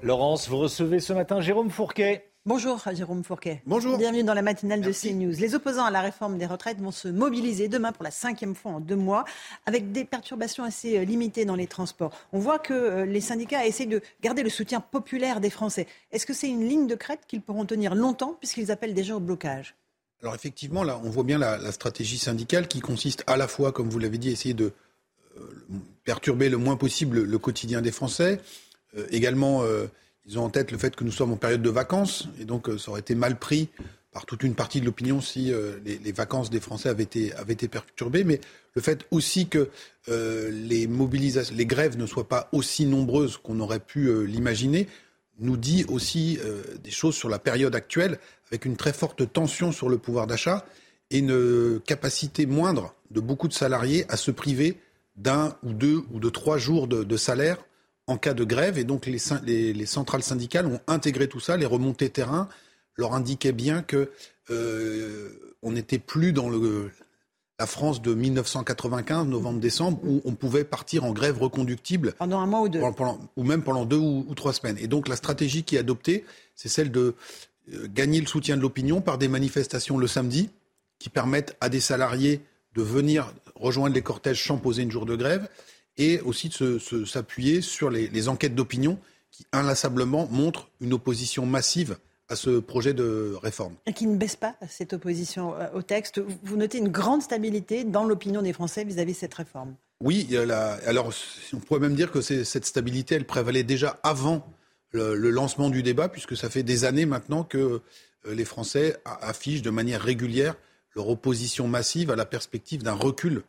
Laurence, 0.00 0.48
vous 0.48 0.58
recevez 0.58 1.00
ce 1.00 1.12
matin 1.12 1.40
Jérôme 1.40 1.70
Fourquet. 1.70 2.27
Bonjour 2.48 2.82
Jérôme 2.94 3.24
Fourquet. 3.24 3.60
Bonjour. 3.66 3.98
Bienvenue 3.98 4.24
dans 4.24 4.32
la 4.32 4.40
matinale 4.40 4.80
de 4.80 4.90
CNews. 4.90 5.38
Les 5.38 5.54
opposants 5.54 5.84
à 5.84 5.90
la 5.90 6.00
réforme 6.00 6.38
des 6.38 6.46
retraites 6.46 6.80
vont 6.80 6.90
se 6.90 7.06
mobiliser 7.06 7.68
demain 7.68 7.92
pour 7.92 8.02
la 8.02 8.10
cinquième 8.10 8.54
fois 8.54 8.72
en 8.72 8.80
deux 8.80 8.96
mois 8.96 9.26
avec 9.66 9.92
des 9.92 10.06
perturbations 10.06 10.64
assez 10.64 10.96
euh, 10.96 11.04
limitées 11.04 11.44
dans 11.44 11.56
les 11.56 11.66
transports. 11.66 12.10
On 12.32 12.38
voit 12.38 12.58
que 12.58 12.72
euh, 12.72 13.04
les 13.04 13.20
syndicats 13.20 13.66
essaient 13.66 13.84
de 13.84 14.00
garder 14.22 14.42
le 14.42 14.48
soutien 14.48 14.80
populaire 14.80 15.40
des 15.40 15.50
Français. 15.50 15.86
Est-ce 16.10 16.24
que 16.24 16.32
c'est 16.32 16.48
une 16.48 16.66
ligne 16.66 16.86
de 16.86 16.94
crête 16.94 17.20
qu'ils 17.28 17.42
pourront 17.42 17.66
tenir 17.66 17.94
longtemps 17.94 18.34
puisqu'ils 18.38 18.70
appellent 18.70 18.94
déjà 18.94 19.14
au 19.14 19.20
blocage? 19.20 19.74
Alors 20.22 20.34
effectivement, 20.34 20.84
là, 20.84 20.98
on 21.04 21.10
voit 21.10 21.24
bien 21.24 21.36
la, 21.36 21.70
stratégie 21.70 22.16
syndicale 22.16 22.66
qui 22.66 22.80
consiste 22.80 23.24
à 23.26 23.36
la 23.36 23.46
fois, 23.46 23.72
comme 23.72 23.90
vous 23.90 23.98
l'avez 23.98 24.16
dit, 24.16 24.30
essayer 24.30 24.54
de 24.54 24.72
euh, 25.36 25.42
perturber 26.02 26.48
le 26.48 26.56
moins 26.56 26.76
possible 26.76 27.24
le, 27.24 27.38
quotidien 27.38 27.82
des 27.82 27.92
Français, 27.92 28.40
également 29.10 29.64
ils 30.28 30.38
ont 30.38 30.44
en 30.44 30.50
tête 30.50 30.70
le 30.70 30.78
fait 30.78 30.94
que 30.94 31.04
nous 31.04 31.10
sommes 31.10 31.32
en 31.32 31.36
période 31.36 31.62
de 31.62 31.70
vacances, 31.70 32.28
et 32.38 32.44
donc 32.44 32.68
euh, 32.68 32.76
ça 32.76 32.90
aurait 32.90 33.00
été 33.00 33.14
mal 33.14 33.38
pris 33.38 33.68
par 34.12 34.26
toute 34.26 34.42
une 34.42 34.54
partie 34.54 34.80
de 34.80 34.86
l'opinion 34.86 35.20
si 35.20 35.52
euh, 35.52 35.78
les, 35.84 36.12
vacances 36.12 36.50
des 36.50 36.60
Français 36.60 36.88
avaient 36.90 37.04
été, 37.04 37.68
perturbées. 37.68 38.24
Mais 38.24 38.40
le 38.74 38.82
fait 38.82 39.06
aussi 39.10 39.48
que 39.48 39.70
euh, 40.08 40.50
les 40.50 40.86
mobilisations, 40.86 41.54
les 41.56 41.66
grèves 41.66 41.96
ne 41.96 42.06
soient 42.06 42.28
pas 42.28 42.48
aussi 42.52 42.84
nombreuses 42.84 43.38
qu'on 43.38 43.58
aurait 43.60 43.80
pu 43.80 44.26
l'imaginer, 44.26 44.86
nous 45.40 45.56
dit 45.56 45.84
aussi 45.88 46.38
des 46.82 46.90
choses 46.90 47.14
sur 47.14 47.28
la 47.28 47.38
période 47.38 47.76
actuelle, 47.76 48.18
avec 48.50 48.64
une 48.64 48.76
très 48.76 48.92
forte 48.92 49.32
tension 49.32 49.70
sur 49.70 49.88
le 49.88 49.96
pouvoir 49.96 50.26
d'achat 50.26 50.66
et 51.10 51.18
une 51.18 51.80
capacité 51.86 52.44
moindre 52.44 52.92
de 53.12 53.20
beaucoup 53.20 53.46
de 53.46 53.52
salariés 53.52 54.04
à 54.08 54.16
se 54.16 54.32
priver 54.32 54.80
d'un 55.16 55.56
ou 55.62 55.72
deux 55.74 56.02
ou 56.12 56.18
de 56.18 56.28
trois 56.28 56.58
jours 56.58 56.88
de 56.88 57.16
salaire 57.16 57.58
en 58.08 58.16
cas 58.16 58.34
de 58.34 58.42
grève. 58.42 58.78
Et 58.78 58.84
donc 58.84 59.06
les, 59.06 59.86
centrales 59.86 60.22
syndicales 60.22 60.66
ont 60.66 60.80
intégré 60.88 61.28
tout 61.28 61.40
ça. 61.40 61.56
Les 61.56 61.66
remontées 61.66 62.10
terrain 62.10 62.48
leur 62.96 63.14
indiquaient 63.14 63.52
bien 63.52 63.82
que 63.82 64.10
euh, 64.50 65.54
on 65.62 65.72
n'était 65.72 65.98
plus 65.98 66.32
dans 66.32 66.48
le, 66.48 66.90
la 67.58 67.66
France 67.66 68.02
de 68.02 68.14
1995, 68.14 69.26
novembre-décembre, 69.28 70.00
où 70.04 70.22
on 70.24 70.34
pouvait 70.34 70.64
partir 70.64 71.04
en 71.04 71.12
grève 71.12 71.38
reconductible. 71.38 72.14
Pendant 72.18 72.40
un 72.40 72.46
mois 72.46 72.62
ou 72.62 72.68
deux. 72.68 72.80
ou 73.36 73.44
même 73.44 73.62
pendant 73.62 73.84
deux 73.84 73.98
ou, 73.98 74.34
trois 74.34 74.52
semaines. 74.52 74.78
Et 74.80 74.88
donc 74.88 75.06
la 75.08 75.16
stratégie 75.16 75.62
qui 75.62 75.76
est 75.76 75.80
adoptée, 75.80 76.24
c'est 76.56 76.68
celle 76.68 76.90
de 76.90 77.14
euh, 77.72 77.86
gagner 77.92 78.20
le 78.20 78.26
soutien 78.26 78.56
de 78.56 78.62
l'opinion 78.62 79.00
par 79.00 79.18
des 79.18 79.28
manifestations 79.28 79.98
le 79.98 80.06
samedi, 80.06 80.50
qui 80.98 81.10
permettent 81.10 81.56
à 81.60 81.68
des 81.68 81.80
salariés 81.80 82.40
de 82.74 82.82
venir 82.82 83.32
rejoindre 83.54 83.94
les 83.94 84.02
cortèges 84.02 84.44
sans 84.44 84.56
poser 84.56 84.82
une 84.82 84.90
jour 84.90 85.06
de 85.06 85.14
grève 85.14 85.48
et 85.98 86.20
aussi 86.20 86.48
de 86.48 86.78
s'appuyer 87.04 87.60
sur 87.60 87.90
les, 87.90 88.28
enquêtes 88.28 88.54
d'opinion 88.54 88.98
qui 89.30 89.44
inlassablement 89.52 90.26
montrent 90.30 90.70
une 90.80 90.94
opposition 90.94 91.44
massive 91.44 91.98
à 92.28 92.36
ce 92.36 92.58
projet 92.58 92.94
de 92.94 93.34
réforme. 93.42 93.74
Et 93.86 93.92
qui 93.92 94.06
ne 94.06 94.16
baisse 94.16 94.36
pas 94.36 94.54
cette 94.68 94.92
opposition 94.92 95.54
euh, 95.54 95.66
au 95.74 95.82
texte. 95.82 96.20
Vous 96.42 96.56
notez 96.56 96.78
une 96.78 96.88
grande 96.88 97.22
stabilité 97.22 97.84
dans 97.84 98.04
l'opinion 98.04 98.42
des 98.42 98.52
Français 98.52 98.84
vis-à-vis 98.84 99.14
de 99.14 99.18
cette 99.18 99.34
réforme. 99.34 99.74
Oui, 100.00 100.36
alors 100.86 101.10
on 101.54 101.58
pourrait 101.58 101.80
même 101.80 101.94
dire 101.94 102.12
que 102.12 102.20
cette 102.20 102.64
stabilité, 102.66 103.16
elle 103.16 103.24
prévalait 103.24 103.64
déjà 103.64 103.98
avant 104.02 104.46
le, 104.92 105.30
lancement 105.30 105.70
du 105.70 105.82
débat, 105.82 106.08
puisque 106.08 106.36
ça 106.36 106.50
fait 106.50 106.62
des 106.62 106.84
années 106.84 107.06
maintenant 107.06 107.44
que 107.44 107.58
euh, 108.26 108.34
les 108.34 108.44
Français 108.44 108.96
affichent 109.04 109.62
de 109.62 109.70
manière 109.70 110.00
régulière 110.00 110.54
leur 110.94 111.08
opposition 111.08 111.66
massive 111.68 112.10
à 112.10 112.16
la 112.16 112.26
perspective 112.26 112.82
d'un 112.82 112.92
recul 112.92 113.42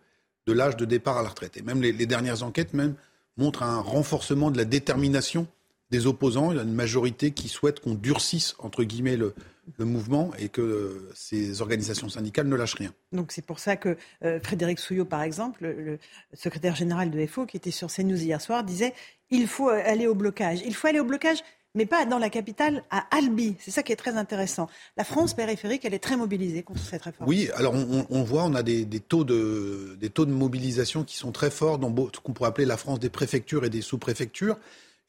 de 0.50 0.54
l'âge 0.54 0.76
de 0.78 0.86
départ 0.86 1.20
à 1.20 1.22
la 1.22 1.30
retraite. 1.30 1.58
Et 1.58 1.62
même 1.62 1.82
les, 1.82 2.06
dernières 2.08 2.42
enquêtes 2.42 2.74
même 2.74 2.96
montrent 3.38 3.62
un 3.62 3.80
renforcement 3.80 4.50
de 4.50 4.58
la 4.58 4.66
détermination 4.66 5.48
des 5.92 6.08
opposants. 6.08 6.52
Il 6.52 6.58
y 6.58 6.60
a 6.60 6.64
une 6.64 6.74
majorité 6.74 7.32
qui 7.32 7.50
souhaite 7.50 7.80
qu'on 7.82 7.94
durcisse, 7.94 8.56
entre 8.58 8.84
guillemets, 8.84 9.16
le, 9.16 9.34
mouvement 9.78 10.32
et 10.40 10.50
que 10.50 11.12
ces 11.14 11.62
organisations 11.62 12.10
syndicales 12.10 12.48
ne 12.48 12.56
lâchent 12.56 12.74
rien. 12.74 12.92
Donc 13.12 13.32
c'est 13.32 13.46
pour 13.46 13.60
ça 13.60 13.76
que 13.76 13.98
euh, 14.24 14.40
Frédéric 14.42 14.80
Souillot, 14.80 15.06
par 15.06 15.22
exemple, 15.22 15.64
le, 15.64 16.00
secrétaire 16.34 16.76
général 16.76 17.12
de 17.12 17.26
FO, 17.28 17.46
qui 17.46 17.56
était 17.56 17.70
sur 17.70 17.94
CNews 17.94 18.20
hier 18.20 18.42
soir, 18.42 18.64
disait 18.64 18.96
il 19.30 19.46
faut 19.46 19.70
euh, 19.70 19.80
aller 19.86 20.08
au 20.08 20.16
blocage. 20.16 20.62
Il 20.66 20.74
faut 20.74 20.88
aller 20.88 21.00
au 21.00 21.06
blocage 21.06 21.44
mais 21.76 21.86
pas 21.86 22.06
dans 22.06 22.18
la 22.18 22.30
capitale, 22.30 22.84
à 22.90 23.06
Albi. 23.16 23.56
C'est 23.60 23.72
ça 23.72 23.84
qui 23.84 23.92
est 23.92 23.98
très 23.98 24.18
intéressant. 24.18 24.70
La 24.98 25.04
France 25.04 25.34
périphérique, 25.34 25.86
elle 25.86 25.94
est 25.94 26.04
très 26.04 26.18
mobilisée 26.18 26.64
contre 26.64 26.82
cette 26.82 27.04
réforme. 27.04 27.30
Oui, 27.30 27.50
alors 27.56 27.74
on, 27.74 28.24
voit, 28.24 28.44
on 28.46 28.56
a 28.56 28.64
des, 28.64 28.86
taux 29.00 29.24
de, 29.24 29.96
des 30.00 30.10
taux 30.10 30.26
de 30.26 30.32
mobilisation 30.32 31.04
qui 31.04 31.16
sont 31.16 31.32
très 31.32 31.52
forts 31.52 31.78
dans 31.78 31.94
ce 32.14 32.20
qu'on 32.20 32.34
pourrait 32.34 32.50
appeler 32.50 32.66
la 32.66 32.78
France 32.78 33.00
des 33.00 33.10
préfectures 33.10 33.66
et 33.66 33.70
des 33.70 33.82
sous-préfectures. 33.82 34.58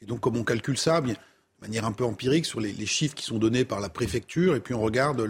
Et 0.02 0.06
donc, 0.06 0.20
comme 0.20 0.36
on 0.36 0.44
calcule 0.44 0.78
ça, 0.78 1.00
bien, 1.00 1.14
de 1.14 1.66
manière 1.66 1.84
un 1.84 1.92
peu 1.92 2.04
empirique, 2.04 2.46
sur 2.46 2.60
les, 2.60 2.86
chiffres 2.86 3.14
qui 3.14 3.24
sont 3.24 3.38
donnés 3.38 3.64
par 3.64 3.80
la 3.80 3.88
préfecture, 3.88 4.54
et 4.54 4.60
puis 4.60 4.74
on 4.74 4.80
regarde, 4.80 5.26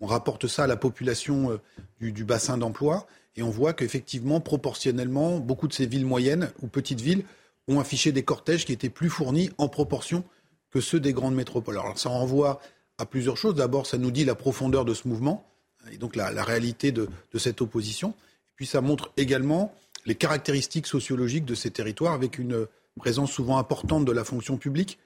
on 0.00 0.06
rapporte 0.06 0.46
ça 0.46 0.64
à 0.64 0.66
la 0.66 0.76
population 0.76 1.52
euh, 1.52 2.10
du 2.10 2.24
bassin 2.24 2.56
d'emploi, 2.56 3.06
et 3.36 3.42
on 3.42 3.50
voit 3.50 3.74
qu'effectivement, 3.74 4.40
proportionnellement, 4.40 5.38
beaucoup 5.38 5.68
de 5.68 5.72
ces 5.72 5.86
villes 5.86 6.06
moyennes 6.06 6.50
ou 6.62 6.68
petites 6.68 7.00
villes 7.00 7.24
ont 7.68 7.80
affiché 7.80 8.12
des 8.12 8.24
cortèges 8.24 8.64
qui 8.64 8.72
étaient 8.72 8.90
plus 8.90 9.08
fournis 9.08 9.50
en 9.58 9.68
proportion 9.68 10.24
que 10.70 10.80
ceux 10.80 11.00
des 11.00 11.12
grandes 11.12 11.34
métropoles. 11.34 11.78
Alors 11.78 11.98
ça 11.98 12.08
renvoie 12.08 12.60
à 12.98 13.06
plusieurs 13.06 13.36
choses. 13.36 13.54
D'abord, 13.54 13.86
ça 13.86 13.98
nous 13.98 14.10
dit 14.10 14.24
la 14.24 14.34
profondeur 14.34 14.84
de 14.84 14.94
ce 14.94 15.08
mouvement 15.08 15.46
et 15.90 15.96
donc 15.96 16.16
la, 16.16 16.44
réalité 16.44 16.92
de, 16.92 17.08
cette 17.36 17.60
opposition. 17.60 18.10
Et 18.10 18.52
puis 18.56 18.66
ça 18.66 18.80
montre 18.80 19.12
également 19.16 19.74
les 20.06 20.14
caractéristiques 20.14 20.86
sociologiques 20.86 21.44
de 21.44 21.54
ces 21.54 21.70
territoires 21.70 22.12
avec 22.12 22.38
une 22.38 22.66
présence 22.96 23.32
souvent 23.32 23.58
importante 23.58 24.04
de 24.04 24.12
la 24.12 24.24
fonction 24.24 24.56
publique. 24.56 24.98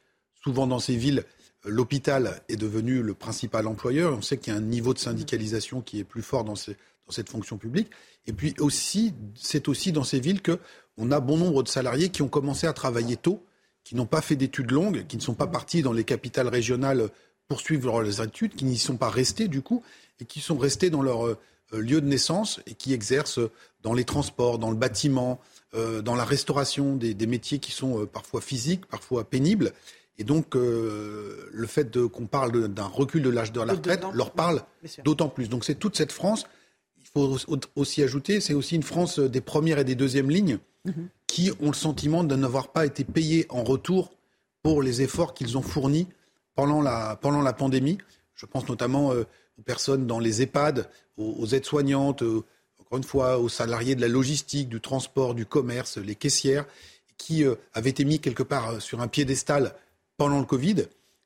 Souvent 0.43 0.66
dans 0.66 0.81
ces 0.81 0.97
villes, 0.97 1.24
l'hôpital 1.65 2.43
est 2.49 2.57
devenu 2.57 3.03
le 3.03 3.15
principal 3.15 3.66
employeur. 3.66 4.19
On 4.19 4.23
sait 4.23 4.36
qu'il 4.36 4.53
y 4.53 4.57
a 4.57 4.59
un 4.59 4.62
niveau 4.62 4.93
de 4.93 4.99
syndicalisation 4.99 5.81
qui 5.81 6.01
est 6.01 6.05
plus 6.05 6.23
fort 6.23 6.45
dans, 6.45 6.55
dans 6.55 7.12
cette 7.12 7.31
fonction 7.31 7.57
publique. 7.57 7.91
Et 8.27 8.32
puis 8.32 8.55
aussi, 8.59 9.15
c'est 9.36 9.69
aussi 9.69 9.93
dans 9.93 10.05
ces 10.05 10.20
villes 10.20 10.43
qu'on 10.43 11.11
a 11.11 11.20
bon 11.20 11.39
nombre 11.39 11.62
de 11.62 11.69
salariés 11.69 12.09
qui 12.09 12.23
ont 12.23 12.28
commencé 12.28 12.66
à 12.66 12.73
travailler 12.73 13.16
tôt 13.16 13.45
qui 13.85 13.94
n'ont 13.94 14.06
pas 14.06 14.23
fait 14.23 14.36
d'études 14.36 14.70
longues, 14.70 15.06
qui 15.06 15.16
ne 15.16 15.23
sont 15.23 15.35
pas 15.35 15.47
partis 15.47 15.82
dans 15.82 15.93
les 15.93 16.05
capitales 16.05 16.48
régionales 16.48 17.11
poursuivre 17.47 18.01
leurs 18.01 18.23
études, 18.23 18.55
qui 18.55 18.65
n'y 18.65 18.78
sont 18.78 18.97
pas 18.97 19.11
restés 19.11 19.48
du 19.48 19.62
coup, 19.62 19.82
et 20.20 20.24
qui 20.24 20.40
sont 20.40 20.56
restés 20.56 20.90
dans 20.90 21.02
leur 21.02 21.27
euh, 21.27 21.36
lieu 21.73 22.01
de 22.01 22.06
naissance 22.06 22.61
et 22.66 22.74
qui 22.74 22.93
exercent 22.93 23.40
dans 23.82 23.94
les 23.94 24.05
transports, 24.05 24.59
dans 24.59 24.70
le 24.70 24.77
bâtiment, 24.77 25.40
euh, 25.74 26.02
dans 26.02 26.15
la 26.15 26.24
restauration, 26.24 26.97
des, 26.97 27.15
métiers 27.27 27.59
qui 27.59 27.73
sont 27.73 28.01
euh, 28.01 28.06
parfois 28.06 28.40
physiques, 28.40 28.86
parfois 28.86 29.24
pénibles. 29.24 29.73
Et 30.16 30.24
donc, 30.24 30.55
le 30.55 31.66
fait 31.66 31.98
qu'on 32.06 32.27
parle 32.27 32.69
d'un 32.69 32.86
recul 32.86 33.20
de 33.20 33.31
l'âge 33.31 33.51
de 33.51 33.61
la 33.61 33.73
retraite 33.73 34.05
leur 34.12 34.31
parle 34.31 34.62
d'autant 35.05 35.28
plus. 35.28 35.48
Donc, 35.48 35.65
c'est 35.65 35.74
toute 35.74 35.97
cette 35.97 36.12
France. 36.12 36.47
Il 37.01 37.06
faut 37.12 37.36
aussi 37.74 38.01
ajouter, 38.01 38.40
c'est 38.40 38.55
aussi 38.55 38.77
une 38.77 38.85
France 38.85 39.19
des 39.19 39.40
premières 39.40 39.81
et 39.81 39.85
des 39.85 39.97
deuxièmes 39.97 40.31
lignes. 40.31 40.61
Mhm 40.85 41.09
qui 41.35 41.51
ont 41.61 41.66
le 41.66 41.74
sentiment 41.74 42.23
de 42.23 42.36
n'avoir 42.36 42.70
pas 42.70 42.86
été 42.86 43.02
payés 43.02 43.44
en 43.48 43.65
retour 43.65 44.12
pour 44.62 44.82
les 44.82 45.02
efforts 45.02 45.35
qu'ils 45.35 45.59
ont 45.59 45.62
fournis 45.62 46.06
pendant 46.55 46.81
la, 46.81 47.16
pendant 47.16 47.43
la 47.43 47.52
pandémie. 47.52 47.98
Je 48.36 48.47
pense 48.47 48.69
notamment 48.69 49.11
euh, 49.11 49.24
aux 49.59 49.62
personnes 49.62 50.06
dans 50.06 50.20
les 50.20 50.43
EHPAD, 50.43 50.89
aux, 51.16 51.44
aides-soignantes, 51.47 52.23
euh, 52.23 52.44
encore 52.78 52.98
une 52.98 53.05
fois, 53.05 53.40
aux 53.40 53.48
salariés 53.48 53.97
de 53.97 54.01
la 54.01 54.06
logistique, 54.06 54.69
du 54.69 54.81
transport, 54.81 55.35
du 55.35 55.44
commerce, 55.44 55.97
les 55.97 56.15
caissières, 56.15 56.66
qui 57.19 57.43
euh, 57.43 57.56
avaient 57.73 57.90
été 57.90 58.05
mis 58.05 58.20
quelque 58.20 58.44
part 58.44 58.81
sur 58.81 59.01
un 59.01 59.09
piédestal 59.09 59.74
pendant 60.16 60.39
le 60.39 60.47
Covid 60.47 60.85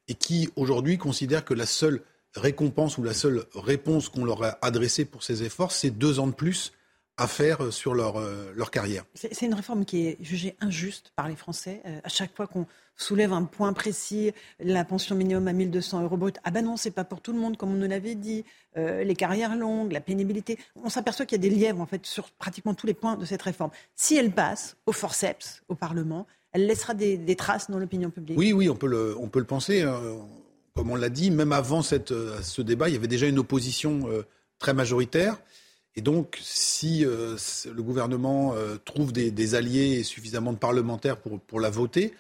et 0.09 0.15
qui 0.15 0.49
aujourd'hui 0.57 0.97
considèrent 0.97 1.45
que 1.45 1.53
la 1.53 1.67
seule 1.67 2.01
récompense 2.35 2.97
ou 2.97 3.03
la 3.03 3.13
seule 3.13 3.45
réponse 3.55 4.09
qu'on 4.09 4.25
leur 4.25 4.43
a 4.43 4.57
adressée 4.63 5.05
pour 5.05 5.23
ces 5.23 5.43
efforts, 5.43 5.73
c'est 5.73 5.91
deux 5.91 6.19
ans 6.19 6.29
de 6.29 6.33
plus 6.33 6.73
à 7.19 7.27
faire 7.27 7.63
euh, 7.63 7.71
sur 7.71 7.95
leur, 7.95 8.21
leur 8.55 8.71
carrière. 8.71 9.05
C'est 9.15 9.43
une 9.43 9.55
réforme 9.55 9.85
qui 9.85 10.07
est 10.07 10.17
jugée 10.21 10.57
injuste 10.61 11.13
par 11.17 11.29
les 11.29 11.37
Français. 11.37 11.83
à 12.03 12.09
chaque 12.09 12.35
fois 12.35 12.47
qu'on 12.47 12.67
soulève 12.99 13.33
un 13.33 13.45
point 13.45 13.73
précis, 13.73 14.33
la 14.61 14.85
pension 14.85 15.15
minimum 15.15 15.49
à 15.49 15.53
1200 15.53 16.03
euros 16.03 16.17
brut. 16.17 16.37
Ah 16.45 16.51
ben 16.51 16.65
non, 16.65 16.77
c'est 16.77 16.91
pas 16.91 17.05
pour 17.05 17.21
tout 17.21 17.33
le 17.33 17.39
monde, 17.39 17.57
comme 17.57 17.71
on 17.71 17.77
nous 17.77 17.89
l'avait 17.89 18.17
dit. 18.17 18.45
Euh, 18.77 19.05
les 19.05 19.15
carrières 19.15 19.57
longues, 19.57 19.93
la 19.93 20.01
pénibilité. 20.01 20.59
On 20.77 20.91
s'aperçoit 20.91 21.25
qu'il 21.25 21.43
y 21.43 21.47
a 21.47 21.49
des 21.49 21.55
lièvres, 21.55 21.81
en 21.81 21.87
fait, 21.87 22.05
sur 22.05 22.31
pratiquement 22.31 22.75
tous 22.75 22.87
les 22.87 22.95
points 22.95 23.17
de 23.17 23.25
cette 23.25 23.43
réforme. 23.43 23.71
Si 23.95 24.17
elle 24.17 24.33
passe 24.33 24.77
au 24.87 24.93
forceps, 24.93 25.63
au 25.69 25.75
Parlement, 25.75 26.27
elle 26.53 26.67
laissera 26.67 26.95
des, 26.95 27.37
traces 27.37 27.71
dans 27.71 27.79
l'opinion 27.79 28.11
publique. 28.11 28.39
Oui, 28.39 28.53
oui, 28.53 28.69
on 28.69 28.77
peut 28.77 28.89
le, 28.89 29.17
on 29.19 29.29
peut 29.29 29.39
le 29.39 29.45
penser. 29.47 29.83
Hein. 29.83 30.01
Comme 30.75 30.91
on 30.91 30.97
l'a 30.97 31.09
dit, 31.09 31.31
même 31.31 31.53
avant 31.53 31.83
cette, 31.83 32.13
euh, 32.13 32.41
ce 32.43 32.63
débat, 32.63 32.89
il 32.89 32.95
y 32.95 32.97
avait 32.97 33.09
déjà 33.09 33.27
une 33.27 33.39
opposition 33.39 34.09
euh, 34.09 34.23
très 34.59 34.75
majoritaire. 34.75 35.39
Et 35.97 36.01
donc, 36.01 36.39
si 36.41 37.01
le 37.01 37.83
gouvernement 37.83 38.55
trouve 38.85 39.13
des, 39.13 39.55
alliés 39.57 39.99
et 39.99 40.05
suffisamment 40.05 40.53
de 40.53 40.59
parlementaires 40.59 41.17
pour, 41.17 41.41
pour 41.41 41.59
la 41.59 41.71
voter, 41.71 42.15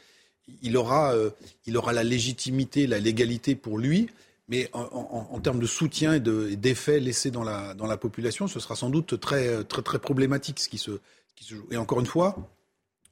il 0.62 0.76
aura, 0.76 1.14
euh, 1.14 1.30
il 1.66 1.76
aura 1.76 1.92
la 1.92 2.04
légitimité, 2.04 2.86
la 2.86 2.98
légalité 2.98 3.54
pour 3.54 3.78
lui, 3.78 4.08
mais 4.48 4.70
en, 4.72 5.38
termes 5.40 5.60
de 5.60 5.66
soutien 5.66 6.14
et 6.14 6.20
d'effets 6.20 7.00
laissés 7.00 7.30
dans 7.30 7.44
la, 7.44 7.74
dans 7.74 7.86
la 7.86 7.98
population, 7.98 8.46
ce 8.46 8.60
sera 8.60 8.76
sans 8.76 8.88
doute 8.88 9.20
très, 9.20 9.62
très, 9.64 9.82
très 9.82 9.98
problématique 9.98 10.58
ce 10.58 10.70
qui, 10.70 10.78
se, 10.78 10.92
qui 11.36 11.44
se 11.44 11.54
joue. 11.54 11.66
Et 11.70 11.76
encore 11.76 12.00
une 12.00 12.06
fois, 12.06 12.34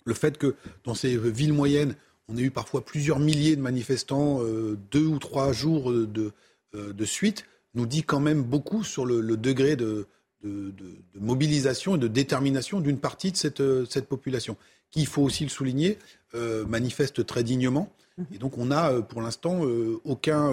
le 0.06 0.14
fait 0.14 0.38
que 0.38 0.54
dans 0.84 0.94
ces 0.94 1.14
villes 1.18 1.52
moyennes, 1.52 1.94
on 2.28 2.38
ait 2.38 2.42
eu 2.42 2.50
parfois 2.50 2.82
plusieurs 2.82 3.18
milliers 3.18 3.54
de 3.54 3.60
manifestants, 3.60 4.42
euh, 4.42 4.78
deux 4.90 5.04
ou 5.04 5.18
trois 5.18 5.52
jours 5.52 5.92
de, 5.92 6.32
euh, 6.74 6.94
de, 6.94 7.04
suite, 7.04 7.44
nous 7.74 7.84
dit 7.84 8.02
quand 8.02 8.20
même 8.20 8.42
beaucoup 8.42 8.82
sur 8.82 9.04
le, 9.04 9.36
degré 9.36 9.76
de, 9.76 10.06
de, 10.42 10.72
mobilisation 11.14 11.96
et 11.96 11.98
de 11.98 12.08
détermination 12.08 12.80
d'une 12.80 12.98
partie 12.98 13.32
de 13.32 13.36
cette, 13.36 13.62
cette 13.90 14.06
population, 14.06 14.56
qui, 14.90 15.00
il 15.00 15.06
faut 15.06 15.22
aussi 15.22 15.44
le 15.44 15.50
souligner, 15.50 15.98
euh, 16.34 16.66
manifeste 16.66 17.24
très 17.24 17.42
dignement. 17.42 17.92
Mhm. 18.18 18.26
Et 18.34 18.38
donc 18.38 18.58
on 18.58 18.66
n'a 18.66 18.90
euh, 18.90 19.02
pour 19.02 19.22
l'instant 19.22 19.64
euh, 19.64 20.00
aucun, 20.04 20.52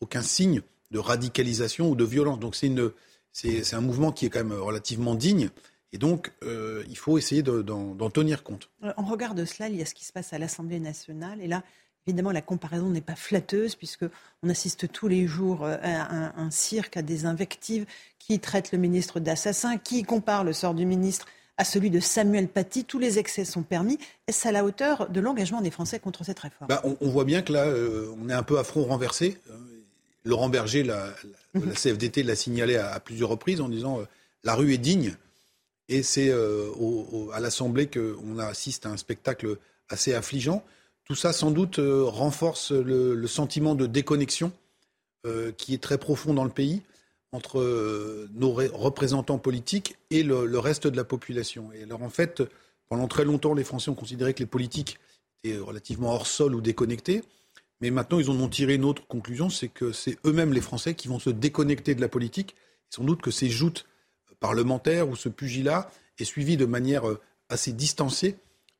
aucun 0.00 0.22
signe 0.22 0.62
de 0.90 0.98
radicalisation 0.98 1.90
ou 1.90 1.96
de 1.96 2.04
violence. 2.04 2.38
Donc 2.38 2.54
c'est, 2.54 2.70
c'est, 3.32 3.74
un 3.74 3.80
mouvement 3.80 4.12
qui 4.12 4.26
est 4.26 4.30
quand 4.30 4.44
même 4.44 4.58
relativement 4.58 5.14
digne. 5.14 5.50
Et 5.92 5.98
donc, 5.98 6.32
il 6.42 6.98
faut 6.98 7.16
essayer 7.16 7.42
d'en, 7.42 8.10
tenir 8.10 8.42
compte. 8.42 8.68
En 8.96 9.04
regard 9.04 9.34
de 9.34 9.46
cela, 9.46 9.68
il 9.68 9.76
y 9.76 9.82
a 9.82 9.86
ce 9.86 9.94
qui 9.94 10.04
se 10.04 10.12
passe 10.12 10.34
à 10.34 10.38
l'Assemblée 10.38 10.80
nationale. 10.80 11.40
Et 11.40 11.46
là, 11.46 11.62
évidemment, 12.06 12.32
la 12.32 12.42
comparaison 12.42 12.90
n'est 12.90 13.00
pas 13.00 13.16
flatteuse, 13.16 13.74
puisqu'on 13.74 14.48
assiste 14.48 14.90
tous 14.92 15.08
les 15.08 15.26
jours 15.26 15.64
à 15.64 15.78
un, 15.82 16.32
un, 16.36 16.50
cirque, 16.50 16.96
à 16.96 17.02
des 17.02 17.26
invectives 17.26 17.86
qui 18.18 18.40
traitent 18.40 18.72
le 18.72 18.78
ministre 18.78 19.20
d'assassin, 19.20 19.78
qui 19.78 20.02
compare 20.02 20.44
le 20.44 20.52
sort 20.52 20.74
du 20.74 20.86
ministre 20.86 21.26
à 21.58 21.64
celui 21.64 21.90
de 21.90 22.00
Samuel 22.00 22.48
Paty? 22.48 22.84
Tous 22.84 22.98
les 22.98 23.18
excès 23.18 23.44
sont 23.44 23.62
permis. 23.62 23.98
Est-ce 24.26 24.48
à 24.48 24.52
la 24.52 24.64
hauteur 24.64 25.10
de 25.10 25.20
l'engagement 25.20 25.60
des 25.60 25.70
Français 25.70 25.98
contre 25.98 26.24
cette 26.24 26.38
réforme? 26.38 26.68
Bah, 26.68 26.82
on, 26.84 27.08
voit 27.08 27.24
bien 27.24 27.42
que 27.42 27.52
là, 27.52 27.64
euh, 27.64 28.14
on 28.22 28.30
est 28.30 28.34
un 28.34 28.44
peu 28.44 28.58
à 28.58 28.64
front 28.64 28.84
renversé. 28.84 29.36
Euh, 29.50 29.54
Laurent 30.24 30.48
Berger, 30.48 30.84
la, 30.84 31.12
la, 31.54 31.74
CFDT, 31.74 32.22
l'a 32.22 32.36
signalé 32.36 32.76
à, 32.76 32.98
plusieurs 33.00 33.28
reprises 33.28 33.60
en 33.60 33.68
disant 33.68 34.00
euh, 34.00 34.04
la 34.44 34.54
rue 34.54 34.72
est 34.72 34.78
digne. 34.78 35.16
Et 35.90 36.02
c'est 36.02 36.30
à 36.30 37.40
l'Assemblée 37.40 37.88
qu'on 37.88 38.38
assiste 38.38 38.84
à 38.84 38.90
un 38.90 38.98
spectacle 38.98 39.56
assez 39.88 40.12
affligeant. 40.12 40.62
Tout 41.08 41.14
ça, 41.14 41.32
sans 41.32 41.50
doute, 41.50 41.80
renforce 41.80 42.72
le, 42.72 43.26
sentiment 43.26 43.74
de 43.74 43.86
déconnexion 43.86 44.52
qui 45.56 45.74
est 45.74 45.82
très 45.82 45.98
profond 45.98 46.34
dans 46.34 46.44
le 46.44 46.50
pays 46.50 46.82
entre 47.32 47.60
euh, 47.60 48.28
nos 48.32 48.52
représentants 48.52 49.38
politiques 49.38 49.96
et 50.10 50.22
le, 50.22 50.58
reste 50.58 50.86
de 50.86 50.96
la 50.96 51.04
population. 51.04 51.70
Et 51.72 51.82
alors 51.82 52.02
en 52.02 52.08
fait, 52.08 52.42
pendant 52.88 53.08
très 53.08 53.24
longtemps, 53.24 53.54
les 53.54 53.64
Français 53.64 53.90
ont 53.90 53.94
considéré 53.94 54.34
que 54.34 54.40
les 54.40 54.46
politiques 54.46 54.98
étaient 55.42 55.58
relativement 55.58 56.12
hors 56.12 56.26
sol 56.26 56.54
ou 56.54 56.60
déconnectés. 56.60 57.22
Mais 57.80 57.90
maintenant, 57.90 58.18
ils 58.18 58.30
en 58.30 58.40
ont 58.40 58.48
tiré 58.48 58.74
une 58.74 58.84
autre 58.84 59.06
conclusion, 59.06 59.50
c'est 59.50 59.68
que 59.68 59.92
c'est 59.92 60.18
eux-mêmes 60.24 60.52
les 60.52 60.60
Français 60.60 60.94
qui 60.94 61.06
vont 61.06 61.20
se 61.20 61.30
déconnecter 61.30 61.94
de 61.94 62.00
la 62.00 62.08
politique. 62.08 62.56
Sans 62.90 63.04
doute 63.04 63.20
que 63.20 63.30
ces 63.30 63.50
joutes 63.50 63.86
parlementaires 64.40 65.08
ou 65.08 65.14
ce 65.14 65.28
pugilat 65.28 65.90
est 66.18 66.24
suivi 66.24 66.56
de 66.56 66.64
manière 66.64 67.08
euh, 67.08 67.20
assez 67.48 67.72
distanciée 67.72 68.36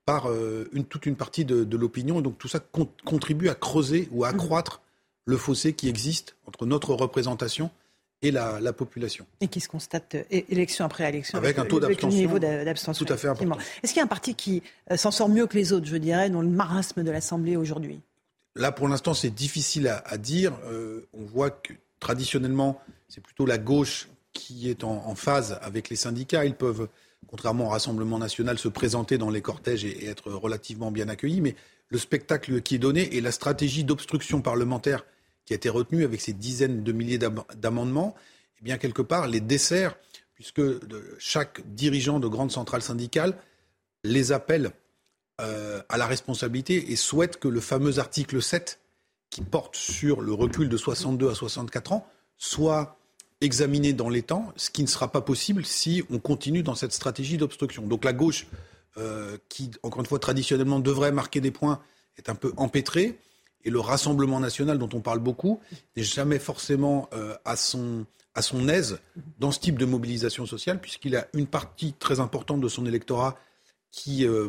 par 0.08 0.30
euh, 0.30 0.70
une, 0.72 0.86
toute 0.86 1.04
une 1.04 1.16
partie 1.16 1.44
de, 1.44 1.76
l'opinion. 1.76 2.20
Et 2.20 2.22
donc 2.22 2.38
tout 2.38 2.48
ça 2.48 2.60
contribue 3.04 3.50
à 3.50 3.54
creuser 3.54 4.08
ou 4.10 4.24
à 4.24 4.28
accroître 4.28 4.80
le 5.26 5.36
fossé 5.36 5.74
qui 5.74 5.86
existe 5.86 6.34
entre 6.46 6.64
notre 6.64 6.94
représentation 6.94 7.70
et 8.22 8.30
la, 8.30 8.72
population. 8.72 9.26
Et 9.42 9.48
qui 9.48 9.60
se 9.60 9.68
constate 9.68 10.14
euh, 10.14 10.22
élection 10.30 10.86
après 10.86 11.06
élection. 11.06 11.36
Avec, 11.36 11.58
un 11.58 11.66
taux 11.66 11.78
d'abstention 11.78 13.04
tout 13.04 13.12
à 13.12 13.18
fait 13.18 13.28
important. 13.28 13.58
Est-ce 13.82 13.92
qu'il 13.92 13.98
y 13.98 14.02
a 14.02 14.04
un 14.04 14.08
parti 14.08 14.34
qui 14.34 14.62
euh, 14.90 14.96
s'en 14.96 15.10
sort 15.10 15.28
mieux 15.28 15.46
que 15.46 15.58
les 15.58 15.74
autres, 15.74 15.86
je 15.86 15.98
dirais, 15.98 16.30
dans 16.30 16.40
le 16.40 16.48
marasme 16.48 17.04
de 17.04 17.10
l'Assemblée 17.10 17.56
aujourd'hui? 17.56 18.00
Là, 18.56 18.72
pour 18.72 18.88
l'instant, 18.88 19.12
c'est 19.12 19.28
difficile 19.28 19.88
à, 20.06 20.16
dire. 20.16 20.54
Euh, 20.64 21.06
on 21.12 21.26
voit 21.26 21.50
que 21.50 21.74
traditionnellement, 22.00 22.80
c'est 23.08 23.20
plutôt 23.20 23.44
la 23.44 23.58
gauche 23.58 24.08
qui 24.32 24.70
est 24.70 24.84
en, 24.84 25.14
phase 25.14 25.58
avec 25.60 25.90
les 25.90 25.96
syndicats. 25.96 26.46
Ils 26.46 26.54
peuvent, 26.54 26.88
contrairement 27.26 27.66
au 27.66 27.68
Rassemblement 27.68 28.18
national, 28.18 28.58
se 28.58 28.68
présenter 28.68 29.18
dans 29.18 29.30
les 29.30 29.42
cortèges 29.42 29.84
et, 29.84 30.06
être 30.06 30.30
relativement 30.32 30.90
bien 30.90 31.08
accueillis. 31.08 31.40
Mais 31.40 31.54
le 31.88 31.98
spectacle 31.98 32.62
qui 32.62 32.76
est 32.76 32.78
donné 32.78 33.16
et 33.16 33.20
la 33.20 33.32
stratégie 33.32 33.84
d'obstruction 33.84 34.40
parlementaire 34.40 35.04
qui 35.44 35.54
a 35.54 35.56
été 35.56 35.68
retenu 35.68 36.04
avec 36.04 36.20
ces 36.20 36.32
dizaines 36.32 36.82
de 36.82 36.92
milliers 36.92 37.18
d'amendements, 37.18 38.14
eh 38.60 38.64
bien, 38.64 38.76
quelque 38.76 39.02
part, 39.02 39.28
les 39.28 39.40
dessert, 39.40 39.96
puisque 40.34 40.62
chaque 41.18 41.62
dirigeant 41.74 42.20
de 42.20 42.28
grande 42.28 42.52
centrale 42.52 42.82
syndicale 42.82 43.34
les 44.04 44.32
appelle 44.32 44.72
euh, 45.40 45.82
à 45.88 45.96
la 45.96 46.06
responsabilité 46.06 46.92
et 46.92 46.96
souhaite 46.96 47.38
que 47.38 47.48
le 47.48 47.60
fameux 47.60 47.98
article 47.98 48.42
7, 48.42 48.80
qui 49.30 49.42
porte 49.42 49.76
sur 49.76 50.20
le 50.20 50.32
recul 50.32 50.68
de 50.68 50.76
62 50.76 51.30
à 51.30 51.34
64 51.34 51.92
ans, 51.92 52.06
soit 52.36 52.97
examiné 53.40 53.92
dans 53.92 54.08
les 54.08 54.22
temps, 54.22 54.52
ce 54.56 54.70
qui 54.70 54.82
ne 54.82 54.88
sera 54.88 55.12
pas 55.12 55.20
possible 55.20 55.64
si 55.64 56.02
on 56.10 56.18
continue 56.18 56.62
dans 56.62 56.74
cette 56.74 56.92
stratégie 56.92 57.36
d'obstruction. 57.36 57.86
Donc 57.86 58.04
la 58.04 58.12
gauche, 58.12 58.46
euh, 58.96 59.38
qui, 59.48 59.70
encore 59.82 60.00
une 60.00 60.06
fois, 60.06 60.18
traditionnellement 60.18 60.80
devrait 60.80 61.12
marquer 61.12 61.40
des 61.40 61.50
points, 61.50 61.80
est 62.16 62.28
un 62.28 62.34
peu 62.34 62.52
empêtrée 62.56 63.18
et 63.64 63.70
le 63.70 63.80
Rassemblement 63.80 64.40
national 64.40 64.78
dont 64.78 64.88
on 64.92 65.00
parle 65.00 65.20
beaucoup 65.20 65.60
n'est 65.96 66.02
jamais 66.02 66.38
forcément 66.38 67.08
euh, 67.12 67.36
à, 67.44 67.56
son, 67.56 68.06
aise 68.68 68.98
dans 69.38 69.50
ce 69.50 69.60
type 69.60 69.78
de 69.78 69.84
mobilisation 69.84 70.46
sociale, 70.46 70.80
puisqu'il 70.80 71.14
a 71.16 71.28
une 71.32 71.46
partie 71.46 71.92
très 71.92 72.18
importante 72.18 72.60
de 72.60 72.68
son 72.68 72.86
électorat 72.86 73.36
qui 73.90 74.26
euh, 74.26 74.48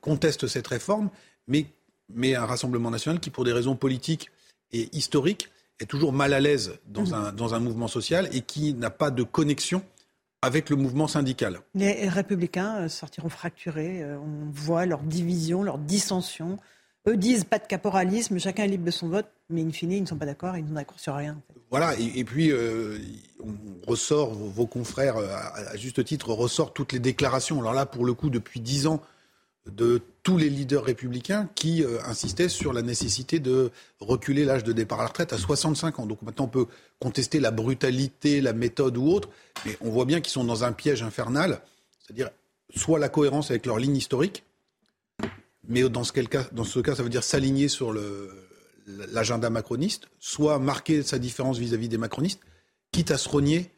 conteste 0.00 0.46
cette 0.46 0.66
réforme, 0.66 1.10
mais, 1.46 1.66
mais 2.10 2.34
un 2.34 2.44
Rassemblement 2.44 2.90
national 2.90 3.20
qui, 3.20 3.30
pour 3.30 3.44
des 3.44 3.52
raisons 3.52 3.76
politiques 3.76 4.30
et 4.72 4.88
historiques, 4.92 5.48
est 5.80 5.86
toujours 5.86 6.12
mal 6.12 6.32
à 6.32 6.40
l'aise 6.40 6.78
dans, 6.86 7.06
mmh. 7.06 7.14
un, 7.14 7.32
dans 7.32 7.54
un 7.54 7.60
mouvement 7.60 7.88
social 7.88 8.28
et 8.32 8.40
qui 8.40 8.74
n'a 8.74 8.90
pas 8.90 9.10
de 9.10 9.22
connexion 9.22 9.82
avec 10.42 10.70
le 10.70 10.76
mouvement 10.76 11.08
syndical. 11.08 11.60
Les 11.74 12.08
républicains 12.08 12.88
sortiront 12.88 13.28
fracturés. 13.28 14.04
On 14.04 14.50
voit 14.52 14.86
leur 14.86 15.02
division, 15.02 15.62
leur 15.62 15.78
dissension. 15.78 16.58
Eux 17.08 17.16
disent 17.16 17.44
pas 17.44 17.58
de 17.58 17.66
caporalisme, 17.66 18.38
chacun 18.38 18.64
est 18.64 18.68
libre 18.68 18.84
de 18.84 18.90
son 18.90 19.08
vote, 19.08 19.26
mais 19.48 19.62
in 19.62 19.70
fine, 19.70 19.92
ils 19.92 20.02
ne 20.02 20.06
sont 20.06 20.18
pas 20.18 20.26
d'accord, 20.26 20.56
ils 20.56 20.62
ne 20.62 20.68
sont 20.68 20.74
d'accord 20.74 21.00
sur 21.00 21.14
rien. 21.14 21.40
Voilà, 21.70 21.94
et, 21.98 22.24
puis 22.24 22.50
euh, 22.50 22.98
on 23.42 23.90
ressort, 23.90 24.34
vos 24.34 24.66
confrères, 24.66 25.16
euh, 25.16 25.28
à, 25.32 25.76
juste 25.76 26.04
titre, 26.04 26.32
ressortent 26.32 26.74
toutes 26.74 26.92
les 26.92 26.98
déclarations. 26.98 27.60
Alors 27.60 27.72
là, 27.72 27.86
pour 27.86 28.04
le 28.04 28.14
coup, 28.14 28.30
depuis 28.30 28.60
dix 28.60 28.86
ans, 28.86 29.00
de 29.70 30.02
tous 30.22 30.36
les 30.36 30.50
leaders 30.50 30.84
républicains 30.84 31.48
qui 31.54 31.82
euh, 31.82 31.98
insistaient 32.04 32.48
sur 32.48 32.72
la 32.72 32.82
nécessité 32.82 33.38
de 33.38 33.70
reculer 34.00 34.44
l'âge 34.44 34.64
de 34.64 34.72
départ 34.72 35.00
à 35.00 35.02
la 35.02 35.08
retraite 35.08 35.32
à 35.32 35.38
65 35.38 36.00
ans. 36.00 36.06
Donc 36.06 36.22
maintenant, 36.22 36.44
on 36.44 36.48
peut 36.48 36.66
contester 37.00 37.40
la 37.40 37.50
brutalité, 37.50 38.40
la 38.40 38.52
méthode 38.52 38.96
ou 38.96 39.08
autre, 39.08 39.28
mais 39.64 39.76
on 39.80 39.90
voit 39.90 40.04
bien 40.04 40.20
qu'ils 40.20 40.32
sont 40.32 40.44
dans 40.44 40.64
un 40.64 40.72
piège 40.72 41.02
infernal, 41.02 41.60
c'est-à-dire 42.00 42.30
soit 42.74 42.98
la 42.98 43.08
cohérence 43.08 43.50
avec 43.50 43.66
leur 43.66 43.78
ligne 43.78 43.96
historique, 43.96 44.44
mais 45.66 45.82
dans 45.88 46.04
ce, 46.04 46.12
cas, 46.12 46.44
dans 46.52 46.64
ce 46.64 46.80
cas, 46.80 46.94
ça 46.94 47.02
veut 47.02 47.08
dire 47.08 47.22
s'aligner 47.22 47.68
sur 47.68 47.94
l'agenda 48.86 49.50
macroniste, 49.50 50.08
soit 50.18 50.58
marquer 50.58 51.02
sa 51.02 51.18
différence 51.18 51.58
vis-à-vis 51.58 51.88
des 51.88 51.98
macronistes, 51.98 52.40
quitte 52.90 53.10
à 53.10 53.18
se 53.18 53.28
renier 53.28 53.70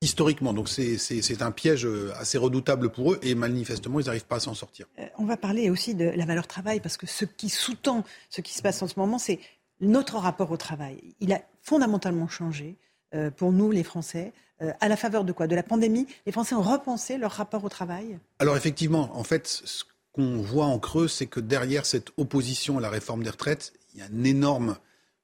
historiquement. 0.00 0.52
Donc 0.52 0.68
c'est 0.68 1.42
un 1.42 1.50
piège 1.50 1.86
assez 2.18 2.38
redoutable 2.38 2.90
pour 2.90 3.12
eux 3.12 3.18
et 3.22 3.34
manifestement, 3.34 4.00
ils 4.00 4.06
n'arrivent 4.06 4.26
pas 4.26 4.36
à 4.36 4.40
s'en 4.40 4.54
sortir. 4.54 4.86
Euh, 4.98 5.06
on 5.18 5.24
va 5.24 5.36
parler 5.36 5.70
aussi 5.70 5.94
de 5.94 6.04
la 6.04 6.24
valeur 6.24 6.46
travail 6.46 6.80
parce 6.80 6.96
que 6.96 7.06
ce 7.06 7.24
qui 7.24 7.48
sous-tend 7.48 8.04
ce 8.30 8.40
qui 8.40 8.54
se 8.54 8.62
passe 8.62 8.80
en 8.82 8.88
ce 8.88 8.98
moment, 8.98 9.18
c'est 9.18 9.40
notre 9.80 10.16
rapport 10.16 10.50
au 10.50 10.56
travail. 10.56 11.14
Il 11.20 11.32
a 11.32 11.40
fondamentalement 11.62 12.28
changé. 12.28 12.76
euh, 13.14 13.30
pour 13.30 13.52
nous, 13.52 13.70
les 13.70 13.84
Français 13.84 14.32
euh, 14.60 14.72
À 14.80 14.88
la 14.88 14.96
faveur 14.96 15.24
de 15.24 15.32
quoi? 15.32 15.46
De 15.46 15.54
la 15.54 15.62
pandémie? 15.62 16.06
Les 16.26 16.32
Français 16.32 16.54
ont 16.54 16.62
repensé 16.62 17.16
leur 17.16 17.32
rapport 17.32 17.64
au 17.64 17.68
travail? 17.68 18.18
Alors 18.38 18.56
effectivement, 18.56 19.16
en 19.16 19.24
fait, 19.24 19.46
ce 19.46 19.84
qu'on 20.12 20.38
voit 20.42 20.66
en 20.66 20.78
creux, 20.78 21.08
c'est 21.08 21.26
que 21.26 21.40
derrière 21.40 21.86
cette 21.86 22.10
opposition 22.16 22.78
à 22.78 22.80
la 22.80 22.90
réforme 22.90 23.22
des 23.22 23.30
retraites, 23.30 23.72
il 23.94 24.00
y 24.00 24.02
a 24.02 24.06
un 24.06 24.24
énorme 24.24 24.76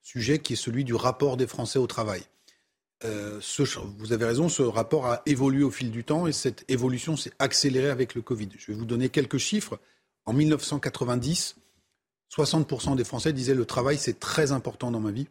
sujet 0.03 0.39
qui 0.39 0.53
est 0.53 0.57
celui 0.57 0.85
du 0.85 0.95
rapport 0.95 1.37
des 1.37 1.47
Français 1.47 1.79
au 1.79 1.87
travail. 1.87 2.23
Euh, 3.05 3.39
ce, 3.43 3.63
vous 3.99 4.13
avez 4.13 4.25
raison, 4.25 4.49
ce 4.49 4.63
rapport 4.63 5.07
a 5.07 5.23
évolué 5.27 5.63
au 5.63 5.71
fil 5.71 5.91
du 5.91 6.05
temps 6.05 6.27
et 6.27 6.33
cette 6.33 6.65
évolution 6.69 7.17
s'est 7.17 7.33
accélérée 7.39 7.91
avec 7.91 8.15
le 8.15 8.23
Covid. 8.23 8.49
Je 8.57 8.73
vais 8.73 8.79
vous 8.79 8.87
donner 8.87 9.11
quelques 9.11 9.39
chiffres. 9.39 9.79
En 10.25 10.33
1990, 10.33 11.57
60% 12.35 12.97
des 12.97 13.05
Français 13.05 13.35
disaient 13.35 13.55
le 13.55 13.67
travail 13.67 13.99
c'est 13.99 14.19
très 14.19 14.53
important 14.53 14.91
dans 14.91 15.01
ma 15.01 15.11
vie. 15.11 15.27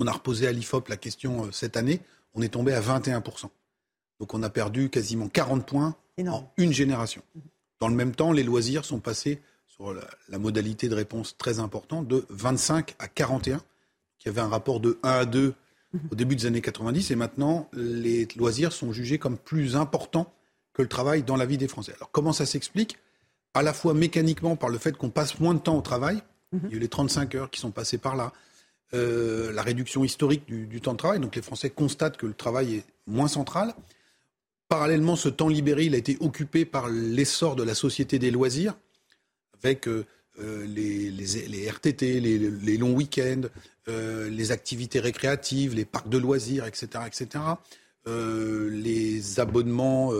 On 0.00 0.06
a 0.08 0.12
reposé 0.12 0.48
à 0.48 0.52
l'IFOP 0.52 0.88
la 0.88 0.96
question 0.96 1.44
euh, 1.44 1.52
cette 1.52 1.76
année, 1.76 2.00
on 2.34 2.42
est 2.42 2.48
tombé 2.48 2.72
à 2.72 2.80
21%. 2.80 3.48
Donc 4.18 4.34
on 4.34 4.42
a 4.42 4.50
perdu 4.50 4.90
quasiment 4.90 5.28
40 5.28 5.64
points 5.64 5.96
en 6.26 6.52
une 6.56 6.72
génération. 6.72 7.22
Dans 7.78 7.88
le 7.88 7.94
même 7.94 8.14
temps, 8.14 8.32
les 8.32 8.42
loisirs 8.42 8.84
sont 8.84 9.00
passés 9.00 9.40
sur 9.68 9.92
la, 9.92 10.02
la 10.28 10.38
modalité 10.38 10.88
de 10.88 10.94
réponse 10.94 11.36
très 11.36 11.60
importante 11.60 12.08
de 12.08 12.26
25 12.30 12.94
à 12.98 13.06
41. 13.06 13.60
Il 14.20 14.26
y 14.26 14.28
avait 14.28 14.40
un 14.40 14.48
rapport 14.48 14.80
de 14.80 14.98
1 15.02 15.10
à 15.10 15.24
2 15.24 15.54
au 16.10 16.14
début 16.14 16.36
des 16.36 16.46
années 16.46 16.60
90 16.60 17.10
et 17.10 17.16
maintenant 17.16 17.68
les 17.72 18.26
loisirs 18.36 18.72
sont 18.72 18.92
jugés 18.92 19.18
comme 19.18 19.36
plus 19.36 19.76
importants 19.76 20.32
que 20.72 20.82
le 20.82 20.88
travail 20.88 21.22
dans 21.22 21.36
la 21.36 21.46
vie 21.46 21.58
des 21.58 21.68
Français. 21.68 21.92
Alors 21.96 22.10
comment 22.10 22.32
ça 22.32 22.46
s'explique? 22.46 22.98
À 23.54 23.62
la 23.62 23.72
fois 23.72 23.92
mécaniquement 23.92 24.56
par 24.56 24.70
le 24.70 24.78
fait 24.78 24.96
qu'on 24.96 25.10
passe 25.10 25.38
moins 25.38 25.54
de 25.54 25.58
temps 25.58 25.76
au 25.76 25.82
travail, 25.82 26.22
il 26.52 26.70
y 26.70 26.72
a 26.74 26.76
eu 26.76 26.78
les 26.78 26.88
35 26.88 27.34
heures 27.34 27.50
qui 27.50 27.60
sont 27.60 27.70
passées 27.70 27.98
par 27.98 28.16
là, 28.16 28.32
euh, 28.94 29.52
la 29.52 29.62
réduction 29.62 30.04
historique 30.04 30.46
du, 30.46 30.66
du, 30.66 30.80
temps 30.80 30.92
de 30.92 30.98
travail, 30.98 31.18
donc 31.18 31.34
les 31.34 31.42
Français 31.42 31.70
constatent 31.70 32.18
que 32.18 32.26
le 32.26 32.34
travail 32.34 32.76
est 32.76 32.84
moins 33.06 33.28
central. 33.28 33.74
Parallèlement, 34.68 35.16
ce 35.16 35.30
temps 35.30 35.48
libéré, 35.48 35.84
il 35.84 35.94
a 35.94 35.98
été 35.98 36.18
occupé 36.20 36.66
par 36.66 36.88
l'essor 36.88 37.56
de 37.56 37.62
la 37.62 37.74
société 37.74 38.18
des 38.18 38.30
loisirs, 38.30 38.74
avec 39.62 39.88
euh, 39.88 40.04
euh 40.38 40.64
les, 40.64 41.10
les, 41.10 41.66
RTT, 41.70 42.20
les, 42.20 42.38
les 42.38 42.76
longs 42.76 42.94
week-ends, 42.94 43.42
euh, 43.88 44.28
les 44.30 44.52
activités 44.52 45.00
récréatives, 45.00 45.74
les 45.74 45.84
parcs 45.84 46.08
de 46.08 46.18
loisirs, 46.18 46.66
etc., 46.66 47.04
etc., 47.06 47.44
euh, 48.06 48.70
les 48.70 49.38
abonnements 49.38 50.12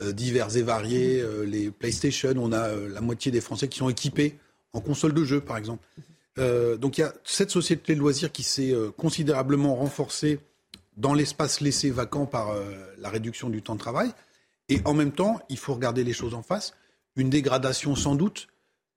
divers 0.00 0.56
et 0.56 0.62
variés, 0.62 1.24
les 1.46 1.70
PlayStation. 1.70 2.34
On 2.36 2.52
a 2.52 2.74
la 2.74 3.00
moitié 3.00 3.32
des 3.32 3.40
Français 3.40 3.68
qui 3.68 3.78
sont 3.78 3.88
équipés 3.88 4.38
en 4.72 4.80
console 4.80 5.14
de 5.14 5.24
jeu, 5.24 5.40
par 5.40 5.56
exemple. 5.56 5.84
donc 6.36 6.98
il 6.98 7.02
y 7.02 7.04
a 7.04 7.14
cette 7.24 7.50
société 7.50 7.94
de 7.94 8.00
loisirs 8.00 8.32
qui 8.32 8.42
s'est 8.42 8.74
considérablement 8.96 9.76
renforcée 9.76 10.40
dans 10.96 11.14
l'espace 11.14 11.60
laissé 11.60 11.90
vacant 11.90 12.26
par 12.26 12.54
la 12.98 13.08
réduction 13.08 13.50
du 13.50 13.62
temps 13.62 13.74
de 13.74 13.80
travail. 13.80 14.10
Et 14.68 14.80
en 14.84 14.94
même 14.94 15.12
temps, 15.12 15.40
il 15.48 15.58
faut 15.58 15.74
regarder 15.74 16.04
les 16.04 16.12
choses 16.12 16.34
en 16.34 16.42
face. 16.42 16.74
Une 17.16 17.30
dégradation 17.30 17.94
sans 17.94 18.14
doute 18.14 18.48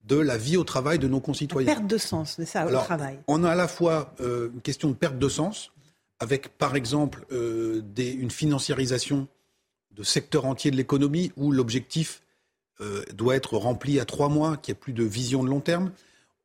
de 0.07 0.17
la 0.17 0.37
vie 0.37 0.57
au 0.57 0.63
travail 0.63 0.99
de 0.99 1.07
nos 1.07 1.19
concitoyens. 1.19 1.67
La 1.67 1.75
perte 1.75 1.87
de 1.87 1.97
sens, 1.97 2.35
c'est 2.37 2.45
ça, 2.45 2.61
Alors, 2.61 2.81
au 2.81 2.85
travail. 2.85 3.19
On 3.27 3.43
a 3.43 3.51
à 3.51 3.55
la 3.55 3.67
fois 3.67 4.13
euh, 4.21 4.49
une 4.53 4.61
question 4.61 4.89
de 4.89 4.95
perte 4.95 5.19
de 5.19 5.29
sens, 5.29 5.71
avec 6.19 6.49
par 6.57 6.75
exemple 6.75 7.25
euh, 7.31 7.81
des, 7.83 8.11
une 8.11 8.31
financiarisation 8.31 9.27
de 9.91 10.03
secteurs 10.03 10.45
entiers 10.45 10.71
de 10.71 10.77
l'économie 10.77 11.31
où 11.35 11.51
l'objectif 11.51 12.21
euh, 12.79 13.03
doit 13.13 13.35
être 13.35 13.57
rempli 13.57 13.99
à 13.99 14.05
trois 14.05 14.29
mois, 14.29 14.57
qu'il 14.57 14.73
n'y 14.73 14.77
ait 14.77 14.79
plus 14.79 14.93
de 14.93 15.03
vision 15.03 15.43
de 15.43 15.49
long 15.49 15.59
terme. 15.59 15.91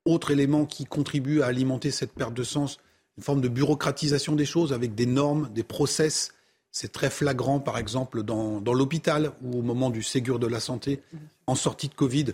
Autre 0.04 0.30
élément 0.30 0.66
qui 0.66 0.84
contribue 0.84 1.42
à 1.42 1.46
alimenter 1.46 1.90
cette 1.90 2.12
perte 2.12 2.34
de 2.34 2.42
sens, 2.42 2.78
une 3.16 3.22
forme 3.22 3.40
de 3.40 3.48
bureaucratisation 3.48 4.34
des 4.34 4.46
choses 4.46 4.72
avec 4.72 4.94
des 4.94 5.06
normes, 5.06 5.50
des 5.52 5.62
process. 5.62 6.32
C'est 6.72 6.90
très 6.90 7.10
flagrant, 7.10 7.60
par 7.60 7.78
exemple, 7.78 8.22
dans, 8.22 8.60
dans 8.60 8.72
l'hôpital 8.72 9.32
ou 9.42 9.58
au 9.58 9.62
moment 9.62 9.90
du 9.90 10.02
Ségur 10.02 10.38
de 10.38 10.46
la 10.46 10.58
santé, 10.58 11.00
en 11.46 11.54
sortie 11.54 11.88
de 11.88 11.94
Covid 11.94 12.32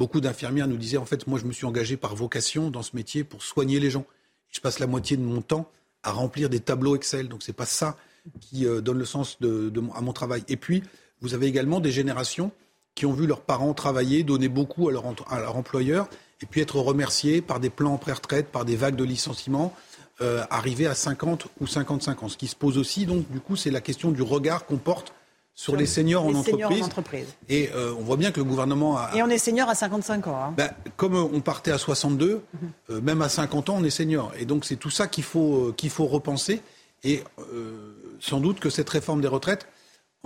beaucoup 0.00 0.22
d'infirmières 0.22 0.66
nous 0.66 0.78
disaient 0.78 0.96
en 0.96 1.04
fait, 1.04 1.26
moi 1.26 1.38
je 1.38 1.44
me 1.44 1.52
suis 1.52 1.66
engagé 1.66 1.98
par 1.98 2.16
vocation 2.16 2.70
dans 2.70 2.82
ce 2.82 2.96
métier 2.96 3.22
pour 3.22 3.42
soigner 3.42 3.78
les 3.80 3.90
gens. 3.90 4.06
Je 4.48 4.58
passe 4.58 4.78
la 4.78 4.86
moitié 4.86 5.18
de 5.18 5.22
mon 5.22 5.42
temps 5.42 5.70
à 6.02 6.10
remplir 6.10 6.48
des 6.48 6.58
tableaux 6.58 6.96
Excel. 6.96 7.28
Donc 7.28 7.42
c'est 7.42 7.52
pas 7.52 7.66
ça 7.66 7.98
qui 8.40 8.66
euh, 8.66 8.80
donne 8.80 8.98
le 8.98 9.04
sens 9.04 9.38
de, 9.40 9.70
à 9.94 10.00
mon 10.00 10.14
travail. 10.14 10.42
Et 10.48 10.56
puis 10.56 10.82
vous 11.20 11.34
avez 11.34 11.46
également 11.46 11.80
des 11.80 11.92
générations 11.92 12.50
qui 12.94 13.04
ont 13.04 13.12
vu 13.12 13.26
leurs 13.26 13.42
parents 13.42 13.74
travailler, 13.74 14.22
donner 14.22 14.48
beaucoup 14.48 14.88
à 14.88 14.92
leur, 14.92 15.04
à 15.30 15.38
leur 15.38 15.56
employeur, 15.56 16.08
et 16.42 16.46
puis 16.46 16.62
être 16.62 16.76
remerciés 16.76 17.42
par 17.42 17.60
des 17.60 17.68
plans 17.68 17.92
en 17.92 17.98
pré-retraite, 17.98 18.48
par 18.48 18.64
des 18.64 18.76
vagues 18.76 18.96
de 18.96 19.04
licenciements, 19.04 19.74
euh, 20.22 20.42
arriver 20.48 20.86
à 20.86 20.94
50 20.94 21.48
ou 21.60 21.66
55 21.66 22.22
ans. 22.22 22.28
Ce 22.30 22.38
qui 22.38 22.48
se 22.48 22.56
pose 22.56 22.78
aussi, 22.78 23.04
donc, 23.04 23.30
du 23.30 23.40
coup, 23.40 23.54
c'est 23.54 23.70
la 23.70 23.82
question 23.82 24.10
du 24.12 24.22
regard 24.22 24.64
qu'on 24.64 24.78
porte 24.78 25.12
sur, 25.54 25.76
les 25.76 25.86
seniors, 25.86 26.28
les 26.28 26.36
en, 26.36 26.42
seniors 26.42 26.70
entreprise. 26.70 26.82
en 26.82 26.86
entreprise. 26.86 27.26
Et 27.48 27.70
euh, 27.74 27.94
on 27.98 28.02
voit 28.02 28.16
bien 28.16 28.30
que 28.32 28.38
le 28.38 28.44
gouvernement 28.44 28.96
a. 28.96 29.10
Et 29.14 29.22
on 29.22 29.28
est 29.28 29.38
senior 29.38 29.68
à 29.68 29.74
55 29.74 30.26
ans. 30.26 30.44
Hein. 30.44 30.54
Ben, 30.56 30.70
comme 30.96 31.14
on 31.14 31.40
partait 31.40 31.72
à 31.72 31.78
62, 31.78 32.42
euh, 32.88 33.00
même 33.02 33.20
à 33.20 33.28
50 33.28 33.68
ans, 33.68 33.76
on 33.78 33.84
est 33.84 33.90
senior. 33.90 34.32
Et 34.38 34.46
donc 34.46 34.64
c'est 34.64 34.76
tout 34.76 34.90
ça 34.90 35.06
qu'il 35.06 35.24
faut, 35.24 35.68
euh, 35.68 35.74
qu'il 35.76 35.90
faut 35.90 36.06
repenser. 36.06 36.62
Et 37.04 37.22
euh, 37.52 37.94
sans 38.20 38.40
doute 38.40 38.60
que 38.60 38.70
cette 38.70 38.88
réforme 38.88 39.20
des 39.20 39.28
retraites, 39.28 39.66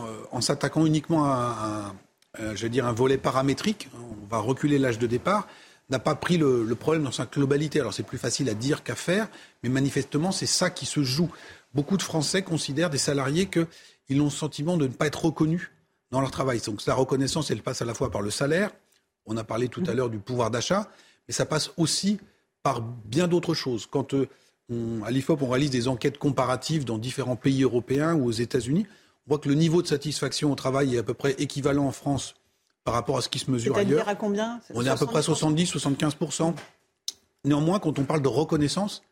euh, 0.00 0.02
en 0.32 0.40
s'attaquant 0.40 0.86
uniquement 0.86 1.24
à, 1.24 1.92
un, 2.38 2.54
je 2.56 2.64
veux 2.64 2.68
dire, 2.68 2.86
un 2.86 2.92
volet 2.92 3.16
paramétrique, 3.16 3.88
on 3.94 4.26
va 4.26 4.38
reculer 4.38 4.78
l'âge 4.78 4.98
de 4.98 5.06
départ, 5.06 5.46
n'a 5.90 6.00
pas 6.00 6.14
pris 6.14 6.36
le, 6.36 6.64
le, 6.64 6.74
problème 6.74 7.04
dans 7.04 7.12
sa 7.12 7.26
globalité. 7.26 7.78
Alors 7.78 7.94
c'est 7.94 8.02
plus 8.02 8.18
facile 8.18 8.48
à 8.48 8.54
dire 8.54 8.82
qu'à 8.82 8.96
faire, 8.96 9.28
mais 9.62 9.68
manifestement 9.68 10.32
c'est 10.32 10.46
ça 10.46 10.70
qui 10.70 10.86
se 10.86 11.04
joue. 11.04 11.30
Beaucoup 11.74 11.96
de 11.96 12.02
Français 12.02 12.42
considèrent 12.42 12.90
des 12.90 12.98
salariés 12.98 13.46
que 13.46 13.66
ils 14.08 14.20
ont 14.20 14.24
le 14.24 14.30
sentiment 14.30 14.76
de 14.76 14.86
ne 14.86 14.92
pas 14.92 15.06
être 15.06 15.24
reconnus 15.24 15.70
dans 16.10 16.20
leur 16.20 16.30
travail. 16.30 16.60
Donc 16.60 16.84
la 16.86 16.94
reconnaissance, 16.94 17.50
elle 17.50 17.62
passe 17.62 17.82
à 17.82 17.84
la 17.84 17.94
fois 17.94 18.10
par 18.10 18.22
le 18.22 18.30
salaire, 18.30 18.70
on 19.26 19.36
a 19.36 19.44
parlé 19.44 19.68
tout 19.68 19.82
à 19.86 19.94
l'heure 19.94 20.10
du 20.10 20.18
pouvoir 20.18 20.50
d'achat, 20.50 20.88
mais 21.26 21.34
ça 21.34 21.46
passe 21.46 21.70
aussi 21.76 22.18
par 22.62 22.80
bien 22.80 23.28
d'autres 23.28 23.54
choses. 23.54 23.86
Quand 23.86 24.14
euh, 24.14 24.28
on, 24.70 25.02
à 25.04 25.10
l'IFOP, 25.10 25.42
on 25.42 25.48
réalise 25.48 25.70
des 25.70 25.88
enquêtes 25.88 26.18
comparatives 26.18 26.84
dans 26.84 26.98
différents 26.98 27.36
pays 27.36 27.62
européens 27.62 28.14
ou 28.14 28.26
aux 28.26 28.32
États-Unis, 28.32 28.86
on 29.26 29.30
voit 29.30 29.38
que 29.38 29.48
le 29.48 29.54
niveau 29.54 29.82
de 29.82 29.86
satisfaction 29.86 30.52
au 30.52 30.54
travail 30.54 30.96
est 30.96 30.98
à 30.98 31.02
peu 31.02 31.14
près 31.14 31.32
équivalent 31.38 31.86
en 31.86 31.92
France 31.92 32.34
par 32.84 32.94
rapport 32.94 33.16
à 33.16 33.22
ce 33.22 33.28
qui 33.28 33.38
se 33.38 33.50
mesure 33.50 33.76
ailleurs. 33.76 34.08
à 34.08 34.14
combien? 34.14 34.60
On 34.74 34.84
est 34.84 34.88
à 34.90 34.96
peu 34.96 35.06
près 35.06 35.20
70-75%. 35.20 36.54
Néanmoins, 37.44 37.78
quand 37.78 37.98
on 37.98 38.04
parle 38.04 38.22
de 38.22 38.28
reconnaissance, 38.28 39.02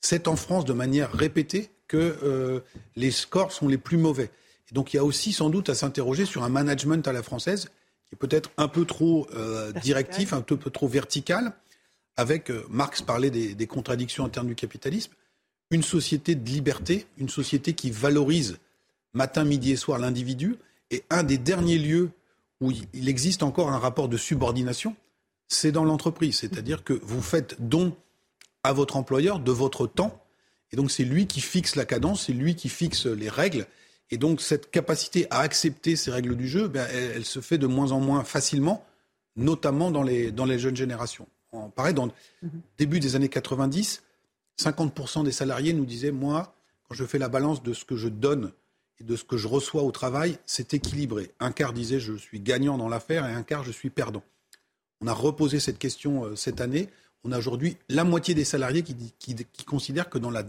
c'est 0.00 0.28
en 0.28 0.36
France 0.36 0.64
de 0.64 0.72
manière 0.72 1.12
répétée 1.12 1.70
que 1.88 2.18
euh, 2.22 2.60
les 2.96 3.10
scores 3.10 3.52
sont 3.52 3.68
les 3.68 3.78
plus 3.78 3.96
mauvais. 3.96 4.30
Et 4.70 4.74
donc 4.74 4.92
il 4.92 4.96
y 4.96 5.00
a 5.00 5.04
aussi 5.04 5.32
sans 5.32 5.50
doute 5.50 5.68
à 5.70 5.74
s'interroger 5.74 6.26
sur 6.26 6.44
un 6.44 6.48
management 6.48 7.06
à 7.08 7.12
la 7.12 7.22
française 7.22 7.70
qui 8.06 8.14
est 8.14 8.18
peut-être 8.18 8.50
un 8.56 8.68
peu 8.68 8.84
trop 8.84 9.26
euh, 9.34 9.72
directif, 9.72 10.32
un 10.32 10.40
peu, 10.40 10.56
peu, 10.56 10.70
trop 10.70 10.88
vertical, 10.88 11.52
avec, 12.16 12.50
euh, 12.50 12.64
Marx 12.70 13.02
parlait 13.02 13.30
des, 13.30 13.54
des, 13.54 13.66
contradictions 13.66 14.24
internes 14.24 14.46
du 14.46 14.54
capitalisme, 14.54 15.12
une 15.70 15.82
société 15.82 16.34
de 16.34 16.48
liberté, 16.48 17.06
une 17.18 17.28
société 17.28 17.74
qui 17.74 17.90
valorise 17.90 18.58
matin, 19.12 19.44
midi 19.44 19.72
et 19.72 19.76
soir 19.76 19.98
l'individu, 19.98 20.56
et 20.90 21.04
un 21.10 21.22
des 21.22 21.36
derniers 21.36 21.78
lieux 21.78 22.10
où 22.60 22.72
il 22.92 23.08
existe 23.08 23.42
encore 23.42 23.70
un 23.70 23.78
rapport 23.78 24.08
de 24.08 24.16
subordination, 24.16 24.96
c'est 25.48 25.72
dans 25.72 25.84
l'entreprise. 25.84 26.38
C'est-à-dire 26.38 26.82
que 26.84 26.92
vous 27.02 27.22
faites 27.22 27.56
don 27.60 27.94
à 28.62 28.72
votre 28.72 28.96
employeur 28.96 29.38
de 29.38 29.52
votre 29.52 29.86
temps, 29.86 30.22
et 30.72 30.76
donc 30.76 30.90
c'est 30.90 31.04
lui 31.04 31.26
qui 31.26 31.40
fixe 31.40 31.76
la 31.76 31.84
cadence, 31.84 32.26
c'est 32.26 32.32
lui 32.32 32.54
qui 32.54 32.68
fixe 32.68 33.06
les 33.06 33.28
règles. 33.28 33.66
Et 34.10 34.16
donc 34.16 34.40
cette 34.40 34.70
capacité 34.70 35.26
à 35.30 35.40
accepter 35.40 35.96
ces 35.96 36.10
règles 36.10 36.36
du 36.36 36.48
jeu, 36.48 36.68
ben, 36.68 36.86
elle, 36.92 37.24
se 37.24 37.40
fait 37.40 37.58
de 37.58 37.66
moins 37.66 37.92
en 37.92 38.00
moins 38.00 38.24
facilement, 38.24 38.84
notamment 39.36 39.90
dans 39.90 40.02
les, 40.02 40.32
dans 40.32 40.44
les 40.44 40.58
jeunes 40.58 40.76
générations. 40.76 41.26
En, 41.52 41.70
pareil, 41.70 41.94
dans 41.94 42.08
début 42.76 43.00
des 43.00 43.16
années 43.16 43.28
90, 43.28 44.02
50% 44.58 45.24
des 45.24 45.32
salariés 45.32 45.72
nous 45.72 45.86
disaient, 45.86 46.10
moi, 46.10 46.54
quand 46.88 46.94
je 46.94 47.04
fais 47.04 47.18
la 47.18 47.28
balance 47.28 47.62
de 47.62 47.72
ce 47.72 47.84
que 47.84 47.96
je 47.96 48.08
donne 48.08 48.52
et 49.00 49.04
de 49.04 49.16
ce 49.16 49.24
que 49.24 49.36
je 49.36 49.46
reçois 49.46 49.82
au 49.82 49.92
travail, 49.92 50.38
c'est 50.46 50.74
équilibré. 50.74 51.30
Un 51.38 51.52
quart 51.52 51.72
disait, 51.72 52.00
je 52.00 52.14
suis 52.14 52.40
gagnant 52.40 52.76
dans 52.76 52.88
l'affaire, 52.88 53.26
et 53.26 53.32
un 53.32 53.42
quart, 53.42 53.62
je 53.62 53.70
suis 53.70 53.90
perdant. 53.90 54.22
On 55.00 55.06
a 55.06 55.12
reposé 55.12 55.60
cette 55.60 55.78
question 55.78 56.24
euh, 56.24 56.36
cette 56.36 56.60
année. 56.60 56.88
On 57.24 57.32
a 57.32 57.38
aujourd'hui 57.38 57.76
la 57.88 58.04
moitié 58.04 58.34
des 58.34 58.44
salariés 58.44 58.82
qui, 58.82 58.94
qui, 59.18 59.34
qui 59.34 59.64
considèrent 59.64 60.08
que 60.08 60.18
dans 60.18 60.30
la 60.30 60.44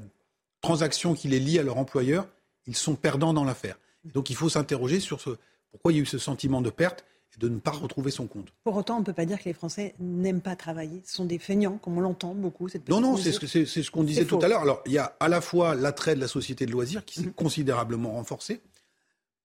transaction 0.62 1.14
qui 1.14 1.28
les 1.28 1.40
lie 1.40 1.60
à 1.60 1.64
leur 1.64 1.78
employeur, 1.78 2.28
ils 2.68 2.76
sont 2.76 2.96
perdants 2.96 3.34
dans 3.34 3.44
l'affaire. 3.44 3.78
Donc 4.06 4.30
il 4.30 4.36
faut 4.36 4.50
s'interroger 4.50 5.00
sur 5.00 5.22
ce, 5.22 5.32
pourquoi 5.72 5.92
il 5.92 5.96
y 5.96 6.00
a 6.00 6.04
eu 6.04 6.06
ce 6.06 6.18
sentiment 6.18 6.62
de 6.62 6.70
perte 6.70 7.06
et 7.36 7.40
de 7.40 7.50
ne 7.50 7.60
pas 7.60 7.72
retrouver 7.72 8.12
son 8.12 8.28
compte. 8.28 8.50
Pour 8.64 8.76
autant, 8.76 8.98
on 8.98 9.00
ne 9.00 9.06
peut 9.06 9.14
pas 9.14 9.26
dire 9.26 9.40
que 9.40 9.46
les 9.46 9.54
Français 9.54 9.94
n'aiment 10.00 10.42
pas 10.42 10.56
travailler. 10.56 11.02
Ce 11.06 11.16
sont 11.16 11.26
des 11.26 11.38
feignants, 11.38 11.78
comme 11.78 11.98
on 11.98 12.02
l'entend 12.02 12.34
beaucoup. 12.34 12.70
Cette 12.70 12.88
non, 12.90 13.02
non, 13.02 13.18
c'est 13.18 13.32
ce, 13.32 13.92
qu'on 13.92 14.04
disait 14.04 14.26
tout 14.26 14.40
à 14.42 14.48
l'heure. 14.48 14.62
Alors, 14.62 14.82
il 14.86 14.94
y 14.94 14.98
a 14.98 15.16
à 15.20 15.28
la 15.28 15.42
fois 15.42 15.76
l'attrait 15.76 16.16
de 16.16 16.20
la 16.20 16.28
société 16.28 16.66
de 16.66 16.72
loisirs 16.72 17.06
qui 17.06 17.20
s'est 17.20 17.28
mmh. 17.28 17.34
considérablement 17.34 18.14
renforcé, 18.14 18.62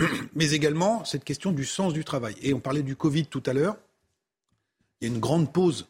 mais 0.35 0.53
également 0.53 1.05
cette 1.05 1.25
question 1.25 1.53
du 1.53 1.65
sens 1.65 1.93
du 1.93 2.05
travail. 2.05 2.35
Et 2.43 2.55
on 2.55 2.61
parlait 2.61 2.83
du 2.83 2.97
Covid 2.97 3.27
tout 3.27 3.43
à 3.47 3.53
l'heure. 3.53 3.77
Il 5.01 5.09
y 5.09 5.11
a 5.11 5.15
une 5.15 5.21
grande 5.21 5.53
pause 5.53 5.87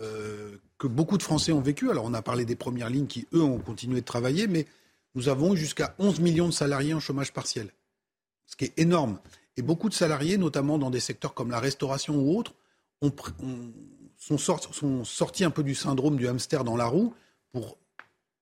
euh, 0.00 0.56
que 0.78 0.86
beaucoup 0.86 1.18
de 1.18 1.22
Français 1.22 1.52
ont 1.52 1.60
vécu. 1.60 1.90
Alors, 1.90 2.04
on 2.04 2.14
a 2.14 2.22
parlé 2.22 2.44
des 2.44 2.56
premières 2.56 2.90
lignes 2.90 3.06
qui, 3.06 3.26
eux, 3.32 3.42
ont 3.42 3.58
continué 3.58 4.00
de 4.00 4.06
travailler, 4.06 4.46
mais 4.46 4.66
nous 5.14 5.28
avons 5.28 5.54
eu 5.54 5.56
jusqu'à 5.56 5.94
11 5.98 6.20
millions 6.20 6.46
de 6.46 6.52
salariés 6.52 6.94
en 6.94 7.00
chômage 7.00 7.32
partiel, 7.32 7.70
ce 8.46 8.56
qui 8.56 8.66
est 8.66 8.78
énorme. 8.78 9.18
Et 9.56 9.62
beaucoup 9.62 9.88
de 9.88 9.94
salariés, 9.94 10.36
notamment 10.36 10.78
dans 10.78 10.90
des 10.90 11.00
secteurs 11.00 11.32
comme 11.32 11.50
la 11.50 11.60
restauration 11.60 12.16
ou 12.16 12.36
autres, 12.36 12.54
ont, 13.00 13.12
sont, 14.18 14.38
sont 14.38 15.04
sortis 15.04 15.44
un 15.44 15.50
peu 15.50 15.62
du 15.62 15.74
syndrome 15.74 16.16
du 16.16 16.28
hamster 16.28 16.64
dans 16.64 16.76
la 16.76 16.86
roue 16.86 17.14
pour 17.52 17.78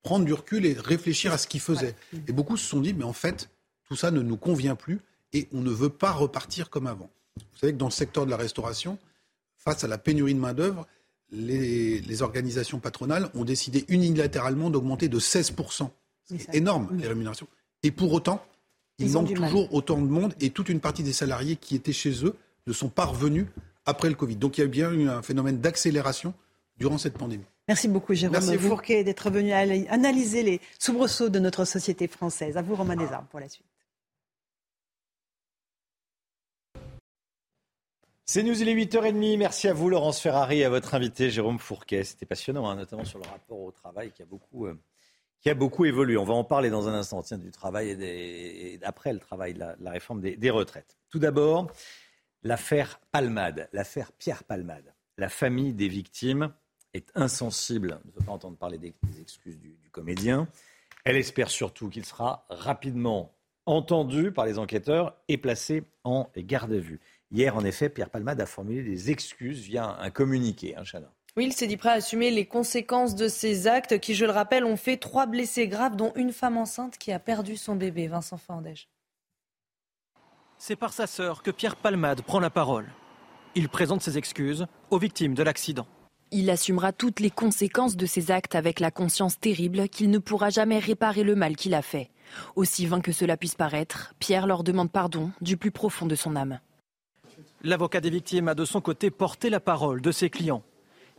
prendre 0.03 0.25
du 0.25 0.33
recul 0.33 0.67
et 0.67 0.75
réfléchir 0.75 1.33
à 1.33 1.39
ce 1.39 1.47
qu'ils 1.47 1.61
faisaient. 1.61 1.95
Et 2.27 2.33
beaucoup 2.33 2.57
se 2.57 2.67
sont 2.67 2.81
dit, 2.81 2.93
mais 2.93 3.05
en 3.05 3.13
fait, 3.13 3.49
tout 3.89 3.97
ça 3.97 4.11
ne 4.11 4.21
nous 4.21 4.37
convient 4.37 4.75
plus 4.75 5.01
et 5.33 5.49
on 5.53 5.61
ne 5.61 5.71
veut 5.71 5.91
pas 5.91 6.13
repartir 6.13 6.71
comme 6.71 6.87
avant. 6.87 7.11
Vous 7.37 7.59
savez 7.59 7.73
que 7.73 7.79
dans 7.79 7.87
le 7.87 7.93
secteur 7.93 8.27
de 8.27 8.31
la 8.31 8.37
restauration, 8.37 8.99
face 9.57 9.83
à 9.85 9.89
la 9.89 9.99
pénurie 9.99 10.35
de 10.35 10.41
main-d'œuvre, 10.41 10.87
les, 11.35 12.23
organisations 12.23 12.79
patronales 12.79 13.29
ont 13.35 13.45
décidé 13.45 13.85
unilatéralement 13.89 14.71
d'augmenter 14.71 15.09
de 15.09 15.19
16%. 15.19 15.89
C'est 16.25 16.55
énorme, 16.55 16.89
les 16.99 17.09
rémunérations. 17.09 17.49
Et 17.83 17.91
pour 17.91 18.13
autant, 18.13 18.45
il 18.99 19.11
manque 19.11 19.35
toujours 19.35 19.73
autant 19.75 20.01
de 20.01 20.07
monde 20.07 20.35
et 20.41 20.51
toute 20.51 20.69
une 20.69 20.81
partie 20.81 21.03
des 21.03 21.13
salariés 21.13 21.57
qui 21.57 21.75
étaient 21.75 21.93
chez 21.93 22.25
eux 22.25 22.37
ne 22.67 22.73
sont 22.73 22.89
pas 22.89 23.05
revenus 23.05 23.47
après 23.85 24.09
le 24.09 24.15
Covid. 24.15 24.37
Donc 24.37 24.57
il 24.57 24.63
y 24.63 24.65
a 24.65 24.69
bien 24.69 24.91
eu 24.93 25.09
un 25.09 25.23
phénomène 25.23 25.61
d'accélération 25.61 26.33
durant 26.79 26.99
cette 26.99 27.19
pandémie. 27.19 27.45
Merci 27.69 27.89
beaucoup, 27.89 28.15
Jérôme 28.15 28.41
Fourquet, 28.59 29.05
d'être 29.05 29.31
venu 29.31 29.53
analyser 29.53 30.43
les 30.43 30.61
soubresauts 30.79 31.31
de 31.31 31.39
notre 31.39 31.65
société 31.65 32.09
française. 32.09 32.57
À 32.57 32.63
vous, 32.63 32.75
Romain 32.75 32.97
Desarmes, 32.97 33.27
pour 33.31 33.41
la 33.41 33.49
suite. 33.49 33.67
C'est 38.27 38.43
News, 38.43 38.59
il 38.59 38.71
est 38.71 38.75
8h30. 38.75 39.37
Merci 39.37 39.69
à 39.69 39.75
vous, 39.75 39.91
Laurence 39.91 40.19
Ferrari, 40.19 40.61
et 40.61 40.65
à 40.65 40.71
votre 40.71 40.95
invité, 40.95 41.29
Jérôme 41.29 41.59
Fourquet. 41.59 42.05
C'était 42.05 42.25
passionnant, 42.25 42.67
hein, 42.71 42.75
notamment 42.75 43.05
sur 43.05 43.19
le 43.19 43.29
rapport 43.29 43.61
au 43.61 43.71
travail 43.71 44.13
qui 44.13 44.23
a 44.23 44.25
beaucoup, 44.25 44.65
euh, 44.65 44.81
qui 45.43 45.51
a 45.51 45.55
beaucoup 45.55 45.85
évolué. 45.85 46.17
On 46.17 46.25
va 46.25 46.33
en 46.33 46.43
parler 46.43 46.71
dans 46.71 46.89
un 46.89 46.95
instant, 46.95 47.23
tiens, 47.23 47.37
du 47.37 47.51
travail 47.51 47.91
et, 47.91 48.79
d'après 48.79 49.13
le 49.13 49.19
travail, 49.19 49.53
la, 49.53 49.77
la 49.79 49.91
réforme 49.91 50.23
des, 50.23 50.51
retraites. 50.51 50.97
Tout 51.11 51.19
d'abord, 51.19 51.71
l'affaire 52.43 52.99
Palmade, 53.13 53.69
l'affaire 53.75 54.11
Pierre 54.13 54.43
Palmade. 54.45 54.95
La 55.19 55.29
famille 55.29 55.75
des 55.75 55.89
victimes 55.89 56.51
est 56.95 57.13
insensible, 57.15 58.01
ne 58.07 58.11
veut 58.13 58.25
pas 58.25 58.33
entendre 58.33 58.57
parler 58.57 58.79
des, 58.79 58.95
excuses 59.21 59.59
du 59.59 59.77
comédien. 59.93 60.49
Elle 61.05 61.19
espère 61.19 61.51
surtout 61.51 61.91
qu'il 61.91 62.07
sera 62.07 62.47
rapidement 62.49 63.35
entendu 63.67 64.33
par 64.33 64.47
les 64.47 64.59
enquêteurs 64.59 65.15
et 65.29 65.37
placé 65.37 65.85
en 66.05 66.31
garde 66.37 66.73
à 66.73 66.79
vue. 66.79 67.01
Hier, 67.35 67.57
en 67.57 67.65
effet, 67.65 67.89
Pierre 67.89 68.11
Palmade 68.11 68.41
a 68.41 68.47
formulé 68.47 68.85
des 68.85 69.11
excuses 69.11 69.63
via 69.63 69.97
un 69.99 70.11
communiqué, 70.11 70.77
hein, 70.77 70.85
Chana. 70.85 71.11
Oui, 71.37 71.47
il 71.47 71.53
s'est 71.53 71.67
dit 71.67 71.77
prêt 71.77 71.89
à 71.89 71.95
assumer 71.95 72.31
les 72.31 72.47
conséquences 72.47 73.17
de 73.17 73.27
ces 73.27 73.67
actes 73.67 73.99
qui, 73.99 74.15
je 74.15 74.25
le 74.25 74.31
rappelle, 74.31 74.65
ont 74.65 74.77
fait 74.77 74.99
trois 74.99 75.27
blessés 75.27 75.67
graves, 75.67 75.97
dont 75.97 76.13
une 76.15 76.33
femme 76.33 76.57
enceinte 76.57 76.97
qui 76.97 77.11
a 77.11 77.19
perdu 77.19 77.57
son 77.57 77.75
bébé. 77.75 78.07
Vincent 78.07 78.37
Fandège. 78.37 78.89
C'est 80.59 80.77
par 80.77 80.93
sa 80.93 81.09
sœur 81.09 81.43
que 81.43 81.51
Pierre 81.51 81.75
Palmade 81.75 82.23
prend 82.23 82.39
la 82.39 82.51
parole. 82.51 82.87
Il 83.57 83.69
présente 83.69 84.03
ses 84.03 84.17
excuses 84.17 84.67
aux 84.91 84.99
victimes 84.99 85.35
de 85.35 85.43
l'accident. 85.43 85.89
Il 86.31 86.49
assumera 86.51 86.93
toutes 86.93 87.19
les 87.19 87.31
conséquences 87.31 87.97
de 87.97 88.07
ces 88.07 88.31
actes 88.31 88.55
avec 88.55 88.79
la 88.79 88.93
conscience 88.93 89.41
terrible 89.41 89.89
qu'il 89.89 90.11
ne 90.11 90.19
pourra 90.19 90.51
jamais 90.51 90.79
réparer 90.79 91.25
le 91.25 91.35
mal 91.35 91.57
qu'il 91.57 91.75
a 91.75 91.83
fait. 91.83 92.13
Aussi 92.55 92.87
vain 92.87 93.01
que 93.01 93.11
cela 93.11 93.37
puisse 93.37 93.57
paraître, 93.57 94.15
Pierre 94.21 94.47
leur 94.47 94.63
demande 94.63 94.93
pardon 94.93 95.33
du 95.41 95.57
plus 95.57 95.73
profond 95.73 96.07
de 96.07 96.15
son 96.15 96.37
âme. 96.37 96.61
L'avocat 97.67 98.03
des 98.03 98.11
victimes 98.11 98.49
a 98.49 98.55
de 98.55 98.67
son 98.67 98.83
côté 98.83 99.11
porté 99.11 99.49
la 99.49 99.59
parole 99.59 100.03
de 100.03 100.13
ses 100.13 100.29
clients. 100.29 100.63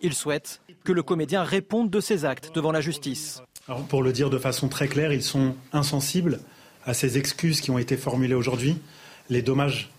Il 0.04 0.14
souhaite 0.14 0.62
que 0.84 0.92
le 0.92 1.02
comédien 1.02 1.42
réponde 1.42 1.90
de 1.90 2.00
ses 2.00 2.24
actes 2.24 2.54
devant 2.54 2.72
la 2.72 2.82
justice. 2.82 3.42
pour 3.90 4.04
le 4.04 4.14
dire 4.14 4.30
de 4.30 4.38
façon 4.38 4.68
très 4.68 4.88
claire, 4.88 5.12
ils 5.12 5.24
sont 5.24 5.56
insensibles 5.74 6.40
à 6.86 6.94
ces 6.94 7.18
excuses 7.18 7.62
qui 7.62 7.72
ont 7.72 7.80
été 7.80 7.98
formulées 7.98 8.36
aujourd'hui. 8.36 8.78
Les 9.28 9.42
dommages 9.42 9.90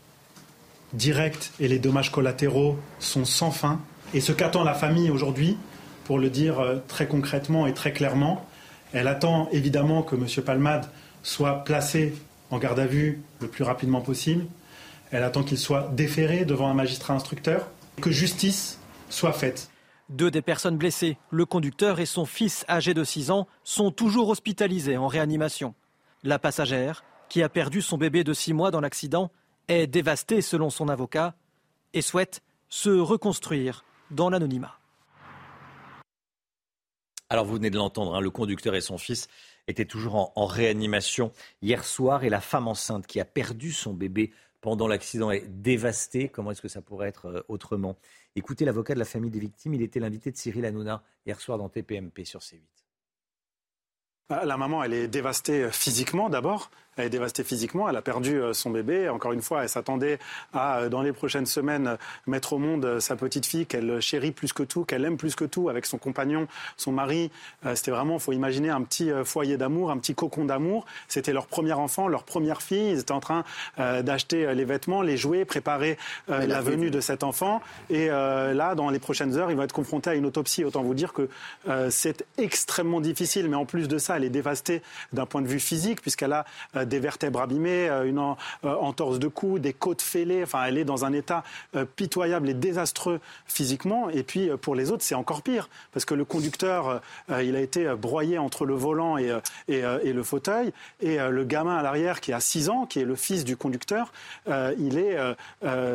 directs 0.93 1.51
et 1.59 1.67
les 1.67 1.81
dommages 1.81 2.13
collatéraux 2.13 2.79
sont 3.01 3.25
sans 3.25 3.51
fin. 3.51 3.81
Et 4.15 4.21
ce 4.21 4.31
qu'attend 4.31 4.63
la 4.63 4.75
famille 4.75 5.11
aujourd'hui, 5.11 5.57
pour 6.05 6.21
le 6.21 6.31
dire 6.31 6.61
euh, 6.61 6.77
très 6.87 7.09
concrètement 7.09 7.67
et 7.67 7.75
très 7.75 7.93
clairement, 7.93 8.47
elle 8.93 9.09
attend 9.09 9.49
évidemment 9.51 10.05
que 10.05 10.15
M. 10.15 10.27
Palmade 10.45 10.89
soit 11.25 11.65
placé 11.65 12.15
en 12.53 12.59
garde 12.59 12.79
à 12.79 12.87
vue 12.87 13.21
le 13.41 13.49
plus 13.49 13.65
rapidement 13.65 14.01
possible. 14.01 14.45
Elle 15.11 15.23
attend 15.23 15.45
qu'il 15.45 15.59
soit 15.59 15.89
déféré 15.93 16.45
devant 16.45 16.69
un 16.69 16.75
magistrat 16.75 17.15
instructeur, 17.15 17.71
que 18.01 18.11
justice 18.11 18.81
soit 19.09 19.33
faite. 19.33 19.71
Deux 20.09 20.31
des 20.31 20.43
personnes 20.43 20.77
blessées, 20.77 21.17
le 21.31 21.47
conducteur 21.47 22.01
et 22.01 22.07
son 22.07 22.27
fils 22.27 22.65
âgé 22.69 22.95
de 22.95 23.05
6 23.05 23.31
ans, 23.31 23.47
sont 23.65 23.91
toujours 23.91 24.29
hospitalisés 24.29 24.97
en 24.97 25.07
réanimation. 25.07 25.75
La 26.23 26.39
passagère, 26.39 27.05
qui 27.29 27.43
a 27.43 27.49
perdu 27.49 27.83
son 27.83 27.99
bébé 27.99 28.25
de 28.25 28.33
6 28.33 28.53
mois 28.53 28.71
dans 28.71 28.81
l'accident, 28.81 29.31
est 29.69 29.87
dévastée 29.87 30.43
selon 30.43 30.71
son 30.71 30.89
avocat 30.89 31.35
et 31.93 32.03
souhaite 32.03 32.43
se 32.69 32.91
reconstruire 32.91 33.85
dans 34.11 34.31
l'anonymat. 34.31 34.79
Alors 37.29 37.45
vous 37.45 37.55
venez 37.55 37.71
de 37.71 37.77
l'entendre, 37.77 38.15
hein, 38.15 38.21
le 38.21 38.31
conducteur 38.31 38.77
et 38.77 38.81
son 38.81 38.99
fils 38.99 39.27
étaient 39.67 39.85
toujours 39.85 40.33
en 40.37 40.47
réanimation 40.47 41.33
hier 41.61 41.83
soir 41.85 42.23
et 42.23 42.31
la 42.31 42.41
femme 42.41 42.69
enceinte 42.69 43.09
qui 43.09 43.19
a 43.19 43.25
perdu 43.25 43.73
son 43.73 43.93
bébé 43.95 44.33
pendant 44.67 44.89
l'accident 44.89 45.31
est 45.31 45.47
dévasté. 45.47 46.29
Comment 46.29 46.51
est-ce 46.51 46.61
que 46.61 46.67
ça 46.67 46.83
pourrait 46.83 47.07
être 47.07 47.27
euh, 47.27 47.41
autrement? 47.47 47.97
Écoutez 48.35 48.65
l'avocat 48.65 48.95
de 48.95 48.99
la 48.99 49.05
famille 49.05 49.31
des 49.31 49.39
victimes. 49.39 49.75
Il 49.75 49.81
était 49.81 50.01
l'invité 50.01 50.33
de 50.33 50.37
Cyril 50.37 50.65
Hanouna 50.65 51.05
hier 51.25 51.41
soir 51.41 51.57
dans 51.57 51.69
TPMP 51.69 52.25
sur 52.25 52.41
C8. 52.41 52.63
Bah, 54.29 54.45
la 54.45 54.57
maman, 54.57 54.83
elle 54.83 54.93
est 54.93 55.07
dévastée 55.07 55.63
euh, 55.63 55.71
physiquement 55.71 56.29
d'abord. 56.31 56.73
Elle 56.97 57.07
est 57.07 57.11
dévastée 57.11 57.45
physiquement, 57.45 57.89
elle 57.89 57.97
a 57.97 58.03
perdu 58.03 58.41
euh, 58.41 58.55
son 58.55 58.71
bébé. 58.71 59.09
Encore 59.09 59.33
une 59.33 59.43
fois, 59.43 59.63
elle 59.63 59.69
s'attendait 59.69 60.19
à, 60.55 60.79
euh, 60.79 60.89
dans 60.89 61.03
les 61.03 61.13
prochaines 61.13 61.45
semaines, 61.45 61.99
mettre 62.27 62.55
au 62.55 62.59
monde 62.59 62.85
euh, 62.87 63.01
sa 63.01 63.17
petite 63.17 63.45
fille 63.45 63.67
qu'elle 63.67 64.01
chérit 64.01 64.33
plus 64.33 64.53
que 64.53 64.63
tout, 64.63 64.85
qu'elle 64.85 65.05
aime 65.05 65.19
plus 65.19 65.35
que 65.35 65.45
tout, 65.45 65.69
avec 65.69 65.85
son 65.85 65.99
compagnon, 65.99 66.49
son 66.77 66.93
mari. 66.93 67.31
C'était 67.75 67.91
vraiment, 67.91 68.15
il 68.15 68.21
faut 68.21 68.33
imaginer, 68.33 68.71
un 68.71 68.83
petit 68.83 69.11
foyer 69.25 69.57
d'amour, 69.57 69.91
un 69.91 69.99
petit 69.99 70.15
cocon 70.15 70.45
d'amour. 70.45 70.87
C'était 71.09 71.33
leur 71.33 71.47
premier 71.47 71.73
enfant, 71.73 72.09
leur 72.09 72.25
première 72.25 72.63
fille. 72.63 72.91
Ils 72.93 73.01
étaient 73.01 73.13
en 73.13 73.21
train 73.21 73.45
d'acheter 73.79 74.55
les 74.55 74.65
vêtements, 74.65 75.03
les 75.03 75.17
jouets, 75.17 75.45
préparer 75.45 75.99
la 76.29 76.61
venue 76.61 76.91
de 76.91 77.01
cet 77.01 77.25
enfant. 77.25 77.61
Et 77.91 78.09
là, 78.09 78.75
dans 78.75 78.91
les 78.91 78.99
prochaines 78.99 79.37
heures, 79.37 79.51
ils 79.51 79.57
vont 79.57 79.63
être 79.63 79.73
confrontés 79.73 80.11
à 80.11 80.15
une 80.15 80.27
autopsie. 80.27 80.65
Autant 80.65 80.83
vous 80.83 80.95
dire 80.95 81.13
que 81.13 81.29
c'est 81.91 82.25
extrêmement 82.39 83.01
difficile. 83.01 83.49
Mais 83.49 83.57
en 83.57 83.67
plus 83.67 83.89
de 83.89 83.99
ça, 83.99 84.17
elle 84.17 84.25
est 84.25 84.31
dévastée 84.31 84.83
d'un 85.13 85.27
point 85.27 85.43
de 85.43 85.49
vue 85.49 85.61
physique, 85.61 86.01
puisqu'elle 86.03 86.33
a 86.33 86.45
des 86.87 86.99
vertèbres 86.99 87.41
abîmées, 87.41 87.89
euh, 87.89 88.05
une 88.05 88.19
euh, 88.19 88.75
entorse 88.81 89.19
de 89.19 89.29
cou, 89.29 89.59
des 89.59 89.73
côtes 89.73 90.03
fêlées. 90.03 90.43
Enfin, 90.43 90.65
elle 90.65 90.79
est 90.79 90.85
dans 90.85 91.05
un 91.05 91.13
état 91.13 91.45
euh, 91.75 91.85
pitoyable 91.85 92.49
et 92.49 92.55
désastreux 92.55 93.21
physiquement. 93.47 94.09
Et 94.11 94.23
puis, 94.23 94.51
pour 94.61 94.75
les 94.75 94.91
autres, 94.91 95.03
c'est 95.03 95.15
encore 95.15 95.43
pire, 95.43 95.69
parce 95.93 96.05
que 96.05 96.15
le 96.15 96.25
conducteur, 96.25 97.01
il 97.29 97.57
a 97.57 97.61
été 97.61 97.87
broyé 97.95 98.39
entre 98.39 98.65
le 98.65 98.75
volant 98.75 99.19
et, 99.19 99.33
et, 99.69 100.13
le 100.13 100.23
fauteuil. 100.23 100.73
Et 101.01 101.19
le 101.19 101.45
gamin 101.45 101.77
à 101.77 101.83
l'arrière, 101.83 102.21
qui 102.21 102.33
a 102.33 102.41
6 102.41 102.69
ans, 102.69 102.87
qui 102.87 103.01
est 103.01 103.05
le 103.05 103.17
fils 103.17 103.45
du 103.45 103.57
conducteur, 103.57 104.13
il 104.47 104.99
est, 104.99 105.19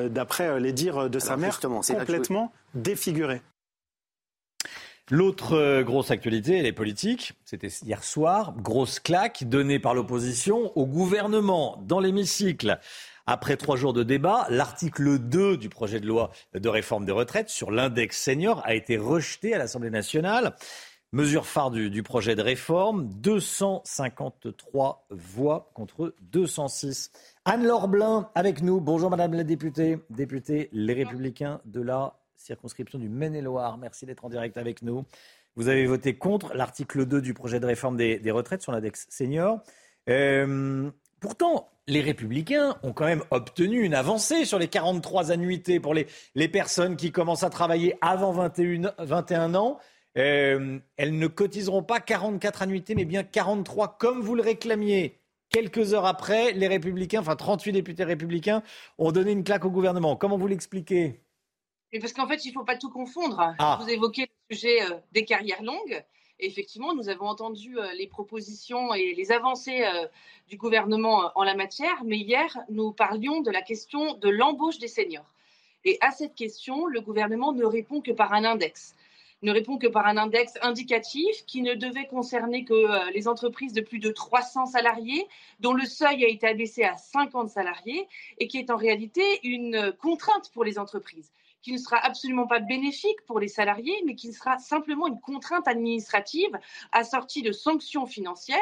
d'après 0.09 0.59
les 0.59 0.73
dires 0.73 1.09
de 1.09 1.19
sa 1.19 1.37
mère, 1.37 1.59
complètement 1.59 2.51
défiguré. 2.73 3.41
L'autre 5.11 5.57
euh, 5.57 5.83
grosse 5.83 6.09
actualité, 6.09 6.57
elle 6.57 6.65
est 6.65 6.71
politique. 6.71 7.33
C'était 7.43 7.67
hier 7.67 8.01
soir. 8.01 8.55
Grosse 8.57 9.01
claque 9.01 9.43
donnée 9.43 9.77
par 9.77 9.93
l'opposition 9.93 10.71
au 10.77 10.85
gouvernement 10.85 11.77
dans 11.85 11.99
l'hémicycle. 11.99 12.79
Après 13.27 13.57
trois 13.57 13.75
jours 13.75 13.91
de 13.91 14.03
débat, 14.03 14.47
l'article 14.49 15.19
2 15.19 15.57
du 15.57 15.67
projet 15.67 15.99
de 15.99 16.07
loi 16.07 16.31
de 16.53 16.69
réforme 16.69 17.03
des 17.03 17.11
retraites 17.11 17.49
sur 17.49 17.71
l'index 17.71 18.21
senior 18.21 18.61
a 18.63 18.73
été 18.73 18.97
rejeté 18.97 19.53
à 19.53 19.57
l'Assemblée 19.57 19.89
nationale. 19.89 20.55
Mesure 21.11 21.45
phare 21.45 21.71
du, 21.71 22.03
projet 22.03 22.35
de 22.35 22.41
réforme, 22.41 23.09
253 23.15 25.07
voix 25.09 25.71
contre 25.73 26.15
206. 26.21 27.11
Anne-Laure 27.43 27.89
Blin 27.89 28.29
avec 28.33 28.61
nous. 28.61 28.79
Bonjour 28.79 29.09
Madame 29.09 29.33
la 29.33 29.43
députée, 29.43 29.99
députée 30.09 30.69
Les 30.71 30.93
Républicains 30.93 31.59
de 31.65 31.81
la 31.81 32.20
circonscription 32.41 32.99
du 32.99 33.09
Maine-et-Loire. 33.09 33.77
Merci 33.77 34.05
d'être 34.05 34.25
en 34.25 34.29
direct 34.29 34.57
avec 34.57 34.81
nous. 34.81 35.05
Vous 35.55 35.67
avez 35.67 35.85
voté 35.85 36.15
contre 36.15 36.53
l'article 36.53 37.05
2 37.05 37.21
du 37.21 37.33
projet 37.33 37.59
de 37.59 37.65
réforme 37.65 37.97
des, 37.97 38.31
retraites 38.31 38.61
sur 38.61 38.71
l'index 38.71 39.05
senior. 39.09 39.59
Euh, 40.09 40.89
pourtant, 41.19 41.69
les 41.87 42.01
républicains 42.01 42.77
ont 42.83 42.93
quand 42.93 43.05
même 43.05 43.23
obtenu 43.31 43.83
une 43.83 43.93
avancée 43.93 44.45
sur 44.45 44.59
les 44.59 44.67
43 44.67 45.31
annuités 45.31 45.79
pour 45.79 45.93
les, 45.93 46.07
personnes 46.47 46.95
qui 46.95 47.11
commencent 47.11 47.43
à 47.43 47.49
travailler 47.49 47.97
avant 48.01 48.31
21, 48.31 48.93
21 48.99 49.55
ans. 49.55 49.77
Euh, 50.17 50.79
elles 50.97 51.17
ne 51.17 51.27
cotiseront 51.27 51.83
pas 51.83 51.99
44 51.99 52.61
annuités, 52.61 52.95
mais 52.95 53.05
bien 53.05 53.23
43, 53.23 53.97
comme 53.97 54.21
vous 54.21 54.35
le 54.35 54.41
réclamiez. 54.41 55.17
Quelques 55.49 55.93
heures 55.93 56.05
après, 56.05 56.53
les 56.53 56.67
républicains, 56.67 57.19
enfin 57.19 57.35
38 57.35 57.73
députés 57.73 58.05
républicains, 58.05 58.63
ont 58.97 59.11
donné 59.11 59.33
une 59.33 59.43
claque 59.43 59.65
au 59.65 59.69
gouvernement. 59.69 60.15
Comment 60.15 60.37
vous 60.37 60.47
l'expliquez? 60.47 61.21
Mais 61.91 61.99
parce 61.99 62.13
qu'en 62.13 62.27
fait, 62.27 62.45
il 62.45 62.49
ne 62.49 62.53
faut 62.53 62.63
pas 62.63 62.77
tout 62.77 62.89
confondre. 62.89 63.53
Ah. 63.59 63.79
Vous 63.81 63.89
évoquez 63.89 64.27
le 64.49 64.55
sujet 64.55 64.81
euh, 64.83 64.95
des 65.11 65.25
carrières 65.25 65.63
longues. 65.63 66.03
Et 66.39 66.47
effectivement, 66.47 66.95
nous 66.95 67.09
avons 67.09 67.27
entendu 67.27 67.77
les 67.95 68.07
propositions 68.07 68.95
et 68.95 69.13
les 69.13 69.31
avancées 69.31 69.85
du 70.47 70.57
gouvernement 70.57 71.31
en 71.35 71.43
la 71.43 71.53
matière, 71.53 72.03
mais 72.03 72.17
hier, 72.17 72.57
nous 72.67 72.93
parlions 72.93 73.41
de 73.41 73.51
la 73.51 73.61
question 73.61 74.15
de 74.15 74.27
l'embauche 74.27 74.79
des 74.79 74.87
seniors. 74.87 75.35
Et 75.85 75.99
à 76.01 76.09
cette 76.09 76.33
question, 76.33 76.87
le 76.87 76.99
gouvernement 76.99 77.53
ne 77.53 77.63
répond 77.63 78.01
que 78.01 78.09
par 78.09 78.33
un 78.33 78.43
index 78.43 78.95
ne 79.41 79.51
répond 79.51 79.77
que 79.77 79.87
par 79.87 80.05
un 80.05 80.17
index 80.17 80.53
indicatif 80.61 81.45
qui 81.47 81.61
ne 81.61 81.73
devait 81.73 82.05
concerner 82.05 82.63
que 82.63 82.73
euh, 82.73 83.11
les 83.11 83.27
entreprises 83.27 83.73
de 83.73 83.81
plus 83.81 83.99
de 83.99 84.11
300 84.11 84.67
salariés, 84.67 85.27
dont 85.59 85.73
le 85.73 85.85
seuil 85.85 86.23
a 86.23 86.27
été 86.27 86.47
abaissé 86.47 86.83
à 86.83 86.97
50 86.97 87.49
salariés 87.49 88.07
et 88.37 88.47
qui 88.47 88.59
est 88.59 88.69
en 88.69 88.77
réalité 88.77 89.23
une 89.43 89.93
contrainte 89.99 90.51
pour 90.53 90.63
les 90.63 90.77
entreprises 90.77 91.31
qui 91.61 91.71
ne 91.71 91.77
sera 91.77 91.97
absolument 91.97 92.47
pas 92.47 92.59
bénéfique 92.59 93.23
pour 93.25 93.39
les 93.39 93.47
salariés, 93.47 93.95
mais 94.05 94.15
qui 94.15 94.33
sera 94.33 94.57
simplement 94.57 95.07
une 95.07 95.19
contrainte 95.19 95.67
administrative 95.67 96.57
assortie 96.91 97.41
de 97.41 97.51
sanctions 97.51 98.05
financières. 98.05 98.57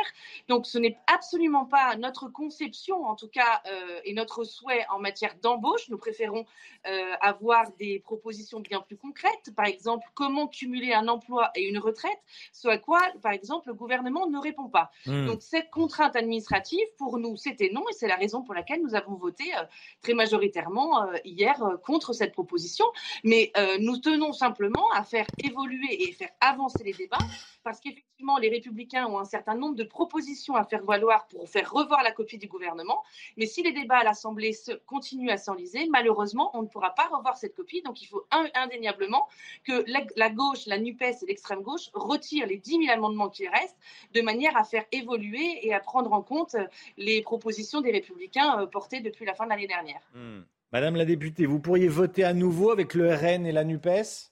Donc 0.47 0.65
ce 0.65 0.77
n'est 0.77 0.97
absolument 1.07 1.65
pas 1.65 1.95
notre 1.95 2.27
conception, 2.27 3.05
en 3.05 3.15
tout 3.15 3.27
cas, 3.27 3.61
euh, 3.67 3.99
et 4.03 4.13
notre 4.13 4.43
souhait 4.43 4.85
en 4.89 4.99
matière 4.99 5.35
d'embauche. 5.41 5.89
Nous 5.89 5.97
préférons 5.97 6.45
euh, 6.87 7.13
avoir 7.21 7.71
des 7.79 7.99
propositions 7.99 8.59
bien 8.59 8.81
plus 8.81 8.97
concrètes. 8.97 9.51
Par 9.55 9.65
exemple, 9.65 10.05
comment 10.13 10.47
cumuler 10.47 10.93
un 10.93 11.07
emploi 11.07 11.51
et 11.55 11.67
une 11.67 11.79
retraite, 11.79 12.19
ce 12.51 12.67
à 12.67 12.77
quoi, 12.77 13.01
par 13.21 13.31
exemple, 13.31 13.69
le 13.69 13.73
gouvernement 13.73 14.27
ne 14.27 14.37
répond 14.37 14.69
pas. 14.69 14.91
Hmm. 15.05 15.27
Donc 15.27 15.41
cette 15.41 15.69
contrainte 15.69 16.15
administrative, 16.15 16.85
pour 16.97 17.17
nous, 17.17 17.37
c'était 17.37 17.69
non, 17.71 17.83
et 17.89 17.93
c'est 17.93 18.07
la 18.07 18.15
raison 18.15 18.41
pour 18.41 18.53
laquelle 18.53 18.81
nous 18.81 18.95
avons 18.95 19.15
voté 19.15 19.45
euh, 19.55 19.63
très 20.01 20.13
majoritairement 20.13 21.07
hier 21.23 21.61
contre 21.85 22.13
cette 22.13 22.33
proposition. 22.33 22.85
Mais 23.23 23.51
euh, 23.57 23.77
nous 23.79 23.97
tenons 23.97 24.33
simplement 24.33 24.89
à 24.91 25.03
faire 25.03 25.27
évoluer 25.43 26.03
et 26.03 26.11
faire 26.11 26.31
avancer 26.41 26.83
les 26.83 26.93
débats 26.93 27.17
parce 27.63 27.79
qu'effectivement, 27.79 28.37
les 28.37 28.49
républicains 28.49 29.05
ont 29.07 29.19
un 29.19 29.25
certain 29.25 29.55
nombre 29.55 29.75
de 29.75 29.83
propositions 29.83 30.55
à 30.55 30.63
faire 30.63 30.83
valoir 30.83 31.27
pour 31.27 31.49
faire 31.49 31.71
revoir 31.71 32.03
la 32.03 32.11
copie 32.11 32.37
du 32.37 32.47
gouvernement. 32.47 33.03
Mais 33.37 33.45
si 33.45 33.63
les 33.63 33.71
débats 33.71 33.99
à 33.99 34.03
l'Assemblée 34.03 34.55
continuent 34.85 35.29
à 35.29 35.37
s'enliser, 35.37 35.87
malheureusement, 35.89 36.51
on 36.53 36.61
ne 36.63 36.67
pourra 36.67 36.91
pas 36.91 37.07
revoir 37.07 37.37
cette 37.37 37.55
copie. 37.55 37.81
Donc 37.81 38.01
il 38.01 38.05
faut 38.05 38.25
indéniablement 38.55 39.27
que 39.63 39.83
la, 40.15 40.29
gauche, 40.29 40.65
la 40.65 40.79
NUPES 40.79 41.23
et 41.23 41.25
l'extrême 41.27 41.61
gauche 41.61 41.89
retirent 41.93 42.47
les 42.47 42.57
10 42.57 42.85
000 42.85 42.91
amendements 42.91 43.29
qui 43.29 43.47
restent 43.47 43.77
de 44.13 44.21
manière 44.21 44.55
à 44.57 44.63
faire 44.63 44.85
évoluer 44.91 45.65
et 45.65 45.73
à 45.73 45.79
prendre 45.79 46.13
en 46.13 46.21
compte 46.21 46.55
les 46.97 47.21
propositions 47.21 47.81
des 47.81 47.91
républicains 47.91 48.61
euh, 48.61 48.65
portées 48.65 49.01
depuis 49.01 49.25
la 49.25 49.33
fin 49.33 49.45
de 49.45 49.49
l'année 49.49 49.67
dernière. 49.67 50.01
Hmm. 50.13 50.41
Madame 50.71 50.95
la 50.95 51.05
députée, 51.05 51.47
vous 51.47 51.59
pourriez 51.59 51.87
voter 51.87 52.23
à 52.23 52.33
nouveau 52.33 52.69
avec 52.69 52.93
le 52.93 53.11
RN 53.11 53.47
et 53.47 53.51
la 53.51 53.63
NUPES 53.63 54.29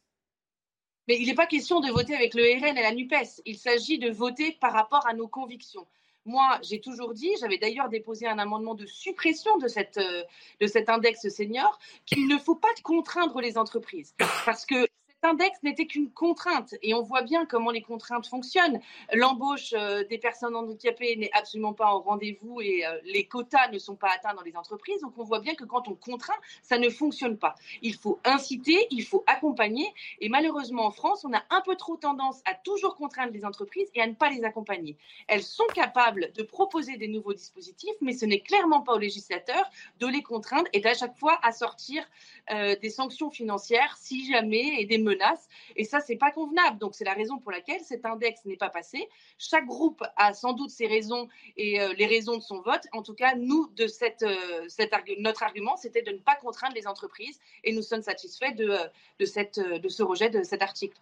Mais 1.07 1.17
il 1.19 1.25
n'est 1.25 1.33
pas 1.33 1.47
question 1.47 1.79
de 1.79 1.91
voter 1.91 2.15
avec 2.15 2.35
le 2.35 2.43
RN 2.43 2.77
et 2.77 2.81
la 2.83 2.91
NUPES. 2.91 3.41
Il 3.45 3.57
s'agit 3.57 3.97
de 3.97 4.11
voter 4.11 4.51
par 4.61 4.71
rapport 4.71 5.07
à 5.07 5.15
nos 5.15 5.27
convictions. 5.27 5.87
Moi, 6.25 6.59
j'ai 6.61 6.79
toujours 6.79 7.15
dit, 7.15 7.31
j'avais 7.39 7.57
d'ailleurs 7.57 7.89
déposé 7.89 8.27
un 8.27 8.37
amendement 8.37 8.75
de 8.75 8.85
suppression 8.85 9.57
de, 9.57 9.67
euh, 9.97 10.67
cet 10.67 10.89
index 10.89 11.27
senior, 11.29 11.79
qu'il 12.05 12.27
ne 12.27 12.37
faut 12.37 12.55
pas 12.55 12.67
contraindre 12.83 13.41
les 13.41 13.57
entreprises. 13.57 14.13
Parce 14.45 14.65
que 14.65 14.87
index 15.23 15.61
n'était 15.63 15.85
qu'une 15.85 16.11
contrainte 16.11 16.75
et 16.81 16.93
on 16.93 17.01
voit 17.01 17.21
bien 17.21 17.45
comment 17.45 17.71
les 17.71 17.81
contraintes 17.81 18.27
fonctionnent. 18.27 18.79
L'embauche 19.13 19.73
euh, 19.73 20.03
des 20.05 20.17
personnes 20.17 20.55
handicapées 20.55 21.15
n'est 21.15 21.31
absolument 21.33 21.73
pas 21.73 21.93
au 21.95 21.99
rendez-vous 21.99 22.61
et 22.61 22.85
euh, 22.85 22.99
les 23.05 23.25
quotas 23.25 23.69
ne 23.69 23.79
sont 23.79 23.95
pas 23.95 24.09
atteints 24.15 24.35
dans 24.35 24.43
les 24.43 24.55
entreprises. 24.55 25.01
Donc 25.01 25.13
on 25.17 25.23
voit 25.23 25.39
bien 25.39 25.55
que 25.55 25.63
quand 25.63 25.87
on 25.87 25.95
contraint, 25.95 26.37
ça 26.61 26.77
ne 26.77 26.89
fonctionne 26.89 27.37
pas. 27.37 27.55
Il 27.81 27.95
faut 27.95 28.19
inciter, 28.23 28.87
il 28.91 29.03
faut 29.03 29.23
accompagner 29.27 29.93
et 30.19 30.29
malheureusement 30.29 30.85
en 30.85 30.91
France, 30.91 31.25
on 31.25 31.33
a 31.33 31.43
un 31.49 31.61
peu 31.61 31.75
trop 31.75 31.97
tendance 31.97 32.41
à 32.45 32.53
toujours 32.53 32.95
contraindre 32.95 33.33
les 33.33 33.45
entreprises 33.45 33.89
et 33.95 34.01
à 34.01 34.07
ne 34.07 34.13
pas 34.13 34.29
les 34.29 34.43
accompagner. 34.43 34.97
Elles 35.27 35.43
sont 35.43 35.67
capables 35.73 36.31
de 36.35 36.43
proposer 36.43 36.97
des 36.97 37.07
nouveaux 37.07 37.33
dispositifs, 37.33 37.95
mais 38.01 38.13
ce 38.13 38.25
n'est 38.25 38.39
clairement 38.39 38.81
pas 38.81 38.93
aux 38.93 38.99
législateurs 38.99 39.69
de 39.99 40.07
les 40.07 40.21
contraindre 40.21 40.67
et 40.73 40.79
d'à 40.79 40.93
chaque 40.93 41.17
fois 41.17 41.39
assortir 41.43 42.07
euh, 42.51 42.75
des 42.81 42.89
sanctions 42.89 43.31
financières 43.31 43.95
si 43.97 44.31
jamais 44.31 44.81
et 44.81 44.85
des 44.85 44.97
menaces. 45.07 45.47
Et 45.75 45.83
ça, 45.83 45.99
c'est 45.99 46.15
pas 46.15 46.31
convenable. 46.31 46.77
Donc, 46.77 46.95
c'est 46.95 47.05
la 47.05 47.13
raison 47.13 47.39
pour 47.39 47.51
laquelle 47.51 47.81
cet 47.81 48.05
index 48.05 48.45
n'est 48.45 48.57
pas 48.57 48.69
passé. 48.69 49.07
Chaque 49.37 49.65
groupe 49.65 50.03
a 50.15 50.33
sans 50.33 50.53
doute 50.53 50.69
ses 50.69 50.87
raisons 50.87 51.27
et 51.55 51.79
euh, 51.79 51.93
les 51.97 52.05
raisons 52.05 52.37
de 52.37 52.41
son 52.41 52.61
vote. 52.61 52.83
En 52.93 53.01
tout 53.01 53.13
cas, 53.13 53.35
nous, 53.35 53.69
de 53.75 53.87
euh, 54.23 55.15
notre 55.19 55.43
argument, 55.43 55.77
c'était 55.77 56.01
de 56.01 56.11
ne 56.11 56.19
pas 56.19 56.35
contraindre 56.35 56.75
les 56.75 56.87
entreprises 56.87 57.39
et 57.63 57.73
nous 57.73 57.81
sommes 57.81 58.01
satisfaits 58.01 58.55
de, 58.55 59.25
cette, 59.25 59.59
de 59.59 59.89
ce 59.89 60.03
rejet 60.03 60.29
de 60.29 60.43
cet 60.43 60.61
article. 60.61 60.97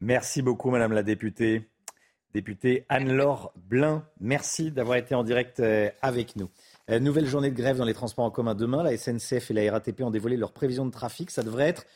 Merci 0.00 0.42
beaucoup, 0.42 0.70
Madame 0.70 0.92
la 0.92 1.02
députée. 1.02 1.68
Députée 2.32 2.86
Anne-Laure 2.88 3.52
Blin, 3.56 4.06
merci 4.20 4.70
d'avoir 4.70 4.96
été 4.96 5.16
en 5.16 5.24
direct 5.24 5.60
avec 6.00 6.36
nous. 6.36 6.48
nouvelle 6.88 7.26
journée 7.26 7.50
de 7.50 7.56
grève 7.56 7.78
dans 7.78 7.84
les 7.84 7.92
transports 7.92 8.24
en 8.24 8.30
commun 8.30 8.54
demain. 8.54 8.84
La 8.84 8.96
SNCF 8.96 9.50
et 9.50 9.54
la 9.54 9.72
RATP 9.72 10.02
ont 10.02 10.12
dévoilé 10.12 10.36
leurs 10.36 10.52
prévisions 10.52 10.86
de 10.86 10.92
trafic. 10.92 11.32
Ça 11.32 11.42
devrait 11.42 11.66
être 11.66 11.86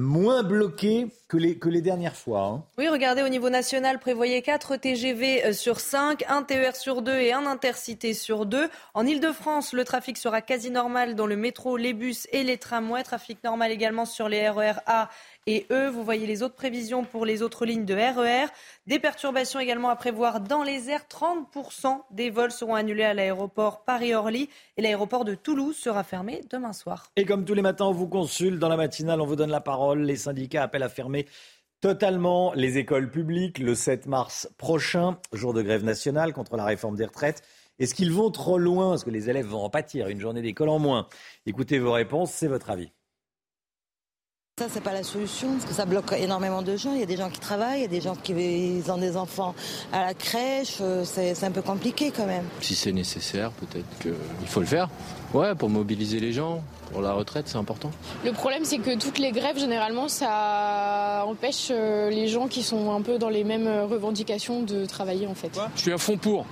moins 0.00 0.42
bloqué 0.42 1.08
que 1.28 1.36
les, 1.36 1.58
que 1.58 1.68
les 1.68 1.80
dernières 1.80 2.16
fois. 2.16 2.42
Hein. 2.44 2.64
Oui, 2.76 2.88
regardez, 2.88 3.22
au 3.22 3.28
niveau 3.28 3.48
national, 3.48 3.98
prévoyez 3.98 4.42
4 4.42 4.76
TGV 4.76 5.46
euh, 5.46 5.52
sur 5.52 5.80
5, 5.80 6.24
1 6.28 6.42
TER 6.42 6.76
sur 6.76 7.02
2 7.02 7.12
et 7.12 7.32
un 7.32 7.46
intercité 7.46 8.12
sur 8.12 8.44
2. 8.44 8.68
En 8.94 9.06
Ile-de-France, 9.06 9.72
le 9.72 9.84
trafic 9.84 10.18
sera 10.18 10.42
quasi 10.42 10.70
normal 10.70 11.14
dans 11.14 11.26
le 11.26 11.36
métro, 11.36 11.76
les 11.76 11.94
bus 11.94 12.28
et 12.32 12.42
les 12.42 12.58
tramways. 12.58 13.02
Trafic 13.02 13.42
normal 13.44 13.70
également 13.70 14.04
sur 14.04 14.28
les 14.28 14.48
RER 14.48 14.74
A 14.86 15.08
et 15.46 15.66
eux. 15.70 15.88
Vous 15.88 16.04
voyez 16.04 16.26
les 16.26 16.42
autres 16.42 16.54
prévisions 16.54 17.04
pour 17.04 17.24
les 17.26 17.42
autres 17.42 17.66
lignes 17.66 17.84
de 17.84 17.94
RER. 17.94 18.46
E 18.46 18.48
des 18.86 18.98
perturbations 18.98 19.60
également 19.60 19.88
à 19.88 19.96
prévoir 19.96 20.40
dans 20.40 20.62
les 20.62 20.90
airs. 20.90 21.04
30% 21.10 22.00
des 22.10 22.30
vols 22.30 22.52
seront 22.52 22.74
annulés 22.74 23.04
à 23.04 23.14
l'aéroport 23.14 23.84
Paris-Orly 23.84 24.48
et 24.76 24.82
l'aéroport 24.82 25.24
de 25.24 25.34
Toulouse 25.34 25.76
sera 25.76 26.04
fermé 26.04 26.40
demain 26.50 26.72
soir. 26.72 27.10
Et 27.16 27.24
comme 27.24 27.44
tous 27.44 27.54
les 27.54 27.62
matins, 27.62 27.86
on 27.86 27.92
vous 27.92 28.08
consulte 28.08 28.58
dans 28.58 28.68
la 28.68 28.76
matinale, 28.76 29.20
on 29.20 29.26
vous 29.26 29.36
donne 29.36 29.50
la 29.50 29.60
parole. 29.60 30.02
Les 30.02 30.16
syndicats 30.16 30.62
appellent 30.62 30.82
à 30.82 30.88
fermer 30.88 31.26
totalement 31.80 32.52
les 32.54 32.78
écoles 32.78 33.10
publiques 33.10 33.58
le 33.58 33.74
7 33.74 34.06
mars 34.06 34.48
prochain, 34.56 35.18
jour 35.32 35.52
de 35.52 35.62
grève 35.62 35.84
nationale 35.84 36.32
contre 36.32 36.56
la 36.56 36.64
réforme 36.64 36.96
des 36.96 37.06
retraites. 37.06 37.42
Est-ce 37.78 37.94
qu'ils 37.94 38.12
vont 38.12 38.30
trop 38.30 38.58
loin? 38.58 38.94
Est-ce 38.94 39.04
que 39.04 39.10
les 39.10 39.28
élèves 39.28 39.46
vont 39.46 39.64
en 39.64 39.70
pâtir? 39.70 40.08
Une 40.08 40.20
journée 40.20 40.42
d'école 40.42 40.68
en 40.68 40.78
moins. 40.78 41.08
Écoutez 41.46 41.80
vos 41.80 41.92
réponses, 41.92 42.30
c'est 42.30 42.46
votre 42.46 42.70
avis. 42.70 42.92
Ça, 44.62 44.68
c'est 44.72 44.80
pas 44.80 44.92
la 44.92 45.02
solution, 45.02 45.48
parce 45.54 45.64
que 45.64 45.74
ça 45.74 45.86
bloque 45.86 46.12
énormément 46.12 46.62
de 46.62 46.76
gens. 46.76 46.92
Il 46.94 47.00
y 47.00 47.02
a 47.02 47.06
des 47.06 47.16
gens 47.16 47.30
qui 47.30 47.40
travaillent, 47.40 47.80
il 47.80 47.82
y 47.82 47.86
a 47.86 47.88
des 47.88 48.00
gens 48.00 48.14
qui 48.14 48.32
ont 48.32 48.96
des 48.96 49.16
enfants 49.16 49.56
à 49.92 50.02
la 50.02 50.14
crèche. 50.14 50.76
Euh, 50.80 51.02
c'est 51.04 51.42
un 51.42 51.50
peu 51.50 51.62
compliqué 51.62 52.12
quand 52.16 52.26
même. 52.26 52.44
Si 52.60 52.76
c'est 52.76 52.92
nécessaire, 52.92 53.50
peut-être 53.50 53.88
qu'il 54.00 54.46
faut 54.46 54.60
le 54.60 54.66
faire. 54.66 54.88
Ouais, 55.34 55.56
pour 55.56 55.68
mobiliser 55.68 56.20
les 56.20 56.32
gens. 56.32 56.62
Pour 56.92 57.02
la 57.02 57.12
retraite, 57.12 57.48
c'est 57.48 57.56
important. 57.56 57.90
Le 58.24 58.30
problème, 58.30 58.64
c'est 58.64 58.78
que 58.78 58.96
toutes 58.96 59.18
les 59.18 59.32
grèves, 59.32 59.58
généralement, 59.58 60.06
ça 60.06 61.24
empêche 61.26 61.70
euh, 61.72 62.08
les 62.10 62.28
gens 62.28 62.46
qui 62.46 62.62
sont 62.62 62.94
un 62.94 63.02
peu 63.02 63.18
dans 63.18 63.30
les 63.30 63.42
mêmes 63.42 63.66
revendications 63.90 64.62
de 64.62 64.86
travailler, 64.86 65.26
en 65.26 65.34
fait. 65.34 65.58
Je 65.74 65.80
suis 65.80 65.92
à 65.92 65.98
fond 65.98 66.16
pour. 66.18 66.46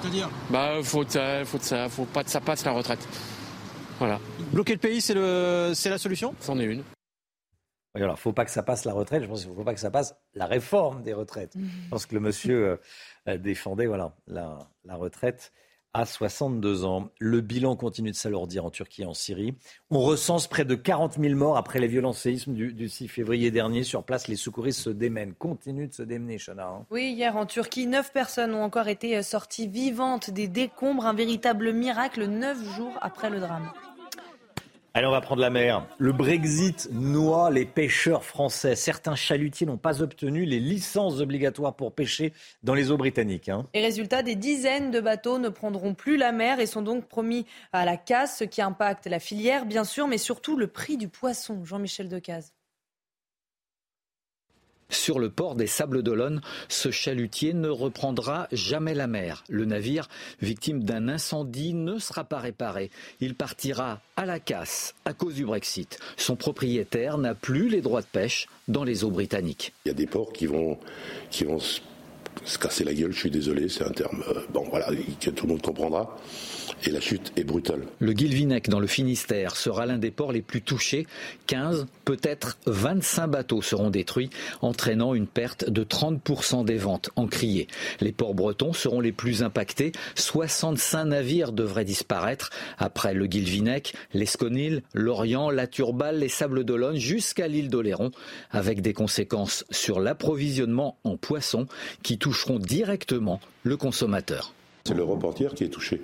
C'est-à-dire 0.00 0.30
Bah, 0.50 0.74
faut, 0.84 1.02
faut, 1.46 1.58
faut 1.88 2.04
pas 2.04 2.22
que 2.22 2.30
ça 2.30 2.40
passe 2.40 2.64
la 2.64 2.70
retraite. 2.70 3.00
Voilà. 3.98 4.20
Bloquer 4.52 4.74
le 4.74 4.78
pays, 4.78 5.00
c'est 5.00 5.14
la 5.14 5.98
solution? 5.98 6.32
C'en 6.38 6.56
est 6.60 6.64
une. 6.64 6.84
Il 7.96 8.02
alors, 8.02 8.18
faut 8.18 8.32
pas 8.32 8.44
que 8.44 8.50
ça 8.50 8.62
passe 8.62 8.84
la 8.84 8.92
retraite. 8.92 9.22
Je 9.22 9.28
pense 9.28 9.42
qu'il 9.42 9.50
ne 9.50 9.56
faut 9.56 9.64
pas 9.64 9.74
que 9.74 9.80
ça 9.80 9.90
passe 9.90 10.16
la 10.34 10.46
réforme 10.46 11.02
des 11.02 11.12
retraites. 11.12 11.56
Mhm. 11.56 11.68
Je 11.84 11.90
pense 11.90 12.06
que 12.06 12.14
le 12.14 12.20
monsieur 12.20 12.78
euh, 13.28 13.38
défendait 13.38 13.86
voilà, 13.86 14.14
la, 14.28 14.58
retraite 14.94 15.52
à 15.92 16.06
62 16.06 16.84
ans. 16.84 17.10
Le 17.18 17.40
bilan 17.40 17.74
continue 17.74 18.12
de 18.12 18.16
s'alourdir 18.16 18.64
en 18.64 18.70
Turquie 18.70 19.02
et 19.02 19.06
en 19.06 19.14
Syrie. 19.14 19.56
On 19.90 19.98
recense 19.98 20.46
près 20.46 20.64
de 20.64 20.76
40 20.76 21.18
000 21.18 21.34
morts 21.34 21.56
après 21.56 21.80
les 21.80 21.88
violents 21.88 22.12
séismes 22.12 22.54
du, 22.54 22.88
6 22.88 23.08
février 23.08 23.50
dernier. 23.50 23.82
Sur 23.82 24.04
place, 24.04 24.28
les 24.28 24.36
secouristes 24.36 24.78
se 24.78 24.90
démènent, 24.90 25.34
continuent 25.34 25.88
de 25.88 25.92
se 25.94 26.04
démener, 26.04 26.38
Chana. 26.38 26.68
Hein. 26.68 26.86
Oui, 26.90 27.10
hier 27.10 27.36
en 27.36 27.44
Turquie, 27.44 27.88
neuf 27.88 28.12
personnes 28.12 28.54
ont 28.54 28.62
encore 28.62 28.86
été 28.86 29.16
euh, 29.16 29.22
sorties 29.22 29.66
vivantes 29.66 30.30
des 30.30 30.46
décombres. 30.46 31.06
Un 31.06 31.14
véritable 31.14 31.72
miracle, 31.72 32.26
neuf 32.26 32.62
jours 32.76 32.96
après 33.00 33.30
le 33.30 33.40
drame. 33.40 33.68
Allez, 34.92 35.06
on 35.06 35.12
va 35.12 35.20
prendre 35.20 35.40
la 35.40 35.50
mer. 35.50 35.86
Le 35.98 36.12
Brexit 36.12 36.88
noie 36.90 37.52
les 37.52 37.64
pêcheurs 37.64 38.24
français. 38.24 38.74
Certains 38.74 39.14
chalutiers 39.14 39.64
n'ont 39.64 39.76
pas 39.76 40.02
obtenu 40.02 40.44
les 40.44 40.58
licences 40.58 41.20
obligatoires 41.20 41.76
pour 41.76 41.92
pêcher 41.92 42.32
dans 42.64 42.74
les 42.74 42.90
eaux 42.90 42.96
britanniques. 42.96 43.48
Hein. 43.48 43.66
Et 43.72 43.82
résultat, 43.82 44.24
des 44.24 44.34
dizaines 44.34 44.90
de 44.90 45.00
bateaux 45.00 45.38
ne 45.38 45.48
prendront 45.48 45.94
plus 45.94 46.16
la 46.16 46.32
mer 46.32 46.58
et 46.58 46.66
sont 46.66 46.82
donc 46.82 47.06
promis 47.06 47.46
à 47.72 47.84
la 47.84 47.96
casse, 47.96 48.38
ce 48.38 48.44
qui 48.44 48.62
impacte 48.62 49.06
la 49.06 49.20
filière, 49.20 49.64
bien 49.64 49.84
sûr, 49.84 50.08
mais 50.08 50.18
surtout 50.18 50.56
le 50.56 50.66
prix 50.66 50.96
du 50.96 51.06
poisson. 51.06 51.64
Jean-Michel 51.64 52.08
Decaze. 52.08 52.52
Sur 54.90 55.18
le 55.18 55.30
port 55.30 55.54
des 55.54 55.66
Sables 55.66 56.02
d'Olonne, 56.02 56.40
ce 56.68 56.90
chalutier 56.90 57.54
ne 57.54 57.68
reprendra 57.68 58.48
jamais 58.52 58.94
la 58.94 59.06
mer. 59.06 59.44
Le 59.48 59.64
navire, 59.64 60.08
victime 60.42 60.84
d'un 60.84 61.08
incendie, 61.08 61.74
ne 61.74 61.98
sera 61.98 62.24
pas 62.24 62.38
réparé. 62.38 62.90
Il 63.20 63.34
partira 63.34 64.00
à 64.16 64.26
la 64.26 64.40
casse 64.40 64.94
à 65.04 65.14
cause 65.14 65.34
du 65.34 65.44
Brexit. 65.44 65.98
Son 66.16 66.36
propriétaire 66.36 67.18
n'a 67.18 67.34
plus 67.34 67.68
les 67.68 67.80
droits 67.80 68.02
de 68.02 68.06
pêche 68.06 68.48
dans 68.68 68.84
les 68.84 69.04
eaux 69.04 69.10
britanniques. 69.10 69.72
Il 69.84 69.88
y 69.88 69.92
a 69.92 69.94
des 69.94 70.06
ports 70.06 70.32
qui 70.32 70.46
vont, 70.46 70.78
qui 71.30 71.44
se 72.44 72.58
casser 72.58 72.84
la 72.84 72.94
gueule, 72.94 73.12
je 73.12 73.18
suis 73.18 73.30
désolé, 73.30 73.68
c'est 73.68 73.84
un 73.84 73.90
terme, 73.90 74.22
euh, 74.28 74.40
bon 74.52 74.64
voilà, 74.70 74.88
que 75.20 75.30
tout 75.30 75.46
le 75.46 75.52
monde 75.52 75.62
comprendra. 75.62 76.16
Et 76.86 76.90
la 76.90 77.00
chute 77.00 77.32
est 77.36 77.44
brutale. 77.44 77.82
Le 77.98 78.12
Guilvinec, 78.12 78.70
dans 78.70 78.80
le 78.80 78.86
Finistère, 78.86 79.56
sera 79.56 79.84
l'un 79.84 79.98
des 79.98 80.10
ports 80.10 80.32
les 80.32 80.40
plus 80.40 80.62
touchés. 80.62 81.06
15, 81.46 81.86
peut-être 82.06 82.58
25 82.66 83.26
bateaux 83.26 83.60
seront 83.60 83.90
détruits, 83.90 84.30
entraînant 84.62 85.14
une 85.14 85.26
perte 85.26 85.68
de 85.68 85.84
30% 85.84 86.64
des 86.64 86.78
ventes 86.78 87.10
en 87.16 87.26
criée. 87.26 87.68
Les 88.00 88.12
ports 88.12 88.34
bretons 88.34 88.72
seront 88.72 89.00
les 89.00 89.12
plus 89.12 89.42
impactés. 89.42 89.92
65 90.14 91.04
navires 91.04 91.52
devraient 91.52 91.84
disparaître. 91.84 92.50
Après 92.78 93.12
le 93.12 93.26
Guilvinec, 93.26 93.94
l'Esconil, 94.14 94.82
l'Orient, 94.94 95.50
la 95.50 95.66
Turballe, 95.66 96.18
les 96.20 96.28
Sables 96.28 96.64
d'Olonne, 96.64 96.96
jusqu'à 96.96 97.46
l'île 97.46 97.68
d'Oléron, 97.68 98.10
avec 98.50 98.80
des 98.80 98.94
conséquences 98.94 99.64
sur 99.70 100.00
l'approvisionnement 100.00 100.98
en 101.04 101.16
poissons 101.16 101.66
qui 102.02 102.16
toucheront 102.20 102.60
directement 102.60 103.40
le 103.64 103.76
consommateur. 103.76 104.54
C'est 104.84 104.94
l'Europe 104.94 105.24
entière 105.24 105.54
qui 105.54 105.64
est 105.64 105.68
touchée. 105.68 106.00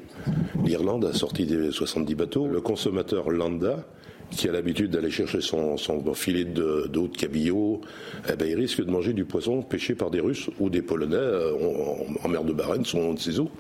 L'Irlande 0.65 1.05
a 1.05 1.13
sorti 1.13 1.47
des 1.47 1.71
70 1.71 2.15
bateaux. 2.15 2.47
Le 2.49 2.61
consommateur 2.61 3.31
lambda, 3.31 3.87
qui 4.31 4.49
a 4.49 4.53
l'habitude 4.53 4.91
d'aller 4.91 5.11
chercher 5.11 5.41
son, 5.41 5.77
filet 6.15 6.45
d'eau 6.45 6.87
de, 6.89 7.07
de, 7.07 7.17
cabillaud, 7.17 7.81
eh 8.29 8.37
ben, 8.37 8.49
il 8.49 8.57
risque 8.57 8.85
de 8.85 8.91
manger 8.91 9.13
du 9.13 9.25
poisson 9.25 9.63
pêché 9.63 9.95
par 9.95 10.11
des 10.11 10.21
Russes 10.21 10.51
ou 10.59 10.69
des 10.69 10.83
Polonais 10.83 11.17
euh, 11.17 11.53
en, 12.23 12.29
mer 12.29 12.45
de 12.45 12.53
Barents, 12.53 12.85
sont 12.85 13.15
de 13.15 13.19
ces 13.19 13.39
eaux. 13.39 13.51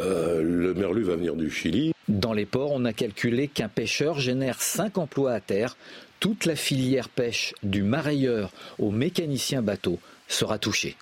Euh, 0.00 0.42
le 0.42 0.74
merlu 0.74 1.02
va 1.02 1.16
venir 1.16 1.36
du 1.36 1.50
Chili. 1.50 1.92
Dans 2.08 2.32
les 2.32 2.46
ports, 2.46 2.72
on 2.72 2.84
a 2.84 2.92
calculé 2.92 3.48
qu'un 3.48 3.68
pêcheur 3.68 4.18
génère 4.18 4.60
5 4.60 4.98
emplois 4.98 5.32
à 5.32 5.40
terre. 5.40 5.76
Toute 6.20 6.46
la 6.46 6.56
filière 6.56 7.08
pêche, 7.08 7.54
du 7.62 7.82
marailleur 7.82 8.50
au 8.78 8.90
mécanicien 8.90 9.62
bateau, 9.62 9.98
sera 10.26 10.58
touchée. 10.58 10.96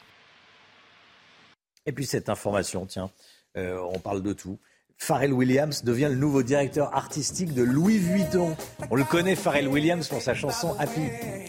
Et 1.86 1.92
puis 1.92 2.06
cette 2.06 2.28
information, 2.28 2.86
tiens, 2.86 3.10
euh, 3.56 3.78
on 3.92 3.98
parle 3.98 4.22
de 4.22 4.32
tout. 4.32 4.58
Pharrell 5.02 5.32
Williams 5.32 5.82
devient 5.82 6.06
le 6.08 6.14
nouveau 6.14 6.44
directeur 6.44 6.94
artistique 6.94 7.54
de 7.54 7.64
Louis 7.64 7.98
Vuitton. 7.98 8.56
On 8.88 8.94
le 8.94 9.02
connaît, 9.02 9.34
Pharrell 9.34 9.66
Williams, 9.66 10.06
pour 10.06 10.22
sa 10.22 10.32
chanson 10.32 10.76
Happy. 10.78 11.00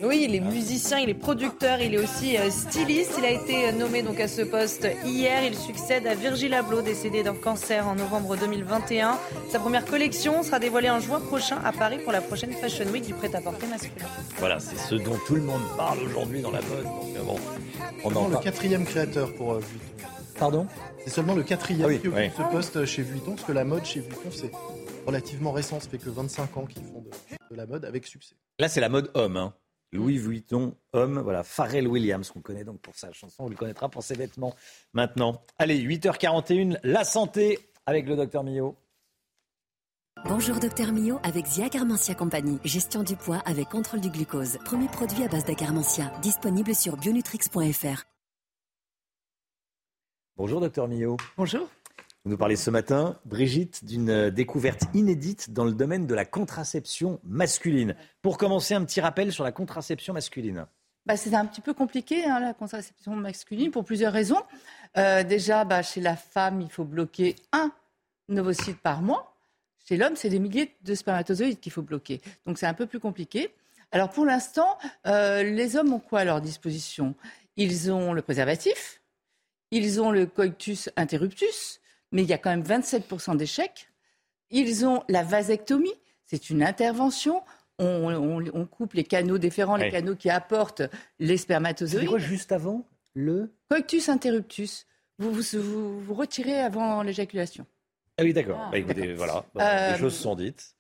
Oui, 0.01 0.25
il 0.27 0.33
est 0.33 0.39
musicien, 0.39 0.97
il 0.97 1.09
est 1.09 1.13
producteur, 1.13 1.79
il 1.79 1.93
est 1.93 1.99
aussi 1.99 2.35
euh, 2.35 2.49
styliste. 2.49 3.13
Il 3.19 3.25
a 3.25 3.29
été 3.29 3.71
nommé 3.73 4.01
donc 4.01 4.19
à 4.19 4.27
ce 4.27 4.41
poste 4.41 4.87
hier. 5.05 5.43
Il 5.45 5.55
succède 5.55 6.07
à 6.07 6.15
Virgil 6.15 6.51
Abloh, 6.51 6.81
décédé 6.81 7.21
d'un 7.21 7.35
cancer 7.35 7.87
en 7.87 7.93
novembre 7.93 8.35
2021. 8.37 9.19
Sa 9.51 9.59
première 9.59 9.85
collection 9.85 10.41
sera 10.41 10.57
dévoilée 10.57 10.89
en 10.89 10.99
juin 10.99 11.19
prochain 11.19 11.59
à 11.63 11.71
Paris 11.71 11.99
pour 12.03 12.11
la 12.11 12.21
prochaine 12.21 12.53
Fashion 12.53 12.85
Week 12.85 13.05
du 13.05 13.13
prêt-à-porter 13.13 13.67
masculin. 13.67 14.07
Voilà, 14.39 14.59
c'est 14.59 14.79
ce 14.79 14.95
dont 14.95 15.19
tout 15.27 15.35
le 15.35 15.41
monde 15.41 15.61
parle 15.77 15.99
aujourd'hui 15.99 16.41
dans 16.41 16.51
la 16.51 16.61
mode. 16.61 16.85
Donc, 16.85 17.15
euh, 17.15 17.23
bon, 17.23 17.35
on 18.03 18.15
en 18.15 18.29
le 18.29 18.37
quatrième 18.37 18.83
créateur 18.83 19.31
pour 19.35 19.53
euh, 19.53 19.59
Vuitton. 19.59 20.07
Pardon 20.39 20.67
C'est 21.03 21.09
seulement 21.09 21.35
le 21.35 21.43
quatrième 21.43 21.99
qui 21.99 22.07
occupe 22.07 22.33
ce 22.35 22.51
poste 22.51 22.85
chez 22.85 23.01
Vuitton, 23.03 23.35
parce 23.35 23.47
que 23.47 23.51
la 23.51 23.63
mode 23.63 23.85
chez 23.85 23.99
Vuitton, 23.99 24.29
c'est 24.31 24.51
relativement 25.05 25.51
récent. 25.51 25.79
Ça 25.79 25.89
fait 25.89 25.97
que 25.97 26.09
25 26.09 26.57
ans 26.57 26.65
qu'ils 26.65 26.83
font 26.83 27.03
de, 27.51 27.55
la 27.55 27.65
mode 27.65 27.85
avec 27.85 28.07
succès. 28.07 28.35
Là, 28.59 28.69
c'est 28.69 28.81
la 28.81 28.89
mode 28.89 29.11
homme. 29.13 29.37
Hein. 29.37 29.53
Louis 29.91 30.17
Vuitton, 30.17 30.75
homme, 30.93 31.19
voilà, 31.19 31.43
Pharrell 31.43 31.87
Williams, 31.87 32.31
qu'on 32.31 32.41
connaît 32.41 32.63
donc 32.63 32.81
pour 32.81 32.95
sa 32.95 33.11
chanson, 33.11 33.43
on 33.43 33.49
le 33.49 33.55
connaîtra 33.55 33.89
pour 33.89 34.01
ses 34.01 34.15
vêtements 34.15 34.55
maintenant. 34.93 35.43
Allez, 35.59 35.79
8h41, 35.79 36.79
la 36.83 37.03
santé 37.03 37.59
avec 37.85 38.07
le 38.07 38.15
docteur 38.15 38.43
Millot. 38.43 38.75
Bonjour 40.25 40.59
docteur 40.59 40.91
Millot 40.93 41.19
avec 41.23 41.45
Zia 41.45 41.69
Carmentia 41.69 42.15
Compagnie. 42.15 42.59
Gestion 42.63 43.03
du 43.03 43.15
poids 43.15 43.41
avec 43.45 43.69
contrôle 43.69 43.99
du 43.99 44.09
glucose. 44.09 44.57
Premier 44.65 44.87
produit 44.87 45.23
à 45.23 45.27
base 45.27 45.45
d'acarmentia. 45.45 46.11
Disponible 46.21 46.73
sur 46.73 46.97
bionutrix.fr. 46.97 48.12
Bonjour, 50.35 50.59
docteur 50.59 50.87
Millot. 50.87 51.17
Bonjour. 51.37 51.69
Vous 52.25 52.31
nous 52.31 52.37
parlez 52.37 52.55
ce 52.55 52.71
matin, 52.71 53.19
Brigitte, 53.23 53.85
d'une 53.85 54.31
découverte 54.31 54.85
inédite 54.95 55.53
dans 55.53 55.63
le 55.63 55.73
domaine 55.73 56.07
de 56.07 56.15
la 56.15 56.25
contraception 56.25 57.19
masculine. 57.23 57.95
Pour 58.23 58.39
commencer, 58.39 58.73
un 58.73 58.83
petit 58.83 58.99
rappel 58.99 59.31
sur 59.31 59.43
la 59.43 59.51
contraception 59.51 60.11
masculine. 60.11 60.65
Bah, 61.05 61.17
c'est 61.17 61.35
un 61.35 61.45
petit 61.45 61.61
peu 61.61 61.75
compliqué, 61.75 62.25
hein, 62.25 62.39
la 62.39 62.55
contraception 62.55 63.15
masculine, 63.15 63.69
pour 63.69 63.85
plusieurs 63.85 64.11
raisons. 64.11 64.41
Euh, 64.97 65.23
déjà, 65.23 65.65
bah, 65.65 65.83
chez 65.83 66.01
la 66.01 66.15
femme, 66.15 66.61
il 66.61 66.69
faut 66.69 66.85
bloquer 66.85 67.35
un 67.51 67.71
ovocyte 68.35 68.79
par 68.79 69.03
mois. 69.03 69.35
Chez 69.87 69.97
l'homme, 69.97 70.15
c'est 70.15 70.29
des 70.29 70.39
milliers 70.39 70.75
de 70.81 70.95
spermatozoïdes 70.95 71.59
qu'il 71.59 71.71
faut 71.71 71.83
bloquer. 71.83 72.21
Donc, 72.47 72.57
c'est 72.57 72.65
un 72.65 72.73
peu 72.73 72.87
plus 72.87 72.99
compliqué. 72.99 73.53
Alors, 73.91 74.09
pour 74.09 74.25
l'instant, 74.25 74.79
euh, 75.05 75.43
les 75.43 75.75
hommes 75.75 75.93
ont 75.93 75.99
quoi 75.99 76.21
à 76.21 76.25
leur 76.25 76.41
disposition? 76.41 77.13
Ils 77.55 77.91
ont 77.91 78.13
le 78.13 78.23
préservatif, 78.23 79.02
ils 79.73 79.99
ont 80.01 80.11
le 80.11 80.25
coitus 80.25 80.89
interruptus, 80.95 81.81
mais 82.11 82.23
il 82.23 82.29
y 82.29 82.33
a 82.33 82.37
quand 82.37 82.49
même 82.49 82.63
27% 82.63 83.37
d'échecs. 83.37 83.89
Ils 84.51 84.85
ont 84.85 85.03
la 85.09 85.23
vasectomie, 85.23 85.93
c'est 86.25 86.49
une 86.49 86.63
intervention. 86.63 87.41
On, 87.79 88.67
coupe 88.69 88.93
les 88.93 89.03
canaux 89.03 89.39
déférents, 89.39 89.75
les 89.75 89.89
canaux 89.89 90.15
qui 90.15 90.29
apportent 90.29 90.83
les 91.19 91.37
spermatozoïdes. 91.37 92.01
C'est 92.01 92.07
quoi 92.07 92.19
juste 92.19 92.51
avant 92.51 92.87
le 93.13 93.51
coitus 93.69 94.09
interruptus 94.09 94.85
vous 95.19 95.31
vous, 95.31 96.13
retirez 96.13 96.59
avant 96.59 97.03
l'éjaculation. 97.03 97.65
Ah 98.17 98.23
oui, 98.23 98.33
d'accord. 98.33 98.59
Ah. 98.61 98.71
Bah, 98.71 98.93
voilà, 99.15 99.45
les 99.55 99.61
euh, 99.61 99.97
choses 99.97 100.15
sont 100.15 100.35
dites. 100.35 100.75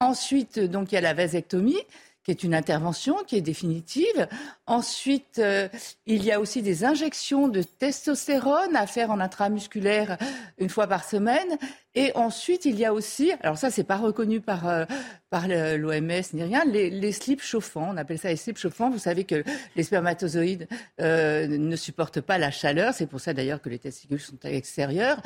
Ensuite, 0.00 0.58
donc 0.58 0.92
il 0.92 0.94
y 0.94 0.98
a 0.98 1.02
la 1.02 1.14
vasectomie 1.14 1.78
qui 2.24 2.30
est 2.30 2.44
une 2.44 2.54
intervention 2.54 3.16
qui 3.26 3.36
est 3.36 3.40
définitive. 3.40 4.28
Ensuite, 4.66 5.38
euh, 5.38 5.68
il 6.06 6.22
y 6.22 6.32
a 6.32 6.40
aussi 6.40 6.62
des 6.62 6.84
injections 6.84 7.48
de 7.48 7.62
testostérone 7.62 8.76
à 8.76 8.86
faire 8.86 9.10
en 9.10 9.20
intramusculaire 9.20 10.18
une 10.58 10.68
fois 10.68 10.86
par 10.86 11.04
semaine. 11.04 11.58
Et 11.94 12.12
ensuite, 12.14 12.66
il 12.66 12.78
y 12.78 12.84
a 12.84 12.92
aussi, 12.92 13.32
alors 13.42 13.58
ça, 13.58 13.70
c'est 13.70 13.84
pas 13.84 13.96
reconnu 13.96 14.40
par, 14.40 14.68
euh, 14.68 14.84
par 15.30 15.48
l'OMS 15.48 16.22
ni 16.34 16.44
rien, 16.44 16.64
les, 16.64 17.12
slips 17.12 17.42
chauffants. 17.42 17.88
On 17.90 17.96
appelle 17.96 18.18
ça 18.18 18.28
les 18.28 18.36
slips 18.36 18.58
chauffants. 18.58 18.90
Vous 18.90 18.98
savez 18.98 19.24
que 19.24 19.42
les 19.74 19.82
spermatozoïdes 19.82 20.68
euh, 21.00 21.46
ne 21.48 21.74
supportent 21.74 22.20
pas 22.20 22.38
la 22.38 22.50
chaleur. 22.50 22.94
C'est 22.94 23.06
pour 23.06 23.20
ça 23.20 23.32
d'ailleurs 23.32 23.62
que 23.62 23.70
les 23.70 23.78
testicules 23.78 24.20
sont 24.20 24.38
à 24.44 24.50
l'extérieur. 24.50 25.20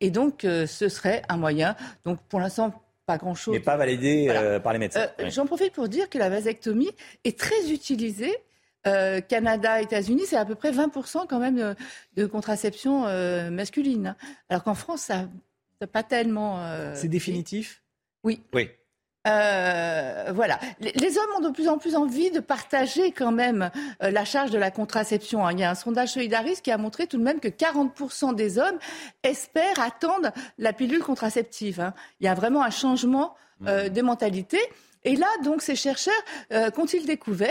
Et 0.00 0.10
donc, 0.10 0.40
ce 0.42 0.88
serait 0.88 1.22
un 1.28 1.36
moyen. 1.36 1.76
Donc, 2.04 2.18
pour 2.28 2.40
l'instant, 2.40 2.74
pas 3.10 3.18
grand-chose. 3.18 3.54
Mais 3.54 3.60
pas 3.60 3.76
validé 3.76 4.28
euh, 4.30 4.60
par 4.60 4.72
les 4.72 4.78
médecins. 4.78 5.08
Euh, 5.18 5.30
j'en 5.30 5.44
profite 5.44 5.72
pour 5.72 5.88
dire 5.88 6.08
que 6.08 6.18
la 6.18 6.28
vasectomie 6.28 6.90
est 7.24 7.36
très 7.36 7.72
utilisée. 7.72 8.36
Euh, 8.86 9.20
Canada, 9.20 9.80
États-Unis, 9.82 10.22
c'est 10.26 10.36
à 10.36 10.44
peu 10.44 10.54
près 10.54 10.70
20% 10.70 11.26
quand 11.28 11.40
même 11.40 11.74
de, 12.16 12.26
contraception 12.26 13.02
masculine. 13.50 14.14
Alors 14.48 14.62
qu'en 14.62 14.74
France, 14.74 15.02
ça 15.02 15.28
n'a 15.80 15.86
pas 15.88 16.04
tellement. 16.04 16.62
c'est 16.94 17.08
définitif? 17.08 17.82
Oui. 18.22 18.42
Oui. 18.54 18.70
Euh, 19.26 20.32
voilà. 20.34 20.58
Les, 20.80 21.18
hommes 21.18 21.30
ont 21.38 21.48
de 21.48 21.50
plus 21.50 21.68
en 21.68 21.78
plus 21.78 21.94
envie 21.94 22.30
de 22.30 22.40
partager 22.40 23.12
quand 23.12 23.32
même 23.32 23.70
euh, 24.02 24.10
la 24.10 24.24
charge 24.24 24.50
de 24.50 24.58
la 24.58 24.70
contraception. 24.70 25.46
Hein. 25.46 25.52
Il 25.52 25.60
y 25.60 25.64
a 25.64 25.70
un 25.70 25.74
sondage 25.74 26.10
Solidaris 26.10 26.60
qui 26.62 26.70
a 26.70 26.78
montré 26.78 27.06
tout 27.06 27.18
de 27.18 27.22
même 27.22 27.40
que 27.40 27.48
40% 27.48 28.34
des 28.34 28.58
hommes 28.58 28.78
espèrent 29.22 29.80
attendre 29.80 30.30
la 30.58 30.72
pilule 30.72 31.02
contraceptive. 31.02 31.80
Hein. 31.80 31.94
Il 32.20 32.26
y 32.26 32.28
a 32.28 32.34
vraiment 32.34 32.62
un 32.62 32.70
changement 32.70 33.34
euh, 33.66 33.86
mmh. 33.86 33.88
de 33.90 34.02
mentalité. 34.02 34.58
Et 35.04 35.16
là, 35.16 35.28
donc, 35.44 35.62
ces 35.62 35.76
chercheurs, 35.76 36.12
qu'ont-ils 36.74 37.06
découvert? 37.06 37.50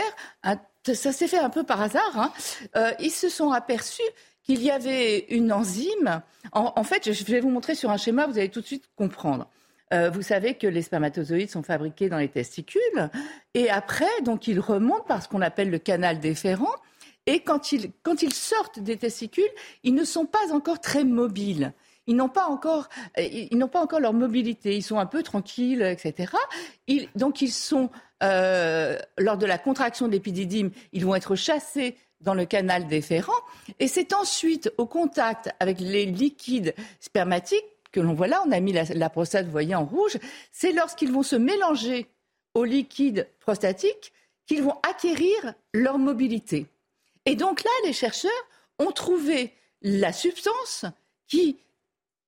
Ça 0.84 1.12
s'est 1.12 1.26
fait 1.26 1.38
un 1.38 1.50
peu 1.50 1.64
par 1.64 1.82
hasard. 1.82 2.12
Hein. 2.14 2.94
ils 3.00 3.10
se 3.10 3.28
sont 3.28 3.50
aperçus 3.50 4.02
qu'il 4.44 4.62
y 4.62 4.70
avait 4.70 5.26
une 5.30 5.52
enzyme. 5.52 6.22
en 6.52 6.84
fait, 6.84 7.12
je 7.12 7.24
vais 7.24 7.40
vous 7.40 7.50
montrer 7.50 7.74
sur 7.74 7.90
un 7.90 7.96
schéma, 7.96 8.28
vous 8.28 8.38
allez 8.38 8.50
tout 8.50 8.60
de 8.60 8.66
suite 8.66 8.84
comprendre. 8.94 9.48
Euh, 9.92 10.10
vous 10.10 10.22
savez 10.22 10.54
que 10.54 10.66
les 10.66 10.82
spermatozoïdes 10.82 11.50
sont 11.50 11.62
fabriqués 11.62 12.08
dans 12.08 12.18
les 12.18 12.28
testicules 12.28 13.10
et 13.54 13.70
après, 13.70 14.10
donc, 14.24 14.46
ils 14.46 14.60
remontent 14.60 15.04
par 15.04 15.22
ce 15.22 15.28
qu'on 15.28 15.42
appelle 15.42 15.70
le 15.70 15.78
canal 15.78 16.20
déférent. 16.20 16.74
Et 17.26 17.40
quand 17.40 17.72
ils, 17.72 17.92
quand 18.02 18.22
ils 18.22 18.32
sortent 18.32 18.78
des 18.78 18.96
testicules, 18.96 19.44
ils 19.82 19.94
ne 19.94 20.04
sont 20.04 20.26
pas 20.26 20.52
encore 20.52 20.80
très 20.80 21.04
mobiles. 21.04 21.72
Ils 22.06 22.16
n'ont 22.16 22.28
pas 22.28 22.46
encore, 22.46 22.88
euh, 23.18 23.22
ils 23.22 23.58
n'ont 23.58 23.68
pas 23.68 23.80
encore 23.80 24.00
leur 24.00 24.12
mobilité. 24.12 24.76
Ils 24.76 24.82
sont 24.82 24.98
un 24.98 25.06
peu 25.06 25.22
tranquilles, 25.22 25.82
etc. 25.82 26.32
Ils, 26.86 27.08
donc 27.14 27.42
ils 27.42 27.52
sont 27.52 27.90
euh, 28.22 28.98
lors 29.18 29.36
de 29.36 29.46
la 29.46 29.58
contraction 29.58 30.06
de 30.06 30.12
l'épididyme, 30.12 30.70
ils 30.92 31.04
vont 31.04 31.14
être 31.14 31.36
chassés 31.36 31.96
dans 32.20 32.34
le 32.34 32.44
canal 32.44 32.86
déférent. 32.86 33.32
Et 33.78 33.88
c'est 33.88 34.12
ensuite 34.12 34.72
au 34.78 34.86
contact 34.86 35.50
avec 35.58 35.80
les 35.80 36.06
liquides 36.06 36.74
spermatiques 37.00 37.64
que 37.92 38.00
l'on 38.00 38.14
voit 38.14 38.28
là, 38.28 38.42
on 38.46 38.52
a 38.52 38.60
mis 38.60 38.72
la, 38.72 39.10
prostate, 39.10 39.46
vous 39.46 39.52
voyez, 39.52 39.74
en 39.74 39.84
rouge, 39.84 40.18
c'est 40.52 40.72
lorsqu'ils 40.72 41.12
vont 41.12 41.22
se 41.22 41.36
mélanger 41.36 42.06
au 42.54 42.64
liquide 42.64 43.28
prostatique 43.40 44.12
qu'ils 44.46 44.62
vont 44.62 44.78
acquérir 44.88 45.54
leur 45.72 45.98
mobilité. 45.98 46.66
Et 47.26 47.36
donc 47.36 47.62
là, 47.62 47.70
les 47.84 47.92
chercheurs 47.92 48.30
ont 48.78 48.92
trouvé 48.92 49.52
la 49.82 50.12
substance 50.12 50.84
qui 51.26 51.58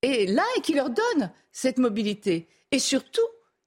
est 0.02 0.28
là 0.28 0.44
et 0.56 0.60
qui 0.60 0.74
leur 0.74 0.90
donne 0.90 1.30
cette 1.50 1.78
mobilité. 1.78 2.46
Et 2.70 2.78
surtout, 2.78 3.20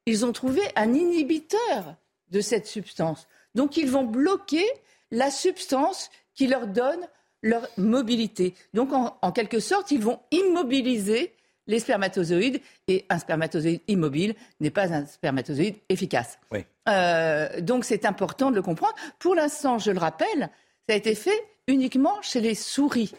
ils 0.05 0.25
ont 0.25 0.31
trouvé 0.31 0.61
un 0.75 0.93
inhibiteur 0.93 1.95
de 2.29 2.41
cette 2.41 2.67
substance. 2.67 3.27
Donc 3.53 3.77
ils 3.77 3.89
vont 3.89 4.03
bloquer 4.03 4.65
la 5.11 5.31
substance 5.31 6.09
qui 6.33 6.47
leur 6.47 6.67
donne 6.67 7.07
leur 7.41 7.67
mobilité. 7.77 8.55
Donc, 8.73 8.91
en, 8.91 9.17
en 9.21 9.31
quelque 9.31 9.59
sorte, 9.59 9.91
ils 9.91 10.01
vont 10.01 10.19
immobiliser 10.31 11.33
les 11.67 11.79
spermatozoïdes 11.79 12.61
et 12.87 13.05
un 13.09 13.19
spermatozoïde 13.19 13.81
immobile 13.87 14.35
n'est 14.59 14.71
pas 14.71 14.93
un 14.93 15.05
spermatozoïde 15.05 15.75
efficace. 15.89 16.39
Euh, 16.87 17.61
donc 17.61 17.85
c'est 17.85 18.05
important 18.05 18.51
de 18.51 18.55
le 18.55 18.61
comprendre. 18.61 18.95
Pour 19.19 19.35
l'instant, 19.35 19.79
je 19.79 19.91
le 19.91 19.99
rappelle, 19.99 20.49
ça 20.87 20.93
a 20.93 20.95
été 20.95 21.15
fait 21.15 21.39
uniquement 21.67 22.21
chez 22.21 22.41
les 22.41 22.55
souris. 22.55 23.13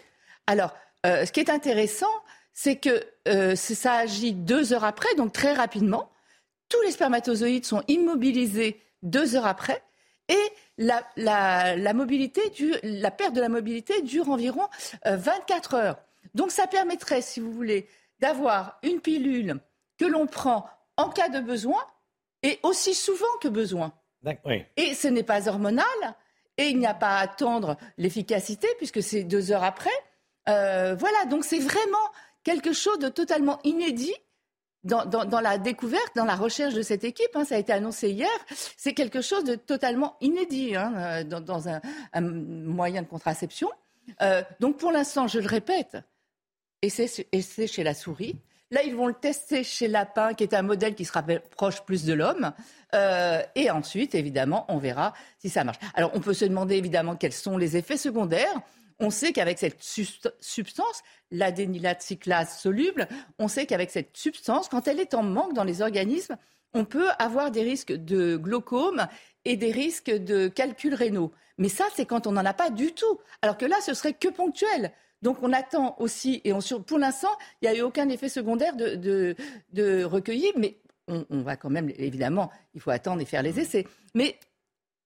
Alors, 0.47 0.73
euh, 1.05 1.26
ce 1.26 1.33
qui 1.33 1.41
est 1.41 1.50
intéressant, 1.50 2.07
c'est 2.52 2.76
que 2.76 3.05
euh, 3.28 3.57
ça 3.57 3.94
agit 3.94 4.33
deux 4.33 4.73
heures 4.73 4.84
après, 4.84 5.15
donc 5.16 5.33
très 5.33 5.52
rapidement. 5.52 6.10
Tous 6.68 6.81
les 6.83 6.92
spermatozoïdes 6.92 7.66
sont 7.66 7.83
immobilisés 7.89 8.81
deux 9.02 9.36
heures 9.36 9.47
après. 9.47 9.83
Et 10.28 10.39
la, 10.78 11.94
mobilité 11.94 12.41
la 12.83 13.12
perte 13.12 13.34
de 13.34 13.41
la 13.41 13.49
mobilité 13.49 14.02
dure 14.02 14.31
environ 14.31 14.62
24 15.05 15.75
heures. 15.75 15.99
Donc 16.34 16.50
ça 16.50 16.66
permettrait, 16.66 17.23
si 17.23 17.39
vous 17.39 17.52
voulez, 17.52 17.86
d'avoir 18.20 18.78
une 18.83 19.01
pilule 19.01 19.61
que 19.99 20.05
l'on 20.05 20.27
prend 20.27 20.69
en 20.97 21.11
cas 21.11 21.28
de 21.28 21.41
besoin 21.41 21.83
et 22.43 22.59
aussi 22.62 22.95
souvent 22.95 23.27
que 23.41 23.49
besoin. 23.49 23.93
Et 24.77 24.95
ce 24.95 25.09
n'est 25.09 25.23
pas 25.23 25.49
hormonal 25.49 25.85
et 26.59 26.69
il 26.69 26.78
n'y 26.78 26.86
a 26.86 26.95
pas 26.95 27.17
à 27.17 27.20
attendre 27.20 27.77
l'efficacité 27.99 28.67
puisque 28.78 29.03
c'est 29.03 29.25
deux 29.25 29.53
heures 29.53 29.65
après. 29.65 29.91
Euh, 30.49 30.95
voilà, 30.95 31.25
donc 31.27 31.45
c'est 31.45 31.59
vraiment 31.59 31.97
quelque 32.43 32.73
chose 32.73 32.99
de 32.99 33.09
totalement 33.09 33.59
inédit 33.65 34.15
dans, 34.85 35.41
la 35.41 35.59
découverte, 35.59 36.15
dans 36.15 36.25
la 36.25 36.36
recherche 36.36 36.75
de 36.75 36.83
cette 36.83 37.05
équipe. 37.05 37.35
Hein, 37.35 37.45
ça 37.45 37.57
a 37.57 37.59
été 37.59 37.73
annoncé 37.73 38.11
hier. 38.11 38.31
C'est 38.77 38.95
quelque 38.95 39.20
chose 39.20 39.45
de 39.45 39.57
totalement 39.57 40.17
inédit 40.20 40.77
hein, 40.77 40.93
euh, 40.97 41.25
dans, 41.25 41.69
un, 41.69 41.81
moyen 42.20 43.03
de 43.03 43.09
contraception. 43.09 43.70
Euh, 44.23 44.43
donc 44.61 44.77
pour 44.77 44.93
l'instant, 44.93 45.27
je 45.27 45.41
le 45.41 45.49
répète, 45.49 45.97
et 46.87 47.43
c'est 47.43 47.67
chez 47.67 47.83
la 47.83 47.95
souris. 47.95 48.37
Là, 48.73 48.83
ils 48.83 48.97
vont 48.97 49.07
le 49.07 49.15
tester 49.15 49.63
chez 49.63 49.87
lapin, 49.87 50.35
qui 50.35 50.43
est 50.43 50.55
un 50.55 50.63
modèle 50.63 50.97
qui 50.97 51.05
se 51.05 51.13
rapproche 51.13 51.83
plus 51.83 52.05
de 52.05 52.13
l'homme. 52.13 52.53
Euh, 52.95 53.41
et 53.55 53.71
ensuite, 53.71 54.15
évidemment, 54.15 54.65
on 54.69 54.79
verra 54.79 55.15
si 55.39 55.49
ça 55.49 55.63
marche. 55.63 55.79
Alors, 55.95 56.11
on 56.15 56.21
peut 56.21 56.35
se 56.35 56.45
demander 56.45 56.77
évidemment 56.77 57.15
quels 57.15 57.33
sont 57.33 57.59
les 57.59 57.77
effets 57.77 57.97
secondaires. 57.97 58.61
On 58.99 59.11
sait 59.11 59.33
qu'avec 59.33 59.59
cette 59.59 59.81
substance, 60.41 61.03
l'adénylate 61.31 62.03
cyclase 62.03 62.59
soluble, 62.59 63.07
on 63.39 63.47
sait 63.47 63.67
qu'avec 63.67 63.91
cette 63.91 64.17
substance, 64.17 64.69
quand 64.69 64.89
elle 64.89 64.99
est 64.99 65.15
en 65.15 65.23
manque 65.23 65.53
dans 65.53 65.65
les 65.65 65.83
organismes, 65.83 66.37
on 66.75 66.85
peut 66.85 67.09
avoir 67.19 67.51
des 67.51 67.63
risques 67.63 67.93
de 67.93 68.37
glaucome 68.37 69.07
et 69.45 69.57
des 69.57 69.71
risques 69.71 70.11
de 70.11 70.49
calculs 70.49 70.95
rénaux. 70.95 71.31
Mais 71.59 71.69
ça, 71.69 71.85
c'est 71.95 72.07
quand 72.07 72.27
on 72.27 72.33
n'en 72.33 72.45
a 72.45 72.53
pas 72.53 72.71
du 72.71 72.93
tout. 72.93 73.21
Alors 73.43 73.57
que 73.57 73.65
là, 73.65 73.77
ce 73.81 73.95
serait 73.95 74.13
que 74.15 74.29
ponctuel. 74.29 74.93
Donc 75.23 75.43
on 75.43 75.53
attend 75.53 75.97
aussi, 75.99 76.41
et 76.45 76.53
pour 76.86 76.99
l'instant, 76.99 77.31
il 77.61 77.69
n'y 77.69 77.77
a 77.77 77.78
eu 77.78 77.83
aucun 77.83 78.09
effet 78.09 78.28
secondaire 78.28 78.77
de, 78.77 79.35
de, 79.73 80.05
recueilli, 80.05 80.53
mais 80.57 80.78
on, 81.09 81.43
va 81.43 81.57
quand 81.57 81.70
même, 81.70 81.91
évidemment, 81.97 82.51
il 82.75 82.81
faut 82.81 82.91
attendre 82.91 83.20
et 83.23 83.25
faire 83.25 83.43
les 83.43 83.59
essais. 83.59 83.86
Mais 84.15 84.39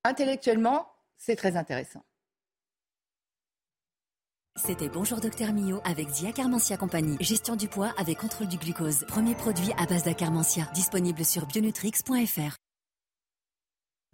intellectuellement, 0.05 0.89
c'est 1.17 1.37
très 1.37 1.57
intéressant. 1.57 2.03
C'était 4.57 4.89
Bonjour 4.89 5.21
Docteur 5.21 5.53
Mio 5.53 5.81
avec 5.85 6.09
Zia 6.09 6.33
Carmentia 6.33 6.77
Compagnie. 6.77 7.17
Gestion 7.21 7.57
du 7.57 7.69
poids 7.69 7.95
avec 7.97 8.19
contrôle 8.19 8.49
du 8.49 8.59
glucose. 8.59 9.05
Premier 9.07 9.35
produit 9.35 9.73
à 9.79 9.87
base 9.87 10.03
d'Acarmentia. 10.03 10.69
Disponible 10.75 11.25
sur 11.25 11.47
bionutrix.fr. 11.47 12.57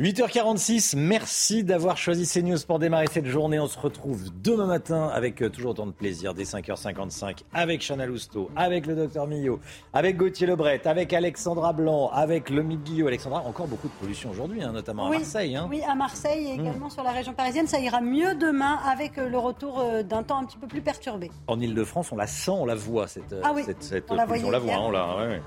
8h46, 0.03 0.95
merci 0.95 1.65
d'avoir 1.65 1.97
choisi 1.97 2.27
CNews 2.27 2.59
pour 2.67 2.79
démarrer 2.79 3.07
cette 3.11 3.25
journée. 3.25 3.59
On 3.59 3.67
se 3.67 3.79
retrouve 3.79 4.25
demain 4.43 4.67
matin 4.67 5.09
avec 5.09 5.41
euh, 5.41 5.49
toujours 5.49 5.71
autant 5.71 5.87
de 5.87 5.93
plaisir, 5.93 6.35
dès 6.35 6.43
5h55, 6.43 7.45
avec 7.55 7.81
Chana 7.81 8.05
Lousteau, 8.05 8.51
avec 8.57 8.85
le 8.85 8.95
docteur 8.95 9.27
Millot, 9.27 9.59
avec 9.95 10.19
Gauthier 10.19 10.49
Lebret, 10.49 10.87
avec 10.87 11.15
Alexandra 11.15 11.73
Blanc, 11.73 12.11
avec 12.13 12.51
Lomi 12.51 12.77
Guillot. 12.77 13.07
Alexandra, 13.07 13.41
encore 13.41 13.69
beaucoup 13.69 13.89
de 13.89 13.95
pollution 13.95 14.33
aujourd'hui, 14.33 14.63
hein, 14.63 14.73
notamment 14.73 15.07
à 15.07 15.13
Marseille. 15.13 15.57
Hein. 15.57 15.67
Oui, 15.71 15.81
à 15.89 15.95
Marseille 15.95 16.49
et 16.49 16.59
mmh. 16.59 16.61
également 16.61 16.91
sur 16.91 17.03
la 17.03 17.13
région 17.13 17.33
parisienne. 17.33 17.67
Ça 17.67 17.81
ira 17.81 18.03
mieux 18.03 18.35
demain 18.35 18.79
avec 18.87 19.17
euh, 19.17 19.31
le 19.31 19.39
retour 19.39 19.81
euh, 19.81 20.03
d'un 20.03 20.23
temps 20.23 20.41
un 20.41 20.45
petit 20.45 20.59
peu 20.59 20.67
plus 20.67 20.83
perturbé. 20.83 21.31
En 21.47 21.59
Ile-de-France, 21.59 22.13
on 22.13 22.17
la 22.17 22.27
sent, 22.27 22.51
on 22.51 22.67
la 22.67 22.75
voit, 22.75 23.09
cette, 23.09 23.35
ah 23.43 23.55
oui, 23.55 23.63
on 24.11 24.15
la, 24.15 24.27
voit, 24.27 24.75
hein, 24.75 24.79
on 24.79 24.91
la, 24.91 25.17
ouais, 25.17 25.41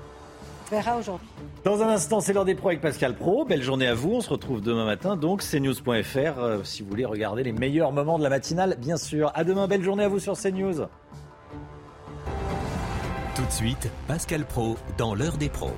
verra 0.70 0.96
aujourd'hui. 0.96 1.28
Dans 1.64 1.82
un 1.82 1.88
instant, 1.88 2.20
c'est 2.20 2.32
l'heure 2.32 2.44
des 2.44 2.54
pros 2.54 2.68
avec 2.68 2.80
Pascal 2.80 3.14
Pro. 3.14 3.44
Belle 3.44 3.62
journée 3.62 3.86
à 3.86 3.94
vous. 3.94 4.12
On 4.12 4.20
se 4.20 4.30
retrouve 4.30 4.60
demain 4.60 4.84
matin, 4.84 5.16
donc 5.16 5.42
cnews.fr, 5.42 6.38
euh, 6.38 6.58
si 6.64 6.82
vous 6.82 6.88
voulez 6.88 7.04
regarder 7.04 7.42
les 7.42 7.52
meilleurs 7.52 7.92
moments 7.92 8.18
de 8.18 8.22
la 8.22 8.30
matinale, 8.30 8.76
bien 8.78 8.96
sûr. 8.96 9.30
À 9.34 9.44
demain, 9.44 9.66
belle 9.66 9.82
journée 9.82 10.04
à 10.04 10.08
vous 10.08 10.18
sur 10.18 10.34
CNews. 10.38 10.86
Tout 13.34 13.46
de 13.46 13.52
suite, 13.52 13.90
Pascal 14.06 14.44
Pro 14.44 14.76
dans 14.96 15.14
l'heure 15.14 15.36
des 15.36 15.48
pros. 15.48 15.72